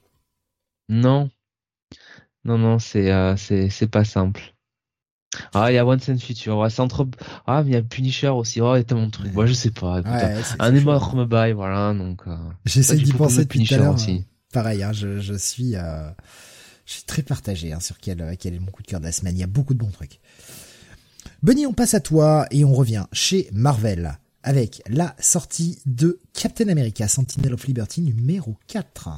Non. 0.89 1.29
Non, 2.43 2.57
non, 2.57 2.79
c'est 2.79 3.11
euh, 3.11 3.35
c'est 3.35 3.69
c'est 3.69 3.87
pas 3.87 4.05
simple. 4.05 4.53
Ah, 5.53 5.71
il 5.71 5.75
y 5.75 5.77
a 5.77 5.85
One 5.85 5.99
Cent 5.99 6.17
Future. 6.17 6.57
Ouais, 6.57 6.69
c'est 6.69 6.81
entre. 6.81 7.07
Ah, 7.45 7.63
mais 7.63 7.71
il 7.71 7.73
y 7.73 7.77
a 7.77 7.81
Punisher 7.81 8.29
aussi. 8.29 8.61
Oh, 8.61 8.81
tellement 8.81 9.07
de 9.07 9.11
trucs. 9.11 9.33
Moi, 9.33 9.45
je 9.45 9.53
sais 9.53 9.71
pas. 9.71 10.01
un 10.59 10.75
énorme 10.75 11.25
bail, 11.25 11.53
voilà. 11.53 11.93
Donc. 11.93 12.21
Euh, 12.27 12.37
J'essaie 12.65 12.97
d'y 12.97 13.13
penser 13.13 13.43
depuis 13.43 13.65
tout 13.65 13.73
à 13.73 13.77
l'heure. 13.77 13.95
Aussi. 13.95 14.25
Pareil, 14.53 14.83
hein, 14.83 14.93
je, 14.93 15.19
je 15.19 15.33
suis. 15.33 15.75
Euh, 15.75 16.09
je 16.85 16.93
suis 16.93 17.03
très 17.03 17.21
partagé 17.21 17.73
hein, 17.73 17.81
sur 17.81 17.99
quel, 17.99 18.37
quel 18.39 18.53
est 18.53 18.59
mon 18.59 18.71
coup 18.71 18.81
de 18.81 18.87
cœur 18.87 19.01
de 19.01 19.05
la 19.05 19.11
semaine. 19.11 19.35
Il 19.35 19.39
y 19.39 19.43
a 19.43 19.47
beaucoup 19.47 19.73
de 19.73 19.79
bons 19.79 19.91
trucs. 19.91 20.21
Benny, 21.43 21.65
on 21.65 21.73
passe 21.73 21.93
à 21.93 21.99
toi 21.99 22.47
et 22.51 22.63
on 22.65 22.73
revient 22.73 23.05
chez 23.11 23.49
Marvel 23.51 24.17
avec 24.43 24.81
la 24.89 25.15
sortie 25.19 25.79
de 25.85 26.19
Captain 26.33 26.69
America 26.69 27.07
Sentinel 27.07 27.53
of 27.53 27.67
Liberty 27.67 28.01
numéro 28.01 28.55
4. 28.67 29.09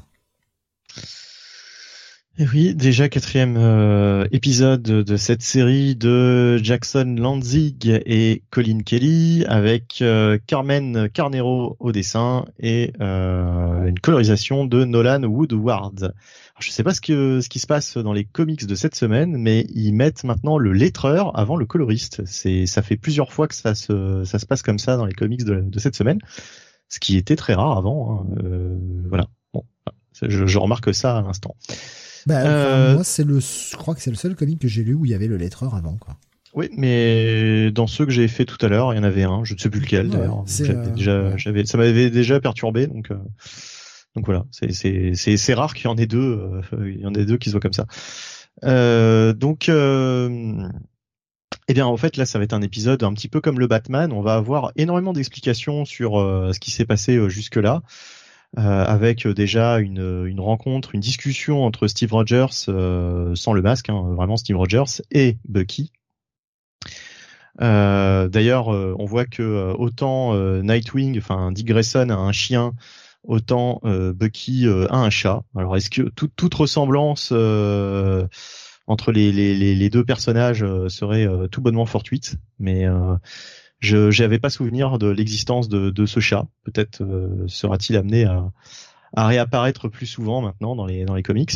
Et 2.42 2.48
oui, 2.54 2.74
déjà 2.74 3.10
quatrième 3.10 3.58
euh, 3.58 4.26
épisode 4.32 4.82
de 4.82 5.18
cette 5.18 5.42
série 5.42 5.98
de 5.98 6.56
Jackson 6.56 7.16
Lanzig 7.20 8.02
et 8.06 8.44
Colin 8.50 8.80
Kelly 8.80 9.44
avec 9.46 10.02
euh, 10.02 10.38
Carmen 10.48 11.10
Carnero 11.10 11.76
au 11.80 11.92
dessin 11.92 12.46
et 12.58 12.94
euh, 13.02 13.88
une 13.88 14.00
colorisation 14.00 14.64
de 14.64 14.86
Nolan 14.86 15.24
Woodward. 15.24 16.14
Je 16.60 16.72
sais 16.72 16.84
pas 16.84 16.94
ce, 16.94 17.02
que, 17.02 17.42
ce 17.42 17.50
qui 17.50 17.60
se 17.60 17.68
passe 17.68 17.98
dans 17.98 18.14
les 18.14 18.26
comics 18.26 18.66
de 18.66 18.76
cette 18.76 18.96
semaine, 18.96 19.38
mais 19.38 19.66
ils 19.74 19.94
mettent 19.94 20.24
maintenant 20.24 20.58
le 20.58 20.72
lettreur 20.74 21.38
avant 21.38 21.56
le 21.56 21.66
coloriste. 21.66 22.22
C'est 22.26 22.66
ça 22.66 22.82
fait 22.82 22.98
plusieurs 22.98 23.32
fois 23.32 23.48
que 23.48 23.56
ça 23.56 23.76
se 23.76 24.24
ça 24.26 24.40
se 24.40 24.46
passe 24.46 24.62
comme 24.62 24.80
ça 24.80 24.98
dans 24.98 25.06
les 25.06 25.14
comics 25.14 25.44
de, 25.44 25.62
de 25.62 25.80
cette 25.80 25.96
semaine, 25.96 26.20
ce 26.88 27.00
qui 27.00 27.18
était 27.18 27.36
très 27.36 27.54
rare 27.54 27.78
avant. 27.78 28.26
Hein. 28.32 28.42
voilà. 29.08 29.28
Bon, 29.54 29.64
je, 30.22 30.46
je 30.46 30.58
remarque 30.58 30.94
ça 30.94 31.18
à 31.18 31.22
l'instant. 31.22 31.56
Bah, 32.26 32.42
euh, 32.42 32.94
moi, 32.96 33.04
c'est 33.04 33.24
le, 33.24 33.40
je 33.40 33.76
crois 33.76 33.96
que 33.96 34.02
c'est 34.02 34.10
le 34.10 34.16
seul 34.16 34.36
comic 34.36 34.60
que 34.60 34.68
j'ai 34.68 34.84
lu 34.84 34.94
où 34.94 35.06
il 35.06 35.12
y 35.12 35.14
avait 35.14 35.28
le 35.28 35.38
lettreur 35.38 35.76
avant, 35.76 35.98
quoi. 35.98 36.18
Oui, 36.54 36.70
mais 36.76 37.72
dans 37.72 37.86
ceux 37.86 38.06
que 38.06 38.12
j'ai 38.12 38.28
fait 38.28 38.46
tout 38.46 38.58
à 38.66 38.70
l'heure, 38.70 38.94
il 38.94 38.98
y 38.98 39.00
en 39.00 39.04
avait 39.04 39.24
un, 39.24 39.44
je 39.44 39.54
ne 39.54 39.60
sais 39.60 39.70
plus 39.70 39.82
lequel 39.82 40.10
d'ailleurs. 40.10 40.44
Euh, 40.62 40.94
déjà, 40.94 41.38
j'avais, 41.38 41.66
ça 41.66 41.78
m'avait 41.78 42.10
déjà 42.10 42.40
perturbé, 42.40 42.88
donc, 42.88 43.12
euh, 43.12 43.18
donc 44.16 44.26
voilà, 44.26 44.46
c'est, 44.52 45.54
rare 45.54 45.74
qu'il 45.74 45.86
y 45.86 45.88
en 45.88 45.98
ait 45.98 46.08
deux, 46.08 46.62
il 46.74 47.00
y 47.00 47.06
en 47.06 47.14
ait 47.14 47.26
deux 47.26 47.38
qui 47.38 47.50
soient 47.52 47.60
comme 47.60 47.74
ça. 47.74 47.86
donc, 49.34 49.70
eh 51.68 51.74
bien, 51.74 51.86
en 51.86 51.98
fait, 51.98 52.18
là, 52.18 52.26
ça 52.26 52.40
va 52.40 52.44
être 52.44 52.54
un 52.54 52.62
épisode 52.62 53.04
un 53.04 53.14
petit 53.14 53.28
peu 53.28 53.40
comme 53.42 53.60
le 53.60 53.68
Batman. 53.68 54.12
On 54.12 54.22
va 54.22 54.34
avoir 54.36 54.72
énormément 54.76 55.14
d'explications 55.14 55.86
sur 55.86 56.14
ce 56.14 56.60
qui 56.60 56.72
s'est 56.72 56.86
passé 56.86 57.30
jusque 57.30 57.58
là. 57.58 57.84
Euh, 58.58 58.84
avec 58.84 59.28
euh, 59.28 59.34
déjà 59.36 59.78
une, 59.78 60.26
une, 60.26 60.40
rencontre, 60.40 60.96
une 60.96 61.02
discussion 61.02 61.64
entre 61.64 61.88
Steve 61.88 62.12
Rogers, 62.12 62.48
euh, 62.68 63.36
sans 63.36 63.54
le 63.54 63.62
masque, 63.62 63.90
hein, 63.90 64.16
vraiment 64.16 64.38
Steve 64.38 64.58
Rogers, 64.58 65.04
et 65.12 65.38
Bucky. 65.48 65.92
D'ailleurs, 67.60 68.70
on 68.70 69.06
voit 69.06 69.26
que 69.26 69.74
autant 69.78 70.34
Nightwing, 70.62 71.18
enfin 71.18 71.52
Dick 71.52 71.68
Grayson 71.68 72.10
a 72.10 72.16
un 72.16 72.32
chien, 72.32 72.72
autant 73.30 73.82
Bucky 73.84 74.68
a 74.68 74.96
un 74.96 75.10
chat. 75.10 75.44
Alors, 75.56 75.78
est-ce 75.78 75.90
que 75.90 76.02
toute 76.10 76.54
ressemblance 76.54 77.32
entre 77.32 79.12
les, 79.12 79.32
les, 79.32 79.76
les, 79.76 79.90
deux 79.90 80.04
personnages 80.04 80.66
serait 80.88 81.28
tout 81.52 81.62
bonnement 81.62 81.86
fortuite? 81.86 82.36
Mais 82.60 82.88
je 83.80 84.22
n'avais 84.22 84.40
pas 84.40 84.50
souvenir 84.50 84.98
de 85.00 85.08
l'existence 85.08 85.70
de, 85.70 85.90
de, 85.90 86.06
ce 86.06 86.20
chat. 86.20 86.46
Peut-être 86.64 87.02
euh, 87.02 87.48
sera-t-il 87.48 87.98
amené 87.98 88.26
à, 88.26 88.52
à, 89.16 89.28
réapparaître 89.28 89.88
plus 89.88 90.06
souvent 90.06 90.42
maintenant 90.42 90.76
dans 90.76 90.86
les 90.86 91.06
dans 91.06 91.16
les 91.16 91.24
comics. 91.24 91.54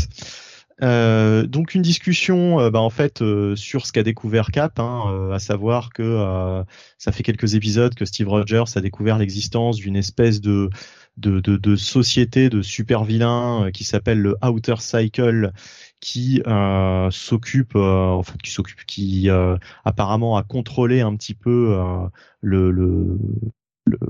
Euh, 0.82 1.45
donc 1.45 1.76
une 1.76 1.82
discussion, 1.82 2.60
euh, 2.60 2.69
bah, 2.72 2.80
en 2.80 2.90
fait, 2.90 3.22
euh, 3.22 3.56
sur 3.56 3.85
ce 3.85 3.92
qu'a 3.92 4.03
découvert 4.03 4.50
Cap, 4.52 4.80
hein, 4.80 5.30
à 5.32 5.40
savoir 5.40 5.90
que 5.93 6.64
ça 6.98 7.11
fait 7.11 7.24
quelques 7.24 7.56
épisodes 7.56 7.93
que 7.93 8.06
Steve 8.06 8.30
Rogers 8.30 8.64
a 8.76 8.82
découvert 8.82 9.18
l'existence 9.18 9.77
d'une 9.77 9.95
espèce 9.95 10.42
de 10.42 10.69
de, 11.17 11.40
de, 11.40 11.58
de 11.58 11.75
société 11.75 12.50
de 12.50 12.61
super 12.61 13.03
vilains 13.03 13.69
qui 13.74 13.83
s'appelle 13.83 14.19
le 14.19 14.35
Outer 14.43 14.75
Cycle, 14.80 15.51
qui 16.00 16.42
euh, 16.48 17.09
s'occupe, 17.11 17.75
euh, 17.75 18.22
qui 18.43 18.51
s'occupe, 18.51 18.85
qui 18.85 19.30
euh, 19.30 19.58
apparemment 19.85 20.38
a 20.38 20.43
contrôlé 20.43 21.01
un 21.01 21.16
petit 21.16 21.33
peu 21.33 21.77
le, 22.42 23.17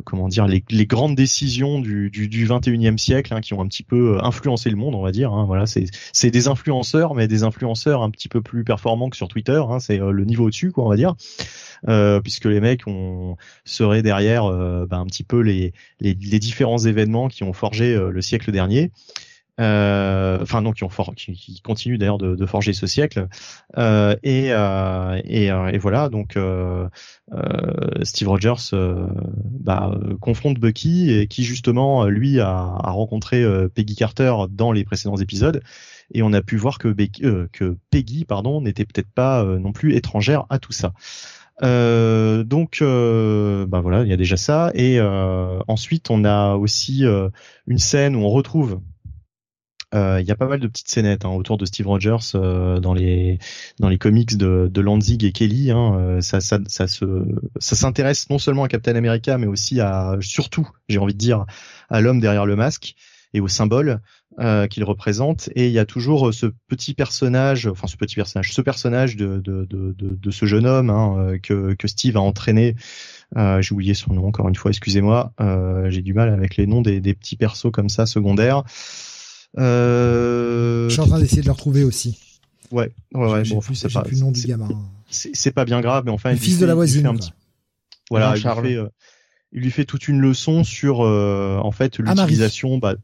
comment 0.05 0.27
dire 0.27 0.47
les, 0.47 0.85
grandes 0.85 1.15
décisions 1.15 1.79
du, 1.79 2.09
du, 2.09 2.27
du 2.27 2.47
21e 2.47 2.97
siècle 2.97 3.33
hein, 3.33 3.41
qui 3.41 3.53
ont 3.53 3.61
un 3.61 3.67
petit 3.67 3.83
peu 3.83 4.17
influencé 4.21 4.69
le 4.69 4.75
monde, 4.75 4.95
on 4.95 5.01
va 5.01 5.11
dire. 5.11 5.33
Hein, 5.33 5.45
voilà, 5.45 5.65
c'est 5.65 6.31
des 6.31 6.47
influenceurs, 6.47 7.15
mais 7.15 7.27
des 7.27 7.43
influenceurs 7.43 8.03
un 8.03 8.09
petit 8.09 8.29
peu 8.29 8.41
plus 8.41 8.63
performants 8.63 9.09
que 9.09 9.17
sur 9.17 9.27
Twitter. 9.27 9.61
Hein, 9.69 9.79
c'est 9.79 9.97
le 9.97 10.25
niveau 10.25 10.45
au-dessus, 10.45 10.71
quoi, 10.71 10.85
on 10.85 10.89
va 10.89 10.95
dire. 10.95 11.15
Euh, 11.89 12.21
puisque 12.21 12.45
les 12.45 12.61
mecs 12.61 12.87
ont, 12.87 13.35
seraient 13.65 14.03
derrière 14.03 14.45
euh, 14.45 14.85
bah, 14.85 14.97
un 14.97 15.05
petit 15.05 15.23
peu 15.23 15.39
les, 15.41 15.73
les, 15.99 16.13
différents 16.15 16.77
événements 16.77 17.27
qui 17.27 17.43
ont 17.43 17.53
forgé 17.53 17.95
le 17.95 18.21
siècle 18.21 18.51
dernier 18.51 18.83
euh, 18.83 18.89
enfin 19.59 20.61
non 20.61 20.71
qui 20.71 20.83
ont 20.83 20.89
for 20.89 21.13
qui, 21.15 21.33
qui 21.33 21.61
continuent 21.61 21.97
d'ailleurs 21.97 22.17
de, 22.17 22.35
de, 22.35 22.45
forger 22.45 22.73
ce 22.73 22.87
siècle 22.87 23.27
euh, 23.77 24.15
et, 24.23 24.47
euh, 24.51 25.21
et, 25.25 25.51
euh, 25.51 25.67
et, 25.67 25.77
voilà 25.77 26.09
donc 26.09 26.37
euh, 26.37 26.87
euh, 27.33 28.03
Steve 28.03 28.29
Rogers 28.29 28.71
bah, 28.71 29.95
confronte 30.21 30.59
Bucky 30.59 31.11
et 31.11 31.27
qui 31.27 31.43
justement 31.43 32.05
lui 32.05 32.39
a, 32.39 32.49
a 32.49 32.91
rencontré 32.91 33.45
Peggy 33.75 33.95
Carter 33.95 34.33
dans 34.49 34.71
les 34.71 34.83
précédents 34.83 35.17
épisodes 35.17 35.61
et 36.13 36.23
on 36.23 36.33
a 36.33 36.41
pu 36.41 36.57
voir 36.57 36.79
que, 36.79 36.93
que 37.51 37.77
Peggy 37.91 38.25
pardon 38.25 38.61
n'était 38.61 38.85
peut-être 38.85 39.11
pas 39.11 39.43
non 39.43 39.71
plus 39.71 39.95
étrangère 39.95 40.45
à 40.49 40.57
tout 40.59 40.73
ça. 40.73 40.93
Euh, 41.61 42.43
donc, 42.43 42.79
euh, 42.81 43.65
bah 43.67 43.79
voilà, 43.79 44.01
il 44.03 44.09
y 44.09 44.13
a 44.13 44.17
déjà 44.17 44.37
ça. 44.37 44.71
Et 44.73 44.99
euh, 44.99 45.59
ensuite, 45.67 46.09
on 46.09 46.25
a 46.25 46.55
aussi 46.55 47.05
une 47.67 47.77
scène 47.77 48.15
où 48.15 48.19
on 48.19 48.29
retrouve 48.29 48.73
euh, 48.73 48.92
il 49.93 50.25
y 50.25 50.31
a 50.31 50.35
pas 50.35 50.47
mal 50.47 50.59
de 50.59 50.67
petites 50.67 50.89
scénettes 50.89 51.25
hein, 51.25 51.29
autour 51.29 51.57
de 51.57 51.65
Steve 51.65 51.87
Rogers 51.87 52.17
euh, 52.35 52.79
dans 52.79 52.93
les 52.93 53.39
dans 53.79 53.89
les 53.89 53.97
comics 53.97 54.37
de, 54.37 54.69
de 54.71 54.81
Lanzig 54.81 55.23
et 55.23 55.31
Kelly. 55.31 55.71
Hein, 55.71 55.95
euh, 55.95 56.21
ça, 56.21 56.41
ça, 56.41 56.59
ça 56.67 56.87
se 56.87 57.05
ça 57.59 57.75
s'intéresse 57.75 58.29
non 58.29 58.39
seulement 58.39 58.63
à 58.63 58.67
Captain 58.67 58.95
America, 58.95 59.37
mais 59.37 59.47
aussi 59.47 59.79
à 59.81 60.17
surtout, 60.21 60.67
j'ai 60.89 60.97
envie 60.97 61.13
de 61.13 61.19
dire, 61.19 61.45
à 61.89 62.01
l'homme 62.01 62.19
derrière 62.19 62.45
le 62.45 62.55
masque 62.55 62.95
et 63.35 63.39
au 63.39 63.47
symbole 63.47 63.99
euh, 64.39 64.67
qu'il 64.67 64.83
représente. 64.83 65.49
Et 65.55 65.67
il 65.67 65.73
y 65.73 65.79
a 65.79 65.85
toujours 65.85 66.33
ce 66.33 66.47
petit 66.67 66.93
personnage, 66.93 67.67
enfin 67.67 67.87
ce 67.87 67.97
petit 67.97 68.15
personnage, 68.15 68.53
ce 68.53 68.61
personnage 68.61 69.15
de, 69.15 69.39
de, 69.39 69.65
de, 69.65 69.93
de, 69.97 70.31
ce 70.31 70.45
jeune 70.45 70.65
homme 70.67 70.89
hein, 70.89 71.37
que, 71.41 71.73
que 71.73 71.87
Steve 71.87 72.17
a 72.17 72.21
entraîné. 72.21 72.75
Euh, 73.37 73.61
J'ai 73.61 73.73
oublié 73.73 73.93
son 73.95 74.13
nom 74.13 74.27
encore 74.27 74.47
une 74.49 74.55
fois, 74.55 74.69
excusez-moi. 74.69 75.33
Euh, 75.41 75.89
J'ai 75.89 76.01
du 76.01 76.13
mal 76.13 76.29
avec 76.29 76.57
les 76.57 76.67
noms 76.67 76.81
des, 76.81 76.99
des 76.99 77.13
petits 77.15 77.35
persos 77.35 77.71
comme 77.71 77.89
ça 77.89 78.05
secondaires. 78.05 78.63
Euh... 79.57 80.89
Je 80.89 80.93
suis 80.93 81.01
en 81.01 81.07
train 81.07 81.19
d'essayer 81.19 81.41
de 81.41 81.47
le 81.47 81.51
retrouver 81.51 81.83
aussi. 81.83 82.19
Ouais, 82.71 82.91
ouais, 83.13 83.31
ouais. 83.31 83.43
Bon, 83.49 83.61
c'est 83.61 83.93
pas. 83.93 84.01
plus 84.01 84.15
le 84.15 84.21
nom 84.21 84.31
du 84.31 84.41
gamin. 84.47 84.67
C'est 85.09 85.51
pas 85.51 85.65
bien 85.65 85.81
grave, 85.81 86.03
mais 86.05 86.11
enfin. 86.11 86.31
Le 86.31 86.37
fils 86.37 86.59
de 86.59 86.65
la 86.65 86.75
voisine. 86.75 87.05
Un 87.05 87.15
petit... 87.15 87.31
Voilà, 88.09 88.35
il, 88.35 88.43
Lui 88.43 88.69
fait, 88.69 88.75
euh, 88.75 88.87
il 89.51 89.61
lui 89.61 89.71
fait 89.71 89.85
toute 89.85 90.07
une 90.07 90.19
leçon 90.19 90.63
sur, 90.63 91.01
euh, 91.01 91.59
en 91.61 91.71
fait, 91.71 91.99
l'utilisation. 91.99 92.77
Bah... 92.77 92.95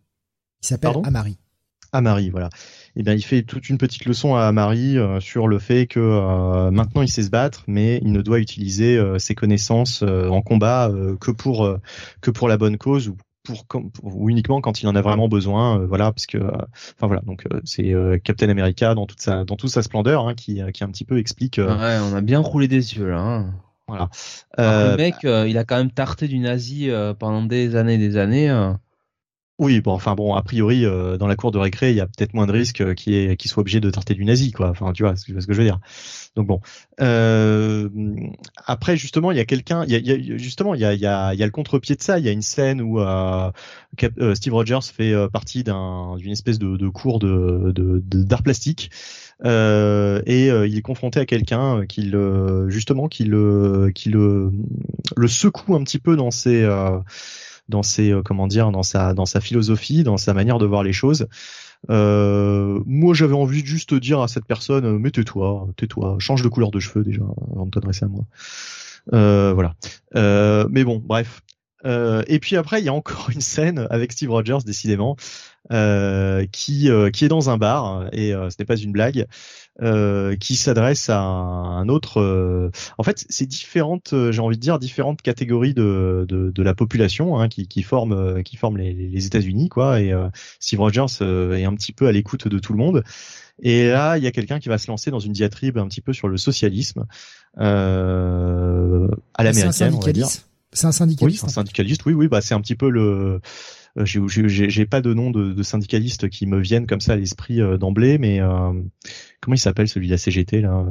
Il 0.61 0.67
s'appelle 0.67 0.97
Amari. 1.03 1.37
Amari, 1.91 2.29
voilà. 2.29 2.47
Et 2.95 2.99
eh 2.99 3.03
bien, 3.03 3.13
il 3.13 3.23
fait 3.23 3.43
toute 3.43 3.69
une 3.69 3.77
petite 3.77 4.05
leçon 4.05 4.35
à 4.35 4.43
Amari 4.43 4.97
euh, 4.97 5.19
sur 5.19 5.47
le 5.47 5.57
fait 5.57 5.87
que 5.87 5.99
euh, 5.99 6.69
maintenant 6.69 7.01
il 7.01 7.07
sait 7.07 7.23
se 7.23 7.29
battre, 7.29 7.63
mais 7.67 7.99
il 8.03 8.11
ne 8.11 8.21
doit 8.21 8.39
utiliser 8.39 8.99
ses 9.19 9.35
connaissances 9.35 10.03
en 10.03 10.41
combat 10.41 10.91
que 11.19 11.31
pour 11.31 11.77
que 12.21 12.31
pour 12.31 12.47
la 12.47 12.57
bonne 12.57 12.77
cause 12.77 13.07
ou 13.07 13.17
pour, 13.43 13.65
ou 14.03 14.29
uniquement 14.29 14.61
quand 14.61 14.81
il 14.81 14.87
en 14.87 14.95
a 14.95 15.01
vraiment 15.01 15.27
besoin, 15.27 15.79
euh, 15.79 15.85
voilà, 15.87 16.11
parce 16.11 16.25
que, 16.25 16.37
euh, 16.37 16.51
enfin 16.95 17.07
voilà, 17.07 17.21
donc 17.21 17.45
euh, 17.51 17.61
c'est 17.63 17.93
Captain 18.23 18.49
America 18.49 18.95
dans 18.95 19.05
toute 19.05 19.21
sa 19.21 19.45
dans 19.45 19.55
toute 19.55 19.69
sa 19.69 19.81
splendeur 19.81 20.27
hein, 20.27 20.35
qui 20.35 20.61
qui 20.73 20.83
un 20.83 20.89
petit 20.89 21.05
peu 21.05 21.17
explique. 21.17 21.57
Ouais, 21.57 21.97
on 22.01 22.15
a 22.15 22.21
bien 22.21 22.39
roulé 22.39 22.67
des 22.67 22.95
yeux 22.95 23.09
là. 23.09 23.19
Hein. 23.19 23.53
Voilà. 23.87 24.09
le 24.57 24.97
mec, 24.97 25.15
il 25.23 25.57
a 25.57 25.63
quand 25.63 25.77
même 25.77 25.91
tarté 25.91 26.27
du 26.27 26.37
nazi 26.37 26.89
pendant 27.17 27.41
des 27.41 27.75
années, 27.75 27.95
et 27.95 27.97
des 27.97 28.17
années. 28.17 28.73
Oui, 29.59 29.81
bon, 29.81 29.91
enfin 29.91 30.15
bon, 30.15 30.35
a 30.35 30.41
priori, 30.41 30.85
euh, 30.85 31.17
dans 31.17 31.27
la 31.27 31.35
cour 31.35 31.51
de 31.51 31.57
récré, 31.57 31.89
il 31.89 31.97
y 31.97 31.99
a 31.99 32.07
peut-être 32.07 32.33
moins 32.33 32.47
de 32.47 32.53
risques 32.53 32.79
euh, 32.79 32.93
qu'il 32.93 33.38
soit 33.51 33.59
obligé 33.59 33.81
de 33.81 33.89
tarter 33.91 34.13
du 34.13 34.23
nazi, 34.23 34.53
quoi. 34.53 34.69
Enfin, 34.69 34.93
tu 34.93 35.03
vois, 35.03 35.17
ce 35.17 35.25
que 35.25 35.33
je 35.38 35.57
veux 35.57 35.65
dire. 35.65 35.79
Donc 36.38 36.47
bon. 36.47 36.61
Euh, 37.01 37.89
après, 38.65 38.95
justement, 38.95 39.31
il 39.31 39.38
y 39.38 39.41
a 39.41 39.45
quelqu'un, 39.45 39.83
il 39.85 39.91
y 39.91 40.11
a, 40.11 40.38
justement, 40.38 40.75
il 40.75 40.79
y 40.79 40.85
a, 40.85 40.93
y 40.93 41.05
a, 41.05 41.33
y 41.33 41.39
le 41.39 41.49
contre-pied 41.49 41.97
de 41.97 42.01
ça. 42.01 42.19
Il 42.19 42.25
y 42.25 42.29
a 42.29 42.31
une 42.31 42.41
scène 42.41 42.81
où 42.81 43.01
Steve 44.33 44.53
Rogers 44.53 44.79
fait 44.81 45.13
partie 45.29 45.65
d'un, 45.65 46.15
d'une 46.15 46.31
espèce 46.31 46.57
de, 46.57 46.77
de 46.77 46.88
cours 46.88 47.19
de, 47.19 47.73
d'art 48.05 48.43
plastique. 48.43 48.91
et 49.43 50.47
il 50.47 50.77
est 50.77 50.81
confronté 50.81 51.19
à 51.19 51.25
quelqu'un 51.25 51.85
qui 51.85 52.03
le, 52.03 52.69
justement, 52.69 53.09
secoue 55.27 55.75
un 55.75 55.83
petit 55.83 55.99
peu 55.99 56.15
dans 56.15 56.31
ses 56.31 56.65
dans 57.69 57.83
ses 57.83 58.11
euh, 58.11 58.22
comment 58.22 58.48
dire 58.48 58.72
dans 58.72 58.83
sa 58.83 59.14
dans 59.14 59.25
sa 59.25 59.39
philosophie, 59.39 60.03
dans 60.03 60.17
sa 60.17 60.33
manière 60.33 60.57
de 60.57 60.65
voir 60.65 60.83
les 60.83 60.93
choses. 60.93 61.27
Euh, 61.89 62.81
moi, 62.85 63.14
j'avais 63.14 63.33
envie 63.33 63.61
de 63.61 63.67
juste 63.67 63.93
dire 63.93 64.19
à 64.22 64.27
cette 64.27 64.45
personne, 64.45 64.85
euh, 64.85 64.99
mais 64.99 65.11
tais-toi, 65.11 65.67
tais-toi, 65.77 66.17
change 66.19 66.41
de 66.41 66.49
couleur 66.49 66.72
de 66.72 66.80
cheveux 66.80 67.03
déjà 67.03 67.23
avant 67.53 67.65
de 67.65 67.72
t'adresser 67.72 68.06
à 68.06 68.09
moi. 68.09 68.25
Euh, 69.14 69.53
voilà. 69.53 69.75
Euh, 70.15 70.67
mais 70.69 70.83
bon, 70.83 71.01
bref. 71.03 71.41
Euh, 71.85 72.23
et 72.27 72.39
puis 72.39 72.57
après, 72.57 72.81
il 72.81 72.85
y 72.85 72.89
a 72.89 72.93
encore 72.93 73.30
une 73.33 73.41
scène 73.41 73.88
avec 73.89 74.11
Steve 74.11 74.31
Rogers, 74.31 74.59
décidément, 74.65 75.15
euh, 75.72 76.45
qui 76.51 76.89
euh, 76.89 77.09
qui 77.09 77.25
est 77.25 77.27
dans 77.27 77.49
un 77.49 77.57
bar 77.57 78.07
et 78.11 78.33
euh, 78.33 78.49
ce 78.49 78.56
n'est 78.59 78.65
pas 78.65 78.75
une 78.75 78.91
blague, 78.91 79.27
qui 80.39 80.56
s'adresse 80.57 81.09
à 81.09 81.19
un 81.19 81.88
autre. 81.88 82.72
en 82.98 83.03
fait, 83.03 83.25
c'est 83.30 83.45
différentes, 83.45 84.14
j'ai 84.31 84.41
envie 84.41 84.57
de 84.57 84.61
dire 84.61 84.77
différentes 84.77 85.22
catégories 85.22 85.73
de 85.73 86.25
de, 86.27 86.51
de 86.51 86.64
la 86.64 86.73
population 86.73 87.39
hein, 87.39 87.48
qui 87.48 87.67
qui 87.67 87.83
forment 87.83 88.43
qui 88.43 88.57
forment 88.57 88.77
les, 88.77 88.93
les 88.93 89.25
États-Unis 89.25 89.69
quoi. 89.69 90.01
Et 90.01 90.14
Steve 90.59 90.81
Rogers 90.81 91.06
est 91.22 91.65
un 91.65 91.75
petit 91.75 91.93
peu 91.93 92.07
à 92.07 92.11
l'écoute 92.11 92.48
de 92.48 92.59
tout 92.59 92.73
le 92.73 92.80
monde. 92.80 93.03
Et 93.61 93.89
là, 93.89 94.17
il 94.17 94.23
y 94.23 94.27
a 94.27 94.31
quelqu'un 94.31 94.59
qui 94.59 94.69
va 94.69 94.77
se 94.77 94.88
lancer 94.88 95.11
dans 95.11 95.19
une 95.19 95.33
diatribe 95.33 95.77
un 95.77 95.88
petit 95.88 96.01
peu 96.01 96.14
sur 96.14 96.30
le 96.30 96.38
socialisme 96.38 97.06
euh, 97.57 99.07
à 99.33 99.43
l'américaine, 99.43 99.93
on 99.93 99.99
va 99.99 100.11
dire. 100.11 100.27
C'est 100.72 100.85
un 100.85 100.91
syndicaliste. 100.91 101.43
Oui, 101.43 101.49
un 101.49 101.51
syndicaliste. 101.51 102.06
Oui, 102.06 102.14
oui, 102.14 102.27
bah 102.27 102.41
c'est 102.41 102.53
un 102.53 102.61
petit 102.61 102.75
peu 102.75 102.89
le. 102.89 103.41
Euh, 103.97 104.05
j'ai 104.05 104.85
pas 104.85 105.01
de 105.01 105.13
nom 105.13 105.31
de, 105.31 105.53
de 105.53 105.63
syndicaliste 105.63 106.29
qui 106.29 106.45
me 106.45 106.59
viennent 106.59 106.87
comme 106.87 107.01
ça 107.01 107.13
à 107.13 107.15
l'esprit 107.15 107.61
euh, 107.61 107.77
d'emblée, 107.77 108.17
mais 108.17 108.39
euh, 108.39 108.73
comment 109.41 109.55
il 109.55 109.59
s'appelle 109.59 109.87
celui 109.87 110.07
de 110.07 110.11
la 110.11 110.17
CGT 110.17 110.61
là, 110.61 110.85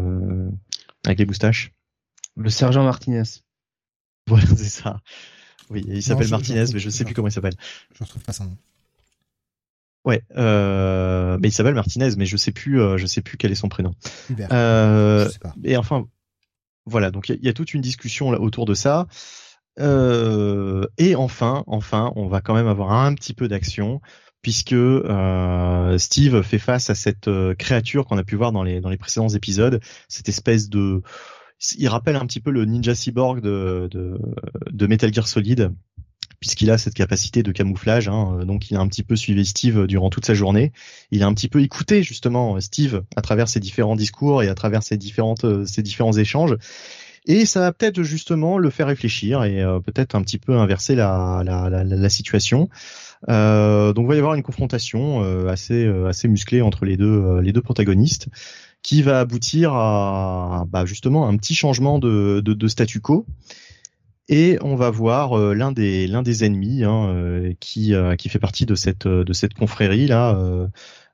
avec 1.04 1.18
les 1.18 1.26
moustaches? 1.26 1.72
Le 2.36 2.50
sergent 2.50 2.84
Martinez. 2.84 3.22
Voilà, 4.26 4.46
c'est 4.56 4.64
ça. 4.64 5.00
Oui, 5.70 5.84
il 5.86 6.02
s'appelle 6.02 6.28
Martinez, 6.28 6.64
mais 6.72 6.78
je 6.78 6.90
sais 6.90 7.04
plus 7.04 7.14
comment 7.14 7.28
il 7.28 7.32
s'appelle. 7.32 7.56
Je 7.94 8.02
retrouve 8.02 8.22
pas 8.22 8.32
son 8.32 8.44
nom. 8.44 8.56
Ouais, 10.04 10.22
euh, 10.36 11.36
mais 11.40 11.48
il 11.48 11.52
s'appelle 11.52 11.74
Martinez, 11.74 12.10
mais 12.16 12.24
je 12.24 12.36
sais 12.36 12.52
plus, 12.52 12.80
je 12.96 13.06
sais 13.06 13.20
plus 13.20 13.36
quel 13.36 13.52
est 13.52 13.56
son 13.56 13.68
prénom. 13.68 13.94
Euh, 14.50 15.26
je 15.26 15.30
sais 15.30 15.38
pas. 15.38 15.54
Et 15.64 15.76
enfin, 15.76 16.08
voilà, 16.86 17.10
donc 17.10 17.28
il 17.28 17.36
y, 17.36 17.46
y, 17.46 17.48
a 17.48 17.52
toute 17.52 17.74
une 17.74 17.82
discussion 17.82 18.30
là 18.30 18.40
autour 18.40 18.64
de 18.64 18.74
ça. 18.74 19.06
Euh, 19.81 20.86
et 20.98 21.15
enfin, 21.15 21.65
enfin, 21.66 22.12
on 22.16 22.26
va 22.26 22.40
quand 22.40 22.55
même 22.55 22.66
avoir 22.66 22.92
un 22.92 23.15
petit 23.15 23.34
peu 23.34 23.48
d'action 23.48 24.00
puisque 24.42 24.73
euh, 24.73 25.98
Steve 25.98 26.42
fait 26.42 26.58
face 26.58 26.90
à 26.90 26.94
cette 26.94 27.28
euh, 27.28 27.55
créature 27.55 28.07
qu'on 28.07 28.18
a 28.18 28.24
pu 28.24 28.36
voir 28.36 28.52
dans 28.52 28.62
les 28.62 28.81
dans 28.81 28.89
les 28.89 28.97
précédents 28.97 29.28
épisodes, 29.28 29.81
cette 30.08 30.28
espèce 30.28 30.68
de, 30.68 31.02
il 31.76 31.89
rappelle 31.89 32.16
un 32.16 32.26
petit 32.26 32.40
peu 32.40 32.50
le 32.50 32.65
Ninja 32.65 32.94
Cyborg 32.94 33.40
de 33.40 33.89
de, 33.90 34.86
Metal 34.86 35.12
Gear 35.12 35.26
Solid 35.26 35.73
puisqu'il 36.40 36.70
a 36.70 36.78
cette 36.78 36.94
capacité 36.94 37.42
de 37.42 37.50
camouflage. 37.50 38.08
Hein, 38.08 38.44
donc 38.44 38.70
il 38.70 38.76
a 38.76 38.81
un 38.81 38.86
petit 38.86 39.02
peu 39.02 39.16
suivi 39.16 39.44
Steve 39.44 39.89
durant 39.89 40.08
toute 40.08 40.24
sa 40.24 40.34
journée. 40.34 40.73
Il 41.10 41.24
a 41.24 41.26
un 41.26 41.34
petit 41.34 41.48
peu 41.48 41.60
écouté 41.60 42.05
justement 42.05 42.60
Steve 42.60 43.02
à 43.16 43.23
travers 43.23 43.48
ses 43.48 43.58
différents 43.58 43.97
discours 43.97 44.44
et 44.44 44.48
à 44.48 44.55
travers 44.55 44.84
ses 44.84 44.97
différentes 44.97 45.66
ses 45.66 45.82
différents 45.82 46.16
échanges. 46.16 46.57
Et 47.26 47.47
ça 47.47 47.60
va 47.60 47.72
peut-être 47.72 48.02
justement 48.02 48.58
le 48.58 48.70
faire 48.70 48.86
réfléchir 48.86 49.44
et 49.44 49.62
euh, 49.62 49.80
peut-être 49.80 50.14
un 50.14 50.22
petit 50.22 50.38
peu 50.38 50.56
inverser 50.56 50.94
la, 50.94 51.42
la, 51.44 51.68
la, 51.68 51.84
la 51.84 52.08
situation. 52.08 52.68
Euh, 53.28 53.92
donc 53.92 54.05
il 54.05 54.08
va 54.08 54.14
y 54.14 54.18
avoir 54.18 54.34
une 54.34 54.42
confrontation 54.42 55.22
euh, 55.24 55.48
assez 55.48 55.84
euh, 55.84 56.06
assez 56.06 56.28
musclée 56.28 56.62
entre 56.62 56.84
les 56.84 56.97
deux 56.97 57.40
les 57.40 57.52
deux 57.52 57.62
protagonistes, 57.62 58.28
qui 58.82 59.02
va 59.02 59.20
aboutir 59.20 59.72
à 59.74 60.64
bah, 60.68 60.84
justement 60.84 61.28
un 61.28 61.36
petit 61.36 61.55
changement 61.55 61.98
de, 61.98 62.40
de, 62.44 62.55
de, 62.55 62.68
statu 62.68 63.00
quo. 63.00 63.26
Et 64.28 64.58
on 64.60 64.76
va 64.76 64.90
voir 64.90 65.36
l'un 65.55 65.72
des 65.72 66.06
l'un 66.06 66.22
des 66.22 66.44
ennemis 66.44 66.84
hein, 66.84 67.52
qui 67.60 67.94
qui 68.18 68.28
fait 68.28 68.38
partie 68.38 68.66
de 68.66 68.74
cette 68.74 69.08
de 69.08 69.32
cette 69.32 69.55
confrérie 69.55 70.06
là. 70.06 70.38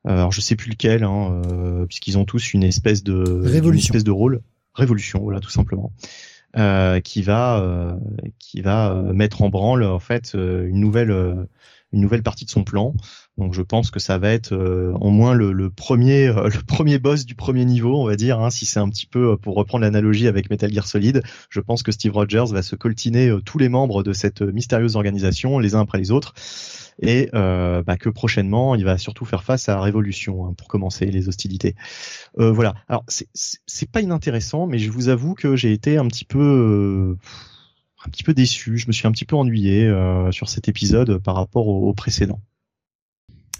alors 0.04 0.32
je 0.32 0.40
sais 0.40 0.56
plus 0.56 0.70
lequel, 0.70 1.04
hein, 1.04 1.40
puisqu'ils 1.88 2.18
ont 2.18 2.24
tous 2.24 2.54
une 2.54 2.64
espèce 2.64 3.04
de 3.04 3.14
Révolution. 3.14 3.70
Une 3.70 3.78
espèce 3.78 4.04
de 4.04 4.10
rôle 4.10 4.40
révolution, 4.74 5.20
voilà, 5.20 5.40
tout 5.40 5.50
simplement, 5.50 5.92
euh, 6.56 7.00
qui 7.00 7.22
va, 7.22 7.60
euh, 7.60 7.96
qui 8.38 8.60
va 8.60 8.94
mettre 9.12 9.42
en 9.42 9.48
branle 9.48 9.84
en 9.84 10.00
fait 10.00 10.34
une 10.34 10.80
nouvelle 10.80 11.46
une 11.92 12.00
nouvelle 12.00 12.22
partie 12.22 12.44
de 12.44 12.50
son 12.50 12.64
plan. 12.64 12.94
Donc 13.36 13.52
je 13.52 13.62
pense 13.62 13.90
que 13.90 13.98
ça 13.98 14.16
va 14.16 14.30
être 14.30 14.52
euh, 14.52 14.92
au 15.00 15.10
moins 15.10 15.34
le, 15.34 15.68
premier 15.68 16.28
euh, 16.28 16.48
le 16.54 16.62
premier 16.62 16.98
boss 16.98 17.26
du 17.26 17.34
premier 17.34 17.64
niveau, 17.64 18.00
on 18.00 18.06
va 18.06 18.14
dire. 18.14 18.40
Hein, 18.40 18.50
si 18.50 18.64
c'est 18.64 18.78
un 18.78 18.88
petit 18.88 19.06
peu 19.06 19.32
euh, 19.32 19.36
pour 19.36 19.56
reprendre 19.56 19.82
l'analogie 19.82 20.28
avec 20.28 20.50
Metal 20.50 20.72
Gear 20.72 20.86
Solid, 20.86 21.22
je 21.50 21.60
pense 21.60 21.82
que 21.82 21.90
Steve 21.90 22.12
Rogers 22.12 22.52
va 22.52 22.62
se 22.62 22.76
coltiner 22.76 23.36
tous 23.44 23.58
les 23.58 23.68
membres 23.68 24.02
de 24.04 24.12
cette 24.12 24.40
mystérieuse 24.42 24.94
organisation 24.94 25.58
les 25.58 25.74
uns 25.74 25.80
après 25.80 25.98
les 25.98 26.10
autres, 26.10 26.34
et 27.02 27.28
bah, 27.32 27.96
que 27.98 28.08
prochainement 28.08 28.74
il 28.74 28.84
va 28.84 28.98
surtout 28.98 29.24
faire 29.24 29.42
face 29.42 29.68
à 29.68 29.74
la 29.74 29.80
révolution 29.80 30.46
hein, 30.46 30.54
pour 30.56 30.68
commencer 30.68 31.06
les 31.06 31.28
hostilités. 31.28 31.74
voilà. 32.36 32.74
Alors 32.88 33.04
c'est 33.08 33.28
c'est 33.34 33.90
pas 33.90 34.00
inintéressant, 34.00 34.66
mais 34.66 34.78
je 34.78 34.90
vous 34.90 35.08
avoue 35.08 35.34
que 35.34 35.56
j'ai 35.56 35.72
été 35.72 35.96
un 35.96 36.06
petit 36.06 36.24
peu 36.24 37.16
un 38.04 38.10
petit 38.10 38.22
peu 38.22 38.34
déçu. 38.34 38.78
Je 38.78 38.86
me 38.86 38.92
suis 38.92 39.08
un 39.08 39.12
petit 39.12 39.24
peu 39.24 39.36
ennuyé 39.36 39.92
sur 40.30 40.48
cet 40.48 40.68
épisode 40.68 41.18
par 41.18 41.34
rapport 41.34 41.66
au 41.68 41.92
précédent. 41.94 42.40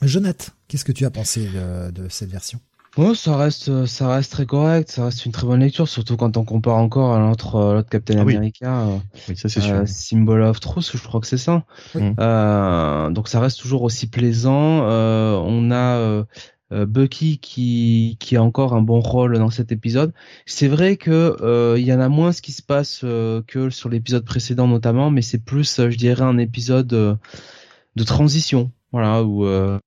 Jonathan, 0.02 0.52
qu'est-ce 0.68 0.84
que 0.84 0.92
tu 0.92 1.04
as 1.04 1.10
pensé 1.10 1.48
de, 1.94 2.08
cette 2.08 2.30
version? 2.30 2.60
Oh, 2.96 3.12
ça 3.14 3.36
reste, 3.36 3.86
ça 3.86 4.08
reste 4.08 4.30
très 4.30 4.46
correct, 4.46 4.88
ça 4.88 5.06
reste 5.06 5.26
une 5.26 5.32
très 5.32 5.46
bonne 5.46 5.58
lecture, 5.58 5.88
surtout 5.88 6.16
quand 6.16 6.36
on 6.36 6.44
compare 6.44 6.76
encore 6.76 7.12
à 7.12 7.18
l'autre, 7.18 7.84
Captain 7.90 8.18
ah 8.18 8.22
America, 8.22 8.82
euh, 8.82 8.98
oui. 9.28 9.36
ça 9.36 9.48
c'est 9.48 9.60
sûr. 9.60 9.74
Euh, 9.74 9.86
Symbol 9.86 10.42
of 10.42 10.60
Truth, 10.60 10.92
je 10.94 11.02
crois 11.02 11.20
que 11.20 11.26
c'est 11.26 11.38
ça. 11.38 11.64
Euh, 11.96 13.10
donc 13.10 13.26
ça 13.28 13.40
reste 13.40 13.58
toujours 13.58 13.82
aussi 13.82 14.06
plaisant. 14.06 14.84
on 14.84 15.70
a 15.72 16.24
Bucky 16.70 17.38
qui 17.38 18.16
qui 18.20 18.36
a 18.36 18.42
encore 18.42 18.74
un 18.74 18.82
bon 18.82 19.00
rôle 19.00 19.38
dans 19.38 19.50
cet 19.50 19.72
épisode. 19.72 20.12
C'est 20.46 20.68
vrai 20.68 20.96
que 20.96 21.74
il 21.76 21.84
y 21.84 21.92
en 21.92 22.00
a 22.00 22.08
moins 22.08 22.30
ce 22.30 22.42
qui 22.42 22.52
se 22.52 22.62
passe 22.62 23.00
que 23.00 23.70
sur 23.70 23.88
l'épisode 23.88 24.24
précédent 24.24 24.68
notamment, 24.68 25.10
mais 25.10 25.22
c'est 25.22 25.44
plus, 25.44 25.80
je 25.80 25.96
dirais, 25.96 26.22
un 26.22 26.38
épisode 26.38 26.86
de 26.86 28.04
transition 28.04 28.70
voilà 28.94 29.24
où 29.24 29.44
euh, 29.44 29.80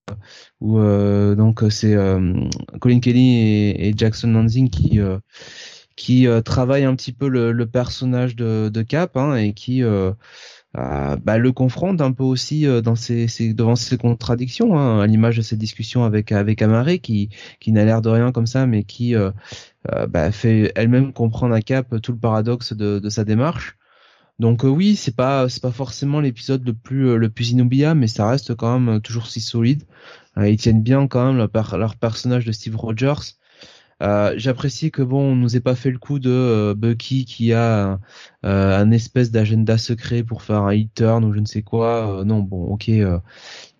où 0.60 0.78
euh, 0.78 1.34
donc 1.34 1.62
c'est 1.70 1.94
euh, 1.94 2.34
Colin 2.78 3.00
Kelly 3.00 3.70
et, 3.70 3.94
Jackson 3.96 4.28
Lansing 4.28 4.68
qui 4.68 5.00
qui 5.96 6.26
travaillent 6.44 6.84
un 6.84 6.94
petit 6.94 7.12
peu 7.12 7.26
le, 7.28 7.66
personnage 7.66 8.36
de, 8.36 8.68
de 8.68 8.82
Cap 8.82 9.16
hein, 9.16 9.34
et 9.36 9.54
qui 9.54 9.82
bah, 10.74 11.38
le 11.38 11.52
confrontent 11.52 12.02
un 12.02 12.12
peu 12.12 12.22
aussi 12.22 12.66
dans 12.82 12.96
ses, 12.96 13.26
devant 13.54 13.76
ses 13.76 13.96
contradictions 13.96 14.78
hein, 14.78 15.00
à 15.00 15.06
l'image 15.06 15.38
de 15.38 15.42
cette 15.42 15.58
discussion 15.58 16.04
avec 16.04 16.30
avec 16.30 16.60
Amare 16.60 17.00
qui 17.02 17.30
qui 17.60 17.72
n'a 17.72 17.86
l'air 17.86 18.02
de 18.02 18.10
rien 18.10 18.30
comme 18.30 18.46
ça 18.46 18.66
mais 18.66 18.84
qui 18.84 19.14
bah, 20.10 20.32
fait 20.32 20.70
elle-même 20.76 21.14
comprendre 21.14 21.54
à 21.54 21.62
Cap 21.62 21.98
tout 22.02 22.12
le 22.12 22.18
paradoxe 22.18 22.74
de 22.74 23.08
sa 23.08 23.24
démarche 23.24 23.77
donc 24.38 24.64
euh, 24.64 24.68
oui, 24.68 24.94
c'est 24.96 25.14
pas 25.16 25.48
c'est 25.48 25.62
pas 25.62 25.72
forcément 25.72 26.20
l'épisode 26.20 26.64
le 26.66 26.72
plus 26.74 27.08
euh, 27.08 27.16
le 27.16 27.28
plus 27.28 27.50
inoubliable, 27.50 28.00
mais 28.00 28.06
ça 28.06 28.28
reste 28.28 28.54
quand 28.54 28.78
même 28.78 28.96
euh, 28.96 29.00
toujours 29.00 29.26
si 29.26 29.40
solide. 29.40 29.84
ils 30.36 30.56
tiennent 30.56 30.82
bien 30.82 31.08
quand 31.08 31.26
même 31.32 31.36
leur, 31.36 31.96
personnage 31.96 32.44
de 32.44 32.52
Steve 32.52 32.76
Rogers. 32.76 33.34
J'apprécie 34.00 34.90
que 34.92 35.02
bon, 35.02 35.32
on 35.32 35.36
nous 35.36 35.56
ait 35.56 35.60
pas 35.60 35.74
fait 35.74 35.90
le 35.90 35.98
coup 35.98 36.20
de 36.20 36.72
Bucky 36.76 37.24
qui 37.24 37.52
a 37.52 37.98
un 38.44 38.90
espèce 38.92 39.30
d'agenda 39.32 39.76
secret 39.78 40.22
pour 40.22 40.42
faire 40.42 40.62
un 40.62 40.74
hit 40.74 40.94
turn 40.94 41.24
ou 41.24 41.32
je 41.32 41.40
ne 41.40 41.46
sais 41.46 41.62
quoi. 41.62 42.22
non, 42.24 42.40
bon, 42.40 42.66
ok, 42.66 42.88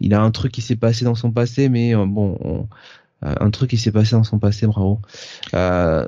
il 0.00 0.14
a 0.14 0.20
un 0.20 0.30
truc 0.32 0.52
qui 0.52 0.62
s'est 0.62 0.76
passé 0.76 1.04
dans 1.04 1.14
son 1.14 1.30
passé, 1.32 1.68
mais 1.68 1.94
bon, 1.94 2.36
on, 2.40 2.68
euh, 3.24 3.34
un 3.40 3.50
truc 3.50 3.70
qui 3.70 3.78
s'est 3.78 3.90
passé 3.90 4.12
dans 4.12 4.24
son 4.24 4.38
passé, 4.38 4.66
bravo. 4.66 5.00
Euh, 5.54 6.06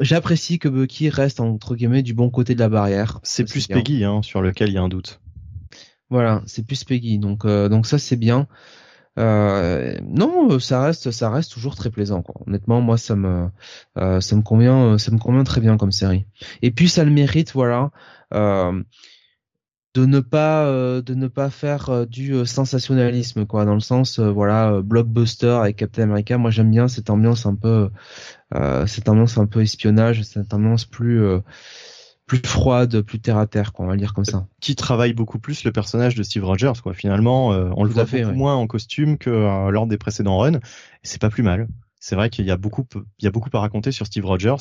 J'apprécie 0.00 0.58
que 0.58 0.68
Bucky 0.68 1.10
reste 1.10 1.40
entre 1.40 1.74
guillemets 1.74 2.02
du 2.02 2.14
bon 2.14 2.30
côté 2.30 2.54
de 2.54 2.60
la 2.60 2.68
barrière. 2.68 3.20
C'est 3.22 3.44
plus 3.44 3.66
Peggy 3.66 4.04
hein, 4.04 4.22
sur 4.22 4.40
lequel 4.40 4.70
il 4.70 4.74
y 4.74 4.78
a 4.78 4.82
un 4.82 4.88
doute. 4.88 5.20
Voilà, 6.08 6.42
c'est 6.46 6.66
plus 6.66 6.84
Peggy, 6.84 7.18
donc 7.18 7.44
euh, 7.44 7.68
donc 7.68 7.86
ça 7.86 7.98
c'est 7.98 8.16
bien. 8.16 8.46
Euh, 9.18 9.94
non, 10.06 10.58
ça 10.58 10.82
reste 10.82 11.10
ça 11.10 11.30
reste 11.30 11.52
toujours 11.52 11.74
très 11.74 11.90
plaisant. 11.90 12.22
Quoi. 12.22 12.34
Honnêtement, 12.46 12.80
moi 12.80 12.96
ça 12.96 13.14
me 13.14 13.48
euh, 13.98 14.20
ça 14.20 14.36
me 14.36 14.42
convient 14.42 14.96
ça 14.98 15.10
me 15.10 15.18
convient 15.18 15.44
très 15.44 15.60
bien 15.60 15.76
comme 15.76 15.92
série. 15.92 16.26
Et 16.62 16.70
puis 16.70 16.88
ça 16.88 17.04
le 17.04 17.10
mérite, 17.10 17.52
voilà. 17.52 17.90
Euh, 19.96 20.00
de 20.00 20.06
ne 20.06 20.20
pas 20.20 20.64
euh, 20.66 21.02
de 21.02 21.14
ne 21.14 21.28
pas 21.28 21.50
faire 21.50 21.90
euh, 21.90 22.06
du 22.06 22.34
euh, 22.34 22.44
sensationnalisme 22.44 23.46
quoi. 23.46 23.64
Dans 23.64 23.74
le 23.74 23.80
sens 23.80 24.18
voilà 24.18 24.80
blockbuster 24.82 25.58
avec 25.60 25.76
Captain 25.76 26.04
America 26.04 26.38
moi 26.38 26.50
j'aime 26.50 26.70
bien 26.70 26.88
cette 26.88 27.10
ambiance 27.10 27.46
un 27.46 27.54
peu 27.54 27.90
cette 28.86 29.08
ambiance 29.08 29.38
un 29.38 29.46
peu 29.46 29.62
espionnage 29.62 30.22
cette 30.22 30.52
ambiance 30.52 30.84
plus 30.84 31.22
plus 32.26 32.40
froide 32.44 33.00
plus 33.00 33.18
terre 33.18 33.38
à 33.38 33.46
terre 33.46 33.72
quoi 33.72 33.86
on 33.86 33.88
va 33.88 33.96
dire 33.96 34.14
comme 34.14 34.24
ça. 34.24 34.46
Qui 34.60 34.76
travaille 34.76 35.14
beaucoup 35.14 35.38
plus 35.38 35.64
le 35.64 35.72
personnage 35.72 36.14
de 36.14 36.22
Steve 36.22 36.44
Rogers 36.44 36.72
quoi. 36.82 36.94
Finalement 36.94 37.48
on 37.48 37.84
le 37.84 37.90
voit 37.90 38.06
fait, 38.06 38.24
beaucoup 38.24 38.36
moins 38.36 38.54
en 38.54 38.66
costume 38.66 39.18
que 39.18 39.30
lors 39.70 39.86
des 39.86 39.98
précédents 39.98 40.38
runs. 40.38 40.56
Et 40.56 40.60
c'est 41.04 41.20
pas 41.20 41.30
plus 41.30 41.42
mal. 41.42 41.68
C'est 42.00 42.16
vrai 42.16 42.30
qu'il 42.30 42.44
y 42.44 42.50
a 42.50 42.56
beaucoup 42.56 42.84
il 43.18 43.24
y 43.24 43.28
a 43.28 43.30
beaucoup 43.30 43.50
à 43.54 43.60
raconter 43.60 43.92
sur 43.92 44.06
Steve 44.06 44.26
Rogers 44.26 44.56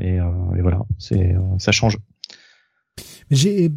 et, 0.00 0.16
et 0.16 0.60
voilà. 0.60 0.82
C'est 0.98 1.34
ça 1.58 1.72
change. 1.72 1.98
J'ai 3.30 3.72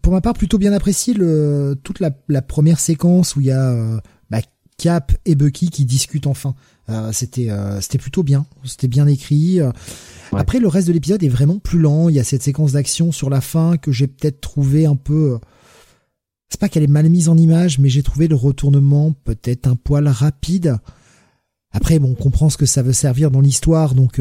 pour 0.00 0.12
ma 0.12 0.20
part, 0.20 0.34
plutôt 0.34 0.58
bien 0.58 0.72
apprécié 0.72 1.14
le, 1.14 1.78
toute 1.82 2.00
la, 2.00 2.10
la 2.28 2.42
première 2.42 2.80
séquence 2.80 3.36
où 3.36 3.40
il 3.40 3.46
y 3.46 3.50
a 3.50 3.70
euh, 3.70 4.00
bah, 4.30 4.40
Cap 4.78 5.12
et 5.24 5.34
Bucky 5.34 5.70
qui 5.70 5.84
discutent 5.84 6.26
enfin. 6.26 6.54
Euh, 6.88 7.10
c'était 7.12 7.50
euh, 7.50 7.80
c'était 7.80 7.98
plutôt 7.98 8.22
bien, 8.22 8.46
c'était 8.64 8.88
bien 8.88 9.06
écrit. 9.06 9.58
Après, 10.32 10.60
le 10.60 10.68
reste 10.68 10.88
de 10.88 10.92
l'épisode 10.92 11.22
est 11.22 11.28
vraiment 11.28 11.58
plus 11.58 11.78
lent. 11.78 12.08
Il 12.08 12.14
y 12.14 12.20
a 12.20 12.24
cette 12.24 12.42
séquence 12.42 12.72
d'action 12.72 13.12
sur 13.12 13.30
la 13.30 13.40
fin 13.40 13.76
que 13.76 13.92
j'ai 13.92 14.06
peut-être 14.06 14.40
trouvé 14.40 14.86
un 14.86 14.96
peu. 14.96 15.38
C'est 16.48 16.60
pas 16.60 16.68
qu'elle 16.68 16.84
est 16.84 16.88
mal 16.88 17.08
mise 17.10 17.28
en 17.28 17.36
image, 17.36 17.78
mais 17.78 17.88
j'ai 17.88 18.02
trouvé 18.02 18.28
le 18.28 18.36
retournement 18.36 19.12
peut-être 19.24 19.66
un 19.66 19.76
poil 19.76 20.06
rapide. 20.08 20.78
Après, 21.72 21.98
bon, 21.98 22.12
on 22.12 22.14
comprend 22.14 22.50
ce 22.50 22.56
que 22.56 22.66
ça 22.66 22.82
veut 22.82 22.92
servir 22.92 23.30
dans 23.30 23.40
l'histoire, 23.40 23.94
donc 23.94 24.20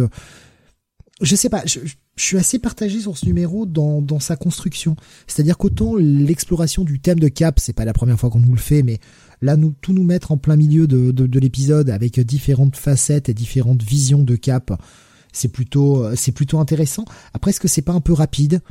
je 1.21 1.35
sais 1.35 1.49
pas. 1.49 1.63
Je, 1.65 1.79
je 1.85 1.95
suis 2.23 2.37
assez 2.37 2.59
partagé 2.59 3.01
sur 3.01 3.17
ce 3.17 3.25
numéro 3.25 3.65
dans, 3.65 4.19
sa 4.19 4.35
construction. 4.35 4.95
C'est-à-dire 5.27 5.57
qu'autant 5.57 5.95
l'exploration 5.95 6.83
du 6.83 6.99
thème 6.99 7.19
de 7.19 7.27
Cap, 7.27 7.59
c'est 7.59 7.73
pas 7.73 7.85
la 7.85 7.93
première 7.93 8.19
fois 8.19 8.29
qu'on 8.29 8.39
nous 8.39 8.53
le 8.53 8.59
fait, 8.59 8.83
mais 8.83 8.99
là, 9.41 9.57
tout 9.81 9.93
nous 9.93 10.03
mettre 10.03 10.31
en 10.31 10.37
plein 10.37 10.55
milieu 10.55 10.87
de 10.87 11.39
l'épisode 11.39 11.89
avec 11.89 12.19
différentes 12.19 12.77
facettes 12.77 13.29
et 13.29 13.33
différentes 13.33 13.83
visions 13.83 14.23
de 14.23 14.35
Cap, 14.35 14.71
c'est 15.35 15.49
plutôt, 15.49 16.15
c'est 16.15 16.31
plutôt 16.31 16.59
intéressant. 16.59 17.05
Après, 17.33 17.51
est-ce 17.51 17.59
que 17.59 17.67
c'est 17.67 17.81
pas 17.81 17.93
un 17.93 18.01
peu 18.01 18.13
rapide? 18.13 18.61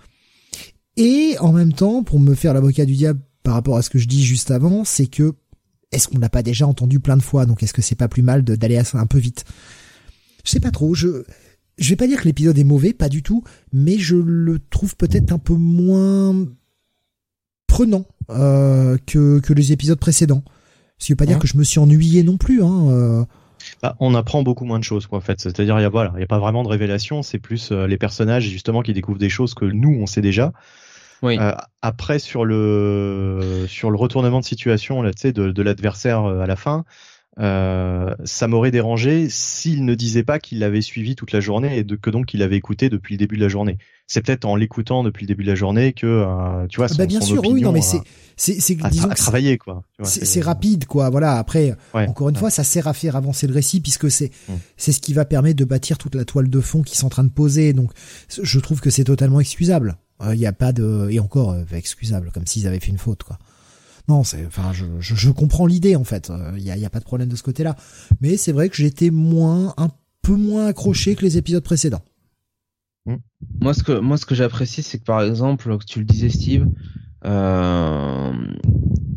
Et 0.97 1.37
en 1.41 1.53
même 1.53 1.73
temps, 1.73 2.03
pour 2.03 2.21
me 2.21 2.35
faire 2.35 2.55
l'avocat 2.55 2.87
du 2.87 2.95
diable 2.95 3.21
par 3.43 3.55
rapport 3.55 3.77
à 3.77 3.83
ce 3.83 3.91
que 3.91 3.99
je 3.99 4.09
dis 4.09 4.25
juste 4.25 4.51
avant, 4.51 4.85
c'est 4.85 5.07
que 5.07 5.35
est-ce 5.93 6.09
qu'on 6.09 6.19
l'a 6.19 6.31
pas 6.31 6.43
déjà 6.43 6.67
entendu 6.67 7.01
plein 7.01 7.17
de 7.17 7.23
fois? 7.23 7.47
Donc 7.47 7.63
est-ce 7.63 7.73
que 7.73 7.83
c'est 7.83 7.95
pas 7.95 8.09
plus 8.09 8.23
mal 8.23 8.43
d'aller 8.43 8.81
un 8.95 9.07
peu 9.07 9.19
vite? 9.19 9.45
Je 10.45 10.51
sais 10.51 10.61
pas 10.61 10.71
trop. 10.71 10.95
Je 10.95 11.25
je 11.78 11.91
vais 11.91 11.97
pas 11.97 12.07
dire 12.07 12.20
que 12.20 12.25
l'épisode 12.25 12.59
est 12.59 12.65
mauvais, 12.65 12.93
pas 12.93 13.09
du 13.09 13.23
tout, 13.23 13.43
mais 13.73 13.99
je 13.99 14.17
le 14.17 14.59
trouve 14.59 14.97
peut-être 14.97 15.33
un 15.33 15.39
peu 15.39 15.55
moins 15.55 16.47
prenant 17.67 18.05
euh, 18.31 18.97
que, 19.07 19.41
que 19.41 19.53
les 19.53 19.73
épisodes 19.73 19.99
précédents. 19.99 20.44
Ce 20.99 21.07
qui 21.07 21.12
veut 21.12 21.17
pas 21.17 21.27
dire 21.27 21.41
que 21.41 21.49
je 21.49 21.59
me 21.59 21.65
suis 21.65 21.81
ennuyé 21.81 22.23
non 22.23 22.36
plus. 22.36 22.62
Hein, 22.62 22.89
euh. 22.91 23.25
bah, 23.83 23.97
on 23.99 24.15
apprend 24.15 24.43
beaucoup 24.43 24.65
moins 24.65 24.78
de 24.78 24.85
choses, 24.85 25.07
quoi, 25.07 25.19
en 25.19 25.20
fait. 25.20 25.41
C'est-à-dire, 25.41 25.78
il 25.78 25.83
y 25.83 25.85
a 25.85 25.89
voilà, 25.89 26.12
il 26.17 26.20
y 26.20 26.23
a 26.25 26.28
pas 26.28 26.39
vraiment 26.39 26.62
de 26.62 26.69
révélation. 26.69 27.23
C'est 27.23 27.41
plus 27.41 27.73
euh, 27.73 27.89
les 27.89 27.99
personnages 27.99 28.44
justement 28.44 28.83
qui 28.83 28.93
découvrent 28.93 29.19
des 29.19 29.28
choses 29.28 29.55
que 29.55 29.65
nous 29.65 29.99
on 30.01 30.07
sait 30.07 30.23
déjà. 30.23 30.53
Oui. 31.23 31.39
après 31.81 32.19
sur 32.19 32.44
le 32.44 33.65
sur 33.67 33.91
le 33.91 33.97
retournement 33.97 34.41
de 34.41 34.44
situation 34.44 35.01
là, 35.01 35.11
tu 35.11 35.23
sais, 35.23 35.33
de, 35.33 35.53
de 35.53 35.62
l'adversaire 35.62 36.27
à 36.27 36.47
la 36.47 36.57
fin, 36.57 36.85
euh, 37.41 38.15
ça 38.25 38.47
m'aurait 38.47 38.71
dérangé 38.71 39.29
s'il 39.29 39.85
ne 39.85 39.95
disait 39.95 40.23
pas 40.23 40.39
qu'il 40.39 40.61
l'avait 40.61 40.83
suivi 40.83 41.17
toute 41.17 41.33
la 41.33 41.41
journée 41.41 41.79
et 41.79 41.85
de, 41.85 41.97
que 41.97 42.11
donc 42.11 42.33
il 42.33 42.43
avait 42.43 42.57
écouté 42.57 42.89
depuis 42.89 43.15
le 43.15 43.19
début 43.19 43.37
de 43.37 43.43
la 43.43 43.49
journée. 43.49 43.79
C'est 44.07 44.25
peut-être 44.25 44.45
en 44.45 44.55
l'écoutant 44.55 45.03
depuis 45.03 45.25
le 45.25 45.29
début 45.29 45.43
de 45.43 45.49
la 45.49 45.55
journée 45.55 45.93
que 45.95 46.07
euh, 46.07 46.67
tu 46.69 46.77
vois. 46.77 46.87
Ah 46.91 46.95
bah 46.97 47.07
bien 47.07 47.21
sûr, 47.21 47.43
oui, 47.45 47.63
non, 47.63 47.73
mais 47.73 47.81
c'est 47.81 48.01
c'est 48.37 48.61
c'est 48.61 48.77
travailler 49.17 49.59
quoi. 49.59 49.83
C'est 50.03 50.41
rapide 50.43 50.87
quoi. 50.87 51.11
Voilà. 51.11 51.39
Après, 51.39 51.75
encore 51.93 52.29
une 52.29 52.37
fois, 52.37 52.51
ça 52.51 52.63
sert 52.63 52.87
à 52.87 52.95
faire 52.95 53.17
avancer 53.17 53.47
le 53.47 53.55
récit 53.55 53.81
puisque 53.81 54.11
c'est 54.11 54.31
mm. 54.49 54.53
c'est 54.77 54.93
ce 54.93 55.01
qui 55.01 55.13
va 55.13 55.25
permettre 55.25 55.57
de 55.57 55.65
bâtir 55.65 55.99
toute 55.99 56.15
la 56.15 56.25
toile 56.25 56.49
de 56.49 56.61
fond 56.61 56.83
qui 56.83 56.97
sont 56.97 57.07
en 57.07 57.11
train 57.11 57.25
de 57.25 57.31
poser. 57.31 57.73
Donc, 57.73 57.91
je 58.29 58.61
trouve 58.61 58.81
que 58.81 58.91
c'est 58.91 59.05
totalement 59.05 59.41
excusable. 59.41 59.97
Euh, 60.23 60.35
il 60.35 60.39
n'y 60.39 60.47
a 60.47 60.53
pas 60.53 60.73
de 60.73 61.09
et 61.11 61.19
encore 61.19 61.57
excusable 61.73 62.31
comme 62.33 62.47
s'ils 62.47 62.69
avaient 62.69 62.79
fait 62.79 62.91
une 62.91 62.99
faute 62.99 63.25
quoi. 63.25 63.39
Non, 64.08 64.23
c'est, 64.23 64.44
enfin, 64.47 64.73
je, 64.73 64.84
je, 65.00 65.31
comprends 65.31 65.66
l'idée 65.66 65.97
en 65.97 66.05
fait. 66.05 66.31
Il 66.57 66.62
y 66.62 66.70
a, 66.70 66.76
y 66.76 66.84
a, 66.84 66.91
pas 66.91 67.00
de 67.00 67.05
problème 67.05 67.28
de 67.28 67.36
ce 67.36 67.42
côté-là. 67.42 67.74
Mais 68.20 68.36
c'est 68.36 68.52
vrai 68.52 68.68
que 68.68 68.76
j'étais 68.76 69.10
moins, 69.10 69.73
un 69.78 69.91
peu 70.23 70.34
moins 70.34 70.66
accroché 70.66 71.15
que 71.15 71.23
les 71.23 71.39
épisodes 71.39 71.62
précédents. 71.62 72.02
Hmm. 73.07 73.16
Moi, 73.60 73.74
ce 73.74 73.83
que 73.83 73.99
moi, 73.99 74.16
ce 74.16 74.26
que 74.26 74.34
j'apprécie, 74.34 74.83
c'est 74.83 74.99
que 74.99 75.05
par 75.05 75.23
exemple, 75.23 75.76
tu 75.86 76.00
le 76.00 76.05
disais, 76.05 76.28
Steve, 76.28 76.66
euh, 77.24 78.33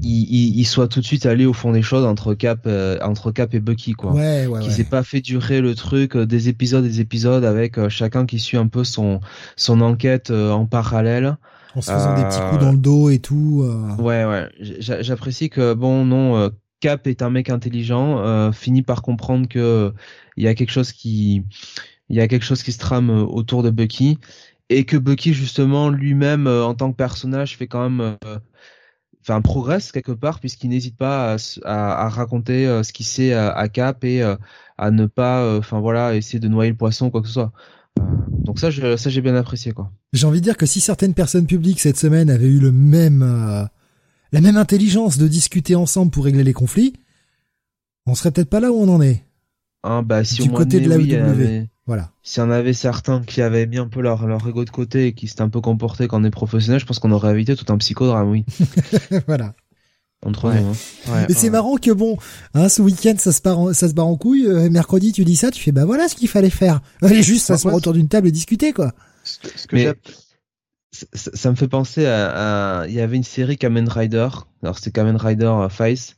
il, 0.02 0.60
il, 0.60 0.66
soit 0.66 0.88
tout 0.88 1.02
de 1.02 1.06
suite 1.06 1.26
allé 1.26 1.46
au 1.46 1.54
fond 1.54 1.72
des 1.72 1.82
choses 1.82 2.06
entre 2.06 2.34
Cap, 2.34 2.62
euh, 2.66 2.98
entre 3.02 3.32
Cap 3.32 3.54
et 3.54 3.60
Bucky, 3.60 3.94
quoi. 3.94 4.14
Ouais, 4.14 4.46
ouais, 4.46 4.62
Qui 4.62 4.72
s'est 4.72 4.84
pas 4.84 5.04
fait 5.04 5.22
durer 5.22 5.62
le 5.62 5.76
truc 5.76 6.16
euh, 6.16 6.26
des 6.26 6.50
épisodes, 6.50 6.84
des 6.84 7.02
épisodes 7.02 7.44
avec 7.44 7.78
euh, 7.78 7.90
chacun 7.90 8.26
qui 8.26 8.40
suit 8.40 8.58
un 8.58 8.68
peu 8.68 8.84
son 8.84 9.20
son 9.56 9.82
enquête 9.82 10.32
en 10.32 10.66
parallèle. 10.66 11.38
En 11.78 11.82
se 11.82 11.92
faisant 11.92 12.16
des 12.16 12.24
petits 12.24 12.40
coups 12.50 12.62
dans 12.62 12.72
le 12.72 12.78
dos 12.78 13.10
et 13.10 13.20
tout. 13.20 13.66
Ouais, 14.00 14.26
ouais. 14.26 14.50
J'apprécie 14.60 15.50
que 15.50 15.74
bon, 15.74 16.06
non, 16.06 16.52
Cap 16.80 17.08
est 17.08 17.22
un 17.22 17.30
mec 17.30 17.50
intelligent, 17.50 18.52
finit 18.52 18.82
par 18.82 19.02
comprendre 19.02 19.48
que 19.48 19.94
il 20.36 20.44
y 20.44 20.48
a 20.48 20.56
quelque 20.56 20.72
chose 20.72 20.92
qui, 20.92 21.44
il 22.10 22.16
y 22.16 22.20
a 22.20 22.28
quelque 22.28 22.46
chose 22.46 22.64
qui 22.64 22.72
se 22.72 22.80
trame 22.80 23.10
autour 23.10 23.64
de 23.64 23.70
Bucky 23.70 24.18
et 24.70 24.86
que 24.86 24.98
Bucky 24.98 25.34
justement 25.34 25.90
lui-même 25.90 26.48
en 26.48 26.74
tant 26.74 26.92
que 26.92 26.98
personnage 26.98 27.58
fait 27.58 27.68
quand 27.68 27.90
même 27.90 28.18
enfin 29.28 29.42
progresse 29.42 29.92
quelque 29.92 30.12
part 30.12 30.40
puisqu'il 30.40 30.70
n'hésite 30.70 30.98
pas 30.98 31.36
à, 31.66 32.10
raconter 32.10 32.68
euh, 32.68 32.84
ce 32.84 32.94
qu'il 32.94 33.06
sait 33.06 33.34
à, 33.34 33.68
Cap 33.68 34.04
et 34.04 34.22
euh, 34.22 34.36
à 34.78 34.92
ne 34.92 35.06
pas 35.06 35.42
euh, 35.42 35.60
enfin 35.60 35.80
voilà 35.80 36.16
essayer 36.16 36.40
de 36.40 36.48
noyer 36.48 36.72
le 36.72 36.78
poisson 36.78 37.10
quoi 37.10 37.22
que 37.22 37.28
ce 37.28 37.34
soit 37.34 37.52
donc 38.48 38.60
ça 38.60 38.72
ça 38.98 39.10
j'ai 39.10 39.22
bien 39.22 39.36
apprécié 39.36 39.72
quoi 39.74 39.92
j'ai 40.14 40.26
envie 40.26 40.40
de 40.40 40.44
dire 40.44 40.58
que 40.58 40.66
si 40.66 40.80
certaines 40.80 41.14
personnes 41.14 41.46
publiques 41.46 41.80
cette 41.80 41.98
semaine 41.98 42.30
avaient 42.30 42.48
eu 42.48 42.60
le 42.60 42.72
même 42.72 43.22
la 44.32 44.42
même 44.42 44.58
intelligence 44.58 45.18
de 45.18 45.28
discuter 45.28 45.76
ensemble 45.76 46.12
pour 46.12 46.26
régler 46.26 46.44
les 46.44 46.54
conflits 46.54 46.94
on 48.08 48.16
serait 48.16 48.32
peut-être 48.32 48.50
pas 48.50 48.60
là 48.60 48.72
où 48.72 48.76
on 48.76 48.90
en 48.90 49.02
est 49.02 49.24
ah, 49.84 50.02
bah, 50.02 50.24
si 50.24 50.42
du 50.42 50.50
côté 50.50 50.80
de 50.80 50.90
la 50.90 50.98
oui, 50.98 51.68
voilà. 51.86 52.12
Si 52.22 52.42
on 52.42 52.52
avait 52.52 52.74
certains 52.74 53.22
qui 53.22 53.42
avaient 53.42 53.66
mis 53.66 53.78
un 53.78 53.88
peu 53.88 54.02
leur, 54.02 54.28
leur 54.28 54.46
ego 54.48 54.66
de 54.66 54.70
côté 54.70 55.08
et 55.08 55.14
qui 55.14 55.28
s'étaient 55.28 55.42
un 55.42 55.50
peu 55.50 55.62
comportés 55.62 56.10
quand 56.10 56.22
on 56.22 56.26
est 56.26 56.30
professionnel, 56.30 56.82
je 56.82 56.86
pense 56.86 57.00
qu'on 57.00 57.14
aurait 57.14 57.32
évité 57.32 57.56
tout 57.56 57.72
un 57.72 57.78
psychodrame, 57.78 58.30
oui. 58.30 58.44
voilà. 59.28 59.54
Entre 60.26 60.52
nous. 60.52 60.72
Hein. 61.12 61.26
Mais 61.30 61.36
c'est 61.36 61.52
marrant 61.52 61.76
que 61.78 61.92
bon, 61.92 62.18
hein, 62.56 62.70
ce 62.70 62.82
week-end 62.82 63.14
ça 63.18 63.32
se 63.32 63.42
part, 63.42 63.76
ça 63.76 63.88
se 63.88 63.94
barre 63.94 64.08
en 64.08 64.18
couille. 64.18 64.48
Euh, 64.48 64.70
mercredi 64.70 65.12
tu 65.12 65.24
dis 65.24 65.36
ça, 65.36 65.52
tu 65.52 65.62
fais 65.62 65.72
bah 65.72 65.86
voilà 65.86 66.08
ce 66.08 66.16
qu'il 66.16 66.28
fallait 66.28 66.50
faire. 66.50 66.82
Allez 67.02 67.22
juste 67.22 67.46
s'asseoir 67.46 67.76
autour 67.76 67.94
d'une 67.94 68.08
table 68.08 68.28
et 68.28 68.32
discuter 68.32 68.74
quoi. 68.74 68.94
Ce 69.24 69.68
que, 69.68 69.96
ça, 71.14 71.52
me 71.52 71.56
fait 71.56 71.68
penser 71.68 72.08
à, 72.08 72.86
il 72.88 72.94
y 72.94 73.02
avait 73.02 73.18
une 73.18 73.24
série 73.24 73.58
Kamen 73.58 73.88
Rider. 73.88 74.30
Alors 74.64 74.78
c'était 74.78 74.92
Kamen 74.92 75.18
Rider 75.18 75.46
euh, 75.46 75.70
Face 75.70 76.16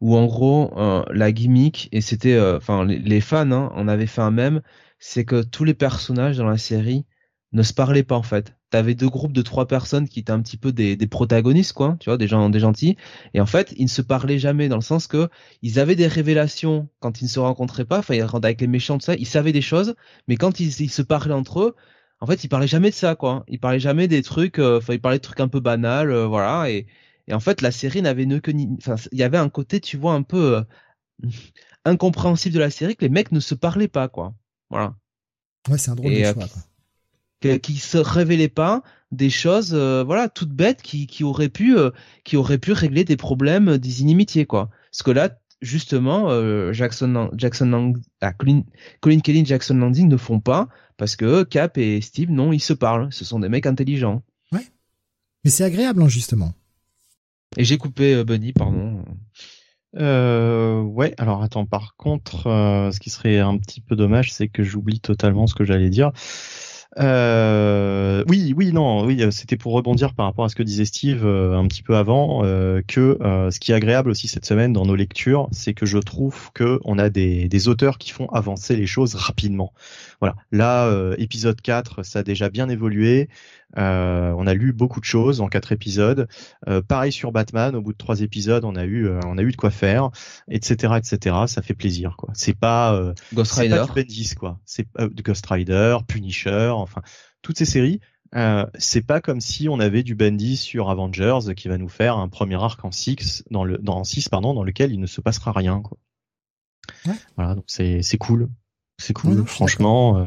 où 0.00 0.16
en 0.16 0.26
gros 0.26 0.72
euh, 0.78 1.04
la 1.12 1.30
gimmick 1.30 1.88
et 1.92 2.00
c'était, 2.00 2.40
enfin 2.40 2.84
les, 2.86 3.20
fans, 3.20 3.50
hein, 3.52 3.70
on 3.76 3.86
avait 3.86 4.06
fait 4.06 4.22
un 4.22 4.30
même 4.30 4.62
c'est 4.98 5.24
que 5.24 5.42
tous 5.42 5.64
les 5.64 5.74
personnages 5.74 6.38
dans 6.38 6.46
la 6.46 6.58
série 6.58 7.04
ne 7.52 7.62
se 7.62 7.72
parlaient 7.72 8.02
pas 8.02 8.16
en 8.16 8.22
fait. 8.22 8.54
T'avais 8.70 8.94
deux 8.94 9.08
groupes 9.08 9.32
de 9.32 9.42
trois 9.42 9.66
personnes 9.66 10.08
qui 10.08 10.20
étaient 10.20 10.32
un 10.32 10.40
petit 10.40 10.56
peu 10.56 10.72
des, 10.72 10.96
protagonistes, 11.06 11.74
quoi, 11.74 11.96
tu 12.00 12.08
vois, 12.08 12.16
des 12.16 12.26
gens, 12.26 12.48
des 12.48 12.60
gentils. 12.60 12.96
Et 13.34 13.40
en 13.40 13.46
fait, 13.46 13.74
ils 13.76 13.84
ne 13.84 13.88
se 13.88 14.00
parlaient 14.00 14.38
jamais 14.38 14.68
dans 14.68 14.76
le 14.76 14.82
sens 14.82 15.06
que 15.06 15.28
ils 15.60 15.78
avaient 15.78 15.96
des 15.96 16.06
révélations 16.06 16.88
quand 17.00 17.20
ils 17.20 17.24
ne 17.24 17.28
se 17.28 17.40
rencontraient 17.40 17.84
pas. 17.84 17.98
Enfin, 17.98 18.14
ils 18.14 18.22
rentraient 18.22 18.48
avec 18.48 18.60
les 18.62 18.66
méchants, 18.66 18.96
tout 18.96 19.04
ça. 19.04 19.14
Ils 19.14 19.26
savaient 19.26 19.52
des 19.52 19.60
choses, 19.60 19.94
mais 20.28 20.36
quand 20.36 20.60
ils, 20.60 20.90
se 20.90 21.02
parlaient 21.02 21.34
entre 21.34 21.60
eux, 21.60 21.76
en 22.20 22.26
fait, 22.26 22.44
ils 22.44 22.48
parlaient 22.48 22.66
jamais 22.66 22.90
de 22.90 22.94
ça, 22.94 23.14
quoi. 23.14 23.44
Ils 23.48 23.60
parlaient 23.60 23.80
jamais 23.80 24.08
des 24.08 24.22
trucs. 24.22 24.58
Euh, 24.58 24.78
enfin, 24.78 24.94
ils 24.94 25.00
parlaient 25.00 25.18
de 25.18 25.22
trucs 25.22 25.40
un 25.40 25.48
peu 25.48 25.60
banals, 25.60 26.10
euh, 26.10 26.26
voilà. 26.26 26.70
Et, 26.70 26.86
et 27.28 27.34
en 27.34 27.40
fait, 27.40 27.60
la 27.60 27.72
série 27.72 28.00
n'avait 28.00 28.26
ne 28.26 28.38
que. 28.38 28.52
Enfin, 28.78 28.96
il 29.12 29.18
y 29.18 29.22
avait 29.22 29.38
un 29.38 29.50
côté, 29.50 29.80
tu 29.80 29.98
vois, 29.98 30.14
un 30.14 30.22
peu 30.22 30.56
euh, 30.56 30.62
incompréhensible 31.84 32.54
de 32.54 32.60
la 32.60 32.70
série 32.70 32.96
que 32.96 33.04
les 33.04 33.10
mecs 33.10 33.32
ne 33.32 33.40
se 33.40 33.54
parlaient 33.54 33.88
pas, 33.88 34.08
quoi. 34.08 34.34
Voilà. 34.70 34.94
Ouais, 35.68 35.78
c'est 35.78 35.90
un 35.90 35.94
drôle 35.94 36.14
de 36.14 36.24
choix. 36.24 36.34
Quoi. 36.34 36.62
Qui, 37.62 37.76
se 37.76 37.98
révélaient 37.98 38.48
pas 38.48 38.82
des 39.10 39.30
choses, 39.30 39.74
euh, 39.74 40.02
voilà, 40.04 40.28
toutes 40.28 40.52
bêtes 40.52 40.82
qui, 40.82 41.06
qui 41.06 41.24
auraient 41.24 41.48
pu, 41.48 41.76
euh, 41.76 41.90
qui 42.24 42.36
auraient 42.36 42.58
pu 42.58 42.72
régler 42.72 43.04
des 43.04 43.16
problèmes, 43.16 43.78
des 43.78 44.00
inimitiés, 44.00 44.46
quoi. 44.46 44.70
Parce 44.90 45.02
que 45.02 45.10
là, 45.10 45.38
justement, 45.60 46.30
Jackson, 46.72 47.30
Jackson, 47.34 47.94
ah, 48.20 48.32
Colin, 48.32 48.62
Colin 49.00 49.20
Kelly, 49.20 49.44
Jackson 49.44 49.74
Landing 49.74 50.08
ne 50.08 50.16
font 50.16 50.40
pas 50.40 50.68
parce 50.96 51.16
que 51.16 51.44
Cap 51.44 51.78
et 51.78 52.00
Steve, 52.00 52.30
non, 52.30 52.52
ils 52.52 52.60
se 52.60 52.72
parlent. 52.72 53.12
Ce 53.12 53.24
sont 53.24 53.40
des 53.40 53.48
mecs 53.48 53.66
intelligents. 53.66 54.22
Ouais. 54.50 54.66
Mais 55.44 55.50
c'est 55.50 55.64
agréable, 55.64 56.02
hein, 56.02 56.08
justement. 56.08 56.52
Et 57.56 57.64
j'ai 57.64 57.78
coupé 57.78 58.22
Bunny, 58.24 58.52
pardon. 58.52 59.04
Euh, 59.96 60.80
ouais, 60.80 61.14
alors 61.18 61.42
attends, 61.42 61.66
par 61.66 61.96
contre, 61.96 62.46
euh, 62.46 62.90
ce 62.90 63.00
qui 63.00 63.10
serait 63.10 63.38
un 63.38 63.58
petit 63.58 63.80
peu 63.80 63.96
dommage, 63.96 64.32
c'est 64.32 64.48
que 64.48 64.62
j'oublie 64.62 65.00
totalement 65.00 65.46
ce 65.46 65.54
que 65.54 65.64
j'allais 65.64 65.90
dire. 65.90 66.12
Euh, 66.98 68.22
oui, 68.28 68.52
oui, 68.56 68.72
non, 68.72 69.06
oui, 69.06 69.24
c'était 69.32 69.56
pour 69.56 69.72
rebondir 69.72 70.14
par 70.14 70.26
rapport 70.26 70.44
à 70.44 70.48
ce 70.48 70.54
que 70.54 70.62
disait 70.62 70.84
Steve 70.84 71.24
euh, 71.24 71.56
un 71.56 71.66
petit 71.66 71.82
peu 71.82 71.96
avant, 71.96 72.44
euh, 72.44 72.82
que 72.86 73.16
ce 73.22 73.58
qui 73.58 73.72
est 73.72 73.74
agréable 73.74 74.10
aussi 74.10 74.28
cette 74.28 74.44
semaine 74.44 74.72
dans 74.72 74.84
nos 74.84 74.94
lectures, 74.94 75.48
c'est 75.52 75.74
que 75.74 75.86
je 75.86 75.98
trouve 75.98 76.52
que 76.52 76.80
on 76.84 76.98
a 76.98 77.08
des, 77.08 77.48
des 77.48 77.68
auteurs 77.68 77.98
qui 77.98 78.10
font 78.10 78.26
avancer 78.26 78.76
les 78.76 78.86
choses 78.86 79.14
rapidement. 79.14 79.72
Voilà, 80.20 80.36
là, 80.50 81.14
épisode 81.18 81.60
4, 81.60 82.04
ça 82.04 82.20
a 82.20 82.22
déjà 82.22 82.48
bien 82.50 82.68
évolué. 82.68 83.28
Euh, 83.78 84.34
on 84.36 84.46
a 84.46 84.54
lu 84.54 84.72
beaucoup 84.72 85.00
de 85.00 85.04
choses 85.04 85.40
en 85.40 85.48
quatre 85.48 85.72
épisodes. 85.72 86.28
Euh, 86.68 86.82
pareil 86.82 87.12
sur 87.12 87.32
Batman, 87.32 87.74
au 87.74 87.80
bout 87.80 87.92
de 87.92 87.98
trois 87.98 88.20
épisodes, 88.20 88.64
on 88.64 88.76
a 88.76 88.84
eu, 88.84 89.06
euh, 89.06 89.20
on 89.26 89.38
a 89.38 89.42
eu 89.42 89.50
de 89.50 89.56
quoi 89.56 89.70
faire, 89.70 90.10
etc., 90.48 90.94
etc. 90.96 91.36
Ça 91.46 91.62
fait 91.62 91.74
plaisir, 91.74 92.16
quoi. 92.16 92.30
C'est 92.34 92.56
pas 92.58 93.12
Ghost 93.32 93.52
Rider, 93.54 93.84
pas 93.88 93.94
Bendis, 93.94 94.34
quoi. 94.38 94.60
C'est 94.64 94.86
Ghost 95.22 95.46
Rider, 95.46 95.98
Punisher, 96.06 96.70
enfin 96.74 97.02
toutes 97.42 97.58
ces 97.58 97.64
séries. 97.64 98.00
c'est 98.78 99.06
pas 99.06 99.20
comme 99.20 99.40
si 99.40 99.68
on 99.68 99.80
avait 99.80 100.02
du 100.02 100.14
Bendis 100.14 100.56
sur 100.56 100.90
Avengers 100.90 101.54
qui 101.56 101.68
va 101.68 101.78
nous 101.78 101.88
faire 101.88 102.16
un 102.18 102.28
premier 102.28 102.62
arc 102.62 102.84
en 102.84 102.90
6 102.90 103.44
dans 103.50 103.64
le 103.64 103.78
dans 103.78 104.04
6 104.04 104.28
pardon 104.28 104.54
dans 104.54 104.64
lequel 104.64 104.92
il 104.92 105.00
ne 105.00 105.06
se 105.06 105.20
passera 105.20 105.52
rien 105.52 105.80
quoi. 105.80 105.98
Voilà 107.36 107.54
donc 107.54 107.64
c'est 107.66 108.02
c'est 108.02 108.18
cool. 108.18 108.48
C'est 108.98 109.14
cool 109.14 109.44
franchement 109.46 110.26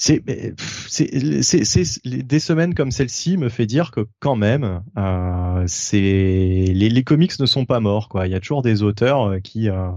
c'est 0.00 0.22
c'est 0.88 1.84
des 2.06 2.40
semaines 2.40 2.74
comme 2.74 2.90
celle-ci 2.90 3.36
me 3.36 3.50
fait 3.50 3.66
dire 3.66 3.90
que 3.90 4.06
quand 4.18 4.34
même 4.34 4.82
euh, 4.96 5.64
c'est 5.66 6.00
les, 6.00 6.88
les 6.88 7.04
comics 7.04 7.38
ne 7.38 7.44
sont 7.44 7.66
pas 7.66 7.80
morts 7.80 8.08
quoi 8.08 8.26
il 8.26 8.32
y 8.32 8.34
a 8.34 8.40
toujours 8.40 8.62
des 8.62 8.82
auteurs 8.82 9.28
euh, 9.28 9.40
qui 9.40 9.68
euh, 9.68 9.90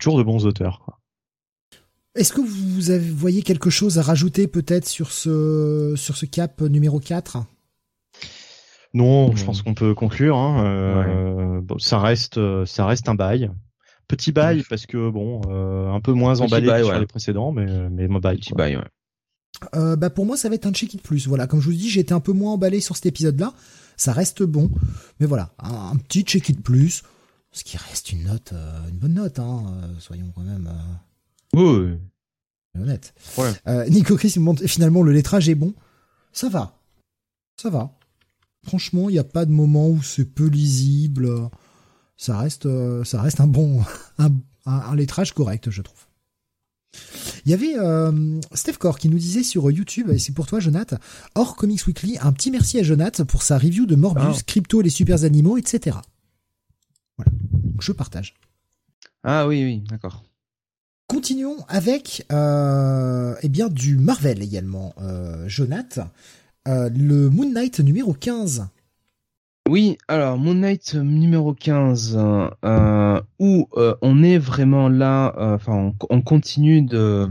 toujours 0.00 0.18
de 0.18 0.22
bons 0.22 0.46
auteurs 0.46 0.80
quoi. 0.84 0.98
Est-ce 2.16 2.32
que 2.32 2.40
vous 2.40 2.90
avez, 2.90 3.08
voyez 3.08 3.42
quelque 3.42 3.70
chose 3.70 3.98
à 3.98 4.02
rajouter 4.02 4.48
peut-être 4.48 4.86
sur 4.88 5.12
ce 5.12 5.94
sur 5.96 6.16
ce 6.16 6.26
cap 6.26 6.60
numéro 6.60 6.98
4 6.98 7.38
Non, 8.94 9.34
je 9.36 9.44
pense 9.44 9.62
qu'on 9.62 9.74
peut 9.74 9.94
conclure. 9.94 10.36
Hein. 10.36 10.64
Euh, 10.64 11.60
bon, 11.60 11.78
ça 11.78 12.00
reste 12.00 12.40
ça 12.64 12.84
reste 12.84 13.08
un 13.08 13.14
bail. 13.14 13.50
Petit 14.08 14.32
bail 14.32 14.64
parce 14.68 14.86
que 14.86 15.08
bon, 15.08 15.40
euh, 15.50 15.88
un 15.88 16.00
peu 16.00 16.12
moins 16.12 16.40
emballé 16.40 16.66
que 16.66 16.82
sur 16.82 16.98
les 16.98 17.06
précédents, 17.06 17.52
mais 17.52 17.88
mais 17.90 18.08
bail. 18.08 18.38
Petit 18.38 18.54
bail, 18.54 18.76
ouais. 18.76 18.82
Euh, 19.74 19.94
bah 19.96 20.10
pour 20.10 20.24
moi 20.24 20.36
ça 20.36 20.48
va 20.48 20.54
être 20.54 20.66
un 20.66 20.72
check 20.72 20.94
it 20.94 21.02
plus. 21.02 21.26
Voilà, 21.26 21.46
comme 21.46 21.60
je 21.60 21.66
vous 21.66 21.76
dis, 21.76 21.90
j'étais 21.90 22.12
un 22.12 22.20
peu 22.20 22.32
moins 22.32 22.52
emballé 22.52 22.80
sur 22.80 22.96
cet 22.96 23.06
épisode-là. 23.06 23.54
Ça 23.96 24.12
reste 24.12 24.42
bon, 24.42 24.70
mais 25.18 25.26
voilà, 25.26 25.52
un, 25.58 25.94
petit 25.96 26.22
check 26.22 26.48
it 26.48 26.62
plus, 26.62 27.02
ce 27.52 27.64
qui 27.64 27.76
reste 27.76 28.12
une 28.12 28.24
note, 28.24 28.54
euh, 28.54 28.88
une 28.88 28.96
bonne 28.96 29.12
note, 29.12 29.38
hein, 29.38 29.64
euh, 29.82 29.94
soyons 29.98 30.32
quand 30.34 30.42
même. 30.42 30.70
oui. 31.54 31.98
Honnête. 32.78 33.12
Nico 33.88 34.16
Chris 34.16 34.34
me 34.36 34.42
montre 34.42 34.64
finalement 34.66 35.02
le 35.02 35.12
lettrage 35.12 35.48
est 35.48 35.56
bon. 35.56 35.74
Ça 36.32 36.48
va, 36.48 36.78
ça 37.60 37.68
va. 37.68 37.98
Franchement, 38.64 39.08
il 39.08 39.14
n'y 39.14 39.18
a 39.18 39.24
pas 39.24 39.44
de 39.44 39.50
moment 39.50 39.88
où 39.88 40.02
c'est 40.02 40.24
peu 40.24 40.46
lisible. 40.46 41.50
Ça 42.16 42.38
reste, 42.38 42.68
ça 43.04 43.20
reste 43.20 43.40
un 43.40 43.48
bon, 43.48 43.84
un 44.66 44.94
lettrage 44.94 45.34
correct, 45.34 45.70
je 45.70 45.82
trouve. 45.82 46.06
Il 47.44 47.50
y 47.50 47.54
avait 47.54 47.78
euh, 47.78 48.40
Steph 48.52 48.74
Core 48.74 48.98
qui 48.98 49.08
nous 49.08 49.18
disait 49.18 49.42
sur 49.42 49.70
YouTube, 49.70 50.10
et 50.10 50.18
c'est 50.18 50.32
pour 50.32 50.46
toi 50.46 50.60
Jonath, 50.60 50.94
hors 51.34 51.56
Comics 51.56 51.86
Weekly, 51.86 52.18
un 52.20 52.32
petit 52.32 52.50
merci 52.50 52.78
à 52.78 52.82
Jonath 52.82 53.24
pour 53.24 53.42
sa 53.42 53.58
review 53.58 53.86
de 53.86 53.94
Morbius, 53.94 54.38
ah. 54.40 54.42
Crypto, 54.46 54.82
les 54.82 54.90
super 54.90 55.24
animaux, 55.24 55.56
etc. 55.56 55.96
Voilà, 57.16 57.32
je 57.80 57.92
partage. 57.92 58.34
Ah 59.22 59.46
oui, 59.46 59.64
oui, 59.64 59.82
d'accord. 59.88 60.22
Continuons 61.06 61.56
avec 61.68 62.24
euh, 62.30 63.34
eh 63.42 63.48
bien 63.48 63.68
du 63.68 63.96
Marvel 63.96 64.42
également, 64.42 64.94
euh, 65.00 65.48
Jonath. 65.48 65.98
Euh, 66.68 66.88
le 66.90 67.30
Moon 67.30 67.50
Knight 67.50 67.80
numéro 67.80 68.12
15. 68.12 68.68
Oui, 69.70 69.98
alors 70.08 70.36
Moon 70.36 70.54
Knight 70.54 70.96
numéro 70.96 71.54
15, 71.54 72.18
euh, 72.64 73.20
où 73.38 73.68
euh, 73.76 73.94
on 74.02 74.20
est 74.24 74.36
vraiment 74.36 74.88
là, 74.88 75.32
euh, 75.38 75.54
enfin 75.54 75.92
on, 76.10 76.22
continue 76.22 76.82
de 76.82 77.28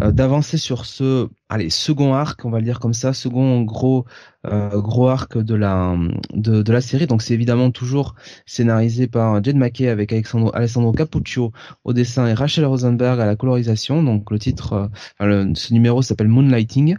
euh, 0.00 0.10
d'avancer 0.10 0.56
sur 0.56 0.86
ce, 0.86 1.28
allez 1.50 1.68
second 1.68 2.14
arc, 2.14 2.46
on 2.46 2.50
va 2.50 2.60
le 2.60 2.64
dire 2.64 2.80
comme 2.80 2.94
ça, 2.94 3.12
second 3.12 3.60
gros 3.60 4.06
gros 4.42 5.08
arc 5.08 5.36
de 5.36 5.54
la 5.54 5.94
de, 6.32 6.72
la 6.72 6.80
série. 6.80 7.06
Donc 7.06 7.20
c'est 7.20 7.34
évidemment 7.34 7.70
toujours 7.70 8.14
scénarisé 8.46 9.06
par 9.06 9.44
Jed 9.44 9.56
McKay 9.56 9.88
avec 9.88 10.14
Alessandro, 10.14 10.50
Alessandro 10.56 10.92
Capuccio 10.92 11.52
au 11.84 11.92
dessin 11.92 12.26
et 12.26 12.32
Rachel 12.32 12.64
Rosenberg 12.64 13.20
à 13.20 13.26
la 13.26 13.36
colorisation. 13.36 14.02
Donc 14.02 14.30
le 14.30 14.38
titre, 14.38 14.88
enfin, 15.20 15.52
ce 15.54 15.74
numéro 15.74 16.00
s'appelle 16.00 16.28
Moonlighting. 16.28 16.96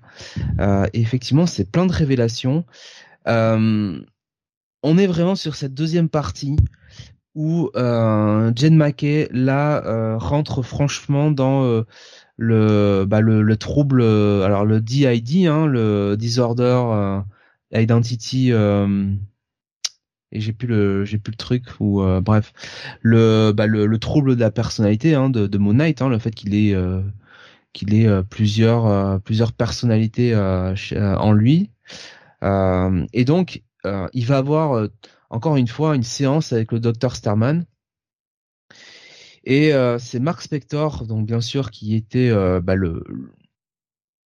et 0.60 1.02
effectivement 1.02 1.48
c'est 1.48 1.72
plein 1.72 1.88
de 1.88 1.94
révélations. 1.94 2.64
Euh, 3.28 4.00
on 4.86 5.00
est 5.00 5.08
vraiment 5.08 5.36
sur 5.36 5.56
cette 5.56 5.74
deuxième 5.74 6.10
partie 6.10 6.56
où 7.34 7.70
euh, 7.76 8.52
Jen 8.56 8.76
Mackey 8.78 9.28
là 9.32 9.84
euh, 9.86 10.18
rentre 10.18 10.62
franchement 10.62 11.32
dans 11.32 11.64
euh, 11.64 11.84
le, 12.38 13.04
bah, 13.06 13.20
le, 13.20 13.42
le 13.42 13.58
trouble 13.58 14.02
alors 14.02 14.64
le 14.64 14.80
DID 14.82 15.48
hein, 15.48 15.66
le 15.66 16.16
disorder 16.18 17.22
Identity 17.74 18.52
et 20.32 20.40
j'ai 20.40 20.54
plus 20.54 20.68
le 20.68 21.04
j'ai 21.04 21.18
plus 21.18 21.32
le 21.32 21.38
truc 21.38 21.64
ou 21.80 22.04
bref. 22.22 22.54
Le, 23.02 23.52
bah, 23.52 23.68
le, 23.68 23.86
le 23.86 23.98
trouble 23.98 24.36
de 24.36 24.40
la 24.40 24.52
personnalité 24.52 25.16
hein, 25.16 25.30
de, 25.30 25.48
de 25.48 25.58
Moon 25.58 25.74
Knight 25.74 26.02
hein, 26.02 26.10
le 26.10 26.20
fait 26.20 26.32
qu'il 26.32 26.54
ait 26.54 26.76
qu'il 27.74 28.24
plusieurs 28.30 29.20
plusieurs 29.22 29.52
personnalités 29.52 30.36
en 30.36 31.32
lui. 31.34 31.72
Et 32.44 33.26
donc 33.26 33.62
il 34.14 34.26
va 34.26 34.38
avoir 34.38 34.88
encore 35.30 35.58
une 35.58 35.68
fois 35.68 35.96
une 35.96 36.04
séance 36.04 36.54
avec 36.54 36.72
le 36.72 36.80
docteur 36.80 37.16
Starman. 37.16 37.66
Et 39.44 39.72
c'est 40.00 40.20
Mark 40.20 40.42
Spector 40.42 41.06
donc 41.06 41.26
bien 41.26 41.42
sûr 41.42 41.72
qui 41.72 41.96
était 41.96 42.32
bah, 42.62 42.76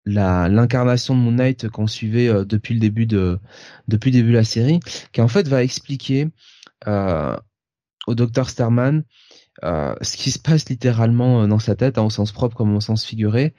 l'incarnation 0.08 1.14
de 1.14 1.20
Moon 1.20 1.32
Knight 1.32 1.68
qu'on 1.68 1.86
suivait 1.86 2.28
euh, 2.28 2.44
depuis 2.44 2.74
le 2.74 2.80
début 2.80 3.06
de 3.06 3.38
la 4.32 4.44
série, 4.44 4.80
qui 5.12 5.20
en 5.20 5.28
fait 5.28 5.48
va 5.48 5.62
expliquer 5.62 6.28
euh, 6.86 7.36
au 8.06 8.14
docteur 8.14 8.48
Starman 8.48 9.04
euh, 9.64 9.94
ce 10.02 10.16
qui 10.16 10.30
se 10.30 10.38
passe 10.38 10.68
littéralement 10.68 11.46
dans 11.48 11.58
sa 11.58 11.74
tête, 11.74 11.98
hein, 11.98 12.02
au 12.02 12.10
sens 12.10 12.32
propre 12.32 12.56
comme 12.56 12.74
au 12.76 12.80
sens 12.80 13.04
figuré, 13.04 13.54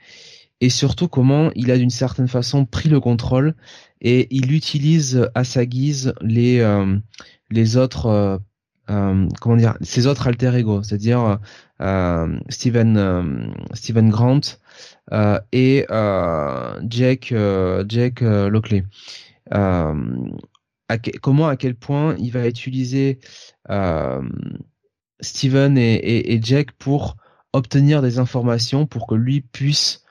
et 0.60 0.70
surtout 0.70 1.08
comment 1.08 1.50
il 1.54 1.70
a 1.70 1.78
d'une 1.78 1.90
certaine 1.90 2.28
façon 2.28 2.64
pris 2.64 2.88
le 2.88 3.00
contrôle 3.00 3.54
et 4.00 4.28
il 4.30 4.52
utilise 4.52 5.28
à 5.34 5.44
sa 5.44 5.66
guise 5.66 6.14
les 6.20 6.64
les 7.50 7.76
autres 7.76 8.40
comment 8.86 9.56
dire 9.56 9.76
ses 9.82 10.06
autres 10.06 10.26
alter 10.26 10.54
ego, 10.56 10.82
c'est-à-dire 10.82 11.38
Steven 12.48 13.54
Steven 13.74 14.10
Grant, 14.10 14.40
euh, 15.12 15.40
et 15.52 15.86
euh, 15.90 16.80
Jack 16.88 17.32
euh, 17.32 17.84
Jack 17.88 18.20
Lockley. 18.20 18.84
comment 21.22 21.48
à 21.48 21.56
quel 21.56 21.74
point 21.74 22.14
il 22.18 22.30
va 22.30 22.46
utiliser 22.46 23.18
Steven 25.20 25.78
et, 25.78 26.32
et, 26.34 26.40
Jack 26.42 26.72
pour 26.72 27.16
obtenir 27.52 28.02
des 28.02 28.18
informations 28.18 28.86
pour 28.86 29.06
que 29.06 29.14
lui 29.14 29.40
puisse 29.40 30.04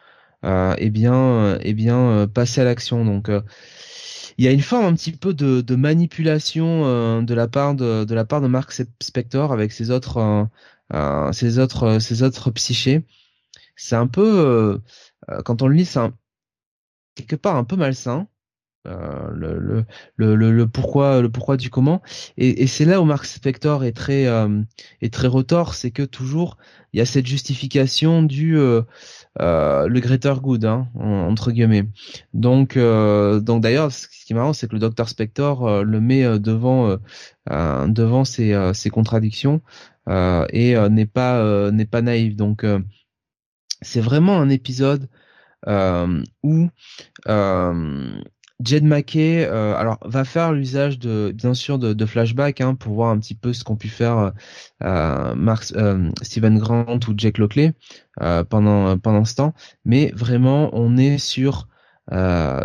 euh, 0.46 0.76
eh 0.78 0.90
bien 0.90 1.58
eh 1.62 1.74
bien 1.74 2.28
passer 2.34 2.62
à 2.62 2.64
l'action 2.64 3.06
donc 3.06 3.30
il 4.40 4.46
y 4.46 4.48
a 4.48 4.52
une 4.54 4.62
forme 4.62 4.86
un 4.88 4.96
petit 4.96 5.12
peu 5.12 5.36
de, 5.36 5.62
de 5.62 5.76
manipulation 5.76 7.22
de 7.22 7.34
la 7.36 7.48
part 7.48 7.76
de, 7.76 8.06
de 8.06 8.16
la 8.16 8.26
part 8.26 8.42
de 8.42 8.48
Mark 8.48 8.72
Spector 9.02 9.52
avec 9.54 9.72
ses 9.72 9.92
autres 9.92 10.48
ses 11.34 11.60
autres 11.60 12.00
ses 12.00 12.24
autres 12.24 12.52
psychés 12.52 13.06
c'est 13.76 13.96
un 13.96 14.08
peu, 14.08 14.24
euh, 14.24 14.80
euh, 15.32 15.42
quand 15.44 15.62
on 15.64 15.68
le 15.68 15.76
lit, 15.76 15.86
c'est 15.86 16.00
quelque 17.16 17.36
part 17.36 17.56
un 17.56 17.64
peu 17.64 17.76
malsain. 17.76 18.28
Euh, 18.88 19.30
le, 19.34 19.60
le, 19.60 19.86
le, 20.36 20.52
le, 20.52 20.68
pourquoi 20.68 21.22
le 21.22 21.32
pourquoi 21.32 21.58
du 21.58 21.70
comment 21.70 22.02
et, 22.38 22.64
et 22.64 22.68
c'est 22.68 22.86
là 22.86 23.02
où 23.02 23.06
Mark 23.06 23.26
Spector 23.26 23.84
est 23.84 23.94
très 23.94 24.28
euh, 24.28 24.62
est 25.02 25.14
très 25.14 25.28
retort 25.28 25.76
c'est 25.76 25.92
que 25.92 26.04
toujours 26.04 26.58
il 26.94 27.00
y 27.00 27.02
a 27.02 27.06
cette 27.06 27.28
justification 27.28 28.24
du 28.24 28.58
euh, 29.42 29.88
le 29.88 30.00
greater 30.00 30.42
good 30.42 30.66
hein, 30.66 30.88
entre 30.96 31.52
guillemets. 31.52 31.86
Donc 32.34 32.78
donc 32.78 33.62
d'ailleurs 33.62 33.92
ce 33.92 34.08
qui 34.08 34.34
est 34.34 34.36
marrant 34.36 34.54
c'est 34.54 34.68
que 34.68 34.74
le 34.74 34.80
docteur 34.80 35.10
Spector 35.10 35.84
le 35.84 36.02
met 36.02 36.40
devant 36.40 36.98
devant 37.50 38.26
ses, 38.26 38.72
ses 38.74 38.90
contradictions 38.90 39.62
et 40.08 40.76
n'est 40.90 41.06
pas 41.06 41.72
n'est 41.72 41.86
pas 41.86 42.02
naïf. 42.02 42.36
Donc 42.36 42.66
c'est 43.82 44.02
vraiment 44.02 44.40
un 44.40 44.50
épisode 44.50 45.08
euh, 45.68 46.24
où 46.44 46.70
euh, 47.28 48.22
Jed 48.64 48.84
McKay 48.84 49.46
euh, 49.46 49.74
alors 49.76 50.00
va 50.04 50.26
faire 50.26 50.52
l'usage 50.52 51.00
de 51.00 51.32
bien 51.34 51.54
sûr 51.54 51.80
de, 51.80 51.94
de 51.94 52.06
flashback 52.06 52.60
hein, 52.60 52.76
pour 52.76 52.94
voir 52.94 53.10
un 53.10 53.20
petit 53.20 53.36
peu 53.36 53.54
ce 53.54 53.64
qu'ont 53.64 53.78
pu 53.78 53.88
faire 53.88 54.34
euh, 54.84 55.36
Mark, 55.36 55.72
euh, 55.76 56.12
Steven 56.22 56.60
Grant 56.60 57.00
ou 57.08 57.14
Jack 57.16 57.38
Lockley 57.38 57.74
euh, 58.22 58.44
pendant 58.44 58.98
pendant 58.98 59.24
ce 59.24 59.36
temps. 59.36 59.54
Mais 59.86 60.12
vraiment 60.16 60.70
on 60.74 60.98
est 60.98 61.18
sur 61.18 61.68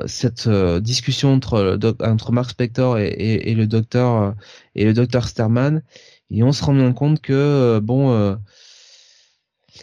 cette 0.06 0.48
discussion 0.48 1.34
entre 1.34 1.78
entre 2.00 2.32
Mark 2.32 2.50
Spector 2.50 2.98
et, 2.98 3.54
le 3.54 3.66
docteur 3.66 4.34
et 4.74 4.86
le 4.86 4.94
docteur 4.94 5.28
Sterman. 5.28 5.82
Et 6.30 6.42
on 6.42 6.52
se 6.52 6.64
rend 6.64 6.74
bien 6.74 6.92
compte 6.94 7.20
que 7.20 7.78
bon 7.80 8.38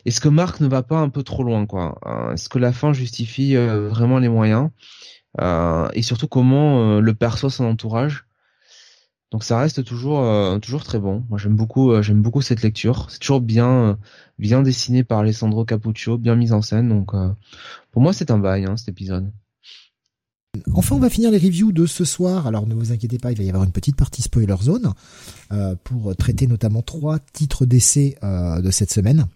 est-ce 0.06 0.22
que 0.22 0.30
Marc 0.30 0.60
ne 0.62 0.68
va 0.68 0.84
pas 0.84 0.98
un 0.98 1.10
peu 1.10 1.24
trop 1.24 1.44
loin, 1.44 1.66
quoi 1.66 2.00
euh, 2.06 2.34
Est-ce 2.34 2.50
que 2.50 2.60
la 2.60 2.72
fin 2.72 2.94
justifie 2.94 3.56
euh, 3.56 3.90
vraiment 3.90 4.20
les 4.20 4.30
moyens? 4.30 4.70
euh, 4.70 5.01
Et 5.40 6.02
surtout, 6.02 6.28
comment 6.28 7.00
le 7.00 7.14
perçoit 7.14 7.50
son 7.50 7.66
entourage 7.66 8.26
donc 9.32 9.46
ça 9.46 9.58
reste 9.58 9.86
toujours 9.86 10.60
toujours 10.60 10.84
très 10.84 11.00
bon. 11.00 11.24
Moi 11.30 11.40
j'aime 11.40 11.56
beaucoup 11.56 12.02
j'aime 12.02 12.22
beaucoup 12.22 12.42
cette 12.42 12.62
lecture. 12.64 13.08
C'est 13.10 13.20
toujours 13.20 13.40
bien 13.40 13.98
bien 14.40 14.62
dessiné 14.62 15.06
par 15.06 15.20
Alessandro 15.20 15.64
Capuccio, 15.64 16.18
bien 16.18 16.36
mis 16.36 16.52
en 16.52 16.62
scène. 16.62 16.90
Donc 16.90 17.14
pour 17.92 18.02
moi 18.02 18.12
c'est 18.12 18.30
un 18.30 18.40
bail 18.40 18.66
hein, 18.66 18.76
cet 18.76 18.90
épisode. 18.90 19.32
Enfin, 20.74 20.98
on 20.98 21.00
va 21.00 21.10
finir 21.10 21.32
les 21.32 21.38
reviews 21.38 21.72
de 21.72 21.86
ce 21.86 22.04
soir. 22.04 22.46
Alors, 22.46 22.68
ne 22.68 22.76
vous 22.76 22.92
inquiétez 22.92 23.20
pas, 23.20 23.32
il 23.32 23.38
va 23.38 23.44
y 23.46 23.48
avoir 23.48 23.64
une 23.64 23.72
petite 23.72 23.96
partie 23.96 24.22
spoiler 24.22 24.58
zone 24.62 24.92
pour 25.86 26.14
traiter 26.18 26.46
notamment 26.46 26.82
trois 26.82 27.20
titres 27.20 27.66
d'essai 27.66 28.18
de 28.22 28.70
cette 28.70 28.92
semaine. 28.92 29.28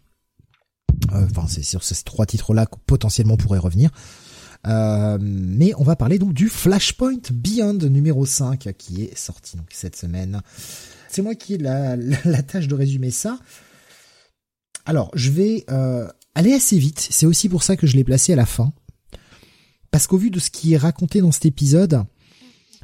Euh, 1.13 1.25
enfin, 1.29 1.45
c'est 1.47 1.63
sur 1.63 1.83
ces 1.83 1.95
trois 2.03 2.25
titres-là 2.25 2.65
que 2.65 2.75
potentiellement 2.85 3.37
pourrait 3.37 3.59
revenir. 3.59 3.91
Euh, 4.67 5.17
mais 5.21 5.73
on 5.77 5.83
va 5.83 5.95
parler 5.95 6.17
donc 6.17 6.33
du 6.33 6.49
Flashpoint 6.49 7.21
Beyond 7.31 7.77
numéro 7.89 8.25
5 8.25 8.73
qui 8.77 9.03
est 9.03 9.17
sorti 9.17 9.57
donc 9.57 9.67
cette 9.71 9.95
semaine. 9.95 10.41
C'est 11.09 11.21
moi 11.21 11.35
qui 11.35 11.53
ai 11.53 11.57
la, 11.57 12.43
tâche 12.43 12.67
de 12.67 12.75
résumer 12.75 13.11
ça. 13.11 13.39
Alors, 14.85 15.11
je 15.13 15.31
vais 15.31 15.65
euh, 15.69 16.07
aller 16.35 16.53
assez 16.53 16.77
vite. 16.77 17.07
C'est 17.09 17.25
aussi 17.25 17.49
pour 17.49 17.63
ça 17.63 17.75
que 17.75 17.87
je 17.87 17.95
l'ai 17.95 18.03
placé 18.03 18.33
à 18.33 18.35
la 18.35 18.45
fin. 18.45 18.73
Parce 19.91 20.07
qu'au 20.07 20.17
vu 20.17 20.29
de 20.29 20.39
ce 20.39 20.49
qui 20.49 20.73
est 20.73 20.77
raconté 20.77 21.21
dans 21.21 21.31
cet 21.31 21.45
épisode, 21.45 22.03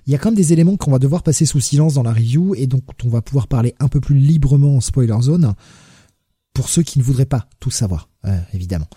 il 0.07 0.13
y 0.13 0.15
a 0.15 0.17
quand 0.17 0.29
même 0.29 0.35
des 0.35 0.53
éléments 0.53 0.77
qu'on 0.77 0.91
va 0.91 0.99
devoir 0.99 1.23
passer 1.23 1.45
sous 1.45 1.59
silence 1.59 1.93
dans 1.93 2.03
la 2.03 2.13
review 2.13 2.55
et 2.55 2.67
donc 2.67 2.83
on 3.03 3.09
va 3.09 3.21
pouvoir 3.21 3.47
parler 3.47 3.75
un 3.79 3.87
peu 3.87 3.99
plus 3.99 4.15
librement 4.15 4.77
en 4.77 4.81
spoiler 4.81 5.21
zone 5.21 5.53
pour 6.53 6.69
ceux 6.69 6.83
qui 6.83 6.99
ne 6.99 7.03
voudraient 7.03 7.25
pas 7.25 7.47
tout 7.59 7.71
savoir, 7.71 8.09
euh, 8.25 8.39
évidemment. 8.53 8.87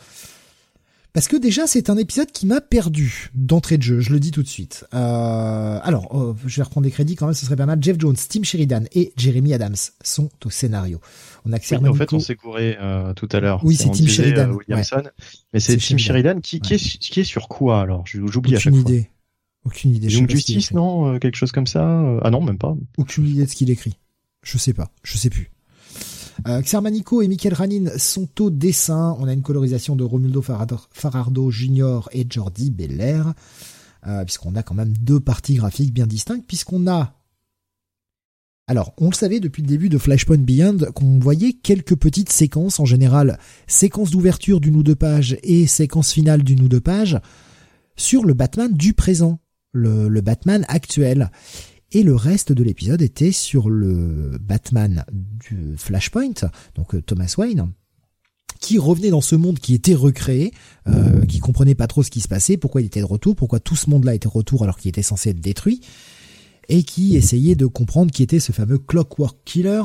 Parce 1.14 1.28
que 1.28 1.36
déjà, 1.36 1.68
c'est 1.68 1.90
un 1.90 1.96
épisode 1.96 2.32
qui 2.32 2.44
m'a 2.44 2.60
perdu 2.60 3.30
d'entrée 3.34 3.78
de 3.78 3.84
jeu, 3.84 4.00
je 4.00 4.12
le 4.12 4.18
dis 4.18 4.32
tout 4.32 4.42
de 4.42 4.48
suite. 4.48 4.84
Euh, 4.94 5.78
alors, 5.80 6.08
oh, 6.12 6.34
je 6.44 6.56
vais 6.56 6.64
reprendre 6.64 6.86
des 6.86 6.90
crédits 6.90 7.14
quand 7.14 7.26
même, 7.26 7.34
ce 7.34 7.46
serait 7.46 7.54
pas 7.54 7.66
mal. 7.66 7.78
Jeff 7.80 7.96
Jones, 8.00 8.16
Tim 8.16 8.42
Sheridan 8.42 8.82
et 8.92 9.12
Jeremy 9.16 9.54
Adams 9.54 9.76
sont 10.02 10.28
au 10.44 10.50
scénario. 10.50 11.00
On 11.46 11.52
a 11.52 11.58
oui, 11.58 11.88
en 11.88 11.94
fait, 11.94 12.12
on 12.12 12.18
s'est 12.18 12.34
couré 12.34 12.76
euh, 12.80 13.14
tout 13.14 13.28
à 13.30 13.38
l'heure. 13.38 13.64
Oui, 13.64 13.76
c'est 13.76 13.92
Tim 13.92 14.08
Sheridan. 14.08 14.50
Williamson. 14.50 15.04
Mais 15.52 15.60
c'est 15.60 15.76
Tim 15.76 15.98
Sheridan, 15.98 16.40
qui, 16.40 16.60
qui, 16.60 16.74
est, 16.74 16.98
qui 16.98 17.20
est 17.20 17.24
sur 17.24 17.46
quoi 17.46 17.80
alors? 17.82 18.02
J'oublie 18.06 18.56
à 18.56 18.58
chaque 18.58 18.74
idée. 18.74 19.02
fois. 19.02 19.08
Aucune 19.66 19.94
idée. 19.94 20.08
Young 20.08 20.28
Justice, 20.28 20.72
non 20.72 21.20
Quelque 21.20 21.36
chose 21.36 21.52
comme 21.52 21.68
ça 21.68 22.18
Ah 22.22 22.30
non, 22.30 22.42
même 22.42 22.58
pas. 22.58 22.76
Aucune 22.98 23.28
idée 23.28 23.44
de 23.44 23.50
ce 23.50 23.54
qu'il 23.54 23.70
écrit. 23.70 23.94
Je 24.42 24.58
sais 24.58 24.74
pas. 24.74 24.90
Je 25.04 25.16
sais 25.16 25.30
plus. 25.30 25.53
Euh, 26.46 26.60
Xermanico 26.60 27.22
et 27.22 27.28
Michael 27.28 27.54
Ranin 27.54 27.90
sont 27.98 28.28
au 28.40 28.50
dessin. 28.50 29.16
On 29.18 29.26
a 29.26 29.32
une 29.32 29.42
colorisation 29.42 29.96
de 29.96 30.04
Romuldo 30.04 30.42
Farardo 30.42 31.50
Jr. 31.50 32.00
et 32.12 32.26
Jordi 32.28 32.70
Belair. 32.70 33.34
Euh, 34.06 34.24
puisqu'on 34.24 34.54
a 34.54 34.62
quand 34.62 34.74
même 34.74 34.92
deux 34.98 35.20
parties 35.20 35.54
graphiques 35.54 35.94
bien 35.94 36.06
distinctes, 36.06 36.46
puisqu'on 36.46 36.86
a 36.86 37.14
alors, 38.66 38.94
on 38.96 39.10
le 39.10 39.14
savait 39.14 39.40
depuis 39.40 39.60
le 39.60 39.68
début 39.68 39.90
de 39.90 39.98
Flashpoint 39.98 40.38
Beyond 40.38 40.78
qu'on 40.94 41.18
voyait 41.18 41.52
quelques 41.52 41.96
petites 41.96 42.32
séquences, 42.32 42.80
en 42.80 42.86
général 42.86 43.38
séquences 43.66 44.10
d'ouverture 44.10 44.58
d'une 44.58 44.76
ou 44.76 44.82
deux 44.82 44.94
pages 44.94 45.36
et 45.42 45.66
séquences 45.66 46.12
finales 46.12 46.42
d'une 46.42 46.62
ou 46.62 46.68
deux 46.68 46.80
pages, 46.80 47.20
sur 47.94 48.24
le 48.24 48.32
Batman 48.32 48.72
du 48.72 48.94
présent, 48.94 49.38
le 49.74 50.08
Batman 50.22 50.64
actuel 50.68 51.30
et 51.92 52.02
le 52.02 52.14
reste 52.14 52.52
de 52.52 52.62
l'épisode 52.62 53.02
était 53.02 53.32
sur 53.32 53.70
le 53.70 54.38
Batman 54.40 55.04
du 55.12 55.76
Flashpoint, 55.76 56.50
donc 56.74 56.94
euh, 56.94 57.02
Thomas 57.02 57.34
Wayne, 57.38 57.70
qui 58.60 58.78
revenait 58.78 59.10
dans 59.10 59.20
ce 59.20 59.36
monde 59.36 59.58
qui 59.58 59.74
était 59.74 59.94
recréé, 59.94 60.52
euh, 60.88 61.24
qui 61.26 61.38
comprenait 61.38 61.74
pas 61.74 61.86
trop 61.86 62.02
ce 62.02 62.10
qui 62.10 62.20
se 62.20 62.28
passait, 62.28 62.56
pourquoi 62.56 62.80
il 62.80 62.86
était 62.86 63.00
de 63.00 63.04
retour, 63.04 63.36
pourquoi 63.36 63.60
tout 63.60 63.76
ce 63.76 63.90
monde-là 63.90 64.14
était 64.14 64.28
de 64.28 64.32
retour 64.32 64.62
alors 64.62 64.78
qu'il 64.78 64.88
était 64.88 65.02
censé 65.02 65.30
être 65.30 65.40
détruit, 65.40 65.80
et 66.68 66.82
qui 66.82 67.14
essayait 67.16 67.56
de 67.56 67.66
comprendre 67.66 68.10
qui 68.10 68.22
était 68.22 68.40
ce 68.40 68.52
fameux 68.52 68.78
Clockwork 68.78 69.36
Killer 69.44 69.82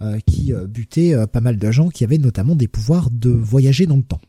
euh, 0.00 0.18
qui 0.26 0.52
euh, 0.52 0.66
butait 0.66 1.14
pas 1.26 1.42
mal 1.42 1.58
de 1.58 1.70
gens 1.70 1.90
qui 1.90 2.04
avaient 2.04 2.18
notamment 2.18 2.56
des 2.56 2.68
pouvoirs 2.68 3.10
de 3.10 3.30
voyager 3.30 3.86
dans 3.86 3.96
le 3.96 4.02
temps. 4.02 4.20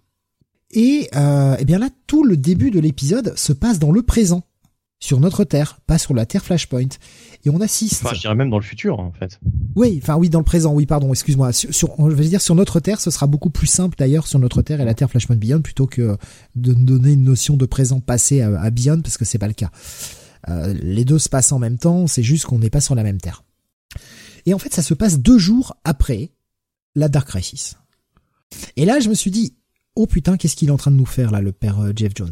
Et, 0.71 1.07
et 1.13 1.55
eh 1.59 1.65
bien 1.65 1.77
là, 1.77 1.89
tout 2.07 2.23
le 2.23 2.35
début 2.35 2.71
de 2.71 2.79
l'épisode 2.79 3.37
se 3.37 3.53
passe 3.53 3.79
dans 3.79 3.91
le 3.91 4.01
présent 4.01 4.43
sur 5.03 5.19
notre 5.19 5.43
Terre, 5.43 5.81
pas 5.85 5.97
sur 5.97 6.13
la 6.13 6.25
Terre 6.25 6.45
Flashpoint. 6.45 6.87
Et 7.43 7.49
on 7.49 7.59
assiste. 7.59 8.05
Enfin, 8.05 8.15
je 8.15 8.21
dirais 8.21 8.35
même 8.35 8.49
dans 8.49 8.57
le 8.57 8.63
futur, 8.63 9.01
en 9.01 9.11
fait. 9.11 9.37
Oui, 9.75 9.99
enfin 10.01 10.15
oui, 10.15 10.29
dans 10.29 10.39
le 10.39 10.45
présent, 10.45 10.73
oui, 10.73 10.85
pardon, 10.85 11.11
excuse-moi. 11.11 11.51
Sur, 11.51 11.75
sur, 11.75 12.09
je 12.09 12.15
vais 12.15 12.23
dire 12.23 12.39
sur 12.39 12.55
notre 12.55 12.79
Terre, 12.79 13.01
ce 13.01 13.11
sera 13.11 13.27
beaucoup 13.27 13.49
plus 13.49 13.67
simple 13.67 13.97
d'ailleurs 13.97 14.27
sur 14.27 14.39
notre 14.39 14.61
Terre 14.61 14.79
et 14.79 14.85
la 14.85 14.93
Terre 14.93 15.09
Flashpoint 15.09 15.35
Beyond 15.35 15.61
plutôt 15.61 15.87
que 15.87 16.17
de 16.55 16.73
donner 16.73 17.11
une 17.11 17.25
notion 17.25 17.57
de 17.57 17.65
présent 17.65 17.99
passé 17.99 18.39
à, 18.39 18.69
Beyond 18.69 19.01
parce 19.01 19.17
que 19.17 19.25
c'est 19.25 19.37
pas 19.37 19.49
le 19.49 19.53
cas. 19.53 19.71
les 20.47 21.03
deux 21.03 21.19
se 21.19 21.27
passent 21.27 21.51
en 21.51 21.59
même 21.59 21.77
temps, 21.77 22.07
c'est 22.07 22.23
juste 22.23 22.45
qu'on 22.45 22.59
n'est 22.59 22.69
pas 22.69 22.81
sur 22.81 22.95
la 22.95 23.03
même 23.03 23.19
terre. 23.19 23.43
Et 24.45 24.53
en 24.53 24.57
fait, 24.57 24.73
ça 24.73 24.81
se 24.81 24.93
passe 24.93 25.19
deux 25.19 25.37
jours 25.37 25.75
après 25.83 26.31
la 26.95 27.09
Dark 27.09 27.27
Crisis. 27.27 27.75
Et 28.77 28.85
là, 28.85 29.01
je 29.01 29.09
me 29.09 29.15
suis 29.15 29.31
dit, 29.31 29.53
oh 29.97 30.07
putain, 30.07 30.37
qu'est-ce 30.37 30.55
qu'il 30.55 30.69
est 30.69 30.71
en 30.71 30.77
train 30.77 30.91
de 30.91 30.95
nous 30.95 31.05
faire 31.05 31.31
là, 31.31 31.41
le 31.41 31.51
père 31.51 31.81
euh, 31.81 31.91
Jeff 31.93 32.13
Jones? 32.15 32.31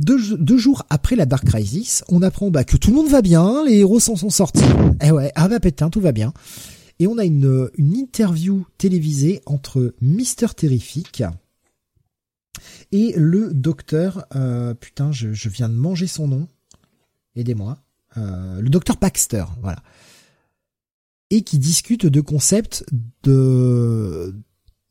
Deux, 0.00 0.36
deux, 0.36 0.58
jours 0.58 0.84
après 0.90 1.16
la 1.16 1.26
Dark 1.26 1.44
Crisis, 1.44 2.04
on 2.08 2.22
apprend 2.22 2.50
bah, 2.50 2.64
que 2.64 2.76
tout 2.76 2.90
le 2.90 2.96
monde 2.96 3.08
va 3.08 3.22
bien, 3.22 3.64
les 3.66 3.78
héros 3.78 4.00
s'en 4.00 4.16
sont 4.16 4.30
sortis. 4.30 4.64
Eh 5.02 5.10
ouais, 5.10 5.30
ah 5.34 5.48
bah 5.48 5.60
putain, 5.60 5.90
tout 5.90 6.00
va 6.00 6.12
bien. 6.12 6.32
Et 6.98 7.06
on 7.06 7.18
a 7.18 7.24
une, 7.24 7.70
une 7.76 7.96
interview 7.96 8.66
télévisée 8.78 9.40
entre 9.46 9.94
Mister 10.00 10.48
Terrific 10.56 11.22
et 12.92 13.12
le 13.16 13.54
docteur, 13.54 14.26
euh, 14.34 14.74
putain, 14.74 15.12
je, 15.12 15.32
je, 15.32 15.48
viens 15.48 15.68
de 15.68 15.74
manger 15.74 16.06
son 16.06 16.28
nom, 16.28 16.48
aidez-moi, 17.36 17.78
euh, 18.16 18.60
le 18.60 18.68
docteur 18.68 18.96
Baxter, 18.96 19.44
voilà. 19.62 19.82
Et 21.30 21.42
qui 21.42 21.58
discute 21.58 22.06
de 22.06 22.20
concepts 22.20 22.84
de, 23.22 24.34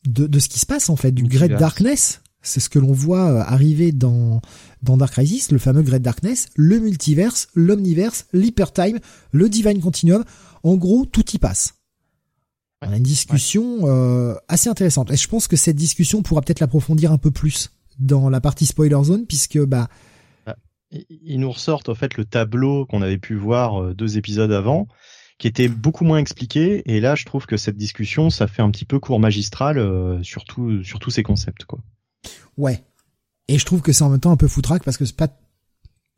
de, 0.07 0.27
de 0.27 0.39
ce 0.39 0.47
qui 0.47 0.59
se 0.59 0.65
passe 0.65 0.89
en 0.89 0.95
fait, 0.95 1.11
du 1.11 1.23
Great 1.23 1.51
Darkness. 1.51 2.21
C'est 2.41 2.59
ce 2.59 2.69
que 2.69 2.79
l'on 2.79 2.93
voit 2.93 3.29
euh, 3.29 3.41
arriver 3.41 3.91
dans, 3.91 4.41
dans 4.81 4.97
Dark 4.97 5.13
Crisis, 5.13 5.51
le 5.51 5.57
fameux 5.57 5.81
Great 5.81 6.01
Darkness, 6.01 6.47
le 6.55 6.79
multiverse, 6.79 7.47
l'omniverse, 7.53 8.25
l'hypertime, 8.33 8.99
le 9.31 9.49
Divine 9.49 9.81
Continuum. 9.81 10.23
En 10.63 10.75
gros, 10.75 11.05
tout 11.05 11.29
y 11.31 11.37
passe. 11.37 11.73
On 12.81 12.91
a 12.91 12.97
une 12.97 13.03
discussion 13.03 13.79
euh, 13.83 14.35
assez 14.47 14.69
intéressante. 14.69 15.11
Et 15.11 15.17
je 15.17 15.27
pense 15.27 15.47
que 15.47 15.57
cette 15.57 15.75
discussion 15.75 16.21
pourra 16.21 16.41
peut-être 16.41 16.61
l'approfondir 16.61 17.11
un 17.11 17.17
peu 17.17 17.31
plus 17.31 17.71
dans 17.99 18.29
la 18.29 18.39
partie 18.39 18.65
spoiler 18.65 19.03
zone, 19.03 19.25
puisque 19.25 19.59
bah, 19.59 19.89
bah 20.45 20.55
ils 20.91 21.39
nous 21.39 21.51
ressortent 21.51 21.89
en 21.89 21.95
fait 21.95 22.15
le 22.15 22.23
tableau 22.23 22.85
qu'on 22.85 23.01
avait 23.01 23.17
pu 23.17 23.35
voir 23.35 23.83
euh, 23.83 23.93
deux 23.93 24.17
épisodes 24.17 24.51
avant, 24.53 24.87
qui 25.37 25.47
était 25.47 25.67
beaucoup 25.67 26.05
moins 26.05 26.19
expliqué. 26.19 26.81
Et 26.85 27.01
là, 27.01 27.15
je 27.15 27.25
trouve 27.25 27.45
que 27.45 27.57
cette 27.57 27.75
discussion, 27.75 28.29
ça 28.29 28.47
fait 28.47 28.61
un 28.61 28.71
petit 28.71 28.85
peu 28.85 28.99
cours 28.99 29.19
magistral 29.19 29.77
euh, 29.77 30.23
sur, 30.23 30.45
sur 30.83 30.99
tous 30.99 31.11
ces 31.11 31.23
concepts, 31.23 31.65
quoi. 31.65 31.79
Ouais. 32.59 32.83
Et 33.47 33.57
je 33.57 33.65
trouve 33.65 33.81
que 33.81 33.93
c'est 33.93 34.03
en 34.03 34.09
même 34.09 34.19
temps 34.19 34.31
un 34.31 34.37
peu 34.37 34.47
foutraque 34.47 34.83
parce 34.83 34.97
que 34.97 35.05
c'est 35.05 35.15
pas, 35.15 35.29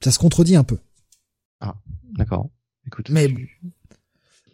ça 0.03 0.11
se 0.11 0.19
contredit 0.19 0.55
un 0.55 0.63
peu. 0.63 0.79
Ah, 1.61 1.75
d'accord. 2.17 2.49
Écoute. 2.87 3.09
Mais 3.09 3.33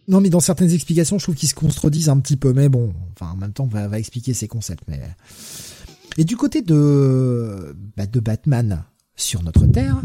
non, 0.10 0.22
mais 0.22 0.30
dans 0.30 0.42
certaines 0.42 0.72
explications, 0.72 1.18
je 1.18 1.24
trouve 1.24 1.36
qu'ils 1.36 1.50
se 1.50 1.56
contredisent 1.56 2.10
un 2.10 2.20
petit 2.20 2.36
peu. 2.36 2.54
Mais 2.54 2.68
bon, 2.68 2.94
enfin, 3.14 3.32
en 3.32 3.38
même 3.38 3.54
temps, 3.54 3.64
on 3.64 3.68
va, 3.68 3.88
va 3.88 4.00
expliquer 4.00 4.34
ces 4.34 4.50
concepts. 4.50 4.84
Mais 4.88 5.02
et 6.18 6.26
du 6.26 6.36
côté 6.36 6.62
de 6.62 7.76
bah, 7.96 8.06
de 8.06 8.20
Batman 8.20 8.84
sur 9.16 9.42
notre 9.44 9.66
terre, 9.66 10.02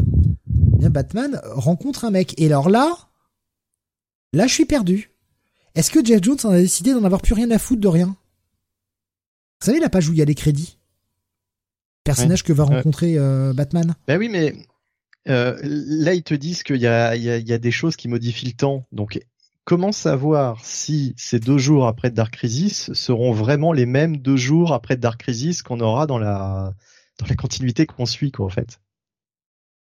eh 0.47 0.79
bien 0.79 0.89
Batman 0.89 1.41
rencontre 1.51 2.05
un 2.05 2.11
mec. 2.11 2.33
Et 2.37 2.45
alors 2.45 2.69
là, 2.69 2.95
là, 4.31 4.47
je 4.47 4.53
suis 4.53 4.65
perdu. 4.65 5.11
Est-ce 5.75 5.91
que 5.91 6.03
Jeff 6.03 6.23
Jones 6.23 6.37
en 6.45 6.51
a 6.51 6.59
décidé 6.59 6.93
d'en 6.93 7.03
avoir 7.03 7.21
plus 7.21 7.33
rien 7.33 7.51
à 7.51 7.59
foutre 7.59 7.81
de 7.81 7.87
rien? 7.87 8.07
Vous 9.59 9.65
savez 9.65 9.79
la 9.79 9.89
page 9.89 10.07
où 10.07 10.13
il 10.13 10.19
y 10.19 10.21
a 10.21 10.25
les 10.25 10.35
crédits? 10.35 10.77
Personnage 12.03 12.43
que 12.43 12.53
va 12.53 12.63
rencontrer 12.65 13.17
euh, 13.17 13.53
Batman. 13.53 13.95
Ben 14.07 14.17
oui, 14.19 14.29
mais 14.29 14.55
euh, 15.29 15.57
là 15.63 16.13
ils 16.13 16.23
te 16.23 16.33
disent 16.33 16.63
qu'il 16.63 16.81
y 16.81 16.87
a, 16.87 17.15
il 17.15 17.23
y, 17.23 17.49
y 17.49 17.53
a 17.53 17.57
des 17.57 17.71
choses 17.71 17.95
qui 17.95 18.07
modifient 18.07 18.47
le 18.47 18.53
temps. 18.53 18.85
Donc 18.91 19.19
comment 19.63 19.91
savoir 19.91 20.63
si 20.63 21.13
ces 21.17 21.39
deux 21.39 21.57
jours 21.57 21.87
après 21.87 22.11
Dark 22.11 22.33
Crisis 22.33 22.91
seront 22.93 23.31
vraiment 23.31 23.71
les 23.71 23.85
mêmes 23.85 24.17
deux 24.17 24.35
jours 24.35 24.73
après 24.73 24.97
Dark 24.97 25.21
Crisis 25.21 25.61
qu'on 25.61 25.79
aura 25.79 26.07
dans 26.07 26.17
la 26.17 26.73
dans 27.19 27.27
la 27.27 27.35
continuité 27.35 27.85
qu'on 27.85 28.05
suit 28.05 28.31
quoi 28.31 28.45
en 28.45 28.49
fait? 28.49 28.79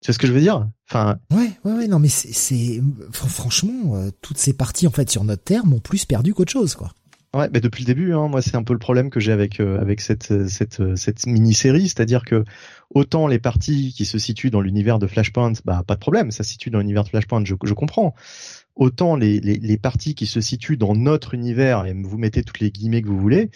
Tu 0.01 0.07
vois 0.11 0.13
ce 0.13 0.19
que 0.19 0.27
je 0.27 0.33
veux 0.33 0.41
dire? 0.41 0.69
Enfin. 0.87 1.17
Ouais, 1.31 1.49
ouais, 1.63 1.71
ouais. 1.71 1.87
Non, 1.87 1.97
mais 1.97 2.09
c'est 2.09 2.79
franchement 3.11 3.95
euh, 3.95 4.11
toutes 4.21 4.37
ces 4.37 4.53
parties 4.53 4.85
en 4.85 4.91
fait 4.91 5.09
sur 5.09 5.23
notre 5.23 5.43
terre 5.43 5.65
m'ont 5.65 5.79
plus 5.79 6.05
perdu 6.05 6.35
qu'autre 6.35 6.51
chose 6.51 6.75
quoi. 6.75 6.91
Ouais, 7.35 7.49
mais 7.53 7.59
depuis 7.59 7.83
le 7.83 7.87
début, 7.87 8.13
hein, 8.13 8.29
moi 8.29 8.41
c'est 8.41 8.55
un 8.55 8.63
peu 8.63 8.71
le 8.71 8.79
problème 8.79 9.09
que 9.09 9.19
j'ai 9.19 9.33
avec 9.33 9.59
euh, 9.59 9.77
avec 9.81 9.99
cette 9.99 10.47
cette 10.47 10.95
cette 10.95 11.27
mini-série, 11.27 11.89
c'est-à-dire 11.89 12.23
que 12.23 12.45
autant 12.91 13.27
les 13.27 13.39
parties 13.39 13.93
qui 13.93 14.05
se 14.05 14.17
situent 14.17 14.51
dans 14.51 14.61
l'univers 14.61 14.99
de 14.99 15.05
Flashpoint, 15.05 15.51
bah 15.65 15.83
pas 15.85 15.95
de 15.95 15.99
problème, 15.99 16.31
ça 16.31 16.43
se 16.43 16.51
situe 16.51 16.69
dans 16.69 16.79
l'univers 16.79 17.03
de 17.03 17.09
Flashpoint, 17.09 17.43
je, 17.43 17.55
je 17.61 17.73
comprends. 17.73 18.15
Autant 18.75 19.17
les, 19.17 19.41
les, 19.41 19.57
les 19.57 19.77
parties 19.77 20.15
qui 20.15 20.27
se 20.27 20.39
situent 20.39 20.77
dans 20.77 20.95
notre 20.95 21.33
univers 21.33 21.85
et 21.85 21.93
vous 21.93 22.17
mettez 22.17 22.41
toutes 22.41 22.61
les 22.61 22.71
guillemets 22.71 23.01
que 23.01 23.09
vous 23.09 23.19
voulez, 23.19 23.51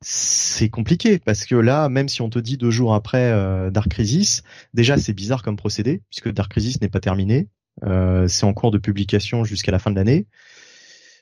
c'est 0.00 0.68
compliqué 0.68 1.18
parce 1.18 1.46
que 1.46 1.56
là, 1.56 1.88
même 1.88 2.08
si 2.08 2.22
on 2.22 2.30
te 2.30 2.38
dit 2.38 2.58
deux 2.58 2.70
jours 2.70 2.94
après 2.94 3.32
euh, 3.32 3.70
Dark 3.70 3.88
Crisis, 3.88 4.44
déjà 4.72 4.96
c'est 4.98 5.14
bizarre 5.14 5.42
comme 5.42 5.56
procédé 5.56 6.02
puisque 6.10 6.32
Dark 6.32 6.50
Crisis 6.52 6.80
n'est 6.80 6.88
pas 6.88 7.00
terminé, 7.00 7.48
euh, 7.84 8.28
c'est 8.28 8.44
en 8.46 8.54
cours 8.54 8.70
de 8.70 8.78
publication 8.78 9.42
jusqu'à 9.44 9.72
la 9.72 9.80
fin 9.80 9.90
de 9.90 9.96
l'année. 9.96 10.26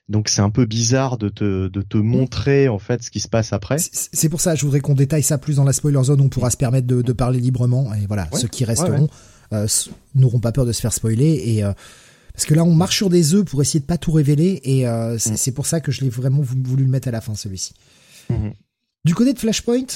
Donc 0.09 0.29
c'est 0.29 0.41
un 0.41 0.51
peu 0.51 0.67
bizarre 0.67 1.19
de 1.19 1.29
te, 1.29 1.67
de 1.67 1.83
te 1.83 1.97
montrer 1.97 2.69
en 2.69 2.79
fait 2.79 3.03
ce 3.03 3.11
qui 3.11 3.19
se 3.19 3.29
passe 3.29 3.53
après. 3.53 3.77
C'est 3.79 4.29
pour 4.29 4.41
ça, 4.41 4.55
je 4.55 4.65
voudrais 4.65 4.81
qu'on 4.81 4.95
détaille 4.95 5.25
ça 5.25 5.37
plus 5.37 5.57
dans 5.57 5.65
la 5.65 5.73
spoiler 5.73 6.03
zone. 6.05 6.21
On 6.21 6.29
pourra 6.29 6.51
se 6.51 6.57
permettre 6.57 6.87
de, 6.87 7.03
de 7.03 7.13
parler 7.13 7.41
librement 7.41 7.93
et 7.93 8.07
voilà, 8.07 8.29
ceux 8.33 8.47
qui 8.47 8.65
resteront 8.65 9.09
euh, 9.53 9.67
n'auront 10.15 10.39
pas 10.39 10.53
peur 10.53 10.65
de 10.65 10.73
se 10.73 10.81
faire 10.81 10.93
spoiler 10.93 11.43
et 11.45 11.65
euh, 11.65 11.73
parce 12.33 12.45
que 12.45 12.55
là 12.55 12.65
on 12.65 12.75
marche 12.75 12.97
sur 12.97 13.11
des 13.11 13.35
œufs 13.35 13.45
pour 13.45 13.63
essayer 13.63 13.81
de 13.81 13.85
pas 13.85 13.99
tout 13.99 14.13
révéler 14.13 14.61
et 14.65 14.87
euh, 14.87 15.19
c'est 15.19 15.51
mm. 15.51 15.55
pour 15.55 15.67
ça 15.67 15.81
que 15.81 15.91
je 15.91 16.03
l'ai 16.03 16.09
vraiment 16.09 16.43
voulu 16.43 16.85
le 16.85 16.91
mettre 16.91 17.09
à 17.09 17.11
la 17.11 17.21
fin 17.21 17.35
celui-ci. 17.35 17.75
Mm-hmm. 18.31 18.53
Du 19.05 19.15
côté 19.15 19.33
de 19.33 19.39
Flashpoint, 19.39 19.87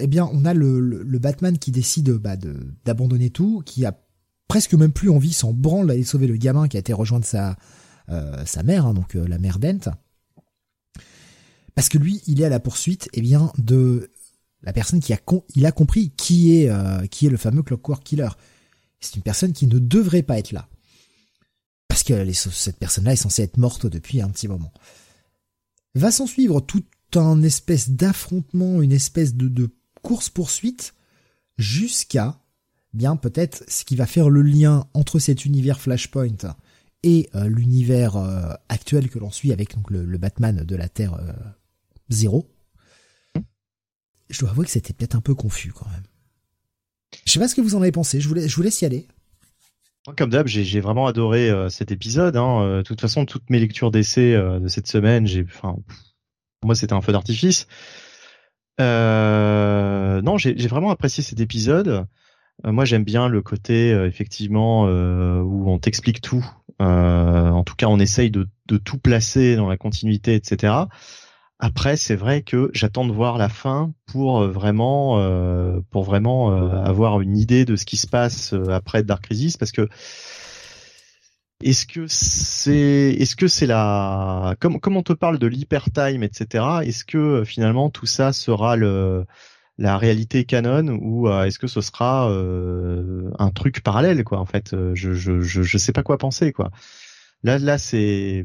eh 0.00 0.06
bien 0.06 0.28
on 0.32 0.44
a 0.44 0.54
le, 0.54 0.80
le, 0.80 1.18
Batman 1.18 1.58
qui 1.58 1.72
décide 1.72 2.10
bah, 2.12 2.36
d'abandonner 2.84 3.30
tout, 3.30 3.62
qui 3.66 3.84
a 3.84 3.92
presque 4.46 4.74
même 4.74 4.92
plus 4.92 5.10
envie, 5.10 5.32
s'en 5.32 5.52
branle 5.52 5.88
d'aller 5.88 6.04
sauver 6.04 6.28
le 6.28 6.36
gamin 6.36 6.68
qui 6.68 6.76
a 6.76 6.80
été 6.80 6.92
rejoindre 6.92 7.24
sa 7.24 7.56
sa 8.44 8.62
mère, 8.62 8.86
hein, 8.86 8.94
donc 8.94 9.14
euh, 9.14 9.26
la 9.26 9.38
mère 9.38 9.58
Dent, 9.58 9.94
parce 11.74 11.88
que 11.88 11.98
lui, 11.98 12.20
il 12.26 12.40
est 12.40 12.44
à 12.44 12.48
la 12.48 12.60
poursuite, 12.60 13.08
eh 13.12 13.20
bien, 13.20 13.52
de 13.58 14.10
la 14.62 14.72
personne 14.72 15.00
qui 15.00 15.12
a 15.12 15.18
il 15.54 15.66
a 15.66 15.72
compris 15.72 16.10
qui 16.10 16.56
est 16.56 16.68
euh, 16.68 17.06
qui 17.06 17.26
est 17.26 17.30
le 17.30 17.36
fameux 17.36 17.62
Clockwork 17.62 18.02
Killer. 18.04 18.28
C'est 19.00 19.16
une 19.16 19.22
personne 19.22 19.52
qui 19.52 19.66
ne 19.66 19.78
devrait 19.78 20.22
pas 20.22 20.38
être 20.38 20.52
là, 20.52 20.68
parce 21.88 22.02
que 22.02 22.32
cette 22.32 22.78
personne-là 22.78 23.12
est 23.12 23.16
censée 23.16 23.42
être 23.42 23.56
morte 23.56 23.86
depuis 23.86 24.20
un 24.20 24.28
petit 24.28 24.48
moment. 24.48 24.72
Va 25.94 26.10
s'en 26.10 26.26
suivre 26.26 26.60
tout 26.60 26.84
un 27.14 27.42
espèce 27.42 27.90
d'affrontement, 27.90 28.82
une 28.82 28.92
espèce 28.92 29.34
de, 29.34 29.48
de 29.48 29.74
course 30.02 30.28
poursuite, 30.28 30.94
jusqu'à 31.58 32.40
bien 32.92 33.16
peut-être 33.16 33.64
ce 33.68 33.84
qui 33.84 33.96
va 33.96 34.06
faire 34.06 34.30
le 34.30 34.42
lien 34.42 34.86
entre 34.94 35.18
cet 35.18 35.44
univers 35.44 35.80
Flashpoint 35.80 36.54
et 37.02 37.30
euh, 37.34 37.48
l'univers 37.48 38.16
euh, 38.16 38.52
actuel 38.68 39.08
que 39.08 39.18
l'on 39.18 39.30
suit 39.30 39.52
avec 39.52 39.74
donc 39.74 39.90
le, 39.90 40.18
Batman 40.18 40.64
de 40.64 40.76
la 40.76 40.88
Terre 40.88 41.14
euh, 41.14 41.32
zéro. 42.08 42.50
Je 44.28 44.40
dois 44.40 44.50
avouer 44.50 44.64
que 44.64 44.70
c'était 44.70 44.92
peut-être 44.92 45.16
un 45.16 45.20
peu 45.20 45.34
confus 45.34 45.72
quand 45.72 45.88
même. 45.90 46.04
Je 47.24 47.32
sais 47.32 47.40
pas 47.40 47.48
ce 47.48 47.54
que 47.54 47.60
vous 47.60 47.74
en 47.74 47.82
avez 47.82 47.92
pensé. 47.92 48.20
Je 48.20 48.28
vous 48.28 48.62
laisse, 48.62 48.80
y 48.80 48.84
aller. 48.84 49.08
Comme 50.16 50.30
d'hab, 50.30 50.46
j'ai 50.46 50.80
vraiment 50.80 51.06
adoré 51.06 51.50
cet 51.68 51.90
épisode. 51.90 52.36
Hein. 52.36 52.78
De 52.78 52.82
toute 52.82 53.00
façon, 53.00 53.26
toutes 53.26 53.50
mes 53.50 53.58
lectures 53.58 53.90
d'essais 53.90 54.34
de 54.34 54.68
cette 54.68 54.86
semaine, 54.86 55.26
j'ai, 55.26 55.42
enfin, 55.42 55.76
moi, 56.64 56.76
c'était 56.76 56.92
un 56.92 57.00
feu 57.00 57.10
d'artifice. 57.10 57.66
non, 58.78 60.38
j'ai 60.38 60.68
vraiment 60.68 60.90
apprécié 60.90 61.24
cet 61.24 61.40
épisode. 61.40 62.06
Moi, 62.64 62.84
j'aime 62.84 63.04
bien 63.04 63.28
le 63.28 63.42
côté 63.42 63.90
effectivement 63.90 64.84
où 64.84 65.70
on 65.70 65.78
t'explique 65.78 66.20
tout 66.20 66.44
euh, 66.80 67.50
en 67.50 67.62
tout 67.62 67.74
cas, 67.74 67.86
on 67.86 67.98
essaye 67.98 68.30
de, 68.30 68.48
tout 68.66 68.98
placer 68.98 69.56
dans 69.56 69.68
la 69.68 69.76
continuité, 69.76 70.34
etc. 70.34 70.74
Après, 71.58 71.96
c'est 71.96 72.16
vrai 72.16 72.42
que 72.42 72.70
j'attends 72.72 73.04
de 73.04 73.12
voir 73.12 73.36
la 73.36 73.48
fin 73.48 73.92
pour 74.06 74.40
euh, 74.40 74.48
vraiment, 74.48 75.18
euh, 75.18 75.80
pour 75.90 76.04
vraiment 76.04 76.50
avoir 76.84 77.20
une 77.20 77.36
idée 77.36 77.64
de 77.64 77.76
ce 77.76 77.84
qui 77.84 77.96
se 77.96 78.06
passe 78.06 78.54
après 78.70 79.02
Dark 79.02 79.24
Crisis, 79.24 79.56
parce 79.56 79.72
que 79.72 79.88
est-ce 81.62 81.84
que 81.84 82.06
c'est, 82.08 83.14
est-ce 83.18 83.36
que 83.36 83.46
c'est 83.46 83.66
la, 83.66 84.54
comme, 84.60 84.80
comme 84.80 84.96
on 84.96 85.02
te 85.02 85.12
parle 85.12 85.38
de 85.38 85.46
l'hypertime, 85.46 86.22
etc. 86.22 86.64
Est-ce 86.84 87.04
que 87.04 87.44
finalement 87.44 87.90
tout 87.90 88.06
ça 88.06 88.32
sera 88.32 88.76
le 88.76 89.26
la 89.80 89.96
réalité 89.96 90.44
canon 90.44 90.98
ou 91.00 91.26
euh, 91.26 91.44
est-ce 91.44 91.58
que 91.58 91.66
ce 91.66 91.80
sera 91.80 92.30
euh, 92.30 93.30
un 93.38 93.50
truc 93.50 93.82
parallèle 93.82 94.22
quoi 94.24 94.38
en 94.38 94.44
fait 94.44 94.74
euh, 94.74 94.92
je, 94.94 95.14
je 95.14 95.40
je 95.40 95.62
je 95.62 95.78
sais 95.78 95.92
pas 95.92 96.02
quoi 96.02 96.18
penser 96.18 96.52
quoi. 96.52 96.70
Là 97.42 97.58
là 97.58 97.78
c'est 97.78 98.44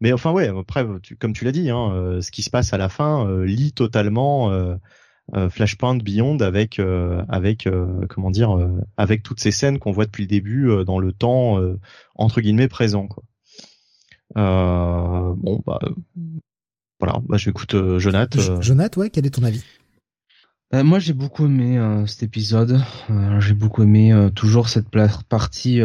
mais 0.00 0.12
enfin 0.12 0.32
ouais 0.32 0.48
après 0.48 0.84
tu, 1.02 1.16
comme 1.16 1.32
tu 1.32 1.44
l'as 1.44 1.52
dit 1.52 1.70
hein, 1.70 2.18
ce 2.20 2.32
qui 2.32 2.42
se 2.42 2.50
passe 2.50 2.72
à 2.72 2.78
la 2.78 2.88
fin 2.88 3.44
lit 3.44 3.72
totalement 3.72 4.50
Flashpoint 5.50 5.98
Beyond 5.98 6.38
avec 6.38 6.80
avec 7.28 7.68
comment 8.08 8.32
dire 8.32 8.58
avec 8.96 9.22
toutes 9.22 9.38
ces 9.38 9.52
scènes 9.52 9.78
qu'on 9.78 9.92
voit 9.92 10.06
depuis 10.06 10.24
le 10.24 10.28
début 10.28 10.84
dans 10.84 10.98
le 10.98 11.12
temps 11.12 11.60
entre 12.16 12.40
guillemets 12.40 12.66
présent 12.66 13.06
quoi. 13.06 13.22
Bon 14.34 15.62
bah 15.64 15.78
voilà. 16.98 17.20
Bah 17.28 17.36
j'écoute 17.36 17.76
Jonath 17.98 18.60
Jonath 18.62 18.96
ouais 18.96 19.10
quel 19.10 19.26
est 19.26 19.30
ton 19.30 19.44
avis? 19.44 19.62
Euh, 20.72 20.84
moi, 20.84 21.00
j'ai 21.00 21.14
beaucoup 21.14 21.46
aimé 21.46 21.78
euh, 21.78 22.06
cet 22.06 22.22
épisode. 22.22 22.80
Euh, 23.10 23.40
j'ai 23.40 23.54
beaucoup 23.54 23.82
aimé 23.82 24.28
toujours 24.36 24.68
cette 24.68 24.88
partie 25.28 25.80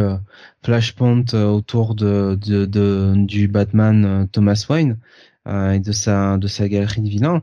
Flashpoint 0.64 1.26
autour 1.34 1.96
de, 1.96 2.38
de, 2.40 3.14
du 3.18 3.48
Batman 3.48 4.28
Thomas 4.32 4.66
Wayne 4.70 4.98
et 5.48 5.80
de 5.80 5.92
sa 5.92 6.38
de 6.38 6.48
sa 6.48 6.68
galerie 6.68 7.02
de 7.02 7.10
vilains. 7.10 7.42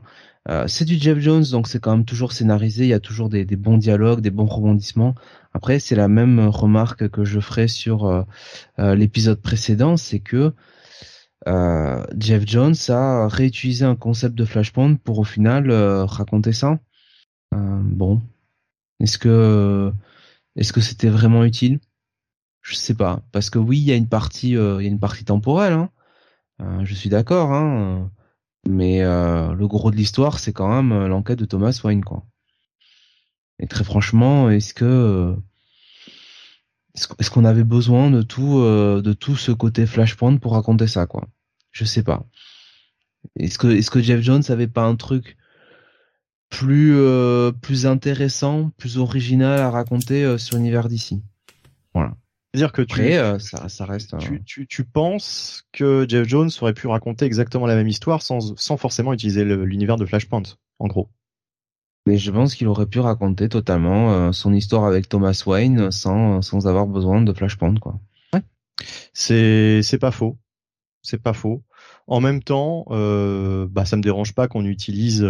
c'est 0.67 0.85
du 0.85 0.97
Jeff 0.97 1.19
Jones, 1.19 1.43
donc 1.51 1.67
c'est 1.67 1.79
quand 1.79 1.91
même 1.91 2.05
toujours 2.05 2.33
scénarisé. 2.33 2.83
Il 2.85 2.89
y 2.89 2.93
a 2.93 2.99
toujours 2.99 3.29
des, 3.29 3.45
des 3.45 3.55
bons 3.55 3.77
dialogues, 3.77 4.21
des 4.21 4.29
bons 4.31 4.45
rebondissements. 4.45 5.15
Après, 5.53 5.79
c'est 5.79 5.95
la 5.95 6.07
même 6.07 6.39
remarque 6.47 7.09
que 7.09 7.23
je 7.25 7.39
ferai 7.39 7.67
sur 7.67 8.25
l'épisode 8.77 9.41
précédent, 9.41 9.97
c'est 9.97 10.19
que 10.19 10.53
Jeff 11.45 12.43
Jones 12.45 12.75
a 12.89 13.27
réutilisé 13.27 13.85
un 13.85 13.95
concept 13.95 14.35
de 14.35 14.45
Flashpoint 14.45 14.95
pour 14.95 15.19
au 15.19 15.23
final 15.23 15.71
raconter 15.71 16.53
ça. 16.53 16.79
Euh, 17.53 17.79
bon, 17.83 18.21
est-ce 18.99 19.17
que 19.17 19.91
c'était 20.81 21.09
vraiment 21.09 21.43
utile? 21.43 21.79
Je 22.61 22.75
sais 22.75 22.95
pas, 22.95 23.21
parce 23.31 23.49
que 23.49 23.59
oui, 23.59 23.77
il 23.79 23.83
y 23.83 23.91
a 23.91 23.95
une 23.95 24.07
partie, 24.07 24.55
euh, 24.55 24.97
temporelle. 25.25 25.73
Hein. 25.73 25.89
Euh, 26.61 26.85
je 26.85 26.93
suis 26.93 27.09
d'accord, 27.09 27.51
hein, 27.51 28.09
mais 28.67 29.01
le 29.01 29.65
gros 29.67 29.91
de 29.91 29.95
l'histoire, 29.95 30.39
c'est 30.39 30.53
quand 30.53 30.69
même 30.69 31.07
l'enquête 31.07 31.39
de 31.39 31.45
Thomas 31.45 31.79
Wayne, 31.83 32.03
quoi. 32.03 32.25
Et 33.59 33.67
très 33.67 33.83
franchement, 33.83 34.49
est-ce 34.49 34.73
que 34.73 35.35
est-ce 36.95 37.29
qu'on 37.31 37.45
avait 37.45 37.63
besoin 37.63 38.11
de 38.11 38.21
tout 38.21 38.61
de 38.61 39.13
tout 39.13 39.35
ce 39.35 39.51
côté 39.51 39.85
Flashpoint 39.85 40.37
pour 40.37 40.53
raconter 40.53 40.87
ça, 40.87 41.05
quoi? 41.05 41.27
Je 41.71 41.85
sais 41.85 42.03
pas. 42.03 42.25
Est-ce 43.37 43.57
que 43.57 43.67
est-ce 43.67 43.91
que 43.91 44.01
Jeff 44.01 44.21
Jones 44.21 44.43
avait 44.49 44.67
pas 44.67 44.83
un 44.83 44.95
truc 44.95 45.37
plus 46.53 46.95
euh, 46.95 47.51
plus 47.51 47.87
intéressant, 47.87 48.69
plus 48.77 48.99
original 48.99 49.59
à 49.59 49.71
raconter 49.71 50.23
euh, 50.23 50.37
sur 50.37 50.57
l'univers 50.57 50.87
d'ici. 50.87 51.23
Voilà. 51.95 52.13
C'est-à-dire 52.53 52.71
que 52.71 52.83
tu, 52.83 53.01
euh, 53.01 53.39
ça, 53.39 53.67
ça, 53.69 53.85
reste. 53.85 54.15
Tu, 54.19 54.43
tu, 54.43 54.67
tu, 54.67 54.83
penses 54.83 55.63
que 55.71 56.05
Jeff 56.07 56.27
Jones 56.27 56.51
aurait 56.61 56.75
pu 56.75 56.85
raconter 56.85 57.25
exactement 57.25 57.65
la 57.65 57.75
même 57.75 57.87
histoire 57.87 58.21
sans, 58.21 58.55
sans 58.55 58.77
forcément 58.77 59.13
utiliser 59.13 59.43
l'univers 59.43 59.97
de 59.97 60.05
Flashpoint, 60.05 60.43
en 60.77 60.87
gros. 60.87 61.09
Mais 62.05 62.17
je 62.17 62.29
pense 62.29 62.53
qu'il 62.53 62.67
aurait 62.67 62.85
pu 62.85 62.99
raconter 62.99 63.49
totalement 63.49 64.31
son 64.33 64.53
histoire 64.53 64.85
avec 64.85 65.09
Thomas 65.09 65.41
Wayne 65.47 65.89
sans, 65.89 66.43
sans 66.43 66.67
avoir 66.67 66.85
besoin 66.85 67.23
de 67.23 67.33
Flashpoint, 67.33 67.75
quoi. 67.75 67.99
Ouais. 68.33 68.43
C'est, 69.13 69.81
c'est 69.81 69.97
pas 69.97 70.11
faux. 70.11 70.37
C'est 71.01 71.21
pas 71.21 71.33
faux. 71.33 71.63
En 72.05 72.21
même 72.21 72.43
temps, 72.43 72.85
euh, 72.91 73.67
bah, 73.71 73.85
ça 73.85 73.97
me 73.97 74.03
dérange 74.03 74.35
pas 74.35 74.47
qu'on 74.47 74.65
utilise 74.65 75.25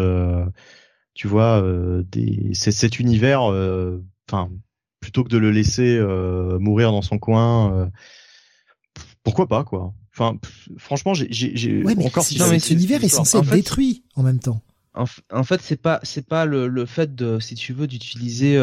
tu 1.14 1.28
vois, 1.28 1.62
euh, 1.62 2.04
des, 2.12 2.50
c'est 2.54 2.72
cet 2.72 3.00
univers, 3.00 3.52
euh, 3.52 4.04
enfin, 4.30 4.50
plutôt 5.00 5.24
que 5.24 5.30
de 5.30 5.38
le 5.38 5.52
laisser 5.52 5.98
euh, 5.98 6.58
mourir 6.60 6.92
dans 6.92 7.02
son 7.02 7.20
coin, 7.20 7.92
pourquoi 9.24 9.48
pas 9.48 9.64
quoi. 9.64 9.94
Enfin, 10.16 10.38
franchement, 10.78 11.14
j'ai, 11.14 11.28
j'ai, 11.32 11.84
encore 12.06 12.24
si 12.24 12.38
non, 12.38 12.48
mais 12.50 12.60
cet 12.60 12.72
univers 12.72 13.04
est 13.04 13.10
censé 13.10 13.38
être 13.38 13.50
détruit 13.50 14.04
en 14.16 14.24
même 14.24 14.40
temps. 14.40 14.62
En, 14.96 15.44
fait, 15.44 15.60
c'est 15.64 15.82
pas 15.82 16.00
c'est 16.04 16.28
pas 16.28 16.46
le, 16.46 16.68
le, 16.68 16.86
fait 16.86 17.16
de 17.16 17.40
si 17.40 17.56
tu 17.56 17.74
veux 17.74 17.88
d'utiliser 17.88 18.60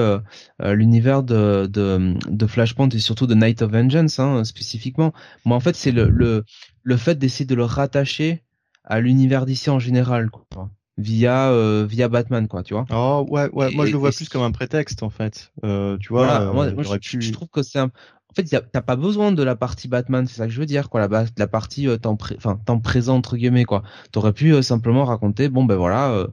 l'univers 0.61 1.25
de, 1.25 1.67
de, 1.67 2.15
de 2.29 2.47
Flashpoint 2.47 2.89
et 2.91 3.01
surtout 3.01 3.27
de 3.27 3.35
Night 3.35 3.63
of 3.63 3.73
Vengeance 3.73 4.21
hein, 4.21 4.45
spécifiquement. 4.45 5.13
Moi, 5.45 5.57
en 5.57 5.61
fait, 5.61 5.75
c'est 5.75 5.91
le, 5.91 6.09
le 6.09 6.45
le 6.85 6.97
fait 6.97 7.19
d'essayer 7.19 7.47
de 7.47 7.57
le 7.57 7.65
rattacher 7.65 8.45
à 8.85 9.01
l'univers 9.01 9.45
d'ici 9.45 9.71
en 9.71 9.81
général. 9.81 10.31
Quoi 10.31 10.71
via 11.01 11.51
euh, 11.51 11.87
via 11.89 12.09
Batman 12.09 12.47
quoi 12.49 12.63
tu 12.63 12.75
vois 12.75 12.85
oh 12.93 13.27
ouais 13.29 13.49
ouais 13.53 13.71
moi 13.75 13.87
je 13.87 13.93
le 13.93 13.99
vois 13.99 14.11
plus 14.11 14.29
comme 14.29 14.43
un 14.43 14.51
prétexte 14.51 15.03
en 15.03 15.11
fait 15.11 15.53
euh, 15.65 15.97
tu 15.99 16.09
vois 16.11 16.41
euh, 16.41 16.53
moi, 16.53 16.69
je, 17.01 17.33
trouve 17.33 17.49
que 17.49 17.63
c'est 17.63 17.79
un... 17.79 17.87
en 17.87 18.35
fait 18.35 18.45
t'as 18.73 18.83
pas 18.83 18.97
besoin 18.97 19.33
de 19.33 19.43
la 19.43 19.57
partie 19.57 19.89
Batman 19.89 20.27
c'est 20.27 20.37
ça 20.37 20.47
que 20.47 20.53
je 20.53 20.61
veux 20.61 20.67
dire 20.67 20.91
quoi 20.91 21.07
la, 21.07 21.25
la 21.37 21.47
partie 21.47 21.89
euh, 21.89 21.97
temps 21.97 22.19
enfin 22.37 22.61
temps 22.65 22.79
présent 22.79 23.17
entre 23.17 23.37
guillemets 23.37 23.65
quoi 23.65 23.83
t'aurais 24.13 24.33
pu 24.33 24.53
euh, 24.53 24.63
simplement 24.63 25.05
raconter 25.05 25.49
bon 25.49 25.65
ben 25.65 25.77
voilà 25.77 26.27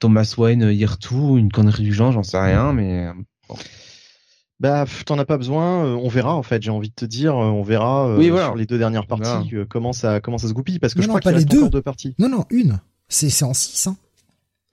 Thomas 0.00 0.34
Wayne 0.36 0.70
hier 0.72 0.98
tout 0.98 1.38
une 1.38 1.52
connerie 1.52 1.84
du 1.84 1.94
genre 1.94 2.10
j'en 2.10 2.24
sais 2.24 2.40
rien 2.40 2.72
mais 2.72 3.08
bon. 3.48 3.54
Bah, 4.58 4.86
t'en 5.04 5.18
as 5.18 5.26
pas 5.26 5.36
besoin. 5.36 5.84
on 5.84 6.08
verra 6.08 6.34
en 6.34 6.42
fait. 6.42 6.62
J'ai 6.62 6.70
envie 6.70 6.88
de 6.88 6.94
te 6.94 7.04
dire, 7.04 7.36
on 7.36 7.62
verra 7.62 8.16
oui, 8.16 8.28
sur 8.28 8.54
les 8.54 8.64
deux 8.64 8.78
dernières 8.78 9.06
parties 9.06 9.54
comment 9.68 9.92
ça 9.92 10.18
comment 10.20 10.38
ça 10.38 10.48
se 10.48 10.54
goupille 10.54 10.78
parce 10.78 10.94
que 10.94 11.02
je 11.02 11.08
crois 11.08 11.20
qu'il 11.20 11.30
reste 11.30 11.52
encore 11.52 11.68
deux 11.68 11.82
parties. 11.82 12.14
Non 12.18 12.30
non 12.30 12.46
une. 12.48 12.80
C'est 13.08 13.44
en 13.44 13.54
6, 13.54 13.86
hein 13.86 13.96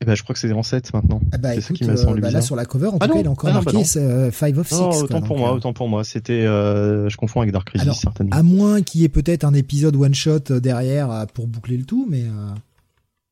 eh 0.03 0.05
ben, 0.05 0.15
je 0.15 0.23
crois 0.23 0.33
que 0.33 0.39
c'est 0.39 0.51
en 0.51 0.63
7 0.63 0.93
maintenant. 0.93 1.21
Ah 1.31 1.37
bah, 1.37 1.55
écoute, 1.55 1.81
euh, 1.81 2.19
bah 2.19 2.29
là 2.29 2.41
sur 2.41 2.57
la 2.57 2.65
cover, 2.65 2.87
en 2.87 2.97
ah 2.99 3.07
tout 3.07 3.13
cas, 3.13 3.19
il 3.21 3.25
est 3.25 3.29
encore 3.29 3.49
ah 3.51 3.61
marqué 3.61 3.85
5 3.85 4.53
bah 4.53 4.59
of 4.59 4.67
6. 4.67 4.75
autant 4.75 5.21
pour 5.21 5.37
moi, 5.37 5.51
euh. 5.51 5.55
autant 5.55 5.71
pour 5.71 5.87
moi. 5.87 6.03
C'était, 6.03 6.41
euh, 6.41 7.07
je 7.07 7.15
confonds 7.15 7.39
avec 7.39 7.53
Dark 7.53 7.69
Crisis 7.69 7.93
certainement. 7.93 8.35
À 8.35 8.43
moins 8.43 8.81
qu'il 8.81 8.99
y 8.99 9.05
ait 9.05 9.09
peut-être 9.09 9.45
un 9.45 9.53
épisode 9.53 9.95
one 9.95 10.13
shot 10.13 10.59
derrière 10.59 11.25
pour 11.33 11.47
boucler 11.47 11.77
le 11.77 11.85
tout, 11.85 12.05
mais. 12.09 12.23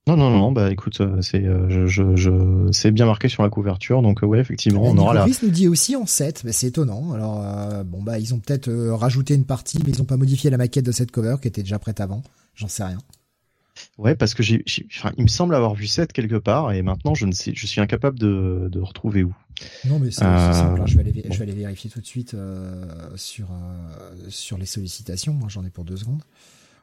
Non, 0.08 0.16
non, 0.16 0.30
non, 0.30 0.54
bah 0.54 0.72
écoute, 0.72 1.02
c'est, 1.20 1.44
je, 1.44 1.86
je, 1.88 2.16
je, 2.16 2.32
c'est 2.72 2.92
bien 2.92 3.06
marqué 3.06 3.28
sur 3.28 3.44
la 3.44 3.50
couverture, 3.50 4.02
donc 4.02 4.22
ouais, 4.22 4.40
effectivement, 4.40 4.84
on 4.84 4.98
aura 4.98 5.14
la. 5.14 5.26
nous 5.26 5.50
dit 5.50 5.68
aussi 5.68 5.98
en 5.98 6.06
7, 6.06 6.44
mais 6.46 6.54
c'est 6.54 6.68
étonnant. 6.68 7.12
Alors, 7.12 7.44
bon, 7.84 8.02
bah, 8.02 8.18
ils 8.18 8.34
ont 8.34 8.40
peut-être 8.40 8.72
rajouté 8.92 9.34
une 9.34 9.46
partie, 9.46 9.80
mais 9.86 9.92
ils 9.92 10.02
ont 10.02 10.06
pas 10.06 10.18
modifié 10.18 10.50
la 10.50 10.58
maquette 10.58 10.86
de 10.86 10.94
cette 10.94 11.12
cover 11.12 11.36
qui 11.42 11.50
était 11.50 11.64
déjà 11.64 11.80
prête 11.80 12.00
avant. 12.00 12.24
J'en 12.56 12.70
sais 12.70 12.86
rien. 12.86 13.00
Ouais, 13.98 14.16
parce 14.16 14.34
que 14.34 14.42
j'ai, 14.42 14.64
enfin, 14.98 15.12
il 15.18 15.24
me 15.24 15.28
semble 15.28 15.54
avoir 15.54 15.76
vu 15.76 15.86
7 15.86 16.14
quelque 16.14 16.38
part 16.38 16.72
et 16.72 16.82
maintenant 16.82 17.14
je 17.14 17.26
ne 17.26 17.34
sais, 17.34 17.52
je 17.54 17.68
suis 17.68 17.82
incapable 17.82 18.18
de, 18.18 18.70
de 18.72 18.80
retrouver 18.80 19.24
où. 19.24 19.36
Non, 19.86 20.00
mais 20.00 20.12
c'est 20.12 20.24
euh, 20.24 20.54
simple. 20.54 20.82
Hein. 20.82 20.86
Je, 20.88 20.96
vais 20.96 21.02
aller, 21.02 21.26
je 21.30 21.38
vais 21.38 21.44
aller 21.44 21.54
vérifier 21.54 21.90
tout 21.90 22.00
de 22.00 22.06
suite 22.06 22.34
euh, 22.34 22.86
sur 23.16 23.52
euh, 23.52 24.30
sur 24.30 24.58
les 24.58 24.66
sollicitations. 24.66 25.34
Moi, 25.34 25.50
j'en 25.50 25.64
ai 25.66 25.70
pour 25.70 25.84
deux 25.84 25.98
secondes. 25.98 26.24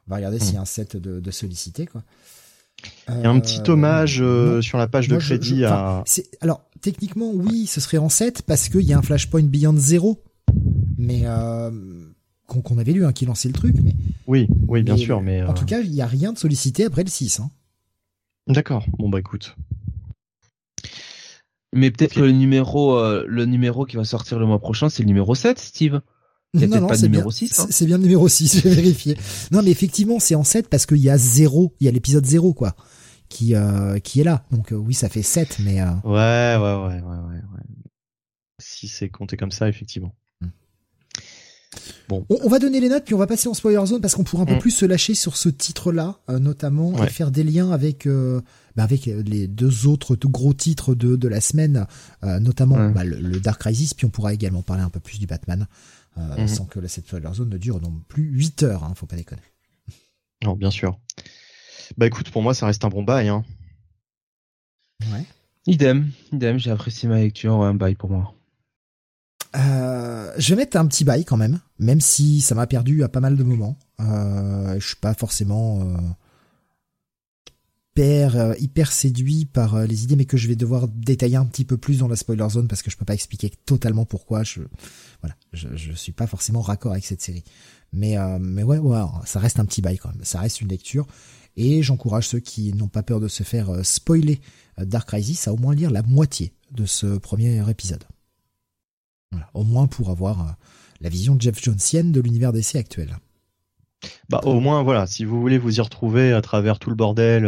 On 0.07 0.11
va 0.11 0.17
regarder 0.17 0.39
s'il 0.39 0.55
y 0.55 0.57
a 0.59 0.61
un 0.61 0.67
set 0.67 0.97
de, 0.97 1.20
de 1.20 1.31
sollicités, 1.31 1.87
quoi. 1.87 2.03
Il 3.09 3.20
y 3.23 3.27
a 3.27 3.31
un 3.31 3.41
petit 3.41 3.69
hommage 3.69 4.23
sur 4.61 4.78
la 4.78 4.87
page 4.87 5.09
de 5.09 5.17
crédit 5.17 5.65
à. 5.65 6.05
Alors 6.41 6.62
techniquement, 6.81 7.33
oui, 7.35 7.67
ce 7.67 7.81
serait 7.81 7.99
en 7.99 8.09
7 8.09 8.43
parce 8.43 8.69
qu'il 8.69 8.83
y 8.83 8.93
a 8.93 8.99
un 8.99 9.03
Flashpoint 9.03 9.43
Beyond 9.43 9.77
0 9.77 10.23
mais 10.97 11.25
qu'on 12.49 12.78
avait 12.78 12.93
lu, 12.93 13.05
hein, 13.05 13.12
qui 13.12 13.27
lançait 13.27 13.49
le 13.49 13.55
truc, 13.55 13.77
mais. 13.83 13.94
Oui, 14.27 14.49
oui, 14.67 14.83
bien 14.83 14.97
sûr, 14.97 15.20
mais. 15.20 15.43
En 15.43 15.52
tout 15.52 15.65
euh, 15.65 15.67
cas, 15.67 15.81
il 15.81 15.91
n'y 15.91 16.01
a 16.01 16.07
rien 16.07 16.33
de 16.33 16.39
sollicité 16.39 16.85
après 16.85 17.05
le 17.05 17.10
6. 17.10 17.41
Hein. 17.41 17.51
D'accord. 18.49 18.86
Bon 18.99 19.09
bah 19.09 19.18
écoute. 19.18 19.55
Mais 21.75 21.91
peut-être 21.91 22.15
que 22.15 22.20
le 22.20 22.33
numéro, 22.33 22.99
euh, 22.99 23.25
le 23.28 23.44
numéro 23.44 23.85
qui 23.85 23.97
va 23.97 24.05
sortir 24.05 24.39
le 24.39 24.47
mois 24.47 24.59
prochain, 24.59 24.89
c'est 24.89 25.02
le 25.02 25.09
numéro 25.09 25.35
7, 25.35 25.59
Steve. 25.59 26.01
Il 26.55 26.67
non, 26.67 26.81
non, 26.81 26.89
c'est 26.94 27.10
bien, 27.10 27.28
6, 27.28 27.60
hein. 27.60 27.67
c'est 27.68 27.85
bien 27.85 27.99
le 27.99 28.05
numéro 28.05 28.27
6, 28.27 28.62
j'ai 28.62 28.70
vérifié. 28.70 29.18
Non, 29.51 29.62
mais 29.62 29.70
effectivement, 29.70 30.18
c'est 30.18 30.35
en 30.35 30.44
7 30.44 30.70
parce 30.70 30.86
qu'il 30.86 30.97
y 30.97 31.10
a 31.10 31.18
0, 31.18 31.75
il 31.78 31.85
y 31.85 31.89
a 31.89 31.91
l'épisode 31.91 32.25
0, 32.25 32.55
quoi, 32.55 32.75
qui, 33.28 33.55
euh, 33.55 33.99
qui 33.99 34.23
est 34.23 34.25
là. 34.25 34.47
Donc, 34.51 34.73
oui, 34.73 34.94
ça 34.94 35.10
fait 35.10 35.20
7, 35.20 35.59
mais. 35.62 35.83
Ouais, 35.83 35.91
ouais, 36.07 36.57
ouais, 36.57 36.86
ouais, 36.86 37.02
ouais, 37.02 37.43
ouais. 37.44 37.62
Si 38.59 38.89
c'est 38.89 39.10
compté 39.10 39.36
comme 39.36 39.51
ça, 39.51 39.68
effectivement. 39.68 40.15
Bon. 42.08 42.24
On, 42.30 42.48
va 42.48 42.58
donner 42.58 42.80
les 42.80 42.88
notes 42.88 43.05
puis 43.05 43.14
on 43.14 43.18
va 43.18 43.26
passer 43.26 43.48
en 43.48 43.55
spoiler 43.55 43.84
zone 43.84 44.00
parce 44.00 44.14
qu'on 44.14 44.24
pourra 44.24 44.44
un 44.44 44.47
peu 44.47 44.55
mm. 44.55 44.60
plus 44.60 44.70
se 44.70 44.86
lâcher 44.86 45.14
sur 45.14 45.36
ce 45.36 45.50
titre-là, 45.50 46.18
euh, 46.30 46.38
notamment 46.38 47.05
et 47.05 47.08
faire 47.08 47.30
des 47.30 47.44
liens 47.44 47.70
avec 47.70 48.06
euh, 48.06 48.40
bah 48.76 48.84
avec 48.84 49.05
les 49.05 49.47
deux 49.47 49.86
autres 49.86 50.16
gros 50.16 50.55
titres 50.55 50.94
de, 50.94 51.16
de 51.16 51.28
la 51.28 51.42
semaine, 51.42 51.86
euh, 52.24 52.40
notamment 52.40 52.90
bah, 52.90 53.05
le, 53.05 53.40
Dark 53.40 53.60
Crisis. 53.60 53.92
Puis 53.92 54.06
on 54.06 54.10
pourra 54.10 54.32
également 54.32 54.62
parler 54.62 54.82
un 54.82 54.88
peu 54.88 55.00
plus 55.00 55.18
du 55.18 55.26
Batman, 55.26 55.66
mm-hmm. 56.18 56.47
sans 56.47 56.64
que 56.64 56.84
cette 56.86 57.06
spoiler 57.06 57.28
zone 57.34 57.50
ne 57.50 57.58
dure 57.58 57.80
non 57.80 57.92
plus 58.08 58.24
8 58.24 58.62
heures. 58.62 58.84
Hein, 58.84 58.94
faut 58.94 59.06
pas 59.06 59.16
déconner. 59.16 59.42
Non, 60.42 60.55
bien 60.55 60.70
sûr. 60.70 60.98
Bah 61.98 62.06
écoute, 62.06 62.30
pour 62.30 62.42
moi 62.42 62.55
ça 62.55 62.66
reste 62.66 62.84
un 62.84 62.88
bon 62.88 63.02
bail. 63.02 63.28
Hein. 63.28 63.44
Ouais. 65.12 65.24
Idem, 65.66 66.10
idem. 66.32 66.58
J'ai 66.58 66.70
apprécié 66.70 67.08
ma 67.08 67.18
lecture, 67.18 67.52
un 67.62 67.74
bail 67.74 67.94
pour 67.94 68.08
moi. 68.08 68.34
Euh, 69.57 70.33
je 70.36 70.51
vais 70.51 70.57
mettre 70.57 70.77
un 70.77 70.86
petit 70.86 71.05
bail 71.05 71.25
quand 71.25 71.36
même, 71.36 71.60
même 71.78 72.01
si 72.01 72.41
ça 72.41 72.55
m'a 72.55 72.67
perdu 72.67 73.02
à 73.02 73.09
pas 73.09 73.20
mal 73.20 73.36
de 73.36 73.43
moments. 73.43 73.78
Euh, 74.01 74.78
je 74.78 74.86
suis 74.86 74.97
pas 74.97 75.15
forcément 75.15 75.81
euh, 75.81 75.97
hyper, 77.97 78.36
euh, 78.36 78.85
séduit 78.85 79.47
par 79.47 79.75
euh, 79.75 79.86
les 79.86 80.05
idées, 80.05 80.17
mais 80.17 80.27
que 80.27 80.36
je 80.36 80.49
vais 80.49 80.57
devoir 80.57 80.86
détailler 80.89 81.36
un 81.36 81.47
petit 81.47 81.65
peu 81.65 81.78
plus 81.78 81.99
dans 81.99 82.09
la 82.09 82.17
spoiler 82.17 82.49
zone 82.49 82.68
parce 82.68 82.83
que 82.83 82.91
je 82.91 82.97
peux 82.97 83.05
pas 83.05 83.15
expliquer 83.15 83.51
totalement 83.65 84.05
pourquoi. 84.05 84.43
Je, 84.44 84.60
voilà, 85.23 85.35
je, 85.52 85.68
je 85.75 85.93
suis 85.93 86.12
pas 86.12 86.27
forcément 86.27 86.60
raccord 86.60 86.93
avec 86.93 87.05
cette 87.05 87.23
série. 87.23 87.44
Mais, 87.93 88.17
mais 88.39 88.62
ouais, 88.62 88.77
ouais, 88.77 89.01
ça 89.25 89.41
reste 89.41 89.59
un 89.60 89.65
petit 89.65 89.81
bail 89.81 89.97
quand 89.97 90.10
même. 90.10 90.23
Ça 90.23 90.41
reste 90.41 90.60
une 90.60 90.68
lecture. 90.68 91.07
Et 91.57 91.83
j'encourage 91.83 92.28
ceux 92.28 92.39
qui 92.39 92.75
n'ont 92.75 92.89
pas 92.89 93.02
peur 93.02 93.18
de 93.18 93.28
se 93.28 93.43
faire 93.43 93.85
spoiler 93.85 94.43
Dark 94.77 95.09
Crisis 95.09 95.49
à 95.49 95.55
au 95.55 95.57
moins 95.57 95.75
lire 95.75 95.91
la 95.91 96.02
moitié 96.02 96.52
de 96.70 96.85
ce 96.85 97.17
premier 97.17 97.68
épisode. 97.70 98.05
Au 99.55 99.65
moins 99.65 99.86
pour 99.86 100.10
avoir 100.10 100.40
euh, 100.40 100.50
la 101.00 101.08
vision 101.08 101.36
Jeff 101.39 101.62
Jonesienne 101.62 102.12
de 102.12 102.20
l'univers 102.20 102.52
DC 102.52 102.76
actuel. 102.76 103.16
Bah 104.28 104.40
au 104.44 104.60
moins 104.60 104.82
voilà, 104.82 105.07
si 105.07 105.24
vous 105.24 105.40
voulez 105.40 105.58
vous 105.58 105.78
y 105.78 105.81
retrouver 105.81 106.32
à 106.32 106.40
travers 106.40 106.78
tout 106.78 106.89
le 106.90 106.94
bordel, 106.94 107.44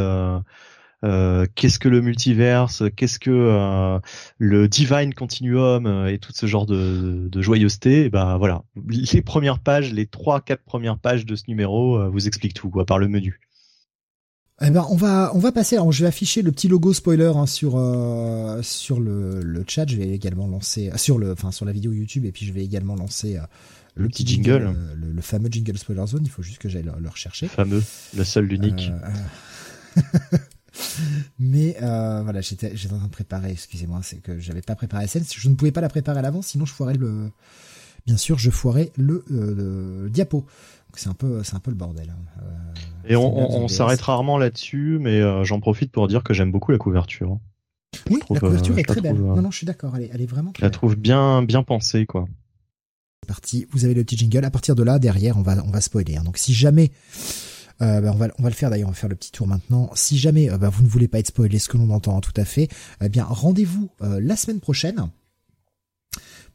euh, 1.05 1.47
qu'est-ce 1.55 1.79
que 1.79 1.89
le 1.89 2.01
multiverse, 2.01 2.83
qu'est-ce 2.97 3.21
que 3.21 4.01
le 4.39 4.69
divine 4.69 5.15
continuum 5.15 6.09
et 6.09 6.19
tout 6.19 6.33
ce 6.35 6.47
genre 6.47 6.67
de, 6.67 7.29
de 7.31 7.43
joyeuseté. 7.43 8.07
Et 8.07 8.11
ben 8.11 8.37
voilà, 8.37 8.65
les 8.89 9.23
premières 9.23 9.61
pages, 9.61 9.93
les 9.93 10.07
trois 10.07 10.41
quatre 10.41 10.65
premières 10.65 10.99
pages 10.99 11.25
de 11.25 11.37
ce 11.37 11.45
numéro 11.47 12.11
vous 12.11 12.27
expliquent 12.27 12.55
tout 12.55 12.69
quoi 12.69 12.85
par 12.85 12.99
le 12.99 13.07
menu. 13.07 13.39
Eh 14.63 14.71
ben, 14.71 14.87
on 14.91 14.97
va 14.97 15.31
on 15.35 15.39
va 15.39 15.53
passer. 15.53 15.77
Alors, 15.77 15.91
je 15.91 16.03
vais 16.03 16.09
afficher 16.09 16.43
le 16.43 16.53
petit 16.53 16.69
logo 16.69 16.93
spoiler 16.93 17.33
hein, 17.35 17.47
sur 17.47 17.77
euh, 17.77 18.61
sur 18.63 19.01
le, 19.01 19.41
le 19.41 19.65
chat. 19.67 19.87
Je 19.89 19.97
vais 19.97 20.11
également 20.11 20.47
lancer 20.47 20.91
sur 20.97 21.19
le 21.19 21.33
enfin 21.33 21.51
sur 21.51 21.65
la 21.65 21.73
vidéo 21.73 21.93
YouTube 21.93 22.27
et 22.27 22.33
puis 22.33 22.45
je 22.45 22.53
vais 22.53 22.63
également 22.63 22.95
lancer 22.95 23.39
euh, 23.39 23.43
le, 23.95 24.09
petit 24.09 24.27
jingle, 24.27 24.75
euh, 24.77 24.95
le, 25.15 25.23
fameux 25.23 25.49
jingle 25.51 25.79
spoiler 25.79 26.07
zone. 26.07 26.25
Il 26.25 26.31
faut 26.31 26.43
juste 26.43 26.59
que 26.59 26.69
j'aille 26.69 26.83
le, 26.83 27.09
rechercher. 27.09 27.47
Le 27.47 27.51
fameux, 27.51 27.83
le 28.15 28.25
seul, 28.25 28.45
l'unique. 28.45 28.93
Mais 31.39 31.77
voilà, 31.81 32.43
j'étais 32.43 32.77
j'étais 32.77 32.93
en 32.93 32.99
train 32.99 33.07
de 33.07 33.13
préparer. 33.13 33.53
Excusez-moi, 33.53 34.01
c'est 34.03 34.19
que 34.19 34.39
j'avais 34.39 34.63
pas 34.63 34.75
préparé 34.75 35.05
la 35.05 35.09
scène. 35.09 35.25
Je 35.27 35.49
ne 35.49 35.55
pouvais 35.55 35.73
pas 35.73 35.81
la 35.81 35.89
préparer 35.89 36.19
à 36.19 36.23
l'avance, 36.23 36.49
sinon 36.49 36.67
je 36.67 36.75
foirais 36.75 36.97
le. 36.97 37.31
Bien 38.07 38.17
sûr, 38.17 38.39
je 38.39 38.51
foirais 38.51 38.93
le, 38.97 39.25
le 39.29 40.09
diapo 40.11 40.47
c'est 40.99 41.09
un 41.09 41.15
peu, 41.15 41.43
c'est 41.43 41.55
un 41.55 41.61
peu 41.61 41.71
le 41.71 41.77
bordel. 41.77 42.11
Hein. 42.11 42.43
Euh, 42.43 43.09
et 43.09 43.17
on, 43.17 43.69
s'arrête 43.69 44.01
rarement 44.01 44.39
là-dessus, 44.39 44.99
mais 45.01 45.21
euh, 45.21 45.45
j'en 45.45 45.61
profite 45.61 45.91
pour 45.91 46.07
dire 46.09 46.23
que 46.23 46.35
j'aime 46.35 46.53
beaucoup 46.53 46.71
la 46.73 46.79
couverture. 46.79 47.39
Oui, 48.11 48.21
la 48.31 48.41
couverture 48.41 48.75
euh, 48.75 48.79
est 48.79 48.85
très 48.85 49.01
belle. 49.01 49.17
non, 49.17 49.43
non, 49.43 49.51
je 49.51 49.57
suis 49.57 49.67
d'accord. 49.67 49.97
Elle 49.97 50.05
est, 50.05 50.11
elle 50.13 50.21
est 50.21 50.27
vraiment. 50.27 50.53
je 50.57 50.63
la 50.63 50.71
trouve 50.71 50.97
bien, 50.97 51.43
bien 51.43 51.63
pensée, 51.63 52.07
quoi. 52.07 52.27
C'est 53.23 53.29
parti. 53.29 53.67
Vous 53.71 53.85
avez 53.85 53.95
le 53.95 54.05
petit 54.05 54.17
jingle. 54.17 54.45
À 54.45 54.51
partir 54.51 54.75
de 54.75 54.83
là, 54.83 54.99
derrière, 54.99 55.37
on 55.37 55.43
va, 55.43 55.57
on 55.65 55.71
va 55.71 55.81
spoiler. 55.81 56.17
Hein. 56.17 56.25
Donc, 56.25 56.39
si 56.39 56.55
jamais, 56.55 56.93
bah, 57.81 58.01
on 58.05 58.17
va, 58.17 58.29
on 58.39 58.43
va 58.43 58.49
le 58.49 58.55
faire 58.55 58.71
d'ailleurs. 58.71 58.89
On 58.89 58.93
va 58.93 58.97
faire 58.97 59.11
le 59.11 59.17
petit 59.17 59.33
tour 59.33 59.47
maintenant. 59.47 59.91
Si 59.95 60.19
jamais, 60.19 60.49
bah, 60.59 60.69
vous 60.69 60.83
ne 60.83 60.89
voulez 60.89 61.09
pas 61.09 61.19
être 61.19 61.29
spoilé, 61.29 61.59
ce 61.59 61.69
que 61.69 61.79
l'on 61.79 61.91
entend 61.91 62.17
hein, 62.17 62.21
tout 62.21 62.39
à 62.39 62.45
fait, 62.45 62.69
eh 63.03 63.09
bien, 63.09 63.25
rendez-vous 63.25 63.91
la 64.01 64.37
semaine 64.37 64.61
prochaine 64.61 65.09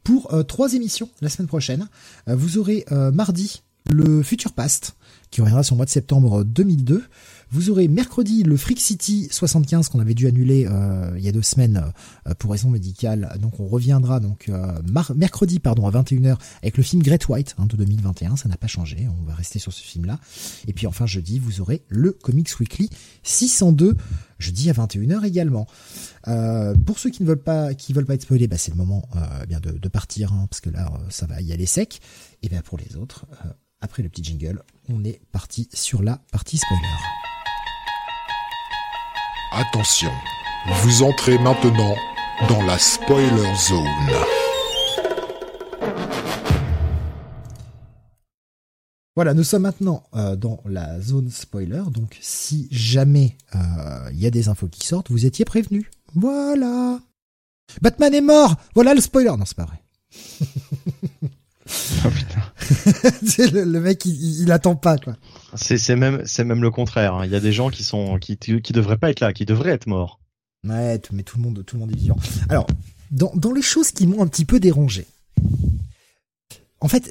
pour 0.04 0.32
trois 0.48 0.74
émissions 0.74 1.10
la 1.22 1.30
semaine 1.30 1.48
prochaine. 1.48 1.88
vous 2.28 2.60
aurez 2.60 2.86
mardi 2.92 3.64
le 3.92 4.24
Future 4.24 4.54
Past, 4.54 4.96
qui 5.32 5.42
reviendra 5.42 5.64
sur 5.64 5.76
le 5.76 5.78
mois 5.78 5.86
de 5.86 5.92
septembre 5.92 6.44
2002. 6.44 7.04
Vous 7.52 7.70
aurez 7.70 7.88
mercredi 7.88 8.44
le 8.44 8.58
Freak 8.58 8.80
City 8.80 9.28
75 9.32 9.90
qu'on 9.90 10.00
avait 10.00 10.14
dû 10.14 10.28
annuler 10.28 10.68
euh, 10.70 11.14
il 11.18 11.24
y 11.24 11.30
a 11.30 11.32
deux 11.32 11.42
semaines 11.42 11.92
euh, 12.28 12.34
pour 12.34 12.52
raison 12.52 12.70
médicale. 12.70 13.38
Donc 13.40 13.60
on 13.60 13.68
reviendra 13.68 14.20
donc 14.20 14.50
euh, 14.50 14.82
mercredi 15.16 15.60
pardon 15.60 15.88
à 15.88 15.92
21h 15.92 16.38
avec 16.62 16.78
le 16.78 16.84
film 16.84 17.04
Great 17.04 17.28
White 17.28 17.56
hein, 17.58 17.66
de 17.66 17.78
2021. 17.78 18.36
Ça 18.36 18.50
n'a 18.50 18.58
pas 18.58 18.68
changé. 18.68 19.08
On 19.20 19.24
va 19.24 19.36
rester 19.36 19.60
sur 19.60 19.72
ce 19.72 19.82
film-là. 19.82 20.20
Et 20.68 20.74
puis 20.74 20.88
enfin 20.88 21.06
jeudi 21.06 21.40
vous 21.40 21.62
aurez 21.62 21.84
le 21.88 22.12
Comics 22.12 22.60
Weekly 22.60 22.90
602 23.24 23.96
jeudi 24.40 24.70
à 24.70 24.74
21h 24.74 25.24
également. 25.24 25.68
pour 26.86 27.00
ceux 27.00 27.10
qui 27.10 27.24
ne 27.24 27.28
veulent 27.28 27.44
pas 27.44 27.74
qui 27.74 27.94
veulent 27.94 28.06
pas 28.06 28.16
être 28.16 28.24
spoilés, 28.24 28.48
bah, 28.48 28.58
c'est 28.58 28.72
le 28.72 28.78
moment 28.78 29.08
bien 29.48 29.60
de, 29.60 29.88
partir 29.88 30.34
hein, 30.34 30.48
parce 30.50 30.62
que 30.62 30.70
là 30.70 30.92
ça 31.10 31.26
va 31.26 31.42
y 31.42 31.54
aller 31.54 31.66
sec. 31.66 32.02
Et 32.42 32.50
bien 32.50 32.62
pour 32.62 32.78
les 32.78 32.98
autres 32.98 33.26
après 33.86 34.02
le 34.02 34.10
petit 34.10 34.24
jingle, 34.24 34.64
on 34.90 35.04
est 35.06 35.22
parti 35.32 35.70
sur 35.72 36.02
la 36.02 36.20
partie 36.32 36.58
spoiler. 36.58 36.82
Attention, 39.52 40.12
vous 40.82 41.04
entrez 41.04 41.38
maintenant 41.38 41.96
dans 42.50 42.64
la 42.64 42.80
spoiler 42.80 43.56
zone. 43.56 43.86
Voilà, 49.16 49.36
nous 49.36 49.44
sommes 49.44 49.62
maintenant 49.62 50.04
euh, 50.16 50.36
dans 50.36 50.62
la 50.66 51.00
zone 51.00 51.30
spoiler, 51.30 51.84
donc 51.92 52.18
si 52.22 52.68
jamais 52.72 53.38
euh, 53.54 54.10
il 54.12 54.20
y 54.20 54.26
a 54.26 54.32
des 54.32 54.50
infos 54.50 54.68
qui 54.68 54.86
sortent, 54.88 55.12
vous 55.12 55.28
étiez 55.28 55.46
prévenus. 55.46 55.86
Voilà. 56.16 57.00
Batman 57.84 58.16
est 58.16 58.22
mort. 58.22 58.56
Voilà 58.74 58.96
le 58.96 59.02
spoiler. 59.02 59.30
Non, 59.38 59.46
c'est 59.46 59.56
pas 59.56 59.66
vrai. 59.66 59.82
Oh 61.68 62.10
putain. 62.10 63.64
le, 63.66 63.80
mec, 63.80 64.06
il, 64.06 64.52
attend 64.52 64.76
pas 64.76 64.98
quoi. 64.98 65.16
C'est 65.56 65.96
même 65.96 66.22
c'est 66.26 66.44
même 66.44 66.62
le 66.62 66.70
contraire. 66.70 67.16
Hein. 67.16 67.26
Il 67.26 67.32
y 67.32 67.36
a 67.36 67.40
des 67.40 67.54
gens 67.54 67.70
qui 67.70 67.84
sont 67.84 68.20
qui 68.20 68.38
qui 68.38 68.74
devraient 68.74 68.98
pas 68.98 69.10
être 69.10 69.20
là, 69.20 69.34
qui 69.34 69.46
devraient 69.46 69.72
être 69.72 69.88
morts. 69.88 70.20
Ouais, 70.64 71.02
mais 71.12 71.24
tout 71.24 71.38
le 71.38 71.44
monde 71.44 71.64
tout 71.66 71.76
le 71.76 71.80
monde 71.82 71.92
est 71.92 71.98
vivant. 71.98 72.18
Alors 72.50 72.68
dans 73.12 73.32
dans 73.36 73.52
les 73.52 73.64
choses 73.64 73.92
qui 73.92 74.06
m'ont 74.06 74.22
un 74.22 74.28
petit 74.28 74.46
peu 74.46 74.60
dérangé. 74.60 75.08
En 76.82 76.88
fait, 76.88 77.10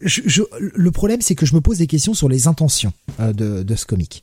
je, 0.00 0.42
le 0.58 0.90
problème 0.90 1.20
c'est 1.20 1.34
que 1.34 1.44
je 1.44 1.54
me 1.54 1.60
pose 1.60 1.78
des 1.78 1.86
questions 1.86 2.14
sur 2.14 2.28
les 2.28 2.46
intentions 2.46 2.92
euh, 3.20 3.34
de 3.34 3.62
de 3.62 3.74
ce 3.74 3.84
comic. 3.84 4.22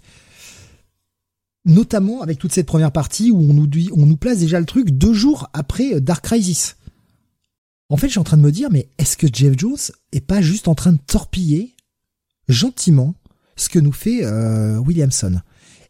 Notamment 1.66 2.22
avec 2.22 2.40
toute 2.40 2.52
cette 2.52 2.66
première 2.66 2.92
partie 2.92 3.30
où 3.30 3.40
on 3.40 3.54
nous 3.54 3.68
dit, 3.68 3.92
on 3.96 4.08
nous 4.08 4.18
place 4.18 4.40
déjà 4.40 4.60
le 4.60 4.66
truc 4.66 4.90
deux 4.90 5.14
jours 5.14 5.50
après 5.54 6.02
Dark 6.02 6.24
Crisis. 6.24 6.78
En 7.92 7.98
fait, 7.98 8.08
je 8.08 8.12
suis 8.12 8.20
en 8.20 8.24
train 8.24 8.38
de 8.38 8.42
me 8.42 8.54
dire, 8.54 8.70
mais 8.72 8.88
est-ce 8.98 9.18
que 9.18 9.28
Jeff 9.32 9.54
Jones 9.58 9.76
est 10.14 10.26
pas 10.26 10.42
juste 10.42 10.70
en 10.70 10.76
train 10.76 10.94
de 10.94 11.00
torpiller 11.06 11.76
gentiment 12.48 13.16
ce 13.58 13.68
que 13.68 13.80
nous 13.80 13.92
fait 13.92 14.24
euh, 14.24 14.78
Williamson? 14.78 15.42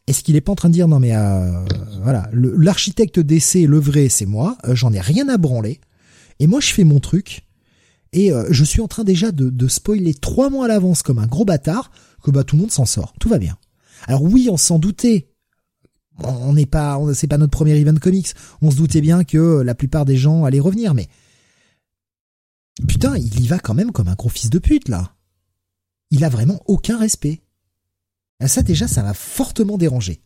Est-ce 0.07 0.23
qu'il 0.23 0.35
est 0.35 0.41
pas 0.41 0.51
en 0.51 0.55
train 0.55 0.69
de 0.69 0.73
dire 0.73 0.87
non 0.87 0.99
mais 0.99 1.15
euh, 1.15 1.63
voilà, 2.01 2.27
l'architecte 2.33 3.19
d'essai, 3.19 3.67
le 3.67 3.79
vrai, 3.79 4.09
c'est 4.09 4.25
moi, 4.25 4.57
euh, 4.67 4.73
j'en 4.73 4.91
ai 4.91 4.99
rien 4.99 5.29
à 5.29 5.37
branler, 5.37 5.79
et 6.39 6.47
moi 6.47 6.59
je 6.59 6.73
fais 6.73 6.83
mon 6.83 6.99
truc, 6.99 7.45
et 8.13 8.31
je 8.49 8.63
suis 8.65 8.81
en 8.81 8.87
train 8.89 9.05
déjà 9.05 9.31
de, 9.31 9.49
de 9.49 9.67
spoiler 9.69 10.13
trois 10.15 10.49
mois 10.49 10.65
à 10.65 10.67
l'avance 10.67 11.03
comme 11.03 11.19
un 11.19 11.27
gros 11.27 11.45
bâtard 11.45 11.91
que 12.23 12.31
bah 12.31 12.43
tout 12.43 12.57
le 12.57 12.63
monde 12.63 12.71
s'en 12.71 12.85
sort, 12.85 13.13
tout 13.21 13.29
va 13.29 13.37
bien. 13.37 13.57
Alors 14.07 14.23
oui, 14.23 14.49
on 14.51 14.57
s'en 14.57 14.79
doutait. 14.79 15.29
On 16.17 16.53
n'est 16.53 16.65
pas, 16.65 16.99
c'est 17.13 17.27
pas 17.27 17.37
notre 17.37 17.51
premier 17.51 17.77
event 17.77 17.95
comics. 17.95 18.33
On 18.61 18.69
se 18.69 18.75
doutait 18.75 18.99
bien 18.99 19.23
que 19.23 19.61
la 19.61 19.75
plupart 19.75 20.03
des 20.03 20.17
gens 20.17 20.43
allaient 20.43 20.59
revenir, 20.59 20.93
mais 20.93 21.07
Putain, 22.87 23.17
il 23.17 23.41
y 23.41 23.47
va 23.47 23.59
quand 23.59 23.73
même 23.73 23.91
comme 23.91 24.07
un 24.07 24.15
gros 24.15 24.29
fils 24.29 24.49
de 24.49 24.59
pute, 24.59 24.89
là. 24.89 25.15
Il 26.09 26.23
a 26.23 26.29
vraiment 26.29 26.61
aucun 26.65 26.97
respect. 26.97 27.41
Ah, 28.39 28.47
ça, 28.47 28.63
déjà, 28.63 28.87
ça 28.87 29.03
m'a 29.03 29.13
fortement 29.13 29.77
dérangé. 29.77 30.21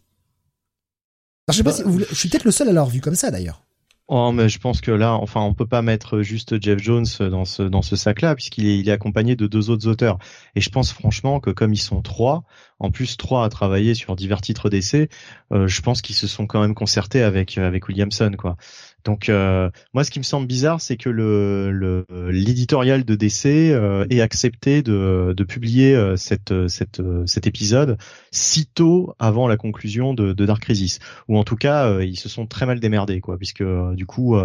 je 1.49 1.57
sais 1.57 1.63
pas 1.63 1.71
bah, 1.71 1.77
si 1.77 2.05
je 2.09 2.15
suis 2.15 2.29
peut-être 2.29 2.45
le 2.45 2.51
seul 2.51 2.69
à 2.69 2.73
l'avoir 2.73 2.89
vu 2.89 3.01
comme 3.01 3.15
ça, 3.15 3.29
d'ailleurs. 3.29 3.65
Oh, 4.07 4.31
mais 4.31 4.49
je 4.49 4.59
pense 4.59 4.81
que 4.81 4.91
là, 4.91 5.13
enfin, 5.15 5.41
on 5.41 5.55
peut 5.55 5.65
pas 5.65 5.81
mettre 5.81 6.21
juste 6.21 6.61
Jeff 6.61 6.79
Jones 6.79 7.07
dans 7.19 7.45
ce 7.45 7.63
dans 7.63 7.81
ce 7.81 7.95
sac-là, 7.95 8.35
puisqu'il 8.35 8.67
est 8.67 8.77
il 8.77 8.87
est 8.87 8.91
accompagné 8.91 9.35
de 9.35 9.47
deux 9.47 9.71
autres 9.71 9.87
auteurs. 9.87 10.19
Et 10.53 10.61
je 10.61 10.69
pense 10.69 10.91
franchement 10.93 11.39
que 11.39 11.49
comme 11.49 11.73
ils 11.73 11.77
sont 11.77 12.03
trois, 12.03 12.43
en 12.79 12.91
plus 12.91 13.17
trois 13.17 13.45
à 13.45 13.49
travailler 13.49 13.93
sur 13.93 14.15
divers 14.15 14.41
titres 14.41 14.69
d'essai, 14.69 15.09
euh, 15.53 15.67
je 15.67 15.81
pense 15.81 16.01
qu'ils 16.01 16.15
se 16.15 16.27
sont 16.27 16.45
quand 16.47 16.61
même 16.61 16.75
concertés 16.75 17.21
avec 17.21 17.57
avec 17.57 17.87
Williamson, 17.87 18.31
quoi. 18.37 18.57
Donc 19.05 19.29
euh, 19.29 19.69
moi, 19.93 20.03
ce 20.03 20.11
qui 20.11 20.19
me 20.19 20.23
semble 20.23 20.47
bizarre, 20.47 20.81
c'est 20.81 20.97
que 20.97 21.09
le 21.09 22.05
l'éditorial 22.31 23.05
de 23.05 23.15
DC 23.15 23.45
euh, 23.45 24.05
ait 24.09 24.21
accepté 24.21 24.81
de, 24.81 25.33
de 25.37 25.43
publier 25.43 25.95
euh, 25.95 26.17
cette, 26.17 26.67
cette, 26.67 27.01
cet 27.27 27.47
épisode 27.47 27.97
si 28.31 28.65
tôt 28.65 29.13
avant 29.19 29.47
la 29.47 29.57
conclusion 29.57 30.13
de, 30.13 30.33
de 30.33 30.45
Dark 30.45 30.61
Crisis, 30.61 30.99
ou 31.27 31.37
en 31.37 31.43
tout 31.43 31.55
cas, 31.55 32.01
ils 32.01 32.17
se 32.17 32.27
sont 32.27 32.47
très 32.47 32.65
mal 32.65 32.79
démerdés, 32.79 33.21
quoi, 33.21 33.37
puisque 33.37 33.63
du 33.93 34.05
coup, 34.05 34.35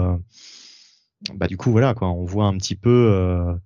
bah 1.35 1.47
du 1.47 1.57
coup 1.57 1.71
voilà, 1.71 1.95
quoi, 1.95 2.09
on 2.11 2.25
voit 2.25 2.47
un 2.47 2.57
petit 2.57 2.77
peu 2.77 3.57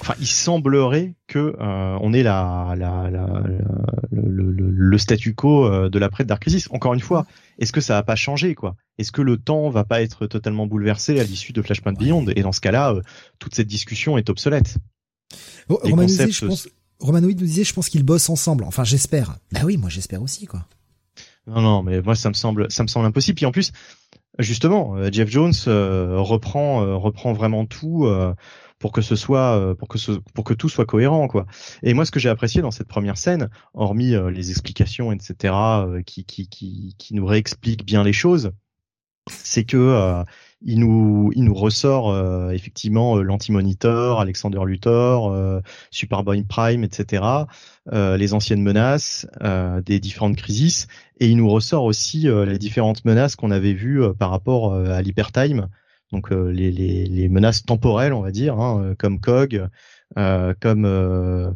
enfin, 0.00 0.14
il 0.20 0.26
semblerait 0.26 1.14
que 1.26 1.56
euh, 1.60 1.98
on 2.00 2.12
ait 2.12 2.22
la, 2.22 2.74
la, 2.76 3.10
la, 3.10 3.42
le, 4.10 4.50
le, 4.50 4.70
le, 4.70 4.98
statu 4.98 5.34
quo 5.34 5.66
euh, 5.66 5.88
de 5.88 5.98
l'après 5.98 6.24
Dark 6.24 6.42
Crisis. 6.42 6.68
Encore 6.70 6.94
une 6.94 7.00
fois, 7.00 7.26
est-ce 7.58 7.72
que 7.72 7.80
ça 7.80 7.94
va 7.94 8.02
pas 8.02 8.16
changer 8.16 8.54
quoi? 8.54 8.76
Est-ce 8.98 9.12
que 9.12 9.22
le 9.22 9.36
temps 9.36 9.70
va 9.70 9.84
pas 9.84 10.02
être 10.02 10.26
totalement 10.26 10.66
bouleversé 10.66 11.18
à 11.20 11.24
l'issue 11.24 11.52
de 11.52 11.62
Flashpoint 11.62 11.92
Beyond? 11.92 12.26
Et 12.36 12.42
dans 12.42 12.52
ce 12.52 12.60
cas-là, 12.60 12.94
euh, 12.94 13.02
toute 13.38 13.54
cette 13.54 13.66
discussion 13.66 14.18
est 14.18 14.30
obsolète. 14.30 14.76
Oh, 15.68 15.78
Romanoïd, 15.82 16.32
je 16.32 16.46
pense, 16.46 16.68
nous 17.00 17.32
disait, 17.32 17.64
je 17.64 17.74
pense 17.74 17.88
qu'ils 17.88 18.04
bossent 18.04 18.30
ensemble. 18.30 18.64
Enfin, 18.64 18.84
j'espère. 18.84 19.36
Bah 19.52 19.60
oui, 19.64 19.76
moi 19.76 19.90
j'espère 19.90 20.22
aussi 20.22 20.46
quoi. 20.46 20.64
Non, 21.46 21.62
non, 21.62 21.82
mais 21.82 22.02
moi 22.02 22.14
ça 22.14 22.28
me 22.28 22.34
semble, 22.34 22.70
ça 22.70 22.82
me 22.82 22.88
semble 22.88 23.06
impossible. 23.06 23.36
Puis 23.36 23.46
en 23.46 23.52
plus, 23.52 23.72
justement, 24.38 24.96
Jeff 25.10 25.28
Jones 25.28 25.52
reprend, 25.66 26.98
reprend 26.98 27.32
vraiment 27.32 27.64
tout 27.66 28.06
pour 28.78 28.92
que 28.92 29.00
ce 29.00 29.16
soit 29.16 29.58
euh, 29.58 29.74
pour 29.74 29.88
que 29.88 29.98
ce, 29.98 30.12
pour 30.34 30.44
que 30.44 30.54
tout 30.54 30.68
soit 30.68 30.86
cohérent 30.86 31.28
quoi. 31.28 31.46
Et 31.82 31.94
moi 31.94 32.04
ce 32.04 32.10
que 32.10 32.20
j'ai 32.20 32.28
apprécié 32.28 32.62
dans 32.62 32.70
cette 32.70 32.88
première 32.88 33.18
scène, 33.18 33.50
hormis 33.74 34.14
euh, 34.14 34.30
les 34.30 34.50
explications 34.50 35.12
etc 35.12 35.54
euh, 35.54 36.02
qui, 36.02 36.24
qui 36.24 36.48
qui 36.48 36.94
qui 36.98 37.14
nous 37.14 37.26
réexpliquent 37.26 37.84
bien 37.84 38.04
les 38.04 38.12
choses, 38.12 38.52
c'est 39.28 39.64
que 39.64 40.24
il 40.62 40.80
nous 40.80 41.30
il 41.34 41.44
nous 41.44 41.54
ressort 41.54 42.16
effectivement 42.50 43.16
l'anti-monitor, 43.16 44.20
Alexander 44.20 44.60
Luthor, 44.64 45.62
Superboy 45.90 46.44
Prime, 46.44 46.82
etc. 46.82 47.22
les 47.92 48.32
anciennes 48.32 48.62
menaces 48.62 49.26
des 49.84 50.00
différentes 50.00 50.36
crises 50.36 50.86
et 51.20 51.28
il 51.28 51.36
nous 51.36 51.50
ressort 51.50 51.84
aussi 51.84 52.26
les 52.26 52.58
différentes 52.58 53.04
menaces 53.04 53.36
qu'on 53.36 53.50
avait 53.50 53.74
vues 53.74 54.02
par 54.18 54.30
rapport 54.30 54.74
à 54.74 55.02
l'hypertime 55.02 55.68
donc 56.12 56.32
euh, 56.32 56.50
les, 56.50 56.70
les, 56.70 57.06
les, 57.06 57.28
menaces 57.28 57.64
temporelles, 57.64 58.12
on 58.12 58.22
va 58.22 58.30
dire, 58.30 58.58
hein, 58.58 58.82
euh, 58.82 58.94
comme 58.94 59.20
Cog, 59.20 59.68
euh, 60.18 60.54
comme 60.60 60.84
euh, 60.86 61.52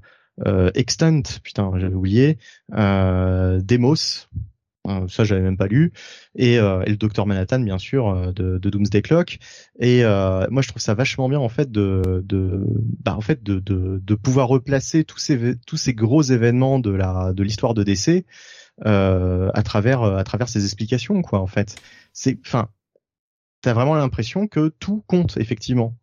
Extent, 0.74 1.40
putain, 1.42 1.72
j'avais 1.78 1.94
oublié, 1.94 2.38
Demos, 2.70 4.28
Euh, 4.88 5.06
ça, 5.08 5.22
j'avais 5.24 5.42
même 5.42 5.56
pas 5.56 5.68
lu. 5.68 5.92
Et, 6.36 6.58
euh, 6.58 6.82
le 6.84 6.96
Docteur 6.96 7.26
Manhattan, 7.26 7.60
bien 7.60 7.78
sûr, 7.78 8.08
euh, 8.08 8.32
de, 8.32 8.58
de, 8.58 8.70
Doomsday 8.70 9.02
Clock. 9.02 9.38
Et 9.78 10.02
moi, 10.02 10.62
je 10.62 10.68
trouve 10.68 10.82
ça 10.82 10.94
vachement 10.94 11.28
bien 11.28 11.38
en 11.38 11.48
fait 11.48 11.70
de, 11.70 12.22
de 12.24 12.64
bah, 13.04 13.16
en 13.16 13.20
fait 13.20 13.42
de, 13.42 13.60
de, 13.60 14.00
de 14.02 14.14
pouvoir 14.14 14.48
replacer 14.48 15.04
tous 15.04 15.18
ces 15.18 15.56
tous 15.66 15.76
ces 15.76 15.94
gros 15.94 16.22
événements 16.22 16.78
de 16.78 16.90
la 16.90 17.32
de 17.32 17.42
l'histoire 17.42 17.74
de 17.74 17.84
DC 17.84 18.24
à 18.84 19.62
travers 19.64 20.02
à 20.02 20.24
travers 20.24 20.48
ces 20.48 20.64
explications, 20.64 21.22
quoi. 21.22 21.40
En 21.40 21.46
fait, 21.46 21.76
c'est, 22.12 22.38
enfin, 22.44 22.68
t'as 23.62 23.72
vraiment 23.72 23.94
l'impression 23.94 24.46
que 24.46 24.68
tout 24.78 25.02
compte 25.06 25.36
effectivement 25.38 25.96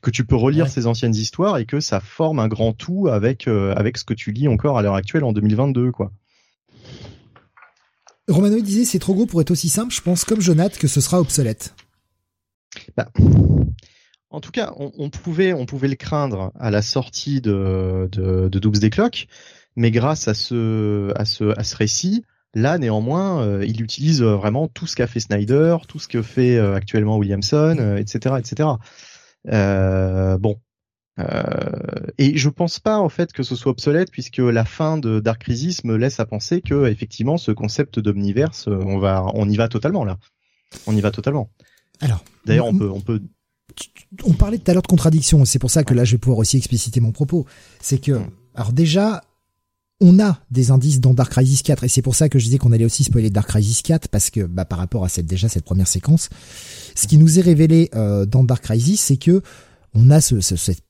que 0.00 0.10
tu 0.10 0.24
peux 0.24 0.36
relire 0.36 0.68
ces 0.68 0.86
anciennes 0.86 1.14
histoires 1.14 1.58
et 1.58 1.66
que 1.66 1.80
ça 1.80 1.98
forme 2.00 2.38
un 2.38 2.46
grand 2.48 2.72
tout 2.72 3.08
avec 3.08 3.48
avec 3.48 3.98
ce 3.98 4.04
que 4.04 4.14
tu 4.14 4.30
lis 4.30 4.48
encore 4.48 4.78
à 4.78 4.82
l'heure 4.82 4.94
actuelle 4.94 5.24
en 5.24 5.32
2022 5.32 5.90
quoi. 5.90 6.12
Romano 8.28 8.60
disait 8.60 8.84
c'est 8.84 9.00
trop 9.00 9.14
gros 9.14 9.26
pour 9.26 9.40
être 9.40 9.50
aussi 9.50 9.68
simple. 9.68 9.92
Je 9.92 10.00
pense 10.00 10.24
comme 10.24 10.40
Jonathan 10.40 10.78
que 10.78 10.86
ce 10.86 11.00
sera 11.00 11.20
obsolète. 11.20 11.74
Bah, 12.96 13.10
en 14.30 14.40
tout 14.40 14.50
cas, 14.50 14.72
on, 14.76 15.10
pouvait 15.10 15.52
on 15.52 15.66
pouvait 15.66 15.88
le 15.88 15.96
craindre 15.96 16.52
à 16.58 16.70
la 16.70 16.80
sortie 16.80 17.40
de 17.40 18.08
de, 18.10 18.48
de 18.48 18.58
Doomsday 18.58 18.88
Clock, 18.88 19.26
mais 19.76 19.90
grâce 19.90 20.26
à 20.28 20.34
ce 20.34 21.12
à 21.16 21.24
ce 21.24 21.58
à 21.58 21.64
ce 21.64 21.76
récit, 21.76 22.24
là 22.54 22.78
néanmoins, 22.78 23.42
euh, 23.42 23.64
il 23.66 23.82
utilise 23.82 24.22
vraiment 24.22 24.68
tout 24.68 24.86
ce 24.86 24.96
qu'a 24.96 25.06
fait 25.06 25.20
Snyder, 25.20 25.78
tout 25.88 25.98
ce 25.98 26.08
que 26.08 26.22
fait 26.22 26.56
euh, 26.56 26.74
actuellement 26.74 27.16
Williamson, 27.16 27.96
etc., 27.98 28.36
etc. 28.38 28.68
Euh, 29.48 30.38
bon, 30.38 30.58
euh, 31.18 32.06
et 32.16 32.38
je 32.38 32.48
pense 32.48 32.80
pas 32.80 32.98
en 32.98 33.08
fait 33.10 33.32
que 33.32 33.42
ce 33.42 33.54
soit 33.54 33.72
obsolète 33.72 34.10
puisque 34.10 34.38
la 34.38 34.64
fin 34.64 34.96
de 34.96 35.20
Dark 35.20 35.42
Crisis 35.42 35.84
me 35.84 35.96
laisse 35.96 36.20
à 36.20 36.26
penser 36.26 36.62
que 36.62 36.86
effectivement 36.86 37.36
ce 37.36 37.52
concept 37.52 37.98
d'omniverse, 37.98 38.68
euh, 38.68 38.80
on 38.86 38.98
va, 38.98 39.26
on 39.34 39.48
y 39.48 39.56
va 39.56 39.68
totalement 39.68 40.04
là. 40.04 40.18
On 40.86 40.96
y 40.96 41.00
va 41.02 41.10
totalement. 41.10 41.50
Alors, 42.00 42.24
d'ailleurs, 42.46 42.66
on 42.66 42.76
peut, 42.76 42.90
on 42.90 43.00
peut. 43.00 43.20
On 44.24 44.32
parlait 44.32 44.58
tout 44.58 44.70
à 44.70 44.74
l'heure 44.74 44.82
de 44.82 44.86
contradiction, 44.86 45.44
c'est 45.44 45.58
pour 45.58 45.70
ça 45.70 45.84
que 45.84 45.94
là 45.94 46.04
je 46.04 46.12
vais 46.12 46.18
pouvoir 46.18 46.38
aussi 46.38 46.56
expliciter 46.56 47.00
mon 47.00 47.12
propos. 47.12 47.46
C'est 47.80 47.98
que, 47.98 48.20
alors 48.54 48.72
déjà, 48.72 49.22
on 50.02 50.18
a 50.18 50.40
des 50.50 50.70
indices 50.70 51.00
dans 51.00 51.14
Dark 51.14 51.30
Crisis 51.30 51.62
4 51.62 51.84
et 51.84 51.88
c'est 51.88 52.02
pour 52.02 52.16
ça 52.16 52.28
que 52.28 52.38
je 52.38 52.44
disais 52.44 52.58
qu'on 52.58 52.72
allait 52.72 52.84
aussi 52.84 53.04
spoiler 53.04 53.30
Dark 53.30 53.48
Crisis 53.48 53.82
4 53.82 54.08
parce 54.08 54.30
que 54.30 54.40
bah, 54.40 54.64
par 54.64 54.78
rapport 54.78 55.04
à 55.04 55.08
cette 55.08 55.26
déjà 55.26 55.48
cette 55.48 55.64
première 55.64 55.88
séquence, 55.88 56.28
ce 56.94 57.06
qui 57.06 57.18
nous 57.18 57.38
est 57.38 57.42
révélé 57.42 57.88
euh, 57.94 58.26
dans 58.26 58.44
Dark 58.44 58.64
Crisis, 58.64 59.00
c'est 59.00 59.16
que 59.16 59.42
on 59.94 60.10
a 60.10 60.20
ce, 60.20 60.40
ce, 60.40 60.56
cette 60.56 60.82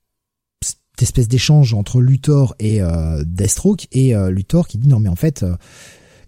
espèce 1.00 1.28
d'échange 1.28 1.74
entre 1.74 2.00
Luthor 2.00 2.54
et 2.58 2.80
euh, 2.80 3.22
Deathstroke 3.26 3.86
et 3.92 4.16
euh, 4.16 4.30
Luthor 4.30 4.66
qui 4.66 4.78
dit 4.78 4.88
non 4.88 4.98
mais 4.98 5.08
en 5.08 5.16
fait 5.16 5.42
euh, 5.42 5.56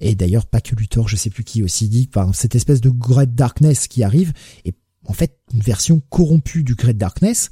et 0.00 0.14
d'ailleurs 0.14 0.46
pas 0.46 0.60
que 0.60 0.74
Luthor 0.74 1.08
je 1.08 1.16
sais 1.16 1.30
plus 1.30 1.44
qui 1.44 1.62
aussi 1.62 1.88
dit 1.88 2.08
enfin, 2.14 2.32
cette 2.34 2.54
espèce 2.54 2.80
de 2.80 2.90
Great 2.90 3.34
Darkness 3.34 3.88
qui 3.88 4.02
arrive 4.02 4.32
et 4.64 4.74
en 5.06 5.12
fait 5.12 5.38
une 5.52 5.60
version 5.60 6.02
corrompue 6.10 6.64
du 6.64 6.74
Great 6.74 6.98
Darkness 6.98 7.50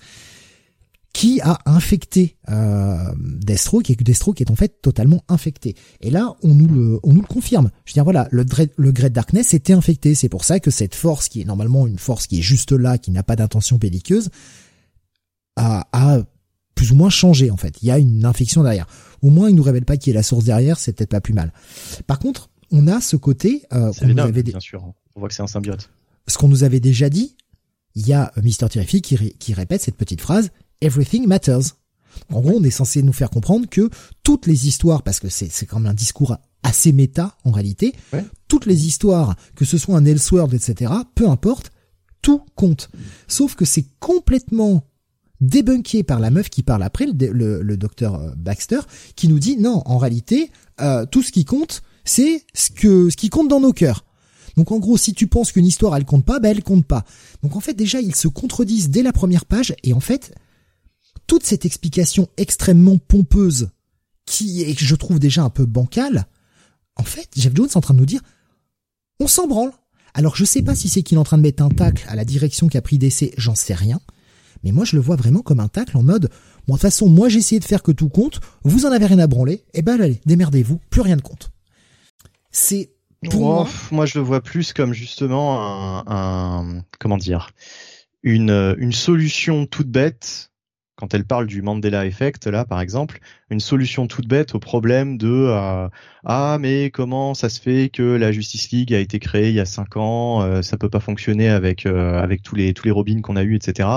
qui 1.13 1.43
a 1.43 1.59
infecté 1.67 2.39
euh, 2.49 2.97
Deathstroke 3.19 3.91
et 3.91 3.97
que 3.97 4.03
Deathstroke 4.03 4.41
est 4.41 4.51
en 4.51 4.57
fait 4.57 4.81
totalement 4.81 5.23
infecté. 5.29 5.77
Et 6.01 6.11
là, 6.11 6.35
on 6.43 6.55
nous 6.55 6.67
le, 6.67 7.01
on 7.03 7.13
nous 7.13 7.21
le 7.21 7.27
confirme. 7.27 7.71
Je 7.85 7.93
veux 7.93 7.95
dire, 7.95 8.05
voilà, 8.05 8.29
le, 8.31 8.47
le 8.77 8.93
Great 8.93 9.13
Darkness 9.13 9.53
était 9.53 9.75
infecté. 9.75 10.15
C'est 10.15 10.31
pour 10.31 10.45
ça 10.45 10.59
que 10.59 10.71
cette 10.71 10.95
force, 10.95 11.29
qui 11.29 11.43
est 11.43 11.45
normalement 11.45 11.87
une 11.87 11.99
force 11.99 12.27
qui 12.27 12.39
est 12.39 12.43
juste 12.43 12.73
là, 12.73 12.97
qui 12.97 13.11
n'a 13.11 13.23
pas 13.23 13.37
d'intention 13.37 13.77
belliqueuse, 13.77 14.31
a, 15.57 15.87
a 15.93 16.23
plus 16.75 16.93
ou 16.93 16.95
moins 16.95 17.11
changé 17.11 17.51
en 17.51 17.59
fait. 17.59 17.83
Il 17.83 17.89
y 17.89 17.91
a 17.91 17.99
une 17.99 18.25
infection 18.25 18.63
derrière. 18.63 18.87
Au 19.21 19.29
moins, 19.29 19.51
il 19.51 19.55
nous 19.55 19.63
révèle 19.63 19.85
pas 19.85 19.99
qui 19.99 20.09
est 20.09 20.15
la 20.15 20.23
source 20.23 20.45
derrière, 20.45 20.79
c'est 20.79 20.95
peut-être 20.95 21.11
pas 21.11 21.21
plus 21.21 21.35
mal. 21.35 21.53
Par 22.07 22.19
contre, 22.19 22.49
on 22.71 22.89
a 22.89 23.03
ce 23.03 23.17
côté. 23.17 23.65
Euh, 23.75 23.93
qu'on 23.93 24.09
nous 24.09 24.19
avait 24.19 24.43
bien 24.43 24.61
sûr. 24.61 24.83
On 25.15 25.21
voit 25.21 25.29
que 25.29 25.35
c'est 25.35 25.43
un 25.43 25.47
symbiote. 25.47 25.91
Ce 26.27 26.39
qu'on 26.39 26.49
nous 26.49 26.65
avait 26.65 26.81
déjà 26.81 27.11
dit, 27.11 27.37
il 27.95 28.07
y 28.09 28.15
a 28.15 28.33
Mister 28.43 28.67
Terrific 28.71 29.05
qui, 29.05 29.35
qui 29.35 29.53
répète 29.53 29.83
cette 29.83 29.97
petite 29.97 30.23
phrase 30.23 30.51
Everything 30.83 31.27
matters. 31.27 31.77
En 32.31 32.41
gros, 32.41 32.59
on 32.59 32.65
est 32.65 32.71
censé 32.71 33.03
nous 33.03 33.13
faire 33.13 33.31
comprendre 33.31 33.67
que 33.69 33.89
toutes 34.23 34.47
les 34.47 34.67
histoires, 34.69 35.03
parce 35.03 35.21
que 35.21 35.29
c'est 35.29 35.67
quand 35.67 35.81
même 35.81 35.91
un 35.91 35.95
discours 35.95 36.37
assez 36.63 36.93
méta 36.93 37.37
en 37.45 37.51
réalité, 37.51 37.95
toutes 38.49 38.67
les 38.67 38.87
histoires, 38.87 39.35
que 39.57 39.65
ce 39.65 39.79
soit 39.79 39.97
un 39.97 40.05
Elseworld, 40.05 40.53
etc., 40.53 40.93
peu 41.15 41.29
importe, 41.29 41.73
tout 42.21 42.43
compte. 42.55 42.91
Sauf 43.27 43.55
que 43.55 43.65
c'est 43.65 43.87
complètement 43.99 44.85
débunké 45.41 46.05
par 46.05 46.21
la 46.21 46.31
meuf 46.31 46.49
qui 46.49 46.63
parle 46.63 46.83
après, 46.83 47.07
le, 47.07 47.63
le, 47.63 47.77
docteur 47.77 48.15
euh, 48.15 48.31
Baxter, 48.37 48.79
qui 49.17 49.27
nous 49.27 49.41
dit 49.41 49.57
non, 49.57 49.83
en 49.87 49.99
réalité, 49.99 50.53
euh, 50.81 51.05
tout 51.05 51.23
ce 51.23 51.33
qui 51.33 51.45
compte, 51.45 51.83
c'est 52.05 52.45
ce 52.55 52.71
que 52.71 53.11
ce 53.11 53.17
qui 53.17 53.29
compte 53.29 53.49
dans 53.49 53.61
nos 53.61 53.73
cœurs. 53.73 54.05
Donc 54.57 54.71
en 54.71 54.79
gros, 54.79 54.97
si 54.97 55.15
tu 55.15 55.27
penses 55.27 55.51
qu'une 55.51 55.67
histoire 55.67 55.97
elle 55.97 56.05
compte 56.05 56.25
pas, 56.25 56.39
ben 56.39 56.51
elle 56.51 56.63
compte 56.63 56.87
pas. 56.87 57.05
Donc 57.43 57.57
en 57.57 57.61
fait 57.61 57.75
déjà 57.75 58.01
ils 58.01 58.15
se 58.15 58.29
contredisent 58.29 58.91
dès 58.91 59.03
la 59.03 59.13
première 59.13 59.45
page 59.45 59.75
et 59.83 59.93
en 59.93 60.01
fait 60.01 60.33
toute 61.33 61.47
cette 61.47 61.65
explication 61.65 62.29
extrêmement 62.37 62.99
pompeuse 62.99 63.71
qui 64.27 64.65
est 64.65 64.79
je 64.79 64.95
trouve 64.95 65.19
déjà 65.19 65.43
un 65.43 65.49
peu 65.49 65.65
bancale, 65.65 66.27
en 66.97 67.05
fait 67.05 67.27
Jeff 67.35 67.55
Jones 67.57 67.69
est 67.71 67.77
en 67.79 67.81
train 67.81 67.95
de 67.95 68.01
nous 68.01 68.05
dire 68.05 68.21
on 69.19 69.27
s'en 69.27 69.47
branle. 69.47 69.73
Alors 70.13 70.37
je 70.37 70.45
sais 70.45 70.61
pas 70.61 70.75
si 70.75 70.91
c'est 70.91 71.03
qu'il 71.03 71.17
est 71.17 71.19
en 71.19 71.25
train 71.25 71.39
de 71.39 71.43
mettre 71.43 71.63
un 71.63 71.71
tacle 71.71 72.05
à 72.07 72.17
la 72.17 72.27
direction 72.27 72.69
qu'a 72.69 72.83
pris 72.83 72.99
DC, 72.99 73.33
j'en 73.39 73.55
sais 73.55 73.73
rien. 73.73 73.99
Mais 74.63 74.73
moi, 74.73 74.85
je 74.85 74.95
le 74.95 75.01
vois 75.01 75.17
vraiment 75.17 75.41
comme 75.41 75.61
un 75.61 75.69
tacle 75.69 75.97
en 75.97 76.03
mode, 76.03 76.29
bon, 76.69 76.75
de 76.75 76.79
toute 76.79 76.83
façon, 76.83 77.09
moi, 77.09 77.31
j'ai 77.31 77.39
essayé 77.39 77.61
de 77.61 77.65
faire 77.65 77.83
que 77.83 77.93
tout 77.93 78.11
compte, 78.11 78.41
vous 78.63 78.85
en 78.85 78.93
avez 78.93 79.07
rien 79.07 79.19
à 79.19 79.27
branler, 79.27 79.55
et 79.55 79.79
eh 79.79 79.83
ben, 79.83 79.99
allez, 80.03 80.21
démerdez-vous, 80.27 80.81
plus 80.91 81.01
rien 81.01 81.17
ne 81.17 81.23
compte. 81.23 81.51
C'est, 82.51 82.93
pour 83.31 83.41
moi, 83.41 83.69
moi, 83.91 84.05
je 84.05 84.19
le 84.19 84.25
vois 84.25 84.43
plus 84.43 84.75
comme 84.75 84.93
justement 84.93 85.63
un, 85.67 86.05
un 86.07 86.85
comment 86.99 87.17
dire, 87.17 87.53
une, 88.23 88.75
une 88.77 88.93
solution 88.93 89.65
toute 89.65 89.89
bête 89.89 90.52
quand 91.03 91.15
elle 91.15 91.25
parle 91.25 91.49
du 91.49 91.63
Mandela 91.63 92.07
Effect 92.07 92.47
là 92.47 92.65
par 92.65 92.81
exemple, 92.81 93.19
une 93.51 93.59
solution 93.59 94.07
toute 94.07 94.29
bête 94.29 94.55
au 94.55 94.61
problème 94.61 95.19
de 95.19 95.49
euh, 95.49 95.89
ah 96.25 96.59
mais 96.61 96.93
comment 96.93 97.35
ça 97.35 97.49
se 97.49 97.61
fait 97.61 97.89
que 97.89 98.05
la 98.05 98.31
Justice 98.31 98.71
League 98.71 98.95
a 98.95 99.01
été 99.01 99.19
créée 99.19 99.49
il 99.49 99.57
y 99.57 99.59
a 99.59 99.65
cinq 99.65 99.97
ans, 99.97 100.43
euh, 100.43 100.63
ça 100.63 100.77
peut 100.77 100.89
pas 100.89 101.01
fonctionner 101.01 101.49
avec 101.49 101.87
euh, 101.87 102.23
avec 102.23 102.43
tous 102.43 102.55
les 102.55 102.73
tous 102.73 102.85
les 102.85 102.93
Robins 102.93 103.21
qu'on 103.21 103.35
a 103.35 103.43
eu 103.43 103.57
etc 103.57 103.89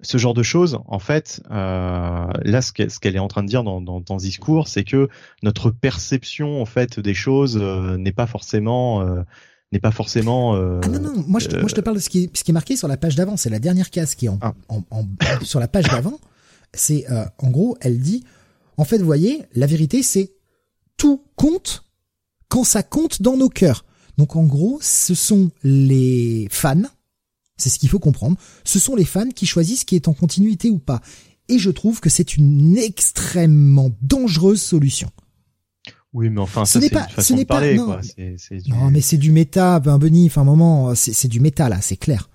ce 0.00 0.16
genre 0.16 0.32
de 0.32 0.44
choses, 0.44 0.78
en 0.86 1.00
fait, 1.00 1.42
euh, 1.50 2.28
là, 2.44 2.62
ce 2.62 2.70
qu'elle 2.72 3.16
est 3.16 3.18
en 3.18 3.26
train 3.26 3.42
de 3.42 3.48
dire 3.48 3.64
dans, 3.64 3.80
dans, 3.80 3.98
dans 4.00 4.20
ce 4.20 4.24
discours, 4.24 4.68
c'est 4.68 4.84
que 4.84 5.08
notre 5.42 5.70
perception, 5.70 6.62
en 6.62 6.66
fait, 6.66 7.00
des 7.00 7.14
choses 7.14 7.56
n'est 7.56 8.12
pas 8.12 8.28
forcément 8.28 9.24
n'est 9.72 9.80
pas 9.80 9.90
forcément. 9.90 10.56
Euh, 10.56 10.80
ah 10.82 10.88
non 10.88 11.00
non, 11.00 11.24
moi 11.26 11.40
je, 11.40 11.48
te, 11.48 11.56
moi 11.56 11.68
je 11.68 11.74
te 11.74 11.80
parle 11.80 11.96
de 11.96 12.00
ce 12.00 12.08
qui 12.08 12.24
est, 12.24 12.36
ce 12.36 12.44
qui 12.44 12.50
est 12.50 12.54
marqué 12.54 12.76
sur 12.76 12.88
la 12.88 12.96
page 12.96 13.16
d'avant, 13.16 13.36
c'est 13.36 13.50
la 13.50 13.58
dernière 13.58 13.90
case 13.90 14.14
qui 14.14 14.26
est 14.26 14.30
en, 14.30 14.38
ah. 14.40 14.54
en, 14.68 14.82
en 14.90 15.06
sur 15.42 15.60
la 15.60 15.68
page 15.68 15.84
d'avant. 15.84 16.18
C'est 16.74 17.06
en 17.38 17.50
gros, 17.50 17.78
elle 17.80 17.98
dit, 17.98 18.24
en 18.76 18.84
fait, 18.84 18.98
vous 18.98 19.06
voyez, 19.06 19.42
la 19.54 19.66
vérité, 19.66 20.02
c'est 20.02 20.32
tout 20.98 21.22
compte 21.34 21.84
quand 22.48 22.64
ça 22.64 22.82
compte 22.82 23.22
dans 23.22 23.36
nos 23.36 23.48
cœurs. 23.48 23.86
Donc 24.18 24.36
en 24.36 24.44
gros, 24.44 24.78
ce 24.82 25.14
sont 25.14 25.50
les 25.62 26.48
fans 26.50 26.82
c'est 27.58 27.68
ce 27.70 27.78
qu'il 27.78 27.88
faut 27.88 27.98
comprendre. 27.98 28.36
Ce 28.64 28.78
sont 28.78 28.94
les 28.94 29.04
fans 29.04 29.28
qui 29.28 29.44
choisissent 29.44 29.80
ce 29.80 29.84
qui 29.84 29.96
est 29.96 30.08
en 30.08 30.14
continuité 30.14 30.70
ou 30.70 30.78
pas. 30.78 31.02
Et 31.48 31.58
je 31.58 31.70
trouve 31.70 32.00
que 32.00 32.08
c'est 32.08 32.36
une 32.36 32.78
extrêmement 32.78 33.90
dangereuse 34.00 34.62
solution. 34.62 35.10
Oui, 36.14 36.30
mais 36.30 36.40
enfin, 36.40 36.64
ça, 36.64 36.80
c'est 36.80 36.90
pas, 36.90 37.06
ce 37.18 37.34
n'est 37.34 37.44
pas, 37.44 37.60
non, 37.74 37.84
quoi. 37.84 38.00
non, 38.68 38.90
mais 38.90 39.02
c'est 39.02 39.18
du 39.18 39.30
méta, 39.30 39.78
ben 39.78 39.98
Benny, 39.98 40.26
enfin, 40.26 40.40
un 40.40 40.44
moment, 40.44 40.94
c'est 40.94 41.28
du 41.28 41.38
méta, 41.40 41.68
là, 41.68 41.80
c'est 41.82 41.98
clair. 41.98 42.30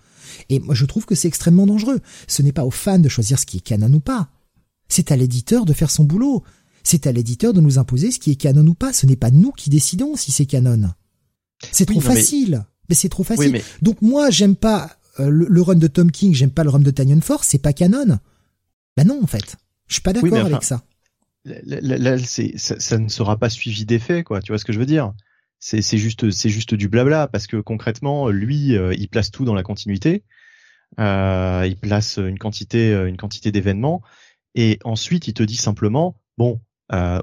Et 0.50 0.60
moi, 0.60 0.76
je 0.76 0.86
trouve 0.86 1.06
que 1.06 1.16
c'est 1.16 1.28
extrêmement 1.28 1.66
dangereux. 1.66 2.00
Ce 2.28 2.42
n'est 2.42 2.52
pas 2.52 2.66
aux 2.66 2.72
fans 2.72 3.00
de 3.00 3.10
choisir 3.10 3.40
ce 3.40 3.46
qui 3.46 3.58
est 3.58 3.62
canon 3.62 3.92
ou 3.94 4.00
pas. 4.00 4.30
C'est 4.90 5.12
à 5.12 5.16
l'éditeur 5.16 5.66
de 5.66 5.74
faire 5.74 5.90
son 5.90 6.04
boulot. 6.04 6.44
C'est 6.84 7.08
à 7.08 7.12
l'éditeur 7.12 7.54
de 7.54 7.62
nous 7.62 7.80
imposer 7.80 8.12
ce 8.12 8.20
qui 8.20 8.32
est 8.32 8.36
canon 8.36 8.66
ou 8.68 8.74
pas. 8.74 8.94
Ce 8.94 9.06
n'est 9.06 9.16
pas 9.16 9.32
nous 9.32 9.52
qui 9.52 9.70
décidons 9.70 10.16
si 10.16 10.32
c'est 10.32 10.46
canon. 10.46 10.92
C'est 11.72 11.86
trop 11.86 12.02
facile. 12.02 12.66
Mais, 12.90 12.96
c'est 12.96 13.10
trop 13.10 13.24
facile. 13.24 13.62
Donc 13.82 14.02
moi, 14.02 14.30
j'aime 14.30 14.56
pas 14.56 14.92
euh, 15.20 15.30
le, 15.30 15.62
run 15.62 15.76
de 15.76 15.88
Tom 15.88 16.12
King, 16.12 16.34
j'aime 16.34 16.52
pas 16.52 16.64
le 16.64 16.70
run 16.70 16.80
de 16.80 16.92
Tanyon 16.92 17.22
Force, 17.22 17.48
c'est 17.48 17.60
pas 17.60 17.74
canon. 17.74 18.20
Bah 18.98 19.04
non, 19.04 19.20
en 19.24 19.28
fait. 19.28 19.56
Je 19.88 19.96
suis 19.96 20.02
pas 20.02 20.14
d'accord 20.14 20.46
avec 20.46 20.64
ça. 20.64 20.84
Là, 21.46 22.18
c'est, 22.18 22.58
ça, 22.58 22.98
ne 22.98 23.10
sera 23.10 23.38
pas 23.38 23.50
suivi 23.50 23.86
d'effet, 23.86 24.24
quoi. 24.24 24.42
Tu 24.42 24.52
vois 24.52 24.58
ce 24.58 24.66
que 24.66 24.74
je 24.74 24.80
veux 24.80 24.86
dire? 24.86 25.14
C'est, 25.60 25.82
juste, 25.98 26.30
c'est 26.32 26.50
juste 26.50 26.74
du 26.74 26.90
blabla 26.90 27.28
parce 27.28 27.48
que 27.48 27.58
concrètement, 27.58 28.30
lui, 28.30 28.76
euh, 28.76 28.94
il 28.98 29.08
place 29.08 29.32
tout 29.32 29.46
dans 29.46 29.54
la 29.54 29.64
continuité. 29.64 30.24
Euh, 31.00 31.66
il 31.66 31.78
place 31.78 32.18
une 32.18 32.38
quantité, 32.38 32.94
une 32.94 33.18
quantité 33.18 33.52
d'événements 33.52 34.02
et 34.56 34.78
ensuite 34.84 35.28
il 35.28 35.34
te 35.34 35.42
dit 35.44 35.56
simplement, 35.56 36.20
bon, 36.38 36.62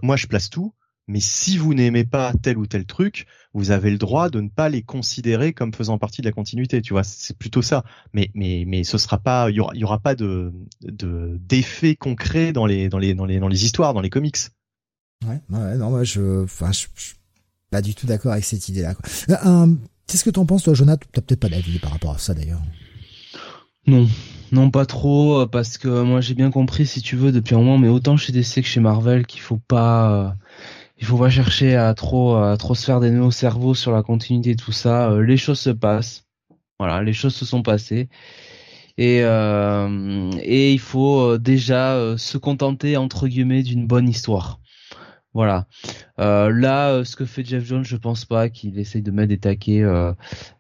moi 0.03 0.17
je 0.17 0.27
place 0.27 0.51
tout, 0.51 0.75
mais 1.11 1.21
si 1.21 1.59
vous 1.59 1.75
n'aimez 1.75 2.05
pas 2.05 2.33
tel 2.41 2.57
ou 2.57 2.67
tel 2.67 2.87
truc, 2.87 3.27
vous 3.53 3.73
avez 3.73 3.91
le 3.91 3.99
droit 3.99 4.31
de 4.31 4.41
ne 4.41 4.49
pas 4.49 4.69
les 4.69 4.83
considérer 4.83 5.53
comme 5.53 5.75
faisant 5.75 5.99
partie 5.99 6.21
de 6.23 6.27
la 6.27 6.33
continuité. 6.33 6.81
Tu 6.83 6.93
vois, 6.93 7.03
c'est 7.03 7.37
plutôt 7.37 7.63
ça. 7.63 7.85
Mais 8.15 8.31
mais 8.35 8.65
mais 8.67 8.85
ce 8.85 8.97
sera 8.97 9.19
pas, 9.19 9.51
il 9.51 9.57
y 9.57 9.61
aura, 9.61 9.75
y 9.75 9.83
aura 9.83 9.99
pas 9.99 10.15
de 10.15 10.53
d'effet 10.81 11.97
concret 11.97 12.53
dans 12.53 12.65
les 12.65 12.89
dans 12.89 12.99
les 12.99 13.15
dans 13.15 13.27
les 13.27 13.41
dans 13.41 13.49
les 13.49 13.65
histoires, 13.65 13.93
dans 13.93 14.01
les 14.01 14.11
comics. 14.11 14.37
Ouais, 15.27 15.41
ouais 15.51 15.77
non, 15.77 15.91
moi 15.91 16.05
je, 16.05 16.45
enfin, 16.45 16.71
je, 16.73 16.87
pas 17.71 17.83
du 17.83 17.95
tout 17.95 18.07
d'accord 18.07 18.33
avec 18.33 18.45
cette 18.45 18.69
idée-là. 18.69 18.95
Euh, 19.45 19.75
qu'est-ce 20.07 20.25
que 20.25 20.31
t'en 20.31 20.47
penses, 20.47 20.63
toi, 20.63 20.75
Jonathan? 20.75 21.07
T'as 21.13 21.21
peut-être 21.21 21.41
pas 21.41 21.49
d'avis 21.49 21.79
par 21.81 21.91
rapport 21.91 22.15
à 22.15 22.19
ça, 22.19 22.35
d'ailleurs. 22.35 22.63
Non, 23.87 24.09
non, 24.53 24.71
pas 24.71 24.87
trop, 24.87 25.47
parce 25.47 25.79
que 25.79 26.03
moi 26.03 26.21
j'ai 26.21 26.35
bien 26.35 26.51
compris, 26.51 26.87
si 26.87 27.01
tu 27.03 27.17
veux, 27.17 27.33
depuis 27.33 27.55
un 27.55 27.59
moment, 27.59 27.79
mais 27.79 27.89
autant 27.89 28.17
chez 28.17 28.33
DC 28.33 28.57
que 28.57 28.63
chez 28.63 28.81
Marvel, 28.81 29.27
qu'il 29.27 29.41
faut 29.41 29.57
pas, 29.57 30.37
il 31.01 31.07
faut 31.07 31.19
pas 31.19 31.31
chercher 31.31 31.77
à 31.77 31.95
trop, 31.95 32.37
à 32.37 32.57
trop 32.57 32.75
se 32.75 32.85
faire 32.85 33.01
des 33.01 33.11
nœuds 33.11 33.25
au 33.25 33.31
cerveau 33.31 33.75
sur 33.75 33.93
la 33.93 34.03
continuité, 34.03 34.55
tout 34.57 34.73
ça. 34.73 35.15
les 35.21 35.37
choses 35.37 35.61
se 35.61 35.71
passent. 35.71 36.27
Voilà, 36.79 37.03
les 37.03 37.13
choses 37.13 37.35
se 37.35 37.45
sont 37.45 37.63
passées. 37.63 38.09
Et, 38.99 39.21
euh, 39.23 40.31
et 40.43 40.73
il 40.73 40.79
faut 40.79 41.39
déjà 41.39 42.17
se 42.19 42.39
contenter 42.39 42.97
entre 42.97 43.29
guillemets 43.29 43.63
d'une 43.63 43.87
bonne 43.87 44.09
histoire. 44.09 44.61
Voilà. 45.33 45.67
Euh, 46.19 46.51
là, 46.51 46.91
euh, 46.91 47.05
ce 47.05 47.15
que 47.17 47.25
fait 47.25 47.45
Jeff 47.45 47.65
Jones, 47.65 47.85
je 47.85 47.97
pense 47.97 48.25
pas 48.25 48.49
qu'il 48.49 48.79
essaye 48.79 49.03
de 49.03 49.11
mettre 49.13 49.29
des 49.29 49.39
taquets 49.39 49.83
euh, 49.83 50.13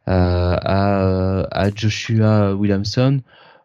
à, 0.07 1.71
Joshua 1.75 2.55
Williamson. 2.55 3.21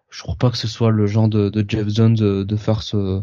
Je 0.09 0.23
crois 0.23 0.35
pas 0.35 0.49
que 0.49 0.57
ce 0.57 0.67
soit 0.67 0.91
le 0.91 1.05
genre 1.07 1.29
de, 1.29 1.49
de 1.49 1.65
Jeff 1.67 1.89
Jones 1.89 2.15
de, 2.15 2.43
de 2.43 2.55
faire 2.55 2.81
ce, 2.81 3.21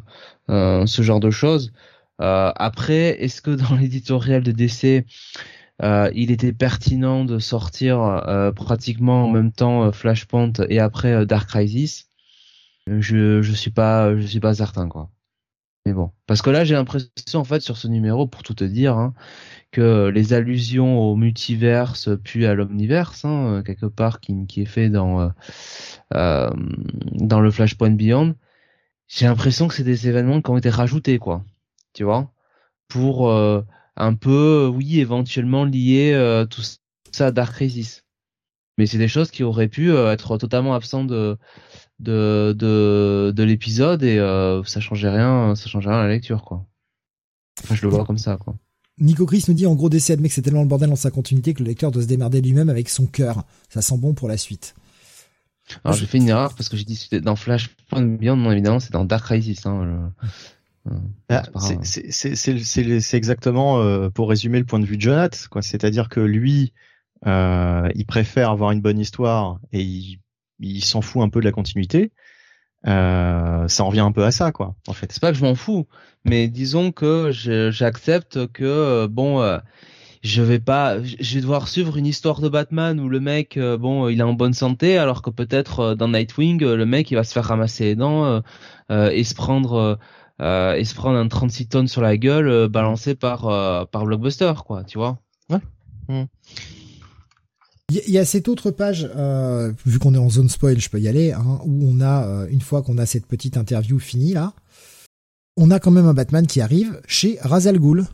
ce 0.48 1.02
genre 1.02 1.20
de 1.20 1.30
choses. 1.30 1.72
Après, 2.18 3.22
est-ce 3.22 3.42
que 3.42 3.50
dans 3.50 3.76
l'éditorial 3.80 4.42
de 4.42 4.52
DC, 4.52 5.06
il 5.82 6.30
était 6.30 6.52
pertinent 6.52 7.24
de 7.24 7.38
sortir 7.38 8.52
pratiquement 8.56 9.24
en 9.24 9.30
même 9.30 9.52
temps 9.52 9.92
Flashpoint 9.92 10.52
et 10.68 10.78
après 10.78 11.26
Dark 11.26 11.48
Crisis? 11.48 12.08
Je 12.86 13.42
je 13.42 13.52
suis 13.52 13.70
pas 13.70 14.16
je 14.16 14.26
suis 14.26 14.40
pas 14.40 14.54
certain 14.54 14.88
quoi. 14.88 15.10
Mais 15.86 15.92
bon, 15.92 16.12
parce 16.26 16.42
que 16.42 16.50
là 16.50 16.64
j'ai 16.64 16.74
l'impression 16.74 17.40
en 17.40 17.44
fait 17.44 17.60
sur 17.60 17.76
ce 17.76 17.88
numéro, 17.88 18.26
pour 18.28 18.42
tout 18.44 18.54
te 18.54 18.64
dire, 18.64 18.96
hein, 18.96 19.14
que 19.72 20.08
les 20.08 20.32
allusions 20.32 21.00
au 21.00 21.16
multiverse 21.16 22.10
puis 22.22 22.46
à 22.46 22.54
l'omniverse, 22.54 23.24
hein, 23.24 23.62
quelque 23.66 23.86
part, 23.86 24.20
qui, 24.20 24.46
qui 24.46 24.62
est 24.62 24.66
fait 24.66 24.90
dans 24.90 25.20
euh, 25.20 25.28
euh 26.14 26.50
dans 27.12 27.40
le 27.40 27.50
Flashpoint 27.50 27.90
Beyond, 27.90 28.36
j'ai 29.08 29.26
l'impression 29.26 29.68
que 29.68 29.74
c'est 29.74 29.84
des 29.84 30.08
événements 30.08 30.42
qui 30.42 30.50
ont 30.50 30.58
été 30.58 30.70
rajoutés, 30.70 31.18
quoi. 31.18 31.44
Tu 31.94 32.04
vois, 32.04 32.32
pour 32.88 33.30
euh, 33.30 33.62
un 33.96 34.14
peu, 34.14 34.70
oui, 34.72 35.00
éventuellement 35.00 35.64
lier 35.64 36.12
euh, 36.14 36.46
tout 36.46 36.62
ça 37.12 37.26
à 37.26 37.30
Dark 37.30 37.54
Crisis. 37.54 38.04
Mais 38.78 38.86
c'est 38.86 38.98
des 38.98 39.08
choses 39.08 39.30
qui 39.30 39.42
auraient 39.42 39.68
pu 39.68 39.94
être 39.94 40.38
totalement 40.38 40.74
absentes 40.74 41.08
de 41.08 41.36
de 42.02 42.54
de, 42.56 43.32
de 43.34 43.42
l'épisode 43.42 44.02
et 44.02 44.18
euh, 44.18 44.62
ça 44.64 44.80
changeait 44.80 45.10
rien, 45.10 45.54
ça 45.54 45.68
changeait 45.68 45.88
rien 45.88 45.98
à 45.98 46.02
la 46.02 46.08
lecture 46.08 46.42
quoi. 46.42 46.66
Enfin, 47.62 47.74
je 47.74 47.82
le 47.82 47.88
vois 47.88 48.04
comme 48.04 48.18
ça 48.18 48.36
quoi. 48.36 48.56
Nico 48.98 49.24
Chris 49.26 49.44
nous 49.48 49.54
dit 49.54 49.66
en 49.66 49.74
gros 49.74 49.88
DC 49.88 50.10
admet 50.10 50.28
que 50.28 50.34
c'est 50.34 50.42
tellement 50.42 50.62
le 50.62 50.68
bordel 50.68 50.90
dans 50.90 50.96
sa 50.96 51.10
continuité 51.10 51.54
que 51.54 51.62
le 51.62 51.68
lecteur 51.68 51.90
doit 51.90 52.02
se 52.02 52.08
démerder 52.08 52.40
lui-même 52.40 52.68
avec 52.68 52.88
son 52.88 53.06
cœur. 53.06 53.44
Ça 53.68 53.82
sent 53.82 53.98
bon 53.98 54.14
pour 54.14 54.28
la 54.28 54.36
suite. 54.36 54.74
Alors 55.84 55.96
j'ai 55.96 56.06
fait 56.06 56.18
une 56.18 56.28
erreur 56.28 56.54
parce 56.54 56.68
que 56.68 56.76
j'ai 56.76 56.84
dit 56.84 57.08
dans 57.22 57.36
Flashpoint 57.36 58.02
Beyond, 58.02 58.36
non 58.36 58.52
évidemment 58.52 58.80
c'est 58.80 58.92
dans 58.92 59.04
Dark 59.04 59.24
Crisis. 59.24 59.64
Hein, 59.66 60.12
ah, 61.28 61.42
c'est 61.54 63.14
exactement 63.14 63.80
euh, 63.80 64.10
pour 64.10 64.28
résumer 64.28 64.58
le 64.58 64.64
point 64.64 64.80
de 64.80 64.86
vue 64.86 64.96
de 64.96 65.02
Jonathan, 65.02 65.38
quoi. 65.50 65.62
C'est-à-dire 65.62 66.08
que 66.08 66.20
lui, 66.20 66.72
euh, 67.26 67.88
il 67.94 68.06
préfère 68.06 68.50
avoir 68.50 68.72
une 68.72 68.80
bonne 68.80 68.98
histoire 68.98 69.58
et 69.72 69.82
il 69.82 70.18
il 70.64 70.84
s'en 70.84 71.00
fout 71.00 71.22
un 71.22 71.28
peu 71.28 71.40
de 71.40 71.44
la 71.44 71.50
continuité. 71.50 72.12
Euh, 72.86 73.66
ça 73.66 73.82
en 73.82 73.88
revient 73.88 74.00
un 74.00 74.12
peu 74.12 74.24
à 74.24 74.30
ça, 74.30 74.52
quoi, 74.52 74.76
en 74.86 74.92
fait. 74.92 75.10
C'est 75.10 75.20
pas 75.20 75.32
que 75.32 75.38
je 75.38 75.44
m'en 75.44 75.56
fous, 75.56 75.88
mais 76.24 76.46
disons 76.46 76.92
que 76.92 77.30
j'accepte 77.32 78.46
que 78.52 79.06
bon, 79.06 79.58
je 80.22 80.42
vais 80.42 80.60
pas, 80.60 81.02
je 81.02 81.34
vais 81.34 81.40
devoir 81.40 81.66
suivre 81.66 81.96
une 81.96 82.06
histoire 82.06 82.40
de 82.40 82.48
Batman 82.48 83.00
où 83.00 83.08
le 83.08 83.18
mec, 83.18 83.58
bon, 83.58 84.08
il 84.08 84.20
est 84.20 84.24
en 84.24 84.34
bonne 84.34 84.52
santé, 84.52 84.98
alors 84.98 85.20
que 85.20 85.30
peut-être 85.30 85.96
dans 85.96 86.08
Nightwing, 86.08 86.62
le 86.62 86.86
mec, 86.86 87.10
il 87.10 87.16
va 87.16 87.24
se 87.24 87.32
faire 87.32 87.46
ramasser 87.46 87.84
les 87.84 87.96
dents 87.96 88.40
et 88.88 89.24
se 89.24 89.34
prendre 89.34 89.98
et 90.42 90.84
se 90.84 90.94
prendre 90.94 91.16
un 91.16 91.28
36 91.28 91.68
tonnes 91.68 91.88
sur 91.88 92.02
la 92.02 92.16
gueule 92.16 92.68
balancé 92.68 93.14
par 93.14 93.42
par 93.88 94.04
Blockbuster, 94.04 94.52
quoi, 94.66 94.84
tu 94.84 94.98
vois. 94.98 95.18
Ouais. 95.48 95.60
Mmh. 96.08 96.24
Il 98.06 98.10
y 98.10 98.18
a 98.18 98.24
cette 98.24 98.48
autre 98.48 98.70
page, 98.70 99.10
euh, 99.16 99.72
vu 99.84 99.98
qu'on 99.98 100.14
est 100.14 100.18
en 100.18 100.30
zone 100.30 100.48
spoil, 100.48 100.80
je 100.80 100.88
peux 100.88 101.00
y 101.00 101.08
aller, 101.08 101.32
hein, 101.32 101.60
où 101.64 101.86
on 101.86 102.00
a, 102.00 102.24
euh, 102.24 102.46
une 102.48 102.62
fois 102.62 102.82
qu'on 102.82 102.96
a 102.96 103.04
cette 103.04 103.26
petite 103.26 103.56
interview 103.56 103.98
finie 103.98 104.32
là, 104.32 104.54
on 105.58 105.70
a 105.70 105.78
quand 105.78 105.90
même 105.90 106.06
un 106.06 106.14
Batman 106.14 106.46
qui 106.46 106.62
arrive 106.62 107.00
chez 107.06 107.38
Razal 107.42 107.78
Ghul. 107.78 108.06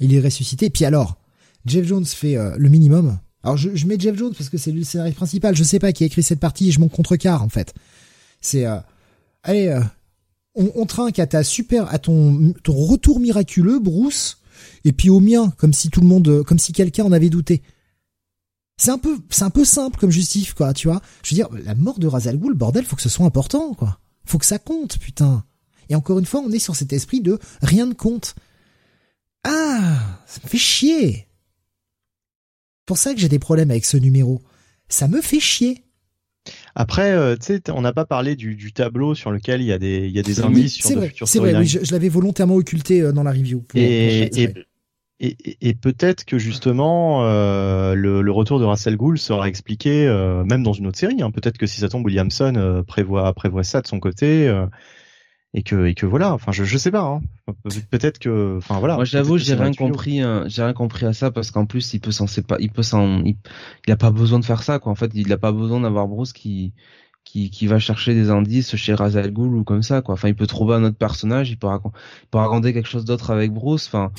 Il 0.00 0.14
est 0.14 0.20
ressuscité. 0.20 0.68
Puis 0.68 0.84
alors, 0.84 1.16
Jeff 1.64 1.86
Jones 1.86 2.04
fait 2.04 2.36
euh, 2.36 2.54
le 2.58 2.68
minimum. 2.68 3.18
Alors 3.42 3.56
je, 3.56 3.74
je, 3.74 3.86
mets 3.86 3.98
Jeff 3.98 4.16
Jones 4.16 4.34
parce 4.36 4.50
que 4.50 4.58
c'est 4.58 4.72
le 4.72 4.84
scénario 4.84 5.14
principal. 5.14 5.56
Je 5.56 5.62
sais 5.64 5.78
pas 5.78 5.92
qui 5.92 6.02
a 6.02 6.06
écrit 6.06 6.22
cette 6.22 6.40
partie 6.40 6.68
et 6.68 6.72
je 6.72 6.80
m'en 6.80 6.88
contrecarre 6.88 7.42
en 7.42 7.48
fait. 7.48 7.72
C'est, 8.42 8.66
allez, 9.42 9.80
on, 10.54 10.86
trinque 10.86 11.18
à 11.18 11.26
ta 11.26 11.44
super, 11.44 11.92
à 11.92 11.98
ton, 11.98 12.54
retour 12.66 13.20
miraculeux, 13.20 13.78
Bruce, 13.78 14.38
et 14.84 14.92
puis 14.92 15.10
au 15.10 15.20
mien, 15.20 15.52
comme 15.56 15.72
si 15.72 15.90
tout 15.90 16.00
le 16.00 16.06
monde, 16.06 16.42
comme 16.44 16.58
si 16.58 16.72
quelqu'un 16.72 17.04
en 17.04 17.12
avait 17.12 17.30
douté. 17.30 17.62
C'est 18.76 18.90
un 18.90 18.98
peu, 18.98 19.18
c'est 19.30 19.44
un 19.44 19.50
peu 19.50 19.64
simple 19.64 19.98
comme 19.98 20.10
justif, 20.10 20.54
quoi, 20.54 20.72
tu 20.72 20.88
vois. 20.88 21.00
Je 21.22 21.34
veux 21.34 21.36
dire, 21.36 21.48
la 21.64 21.74
mort 21.74 21.98
de 21.98 22.06
Razal 22.06 22.38
Ghul, 22.38 22.54
bordel, 22.54 22.84
faut 22.84 22.96
que 22.96 23.02
ce 23.02 23.08
soit 23.08 23.26
important, 23.26 23.74
quoi. 23.74 23.98
Faut 24.24 24.38
que 24.38 24.46
ça 24.46 24.58
compte, 24.58 24.98
putain. 24.98 25.44
Et 25.88 25.94
encore 25.94 26.18
une 26.18 26.26
fois, 26.26 26.42
on 26.44 26.50
est 26.52 26.58
sur 26.58 26.76
cet 26.76 26.92
esprit 26.92 27.20
de 27.20 27.38
rien 27.62 27.86
ne 27.86 27.94
compte. 27.94 28.34
Ah, 29.44 30.20
ça 30.26 30.40
me 30.44 30.48
fait 30.48 30.58
chier. 30.58 31.28
Pour 32.86 32.98
ça 32.98 33.14
que 33.14 33.20
j'ai 33.20 33.28
des 33.28 33.38
problèmes 33.38 33.70
avec 33.70 33.84
ce 33.84 33.96
numéro. 33.96 34.42
Ça 34.88 35.08
me 35.08 35.20
fait 35.20 35.40
chier. 35.40 35.84
Après, 36.80 37.10
euh, 37.10 37.34
tu 37.34 37.46
sais, 37.46 37.70
on 37.70 37.80
n'a 37.80 37.92
pas 37.92 38.04
parlé 38.04 38.36
du, 38.36 38.54
du, 38.54 38.72
tableau 38.72 39.16
sur 39.16 39.32
lequel 39.32 39.60
il 39.60 39.66
y 39.66 39.72
a 39.72 39.78
des, 39.78 40.06
il 40.06 40.12
y 40.12 40.18
a 40.20 40.22
des 40.22 40.40
indices 40.40 40.74
sur 40.74 41.00
de 41.00 41.06
futurs 41.06 41.26
C'est 41.26 41.40
vrai, 41.40 41.56
oui, 41.56 41.66
je, 41.66 41.92
l'avais 41.92 42.08
volontairement 42.08 42.54
occulté 42.54 43.02
euh, 43.02 43.12
dans 43.12 43.24
la 43.24 43.32
review. 43.32 43.64
et, 43.74 44.30
et, 45.20 45.58
et 45.60 45.74
peut-être 45.74 46.24
que 46.24 46.38
justement 46.38 47.24
euh, 47.24 47.94
le, 47.94 48.22
le, 48.22 48.32
retour 48.32 48.60
de 48.60 48.64
Russell 48.64 48.96
Gould 48.96 49.18
sera 49.18 49.48
expliqué 49.48 50.06
euh, 50.06 50.44
même 50.44 50.62
dans 50.62 50.72
une 50.72 50.86
autre 50.86 50.98
série. 50.98 51.20
Hein. 51.22 51.32
Peut-être 51.32 51.58
que 51.58 51.66
si 51.66 51.80
ça 51.80 51.88
tombe, 51.88 52.06
Williamson 52.06 52.54
euh, 52.56 52.82
prévoit 52.84 53.32
prévoit 53.32 53.64
ça 53.64 53.80
de 53.80 53.88
son 53.88 53.98
côté 53.98 54.46
euh, 54.46 54.66
et 55.54 55.62
que 55.62 55.86
et 55.86 55.94
que 55.94 56.06
voilà. 56.06 56.32
Enfin, 56.34 56.52
je 56.52 56.64
je 56.64 56.78
sais 56.78 56.90
pas. 56.90 57.02
Hein. 57.02 57.20
Peut-être 57.90 58.18
que 58.18 58.58
enfin 58.58 58.78
voilà. 58.78 58.96
Moi, 58.96 59.04
j'avoue, 59.04 59.38
j'ai 59.38 59.54
rien 59.54 59.72
compris. 59.72 60.20
Hein. 60.20 60.44
J'ai 60.46 60.62
rien 60.62 60.74
compris 60.74 61.06
à 61.06 61.12
ça 61.12 61.30
parce 61.30 61.50
qu'en 61.50 61.66
plus, 61.66 61.94
il 61.94 62.00
peut 62.00 62.12
s'en 62.12 62.26
pas, 62.46 62.56
il 62.60 62.70
peut 62.70 62.82
s'en, 62.82 63.24
il, 63.24 63.36
il 63.86 63.92
a 63.92 63.96
pas 63.96 64.10
besoin 64.10 64.38
de 64.38 64.44
faire 64.44 64.62
ça 64.62 64.78
quoi. 64.78 64.92
En 64.92 64.94
fait, 64.94 65.10
il 65.14 65.32
a 65.32 65.38
pas 65.38 65.52
besoin 65.52 65.80
d'avoir 65.80 66.08
Bruce 66.08 66.32
qui 66.32 66.72
qui, 67.24 67.50
qui 67.50 67.66
va 67.66 67.78
chercher 67.78 68.14
des 68.14 68.30
indices 68.30 68.74
chez 68.76 68.94
Razal 68.94 69.30
Ghul 69.32 69.54
ou 69.54 69.64
comme 69.64 69.82
ça 69.82 70.00
quoi. 70.00 70.14
Enfin, 70.14 70.28
il 70.28 70.34
peut 70.34 70.46
trouver 70.46 70.74
un 70.74 70.84
autre 70.84 70.96
personnage, 70.96 71.50
il 71.50 71.58
peut, 71.58 71.68
il 71.68 72.28
peut 72.30 72.38
raconter 72.38 72.72
quelque 72.72 72.88
chose 72.88 73.04
d'autre 73.04 73.30
avec 73.30 73.52
Bruce. 73.52 73.86
Enfin, 73.86 74.12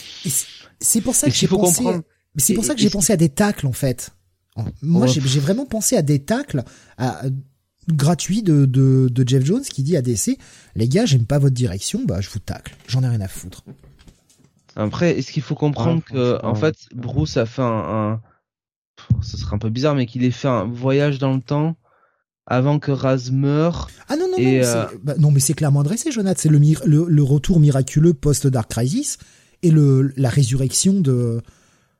c'est 0.79 1.01
pour 1.01 1.15
ça 1.15 1.27
que 1.27 1.35
j'ai 1.35 1.47
pensé. 1.47 1.83
C'est 2.37 2.53
pour 2.53 2.63
ça 2.63 2.75
que 2.75 2.81
j'ai 2.81 2.89
pensé 2.89 3.13
à 3.13 3.17
des 3.17 3.29
tacles 3.29 3.67
en 3.67 3.71
fait. 3.71 4.11
Moi, 4.81 5.07
j'ai 5.07 5.39
vraiment 5.39 5.65
pensé 5.65 5.95
à 5.95 6.01
des 6.01 6.19
tacles 6.19 6.63
à, 6.97 7.21
gratuits 7.93 8.43
de, 8.43 8.65
de, 8.65 9.09
de, 9.09 9.27
Jeff 9.27 9.43
Jones 9.43 9.61
qui 9.61 9.83
dit 9.83 9.97
à 9.97 10.01
DC 10.01 10.37
les 10.75 10.87
gars, 10.87 11.05
j'aime 11.05 11.25
pas 11.25 11.39
votre 11.39 11.55
direction, 11.55 12.01
bah 12.05 12.21
je 12.21 12.29
vous 12.29 12.39
tacle. 12.39 12.75
J'en 12.87 13.03
ai 13.03 13.07
rien 13.07 13.21
à 13.21 13.27
foutre. 13.27 13.63
Après, 14.75 15.17
est-ce 15.17 15.31
qu'il 15.31 15.43
faut 15.43 15.55
comprendre 15.55 16.03
que 16.03 16.43
en 16.45 16.55
fait 16.55 16.75
Bruce 16.93 17.37
a 17.37 17.45
fait 17.45 17.61
un, 17.61 17.65
un... 17.65 18.21
ce 19.21 19.37
serait 19.37 19.55
un 19.55 19.59
peu 19.59 19.69
bizarre, 19.69 19.95
mais 19.95 20.05
qu'il 20.05 20.23
ait 20.23 20.31
fait 20.31 20.47
un 20.47 20.65
voyage 20.65 21.19
dans 21.19 21.33
le 21.33 21.41
temps 21.41 21.75
avant 22.49 22.79
que 22.79 22.91
Raz 22.91 23.29
meure. 23.31 23.89
Ah 24.09 24.17
non, 24.17 24.27
non, 24.27 24.37
non, 24.39 24.43
euh, 24.43 24.85
bah, 25.03 25.13
non, 25.19 25.31
mais 25.31 25.39
c'est 25.39 25.53
clairement 25.53 25.81
adressé, 25.81 26.11
Jonathan. 26.11 26.39
C'est 26.41 26.49
le, 26.49 26.57
le, 26.57 27.05
le, 27.07 27.23
retour 27.23 27.59
miraculeux 27.59 28.13
post-Dark 28.13 28.69
Crisis 28.69 29.17
et 29.61 29.69
le, 29.69 30.11
la 30.17 30.29
résurrection 30.29 30.99
de, 30.99 31.41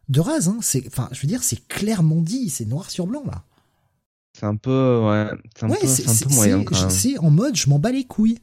de 0.09 0.19
Raz. 0.19 0.48
Hein. 0.48 0.58
C'est, 0.61 0.85
enfin, 0.88 1.08
je 1.11 1.22
veux 1.22 1.27
dire, 1.27 1.43
c'est 1.43 1.68
clairement 1.68 2.22
dit, 2.22 2.50
c'est 2.50 2.66
noir 2.66 2.90
sur 2.90 3.06
blanc, 3.06 3.24
là. 3.26 3.43
C'est 4.40 4.45
un 4.45 4.56
peu, 4.56 5.01
ouais, 5.03 5.27
c'est 5.53 5.66
un, 5.66 5.69
peu, 5.69 5.88
c'est, 5.88 6.09
un 6.09 6.30
peu 6.30 6.34
moyen. 6.34 6.64
C'est 6.90 7.18
en 7.18 7.30
mode, 7.30 7.58
je 7.58 7.69
m'en 7.69 7.77
bats 7.77 7.92
les 7.92 8.06
couilles. 8.06 8.40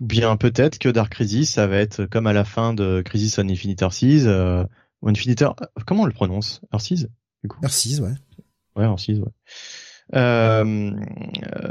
Bien, 0.00 0.36
peut-être 0.36 0.78
que 0.78 0.88
Dark 0.88 1.12
Crisis, 1.12 1.52
ça 1.52 1.68
va 1.68 1.76
être 1.76 2.06
comme 2.06 2.26
à 2.26 2.32
la 2.32 2.44
fin 2.44 2.74
de 2.74 3.02
Crisis 3.04 3.38
on 3.38 3.48
Infinite 3.48 3.82
Earths, 3.82 4.26
euh, 4.26 4.64
Infinite, 5.04 5.44
comment 5.86 6.02
on 6.02 6.06
le 6.06 6.12
prononce? 6.12 6.60
Earths, 6.72 7.06
du 7.42 7.48
coup? 7.48 7.60
Earths, 7.62 8.00
ouais. 8.00 8.14
Ouais, 8.74 8.84
Earths, 8.84 9.08
ouais. 9.08 9.32
Euh, 10.14 10.92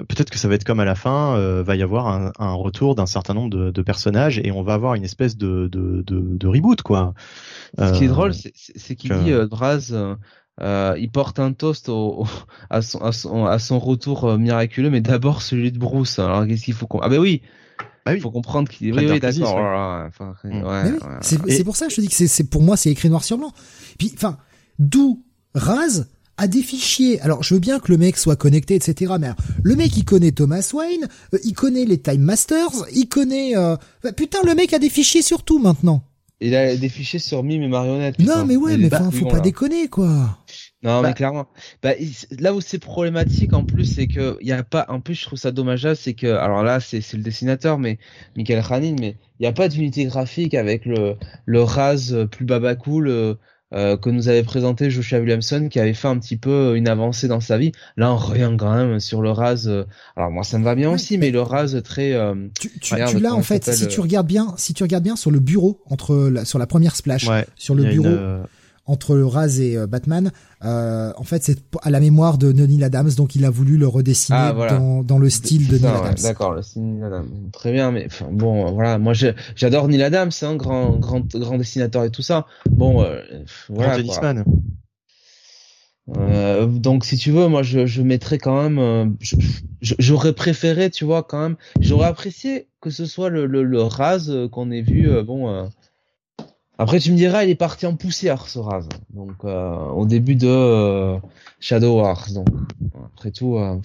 peut-être 0.10 0.30
que 0.30 0.38
ça 0.38 0.50
va 0.50 0.56
être 0.56 0.66
comme 0.66 0.82
à 0.82 0.86
la 0.86 0.96
fin, 0.96 1.38
euh, 1.38 1.64
va 1.64 1.76
y 1.76 1.82
avoir 1.82 2.08
un, 2.08 2.32
un 2.38 2.54
retour 2.54 2.96
d'un 2.96 3.06
certain 3.06 3.34
nombre 3.34 3.50
de, 3.50 3.72
de, 3.72 3.82
personnages 3.82 4.40
et 4.40 4.52
on 4.52 4.62
va 4.62 4.74
avoir 4.74 4.96
une 4.96 5.06
espèce 5.06 5.38
de, 5.38 5.70
de, 5.72 6.04
de, 6.06 6.38
de 6.38 6.48
reboot 6.48 6.82
quoi. 6.82 7.14
Ce 7.78 7.98
qui 7.98 8.06
est 8.06 8.10
drôle, 8.10 8.32
euh, 8.32 8.50
c'est 8.76 8.96
qu'il 8.96 9.14
dit 9.20 9.32
euh, 9.32 9.48
Draz, 9.48 9.94
euh, 10.62 10.96
il 11.00 11.10
porte 11.12 11.40
un 11.40 11.54
toast 11.54 11.90
au, 11.90 12.26
à, 12.70 12.82
son, 12.82 13.00
à, 13.00 13.12
son, 13.12 13.46
à, 13.46 13.60
son, 13.60 13.80
retour 13.80 14.38
miraculeux, 14.38 14.90
mais 14.90 15.02
d'abord 15.02 15.42
celui 15.42 15.72
de 15.72 15.80
Bruce. 15.80 16.20
Alors 16.20 16.48
qu'est-ce 16.48 16.64
qu'il 16.64 16.74
faut 16.74 16.88
qu'on... 16.88 17.00
Ah 17.00 17.10
ben 17.10 17.20
oui, 17.20 17.42
bah 18.06 18.12
oui. 18.14 18.20
faut 18.20 18.32
comprendre 18.32 18.70
qu'il. 18.70 18.94
Oui, 18.94 19.08
oui, 19.10 19.20
d'accord. 19.20 20.08
Mm. 20.44 21.20
c'est 21.22 21.64
pour 21.64 21.76
ça 21.76 21.88
que 21.88 21.92
je 21.92 21.96
te 21.96 22.02
dis 22.02 22.08
que 22.08 22.14
c'est 22.14 22.50
pour 22.50 22.62
moi 22.62 22.78
c'est 22.78 22.92
écrit 22.92 23.10
noir 23.10 23.24
sur 23.24 23.38
blanc. 23.38 23.52
Puis, 23.98 24.12
enfin, 24.16 24.38
d'où 24.78 25.24
Raz 25.56 26.06
a 26.38 26.48
des 26.48 26.62
fichiers. 26.62 27.20
Alors, 27.22 27.44
je 27.44 27.54
veux 27.54 27.60
bien 27.60 27.80
que 27.80 27.92
le 27.92 27.98
mec 27.98 28.18
soit 28.18 28.36
connecté, 28.36 28.76
etc. 28.76 29.14
Mais 29.20 29.30
le 29.64 29.76
mec, 29.76 29.96
il 29.98 30.06
connaît 30.06 30.34
Thomas 30.34 30.70
Wayne, 30.74 31.08
euh, 31.34 31.40
il 31.44 31.54
connaît 31.54 31.86
les 31.86 31.98
Time 31.98 32.22
Masters, 32.22 32.86
il 32.94 33.08
connaît. 33.08 33.56
Euh... 33.56 33.76
Bah, 34.04 34.12
putain, 34.12 34.40
le 34.46 34.54
mec 34.54 34.74
a 34.74 34.80
des 34.80 34.90
fichiers 34.90 35.22
sur 35.22 35.44
tout 35.44 35.60
maintenant. 35.60 36.04
Il 36.42 36.54
a 36.54 36.76
des 36.76 36.90
fichiers 36.90 37.20
sur 37.20 37.44
Mime 37.44 37.64
et 37.64 37.68
Marionnette. 37.70 38.20
Non, 38.20 38.46
mais 38.46 38.58
ouais, 38.58 38.78
mais 38.78 38.90
faut 39.12 39.28
pas 39.28 39.40
déconner, 39.40 39.88
quoi. 39.88 40.38
Non, 40.84 41.02
mais 41.02 41.10
bah. 41.10 41.14
clairement. 41.14 41.48
Bah, 41.82 41.94
là 42.38 42.54
où 42.54 42.62
c'est 42.62 42.80
problématique 42.80 43.54
en 43.54 43.64
plus, 43.64 43.86
c'est 43.86 44.08
que 44.08 44.38
il 44.42 44.48
y 44.48 44.52
a 44.52 44.64
pas. 44.64 44.86
En 44.90 45.02
plus, 45.02 45.16
je 45.16 45.26
trouve 45.26 45.40
ça 45.40 45.52
dommageable, 45.52 45.96
c'est 45.96 46.14
que 46.14 46.28
alors 46.28 46.64
là, 46.64 46.80
c'est 46.80 47.02
le 47.14 47.24
dessinateur, 47.24 47.80
mais 47.80 47.98
Michael 48.36 48.64
Khanin, 48.64 48.96
mais 49.00 49.18
il 49.40 49.44
n'y 49.44 49.48
a 49.48 49.54
pas 49.54 49.68
d'unité 49.68 50.06
graphique 50.06 50.54
avec 50.54 50.86
le 50.86 51.16
le 51.46 51.64
Raz 51.64 52.14
plus 52.32 52.46
baba 52.46 52.76
cool. 52.76 53.08
Euh, 53.08 53.36
euh, 53.74 53.98
que 53.98 54.12
nous 54.12 54.30
avait 54.30 54.44
présenté 54.44 54.92
Joshua 54.92 55.20
Williamson 55.20 55.70
qui 55.70 55.80
avait 55.80 55.96
fait 55.96 56.08
un 56.08 56.20
petit 56.20 56.38
peu 56.38 56.78
une 56.78 56.88
avancée 56.88 57.28
dans 57.28 57.42
sa 57.42 57.58
vie. 57.58 57.72
Là, 57.98 58.14
on 58.14 58.16
revient 58.16 58.52
quand 58.58 58.74
même 58.74 59.00
sur 59.00 59.24
le 59.24 59.32
Raz. 59.32 59.64
Euh, 59.66 59.86
alors 60.16 60.30
moi, 60.30 60.44
ça 60.44 60.60
me 60.60 60.64
va 60.64 60.76
bien 60.76 60.92
aussi, 60.92 61.18
mais 61.18 61.32
le 61.32 61.42
Raz 61.42 61.82
très. 61.84 62.16
tu, 62.60 62.70
tu, 62.80 62.96
tu 63.08 63.20
l'as 63.20 63.34
en 63.34 63.42
fait. 63.42 63.66
Si 63.74 63.88
tu 63.88 64.00
regardes 64.02 64.28
bien, 64.28 64.54
si 64.58 64.76
tu 64.76 64.84
regardes 64.84 65.04
bien 65.04 65.16
sur 65.16 65.32
le 65.32 65.40
bureau 65.40 65.82
entre 65.90 66.30
la, 66.30 66.46
sur 66.46 66.60
la 66.60 66.68
première 66.68 66.96
splash, 66.96 67.28
sur 67.56 67.74
le 67.74 67.86
bureau 67.86 68.16
entre 68.86 69.18
Raz 69.18 69.60
et 69.60 69.78
euh, 69.78 69.88
Batman. 69.88 70.32
Euh, 70.64 71.12
en 71.18 71.24
fait, 71.24 71.44
c'est 71.44 71.58
à 71.82 71.90
la 71.90 72.00
mémoire 72.00 72.38
de 72.38 72.52
Neil 72.52 72.84
Adams, 72.84 73.12
donc 73.18 73.36
il 73.36 73.46
a 73.46 73.50
voulu 73.50 73.78
le 73.78 73.88
redessiner 73.88 74.38
ah, 74.40 74.54
dans, 74.70 75.04
dans, 75.04 75.18
le 75.18 75.30
style 75.30 75.68
de 75.68 75.78
Neil 75.78 75.88
Adams. 75.88 76.16
D'accord, 76.22 76.54
le 76.54 76.62
style 76.62 76.84
Neil 76.84 77.04
Adams. 77.04 77.30
Très 77.52 77.72
bien, 77.72 77.92
mais 77.92 78.08
bon, 78.32 78.72
voilà, 78.74 78.98
moi 78.98 79.14
j'adore 79.56 79.88
Neil 79.88 80.04
Adams, 80.04 80.32
hein, 80.42 80.56
grand, 80.56 80.98
grand, 80.98 81.26
grand 81.36 81.58
dessinateur 81.58 82.04
et 82.04 82.10
tout 82.10 82.22
ça. 82.22 82.46
Bon, 82.70 83.04
euh, 83.04 83.20
voilà. 83.70 83.98
Euh, 86.18 86.68
donc 86.68 87.04
si 87.04 87.18
tu 87.18 87.32
veux, 87.32 87.48
moi 87.48 87.64
je, 87.64 87.88
je 87.88 88.04
mettrais 88.04 88.38
quand 88.38 88.62
même, 88.62 88.78
euh, 88.78 89.06
j'aurais 89.82 90.34
préféré, 90.34 90.92
tu 90.92 91.04
vois, 91.04 91.24
quand 91.24 91.40
même, 91.40 91.56
j'aurais 91.80 92.06
apprécié 92.06 92.68
que 92.80 92.92
ce 92.92 93.08
soit 93.08 93.30
le, 93.30 93.48
le, 93.48 93.64
le 93.64 93.82
Raz 93.82 94.32
qu'on 94.52 94.70
ait 94.70 94.84
vu, 94.84 95.10
bon, 95.24 95.68
après, 96.78 97.00
tu 97.00 97.12
me 97.12 97.18
diras, 97.18 97.44
il 97.44 97.50
est 97.50 97.56
parti 97.56 97.86
en 97.86 97.96
poussière, 97.96 98.48
ce 98.48 98.60
Raz. 98.60 98.88
Donc, 99.14 99.36
euh, 99.46 99.76
au 99.90 100.06
début 100.06 100.36
de 100.36 100.48
euh, 100.48 101.18
Shadow 101.60 102.02
Wars. 102.02 102.28
Donc, 102.34 102.48
après 103.14 103.32
tout, 103.32 103.56
euh, 103.56 103.78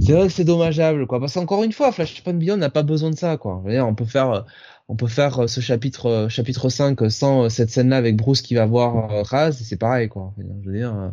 c'est 0.00 0.12
vrai 0.12 0.28
que 0.28 0.32
c'est 0.32 0.44
dommageable, 0.44 1.06
quoi. 1.06 1.18
Parce 1.18 1.34
qu'encore 1.34 1.64
une 1.64 1.72
fois, 1.72 1.90
Flashpoint 1.90 2.34
Beyond 2.34 2.58
n'a 2.58 2.70
pas 2.70 2.84
besoin 2.84 3.10
de 3.10 3.16
ça, 3.16 3.36
quoi. 3.38 3.62
on 3.64 3.94
peut 3.94 4.04
faire, 4.04 4.44
on 4.88 4.94
peut 4.94 5.08
faire 5.08 5.48
ce 5.48 5.60
chapitre, 5.60 6.28
chapitre 6.30 6.68
5 6.68 7.10
sans 7.10 7.48
cette 7.48 7.70
scène-là 7.70 7.96
avec 7.96 8.16
Bruce 8.16 8.40
qui 8.40 8.54
va 8.54 8.66
voir 8.66 9.26
Raz, 9.26 9.52
c'est 9.52 9.76
pareil, 9.76 10.08
quoi. 10.08 10.32
Je 10.38 10.70
veux 10.70 10.76
dire. 10.76 11.12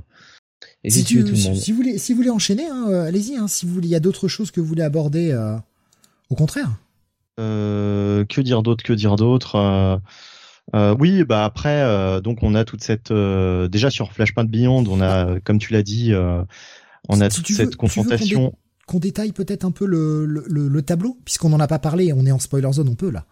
si, 0.87 1.03
tu, 1.03 1.35
si, 1.35 1.71
vous 1.71 1.77
voulez, 1.77 1.97
si 1.97 2.13
vous 2.13 2.17
voulez 2.17 2.29
enchaîner, 2.29 2.67
hein, 2.67 3.05
allez-y. 3.07 3.35
Hein, 3.35 3.47
si 3.47 3.65
vous 3.65 3.73
voulez, 3.73 3.87
il 3.87 3.91
y 3.91 3.95
a 3.95 3.99
d'autres 3.99 4.27
choses 4.27 4.51
que 4.51 4.61
vous 4.61 4.67
voulez 4.67 4.83
aborder. 4.83 5.33
au 6.29 6.35
contraire. 6.35 6.69
Euh, 7.39 8.25
que 8.25 8.41
dire 8.41 8.61
d'autre 8.61 8.83
Que 8.83 8.93
dire 8.93 9.15
d'autre 9.15 9.55
euh, 9.55 9.97
euh, 10.75 10.95
oui, 10.97 11.25
bah 11.25 11.43
après, 11.43 12.21
donc 12.21 12.41
on 12.41 12.55
a 12.55 12.63
toute 12.63 12.81
cette 12.81 13.11
déjà 13.11 13.89
sur 13.89 14.13
Flashpoint 14.13 14.45
Beyond, 14.45 14.85
on 14.87 15.01
a, 15.01 15.39
comme 15.41 15.59
tu 15.59 15.73
l'as 15.73 15.83
dit, 15.83 16.13
on 17.09 17.21
a 17.21 17.29
toute 17.29 17.47
cette 17.49 17.75
confrontation. 17.75 18.53
Qu'on 18.87 18.99
détaille 18.99 19.33
peut-être 19.33 19.65
un 19.65 19.71
peu 19.71 19.85
le, 19.85 20.25
le, 20.25 20.45
le 20.47 20.81
tableau, 20.81 21.17
puisqu'on 21.25 21.49
n'en 21.49 21.59
a 21.59 21.67
pas 21.67 21.79
parlé, 21.79 22.13
on 22.13 22.25
est 22.25 22.31
en 22.31 22.39
spoiler 22.39 22.71
zone, 22.71 22.87
on 22.89 22.95
peut 22.95 23.11
là. 23.11 23.25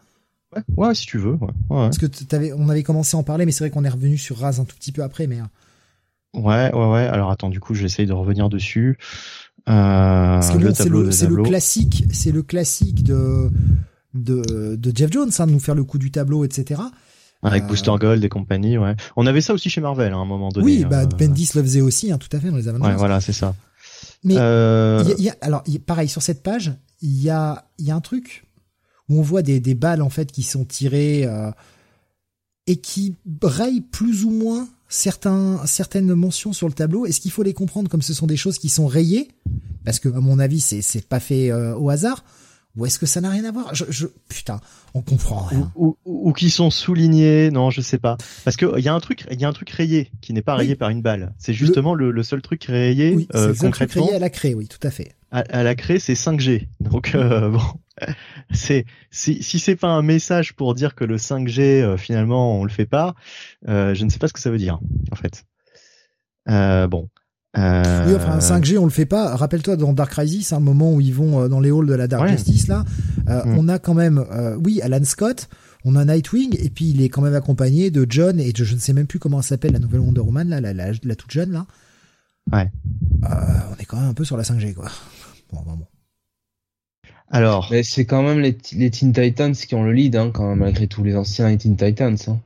Ouais, 0.53 0.61
ouais 0.75 0.95
si 0.95 1.05
tu 1.05 1.17
veux. 1.17 1.33
Ouais, 1.33 1.49
Parce 1.69 1.97
que 1.97 2.05
avais, 2.35 2.51
on 2.51 2.67
avait 2.67 2.83
commencé 2.83 3.15
à 3.15 3.19
en 3.19 3.23
parler, 3.23 3.45
mais 3.45 3.53
c'est 3.53 3.63
vrai 3.63 3.71
qu'on 3.71 3.85
est 3.85 3.89
revenu 3.89 4.17
sur 4.17 4.37
Raz 4.37 4.59
un 4.59 4.65
tout 4.65 4.75
petit 4.75 4.91
peu 4.91 5.01
après, 5.01 5.27
mais. 5.27 5.39
Ouais, 6.33 6.73
ouais, 6.73 6.91
ouais. 6.91 7.07
Alors 7.07 7.31
attends, 7.31 7.49
du 7.49 7.61
coup, 7.61 7.73
j'essaye 7.73 8.07
de 8.07 8.13
revenir 8.13 8.49
dessus. 8.49 8.97
Euh, 9.69 10.41
c'est 10.41 10.57
le, 10.57 11.35
le, 11.35 11.43
classique, 11.43 12.05
c'est 12.11 12.31
le 12.31 12.41
classique 12.41 13.03
de 13.03 13.51
de, 14.13 14.75
de 14.75 14.91
Jeff 14.95 15.11
Jones, 15.11 15.31
hein, 15.37 15.47
de 15.47 15.51
nous 15.51 15.59
faire 15.59 15.75
le 15.75 15.83
coup 15.83 15.97
du 15.97 16.11
tableau, 16.11 16.43
etc. 16.43 16.81
Avec 17.43 17.63
euh, 17.63 17.67
Booster 17.67 17.93
Gold 17.99 18.23
et 18.23 18.29
compagnie, 18.29 18.77
ouais. 18.77 18.95
On 19.15 19.25
avait 19.25 19.41
ça 19.41 19.53
aussi 19.53 19.69
chez 19.69 19.81
Marvel 19.81 20.13
hein, 20.13 20.17
à 20.17 20.21
un 20.21 20.25
moment 20.25 20.49
donné. 20.49 20.65
Oui, 20.65 20.85
bah, 20.85 21.01
euh, 21.01 21.05
Bendis 21.05 21.49
le 21.55 21.63
faisait 21.63 21.81
aussi, 21.81 22.11
hein, 22.11 22.17
tout 22.17 22.29
à 22.35 22.39
fait, 22.39 22.51
dans 22.51 22.57
les 22.57 22.67
Avengers. 22.67 22.85
Ouais, 22.85 22.95
voilà, 22.95 23.21
c'est 23.21 23.33
ça. 23.33 23.55
Mais, 24.23 24.35
euh... 24.37 25.03
y 25.17 25.29
a, 25.29 25.35
alors, 25.41 25.63
pareil, 25.85 26.07
sur 26.07 26.21
cette 26.21 26.43
page, 26.43 26.73
il 27.01 27.21
y 27.21 27.29
a, 27.29 27.65
y 27.79 27.89
a 27.89 27.95
un 27.95 28.01
truc 28.01 28.45
où 29.09 29.17
on 29.17 29.21
voit 29.23 29.41
des, 29.41 29.59
des 29.59 29.73
balles, 29.73 30.01
en 30.01 30.09
fait, 30.09 30.31
qui 30.31 30.43
sont 30.43 30.65
tirées 30.65 31.25
euh, 31.25 31.49
et 32.67 32.75
qui 32.75 33.15
rayent 33.41 33.81
plus 33.81 34.23
ou 34.23 34.29
moins 34.29 34.67
certains, 34.87 35.65
certaines 35.65 36.13
mentions 36.13 36.53
sur 36.53 36.67
le 36.67 36.73
tableau. 36.73 37.07
Est-ce 37.07 37.19
qu'il 37.19 37.31
faut 37.31 37.43
les 37.43 37.53
comprendre 37.53 37.89
comme 37.89 38.03
ce 38.03 38.13
sont 38.13 38.27
des 38.27 38.37
choses 38.37 38.59
qui 38.59 38.69
sont 38.69 38.85
rayées? 38.85 39.29
Parce 39.83 39.99
que, 39.99 40.09
à 40.09 40.19
mon 40.19 40.37
avis, 40.37 40.61
c'est, 40.61 40.83
c'est 40.83 41.07
pas 41.07 41.19
fait 41.19 41.51
au 41.51 41.89
hasard 41.89 42.23
ou 42.77 42.85
est-ce 42.85 42.99
que 42.99 43.05
ça 43.05 43.21
n'a 43.21 43.29
rien 43.29 43.43
à 43.43 43.51
voir 43.51 43.73
je, 43.75 43.85
je, 43.89 44.07
Putain, 44.29 44.59
on 44.93 45.01
comprend 45.01 45.43
rien. 45.43 45.71
Ou, 45.75 45.97
ou, 46.05 46.29
ou, 46.29 46.33
qui 46.33 46.49
sont 46.49 46.69
soulignés, 46.69 47.51
non, 47.51 47.69
je 47.69 47.81
sais 47.81 47.97
pas. 47.97 48.17
Parce 48.45 48.55
que 48.55 48.77
il 48.77 48.83
y 48.83 48.87
a 48.87 48.93
un 48.93 48.99
truc, 48.99 49.25
il 49.29 49.39
y 49.39 49.45
a 49.45 49.47
un 49.47 49.53
truc 49.53 49.69
rayé 49.69 50.11
qui 50.21 50.33
n'est 50.33 50.41
pas 50.41 50.55
rayé 50.55 50.75
par 50.75 50.89
une 50.89 51.01
balle. 51.01 51.33
C'est 51.37 51.53
justement 51.53 51.93
le... 51.93 52.11
Le, 52.11 52.23
seul 52.23 52.41
truc 52.41 52.63
rayé 52.65 53.13
oui, 53.15 53.27
euh, 53.35 53.53
concrètement. 53.59 54.05
Rayé 54.05 54.15
à 54.15 54.19
la 54.19 54.29
craie, 54.29 54.53
oui, 54.53 54.67
tout 54.67 54.85
à 54.85 54.91
fait. 54.91 55.15
À, 55.31 55.63
la 55.63 55.75
craie, 55.75 55.97
c'est 55.97 56.13
5G. 56.13 56.67
Donc 56.81 57.15
euh, 57.15 57.49
bon, 57.49 57.61
c'est 58.51 58.85
si 59.11 59.41
si 59.41 59.59
c'est 59.59 59.75
pas 59.75 59.87
un 59.87 60.01
message 60.01 60.53
pour 60.53 60.73
dire 60.73 60.93
que 60.93 61.05
le 61.05 61.17
5G 61.17 61.61
euh, 61.61 61.97
finalement 61.97 62.59
on 62.59 62.63
le 62.63 62.69
fait 62.69 62.85
pas, 62.85 63.15
euh, 63.67 63.93
je 63.93 64.03
ne 64.03 64.09
sais 64.09 64.19
pas 64.19 64.27
ce 64.27 64.33
que 64.33 64.39
ça 64.39 64.51
veut 64.51 64.57
dire 64.57 64.79
en 65.11 65.15
fait. 65.15 65.45
Euh, 66.49 66.87
bon. 66.87 67.09
Euh... 67.57 68.05
Oui, 68.07 68.15
enfin, 68.15 68.39
5G, 68.39 68.77
on 68.77 68.85
le 68.85 68.91
fait 68.91 69.05
pas. 69.05 69.35
Rappelle-toi 69.35 69.75
dans 69.75 69.93
Dark 69.93 70.11
Crisis, 70.11 70.53
un 70.53 70.57
hein, 70.57 70.59
moment 70.59 70.93
où 70.93 71.01
ils 71.01 71.13
vont 71.13 71.41
euh, 71.41 71.47
dans 71.49 71.59
les 71.59 71.69
halls 71.69 71.85
de 71.85 71.93
la 71.93 72.07
Dark 72.07 72.29
Justice, 72.29 72.67
là, 72.67 72.85
euh, 73.27 73.43
mm. 73.43 73.57
on 73.57 73.67
a 73.67 73.79
quand 73.79 73.93
même, 73.93 74.23
euh, 74.31 74.55
oui, 74.55 74.81
Alan 74.81 75.03
Scott, 75.03 75.49
on 75.83 75.95
a 75.95 76.05
Nightwing, 76.05 76.55
et 76.59 76.69
puis 76.69 76.89
il 76.89 77.01
est 77.01 77.09
quand 77.09 77.21
même 77.21 77.35
accompagné 77.35 77.91
de 77.91 78.05
John, 78.07 78.39
et 78.39 78.53
je, 78.55 78.73
ne 78.73 78.79
sais 78.79 78.93
même 78.93 79.07
plus 79.07 79.19
comment 79.19 79.41
s'appelle 79.41 79.73
la 79.73 79.79
nouvelle 79.79 79.99
Wonder 79.99 80.21
Woman, 80.21 80.47
là, 80.47 80.61
la, 80.61 80.73
la, 80.73 80.91
la, 81.03 81.15
toute 81.15 81.31
jeune, 81.31 81.51
là. 81.51 81.65
Ouais. 82.51 82.71
on 83.23 83.79
est 83.79 83.85
quand 83.85 83.97
même 83.97 84.09
un 84.09 84.13
peu 84.13 84.23
sur 84.23 84.37
la 84.37 84.43
5G, 84.43 84.73
quoi. 84.73 84.89
Bon, 85.51 85.61
bon, 85.63 85.75
bon. 85.75 85.85
Alors. 87.29 87.67
Mais 87.71 87.83
c'est 87.83 88.05
quand 88.05 88.23
même 88.23 88.39
les, 88.39 88.57
les, 88.73 88.89
Teen 88.91 89.13
Titans 89.13 89.53
qui 89.53 89.75
ont 89.75 89.83
le 89.83 89.93
lead, 89.93 90.15
hein, 90.15 90.31
quand 90.33 90.47
même, 90.47 90.59
malgré 90.59 90.87
tous 90.87 91.03
les 91.03 91.15
anciens 91.15 91.55
Teen 91.57 91.75
Titans, 91.75 92.17
hein. 92.27 92.39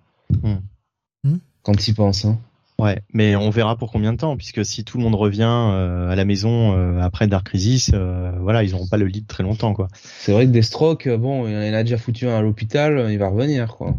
Mm. 0.43 1.29
Mm. 1.29 1.37
Quand 1.61 1.87
ils 1.87 1.93
pensent, 1.93 2.25
hein. 2.25 2.39
Ouais, 2.77 3.01
mais 3.13 3.35
on 3.37 3.49
verra 3.49 3.77
pour 3.77 3.91
combien 3.91 4.11
de 4.11 4.17
temps, 4.17 4.35
puisque 4.35 4.65
si 4.65 4.83
tout 4.83 4.97
le 4.97 5.03
monde 5.03 5.15
revient 5.15 5.43
euh, 5.43 6.09
à 6.09 6.15
la 6.15 6.25
maison 6.25 6.73
euh, 6.73 6.99
après 6.99 7.27
Dark 7.27 7.47
Crisis, 7.47 7.91
euh, 7.93 8.31
voilà, 8.41 8.63
ils 8.63 8.71
n'auront 8.71 8.87
pas 8.87 8.97
le 8.97 9.05
lead 9.05 9.27
très 9.27 9.43
longtemps, 9.43 9.73
quoi. 9.73 9.87
C'est 10.19 10.33
vrai 10.33 10.45
que 10.45 10.51
Deathstroke, 10.51 11.07
bon, 11.15 11.47
il 11.47 11.73
a 11.73 11.83
déjà 11.83 11.97
foutu 11.97 12.27
un 12.27 12.37
à 12.37 12.41
l'hôpital, 12.41 13.07
il 13.09 13.17
va 13.17 13.29
revenir, 13.29 13.75
quoi. 13.75 13.95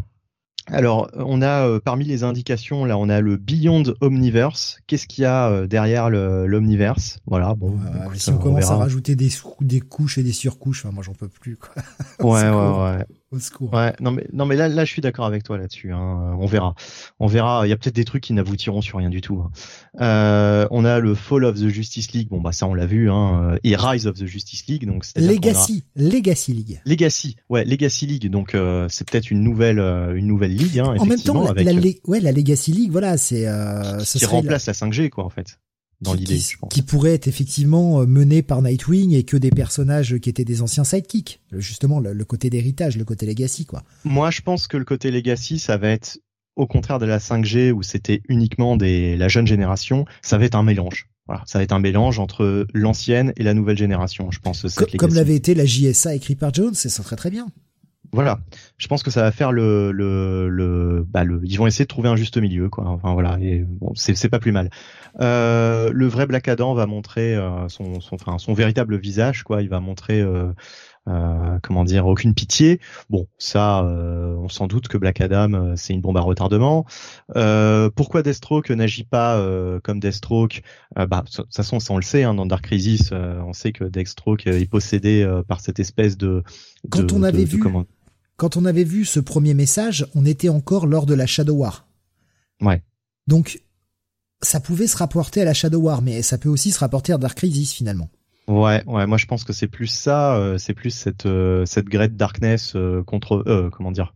Alors, 0.69 1.09
on 1.13 1.41
a 1.41 1.79
parmi 1.79 2.03
les 2.03 2.23
indications, 2.23 2.83
là, 2.83 2.97
on 2.97 3.07
a 3.07 3.21
le 3.21 3.37
Beyond 3.37 3.83
Omniverse. 4.01 4.79
Qu'est-ce 4.85 5.07
qu'il 5.07 5.21
y 5.21 5.25
a 5.25 5.65
derrière 5.65 6.09
l'Omniverse? 6.09 7.19
Voilà, 7.25 7.55
bon. 7.55 7.79
si 8.15 8.31
on, 8.31 8.37
commence 8.37 8.69
à 8.69 8.75
rajouter 8.75 9.15
des, 9.15 9.29
des 9.61 9.79
couches 9.79 10.17
et 10.17 10.23
des 10.23 10.33
surcouches, 10.33 10.83
enfin, 10.83 10.93
moi, 10.93 11.03
j'en 11.03 11.13
peux 11.13 11.29
plus, 11.29 11.55
quoi. 11.55 11.71
ouais, 12.19 12.49
ouais, 12.49 12.97
ouais. 12.97 13.05
Ouais, 13.31 13.93
non 13.99 14.11
mais 14.11 14.25
non 14.31 14.45
mais 14.45 14.55
là 14.55 14.69
là 14.69 14.85
je 14.85 14.91
suis 14.91 15.01
d'accord 15.01 15.25
avec 15.25 15.43
toi 15.43 15.57
là-dessus. 15.57 15.91
Hein. 15.91 16.35
On 16.39 16.45
verra, 16.45 16.75
on 17.19 17.27
verra. 17.27 17.67
Il 17.67 17.69
y 17.69 17.73
a 17.73 17.77
peut-être 17.77 17.95
des 17.95 18.05
trucs 18.05 18.23
qui 18.23 18.33
n'aboutiront 18.33 18.81
sur 18.81 18.99
rien 18.99 19.09
du 19.09 19.19
tout. 19.19 19.41
Hein. 19.41 19.51
Euh, 19.99 20.67
on 20.71 20.85
a 20.85 20.99
le 20.99 21.13
Fall 21.13 21.43
of 21.43 21.55
the 21.55 21.67
Justice 21.67 22.13
League. 22.13 22.29
Bon 22.29 22.39
bah 22.39 22.53
ça 22.53 22.67
on 22.67 22.73
l'a 22.73 22.85
vu. 22.85 23.11
Hein. 23.11 23.57
Et 23.63 23.75
Rise 23.75 24.07
of 24.07 24.17
the 24.17 24.25
Justice 24.25 24.67
League. 24.67 24.85
Donc 24.85 25.05
Legacy, 25.15 25.83
Legacy 25.95 26.53
League. 26.53 26.81
Legacy, 26.85 27.35
ouais 27.49 27.65
Legacy 27.65 28.05
League. 28.05 28.29
Donc 28.29 28.55
euh, 28.55 28.87
c'est 28.89 29.09
peut-être 29.09 29.29
une 29.29 29.41
nouvelle 29.41 29.79
euh, 29.79 30.15
une 30.15 30.27
nouvelle 30.27 30.55
ligue. 30.55 30.79
Hein, 30.79 30.95
en 30.97 31.05
même 31.05 31.19
temps, 31.19 31.51
la, 31.53 31.63
la, 31.63 31.81
ouais 32.05 32.19
la 32.19 32.31
Legacy 32.31 32.71
League, 32.71 32.91
voilà, 32.91 33.17
c'est 33.17 33.47
euh, 33.47 33.99
qui 34.03 34.25
remplace 34.25 34.67
la... 34.67 34.73
la 34.73 34.91
5G 34.91 35.09
quoi 35.09 35.25
en 35.25 35.29
fait 35.29 35.59
dans 36.01 36.13
l'idée, 36.13 36.37
je 36.37 36.57
pense. 36.57 36.71
Qui 36.71 36.81
pourrait 36.81 37.13
être 37.13 37.27
effectivement 37.27 38.01
euh, 38.01 38.05
mené 38.05 38.41
par 38.41 38.61
Nightwing 38.61 39.13
et 39.13 39.23
que 39.23 39.37
des 39.37 39.49
personnages 39.49 40.17
qui 40.19 40.29
étaient 40.29 40.45
des 40.45 40.61
anciens 40.61 40.83
sidekicks. 40.83 41.41
Justement, 41.53 41.99
le, 41.99 42.25
côté 42.25 42.49
d'héritage, 42.49 42.97
le 42.97 43.05
côté 43.05 43.25
legacy, 43.25 43.65
quoi. 43.65 43.83
Moi, 44.03 44.29
je 44.29 44.41
pense 44.41 44.67
que 44.67 44.77
le 44.77 44.85
côté 44.85 45.09
legacy, 45.11 45.59
ça 45.59 45.77
va 45.77 45.89
être 45.89 46.19
au 46.55 46.67
contraire 46.67 46.99
de 46.99 47.05
la 47.05 47.19
5G 47.19 47.71
où 47.71 47.83
c'était 47.83 48.21
uniquement 48.29 48.77
des 48.77 49.15
la 49.15 49.27
jeune 49.27 49.47
génération, 49.47 50.05
ça 50.21 50.37
va 50.37 50.45
être 50.45 50.55
un 50.55 50.63
mélange. 50.63 51.07
Voilà, 51.27 51.43
ça 51.45 51.59
va 51.59 51.63
être 51.63 51.73
un 51.73 51.79
mélange 51.79 52.19
entre 52.19 52.65
l'ancienne 52.73 53.33
et 53.35 53.43
la 53.43 53.53
nouvelle 53.53 53.77
génération, 53.77 54.31
je 54.31 54.39
pense. 54.39 54.67
Cette 54.67 54.91
comme, 54.91 54.97
comme 54.97 55.13
l'avait 55.13 55.35
été 55.35 55.53
la 55.55 55.65
JSA 55.65 56.15
écrit 56.15 56.35
par 56.35 56.53
Jones, 56.53 56.73
c'est 56.73 56.89
ça 56.89 57.03
très 57.03 57.15
très 57.15 57.29
bien. 57.29 57.47
Voilà, 58.13 58.39
je 58.77 58.87
pense 58.87 59.03
que 59.03 59.11
ça 59.11 59.21
va 59.21 59.31
faire 59.31 59.51
le 59.51 59.91
le 59.91 60.47
le, 60.49 61.05
bah 61.07 61.23
le 61.23 61.41
ils 61.43 61.57
vont 61.57 61.67
essayer 61.67 61.85
de 61.85 61.89
trouver 61.89 62.09
un 62.09 62.15
juste 62.15 62.37
milieu 62.37 62.69
quoi. 62.69 62.85
Enfin 62.87 63.13
voilà, 63.13 63.37
et 63.41 63.65
bon, 63.65 63.91
c'est 63.95 64.15
c'est 64.15 64.29
pas 64.29 64.39
plus 64.39 64.51
mal. 64.51 64.69
Euh, 65.19 65.91
le 65.93 66.07
vrai 66.07 66.25
Black 66.25 66.47
Adam 66.47 66.73
va 66.73 66.85
montrer 66.85 67.35
euh, 67.35 67.67
son 67.69 67.99
son 67.99 68.15
enfin 68.15 68.37
son 68.37 68.53
véritable 68.53 68.97
visage 68.97 69.43
quoi. 69.43 69.61
Il 69.61 69.69
va 69.69 69.79
montrer 69.79 70.21
euh, 70.21 70.51
euh, 71.07 71.57
comment 71.63 71.85
dire, 71.85 72.05
aucune 72.05 72.33
pitié. 72.33 72.81
Bon, 73.09 73.27
ça, 73.37 73.83
euh, 73.85 74.35
on 74.35 74.49
s'en 74.49 74.67
doute 74.67 74.89
que 74.89 74.97
Black 74.97 75.21
Adam, 75.21 75.75
c'est 75.75 75.93
une 75.93 76.01
bombe 76.01 76.17
à 76.17 76.21
retardement. 76.21 76.85
pourquoi 77.95 78.23
Deathstroke 78.23 78.69
n'agit 78.71 79.05
pas 79.05 79.41
comme 79.83 79.99
Deathstroke? 79.99 80.61
Bah, 80.95 81.23
de 81.25 81.29
toute 81.29 81.55
façon, 81.55 81.79
ça 81.79 81.93
on 81.93 81.97
le 81.97 82.03
sait, 82.03 82.23
hein, 82.23 82.33
dans 82.33 82.45
Dark 82.45 82.63
Crisis, 82.63 83.11
on 83.11 83.53
sait 83.53 83.71
que 83.71 83.85
Deathstroke 83.85 84.47
est 84.47 84.69
possédé 84.69 85.27
par 85.47 85.61
cette 85.61 85.79
espèce 85.79 86.17
de. 86.17 86.43
Quand 86.89 87.11
on 87.13 87.23
avait 87.23 87.45
vu, 87.45 87.59
quand 88.37 88.55
on 88.55 88.65
avait 88.65 88.83
vu 88.83 89.03
ce 89.03 89.19
premier 89.19 89.53
message, 89.53 90.07
on 90.15 90.25
était 90.25 90.49
encore 90.49 90.85
lors 90.85 91.05
de 91.05 91.13
la 91.13 91.25
Shadow 91.25 91.55
War. 91.55 91.87
Ouais. 92.61 92.81
Donc, 93.27 93.61
ça 94.41 94.59
pouvait 94.59 94.87
se 94.87 94.97
rapporter 94.97 95.41
à 95.41 95.45
la 95.45 95.53
Shadow 95.53 95.79
War, 95.79 96.01
mais 96.01 96.21
ça 96.21 96.37
peut 96.37 96.49
aussi 96.49 96.71
se 96.71 96.79
rapporter 96.79 97.11
à 97.11 97.17
Dark 97.17 97.35
Crisis 97.35 97.73
finalement. 97.73 98.09
Ouais, 98.47 98.81
ouais, 98.85 99.05
moi 99.05 99.17
je 99.17 99.25
pense 99.25 99.43
que 99.43 99.51
c'est 99.51 99.67
plus 99.67 99.87
ça, 99.87 100.37
euh, 100.37 100.57
c'est 100.57 100.73
plus 100.73 100.91
cette 100.91 101.25
euh, 101.25 101.65
cette 101.65 101.87
Great 101.87 102.15
Darkness 102.15 102.77
euh, 102.77 103.03
contre 103.03 103.43
euh, 103.45 103.69
comment 103.69 103.91
dire 103.91 104.13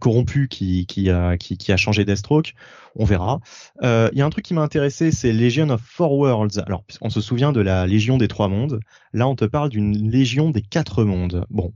corrompue 0.00 0.48
qui 0.48 0.86
qui 0.86 1.10
a 1.10 1.36
qui, 1.36 1.56
qui 1.56 1.72
a 1.72 1.76
changé 1.76 2.04
Deathstroke. 2.04 2.54
On 2.96 3.04
verra. 3.04 3.40
Il 3.82 4.10
y 4.14 4.20
a 4.20 4.26
un 4.26 4.30
truc 4.30 4.44
qui 4.44 4.54
m'a 4.54 4.62
intéressé, 4.62 5.12
c'est 5.12 5.32
Legion 5.32 5.68
of 5.70 5.80
Four 5.80 6.18
Worlds. 6.18 6.58
Alors, 6.66 6.84
on 7.00 7.08
se 7.08 7.20
souvient 7.20 7.52
de 7.52 7.60
la 7.60 7.86
Légion 7.86 8.18
des 8.18 8.26
trois 8.26 8.48
mondes. 8.48 8.80
Là, 9.12 9.28
on 9.28 9.36
te 9.36 9.44
parle 9.44 9.68
d'une 9.68 10.10
Légion 10.10 10.50
des 10.50 10.62
quatre 10.62 11.04
mondes. 11.04 11.44
Bon, 11.50 11.72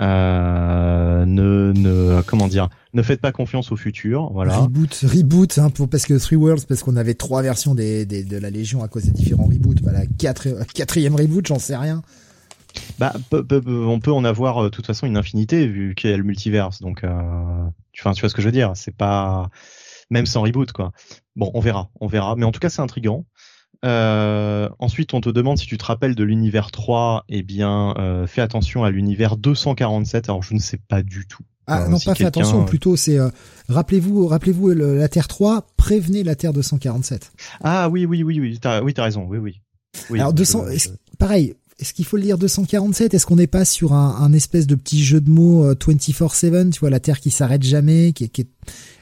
euh, 0.00 1.24
ne, 1.26 1.72
ne, 1.72 2.22
comment 2.22 2.48
dire, 2.48 2.68
ne 2.94 3.02
faites 3.02 3.20
pas 3.20 3.32
confiance 3.32 3.72
au 3.72 3.76
futur. 3.76 4.30
Voilà. 4.32 4.58
Reboot, 4.58 5.04
reboot, 5.04 5.58
hein, 5.58 5.70
pour, 5.70 5.88
parce 5.88 6.06
que 6.06 6.14
Three 6.14 6.36
Worlds, 6.36 6.66
parce 6.68 6.82
qu'on 6.82 6.96
avait 6.96 7.14
trois 7.14 7.42
versions 7.42 7.74
des, 7.74 8.06
des, 8.06 8.24
de 8.24 8.38
la 8.38 8.50
Légion 8.50 8.82
à 8.82 8.88
cause 8.88 9.04
des 9.04 9.10
différents 9.10 9.46
reboots. 9.46 9.80
Voilà, 9.82 10.06
quatre, 10.18 10.48
quatrième 10.74 11.14
reboot, 11.14 11.46
j'en 11.46 11.58
sais 11.58 11.76
rien. 11.76 12.02
Bah, 12.98 13.12
on 13.32 13.98
peut 14.00 14.12
en 14.12 14.24
avoir 14.24 14.58
euh, 14.58 14.64
de 14.64 14.68
toute 14.68 14.86
façon 14.86 15.06
une 15.06 15.16
infinité 15.16 15.66
vu 15.66 15.94
qu'il 15.94 16.10
y 16.10 16.12
a 16.12 16.16
le 16.16 16.22
multiverse. 16.22 16.80
Donc, 16.80 17.02
euh, 17.02 17.10
tu, 17.92 18.02
tu 18.02 18.20
vois 18.20 18.28
ce 18.28 18.34
que 18.34 18.42
je 18.42 18.46
veux 18.46 18.52
dire. 18.52 18.72
C'est 18.74 18.96
pas 18.96 19.50
même 20.10 20.26
sans 20.26 20.42
reboot 20.42 20.72
quoi. 20.72 20.92
Bon, 21.36 21.50
on 21.54 21.60
verra, 21.60 21.90
on 22.00 22.06
verra. 22.06 22.34
Mais 22.36 22.44
en 22.44 22.52
tout 22.52 22.60
cas, 22.60 22.68
c'est 22.68 22.82
intriguant. 22.82 23.24
Euh, 23.84 24.68
ensuite, 24.78 25.14
on 25.14 25.20
te 25.20 25.28
demande 25.28 25.58
si 25.58 25.66
tu 25.66 25.78
te 25.78 25.84
rappelles 25.84 26.14
de 26.14 26.24
l'univers 26.24 26.70
3. 26.70 27.24
Eh 27.28 27.42
bien, 27.42 27.94
euh, 27.98 28.26
fais 28.26 28.40
attention 28.40 28.84
à 28.84 28.90
l'univers 28.90 29.36
247. 29.36 30.28
Alors, 30.28 30.42
je 30.42 30.54
ne 30.54 30.58
sais 30.58 30.78
pas 30.88 31.02
du 31.02 31.26
tout. 31.26 31.42
Ah 31.66 31.86
non, 31.88 31.98
pas 31.98 32.14
fait 32.14 32.24
attention. 32.24 32.64
Plutôt, 32.64 32.96
c'est 32.96 33.18
euh, 33.18 33.28
rappelez-vous, 33.68 34.26
rappelez-vous 34.26 34.70
la 34.70 35.08
Terre 35.08 35.28
3. 35.28 35.66
Prévenez 35.76 36.24
la 36.24 36.34
Terre 36.34 36.52
247. 36.52 37.30
Ah 37.62 37.88
oui, 37.90 38.06
oui, 38.06 38.22
oui, 38.22 38.40
oui. 38.40 38.58
T'as, 38.60 38.82
oui, 38.82 38.94
t'as 38.94 39.04
raison. 39.04 39.26
Oui, 39.28 39.38
oui. 39.38 39.60
oui 40.10 40.20
Alors 40.20 40.32
200. 40.32 40.64
pareil. 41.18 41.54
Est-ce 41.78 41.94
qu'il 41.94 42.04
faut 42.04 42.16
le 42.16 42.24
lire 42.24 42.38
247 42.38 43.14
Est-ce 43.14 43.24
qu'on 43.24 43.36
n'est 43.36 43.46
pas 43.46 43.64
sur 43.64 43.92
un, 43.92 44.16
un, 44.16 44.32
espèce 44.32 44.66
de 44.66 44.74
petit 44.74 45.00
jeu 45.04 45.20
de 45.20 45.30
mots 45.30 45.72
24/7 45.74 46.70
Tu 46.72 46.80
vois, 46.80 46.90
la 46.90 46.98
Terre 46.98 47.20
qui 47.20 47.30
s'arrête 47.30 47.62
jamais, 47.62 48.12
qui, 48.12 48.28
qui... 48.30 48.48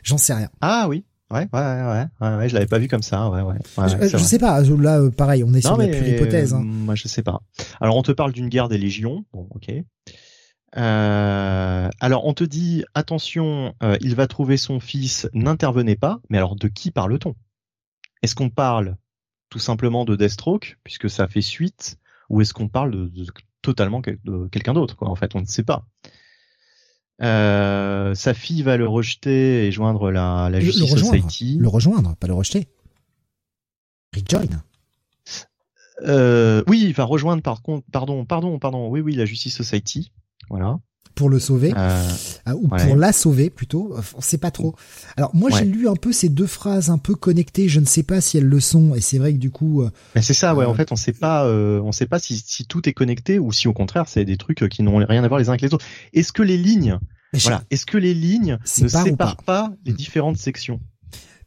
j'en 0.03 0.19
sais 0.19 0.35
rien. 0.35 0.51
Ah 0.61 0.87
oui, 0.87 1.05
Ouais, 1.29 1.49
ouais, 1.53 1.61
ouais, 1.61 2.07
ouais, 2.21 2.37
ouais, 2.37 2.49
je 2.49 2.55
l'avais 2.55 2.67
pas 2.67 2.79
vu 2.79 2.87
comme 2.87 3.03
ça, 3.03 3.29
ouais, 3.29 3.43
ouais. 3.43 3.57
je, 3.77 4.17
sais 4.17 4.39
pas, 4.39 4.61
là, 4.61 5.01
euh, 5.01 5.11
pareil, 5.11 5.43
on 5.43 5.53
est 5.55 5.61
sur 5.61 5.77
la 5.77 5.89
pure 5.89 6.07
hypothèse. 6.07 6.55
Hein. 6.55 6.63
Moi, 6.63 6.95
je 6.95 7.09
sais 7.09 7.23
pas. 7.23 7.41
Alors, 7.81 7.97
on 7.97 8.03
te 8.03 8.13
parle 8.13 8.33
d'une 8.33 8.49
guerre 8.49 8.69
des 8.69 8.79
légions, 8.79 9.25
bon, 9.33 9.49
ok. 9.51 9.73
Euh, 10.77 11.89
alors, 12.01 12.27
on 12.27 12.33
te 12.33 12.45
dit, 12.45 12.85
attention, 12.95 13.75
euh, 13.83 13.97
il 14.01 14.15
va 14.15 14.29
trouver 14.29 14.57
son 14.57 14.79
fils, 14.79 15.29
n'intervenez 15.33 15.97
pas. 15.97 16.21
Mais 16.31 16.39
alors, 16.39 16.55
de 16.55 16.69
qui 16.69 16.93
parle-t-on? 16.93 17.35
Est-ce 18.23 18.37
qu'on 18.37 18.51
parle 18.51 18.97
tout 19.49 19.59
simplement 19.59 20.05
de 20.05 20.15
Deathstroke, 20.15 20.79
puisque 20.85 21.11
ça 21.11 21.27
fait 21.27 21.41
suite, 21.41 21.99
ou 22.31 22.41
est-ce 22.41 22.55
qu'on 22.55 22.69
parle 22.69 22.93
de, 22.93 23.07
de 23.09 23.27
totalement 23.63 24.01
de 24.01 24.49
quelqu'un 24.53 24.75
d'autre, 24.75 24.95
quoi 24.95 25.09
En 25.09 25.17
fait, 25.17 25.35
on 25.35 25.41
ne 25.41 25.47
sait 25.47 25.65
pas. 25.65 25.87
Euh, 27.23 28.15
sa 28.15 28.35
fille 28.35 28.63
va 28.63 28.77
le 28.77 28.87
rejeter 28.87 29.67
et 29.67 29.73
joindre 29.73 30.11
la, 30.11 30.49
la 30.51 30.61
Justice 30.61 30.93
le 30.93 30.99
Society. 30.99 31.57
Le 31.59 31.69
rejoindre, 31.69 32.15
pas 32.17 32.27
le 32.27 32.35
rejeter. 32.35 32.69
Rejoin. 34.15 34.63
Euh, 36.03 36.63
oui, 36.67 36.83
il 36.85 36.93
va 36.93 37.05
rejoindre 37.05 37.43
par 37.43 37.63
contre, 37.63 37.87
pardon, 37.91 38.25
pardon, 38.25 38.59
pardon. 38.59 38.89
Oui, 38.89 39.01
oui, 39.01 39.15
la 39.15 39.25
Justice 39.25 39.57
Society. 39.57 40.13
Voilà 40.51 40.79
pour 41.17 41.29
le 41.29 41.41
sauver. 41.41 41.73
Euh, 41.77 42.09
euh, 42.47 42.53
ou 42.53 42.69
pour 42.69 42.95
la 42.95 43.13
sauver 43.13 43.51
plutôt. 43.51 43.97
On 44.15 44.21
sait 44.21 44.39
pas 44.39 44.53
trop. 44.53 44.77
Alors 45.17 45.35
moi 45.35 45.51
j'ai 45.51 45.65
lu 45.65 45.89
un 45.89 45.97
peu 45.97 46.13
ces 46.13 46.29
deux 46.29 46.47
phrases 46.47 46.91
un 46.91 46.99
peu 46.99 47.17
connectées. 47.17 47.69
Je 47.69 47.81
ne 47.81 47.87
sais 47.87 48.05
pas 48.05 48.21
si 48.21 48.39
elles 48.39 48.45
le 48.45 48.61
sont. 48.61 48.95
Et 48.95 49.01
c'est 49.01 49.19
vrai 49.19 49.33
que 49.33 49.39
du 49.39 49.51
coup 49.51 49.83
euh, 49.83 49.91
mais 50.15 50.23
c'est 50.23 50.35
ça 50.35 50.55
ouais. 50.55 50.65
En 50.65 50.75
fait 50.75 50.93
on 50.93 50.97
sait 50.97 51.13
pas 51.13 51.45
on 51.49 51.91
sait 51.91 52.07
pas 52.07 52.21
si, 52.21 52.41
si 52.47 52.67
tout 52.67 52.89
est 52.89 52.93
connecté 52.93 53.41
ou 53.41 53.51
si 53.51 53.67
au 53.67 53.73
contraire 53.73 54.05
c'est 54.07 54.25
des 54.25 54.37
trucs 54.37 54.69
qui 54.69 54.83
n'ont 54.83 54.97
rien 54.97 55.25
à 55.25 55.29
voir 55.29 55.41
les 55.41 55.49
uns 55.49 55.53
avec 55.53 55.63
les 55.63 55.75
autres. 55.75 55.87
Est-ce 56.13 56.33
que 56.33 56.43
les 56.43 56.57
lignes 56.57 57.01
voilà. 57.33 57.63
Est-ce 57.71 57.87
que 57.87 57.99
les 57.99 58.15
lignes 58.15 58.59
ne 58.81 58.89
séparent 58.89 59.43
pas. 59.45 59.73
les 59.85 59.93
hmm. 59.93 59.97
différentes 59.97 60.37
sections? 60.39 60.81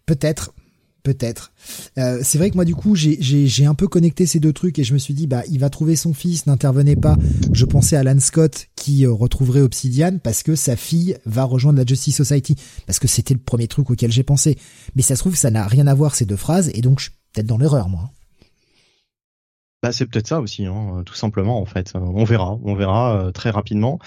Peut-être 0.06 0.54
Peut-être. 1.04 1.54
Euh, 1.98 2.20
c'est 2.24 2.38
vrai 2.38 2.50
que 2.50 2.56
moi 2.56 2.66
du 2.66 2.76
coup 2.76 2.94
j'ai 2.96 3.66
un 3.66 3.74
peu 3.74 3.88
connecté 3.88 4.26
ces 4.26 4.40
deux 4.40 4.52
trucs 4.52 4.80
et 4.80 4.84
je 4.84 4.94
me 4.94 4.98
suis 4.98 5.14
dit 5.14 5.28
bah 5.28 5.44
il 5.50 5.60
va 5.60 5.70
trouver 5.70 5.96
son 5.96 6.14
fils, 6.14 6.46
n'intervenez 6.46 6.98
pas. 6.98 7.16
Je 7.54 7.66
pensais 7.66 7.96
à 7.96 8.02
Alan 8.02 8.20
Scott 8.20 8.68
qui 8.76 9.06
euh, 9.06 9.12
retrouverait 9.12 9.62
Obsidian 9.62 10.18
parce 10.22 10.44
que 10.44 10.56
sa 10.56 10.76
fille 10.76 11.18
va 11.26 11.46
rejoindre 11.46 11.80
la 11.80 11.86
Justice 11.86 12.18
Society 12.18 12.56
parce 12.86 13.00
que 13.00 13.08
c'était 13.08 13.34
le 13.34 13.40
premier 13.40 13.68
truc 13.68 13.90
auquel 13.90 14.12
j'ai 14.12 14.24
pensé. 14.24 14.58
Mais 14.96 15.02
ça 15.02 15.16
se 15.16 15.22
trouve 15.22 15.36
ça 15.36 15.52
n'a 15.52 15.68
rien 15.68 15.88
à 15.88 15.94
voir 15.94 16.16
ces 16.16 16.26
deux 16.26 16.36
phrases 16.36 16.70
et 16.74 16.82
donc 16.82 17.00
je 17.00 17.06
suis 17.06 17.14
peut-être 17.34 17.48
dans 17.48 17.58
l'erreur 17.58 17.88
moi. 17.88 18.12
Bah 19.82 19.94
c'est 19.94 20.06
peut-être 20.06 20.28
ça 20.28 20.42
aussi, 20.42 20.66
hein, 20.66 21.04
tout 21.06 21.16
simplement 21.16 21.62
en 21.62 21.66
fait. 21.66 21.94
On 21.96 22.26
verra, 22.26 22.60
on 22.64 22.76
verra 22.76 23.28
euh, 23.28 23.32
très 23.32 23.52
rapidement. 23.52 24.00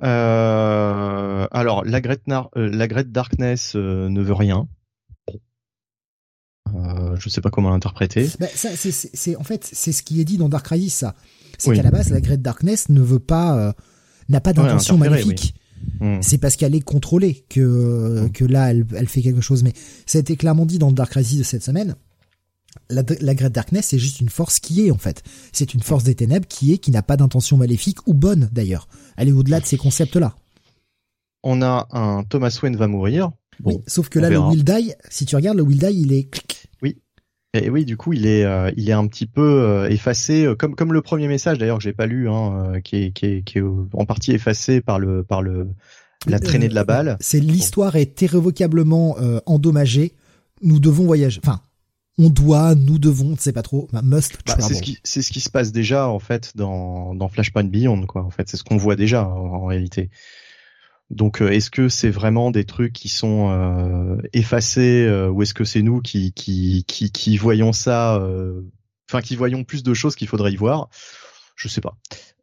alors 0.00 1.84
la 1.84 2.00
Great 2.00 3.12
Darkness 3.12 3.74
ne 3.74 4.22
veut 4.22 4.32
rien. 4.32 4.66
Euh, 6.76 7.16
je 7.18 7.28
sais 7.28 7.40
pas 7.40 7.50
comment 7.50 7.70
l'interpréter. 7.70 8.30
Bah, 8.38 8.46
ça, 8.54 8.70
c'est, 8.74 9.36
en 9.36 9.44
fait, 9.44 9.68
c'est 9.70 9.92
ce 9.92 10.02
qui 10.02 10.20
est 10.20 10.24
dit 10.24 10.38
dans 10.38 10.48
Dark 10.48 10.66
Crisis, 10.66 10.94
ça. 10.94 11.14
C'est 11.58 11.74
qu'à 11.74 11.82
la 11.82 11.90
base, 11.90 12.10
la 12.10 12.20
Great 12.20 12.40
Darkness 12.40 12.88
ne 12.88 13.00
veut 13.00 13.18
pas, 13.18 13.58
euh, 13.58 13.72
n'a 14.28 14.40
pas 14.40 14.52
d'intention 14.52 14.96
maléfique. 14.96 15.54
Hmm. 16.00 16.18
C'est 16.20 16.38
parce 16.38 16.56
qu'elle 16.56 16.74
est 16.74 16.80
contrôlée 16.80 17.44
que 17.48 18.26
hmm. 18.26 18.32
que 18.32 18.44
là, 18.44 18.70
elle, 18.70 18.86
elle 18.96 19.08
fait 19.08 19.22
quelque 19.22 19.40
chose. 19.40 19.62
Mais 19.62 19.72
ça 20.06 20.18
a 20.18 20.20
été 20.20 20.36
clairement 20.36 20.66
dit 20.66 20.78
dans 20.78 20.92
Dark 20.92 21.10
Crisis 21.10 21.38
de 21.38 21.44
cette 21.44 21.64
semaine. 21.64 21.94
La, 22.90 23.02
la 23.20 23.34
Great 23.34 23.52
Darkness, 23.52 23.86
c'est 23.86 23.98
juste 23.98 24.20
une 24.20 24.28
force 24.28 24.60
qui 24.60 24.86
est 24.86 24.90
en 24.90 24.98
fait. 24.98 25.22
C'est 25.52 25.74
une 25.74 25.82
force 25.82 26.04
des 26.04 26.14
ténèbres 26.14 26.46
qui 26.46 26.72
est, 26.72 26.78
qui 26.78 26.90
n'a 26.90 27.02
pas 27.02 27.16
d'intention 27.16 27.56
maléfique 27.56 28.06
ou 28.06 28.14
bonne 28.14 28.48
d'ailleurs. 28.52 28.88
Elle 29.16 29.28
est 29.28 29.32
au-delà 29.32 29.60
de 29.60 29.66
ces 29.66 29.76
concepts-là. 29.76 30.34
On 31.42 31.62
a 31.62 31.88
un 31.92 32.24
Thomas 32.24 32.56
Wayne 32.62 32.76
va 32.76 32.88
mourir 32.88 33.30
oui, 33.64 33.78
sauf 33.86 34.08
que 34.08 34.18
là, 34.18 34.30
le 34.30 34.38
Will 34.38 34.64
Die, 34.64 34.92
si 35.08 35.26
tu 35.26 35.36
regardes, 35.36 35.56
le 35.56 35.62
Will 35.62 35.78
Die, 35.78 35.92
il 35.92 36.12
est... 36.12 36.28
Oui. 36.82 36.96
Et 37.54 37.70
oui, 37.70 37.84
du 37.84 37.96
coup, 37.96 38.12
il 38.12 38.26
est, 38.26 38.44
euh, 38.44 38.70
il 38.76 38.90
est 38.90 38.94
un 38.94 39.06
petit 39.06 39.26
peu 39.26 39.40
euh, 39.40 39.88
effacé, 39.88 40.44
euh, 40.44 40.54
comme 40.54 40.74
comme 40.74 40.92
le 40.92 41.00
premier 41.00 41.28
message 41.28 41.56
d'ailleurs 41.56 41.78
que 41.78 41.82
j'ai 41.82 41.94
pas 41.94 42.06
lu, 42.06 42.28
hein, 42.28 42.80
qui 42.84 42.96
est 42.96 43.12
qui 43.12 43.26
est 43.26 43.42
qui 43.42 43.58
est 43.58 43.62
en 43.62 44.04
partie 44.04 44.32
effacé 44.32 44.82
par 44.82 44.98
le 44.98 45.24
par 45.24 45.40
le 45.40 45.68
la 46.26 46.40
traînée 46.40 46.68
de 46.68 46.74
la 46.74 46.84
balle. 46.84 47.16
C'est 47.20 47.40
l'histoire 47.40 47.96
est 47.96 48.20
irrévocablement 48.20 49.16
endommagée. 49.46 50.12
Nous 50.60 50.78
devons 50.78 51.06
voyager. 51.06 51.40
Enfin, 51.42 51.62
on 52.18 52.28
doit, 52.28 52.74
nous 52.74 52.98
devons, 52.98 53.36
c'est 53.38 53.52
pas 53.52 53.62
trop, 53.62 53.88
bah, 53.92 54.02
must. 54.02 54.38
Bah, 54.46 54.56
c'est 54.58 54.74
ce 54.74 54.82
qui 54.82 54.98
c'est 55.04 55.22
ce 55.22 55.30
qui 55.30 55.40
se 55.40 55.48
passe 55.48 55.72
déjà 55.72 56.08
en 56.08 56.18
fait 56.18 56.52
dans 56.54 57.14
dans 57.14 57.28
Flashpoint 57.28 57.64
Beyond 57.64 58.06
quoi. 58.06 58.24
En 58.24 58.30
fait, 58.30 58.48
c'est 58.48 58.56
ce 58.56 58.64
qu'on 58.64 58.76
voit 58.76 58.96
déjà 58.96 59.26
en 59.26 59.64
réalité. 59.64 60.10
Donc 61.10 61.40
euh, 61.40 61.50
est-ce 61.50 61.70
que 61.70 61.88
c'est 61.88 62.10
vraiment 62.10 62.50
des 62.50 62.64
trucs 62.64 62.92
qui 62.92 63.08
sont 63.08 63.50
euh, 63.50 64.16
effacés 64.32 65.06
euh, 65.06 65.30
ou 65.30 65.42
est-ce 65.42 65.54
que 65.54 65.64
c'est 65.64 65.82
nous 65.82 66.02
qui, 66.02 66.32
qui, 66.32 66.84
qui, 66.84 67.36
voyons 67.38 67.72
ça, 67.72 68.22
enfin 69.08 69.22
qui 69.22 69.36
voyons 69.36 69.64
plus 69.64 69.82
de 69.82 69.94
choses 69.94 70.16
qu'il 70.16 70.28
faudrait 70.28 70.52
y 70.52 70.56
voir? 70.56 70.90
Je 71.56 71.68
sais 71.68 71.80
pas. 71.80 71.96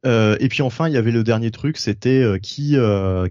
et 0.04 0.48
puis 0.50 0.62
enfin 0.62 0.90
il 0.90 0.94
y 0.94 0.98
avait 0.98 1.12
le 1.12 1.24
dernier 1.24 1.52
truc, 1.52 1.78
c'était 1.78 2.24
qui 2.42 2.76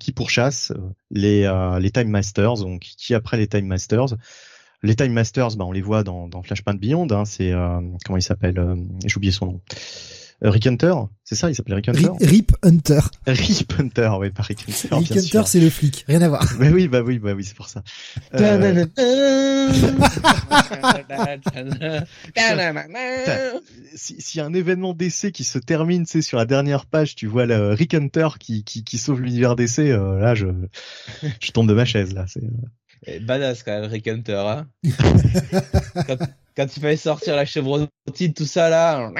qui 0.00 0.12
pourchasse 0.12 0.72
les 1.10 1.50
les 1.80 1.90
Time 1.90 2.08
Masters, 2.08 2.56
donc 2.58 2.82
qui 2.82 3.14
après 3.14 3.36
les 3.36 3.48
Time 3.48 3.66
Masters? 3.66 4.16
Les 4.82 4.94
Time 4.94 5.12
Masters, 5.12 5.56
bah, 5.56 5.64
on 5.64 5.72
les 5.72 5.80
voit 5.80 6.04
dans, 6.04 6.28
dans 6.28 6.42
Flashpoint 6.42 6.74
Beyond. 6.74 7.08
Hein, 7.10 7.24
c'est 7.24 7.52
comment 8.04 8.18
il 8.18 8.22
s'appelle 8.22 8.62
J'ai 9.06 9.16
oublié 9.16 9.32
son 9.32 9.46
nom. 9.46 9.60
Euh, 10.42 10.50
Rick 10.50 10.66
Hunter, 10.66 10.94
c'est 11.22 11.36
ça, 11.36 11.48
il 11.48 11.54
s'appelle 11.54 11.74
Rick 11.74 11.88
Hunter. 11.88 12.08
Rip 12.20 12.52
Hunter. 12.62 13.00
Rip 13.26 13.72
Hunter, 13.78 14.10
oui, 14.18 14.30
pas 14.30 14.42
Rick 14.42 14.64
Hunter. 14.68 14.94
Rick 14.96 15.16
Hunter, 15.16 15.42
c'est 15.46 15.60
le 15.60 15.70
flic, 15.70 16.04
rien 16.08 16.22
à 16.22 16.28
voir. 16.28 16.44
bah 16.58 16.66
oui, 16.72 16.88
bah 16.88 17.02
oui, 17.02 17.18
bah 17.18 17.32
oui, 17.34 17.44
c'est 17.44 17.56
pour 17.56 17.68
ça. 17.68 17.82
si, 23.94 24.20
si 24.20 24.40
un 24.40 24.52
événement 24.52 24.92
d'essai 24.92 25.32
qui 25.32 25.44
se 25.44 25.58
termine, 25.58 26.04
c'est 26.06 26.22
sur 26.22 26.38
la 26.38 26.46
dernière 26.46 26.86
page, 26.86 27.14
tu 27.14 27.26
vois 27.26 27.46
le 27.46 27.72
Rick 27.72 27.94
Hunter 27.94 28.28
qui, 28.38 28.64
qui, 28.64 28.84
qui 28.84 28.98
sauve 28.98 29.22
l'univers 29.22 29.56
d'essai, 29.56 29.92
euh, 29.92 30.18
là, 30.18 30.34
je, 30.34 30.46
je 31.40 31.52
tombe 31.52 31.68
de 31.68 31.74
ma 31.74 31.84
chaise, 31.84 32.12
là. 32.12 32.24
C'est, 32.26 32.42
euh. 33.08 33.20
badass 33.20 33.62
quand 33.62 33.80
même, 33.80 33.90
Rick 33.90 34.08
Hunter, 34.08 34.44
hein. 34.46 34.66
quand, 36.06 36.18
quand 36.56 36.76
il 36.76 36.80
fallait 36.80 36.96
sortir 36.96 37.36
la 37.36 37.44
chevrotine, 37.44 38.32
tout 38.34 38.46
ça 38.46 38.68
là. 38.68 39.10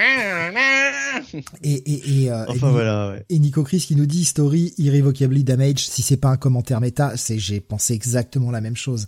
Et, 1.63 1.73
et, 1.73 2.23
et, 2.23 2.31
euh, 2.31 2.45
enfin, 2.47 2.71
voilà, 2.71 3.15
et 3.29 3.39
Nico 3.39 3.63
Chris 3.63 3.79
qui 3.79 3.95
nous 3.95 4.05
dit 4.05 4.25
story 4.25 4.73
irrevocably 4.77 5.43
damage. 5.43 5.79
Si 5.79 6.01
c'est 6.01 6.17
pas 6.17 6.29
un 6.29 6.37
commentaire 6.37 6.81
méta, 6.81 7.17
c'est 7.17 7.39
j'ai 7.39 7.59
pensé 7.59 7.93
exactement 7.93 8.51
la 8.51 8.61
même 8.61 8.75
chose. 8.75 9.07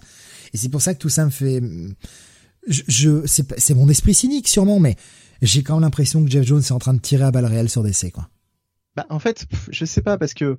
Et 0.53 0.57
c'est 0.57 0.69
pour 0.69 0.81
ça 0.81 0.93
que 0.93 0.99
tout 0.99 1.09
ça 1.09 1.25
me 1.25 1.30
fait, 1.30 1.61
je, 2.67 2.83
je 2.88 3.25
c'est 3.25 3.73
mon 3.73 3.89
esprit 3.89 4.14
cynique 4.14 4.47
sûrement, 4.47 4.80
mais 4.80 4.95
j'ai 5.41 5.64
quand 5.64 5.75
même 5.75 5.83
l'impression 5.83 6.23
que 6.23 6.30
Jeff 6.30 6.45
Jones 6.45 6.61
est 6.61 6.72
en 6.72 6.80
train 6.80 6.93
de 6.93 6.99
tirer 6.99 7.23
à 7.23 7.31
balles 7.31 7.45
réelles 7.45 7.69
sur 7.69 7.83
DC 7.83 8.11
quoi. 8.11 8.30
Bah 8.95 9.06
en 9.09 9.19
fait, 9.19 9.45
je 9.69 9.85
sais 9.85 10.01
pas 10.01 10.17
parce 10.17 10.33
que 10.33 10.57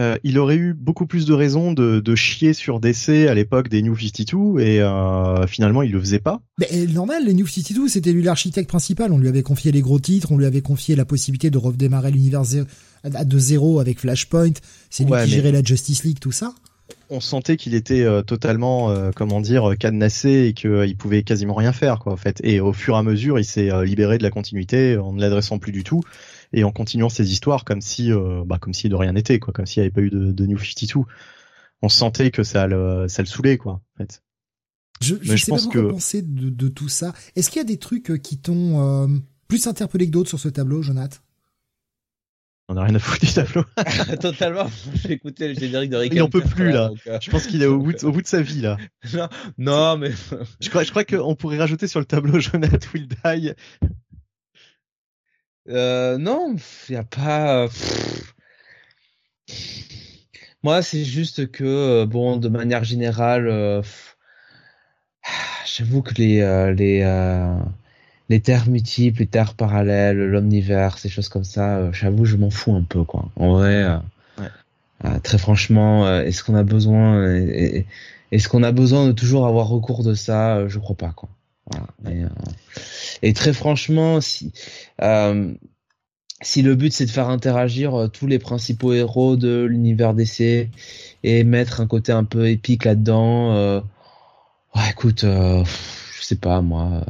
euh, 0.00 0.16
il 0.24 0.38
aurait 0.40 0.56
eu 0.56 0.74
beaucoup 0.74 1.06
plus 1.06 1.24
de 1.24 1.32
raisons 1.32 1.72
de, 1.72 2.00
de 2.00 2.14
chier 2.16 2.52
sur 2.52 2.80
DC 2.80 3.28
à 3.28 3.34
l'époque 3.34 3.68
des 3.68 3.80
New 3.80 3.96
52 3.96 4.60
et 4.60 4.80
euh, 4.80 5.46
finalement 5.46 5.82
il 5.82 5.92
le 5.92 6.00
faisait 6.00 6.18
pas. 6.18 6.40
Mais 6.58 6.68
euh, 6.72 6.86
normal, 6.88 7.24
les 7.24 7.34
New 7.34 7.46
52 7.46 7.88
c'était 7.88 8.12
lui 8.12 8.24
l'architecte 8.24 8.68
principal, 8.68 9.12
on 9.12 9.18
lui 9.18 9.28
avait 9.28 9.44
confié 9.44 9.70
les 9.70 9.82
gros 9.82 10.00
titres, 10.00 10.32
on 10.32 10.38
lui 10.38 10.46
avait 10.46 10.62
confié 10.62 10.96
la 10.96 11.04
possibilité 11.04 11.50
de 11.50 11.58
redémarrer 11.58 12.10
l'univers 12.10 12.42
de 13.04 13.38
zéro 13.38 13.78
avec 13.78 14.00
Flashpoint, 14.00 14.54
c'est 14.90 15.04
lui 15.04 15.12
qui 15.24 15.30
gérait 15.30 15.52
la 15.52 15.62
Justice 15.62 16.02
League, 16.02 16.18
tout 16.20 16.32
ça. 16.32 16.54
On 17.08 17.20
sentait 17.20 17.56
qu'il 17.56 17.74
était 17.74 18.02
euh, 18.02 18.22
totalement, 18.22 18.92
comment 19.14 19.40
dire, 19.40 19.74
cadenassé 19.78 20.48
et 20.48 20.52
qu'il 20.54 20.96
pouvait 20.96 21.22
quasiment 21.22 21.54
rien 21.54 21.72
faire, 21.72 21.98
quoi, 21.98 22.12
en 22.12 22.16
fait. 22.16 22.40
Et 22.42 22.60
au 22.60 22.72
fur 22.72 22.94
et 22.94 22.98
à 22.98 23.02
mesure, 23.02 23.38
il 23.38 23.44
s'est 23.44 23.70
libéré 23.84 24.18
de 24.18 24.22
la 24.22 24.30
continuité 24.30 24.96
en 24.96 25.12
ne 25.12 25.20
l'adressant 25.20 25.58
plus 25.58 25.72
du 25.72 25.84
tout 25.84 26.02
et 26.54 26.64
en 26.64 26.72
continuant 26.72 27.08
ces 27.08 27.32
histoires 27.32 27.64
comme 27.64 27.80
si, 27.80 28.12
euh, 28.12 28.42
bah, 28.46 28.58
comme 28.58 28.72
si 28.72 28.88
de 28.88 28.94
rien 28.94 29.12
n'était, 29.12 29.38
quoi, 29.38 29.52
comme 29.52 29.66
s'il 29.66 29.82
n'y 29.82 29.86
avait 29.86 29.92
pas 29.92 30.00
eu 30.00 30.10
de, 30.10 30.32
de 30.32 30.46
New 30.46 30.58
52. 30.58 31.04
On 31.82 31.88
sentait 31.88 32.30
que 32.30 32.42
ça 32.42 32.66
le, 32.66 33.06
ça 33.08 33.22
le 33.22 33.26
saulait, 33.26 33.58
quoi, 33.58 33.72
en 33.72 33.98
fait. 33.98 34.22
Je, 35.00 35.16
je, 35.20 35.36
sais 35.36 35.50
pense 35.50 35.66
pas 35.66 35.72
que 35.72 35.90
penser 35.90 36.22
de, 36.22 36.48
de, 36.48 36.68
tout 36.68 36.88
ça. 36.88 37.12
Est-ce 37.34 37.50
qu'il 37.50 37.58
y 37.58 37.60
a 37.60 37.66
des 37.66 37.78
trucs 37.78 38.10
euh, 38.10 38.16
qui 38.16 38.38
t'ont 38.38 39.04
euh, 39.04 39.08
plus 39.48 39.66
interpellé 39.66 40.06
que 40.06 40.12
d'autres 40.12 40.28
sur 40.28 40.38
ce 40.38 40.48
tableau, 40.48 40.82
Jonathan? 40.82 41.18
On 42.68 42.76
a 42.78 42.84
rien 42.84 42.94
à 42.94 42.98
foutre 42.98 43.26
du 43.26 43.32
tableau. 43.32 43.64
Totalement. 44.20 44.70
J'ai 44.94 45.12
écouté 45.12 45.48
le 45.48 45.54
générique 45.54 45.90
de 45.90 45.96
Rick. 45.96 46.14
Il 46.14 46.22
en 46.22 46.30
peut 46.30 46.40
plus 46.40 46.70
là. 46.70 46.90
Je 47.20 47.30
pense 47.30 47.46
qu'il 47.46 47.62
est 47.62 47.66
au 47.66 47.78
bout, 47.78 47.92
de, 47.92 48.06
au 48.06 48.12
bout 48.12 48.22
de 48.22 48.26
sa 48.26 48.40
vie 48.40 48.62
là. 48.62 48.78
Non, 49.12 49.28
non 49.58 49.98
mais. 49.98 50.12
je 50.60 50.70
crois, 50.70 50.82
je 50.82 50.90
crois 50.90 51.04
qu'on 51.04 51.34
pourrait 51.34 51.58
rajouter 51.58 51.86
sur 51.86 52.00
le 52.00 52.06
tableau 52.06 52.40
Jonathan 52.40 52.78
Will 52.94 53.08
Die 53.08 53.52
euh, 55.68 56.18
non, 56.18 56.56
il 56.88 56.92
y 56.92 56.96
a 56.96 57.04
pas. 57.04 57.68
Moi, 60.62 60.82
c'est 60.82 61.04
juste 61.04 61.50
que, 61.50 61.64
euh, 61.64 62.06
bon, 62.06 62.36
de 62.36 62.48
manière 62.48 62.84
générale, 62.84 63.48
euh, 63.48 63.82
j'avoue 65.66 66.02
que 66.02 66.14
les 66.14 66.40
les 66.74 67.04
les 68.30 68.40
terres 68.40 68.68
multiples, 68.68 69.20
les 69.20 69.26
terres 69.26 69.54
parallèles, 69.54 70.16
l'omniverse, 70.18 71.02
ces 71.02 71.08
choses 71.10 71.28
comme 71.28 71.44
ça, 71.44 71.92
j'avoue, 71.92 72.24
je 72.24 72.36
m'en 72.36 72.50
fous 72.50 72.74
un 72.74 72.82
peu, 72.82 73.04
quoi. 73.04 73.30
En 73.36 73.52
vrai, 73.52 73.86
très 75.22 75.38
franchement, 75.38 76.20
est-ce 76.20 76.42
qu'on 76.44 76.54
a 76.54 76.62
besoin, 76.62 77.22
est-ce 78.30 78.48
qu'on 78.48 78.62
a 78.62 78.72
besoin 78.72 79.06
de 79.06 79.12
toujours 79.12 79.46
avoir 79.46 79.68
recours 79.68 80.02
de 80.02 80.14
ça? 80.14 80.66
Je 80.68 80.78
crois 80.78 80.96
pas, 80.96 81.12
quoi. 81.12 81.28
Euh, 82.06 82.28
et, 83.22 83.32
très 83.32 83.52
franchement, 83.52 84.20
si 84.20 84.52
euh, 85.02 85.54
si 86.42 86.62
le 86.62 86.74
but 86.74 86.92
c'est 86.92 87.06
de 87.06 87.10
faire 87.10 87.28
interagir 87.28 87.94
euh, 87.94 88.08
tous 88.08 88.26
les 88.26 88.38
principaux 88.38 88.92
héros 88.92 89.36
de 89.36 89.64
l'univers 89.64 90.14
DC 90.14 90.68
et 91.22 91.44
mettre 91.44 91.80
un 91.80 91.86
côté 91.86 92.12
un 92.12 92.24
peu 92.24 92.48
épique 92.48 92.84
là-dedans, 92.84 93.82
écoute, 94.90 95.24
je 95.24 96.22
sais 96.22 96.36
pas 96.36 96.60
moi. 96.60 97.04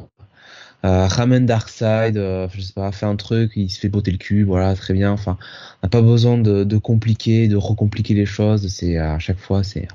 Ramène 0.83 1.47
Darkseid, 1.47 2.15
je 2.15 2.60
sais 2.60 2.74
pas, 2.74 2.92
fait 2.92 3.07
un 3.07 3.16
truc, 3.16 3.52
il 3.57 3.70
se 3.70 3.81
fait 3.81 3.89
botter 3.89 4.10
le 4.10 4.18
cul, 4.18 4.44
voilà, 4.44 4.74
très 4.74 4.92
bien. 4.92 5.12
Enfin, 5.12 5.39
on 5.83 5.86
n'a 5.86 5.89
pas 5.89 6.02
besoin 6.02 6.36
de, 6.36 6.62
de 6.62 6.76
compliquer, 6.76 7.49
de 7.49 7.57
recompliquer 7.57 8.12
les 8.15 8.26
choses. 8.26 8.68
C'est 8.68 8.99
à 8.99 9.18
chaque 9.18 9.39
fois, 9.39 9.65
c'est 9.65 9.89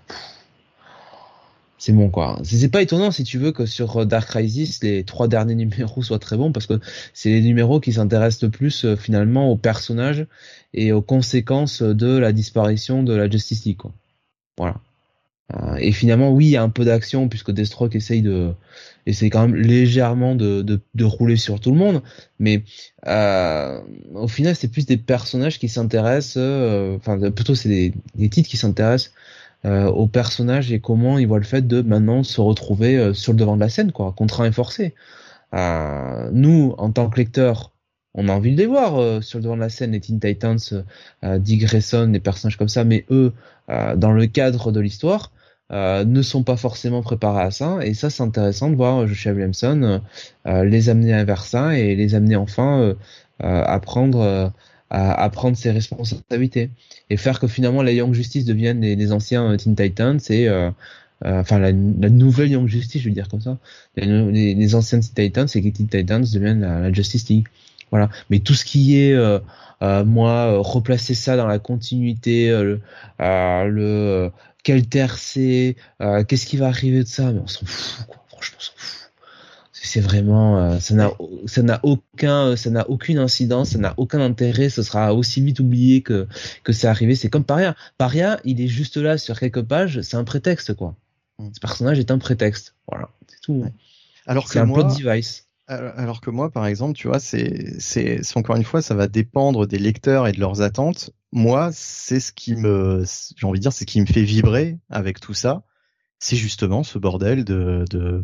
c'est 1.80 1.93
bon 1.93 2.09
quoi. 2.09 2.40
C'est 2.43 2.69
pas 2.69 2.82
étonnant 2.82 3.09
si 3.09 3.24
tu 3.24 3.38
veux 3.40 3.53
que 3.53 3.66
sur 3.66 4.06
Dark 4.06 4.27
Crisis 4.27 4.83
les 4.83 5.06
trois 5.06 5.27
derniers 5.27 5.56
numéros 5.66 6.03
soient 6.03 6.19
très 6.19 6.38
bons 6.38 6.51
parce 6.51 6.67
que 6.67 6.80
c'est 7.14 7.30
les 7.30 7.41
numéros 7.41 7.80
qui 7.80 7.93
s'intéressent 7.93 8.43
le 8.43 8.49
plus 8.49 8.85
euh, 8.85 8.95
finalement 8.95 9.49
aux 9.49 9.58
personnages 9.58 10.27
et 10.74 10.91
aux 10.91 11.01
conséquences 11.01 11.82
de 11.82 12.17
la 12.17 12.33
disparition 12.33 13.01
de 13.01 13.14
la 13.14 13.30
Justice 13.30 13.66
League 13.66 13.77
quoi. 13.77 13.93
Voilà. 14.58 14.75
Euh, 15.56 15.77
et 15.77 15.91
finalement 15.93 16.32
oui 16.32 16.48
il 16.48 16.51
y 16.51 16.58
a 16.58 16.61
un 16.61 16.69
peu 16.69 16.85
d'action 16.85 17.27
puisque 17.27 17.51
Deathstroke 17.51 17.95
essaye 17.95 18.22
de 18.22 18.53
essaye 19.08 19.32
quand 19.32 19.48
même 19.48 19.56
légèrement 19.56 20.35
de, 20.35 20.61
de, 20.61 21.03
rouler 21.06 21.38
sur 21.38 21.59
tout 21.59 21.72
le 21.72 21.77
monde 21.77 22.03
mais 22.38 22.64
euh, 23.08 23.82
au 24.14 24.27
final 24.27 24.56
c'est 24.56 24.67
plus 24.67 24.85
des 24.85 24.98
personnages 24.98 25.58
qui 25.58 25.67
s'intéressent 25.67 26.35
euh, 26.38 26.98
enfin 26.98 27.32
plutôt 27.32 27.56
c'est 27.56 27.69
des, 27.69 28.30
titres 28.30 28.48
qui 28.48 28.58
s'intéressent 28.58 29.11
euh, 29.11 29.39
au 29.66 30.08
personnage 30.08 30.72
et 30.72 30.80
comment 30.80 31.18
il 31.18 31.28
voit 31.28 31.40
le 31.40 31.44
fait 31.44 31.68
de 31.68 31.82
maintenant 31.82 32.24
se 32.24 32.40
retrouver 32.40 32.98
euh, 32.98 33.14
sur 33.14 33.34
le 33.34 33.40
devant 33.40 33.56
de 33.56 33.62
la 33.62 33.70
scène, 33.70 33.92
quoi, 33.92 34.14
contraint 34.16 34.46
et 34.46 34.52
forcé. 34.52 34.96
Euh, 35.54 36.30
nous, 36.32 36.76
en 36.78 36.92
tant 36.92 37.10
que 37.10 37.18
lecteurs, 37.18 37.74
on 38.14 38.30
a 38.30 38.34
envie 38.34 38.52
de 38.54 38.58
les 38.58 38.66
voir 38.66 39.22
sur 39.22 39.38
le 39.38 39.44
devant 39.44 39.56
de 39.56 39.62
la 39.62 39.70
scène, 39.70 39.92
les 39.92 40.00
Teen 40.00 40.20
Titans, 40.20 40.58
Dick 41.24 41.62
Grayson, 41.62 42.08
des 42.08 42.20
personnages 42.20 42.58
comme 42.58 42.68
ça, 42.68 42.84
mais 42.84 43.06
eux, 43.12 43.34
dans 43.68 44.12
le 44.12 44.26
cadre 44.26 44.72
de 44.72 44.80
l'histoire, 44.80 45.32
ne 45.72 46.22
sont 46.24 46.42
pas 46.42 46.58
forcément 46.58 47.04
préparés 47.04 47.44
à 47.44 47.52
ça. 47.52 47.78
Et 47.84 47.94
ça, 47.94 48.10
c'est 48.10 48.24
intéressant 48.24 48.72
de 48.72 48.76
voir 48.76 49.06
Joshua 49.06 49.34
Williamson 49.34 50.02
les 50.46 50.90
amener 50.90 51.24
vers 51.24 51.44
ça 51.44 51.78
et 51.78 51.96
les 51.96 52.16
amener 52.16 52.36
enfin 52.36 52.96
à 53.40 53.80
prendre 53.80 54.52
à, 54.90 55.30
prendre 55.30 55.56
ses 55.56 55.72
responsabilités 55.72 56.69
et 57.09 57.18
faire 57.18 57.40
que 57.40 57.48
finalement 57.48 57.84
la 57.84 57.92
Young 57.92 58.14
Justice 58.14 58.45
devienne 58.45 58.82
les, 58.82 59.11
anciens 59.11 59.51
euh, 59.51 59.58
Teen 59.58 59.76
Titans 59.76 60.19
et 60.30 60.48
euh, 60.48 60.72
euh, 61.26 61.42
enfin 61.42 61.59
la, 61.59 61.72
nouvelle 61.72 62.50
Young 62.51 62.68
Justice, 62.68 63.01
je 63.01 63.08
veux 63.08 63.14
dire 63.14 63.27
comme 63.27 63.42
ça, 63.42 63.58
les, 63.95 64.56
les, 64.56 64.76
anciens 64.76 65.00
Teen 65.00 65.14
Titans 65.14 65.48
et 65.53 65.61
que 65.61 65.69
Teen 65.76 65.88
Titans 65.88 66.26
deviennent 66.34 66.61
la, 66.61 66.92
Justice 66.92 67.30
League. 67.30 67.48
Voilà. 67.92 68.09
Mais 68.30 68.40
tout 68.40 68.53
ce 68.53 68.66
qui 68.66 69.00
est 69.00 69.16
moi 70.06 70.58
replacer 70.59 71.16
ça 71.16 71.38
dans 71.38 71.48
la 71.48 71.59
continuité, 71.59 72.50
le, 72.50 72.82
le 73.19 74.32
quelle 74.64 74.88
terre 74.88 75.18
c'est, 75.18 75.76
qu'est-ce 76.27 76.45
qui 76.45 76.58
va 76.58 76.68
arriver 76.68 77.03
de 77.03 77.08
ça, 77.08 77.32
mais 77.32 77.40
on 77.40 77.48
s'en 77.48 77.66
fout 77.66 78.06
quoi. 78.08 78.24
Franchement, 78.30 78.58
on 78.59 78.64
s'en 78.64 78.72
fout 78.76 78.99
c'est 79.90 80.01
vraiment 80.01 80.59
euh, 80.59 80.80
ça 80.80 80.93
n'a 80.93 81.11
ça 81.48 81.64
n'a 81.64 81.80
aucun 81.82 82.56
ça 82.56 82.69
n'a 82.69 82.88
aucune 82.92 83.18
incidence 83.18 83.72
ça 83.72 83.80
n'a 83.80 83.95
aucun 83.98 84.19
intérêt 84.22 84.69
ce 84.69 84.84
sera 84.84 85.16
aussi 85.16 85.42
vite 85.42 85.59
oublié 85.59 86.03
que 86.03 86.27
que 86.64 86.74
c'est 86.74 86.88
arrivé. 86.88 87.16
C'est 87.16 87.30
comme 87.30 87.43
Paria. 87.43 87.76
Paria 87.98 88.40
il 88.43 88.61
est 88.61 88.68
juste 88.68 88.98
là 88.98 89.18
sur 89.18 89.40
quelques 89.40 89.64
pages 89.64 90.01
c'est 90.01 90.16
un 90.16 90.24
prétexte 90.24 90.76
quoi. 90.76 90.95
Mm. 91.40 91.50
ce 91.56 91.59
personnage 91.59 91.98
est 91.98 92.11
un 92.11 92.19
prétexte. 92.19 92.76
Voilà. 92.88 93.09
C'est 93.27 93.42
tout. 93.42 93.66
Alors 94.27 94.48
c'est 94.48 94.59
un 94.59 94.68
plot 94.68 94.84
device. 94.84 95.48
alors 95.68 96.22
que 96.22 96.30
moi 96.30 96.51
par 96.51 96.68
exemple 96.68 96.93
tu 96.93 97.08
vois 97.08 97.19
c'est 97.19 97.80
c'est 97.80 98.22
encore 98.35 98.58
une 98.58 98.64
fois 98.64 98.84
ça 98.84 98.93
va 98.93 99.08
dépendre 99.08 99.66
des 99.66 99.80
lecteurs 99.80 100.27
et 100.27 100.34
de 100.34 100.40
leurs 100.40 100.61
attentes. 100.61 101.09
Moi 101.32 101.72
c'est 101.74 102.19
ce 102.19 102.32
qui 102.32 102.56
me 102.56 103.03
j'ai 103.35 103.48
envie 103.48 103.58
de 103.58 103.64
dire 103.64 103.74
c'est 103.74 103.85
ce 103.85 103.92
qui 103.92 104.01
me 104.01 104.06
fait 104.06 104.24
vibrer 104.24 104.77
avec 104.92 105.19
tout 105.19 105.34
ça. 105.34 105.64
C'est 106.19 106.35
justement 106.35 106.84
ce 106.84 107.00
bordel 107.00 107.43
de, 107.43 107.85
de 107.90 108.24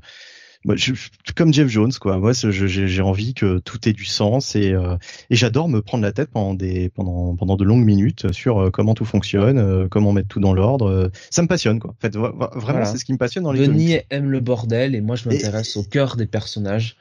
moi, 0.65 0.75
je, 0.75 0.93
comme 1.35 1.53
Jeff 1.53 1.67
Jones, 1.67 1.91
quoi. 2.01 2.17
Moi, 2.17 2.31
j'ai 2.33 3.01
envie 3.01 3.35
que 3.35 3.59
tout 3.59 3.87
ait 3.87 3.93
du 3.93 4.05
sens 4.05 4.55
et, 4.55 4.71
euh, 4.71 4.97
et 5.29 5.35
j'adore 5.35 5.69
me 5.69 5.81
prendre 5.81 6.03
la 6.03 6.11
tête 6.11 6.29
pendant 6.31 6.55
des 6.55 6.89
pendant 6.89 7.35
pendant 7.35 7.55
de 7.55 7.63
longues 7.63 7.85
minutes 7.85 8.31
sur 8.31 8.59
euh, 8.59 8.69
comment 8.71 8.95
tout 8.95 9.05
fonctionne, 9.05 9.59
euh, 9.59 9.87
comment 9.89 10.11
mettre 10.11 10.27
tout 10.27 10.39
dans 10.39 10.53
l'ordre. 10.53 11.11
ça 11.29 11.43
me 11.43 11.47
passionne, 11.47 11.79
quoi. 11.79 11.91
En 11.91 12.01
fait, 12.01 12.17
vraiment, 12.17 12.83
c'est 12.85 12.97
ce 12.97 13.05
qui 13.05 13.13
me 13.13 13.19
passionne 13.19 13.43
dans 13.43 13.51
les 13.51 13.67
Denis 13.67 13.97
aime 14.09 14.31
le 14.31 14.39
bordel 14.39 14.95
et 14.95 15.01
moi, 15.01 15.15
je 15.15 15.29
m'intéresse 15.29 15.77
au 15.77 15.83
cœur 15.83 16.15
des 16.15 16.25
personnages. 16.25 16.97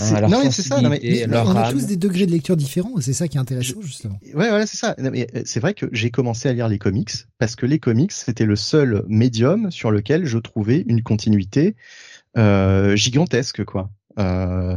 Hein, 0.00 0.22
non 0.22 0.42
mais 0.42 0.50
c'est 0.50 0.62
ça, 0.62 0.80
non, 0.80 0.88
mais, 0.88 1.26
on 1.28 1.54
a 1.54 1.70
tous 1.70 1.84
des 1.84 1.96
degrés 1.96 2.24
de 2.24 2.30
lecture 2.30 2.56
différents, 2.56 2.98
c'est 3.00 3.12
ça 3.12 3.28
qui 3.28 3.36
est 3.36 3.40
intéressant 3.40 3.82
justement. 3.82 4.18
Ouais, 4.24 4.48
voilà, 4.48 4.66
c'est 4.66 4.78
ça. 4.78 4.96
C'est 5.44 5.60
vrai 5.60 5.74
que 5.74 5.84
j'ai 5.92 6.10
commencé 6.10 6.48
à 6.48 6.54
lire 6.54 6.68
les 6.68 6.78
comics 6.78 7.10
parce 7.38 7.56
que 7.56 7.66
les 7.66 7.78
comics 7.78 8.12
c'était 8.12 8.46
le 8.46 8.56
seul 8.56 9.04
médium 9.06 9.70
sur 9.70 9.90
lequel 9.90 10.24
je 10.24 10.38
trouvais 10.38 10.82
une 10.86 11.02
continuité 11.02 11.68
euh, 11.68 11.72
gigantesque 12.36 13.64
quoi. 13.64 13.90
Euh, 14.18 14.76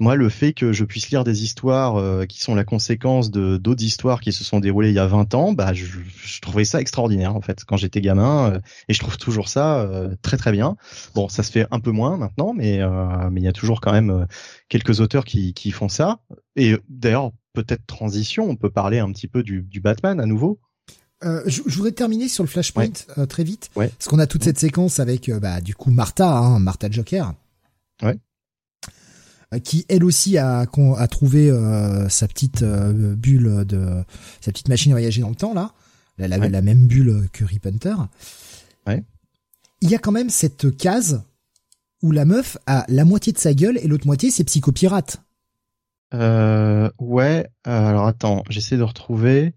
moi, 0.00 0.16
le 0.16 0.28
fait 0.28 0.52
que 0.52 0.72
je 0.72 0.84
puisse 0.84 1.10
lire 1.10 1.22
des 1.22 1.44
histoires 1.44 1.96
euh, 1.96 2.26
qui 2.26 2.40
sont 2.40 2.56
la 2.56 2.64
conséquence 2.64 3.30
de 3.30 3.56
d'autres 3.56 3.84
histoires 3.84 4.20
qui 4.20 4.32
se 4.32 4.42
sont 4.42 4.58
déroulées 4.58 4.88
il 4.88 4.94
y 4.94 4.98
a 4.98 5.06
20 5.06 5.34
ans, 5.34 5.52
bah, 5.52 5.72
je, 5.72 5.84
je 5.84 6.40
trouvais 6.40 6.64
ça 6.64 6.80
extraordinaire 6.80 7.36
en 7.36 7.40
fait 7.40 7.64
quand 7.64 7.76
j'étais 7.76 8.00
gamin, 8.00 8.60
et 8.88 8.94
je 8.94 8.98
trouve 8.98 9.18
toujours 9.18 9.48
ça 9.48 9.88
très 10.22 10.36
très 10.36 10.50
bien. 10.50 10.76
Bon, 11.14 11.28
ça 11.28 11.44
se 11.44 11.52
fait 11.52 11.66
un 11.70 11.78
peu 11.78 11.92
moins 11.92 12.16
maintenant, 12.16 12.54
mais 12.54 12.80
mais 13.30 13.40
il 13.40 13.44
y 13.44 13.48
a 13.48 13.52
toujours 13.52 13.80
quand 13.80 13.92
même 13.92 14.26
quelques 14.68 14.98
auteurs 15.00 15.24
qui 15.24 15.54
qui 15.54 15.70
font 15.70 15.88
ça. 15.88 16.18
Et 16.56 16.76
d'ailleurs, 16.88 17.30
peut-être 17.52 17.86
transition, 17.86 18.50
on 18.50 18.56
peut 18.56 18.70
parler 18.70 18.98
un 18.98 19.10
petit 19.12 19.28
peu 19.28 19.42
du, 19.42 19.62
du 19.62 19.80
Batman 19.80 20.20
à 20.20 20.26
nouveau. 20.26 20.60
Euh, 21.24 21.42
je, 21.46 21.62
voudrais 21.62 21.92
terminer 21.92 22.28
sur 22.28 22.44
le 22.44 22.48
Flashpoint 22.48 22.92
euh, 23.16 23.26
très 23.26 23.44
vite, 23.44 23.70
parce 23.74 24.06
qu'on 24.06 24.18
a 24.18 24.26
toute 24.26 24.44
cette 24.44 24.58
séquence 24.58 25.00
avec 25.00 25.28
euh, 25.28 25.40
bah, 25.40 25.60
du 25.60 25.74
coup 25.74 25.90
Martha, 25.90 26.28
hein, 26.28 26.58
Martha 26.58 26.90
Joker. 26.90 27.34
Ouais. 28.02 28.18
qui 29.60 29.86
elle 29.88 30.04
aussi 30.04 30.36
a, 30.36 30.66
a 30.66 31.08
trouvé 31.08 31.48
sa 32.08 32.26
petite 32.26 32.64
bulle 32.64 33.64
de 33.64 34.02
sa 34.40 34.50
petite 34.50 34.68
machine 34.68 34.90
à 34.92 34.96
voyager 34.96 35.22
dans 35.22 35.28
le 35.28 35.36
temps 35.36 35.54
là. 35.54 35.72
La 36.18 36.38
même 36.38 36.86
bulle 36.86 37.28
que 37.32 37.44
Rip 37.44 37.66
Hunter. 37.66 37.94
Ouais. 38.86 39.04
Il 39.80 39.90
y 39.90 39.94
a 39.94 39.98
quand 39.98 40.12
même 40.12 40.30
cette 40.30 40.76
case 40.76 41.22
où 42.02 42.10
la 42.10 42.24
meuf 42.24 42.58
a 42.66 42.84
la 42.88 43.04
moitié 43.04 43.32
de 43.32 43.38
sa 43.38 43.54
gueule 43.54 43.78
et 43.78 43.86
l'autre 43.86 44.06
moitié 44.06 44.30
c'est 44.30 44.44
psychopirate. 44.44 45.22
Euh, 46.12 46.90
ouais. 46.98 47.46
alors 47.64 48.06
attends, 48.06 48.42
j'essaie 48.50 48.76
de 48.76 48.82
retrouver. 48.82 49.54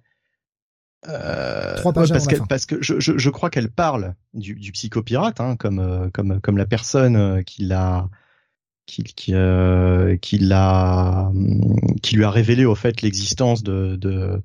Euh, 1.07 1.75
Trois 1.77 1.93
pages 1.93 2.09
parce, 2.09 2.27
parce 2.49 2.65
que 2.65 2.81
je, 2.81 2.99
je, 2.99 3.17
je 3.17 3.29
crois 3.29 3.49
qu'elle 3.49 3.69
parle 3.69 4.15
du, 4.33 4.55
du 4.55 4.71
psychopirate, 4.71 5.39
hein, 5.39 5.55
comme 5.55 5.79
euh, 5.79 6.09
comme 6.11 6.41
comme 6.41 6.57
la 6.57 6.65
personne 6.65 7.15
euh, 7.15 7.41
qui 7.43 7.63
l'a 7.63 8.09
qui 8.87 9.03
qui, 9.03 9.33
euh, 9.35 10.17
qui 10.17 10.39
l'a 10.39 11.31
qui 12.01 12.15
lui 12.15 12.23
a 12.23 12.31
révélé 12.31 12.65
au 12.65 12.73
fait 12.73 13.01
l'existence 13.03 13.61
de, 13.61 13.95
de 13.95 14.41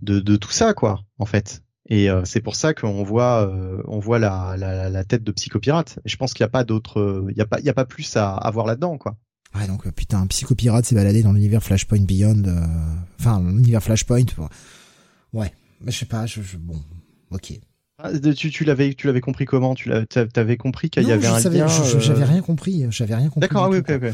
de 0.00 0.20
de 0.20 0.36
tout 0.36 0.50
ça 0.50 0.74
quoi 0.74 1.00
en 1.18 1.24
fait. 1.24 1.62
Et 1.88 2.10
euh, 2.10 2.22
c'est 2.26 2.42
pour 2.42 2.54
ça 2.54 2.74
qu'on 2.74 3.02
voit 3.02 3.50
on 3.86 3.98
voit 3.98 4.18
la, 4.18 4.56
la, 4.58 4.90
la 4.90 5.04
tête 5.04 5.24
de 5.24 5.32
psychopirate. 5.32 5.98
Et 6.04 6.08
je 6.10 6.16
pense 6.18 6.34
qu'il 6.34 6.44
n'y 6.44 6.48
a 6.48 6.50
pas 6.50 6.64
d'autre 6.64 7.24
il 7.30 7.36
y 7.36 7.40
a 7.40 7.46
pas 7.46 7.60
il 7.60 7.64
y 7.64 7.70
a 7.70 7.74
pas 7.74 7.86
plus 7.86 8.14
à, 8.16 8.34
à 8.34 8.50
voir 8.50 8.66
là-dedans 8.66 8.98
quoi. 8.98 9.16
Ouais 9.54 9.66
donc 9.66 9.90
putain 9.92 10.20
un 10.20 10.26
psychopirate 10.26 10.84
s'est 10.84 10.94
baladé 10.94 11.22
dans 11.22 11.32
l'univers 11.32 11.62
Flashpoint 11.62 12.04
Beyond 12.04 12.42
enfin 13.18 13.40
l'univers 13.40 13.82
Flashpoint. 13.82 14.26
Ouais 15.32 15.50
mais 15.80 15.92
je 15.92 15.98
sais 15.98 16.06
pas, 16.06 16.26
je, 16.26 16.40
bon, 16.56 16.80
ok. 17.30 17.52
Ah, 18.00 18.10
tu, 18.18 18.50
tu 18.50 18.64
l'avais 18.64 18.94
tu 18.94 19.08
l'avais 19.08 19.20
compris 19.20 19.44
comment? 19.44 19.74
Tu 19.74 19.90
avais 20.36 20.56
compris 20.56 20.88
qu'il 20.88 21.02
y 21.02 21.12
avait 21.12 21.26
un 21.26 21.40
lien 21.40 21.66
J'avais 21.66 22.22
euh, 22.22 22.24
rien 22.24 22.42
compris. 22.42 22.86
J'avais 22.90 23.16
rien 23.16 23.28
compris. 23.28 23.40
D'accord, 23.40 23.68
oui, 23.70 23.78
ok, 23.78 23.90
ok. 23.90 24.12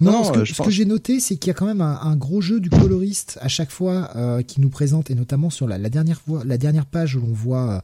Non, 0.00 0.24
ce 0.24 0.32
que, 0.32 0.44
ce 0.44 0.60
que 0.60 0.70
j'ai 0.70 0.84
noté, 0.84 1.20
c'est 1.20 1.36
qu'il 1.36 1.48
y 1.48 1.50
a 1.50 1.54
quand 1.54 1.66
même 1.66 1.80
un, 1.80 2.00
un, 2.02 2.16
gros 2.16 2.40
jeu 2.40 2.60
du 2.60 2.68
coloriste 2.68 3.38
à 3.40 3.48
chaque 3.48 3.70
fois 3.70 4.10
euh, 4.16 4.42
qui 4.42 4.60
nous 4.60 4.68
présente, 4.68 5.10
et 5.10 5.14
notamment 5.14 5.50
sur 5.50 5.68
la, 5.68 5.78
la 5.78 5.88
dernière 5.88 6.20
fois, 6.20 6.42
la 6.44 6.58
dernière 6.58 6.84
page 6.84 7.14
où 7.14 7.20
l'on 7.20 7.32
voit 7.32 7.82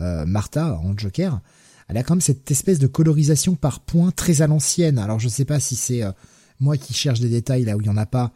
euh, 0.00 0.24
Martha 0.24 0.78
en 0.82 0.96
Joker. 0.96 1.40
Elle 1.88 1.98
a 1.98 2.02
quand 2.02 2.14
même 2.14 2.22
cette 2.22 2.50
espèce 2.50 2.78
de 2.78 2.86
colorisation 2.86 3.54
par 3.56 3.80
points 3.80 4.10
très 4.10 4.40
à 4.40 4.46
l'ancienne. 4.46 4.98
Alors 4.98 5.20
je 5.20 5.28
sais 5.28 5.44
pas 5.44 5.60
si 5.60 5.76
c'est 5.76 6.02
euh, 6.02 6.12
moi 6.60 6.78
qui 6.78 6.94
cherche 6.94 7.20
des 7.20 7.28
détails 7.28 7.64
là 7.64 7.76
où 7.76 7.80
il 7.82 7.86
y 7.86 7.90
en 7.90 7.98
a 7.98 8.06
pas, 8.06 8.32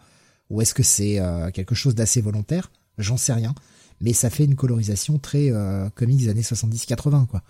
ou 0.51 0.61
est-ce 0.61 0.75
que 0.75 0.83
c'est 0.83 1.19
euh, 1.19 1.51
quelque 1.51 1.75
chose 1.75 1.95
d'assez 1.95 2.21
volontaire. 2.21 2.71
J'en 2.99 3.17
sais 3.17 3.33
rien 3.33 3.55
mais 4.01 4.13
ça 4.13 4.31
fait 4.31 4.45
une 4.45 4.55
colorisation 4.57 5.19
très 5.19 5.51
euh, 5.51 5.89
comics 5.91 6.19
des 6.19 6.29
années 6.29 6.43
70-80 6.43 7.27
quoi. 7.27 7.43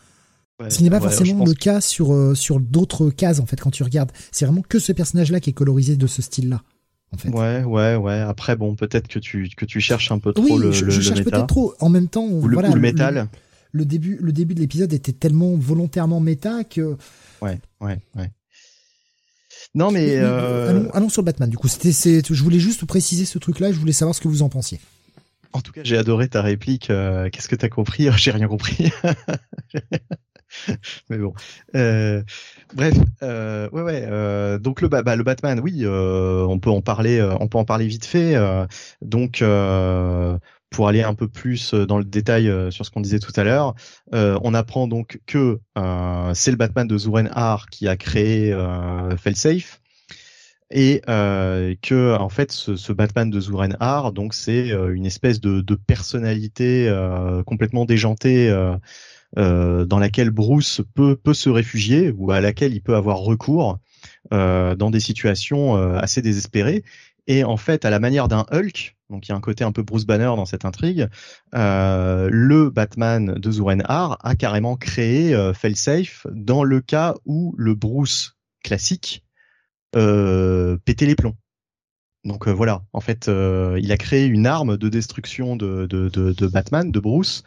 Ce 0.68 0.78
qui 0.78 0.84
n'est 0.84 0.90
pas 0.90 1.00
forcément 1.00 1.44
le 1.44 1.52
cas 1.52 1.82
sur 1.82 2.14
euh, 2.14 2.34
sur 2.34 2.60
d'autres 2.60 3.10
cases 3.10 3.40
en 3.40 3.46
fait 3.46 3.60
quand 3.60 3.70
tu 3.70 3.82
regardes. 3.82 4.10
C'est 4.32 4.46
vraiment 4.46 4.62
que 4.62 4.78
ce 4.78 4.92
personnage-là 4.92 5.40
qui 5.40 5.50
est 5.50 5.52
colorisé 5.52 5.96
de 5.96 6.06
ce 6.06 6.22
style-là. 6.22 6.62
En 7.12 7.18
fait. 7.18 7.28
Ouais, 7.28 7.62
ouais, 7.62 7.94
ouais. 7.94 8.20
Après, 8.20 8.56
bon, 8.56 8.74
peut-être 8.74 9.06
que 9.06 9.18
tu 9.18 9.50
que 9.54 9.66
tu 9.66 9.80
cherches 9.80 10.10
un 10.10 10.18
peu 10.18 10.32
trop 10.32 10.58
le, 10.58 10.72
je, 10.72 10.88
je 10.88 11.00
cherche 11.00 11.22
peut-être 11.22 11.46
trop. 11.46 11.74
En 11.78 11.90
même 11.90 12.08
temps, 12.08 12.24
ou 12.24 12.40
voilà, 12.40 12.70
le, 12.70 12.80
métal. 12.80 13.28
Le, 13.72 13.84
début, 13.84 14.18
le 14.20 14.32
début 14.32 14.54
de 14.54 14.60
l'épisode 14.60 14.92
était 14.92 15.12
tellement 15.12 15.54
volontairement 15.56 16.20
méta 16.20 16.64
que. 16.64 16.96
Ouais, 17.42 17.60
ouais, 17.82 17.98
ouais. 18.16 18.30
Non, 19.74 19.90
mais, 19.90 20.16
euh... 20.16 20.70
allons, 20.70 20.90
allons, 20.92 21.08
sur 21.10 21.22
Batman. 21.22 21.50
Du 21.50 21.58
coup, 21.58 21.68
c'était, 21.68 21.92
je 21.92 22.42
voulais 22.42 22.58
juste 22.58 22.86
préciser 22.86 23.26
ce 23.26 23.38
truc-là. 23.38 23.72
Je 23.72 23.78
voulais 23.78 23.92
savoir 23.92 24.14
ce 24.14 24.22
que 24.22 24.28
vous 24.28 24.42
en 24.42 24.48
pensiez. 24.48 24.80
En 25.56 25.62
tout 25.62 25.72
cas, 25.72 25.80
j'ai 25.84 25.96
adoré 25.96 26.28
ta 26.28 26.42
réplique. 26.42 26.90
Euh, 26.90 27.30
qu'est-ce 27.30 27.48
que 27.48 27.56
t'as 27.56 27.70
compris? 27.70 28.08
J'ai 28.18 28.30
rien 28.30 28.46
compris. 28.46 28.92
Mais 31.10 31.18
bon. 31.18 31.32
Euh, 31.74 32.22
bref, 32.74 32.94
euh, 33.22 33.68
ouais, 33.70 33.82
ouais. 33.82 34.58
Donc 34.58 34.82
le, 34.82 34.88
bah, 34.88 35.16
le 35.16 35.22
Batman, 35.22 35.60
oui, 35.60 35.86
on 35.86 36.58
peut 36.58 36.70
en 36.70 36.82
parler. 36.82 37.26
on 37.40 37.48
peut 37.48 37.58
en 37.58 37.64
parler 37.64 37.86
vite 37.86 38.04
fait. 38.04 38.36
donc 39.00 39.42
pour 40.70 40.88
aller 40.88 41.02
un 41.02 41.14
peu 41.14 41.28
plus 41.28 41.72
dans 41.72 41.96
le 41.96 42.04
détail 42.04 42.52
sur 42.70 42.84
ce 42.84 42.90
qu'on 42.90 43.00
disait 43.00 43.18
tout 43.18 43.32
à 43.36 43.44
l'heure, 43.44 43.74
on 44.12 44.52
apprend 44.52 44.88
donc 44.88 45.20
que 45.26 45.58
c'est 46.34 46.50
le 46.50 46.56
Batman 46.56 46.86
de 46.86 46.98
Zuren 46.98 47.30
Har 47.32 47.70
qui 47.70 47.88
a 47.88 47.96
créé 47.96 48.52
euh, 48.52 49.16
Safe 49.34 49.80
et 50.70 51.02
euh, 51.08 51.74
que 51.80 52.16
en 52.16 52.28
fait 52.28 52.50
ce, 52.50 52.92
Batman 52.92 53.30
de 53.30 53.40
Zuren 53.40 53.76
Har 53.80 54.12
donc 54.12 54.34
c'est 54.34 54.72
euh, 54.72 54.94
une 54.94 55.06
espèce 55.06 55.40
de, 55.40 55.62
personnalité 55.74 56.88
euh, 56.88 57.42
complètement 57.44 57.84
déjantée 57.84 58.48
euh, 59.36 59.84
dans 59.84 59.98
laquelle 59.98 60.30
Bruce 60.30 60.80
peut 60.94 61.16
peut 61.16 61.34
se 61.34 61.50
réfugier 61.50 62.12
ou 62.16 62.32
à 62.32 62.40
laquelle 62.40 62.74
il 62.74 62.82
peut 62.82 62.96
avoir 62.96 63.18
recours 63.18 63.78
dans 64.30 64.90
des 64.90 65.00
situations 65.00 65.74
assez 65.76 66.22
désespérées. 66.22 66.84
Et 67.26 67.44
en 67.44 67.56
fait 67.56 67.84
à 67.84 67.90
la 67.90 67.98
manière 67.98 68.28
d'un 68.28 68.46
Hulk 68.50 68.96
donc 69.10 69.28
il 69.28 69.30
y 69.30 69.32
a 69.32 69.36
un 69.36 69.40
côté 69.40 69.62
un 69.62 69.72
peu 69.72 69.82
Bruce 69.82 70.06
Banner 70.06 70.32
dans 70.36 70.46
cette 70.46 70.64
intrigue 70.64 71.08
le 71.52 72.70
Batman 72.70 73.34
de 73.34 73.50
Zuren 73.50 73.82
Har 73.86 74.18
a 74.22 74.36
carrément 74.36 74.76
créé 74.76 75.36
Failsafe 75.54 76.26
dans 76.32 76.64
le 76.64 76.80
cas 76.80 77.14
où 77.24 77.54
le 77.58 77.74
Bruce 77.74 78.36
classique 78.62 79.25
péter 80.84 81.06
les 81.06 81.16
plombs. 81.16 81.36
Donc 82.26 82.48
euh, 82.48 82.52
voilà, 82.52 82.82
en 82.92 83.00
fait, 83.00 83.28
euh, 83.28 83.78
il 83.80 83.92
a 83.92 83.96
créé 83.96 84.26
une 84.26 84.46
arme 84.46 84.76
de 84.76 84.88
destruction 84.88 85.54
de, 85.56 85.86
de, 85.86 86.08
de, 86.08 86.32
de 86.32 86.46
Batman, 86.48 86.90
de 86.90 87.00
Bruce, 87.00 87.44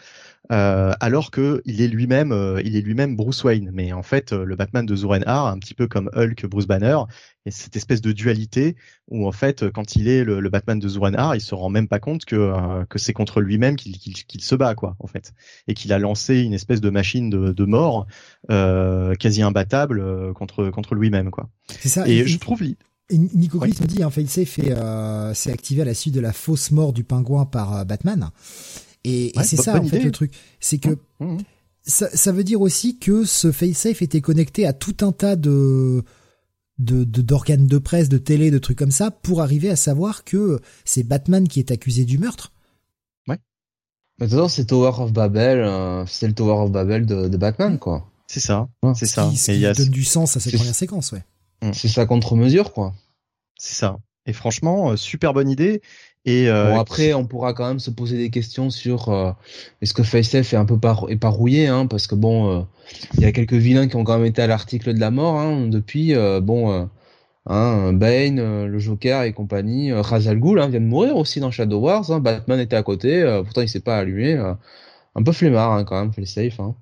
euh, 0.51 0.91
alors 0.99 1.31
que 1.31 1.61
il 1.65 1.81
est 1.81 1.87
lui-même, 1.87 2.33
il 2.63 2.75
est 2.75 2.81
lui-même 2.81 3.15
Bruce 3.15 3.43
Wayne. 3.43 3.69
Mais 3.73 3.93
en 3.93 4.03
fait, 4.03 4.33
le 4.33 4.55
Batman 4.55 4.85
de 4.85 4.95
Zoren 4.95 5.23
Har, 5.27 5.47
un 5.47 5.59
petit 5.59 5.73
peu 5.73 5.87
comme 5.87 6.09
Hulk, 6.15 6.45
Bruce 6.47 6.67
Banner, 6.67 6.97
et 7.45 7.51
cette 7.51 7.75
espèce 7.75 8.01
de 8.01 8.11
dualité 8.11 8.75
où 9.07 9.27
en 9.27 9.31
fait, 9.31 9.69
quand 9.71 9.95
il 9.95 10.07
est 10.07 10.23
le, 10.23 10.49
Batman 10.49 10.79
de 10.79 10.87
Zoren 10.87 11.15
Har, 11.15 11.35
il 11.35 11.41
se 11.41 11.55
rend 11.55 11.69
même 11.69 11.87
pas 11.87 11.99
compte 11.99 12.25
que 12.25 12.83
que 12.85 12.99
c'est 12.99 13.13
contre 13.13 13.41
lui-même 13.41 13.75
qu'il 13.75 14.41
se 14.41 14.55
bat, 14.55 14.75
quoi, 14.75 14.95
en 14.99 15.07
fait, 15.07 15.33
et 15.67 15.73
qu'il 15.73 15.93
a 15.93 15.99
lancé 15.99 16.39
une 16.39 16.53
espèce 16.53 16.81
de 16.81 16.89
machine 16.89 17.29
de, 17.29 17.51
de 17.51 17.65
mort 17.65 18.07
quasi 18.47 19.41
imbattable 19.41 20.33
contre 20.33 20.69
contre 20.69 20.95
lui-même, 20.95 21.31
quoi. 21.31 21.49
C'est 21.67 21.89
ça. 21.89 22.07
Et, 22.07 22.25
je 22.25 22.39
trouve 22.39 22.63
et 23.09 23.17
Nico 23.17 23.59
Chris 23.59 23.75
me 23.81 23.87
dit, 23.87 24.03
hein, 24.03 24.11
Failsafe 24.11 24.59
euh, 24.67 25.33
s'est 25.33 25.51
activé 25.51 25.81
à 25.81 25.85
la 25.85 25.95
suite 25.95 26.13
de 26.13 26.19
la 26.19 26.31
fausse 26.31 26.69
mort 26.69 26.93
du 26.93 27.03
pingouin 27.03 27.45
par 27.45 27.77
euh, 27.77 27.83
Batman. 27.83 28.29
Et, 29.03 29.37
et 29.37 29.43
c'est 29.43 29.57
ça 29.57 29.79
en 29.79 29.85
fait 29.85 30.03
le 30.03 30.11
truc, 30.11 30.33
c'est 30.59 30.77
que 30.77 30.89
mmh, 31.19 31.25
mmh. 31.25 31.37
ça, 31.83 32.09
ça, 32.09 32.31
veut 32.31 32.43
dire 32.43 32.59
aussi 32.59 32.97
que 32.97 33.23
ce 33.23 33.51
Failsafe 33.51 34.01
était 34.01 34.21
connecté 34.21 34.65
à 34.65 34.73
tout 34.73 34.97
un 35.01 35.11
tas 35.11 35.35
de 35.35 36.03
de 36.79 37.03
d'organes 37.03 37.67
de, 37.67 37.77
presse, 37.77 38.09
de 38.09 38.17
télé, 38.17 38.51
de 38.51 38.57
trucs 38.57 38.77
comme 38.77 38.91
ça, 38.91 39.11
pour 39.11 39.41
arriver 39.41 39.69
à 39.69 39.75
savoir 39.75 40.23
que 40.23 40.59
c'est 40.85 41.03
Batman 41.03 41.47
qui 41.47 41.59
est 41.59 41.71
accusé 41.71 42.05
du 42.05 42.17
meurtre. 42.17 42.53
Ouais. 43.27 43.37
Maintenant, 44.19 44.47
c'est 44.47 44.65
Tower 44.65 44.93
of 44.97 45.11
Babel, 45.11 45.59
euh, 45.59 46.05
c'est 46.05 46.27
le 46.27 46.33
Tower 46.33 46.63
of 46.63 46.71
Babel 46.71 47.05
de, 47.05 47.27
de 47.27 47.37
Batman, 47.37 47.77
quoi. 47.77 48.09
C'est 48.27 48.39
ça, 48.39 48.69
c'est 48.95 49.07
ça. 49.07 49.29
Ce 49.35 49.51
qui, 49.51 49.61
donne 49.61 49.89
du 49.89 50.03
sens 50.03 50.37
à 50.37 50.39
cette 50.39 50.55
première 50.55 50.75
séquence, 50.75 51.11
ouais. 51.11 51.23
C'est 51.73 51.89
sa 51.89 52.05
contre-mesure, 52.05 52.71
quoi. 52.71 52.93
C'est 53.57 53.75
ça. 53.75 53.97
Et 54.25 54.33
franchement, 54.33 54.91
euh, 54.91 54.95
super 54.95 55.33
bonne 55.33 55.49
idée. 55.49 55.81
Et 56.25 56.49
euh, 56.49 56.71
bon, 56.71 56.79
après, 56.79 57.13
on 57.13 57.25
pourra 57.25 57.53
quand 57.53 57.67
même 57.67 57.79
se 57.79 57.89
poser 57.89 58.17
des 58.17 58.29
questions 58.29 58.69
sur 58.69 59.09
euh, 59.09 59.31
est-ce 59.81 59.93
que 59.93 60.03
FaceF 60.03 60.53
est 60.53 60.57
un 60.57 60.65
peu 60.65 60.77
par 60.77 61.05
est 61.09 61.15
pas 61.15 61.29
rouillé, 61.29 61.67
hein, 61.67 61.87
parce 61.87 62.07
que 62.07 62.15
bon, 62.15 62.67
il 63.15 63.21
y 63.21 63.25
a 63.25 63.31
quelques 63.31 63.53
vilains 63.53 63.87
qui 63.87 63.95
ont 63.95 64.03
quand 64.03 64.17
même 64.17 64.27
été 64.27 64.41
à 64.41 64.47
l'article 64.47 64.93
de 64.93 64.99
la 64.99 65.11
mort 65.11 65.39
hein, 65.39 65.67
depuis. 65.67 66.13
bon, 66.41 66.89
hein, 67.45 67.93
Bane, 67.93 68.65
le 68.65 68.79
Joker 68.79 69.23
et 69.23 69.33
compagnie, 69.33 69.93
Ra's 69.93 70.27
al 70.27 70.39
Ghul 70.39 70.59
vient 70.59 70.69
de 70.69 70.79
mourir 70.79 71.15
aussi 71.15 71.39
dans 71.39 71.51
Shadow 71.51 71.79
Wars. 71.79 72.19
Batman 72.19 72.59
était 72.59 72.75
à 72.75 72.83
côté, 72.83 73.23
pourtant 73.43 73.61
il 73.61 73.69
s'est 73.69 73.79
pas 73.79 73.97
allumé. 73.97 74.33
un 75.15 75.23
peu 75.23 75.31
flemmard 75.31 75.85
quand 75.85 75.99
même, 75.99 76.13
FaceF. 76.13 76.59
Hein. 76.59 76.75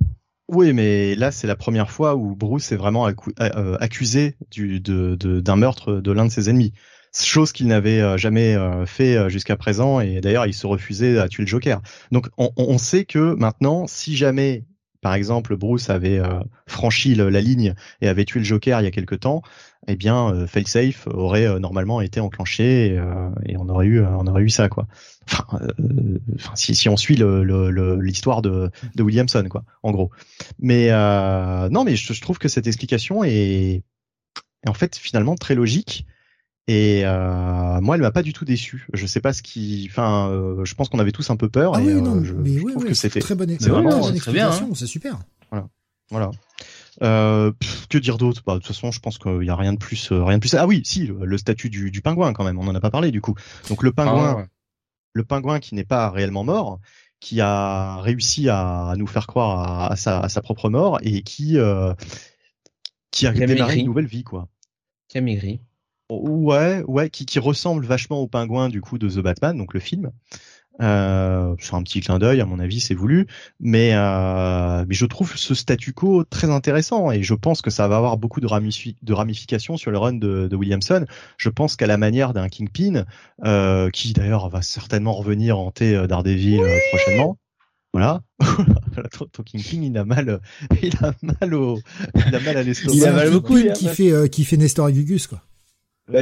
Oui, 0.49 0.71
mais 0.71 1.15
là, 1.15 1.31
c'est 1.31 1.47
la 1.47 1.57
première 1.57 1.91
fois 1.91 2.15
où 2.15 2.33
Bruce 2.33 2.71
est 2.71 2.77
vraiment 2.77 3.07
euh, 3.07 3.77
accusé 3.81 4.37
du, 4.49 4.79
de, 4.79 5.15
d'un 5.41 5.57
meurtre 5.57 5.95
de 5.95 6.11
l'un 6.11 6.25
de 6.25 6.31
ses 6.31 6.49
ennemis. 6.49 6.71
Chose 7.13 7.51
qu'il 7.51 7.67
n'avait 7.67 8.01
euh, 8.01 8.17
jamais 8.17 8.55
euh, 8.55 8.85
fait 8.85 9.29
jusqu'à 9.29 9.57
présent, 9.57 9.99
et 9.99 10.21
d'ailleurs, 10.21 10.45
il 10.45 10.53
se 10.53 10.67
refusait 10.67 11.17
à 11.17 11.27
tuer 11.27 11.43
le 11.43 11.47
Joker. 11.47 11.81
Donc, 12.11 12.29
on, 12.37 12.77
sait 12.77 13.05
que 13.05 13.33
maintenant, 13.35 13.87
si 13.87 14.15
jamais 14.15 14.65
par 15.01 15.13
exemple, 15.13 15.55
Bruce 15.55 15.89
avait 15.89 16.19
franchi 16.65 17.15
la 17.15 17.39
ligne 17.39 17.75
et 18.01 18.07
avait 18.07 18.25
tué 18.25 18.39
le 18.39 18.45
Joker 18.45 18.81
il 18.81 18.83
y 18.83 18.87
a 18.87 18.91
quelque 18.91 19.15
temps, 19.15 19.41
eh 19.87 19.95
bien, 19.95 20.33
euh, 20.33 20.47
Failsafe 20.47 21.07
aurait 21.07 21.59
normalement 21.59 22.01
été 22.01 22.19
enclenché 22.19 22.99
et, 23.45 23.57
on 23.57 23.69
aurait 23.69 23.85
eu, 23.85 24.01
on 24.01 24.27
aurait 24.27 24.41
eu 24.41 24.49
ça, 24.49 24.69
quoi 24.69 24.87
enfin, 25.29 25.59
euh, 25.79 26.19
si, 26.55 26.89
on 26.89 26.97
suit 26.97 27.15
l'histoire 27.15 28.41
de, 28.41 28.71
Williamson, 28.99 29.45
quoi, 29.49 29.63
en 29.83 29.91
gros. 29.91 30.11
Mais 30.59 30.89
euh, 30.91 31.69
non, 31.69 31.83
mais 31.83 31.95
je, 31.95 32.21
trouve 32.21 32.37
que 32.37 32.47
cette 32.47 32.67
explication 32.67 33.23
est 33.23 33.83
en 34.65 34.73
fait 34.73 34.97
finalement 34.97 35.35
très 35.35 35.55
logique. 35.55 36.05
Et 36.67 37.03
euh, 37.05 37.79
moi, 37.81 37.95
elle 37.95 38.01
m'a 38.01 38.11
pas 38.11 38.23
du 38.23 38.33
tout 38.33 38.43
déçu. 38.43 38.87
Je 38.93 39.05
sais 39.05 39.21
pas 39.21 39.31
ce 39.31 39.41
qui, 39.41 39.87
enfin, 39.89 40.29
euh, 40.29 40.65
je 40.65 40.75
pense 40.75 40.89
qu'on 40.89 40.99
avait 40.99 41.13
tous 41.13 41.29
un 41.29 41.37
peu 41.37 41.49
peur. 41.49 41.73
Ah 41.75 41.81
et, 41.81 41.85
oui, 41.85 42.01
non, 42.01 42.23
je, 42.23 42.33
mais 42.33 42.53
je 42.53 42.59
oui, 42.59 42.71
trouve 42.71 42.83
oui, 42.83 42.89
que 42.89 42.95
c'était 42.95 43.21
très 43.21 43.35
bonne, 43.35 43.55
c'est 43.59 43.69
vraiment, 43.69 43.99
bonne 43.99 44.15
explication, 44.15 44.67
hein. 44.71 44.75
c'est 44.75 44.87
super. 44.87 45.17
Voilà, 45.49 45.69
voilà. 46.11 46.31
Euh, 47.03 47.51
que 47.89 47.97
dire 47.97 48.17
d'autre? 48.17 48.43
Bah, 48.45 48.55
De 48.55 48.59
toute 48.59 48.67
façon, 48.67 48.91
je 48.91 48.99
pense 48.99 49.17
qu'il 49.17 49.43
y 49.43 49.49
a 49.49 49.55
rien 49.55 49.73
de 49.73 49.77
plus, 49.77 50.11
euh, 50.11 50.23
rien 50.23 50.37
de 50.37 50.41
plus. 50.41 50.55
Ah 50.55 50.67
oui, 50.67 50.81
si, 50.83 51.07
le, 51.07 51.37
statut 51.37 51.69
du, 51.69 51.91
du, 51.91 52.01
pingouin 52.01 52.33
quand 52.33 52.43
même. 52.43 52.59
On 52.59 52.67
en 52.67 52.75
a 52.75 52.79
pas 52.81 52.89
parlé 52.89 53.11
du 53.11 53.21
coup. 53.21 53.35
Donc 53.69 53.83
le 53.83 53.91
pingouin, 53.91 54.37
ah, 54.39 54.47
le 55.13 55.23
pingouin 55.23 55.59
qui 55.59 55.75
n'est 55.75 55.85
pas 55.85 56.09
réellement 56.09 56.43
mort, 56.43 56.79
qui 57.19 57.41
a 57.41 57.97
réussi 58.01 58.49
à, 58.49 58.93
nous 58.97 59.07
faire 59.07 59.27
croire 59.27 59.91
à, 59.91 59.95
sa, 59.95 60.19
à, 60.19 60.29
sa, 60.29 60.41
propre 60.41 60.69
mort 60.69 60.99
et 61.01 61.21
qui 61.21 61.57
euh, 61.57 61.93
qui 63.11 63.27
a, 63.27 63.31
démarré 63.31 63.77
une 63.77 63.85
nouvelle 63.85 64.07
vie 64.07 64.23
quoi. 64.23 64.47
Qui 65.07 65.17
a 65.19 65.21
maigri. 65.21 65.61
Ouais, 66.09 66.83
ouais, 66.87 67.09
qui, 67.09 67.25
qui 67.25 67.39
ressemble 67.39 67.85
vachement 67.85 68.19
au 68.19 68.27
pingouin 68.27 68.69
du 68.69 68.81
coup 68.81 68.97
de 68.97 69.09
The 69.09 69.19
Batman, 69.19 69.57
donc 69.57 69.73
le 69.73 69.79
film. 69.79 70.11
Euh, 70.79 71.55
c'est 71.59 71.73
un 71.73 71.81
petit 71.81 72.01
clin 72.01 72.19
d'œil, 72.19 72.39
à 72.39 72.45
mon 72.45 72.59
avis, 72.59 72.79
c'est 72.79 72.93
voulu, 72.93 73.25
mais 73.59 73.91
euh, 73.93 74.85
mais 74.87 74.93
je 74.93 75.05
trouve 75.05 75.35
ce 75.35 75.55
statu 75.55 75.91
quo 75.91 76.23
très 76.23 76.51
intéressant 76.51 77.11
et 77.11 77.23
je 77.23 77.33
pense 77.33 77.63
que 77.63 77.71
ça 77.71 77.87
va 77.87 77.97
avoir 77.97 78.17
beaucoup 78.17 78.39
de, 78.41 78.47
de 78.47 79.13
ramifications 79.13 79.75
sur 79.77 79.89
le 79.89 79.97
run 79.97 80.13
de, 80.13 80.47
de 80.47 80.55
Williamson. 80.55 81.05
Je 81.37 81.49
pense 81.49 81.75
qu'à 81.75 81.87
la 81.87 81.97
manière 81.97 82.33
d'un 82.33 82.47
Kingpin, 82.47 83.05
euh, 83.43 83.89
qui 83.89 84.13
d'ailleurs 84.13 84.49
va 84.49 84.61
certainement 84.61 85.13
revenir 85.13 85.57
hanter 85.57 85.95
euh, 85.95 86.07
Daredevil 86.07 86.61
euh, 86.61 86.77
prochainement. 86.91 87.37
Voilà. 87.93 88.21
ton, 89.33 89.43
Kingpin, 89.43 89.81
il 89.81 89.97
a 89.97 90.05
mal, 90.05 90.39
il 90.83 90.95
a 91.01 91.13
mal 91.41 91.53
au, 91.55 91.79
il 92.15 92.35
a 92.35 92.39
mal 92.39 92.57
à 92.57 92.63
l'estomac. 92.63 92.93
Il 92.95 93.05
a 93.05 93.11
mal 93.11 93.33
au 93.33 93.41
cou. 93.41 93.57
Qui 93.73 93.87
fait, 93.87 94.11
euh, 94.11 94.27
qui 94.27 94.45
fait 94.45 94.57
Nestor 94.57 94.91
Gugus, 94.91 95.25
quoi. 95.25 95.41
Bah, 96.09 96.21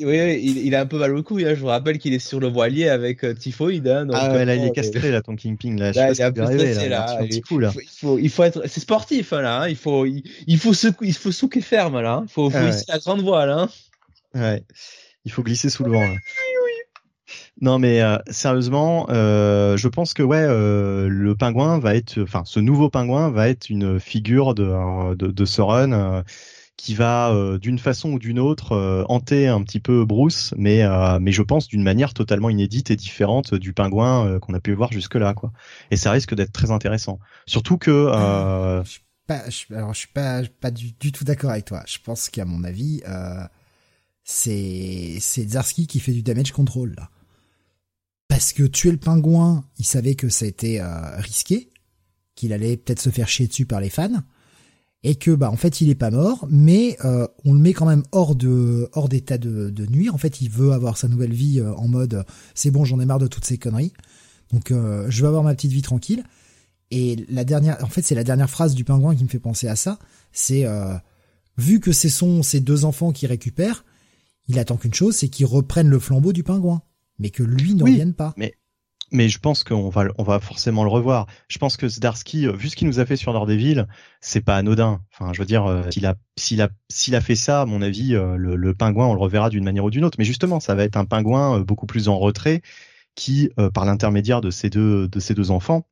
oui, 0.00 0.40
il, 0.42 0.74
a 0.74 0.80
un 0.80 0.86
peu 0.86 0.98
mal 0.98 1.14
au 1.14 1.22
cou. 1.22 1.38
Hein. 1.38 1.54
Je 1.54 1.60
vous 1.60 1.68
rappelle 1.68 1.98
qu'il 1.98 2.12
est 2.12 2.18
sur 2.18 2.40
le 2.40 2.48
voilier 2.48 2.88
avec 2.88 3.22
euh, 3.22 3.32
Typhoïde. 3.32 3.86
Hein, 3.86 4.06
donc, 4.06 4.16
ah 4.18 4.32
ouais, 4.32 4.44
là, 4.44 4.56
il 4.56 4.64
est 4.64 4.72
castré, 4.72 5.12
là, 5.12 5.22
ton 5.22 5.36
Kingpin. 5.36 5.76
Là, 5.76 5.92
là, 5.92 6.10
il 6.10 6.32
peu 6.32 6.46
stressé, 6.46 6.88
là. 6.88 7.18
Il, 7.22 7.40
faut, 7.44 7.60
il, 7.60 7.70
faut, 7.86 8.18
il 8.18 8.28
faut 8.28 8.42
être, 8.42 8.62
c'est 8.66 8.80
sportif, 8.80 9.32
hein, 9.32 9.42
là. 9.42 9.62
Hein. 9.62 9.68
Il 9.68 9.76
faut, 9.76 10.04
il, 10.04 10.24
il 10.48 10.58
faut 10.58 10.74
secouer, 10.74 11.08
il 11.08 11.14
faut 11.14 11.30
souquer 11.30 11.60
ferme, 11.60 12.00
là. 12.00 12.14
Hein. 12.14 12.24
Il 12.26 12.32
faut, 12.32 12.50
faut 12.50 12.58
ah, 12.58 12.70
la 12.88 12.98
grande 12.98 13.22
voile, 13.22 13.50
hein. 13.50 13.68
Ouais. 14.34 14.64
Il 15.24 15.30
faut 15.30 15.44
glisser 15.44 15.70
sous 15.70 15.84
le 15.84 15.92
vent, 15.92 16.00
là. 16.00 16.16
Non 17.60 17.78
mais 17.78 18.00
euh, 18.00 18.16
sérieusement, 18.30 19.06
euh, 19.10 19.76
je 19.76 19.86
pense 19.88 20.14
que 20.14 20.22
ouais, 20.22 20.42
euh, 20.42 21.08
le 21.08 21.36
pingouin 21.36 21.78
va 21.78 21.94
être, 21.94 22.18
enfin 22.22 22.42
ce 22.46 22.58
nouveau 22.58 22.88
pingouin 22.88 23.30
va 23.30 23.50
être 23.50 23.68
une 23.68 24.00
figure 24.00 24.54
de 24.54 25.14
de, 25.14 25.26
de 25.26 25.44
ce 25.44 25.60
run 25.60 25.92
euh, 25.92 26.22
qui 26.80 26.94
va 26.94 27.30
euh, 27.30 27.58
d'une 27.58 27.78
façon 27.78 28.12
ou 28.12 28.18
d'une 28.18 28.38
autre 28.38 28.72
euh, 28.72 29.04
hanter 29.08 29.48
un 29.48 29.62
petit 29.62 29.80
peu 29.80 30.06
Bruce, 30.06 30.54
mais 30.56 30.82
euh, 30.82 31.18
mais 31.20 31.30
je 31.30 31.42
pense 31.42 31.68
d'une 31.68 31.82
manière 31.82 32.14
totalement 32.14 32.48
inédite 32.48 32.90
et 32.90 32.96
différente 32.96 33.54
du 33.54 33.74
pingouin 33.74 34.38
qu'on 34.40 34.54
a 34.54 34.60
pu 34.60 34.72
voir 34.72 34.90
jusque 34.90 35.16
là 35.16 35.34
quoi. 35.34 35.52
Et 35.90 35.96
ça 35.96 36.10
risque 36.10 36.34
d'être 36.34 36.52
très 36.52 36.70
intéressant. 36.70 37.18
Surtout 37.46 37.76
que 37.76 38.10
je 38.84 38.90
suis 38.90 39.02
pas, 39.26 39.42
alors 39.76 39.92
je 39.92 39.98
suis 39.98 40.08
pas 40.08 40.42
pas 40.60 40.70
du, 40.70 40.94
tout 40.94 41.24
d'accord 41.24 41.50
avec 41.50 41.66
toi. 41.66 41.82
Je 41.86 41.98
pense 42.02 42.30
qu'à 42.30 42.46
mon 42.46 42.64
avis 42.64 43.02
c'est 44.24 45.18
c'est 45.20 45.50
Zarski 45.50 45.86
qui 45.86 46.00
fait 46.00 46.12
du 46.12 46.22
damage 46.22 46.52
control 46.52 46.94
là. 46.96 47.10
Parce 48.28 48.54
que 48.54 48.62
tuer 48.62 48.92
le 48.92 48.96
pingouin, 48.96 49.64
il 49.78 49.84
savait 49.84 50.14
que 50.14 50.30
ça 50.30 50.46
a 50.46 50.48
été 50.48 50.80
risqué, 51.18 51.68
qu'il 52.36 52.54
allait 52.54 52.78
peut-être 52.78 53.00
se 53.00 53.10
faire 53.10 53.28
chier 53.28 53.48
dessus 53.48 53.66
par 53.66 53.80
les 53.80 53.90
fans 53.90 54.22
et 55.02 55.14
que 55.14 55.30
bah 55.30 55.50
en 55.50 55.56
fait 55.56 55.80
il 55.80 55.88
est 55.88 55.94
pas 55.94 56.10
mort, 56.10 56.46
mais 56.50 56.96
euh, 57.04 57.26
on 57.44 57.54
le 57.54 57.60
met 57.60 57.72
quand 57.72 57.86
même 57.86 58.02
hors 58.12 58.34
de 58.34 58.88
hors 58.92 59.08
d'état 59.08 59.38
de, 59.38 59.70
de 59.70 59.86
nuire. 59.86 60.14
En 60.14 60.18
fait, 60.18 60.40
il 60.40 60.50
veut 60.50 60.72
avoir 60.72 60.96
sa 60.96 61.08
nouvelle 61.08 61.32
vie 61.32 61.60
euh, 61.60 61.74
en 61.74 61.88
mode 61.88 62.24
c'est 62.54 62.70
bon, 62.70 62.84
j'en 62.84 63.00
ai 63.00 63.06
marre 63.06 63.18
de 63.18 63.26
toutes 63.26 63.44
ces 63.44 63.58
conneries. 63.58 63.92
Donc 64.52 64.70
euh, 64.70 65.06
je 65.08 65.22
veux 65.22 65.28
avoir 65.28 65.42
ma 65.42 65.54
petite 65.54 65.72
vie 65.72 65.82
tranquille. 65.82 66.24
Et 66.90 67.24
la 67.28 67.44
dernière, 67.44 67.82
en 67.84 67.88
fait, 67.88 68.02
c'est 68.02 68.16
la 68.16 68.24
dernière 68.24 68.50
phrase 68.50 68.74
du 68.74 68.82
pingouin 68.82 69.14
qui 69.14 69.22
me 69.22 69.28
fait 69.28 69.38
penser 69.38 69.68
à 69.68 69.76
ça. 69.76 70.00
C'est 70.32 70.66
vu 71.56 71.78
que 71.78 71.92
ce 71.92 72.08
sont 72.08 72.42
ces 72.42 72.58
deux 72.58 72.84
enfants 72.84 73.12
qui 73.12 73.28
récupèrent, 73.28 73.84
il 74.48 74.58
attend 74.58 74.76
qu'une 74.76 74.92
chose, 74.92 75.14
c'est 75.14 75.28
qu'ils 75.28 75.46
reprennent 75.46 75.88
le 75.88 76.00
flambeau 76.00 76.32
du 76.32 76.42
pingouin, 76.42 76.82
mais 77.20 77.30
que 77.30 77.44
lui 77.44 77.74
n'en 77.74 77.84
vienne 77.84 78.12
pas. 78.12 78.34
Mais 78.36 78.54
mais 79.12 79.28
je 79.28 79.38
pense 79.38 79.64
qu'on 79.64 79.88
va, 79.88 80.04
on 80.18 80.22
va 80.22 80.40
forcément 80.40 80.84
le 80.84 80.90
revoir. 80.90 81.26
Je 81.48 81.58
pense 81.58 81.76
que 81.76 81.88
Zdarsky, 81.88 82.46
euh, 82.46 82.52
vu 82.52 82.68
ce 82.68 82.76
qu'il 82.76 82.86
nous 82.86 83.00
a 83.00 83.06
fait 83.06 83.16
sur 83.16 83.32
Daredevil, 83.32 83.86
c'est 84.20 84.40
pas 84.40 84.56
anodin. 84.56 85.00
Enfin, 85.12 85.32
je 85.32 85.40
veux 85.40 85.46
dire, 85.46 85.66
euh, 85.66 85.82
s'il 85.90 86.06
a, 86.06 86.14
s'il 86.36 86.62
a, 86.62 86.68
s'il 86.88 87.14
a 87.14 87.20
fait 87.20 87.34
ça, 87.34 87.62
à 87.62 87.66
mon 87.66 87.82
avis, 87.82 88.14
euh, 88.14 88.36
le, 88.36 88.56
le 88.56 88.74
pingouin, 88.74 89.06
on 89.06 89.14
le 89.14 89.20
reverra 89.20 89.50
d'une 89.50 89.64
manière 89.64 89.84
ou 89.84 89.90
d'une 89.90 90.04
autre. 90.04 90.16
Mais 90.18 90.24
justement, 90.24 90.60
ça 90.60 90.74
va 90.74 90.84
être 90.84 90.96
un 90.96 91.04
pingouin 91.04 91.60
beaucoup 91.60 91.86
plus 91.86 92.08
en 92.08 92.18
retrait, 92.18 92.62
qui, 93.14 93.50
par 93.74 93.84
l'intermédiaire 93.84 94.40
de 94.40 94.50
ces 94.50 94.70
deux, 94.70 95.08
de 95.08 95.20
ces 95.20 95.34
deux 95.34 95.50
enfants, 95.50 95.86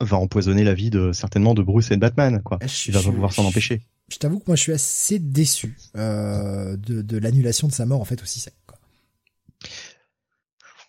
va 0.00 0.16
empoisonner 0.16 0.64
la 0.64 0.74
vie 0.74 0.90
de 0.90 1.12
certainement 1.12 1.54
de 1.54 1.62
Bruce 1.62 1.90
et 1.90 1.96
de 1.96 2.00
Batman. 2.00 2.40
Quoi. 2.42 2.58
Ah, 2.62 2.66
Il 2.86 2.94
va 2.94 3.02
pouvoir 3.02 3.32
s'en 3.32 3.44
empêcher. 3.44 3.82
Je 4.08 4.16
t'avoue 4.18 4.38
que 4.38 4.44
moi, 4.46 4.56
je 4.56 4.62
suis 4.62 4.72
assez 4.72 5.18
déçu 5.18 5.76
de, 5.94 6.76
de 6.76 7.18
l'annulation 7.18 7.66
de 7.66 7.72
sa 7.72 7.84
mort 7.84 8.00
en 8.00 8.04
fait 8.04 8.22
aussi 8.22 8.40
sec. 8.40 8.54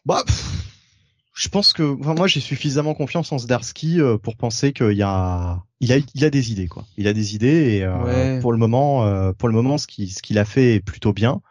Bah 0.05 0.23
je 1.33 1.49
pense 1.49 1.73
que 1.73 1.97
enfin, 1.99 2.13
moi 2.13 2.27
j'ai 2.27 2.39
suffisamment 2.39 2.93
confiance 2.93 3.31
en 3.31 3.39
Zdarsky 3.39 3.99
euh, 3.99 4.17
pour 4.17 4.37
penser 4.37 4.71
qu'il 4.71 4.93
y 4.93 5.01
a 5.01 5.63
il 5.79 5.91
a 5.91 5.97
il 6.13 6.23
a 6.23 6.29
des 6.29 6.51
idées 6.51 6.67
quoi. 6.67 6.85
Il 6.95 7.07
a 7.07 7.13
des 7.13 7.33
idées 7.33 7.77
et 7.77 7.83
euh, 7.83 8.39
pour 8.39 8.51
le 8.51 8.59
moment 8.59 9.05
euh, 9.05 9.33
pour 9.33 9.49
le 9.49 9.55
moment 9.55 9.79
ce 9.79 9.87
qu'il 9.87 10.11
ce 10.11 10.21
qu'il 10.21 10.37
a 10.37 10.45
fait 10.45 10.75
est 10.75 10.79
plutôt 10.79 11.11
bien 11.11 11.41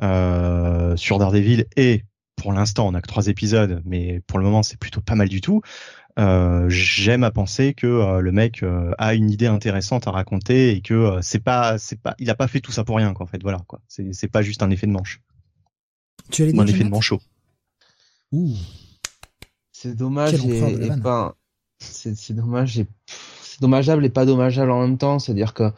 sur 0.00 1.18
Daredevil 1.18 1.66
et 1.76 2.04
pour 2.36 2.52
l'instant 2.52 2.86
on 2.86 2.94
a 2.94 3.00
que 3.00 3.08
trois 3.08 3.26
épisodes 3.26 3.82
mais 3.84 4.20
pour 4.28 4.38
le 4.38 4.44
moment 4.44 4.62
c'est 4.62 4.78
plutôt 4.78 5.00
pas 5.00 5.16
mal 5.16 5.28
du 5.28 5.40
tout. 5.40 5.60
J'aime 6.16 7.24
à 7.24 7.30
penser 7.32 7.74
que 7.74 8.20
le 8.20 8.32
mec 8.32 8.64
a 8.98 9.14
une 9.14 9.30
idée 9.30 9.48
intéressante 9.48 10.06
à 10.06 10.12
raconter 10.12 10.70
et 10.70 10.82
que 10.82 11.18
c'est 11.20 11.42
pas 11.42 11.78
c'est 11.78 12.00
pas 12.00 12.14
il 12.20 12.30
a 12.30 12.36
pas 12.36 12.46
fait 12.46 12.60
tout 12.60 12.72
ça 12.72 12.84
pour 12.84 12.96
rien 12.96 13.12
quoi 13.12 13.24
en 13.24 13.28
fait 13.28 13.42
voilà 13.42 13.58
quoi. 13.66 13.80
C'est 13.88 14.12
c'est 14.12 14.28
pas 14.28 14.42
juste 14.42 14.62
un 14.62 14.70
effet 14.70 14.86
de 14.86 14.92
manche. 14.92 15.20
Tu 16.30 16.44
as 16.44 16.46
un 16.46 16.66
effet 16.66 16.84
de 16.84 16.90
manchot. 16.90 17.20
Ouh. 18.32 18.54
C'est 19.78 19.94
dommage 19.94 20.42
et, 20.46 20.90
pas. 21.02 21.36
C'est 21.78 22.32
dommage 22.32 22.78
et 22.78 22.86
c'est 23.42 23.60
dommageable 23.60 24.06
et 24.06 24.08
pas 24.08 24.24
dommageable 24.24 24.70
en 24.70 24.80
même 24.80 24.96
temps. 24.96 25.18
C'est-à-dire 25.18 25.52
que 25.52 25.70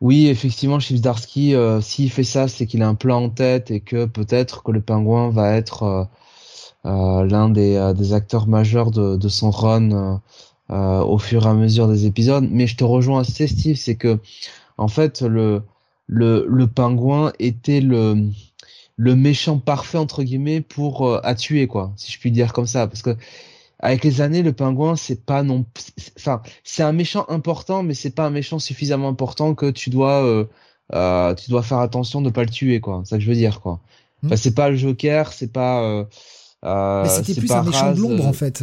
oui, 0.00 0.28
effectivement, 0.28 0.80
Chief 0.80 1.02
Darsky, 1.02 1.54
euh, 1.54 1.82
s'il 1.82 2.10
fait 2.10 2.24
ça, 2.24 2.48
c'est 2.48 2.64
qu'il 2.64 2.82
a 2.82 2.88
un 2.88 2.94
plan 2.94 3.24
en 3.24 3.28
tête 3.28 3.70
et 3.70 3.80
que 3.80 4.06
peut-être 4.06 4.62
que 4.62 4.72
le 4.72 4.80
pingouin 4.80 5.28
va 5.28 5.54
être 5.54 5.82
euh, 5.82 6.04
euh, 6.86 7.26
l'un 7.26 7.50
des, 7.50 7.92
des, 7.94 8.14
acteurs 8.14 8.48
majeurs 8.48 8.90
de, 8.90 9.16
de 9.16 9.28
son 9.28 9.50
run 9.50 10.22
au 10.70 11.18
fur 11.18 11.44
et 11.44 11.50
à 11.50 11.54
mesure 11.54 11.88
des 11.88 12.06
épisodes. 12.06 12.48
Mais 12.50 12.66
je 12.66 12.76
te 12.76 12.84
rejoins 12.84 13.20
assez, 13.20 13.46
Steve, 13.48 13.76
c'est 13.76 13.96
que 13.96 14.18
en 14.78 14.88
fait 14.88 15.20
le 15.20 15.60
le, 16.06 16.46
le 16.48 16.66
pingouin 16.66 17.32
était 17.38 17.82
le 17.82 18.30
le 19.00 19.16
méchant 19.16 19.58
parfait 19.58 19.96
entre 19.96 20.22
guillemets 20.22 20.60
pour 20.60 21.08
euh, 21.08 21.20
à 21.24 21.34
tuer 21.34 21.66
quoi, 21.66 21.90
si 21.96 22.12
je 22.12 22.18
puis 22.18 22.30
dire 22.30 22.52
comme 22.52 22.66
ça, 22.66 22.86
parce 22.86 23.00
que 23.00 23.16
avec 23.78 24.04
les 24.04 24.20
années 24.20 24.42
le 24.42 24.52
pingouin 24.52 24.94
c'est 24.94 25.24
pas 25.24 25.42
non, 25.42 25.64
enfin 26.18 26.42
c'est 26.64 26.82
un 26.82 26.92
méchant 26.92 27.24
important, 27.30 27.82
mais 27.82 27.94
c'est 27.94 28.14
pas 28.14 28.26
un 28.26 28.30
méchant 28.30 28.58
suffisamment 28.58 29.08
important 29.08 29.54
que 29.54 29.70
tu 29.70 29.88
dois 29.88 30.22
euh, 30.22 30.44
euh, 30.92 31.34
tu 31.34 31.50
dois 31.50 31.62
faire 31.62 31.78
attention 31.78 32.20
de 32.20 32.28
pas 32.28 32.42
le 32.42 32.50
tuer 32.50 32.80
quoi, 32.80 33.00
c'est 33.04 33.10
ça 33.10 33.16
que 33.16 33.22
je 33.22 33.28
veux 33.30 33.36
dire 33.36 33.62
quoi. 33.62 33.80
Enfin, 34.22 34.36
c'est 34.36 34.54
pas 34.54 34.68
le 34.68 34.76
Joker, 34.76 35.32
c'est 35.32 35.50
pas 35.50 35.82
euh, 35.82 37.02
mais 37.02 37.08
c'était 37.08 37.40
plus 37.40 37.50
un 37.52 37.62
méchant 37.62 37.92
de 37.94 38.00
l'ombre 38.00 38.26
en 38.26 38.34
fait. 38.34 38.62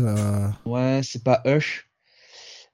Ouais, 0.68 1.00
c'est 1.02 1.24
pas 1.24 1.42
Hush. 1.46 1.90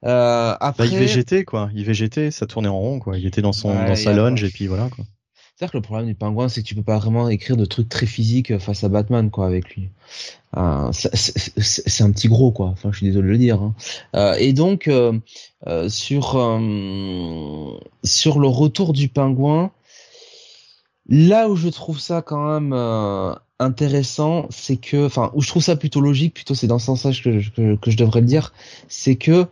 Euh, 0.04 0.54
après... 0.60 0.84
Bah, 0.84 0.90
il 0.92 0.98
végétait 0.98 1.44
quoi, 1.44 1.70
il 1.74 1.86
végétait, 1.86 2.30
ça 2.30 2.44
tournait 2.44 2.68
en 2.68 2.78
rond 2.78 2.98
quoi. 2.98 3.16
Il 3.16 3.24
était 3.24 3.40
dans 3.40 3.54
son 3.54 3.72
dans 3.72 3.96
sa 3.96 4.12
lounge 4.12 4.44
et 4.44 4.50
puis 4.50 4.66
voilà 4.66 4.90
quoi. 4.94 5.06
C'est-à-dire 5.54 5.70
que 5.70 5.76
le 5.76 5.82
problème 5.82 6.08
du 6.08 6.16
pingouin, 6.16 6.48
c'est 6.48 6.62
que 6.62 6.66
tu 6.66 6.74
peux 6.74 6.82
pas 6.82 6.98
vraiment 6.98 7.28
écrire 7.28 7.56
de 7.56 7.64
trucs 7.64 7.88
très 7.88 8.06
physiques 8.06 8.58
face 8.58 8.82
à 8.82 8.88
Batman, 8.88 9.30
quoi, 9.30 9.46
avec 9.46 9.76
lui. 9.76 9.88
Euh, 10.56 10.90
c'est 10.90 12.02
un 12.02 12.10
petit 12.10 12.26
gros, 12.26 12.50
quoi. 12.50 12.66
Enfin, 12.66 12.90
je 12.90 12.96
suis 12.96 13.06
désolé 13.06 13.28
de 13.28 13.32
le 13.32 13.38
dire. 13.38 13.62
Hein. 13.62 13.74
Euh, 14.16 14.34
et 14.34 14.52
donc, 14.52 14.88
euh, 14.88 15.16
euh 15.68 15.88
sur 15.88 16.34
euh, 16.36 17.78
le 18.02 18.46
retour 18.48 18.92
du 18.92 19.08
pingouin, 19.08 19.70
là 21.08 21.48
où 21.48 21.54
je 21.54 21.68
trouve 21.68 22.00
ça 22.00 22.20
quand 22.20 22.52
même 22.52 22.72
euh, 22.72 23.32
intéressant, 23.60 24.46
c'est 24.50 24.76
que, 24.76 25.06
enfin, 25.06 25.30
où 25.34 25.40
je 25.40 25.46
trouve 25.46 25.62
ça 25.62 25.76
plutôt 25.76 26.00
logique, 26.00 26.34
plutôt 26.34 26.56
c'est 26.56 26.66
dans 26.66 26.80
ce 26.80 26.86
sens-là 26.86 27.12
que 27.12 27.38
je 27.38 27.96
devrais 27.96 28.20
le 28.20 28.26
dire, 28.26 28.52
c'est 28.88 29.14
que 29.14 29.46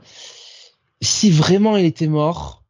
si 1.00 1.30
vraiment 1.30 1.76
il 1.76 1.84
était 1.84 2.08
mort 2.08 2.61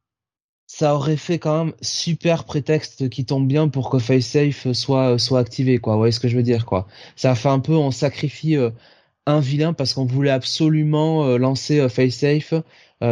ça 0.74 0.94
aurait 0.94 1.18
fait 1.18 1.38
quand 1.38 1.66
même 1.66 1.74
super 1.82 2.44
prétexte 2.44 3.10
qui 3.10 3.26
tombe 3.26 3.46
bien 3.46 3.68
pour 3.68 3.90
que 3.90 3.98
FaceSafe 3.98 4.72
soit 4.72 5.18
soit 5.18 5.38
activé 5.38 5.76
quoi. 5.76 5.92
Vous 5.92 5.98
voyez 5.98 6.12
ce 6.12 6.18
que 6.18 6.28
je 6.28 6.36
veux 6.36 6.42
dire 6.42 6.64
quoi. 6.64 6.86
Ça 7.14 7.32
a 7.32 7.34
fait 7.34 7.50
un 7.50 7.58
peu 7.58 7.74
on 7.74 7.90
sacrifie 7.90 8.56
euh, 8.56 8.70
un 9.26 9.40
vilain 9.40 9.74
parce 9.74 9.92
qu'on 9.92 10.06
voulait 10.06 10.30
absolument 10.30 11.26
euh, 11.26 11.36
lancer 11.36 11.78
euh, 11.78 11.90
FaceSafe 11.90 12.54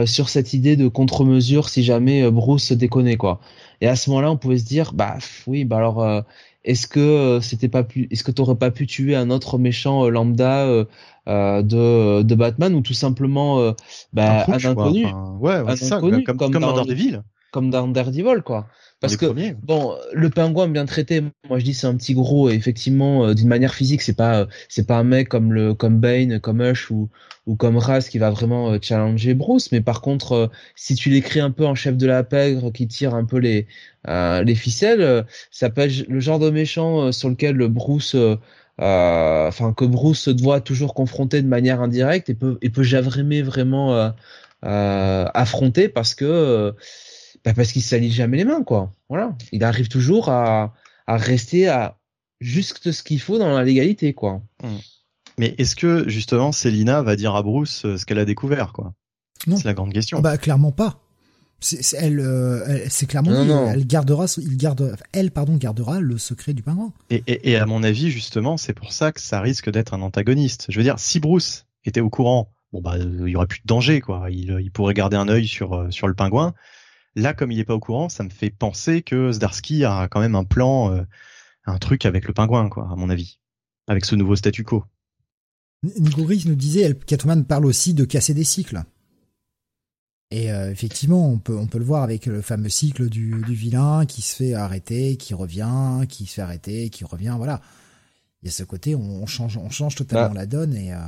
sur 0.07 0.29
cette 0.29 0.55
idée 0.55 0.77
de 0.77 0.87
contre-mesure 0.87 1.69
si 1.69 1.83
jamais 1.83 2.31
Bruce 2.31 2.71
déconnait 2.71 3.17
quoi. 3.17 3.41
Et 3.81 3.89
à 3.89 3.97
ce 3.97 4.09
moment-là, 4.11 4.31
on 4.31 4.37
pouvait 4.37 4.59
se 4.59 4.65
dire 4.65 4.93
bah 4.95 5.19
oui, 5.49 5.65
bah 5.65 5.79
alors 5.79 6.25
est-ce 6.65 6.87
que 6.87 7.41
c'était 7.43 7.69
pas 7.69 7.83
pu 7.83 8.07
est-ce 8.13 8.23
que 8.23 8.31
t'aurais 8.31 8.55
pas 8.55 8.71
pu 8.71 8.87
tuer 8.87 9.17
un 9.17 9.31
autre 9.31 9.59
méchant 9.59 10.09
lambda 10.09 10.87
de 11.27 12.23
de 12.23 12.35
Batman 12.37 12.73
ou 12.77 12.83
tout 12.83 12.95
simplement 12.95 13.75
bah, 14.13 14.45
un, 14.47 14.65
inconnu? 14.65 15.07
ouais, 15.41 15.61
ouais 15.61 15.77
ça, 15.77 15.99
comme, 15.99 16.23
comme, 16.23 16.39
comme, 16.39 16.53
dans 16.53 16.73
Daredevil 16.73 17.25
comme 17.51 17.71
dans 17.71 17.89
Daredevil, 17.89 18.43
quoi. 18.45 18.69
Parce 19.01 19.17
que 19.17 19.55
bon, 19.63 19.97
le 20.13 20.29
pingouin 20.29 20.69
bien 20.69 20.85
traité, 20.85 21.23
moi 21.49 21.59
je 21.59 21.65
dis 21.65 21.73
c'est 21.73 21.87
un 21.87 21.97
petit 21.97 22.13
gros 22.13 22.51
et 22.51 22.55
effectivement 22.55 23.25
euh, 23.25 23.35
d'une 23.35 23.49
manière 23.49 23.75
physique 23.75 24.03
c'est 24.03 24.15
pas 24.15 24.47
c'est 24.69 24.87
pas 24.87 24.99
un 24.99 25.05
mec 25.05 25.29
comme 25.29 25.55
le 25.55 25.73
comme 25.73 25.99
Bane, 26.01 26.39
comme 26.39 26.61
Hush 26.61 26.91
ou 26.91 27.09
ou 27.47 27.57
comme 27.57 27.79
Raz 27.79 28.09
qui 28.11 28.19
va 28.19 28.29
vraiment 28.29 28.73
euh, 28.73 28.79
challenger 28.81 29.33
Bruce, 29.33 29.73
mais 29.73 29.81
par 29.81 30.03
contre 30.03 30.33
euh, 30.33 30.47
si 30.77 30.95
tu 30.97 31.09
l'écris 31.09 31.41
un 31.41 31.51
peu 31.51 31.65
en 31.65 31.75
chef 31.75 31.97
de 31.97 32.07
la 32.07 32.23
pègre 32.25 32.71
qui 32.73 32.87
tire 32.87 33.15
un 33.15 33.25
peu 33.25 33.39
les 33.39 33.67
les 34.07 34.55
ficelles, 34.55 35.27
ça 35.51 35.71
peut 35.71 35.83
être 35.83 36.07
le 36.09 36.21
genre 36.21 36.39
de 36.39 36.51
méchant 36.51 37.13
sur 37.13 37.29
lequel 37.29 37.57
le 37.57 37.69
Bruce 37.69 38.17
enfin 38.79 39.73
que 39.75 39.85
Bruce 39.85 40.21
se 40.21 40.31
doit 40.31 40.61
toujours 40.61 40.95
confronter 40.95 41.43
de 41.43 41.49
manière 41.49 41.81
indirecte 41.83 42.31
et 42.31 42.35
peut 42.35 42.59
et 42.63 42.71
peut 42.71 42.83
jamais 42.83 43.43
vraiment 43.43 44.13
affronter 44.63 45.89
parce 45.89 46.15
que 46.15 46.75
bah 47.45 47.55
parce 47.55 47.73
qu'il 47.73 47.83
s'allie 47.83 48.11
jamais 48.13 48.37
les 48.37 48.45
mains, 48.45 48.63
quoi. 48.63 48.95
Voilà. 49.09 49.37
Il 49.53 49.65
arrive 49.65 49.89
toujours 49.89 50.29
à, 50.29 50.75
à 51.07 51.17
rester 51.17 51.69
à 51.69 51.99
juste 52.41 52.93
ce 52.93 53.03
qu'il 53.03 53.21
faut 53.21 53.39
dans 53.39 53.53
la 53.55 53.65
légalité, 53.65 54.15
quoi. 54.15 54.43
Hmm. 54.63 54.79
Mais 55.39 55.55
est-ce 55.59 55.75
que 55.75 56.09
justement 56.09 56.53
Célina 56.53 57.03
va 57.03 57.17
dire 57.17 57.35
à 57.35 57.43
Bruce 57.43 57.85
euh, 57.85 57.97
ce 57.97 58.05
qu'elle 58.05 58.19
a 58.19 58.25
découvert, 58.25 58.73
quoi? 58.73 58.93
Non. 59.47 59.57
C'est 59.57 59.65
la 59.65 59.75
grande 59.75 59.93
question. 59.93 60.21
Bah 60.21 60.37
clairement 60.37 60.73
pas. 60.73 61.01
C'est 61.63 61.95
elle, 61.95 62.21
euh, 62.21 62.87
c'est 62.89 63.05
clairement 63.05 63.33
non, 63.33 63.45
non. 63.45 63.71
elle 63.71 63.87
gardera, 63.87 64.25
il 64.39 64.57
garde, 64.57 64.97
elle 65.13 65.31
pardon 65.31 65.57
gardera 65.57 66.01
le 66.01 66.17
secret 66.17 66.55
du 66.55 66.63
pingouin. 66.63 66.93
Et, 67.11 67.23
et, 67.27 67.51
et 67.51 67.57
à 67.57 67.67
mon 67.67 67.83
avis 67.83 68.11
justement, 68.11 68.57
c'est 68.57 68.73
pour 68.73 68.93
ça 68.93 69.13
que 69.13 69.21
ça 69.21 69.43
risque 69.43 69.71
d'être 69.71 69.93
un 69.93 70.01
antagoniste. 70.01 70.67
Je 70.71 70.79
veux 70.79 70.83
dire, 70.83 70.99
si 70.99 71.21
Bruce 71.21 71.67
était 71.85 72.01
au 72.01 72.09
courant, 72.09 72.51
bon 72.73 72.81
bah 72.81 72.97
il 72.99 73.29
y 73.29 73.37
aurait 73.37 73.47
plus 73.47 73.61
de 73.61 73.67
danger 73.67 74.01
quoi. 74.01 74.29
Il, 74.31 74.59
il 74.61 74.71
pourrait 74.71 74.95
garder 74.95 75.19
un 75.19 75.29
œil 75.29 75.47
sur 75.47 75.75
euh, 75.75 75.91
sur 75.91 76.09
le 76.09 76.15
pingouin. 76.15 76.55
Là, 77.17 77.35
comme 77.35 77.51
il 77.51 77.59
n'est 77.59 77.65
pas 77.65 77.75
au 77.75 77.81
courant, 77.81 78.09
ça 78.09 78.23
me 78.23 78.31
fait 78.31 78.51
penser 78.51 79.03
que 79.03 79.33
Zdarsky 79.33 79.85
a 79.85 80.09
quand 80.09 80.21
même 80.21 80.37
un 80.37 80.45
plan, 80.45 80.95
euh, 80.95 81.03
un 81.67 81.79
truc 81.79 82.07
avec 82.07 82.27
le 82.27 82.33
pingouin, 82.33 82.69
quoi, 82.69 82.89
à 82.91 82.97
mon 82.97 83.11
avis, 83.11 83.39
avec 83.89 84.05
ce 84.05 84.15
nouveau 84.15 84.37
statu 84.37 84.63
quo. 84.63 84.85
Nico 85.83 86.23
Gris 86.25 86.45
nous 86.47 86.55
disait, 86.55 86.95
Catwoman 87.07 87.45
parle 87.45 87.67
aussi 87.67 87.95
de 87.95 88.05
casser 88.05 88.35
des 88.35 88.45
cycles. 88.45 88.83
Et 90.31 90.53
euh, 90.53 90.71
effectivement, 90.71 91.29
on 91.29 91.39
peut 91.39 91.57
on 91.57 91.67
peut 91.67 91.79
le 91.79 91.85
voir 91.85 92.05
avec 92.05 92.27
le 92.27 92.41
fameux 92.41 92.69
cycle 92.69 93.09
du, 93.09 93.43
du 93.45 93.55
vilain 93.55 94.07
qui 94.07 94.23
se 94.23 94.37
fait 94.37 94.55
arrêter, 94.55 95.17
qui 95.17 95.35
revient, 95.35 96.07
qui 96.09 96.27
se 96.27 96.35
fait 96.35 96.43
arrêter, 96.43 96.91
qui 96.91 97.03
revient. 97.03 97.35
Voilà. 97.37 97.61
Il 98.43 98.47
y 98.47 98.49
a 98.49 98.53
ce 98.53 98.63
côté, 98.63 98.95
on, 98.95 99.27
change 99.27 99.57
on 99.57 99.71
change 99.71 99.97
totalement 99.97 100.33
bah. 100.35 100.41
la 100.41 100.47
donne 100.47 100.75
et. 100.75 100.93
Euh, 100.93 100.99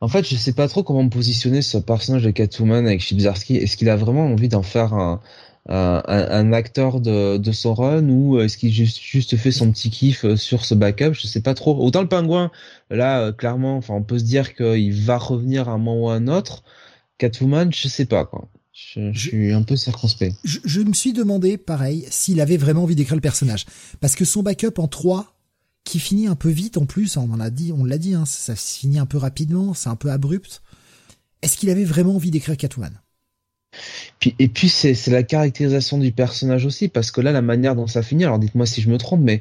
en 0.00 0.08
fait, 0.08 0.26
je 0.26 0.34
sais 0.36 0.52
pas 0.52 0.66
trop 0.68 0.82
comment 0.82 1.02
me 1.02 1.10
positionner 1.10 1.60
sur 1.62 1.80
ce 1.80 1.84
personnage 1.84 2.22
de 2.22 2.30
Catwoman 2.30 2.86
avec 2.86 3.00
Chibzarski. 3.00 3.56
Est-ce 3.56 3.76
qu'il 3.76 3.90
a 3.90 3.96
vraiment 3.96 4.26
envie 4.26 4.48
d'en 4.48 4.62
faire 4.62 4.94
un, 4.94 5.20
un, 5.68 6.02
un, 6.06 6.52
acteur 6.54 7.00
de, 7.00 7.36
de 7.36 7.52
son 7.52 7.74
run 7.74 8.08
ou 8.08 8.40
est-ce 8.40 8.56
qu'il 8.56 8.72
juste, 8.72 8.98
juste 8.98 9.36
fait 9.36 9.50
son 9.50 9.70
petit 9.70 9.90
kiff 9.90 10.24
euh, 10.24 10.36
sur 10.36 10.64
ce 10.64 10.74
backup? 10.74 11.12
Je 11.12 11.26
sais 11.26 11.42
pas 11.42 11.52
trop. 11.52 11.76
Autant 11.84 12.00
le 12.00 12.08
pingouin, 12.08 12.50
là, 12.88 13.20
euh, 13.20 13.32
clairement, 13.32 13.76
enfin, 13.76 13.94
on 13.94 14.02
peut 14.02 14.18
se 14.18 14.24
dire 14.24 14.54
qu'il 14.54 14.94
va 14.94 15.18
revenir 15.18 15.68
à 15.68 15.72
un 15.72 15.78
moment 15.78 16.06
ou 16.06 16.08
à 16.08 16.14
un 16.14 16.28
autre. 16.28 16.64
Catwoman, 17.18 17.70
je 17.70 17.88
sais 17.88 18.06
pas 18.06 18.24
quoi. 18.24 18.48
Je, 18.72 19.12
je, 19.12 19.28
suis 19.28 19.52
un 19.52 19.62
peu 19.62 19.76
circonspect. 19.76 20.34
Je, 20.44 20.60
je, 20.64 20.80
me 20.80 20.94
suis 20.94 21.12
demandé, 21.12 21.58
pareil, 21.58 22.06
s'il 22.08 22.40
avait 22.40 22.56
vraiment 22.56 22.84
envie 22.84 22.94
d'écrire 22.94 23.16
le 23.16 23.20
personnage. 23.20 23.66
Parce 24.00 24.14
que 24.14 24.24
son 24.24 24.42
backup 24.42 24.78
en 24.78 24.88
3, 24.88 25.34
qui 25.84 25.98
finit 25.98 26.26
un 26.26 26.36
peu 26.36 26.50
vite 26.50 26.76
en 26.76 26.86
plus. 26.86 27.16
On 27.16 27.30
en 27.30 27.50
dit, 27.50 27.72
on 27.76 27.84
l'a 27.84 27.98
dit, 27.98 28.14
hein, 28.14 28.24
ça 28.26 28.54
finit 28.56 28.98
un 28.98 29.06
peu 29.06 29.18
rapidement, 29.18 29.74
c'est 29.74 29.88
un 29.88 29.96
peu 29.96 30.10
abrupt. 30.10 30.62
Est-ce 31.42 31.56
qu'il 31.56 31.70
avait 31.70 31.84
vraiment 31.84 32.16
envie 32.16 32.30
d'écrire 32.30 32.56
Catwoman? 32.56 32.92
Et 34.38 34.48
puis 34.48 34.68
c'est 34.68 34.94
la 35.06 35.22
caractérisation 35.22 35.96
du 35.98 36.12
personnage 36.12 36.66
aussi, 36.66 36.88
parce 36.88 37.10
que 37.10 37.20
là, 37.20 37.32
la 37.32 37.40
manière 37.40 37.76
dont 37.76 37.86
ça 37.86 38.02
finit, 38.02 38.24
alors 38.24 38.38
dites-moi 38.38 38.66
si 38.66 38.82
je 38.82 38.90
me 38.90 38.98
trompe, 38.98 39.20
mais 39.22 39.40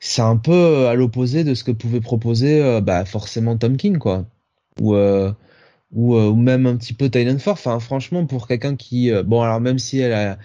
c'est 0.00 0.22
un 0.22 0.36
peu 0.36 0.88
à 0.88 0.94
l'opposé 0.94 1.44
de 1.44 1.54
ce 1.54 1.64
que 1.64 1.70
pouvait 1.70 2.00
proposer 2.00 2.62
euh, 2.62 2.80
bah, 2.80 3.04
forcément 3.04 3.56
Tom 3.56 3.76
King, 3.76 3.98
quoi. 3.98 4.26
Ou, 4.80 4.94
euh, 4.94 5.32
ou, 5.92 6.16
euh, 6.16 6.34
même 6.34 6.66
un 6.66 6.76
petit 6.76 6.92
peu 6.92 7.08
Tynan 7.10 7.38
Ford. 7.38 7.54
Enfin, 7.54 7.78
franchement, 7.80 8.26
pour 8.26 8.48
quelqu'un 8.48 8.76
qui... 8.76 9.10
bon, 9.24 9.42
alors 9.42 9.60
même 9.60 9.78
si 9.78 9.98
elle 9.98 10.12
a... 10.12 10.38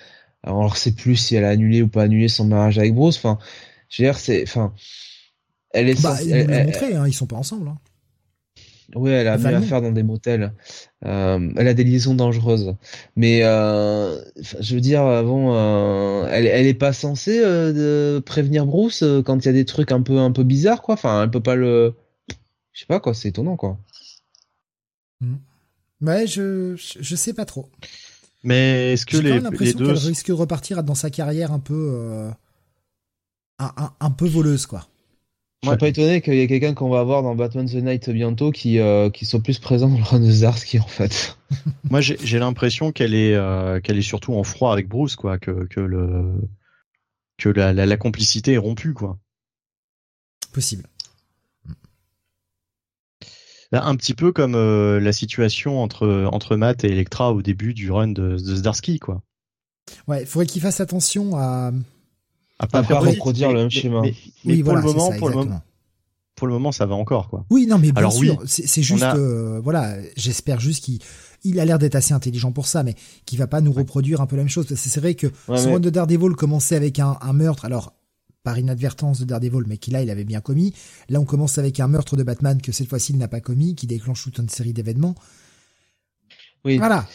Alors, 0.43 0.59
on 0.59 0.69
ne 0.69 0.75
sait 0.75 0.93
plus 0.93 1.17
si 1.17 1.35
elle 1.35 1.45
a 1.45 1.49
annulé 1.49 1.81
ou 1.83 1.87
pas 1.87 2.03
annulé 2.03 2.27
son 2.27 2.45
mariage 2.45 2.79
avec 2.79 2.95
Bruce. 2.95 3.17
Enfin, 3.17 3.37
je 3.89 4.01
veux 4.01 4.07
dire, 4.07 4.17
c'est... 4.17 4.45
elle 5.73 5.89
est 5.89 6.01
bah, 6.01 6.17
ils 6.21 6.31
elle, 6.31 6.65
montré, 6.65 6.95
hein, 6.95 7.07
ils 7.07 7.13
sont 7.13 7.27
pas 7.27 7.37
ensemble. 7.37 7.69
Hein. 7.69 7.77
Oui, 8.95 9.11
elle 9.11 9.27
a 9.27 9.37
mieux 9.37 9.55
à 9.55 9.61
faire 9.61 9.81
dans 9.81 9.91
des 9.91 10.03
motels. 10.03 10.53
Euh, 11.05 11.49
elle 11.55 11.67
a 11.67 11.73
des 11.73 11.83
liaisons 11.83 12.13
dangereuses. 12.13 12.75
Mais 13.15 13.41
euh, 13.43 14.21
je 14.59 14.75
veux 14.75 14.81
dire, 14.81 15.03
bon, 15.23 15.53
euh, 15.53 16.27
elle, 16.29 16.45
elle 16.45 16.67
est 16.67 16.73
pas 16.73 16.93
censée 16.93 17.39
euh, 17.39 17.71
de 17.71 18.19
prévenir 18.19 18.65
Bruce 18.65 19.03
euh, 19.03 19.21
quand 19.21 19.37
il 19.43 19.45
y 19.45 19.49
a 19.49 19.53
des 19.53 19.65
trucs 19.65 19.91
un 19.91 20.01
peu 20.01 20.19
un 20.19 20.31
peu 20.31 20.43
bizarres, 20.43 20.81
quoi. 20.81 20.95
Enfin, 20.95 21.23
elle 21.23 21.31
peut 21.31 21.41
pas 21.41 21.55
le. 21.55 21.93
Je 22.73 22.81
sais 22.81 22.85
pas 22.85 22.99
quoi, 22.99 23.13
c'est 23.13 23.29
étonnant, 23.29 23.55
quoi. 23.55 23.77
Mm. 25.21 25.35
Ouais, 26.01 26.27
je, 26.27 26.75
je 26.75 27.15
sais 27.15 27.33
pas 27.33 27.45
trop. 27.45 27.69
Mais 28.43 28.93
est-ce 28.93 29.05
que 29.05 29.17
les, 29.17 29.39
l'impression 29.39 29.77
qu'elle 29.77 29.91
risque 29.91 30.27
de 30.27 30.33
repartir 30.33 30.83
dans 30.83 30.95
sa 30.95 31.09
carrière 31.11 31.51
un 31.51 31.59
peu 31.59 32.31
un, 33.59 33.73
un, 33.77 33.93
un 33.99 34.11
peu 34.11 34.27
voleuse, 34.27 34.65
quoi. 34.65 34.87
Je 35.63 35.69
suis 35.69 35.77
pas 35.77 35.89
étonné 35.89 36.21
qu'il 36.21 36.33
y 36.33 36.39
ait 36.39 36.47
quelqu'un 36.47 36.73
qu'on 36.73 36.89
va 36.89 37.01
avoir 37.01 37.21
dans 37.21 37.35
Batman 37.35 37.67
the 37.67 37.75
Night 37.75 38.09
bientôt 38.09 38.49
qui 38.51 38.79
euh, 38.79 39.11
qui 39.11 39.27
soit 39.27 39.41
plus 39.41 39.59
présent 39.59 39.89
dans 39.89 39.97
le 39.97 40.03
run 40.03 40.19
de 40.19 40.31
Zarsky 40.31 40.79
en 40.79 40.87
fait. 40.87 41.37
Moi 41.91 42.01
j'ai 42.01 42.39
l'impression 42.39 42.91
qu'elle 42.91 43.13
est 43.13 43.35
euh, 43.35 43.79
qu'elle 43.79 43.99
est 43.99 44.01
surtout 44.01 44.33
en 44.33 44.43
froid 44.43 44.73
avec 44.73 44.87
Bruce 44.87 45.15
quoi 45.15 45.37
que 45.37 45.67
que 45.67 45.79
le 45.79 46.33
que 47.37 47.49
la, 47.49 47.73
la, 47.73 47.97
complicité 47.97 48.53
est 48.53 48.57
rompue 48.57 48.95
quoi. 48.95 49.19
Possible. 50.51 50.87
un 53.71 53.95
petit 53.95 54.15
peu 54.15 54.31
comme 54.31 54.55
euh, 54.55 54.99
la 54.99 55.13
situation 55.13 55.79
entre 55.83 56.27
entre 56.31 56.55
Matt 56.55 56.83
et 56.83 56.89
Electra 56.89 57.33
au 57.33 57.43
début 57.43 57.75
du 57.75 57.91
run 57.91 58.07
de, 58.07 58.31
de 58.31 58.55
Zdarsky 58.55 58.97
quoi. 58.97 59.21
Ouais, 60.07 60.21
il 60.21 60.25
faudrait 60.25 60.47
qu'il 60.47 60.61
fasse 60.63 60.81
attention 60.81 61.37
à 61.37 61.71
à 62.61 62.67
pas, 62.67 62.83
pas 62.83 62.99
reproduire 62.99 63.51
le 63.51 63.59
même 63.59 63.71
schéma. 63.71 64.01
Mais, 64.45 64.63
pour 64.63 64.75
le 64.75 64.81
moment, 64.81 65.11
pour 65.17 65.29
le 65.29 65.35
moment, 65.35 65.61
pour 66.35 66.47
le 66.47 66.53
moment, 66.53 66.71
ça 66.71 66.85
va 66.85 66.95
encore 66.95 67.27
quoi. 67.29 67.45
Oui, 67.49 67.65
non, 67.67 67.77
mais 67.77 67.91
bien 67.91 67.97
Alors, 67.97 68.13
sûr, 68.13 68.41
c'est 68.45 68.83
juste, 68.83 69.03
euh, 69.03 69.59
voilà, 69.63 69.97
j'espère 70.15 70.59
juste 70.59 70.83
qu'il 70.83 70.99
il 71.43 71.59
a 71.59 71.65
l'air 71.65 71.79
d'être 71.79 71.95
assez 71.95 72.13
intelligent 72.13 72.51
pour 72.51 72.67
ça, 72.67 72.83
mais 72.83 72.95
qu'il 73.25 73.39
va 73.39 73.47
pas 73.47 73.61
nous 73.61 73.71
reproduire 73.73 74.21
un 74.21 74.27
peu 74.27 74.35
la 74.35 74.43
même 74.43 74.49
chose. 74.49 74.67
C'est 74.75 74.99
vrai 74.99 75.15
que 75.15 75.27
ouais, 75.47 75.57
son 75.57 75.73
run 75.73 75.79
de 75.79 75.89
Daredevil 75.89 76.33
commençait 76.33 76.75
avec 76.75 76.99
un, 76.99 77.17
un 77.19 77.33
meurtre, 77.33 77.65
alors 77.65 77.93
par 78.43 78.57
inadvertance 78.57 79.19
de 79.19 79.25
Daredevil, 79.25 79.63
mais 79.67 79.77
qu'il 79.77 79.93
là, 79.93 80.03
il 80.03 80.09
avait 80.09 80.23
bien 80.23 80.41
commis. 80.41 80.73
Là, 81.09 81.19
on 81.19 81.25
commence 81.25 81.57
avec 81.57 81.79
un 81.79 81.87
meurtre 81.87 82.15
de 82.15 82.23
Batman 82.23 82.61
que 82.61 82.71
cette 82.71 82.87
fois-ci 82.89 83.13
il 83.13 83.17
n'a 83.17 83.27
pas 83.27 83.41
commis, 83.41 83.75
qui 83.75 83.87
déclenche 83.87 84.23
toute 84.23 84.37
une 84.37 84.49
série 84.49 84.73
d'événements. 84.73 85.15
Oui. 86.63 86.77
Voilà. 86.77 87.07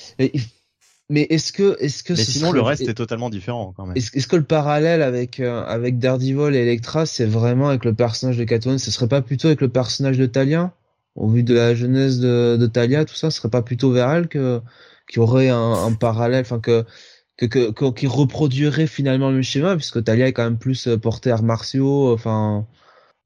Mais 1.09 1.23
est-ce 1.31 1.53
que, 1.53 1.77
est-ce 1.81 2.03
que 2.03 2.15
mais 2.15 2.25
sinon 2.25 2.51
le 2.51 2.61
reste 2.61 2.89
est 2.89 2.95
totalement 2.95 3.31
différent 3.31 3.73
quand 3.77 3.87
même. 3.87 3.97
Est-ce, 3.97 4.27
que 4.27 4.37
le 4.37 4.43
parallèle 4.43 5.03
avec 5.03 5.39
euh, 5.39 5.65
avec 5.65 5.99
Daredevil 6.01 6.55
et 6.55 6.63
Electra, 6.63 7.07
c'est 7.07 7.27
vraiment 7.27 7.69
avec 7.69 7.85
le 7.85 7.95
personnage 7.95 8.37
de 8.37 8.45
Catwoman 8.45 8.79
Ce 8.79 8.91
serait 8.91 9.07
pas 9.07 9.23
plutôt 9.23 9.47
avec 9.47 9.61
le 9.61 9.69
personnage 9.69 10.19
de 10.19 10.27
Talia 10.27 10.73
Au 11.15 11.29
vu 11.29 11.45
de 11.45 11.55
la 11.55 11.77
jeunesse 11.77 12.19
de, 12.19 12.57
de 12.59 12.67
Talia, 12.67 13.05
tout 13.05 13.15
ça, 13.15 13.31
ce 13.31 13.39
serait 13.39 13.51
pas 13.51 13.63
plutôt 13.63 13.93
vers 13.93 14.11
elle 14.11 14.27
que 14.27 14.61
qui 15.09 15.21
aurait 15.21 15.49
un, 15.49 15.73
un 15.73 15.93
parallèle, 15.93 16.41
enfin 16.41 16.59
que 16.59 16.85
que, 17.37 17.71
que, 17.71 17.93
qui 17.93 18.07
reproduirait 18.07 18.87
finalement 18.87 19.31
le 19.31 19.43
schéma, 19.43 19.77
puisque 19.77 20.03
Talia 20.03 20.27
est 20.27 20.33
quand 20.33 20.45
même 20.45 20.59
plus 20.59 20.89
euh, 20.89 20.97
portée 20.97 21.31
arts 21.31 21.43
martiaux, 21.43 22.13
enfin, 22.13 22.67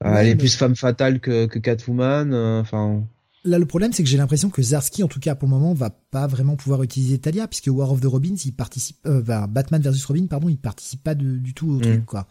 elle 0.03 0.27
est 0.27 0.35
plus 0.35 0.55
femme 0.55 0.75
fatale 0.75 1.19
que, 1.19 1.45
que 1.47 1.57
Catwoman, 1.59 2.33
euh, 2.33 2.61
enfin. 2.61 3.03
Là, 3.43 3.57
le 3.57 3.65
problème, 3.65 3.91
c'est 3.91 4.03
que 4.03 4.09
j'ai 4.09 4.17
l'impression 4.17 4.49
que 4.49 4.61
Zarsky, 4.61 5.03
en 5.03 5.07
tout 5.07 5.19
cas 5.19 5.33
pour 5.33 5.47
le 5.47 5.55
moment, 5.55 5.73
va 5.73 5.89
pas 5.89 6.27
vraiment 6.27 6.55
pouvoir 6.55 6.83
utiliser 6.83 7.17
Talia, 7.17 7.47
puisque 7.47 7.67
War 7.67 7.91
of 7.91 7.99
the 7.99 8.05
Robins, 8.05 8.35
il 8.45 8.53
participe, 8.53 8.97
euh, 9.07 9.21
Batman 9.21 9.81
versus 9.81 10.05
Robin, 10.05 10.27
pardon, 10.27 10.47
il 10.47 10.57
participe 10.57 11.03
pas 11.03 11.15
du 11.15 11.53
tout 11.55 11.69
au 11.69 11.77
mm. 11.77 11.81
truc, 11.81 12.05
quoi. 12.05 12.27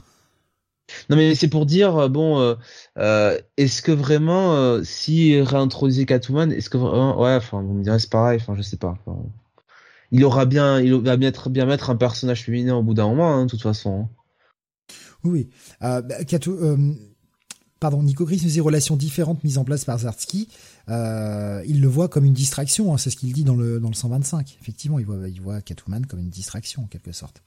Non, 1.09 1.17
mais 1.17 1.35
c'est 1.35 1.49
pour 1.49 1.67
dire, 1.67 1.97
euh, 1.97 2.09
bon, 2.09 2.41
euh, 2.41 2.55
euh, 2.99 3.39
est-ce 3.57 3.83
que 3.83 3.93
vraiment, 3.93 4.55
euh, 4.55 4.83
si 4.85 5.41
réintroduisait 5.41 6.07
Catwoman, 6.07 6.53
est-ce 6.53 6.71
que 6.71 6.79
vraiment, 6.79 7.21
ouais, 7.21 7.35
enfin, 7.35 7.63
vous 7.63 7.75
me 7.75 7.83
direz 7.83 7.99
c'est 7.99 8.11
pareil, 8.11 8.39
enfin, 8.41 8.55
je 8.57 8.63
sais 8.63 8.77
pas. 8.77 8.95
il 10.11 10.25
aura 10.25 10.45
bien, 10.45 10.81
il 10.81 10.95
va 10.95 11.17
bien, 11.17 11.33
bien 11.51 11.67
mettre 11.67 11.91
un 11.91 11.97
personnage 11.97 12.45
féminin 12.45 12.77
au 12.77 12.83
bout 12.83 12.95
d'un 12.95 13.09
moment, 13.09 13.35
hein, 13.35 13.45
de 13.47 13.51
toute 13.51 13.63
façon. 13.63 14.03
Hein. 14.03 14.95
Oui, 15.23 15.49
bah, 15.81 16.03
pardon, 17.79 18.03
Nico 18.03 18.25
Gris 18.25 18.41
nous 18.43 18.51
dit 18.51 18.61
relations 18.61 18.97
différentes 18.97 19.45
mises 19.45 19.59
en 19.59 19.65
place 19.65 19.85
par 19.85 19.99
Zarsky. 19.99 20.49
Euh, 20.91 21.62
il 21.67 21.81
le 21.81 21.89
voit 21.89 22.09
comme 22.09 22.25
une 22.25 22.35
distraction, 22.35 22.93
hein, 22.93 22.99
c'est 22.99 23.10
ce 23.10 23.17
qu'il 23.17 23.33
dit 23.33 23.44
dans 23.44 23.57
le 23.57 23.81
dans 23.81 23.89
le 23.89 23.94
125. 23.94 24.59
Effectivement, 24.60 24.99
il 24.99 25.07
voit 25.07 25.28
il 25.28 25.41
voit 25.41 25.60
Catwoman 25.60 26.07
comme 26.07 26.20
une 26.20 26.31
distraction 26.31 26.83
en 26.83 26.86
quelque 26.86 27.12
sorte. 27.12 27.43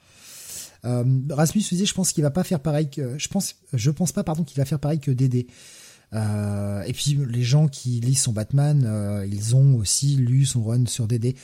Euh, 0.86 1.04
Rasmus 1.30 1.62
disait, 1.70 1.86
je 1.86 1.94
pense 1.94 2.12
qu'il 2.12 2.24
va 2.24 2.32
pas 2.32 2.44
faire 2.44 2.60
pareil 2.60 2.90
que 2.90 3.18
je 3.18 3.28
pense 3.30 3.56
je 3.74 3.92
pense 3.92 4.12
pas 4.12 4.24
pardon 4.24 4.44
qu'il 4.44 4.58
va 4.58 4.66
faire 4.66 4.80
pareil 4.80 5.00
que 5.00 5.12
Dédé. 5.12 5.48
Euh, 6.14 6.84
et 6.84 6.94
puis 6.94 7.18
les 7.28 7.42
gens 7.42 7.68
qui 7.68 8.00
lisent 8.00 8.22
son 8.22 8.34
Batman, 8.34 8.84
euh, 8.86 9.26
ils 9.26 9.56
ont 9.56 9.76
aussi 9.76 10.16
lu 10.16 10.46
son 10.46 10.64
run 10.64 10.86
sur 10.86 11.08
Dédé. 11.08 11.36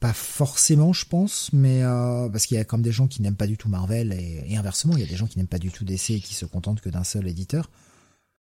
pas 0.00 0.12
forcément, 0.12 0.92
je 0.92 1.06
pense, 1.06 1.50
mais 1.52 1.82
parce 1.82 2.46
qu'il 2.46 2.56
y 2.56 2.60
a 2.60 2.64
comme 2.64 2.82
des 2.82 2.92
gens 2.92 3.06
qui 3.06 3.22
n'aiment 3.22 3.36
pas 3.36 3.46
du 3.46 3.56
tout 3.56 3.68
Marvel 3.68 4.12
et, 4.12 4.56
inversement, 4.56 4.94
il 4.94 5.00
y 5.00 5.04
a 5.04 5.06
des 5.06 5.16
gens 5.16 5.26
qui 5.26 5.38
n'aiment 5.38 5.46
pas 5.46 5.58
du 5.58 5.70
tout 5.70 5.84
DC 5.84 6.10
et 6.10 6.20
qui 6.20 6.34
se 6.34 6.44
contentent 6.44 6.80
que 6.80 6.90
d'un 6.90 7.04
seul 7.04 7.26
éditeur. 7.26 7.70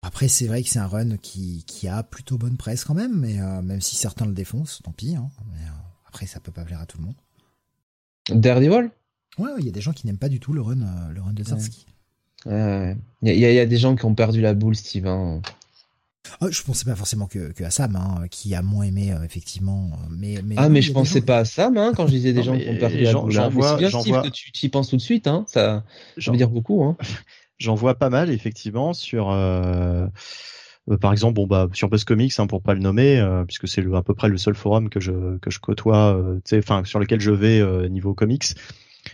Après, 0.03 0.27
c'est 0.29 0.47
vrai 0.47 0.63
que 0.63 0.69
c'est 0.69 0.81
un 0.81 0.87
run 0.87 1.17
qui, 1.17 1.65
qui 1.67 1.87
a 1.87 2.03
plutôt 2.03 2.37
bonne 2.37 2.57
presse 2.57 2.85
quand 2.85 2.95
même, 2.95 3.19
mais 3.19 3.41
euh, 3.41 3.63
même 3.63 3.81
si 3.81 3.95
certains 3.95 4.27
le 4.27 4.33
défoncent, 4.33 4.81
tant 4.83 4.93
pis. 4.93 5.15
Hein, 5.15 5.31
mais, 5.53 5.61
euh, 5.61 5.73
après, 6.07 6.27
ça 6.27 6.41
peut 6.41 6.53
pas 6.53 6.65
plaire 6.65 6.81
à 6.81 6.87
tout 6.87 6.99
le 6.99 7.05
monde. 7.05 7.15
Daredevil? 8.29 8.91
Ouais, 9.39 9.51
il 9.59 9.65
y 9.65 9.69
a 9.69 9.73
des 9.73 9.81
gens 9.81 9.93
qui 9.93 10.07
n'aiment 10.07 10.19
pas 10.19 10.29
du 10.29 10.41
tout 10.41 10.53
le 10.53 10.61
run, 10.61 10.77
le 11.13 11.21
run 11.23 11.33
de 11.33 11.45
Zarsky. 11.45 11.87
Il 12.47 12.97
y, 13.23 13.31
y, 13.31 13.59
a 13.59 13.67
des 13.67 13.77
gens 13.77 13.95
qui 13.97 14.05
ont 14.05 14.15
perdu 14.15 14.41
la 14.41 14.55
boule, 14.55 14.75
Steve. 14.75 15.07
Hein. 15.07 15.41
Oh, 16.41 16.49
je 16.51 16.63
pensais 16.63 16.85
pas 16.85 16.95
forcément 16.95 17.27
que, 17.27 17.53
à 17.63 17.71
Sam, 17.71 17.97
hein, 17.97 18.27
qui 18.31 18.55
a 18.55 18.63
moins 18.63 18.85
aimé 18.85 19.13
euh, 19.13 19.23
effectivement. 19.25 19.91
Mais, 20.11 20.37
mais 20.45 20.55
ah, 20.59 20.69
mais 20.69 20.83
je 20.83 20.93
pensais 20.93 21.21
pas 21.21 21.39
à 21.39 21.45
Sam 21.45 21.77
hein, 21.77 21.93
quand 21.97 22.07
je 22.07 22.13
disais 22.13 22.33
des 22.33 22.43
gens 22.43 22.57
qui 22.57 22.69
ont 22.69 22.79
perdu 22.79 23.01
la 23.01 23.13
boule. 23.13 23.31
J'en 23.31 23.49
vois, 23.51 23.77
bien 23.77 23.89
vois... 23.89 24.23
que 24.23 24.29
tu 24.29 24.51
y 24.67 24.69
penses 24.69 24.89
tout 24.89 24.97
de 24.97 25.03
suite. 25.03 25.27
Hein, 25.27 25.45
ça, 25.49 25.85
veut 26.17 26.37
dire 26.37 26.51
beaucoup. 26.51 26.97
J'en 27.59 27.75
vois 27.75 27.95
pas 27.95 28.11
mal 28.11 28.31
effectivement 28.31 28.93
sur. 28.93 29.31
Euh... 29.31 30.07
Euh, 30.91 30.97
par 30.97 31.13
exemple, 31.13 31.35
bon 31.35 31.47
bah 31.47 31.69
sur 31.73 31.89
Buzz 31.89 32.03
Comics, 32.03 32.33
hein, 32.39 32.49
pour 32.49 32.61
pas 32.61 32.75
le 32.75 32.81
nommer, 32.81 33.21
euh, 33.21 33.45
puisque 33.45 33.69
c'est 33.69 33.85
à 33.95 34.03
peu 34.03 34.15
près 34.15 34.29
le 34.29 34.37
seul 34.37 34.57
forum 34.57 34.89
que 34.89 34.99
je 34.99 35.39
que 35.39 35.49
je 35.49 35.61
côtoie, 35.61 36.21
enfin 36.55 36.83
sur 36.85 36.99
lequel 36.99 37.21
je 37.21 37.31
vais 37.31 37.89
niveau 37.89 38.15
comics, 38.15 38.47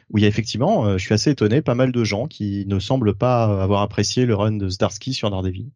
où 0.08 0.16
il 0.16 0.22
y 0.22 0.24
a 0.24 0.28
effectivement, 0.28 0.96
je 0.96 1.04
suis 1.04 1.12
assez 1.12 1.30
étonné, 1.30 1.60
pas 1.60 1.74
mal 1.74 1.92
de 1.92 2.04
gens 2.04 2.26
qui 2.26 2.64
ne 2.66 2.78
semblent 2.78 3.14
pas 3.14 3.62
avoir 3.62 3.82
apprécié 3.82 4.24
le 4.24 4.34
run 4.34 4.52
de 4.52 4.66
Zdarsky 4.70 5.12
sur 5.12 5.28
Daredevil. 5.28 5.70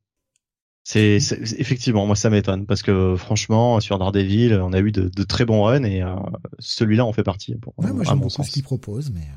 C'est 0.84 1.18
effectivement 1.58 2.06
moi 2.06 2.16
ça 2.16 2.28
m'étonne 2.28 2.66
parce 2.66 2.82
que 2.82 3.14
franchement 3.16 3.78
sur 3.78 3.98
Daredevil 4.00 4.54
on 4.54 4.72
a 4.72 4.80
eu 4.80 4.90
de, 4.90 5.08
de 5.08 5.22
très 5.22 5.44
bons 5.44 5.62
runs 5.62 5.84
et 5.84 6.02
euh, 6.02 6.16
celui-là 6.58 7.04
en 7.04 7.12
fait 7.12 7.22
partie. 7.22 7.54
Pour, 7.54 7.72
ouais, 7.78 7.92
moi 7.92 8.02
j'aime 8.02 8.18
beaucoup 8.18 8.42
ce 8.42 8.50
qu'il 8.50 8.64
propose 8.64 9.12
mais. 9.12 9.28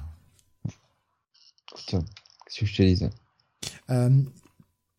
Qu'est-ce 2.45 2.59
que 2.59 2.65
je 2.65 2.75
te 2.75 2.83
disais 2.83 3.09
euh, 3.89 4.09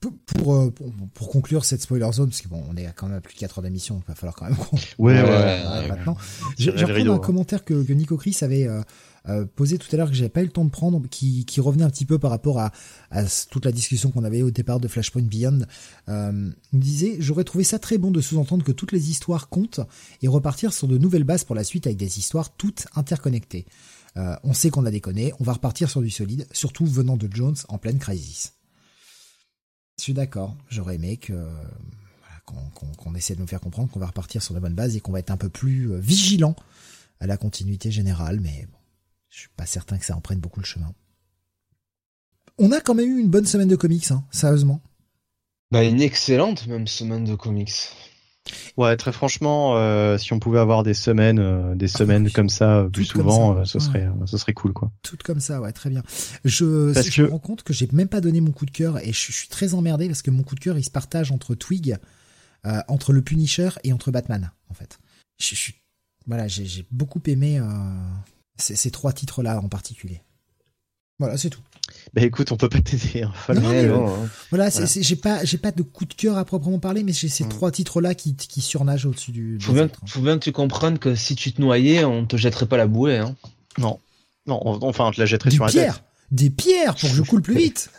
pour, 0.01 0.55
euh, 0.55 0.71
pour, 0.71 0.93
pour, 1.15 1.31
conclure 1.31 1.65
cette 1.65 1.81
spoiler 1.81 2.11
zone, 2.13 2.29
parce 2.29 2.43
que 2.43 2.49
bon, 2.49 2.63
on 2.69 2.77
est 2.77 2.87
quand 2.95 3.09
même 3.09 3.17
à 3.17 3.21
plus 3.21 3.35
de 3.35 3.39
4 3.41 3.59
heures 3.59 3.63
d'émission, 3.63 4.01
il 4.05 4.09
va 4.09 4.15
falloir 4.15 4.35
quand 4.37 4.45
même 4.45 4.57
qu'on. 4.57 4.77
Ouais, 4.99 5.21
ouais, 5.21 5.29
ouais, 5.29 5.89
Maintenant, 5.89 6.17
j'ai 6.59 6.71
repris 6.71 7.09
un 7.09 7.19
commentaire 7.19 7.65
que, 7.65 7.83
que 7.83 7.93
Nico 7.93 8.17
Chris 8.17 8.37
avait 8.43 8.69
euh, 8.69 8.83
euh, 9.29 9.45
posé 9.45 9.79
tout 9.79 9.89
à 9.93 9.97
l'heure 9.97 10.09
que 10.09 10.15
j'avais 10.15 10.29
pas 10.29 10.43
eu 10.43 10.45
le 10.45 10.51
temps 10.51 10.65
de 10.65 10.71
prendre, 10.71 11.03
qui, 11.09 11.45
qui 11.45 11.61
revenait 11.61 11.83
un 11.83 11.91
petit 11.91 12.05
peu 12.05 12.19
par 12.19 12.31
rapport 12.31 12.61
à, 12.61 12.73
à 13.11 13.25
toute 13.51 13.65
la 13.65 13.73
discussion 13.73 14.11
qu'on 14.11 14.25
avait 14.25 14.43
au 14.43 14.51
départ 14.51 14.79
de 14.79 14.87
Flashpoint 14.87 15.23
Beyond. 15.23 15.61
Euh, 16.09 16.51
il 16.73 16.79
disait, 16.79 17.17
j'aurais 17.19 17.45
trouvé 17.45 17.65
ça 17.65 17.79
très 17.79 17.99
bon 17.99 18.11
de 18.11 18.21
sous-entendre 18.21 18.65
que 18.65 18.73
toutes 18.73 18.93
les 18.93 19.11
histoires 19.11 19.49
comptent 19.49 19.81
et 20.23 20.29
repartir 20.29 20.73
sur 20.73 20.87
de 20.87 20.99
nouvelles 20.99 21.25
bases 21.25 21.45
pour 21.45 21.57
la 21.57 21.65
suite 21.65 21.87
avec 21.87 21.97
des 21.99 22.19
histoires 22.19 22.55
toutes 22.57 22.87
interconnectées. 22.95 23.67
Euh, 24.17 24.37
on 24.45 24.55
sait 24.55 24.71
qu'on 24.71 24.87
a 24.87 24.91
déconné, 24.91 25.33
on 25.41 25.45
va 25.45 25.55
repartir 25.55 25.91
sur 25.91 26.01
du 26.01 26.11
solide, 26.11 26.47
surtout 26.53 26.87
venant 26.87 27.17
de 27.17 27.29
Jones 27.31 27.57
en 27.69 27.79
pleine 27.79 27.99
crisis. 27.99 28.55
Je 29.99 30.05
suis 30.05 30.15
d'accord, 30.15 30.57
j'aurais 30.69 30.95
aimé 30.97 31.17
que 31.17 31.49
qu'on 32.47 33.15
essaie 33.15 33.35
de 33.35 33.41
nous 33.41 33.47
faire 33.47 33.61
comprendre 33.61 33.91
qu'on 33.91 33.99
va 33.99 34.07
repartir 34.07 34.43
sur 34.43 34.55
de 34.55 34.61
bonnes 34.61 34.75
bases 34.75 34.97
et 34.97 35.01
qu'on 35.01 35.13
va 35.13 35.19
être 35.19 35.31
un 35.31 35.37
peu 35.37 35.49
plus 35.49 35.93
euh, 35.93 35.99
vigilant 35.99 36.55
à 37.21 37.27
la 37.27 37.37
continuité 37.37 37.91
générale, 37.91 38.41
mais 38.41 38.67
bon, 38.71 38.79
je 39.31 39.41
suis 39.41 39.49
pas 39.57 39.67
certain 39.67 39.99
que 39.99 40.05
ça 40.05 40.17
en 40.17 40.21
prenne 40.21 40.39
beaucoup 40.39 40.61
le 40.61 40.67
chemin. 40.67 40.95
On 42.59 42.73
a 42.73 42.81
quand 42.81 42.95
même 42.95 43.11
eu 43.11 43.21
une 43.21 43.31
bonne 43.31 43.47
semaine 43.47 43.69
de 43.69 43.77
comics, 43.77 44.11
hein, 44.11 44.25
sérieusement. 44.31 44.81
Bah 45.73 45.83
une 45.83 46.01
excellente 46.01 46.67
même 46.69 46.87
semaine 46.87 47.25
de 47.25 47.35
comics. 47.35 47.91
Ouais, 48.77 48.97
très 48.97 49.13
franchement, 49.13 49.77
euh, 49.77 50.19
si 50.19 50.33
on 50.33 50.39
pouvait 50.39 50.59
avoir 50.59 50.83
des 50.83 50.95
semaines, 50.95 51.39
euh, 51.39 51.75
des 51.75 51.93
ah, 51.95 51.99
semaines 51.99 52.31
comme 52.31 52.49
ça 52.49 52.79
euh, 52.79 52.89
plus 52.89 53.05
souvent, 53.05 53.65
ce 53.65 53.79
serait, 53.79 54.09
ce 54.27 54.39
serait 54.39 54.53
cool, 54.53 54.73
quoi. 54.73 54.91
Toutes 55.03 55.23
comme 55.23 55.41
ça, 55.41 55.61
ouais, 55.61 55.73
très 55.73 55.91
bien. 55.91 56.03
Je, 56.45 56.93
je 56.93 57.23
me 57.23 57.29
rends 57.29 57.39
compte 57.39 57.63
que 57.63 57.73
j'ai 57.73 57.89
même 57.93 58.09
pas 58.09 58.21
donné 58.21 58.41
mon 58.41 58.53
coup 58.53 58.67
de 58.67 58.71
cœur 58.71 58.99
et 58.99 59.13
je, 59.13 59.33
suis 59.33 59.49
très 59.49 59.75
emmerdé 59.75 60.09
parce 60.09 60.23
que 60.23 60.31
mon 60.31 60.43
coup 60.43 60.55
de 60.55 60.61
cœur 60.61 60.79
il 60.79 60.85
se 60.85 60.91
partage 60.91 61.33
entre 61.33 61.55
Twig, 61.55 61.97
entre 62.89 63.13
le 63.13 63.23
Punisher 63.23 63.71
et 63.85 63.93
entre 63.93 64.11
Batman, 64.11 64.51
en 64.71 64.75
fait. 64.75 64.99
Je, 65.39 65.55
voilà, 66.27 66.49
j'ai 66.49 66.87
beaucoup 66.91 67.23
aimé 67.27 67.61
ces 68.59 68.91
trois 68.91 69.13
titres-là 69.13 69.61
en 69.61 69.69
particulier. 69.69 70.23
Voilà, 71.19 71.37
c'est 71.37 71.51
tout. 71.51 71.61
Bah 72.15 72.23
écoute, 72.23 72.53
on 72.53 72.57
peut 72.57 72.69
pas 72.69 72.81
t'aider. 72.81 73.23
Hein. 73.23 73.33
Hein. 73.49 74.29
Voilà, 74.51 74.69
j'ai 74.71 75.17
pas, 75.17 75.45
j'ai 75.45 75.59
pas 75.59 75.73
de 75.73 75.83
coup 75.83 76.05
de 76.05 76.15
cœur 76.15 76.37
à 76.37 76.45
proprement 76.45 76.79
parler, 76.79 77.03
mais 77.03 77.13
j'ai 77.13 77.29
ces 77.29 77.45
mm. 77.45 77.49
trois 77.49 77.71
titres-là 77.71 78.15
qui, 78.15 78.35
qui 78.35 78.61
surnagent 78.61 79.07
au-dessus 79.07 79.33
du. 79.33 79.59
Faut 79.61 79.73
bien, 79.73 79.89
faut 80.07 80.21
bien 80.21 80.39
que 80.39 80.45
tu 80.45 80.53
comprennes 80.53 80.99
que 80.99 81.15
si 81.15 81.37
tu 81.37 81.53
te 81.53 81.61
noyais, 81.61 82.05
on 82.05 82.27
te 82.27 82.37
jetterait 82.37 82.67
pas 82.67 82.77
la 82.77 82.87
bouée. 82.87 83.19
Hein. 83.19 83.35
Non, 83.79 84.01
non, 84.47 84.61
enfin 84.83 85.07
on 85.07 85.11
te 85.11 85.21
la 85.21 85.27
jetterait 85.27 85.51
sur 85.51 85.65
la 85.65 85.73
tête. 85.73 86.03
Des 86.31 86.51
pierres 86.51 86.95
pour 86.95 87.09
que 87.09 87.15
je 87.15 87.23
coule 87.23 87.43
plus 87.43 87.57
vite. 87.57 87.91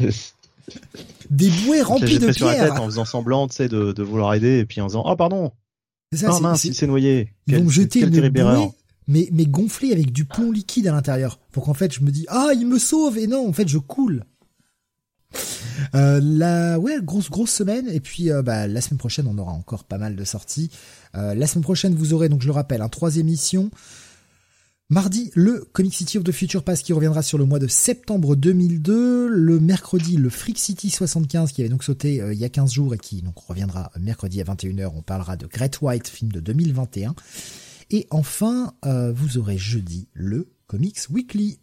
des 1.30 1.50
bouées 1.50 1.82
remplies 1.82 2.18
de 2.18 2.30
pierres. 2.30 2.34
sur 2.34 2.46
la 2.46 2.54
tête 2.54 2.78
en 2.78 2.86
faisant 2.86 3.04
semblant, 3.04 3.48
tu 3.48 3.56
sais, 3.56 3.68
de, 3.68 3.92
de 3.92 4.02
vouloir 4.02 4.32
aider 4.34 4.58
et 4.58 4.64
puis 4.64 4.80
en 4.80 4.86
disant, 4.86 5.02
oh 5.04 5.16
pardon. 5.16 5.52
C'est 6.12 6.20
ça, 6.20 6.30
oh, 6.32 6.40
mince, 6.40 6.64
il 6.64 6.74
s'est 6.74 6.86
noyé. 6.86 7.32
Ils 7.46 7.56
vont 7.56 7.64
me 7.64 7.70
jeter 7.70 8.00
une 8.00 8.30
bouée 8.30 8.70
mais, 9.10 9.46
gonflé 9.46 9.92
avec 9.92 10.12
du 10.12 10.24
plomb 10.24 10.52
liquide 10.52 10.86
à 10.86 10.92
l'intérieur. 10.92 11.38
Pour 11.50 11.64
qu'en 11.64 11.74
fait, 11.74 11.92
je 11.92 12.02
me 12.02 12.10
dis, 12.10 12.26
ah, 12.28 12.50
il 12.54 12.66
me 12.66 12.78
sauve, 12.78 13.18
et 13.18 13.26
non, 13.26 13.48
en 13.48 13.52
fait, 13.52 13.68
je 13.68 13.78
coule. 13.78 14.24
Euh, 15.94 16.20
la 16.22 16.78
ouais 16.78 16.98
grosse 17.02 17.30
grosse 17.30 17.52
semaine 17.52 17.88
et 17.88 18.00
puis 18.00 18.30
euh, 18.30 18.42
bah, 18.42 18.66
la 18.66 18.80
semaine 18.80 18.98
prochaine 18.98 19.26
on 19.28 19.38
aura 19.38 19.52
encore 19.52 19.84
pas 19.84 19.96
mal 19.96 20.14
de 20.16 20.24
sorties. 20.24 20.68
Euh, 21.14 21.34
la 21.34 21.46
semaine 21.46 21.62
prochaine 21.62 21.94
vous 21.94 22.12
aurez 22.12 22.28
donc 22.28 22.42
je 22.42 22.46
le 22.46 22.52
rappelle 22.52 22.82
un 22.82 22.88
trois 22.88 23.16
émissions. 23.16 23.70
Mardi 24.90 25.30
le 25.34 25.66
Comic 25.72 25.94
City 25.94 26.18
of 26.18 26.24
the 26.24 26.32
Future 26.32 26.64
Pass 26.64 26.82
qui 26.82 26.92
reviendra 26.92 27.22
sur 27.22 27.38
le 27.38 27.44
mois 27.44 27.60
de 27.60 27.68
septembre 27.68 28.34
2002. 28.34 29.28
Le 29.28 29.60
mercredi 29.60 30.16
le 30.16 30.28
Freak 30.28 30.58
City 30.58 30.90
75 30.90 31.52
qui 31.52 31.62
avait 31.62 31.70
donc 31.70 31.84
sauté 31.84 32.16
il 32.16 32.38
y 32.38 32.44
a 32.44 32.48
15 32.48 32.72
jours 32.72 32.92
et 32.92 32.98
qui 32.98 33.22
donc 33.22 33.38
reviendra 33.38 33.92
mercredi 33.98 34.40
à 34.40 34.44
21h. 34.44 34.90
On 34.94 35.02
parlera 35.02 35.36
de 35.36 35.46
Great 35.46 35.80
White 35.80 36.08
film 36.08 36.32
de 36.32 36.40
2021. 36.40 37.14
Et 37.90 38.06
enfin, 38.10 38.72
euh, 38.86 39.12
vous 39.12 39.38
aurez 39.38 39.58
jeudi 39.58 40.08
le 40.12 40.52
Comics 40.66 40.98
Weekly. 41.10 41.58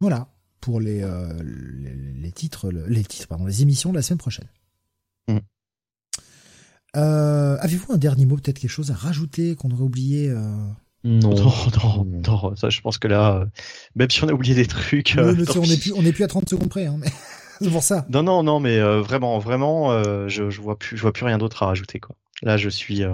Voilà 0.00 0.28
pour 0.60 0.80
les, 0.80 1.02
euh, 1.02 1.32
les, 1.42 2.32
titres, 2.32 2.70
les 2.70 3.04
titres, 3.04 3.28
pardon, 3.28 3.46
les 3.46 3.62
émissions 3.62 3.90
de 3.90 3.96
la 3.96 4.02
semaine 4.02 4.18
prochaine. 4.18 4.48
Mm. 5.28 5.38
Euh, 6.96 7.56
avez-vous 7.60 7.92
un 7.92 7.98
dernier 7.98 8.26
mot, 8.26 8.36
peut-être 8.36 8.58
quelque 8.58 8.70
chose 8.70 8.90
à 8.90 8.94
rajouter 8.94 9.54
qu'on 9.54 9.70
aurait 9.70 9.82
oublié 9.82 10.28
non. 11.04 11.34
non. 11.34 12.04
non, 12.04 12.56
ça 12.56 12.68
je 12.68 12.80
pense 12.80 12.98
que 12.98 13.06
là, 13.06 13.46
même 13.94 14.10
si 14.10 14.24
on 14.24 14.28
a 14.28 14.32
oublié 14.32 14.54
des 14.54 14.66
trucs. 14.66 15.16
on 15.18 15.32
n'est 15.34 15.76
plus, 15.76 15.92
on 15.92 16.04
est 16.04 16.12
plus 16.12 16.24
à 16.24 16.28
30 16.28 16.48
secondes 16.48 16.68
près, 16.68 16.86
hein, 16.86 16.98
c'est 17.60 17.70
pour 17.70 17.82
ça. 17.82 18.06
Non, 18.08 18.24
non, 18.24 18.42
non, 18.42 18.58
mais 18.58 18.80
vraiment, 18.80 19.38
vraiment, 19.38 20.02
je, 20.28 20.50
je 20.50 20.60
vois 20.60 20.78
plus, 20.78 20.96
je 20.96 21.02
vois 21.02 21.12
plus 21.12 21.24
rien 21.24 21.38
d'autre 21.38 21.62
à 21.62 21.66
rajouter 21.66 22.00
quoi. 22.00 22.16
Là, 22.42 22.56
je 22.56 22.68
suis, 22.68 23.04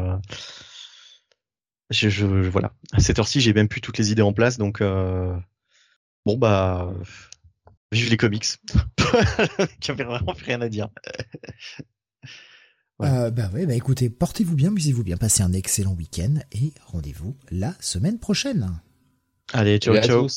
je, 1.93 2.09
je, 2.09 2.27
voilà. 2.27 2.73
À 2.93 3.01
cette 3.01 3.19
heure-ci, 3.19 3.41
j'ai 3.41 3.53
même 3.53 3.69
plus 3.69 3.81
toutes 3.81 3.99
les 3.99 4.11
idées 4.13 4.23
en 4.23 4.33
place, 4.33 4.59
donc 4.59 4.81
euh... 4.81 5.35
bon 6.27 6.37
bah, 6.37 6.93
vive 7.93 8.11
les 8.11 8.17
comics. 8.17 8.47
J'avais 9.81 10.05
vraiment 10.05 10.35
plus 10.35 10.47
rien 10.47 10.61
à 10.61 10.69
dire. 10.69 10.89
Euh, 13.03 13.31
bah 13.31 13.51
ouais, 13.53 13.67
bah 13.67 13.75
écoutez, 13.75 14.11
portez-vous 14.11 14.55
bien, 14.55 14.69
amusez-vous 14.69 15.03
bien, 15.03 15.17
passez 15.17 15.43
un 15.43 15.53
excellent 15.53 15.93
week-end 15.93 16.35
et 16.53 16.73
rendez-vous 16.87 17.37
la 17.51 17.75
semaine 17.81 18.19
prochaine. 18.19 18.81
Allez, 19.53 19.79
ciao, 19.79 19.97
ciao. 20.01 20.29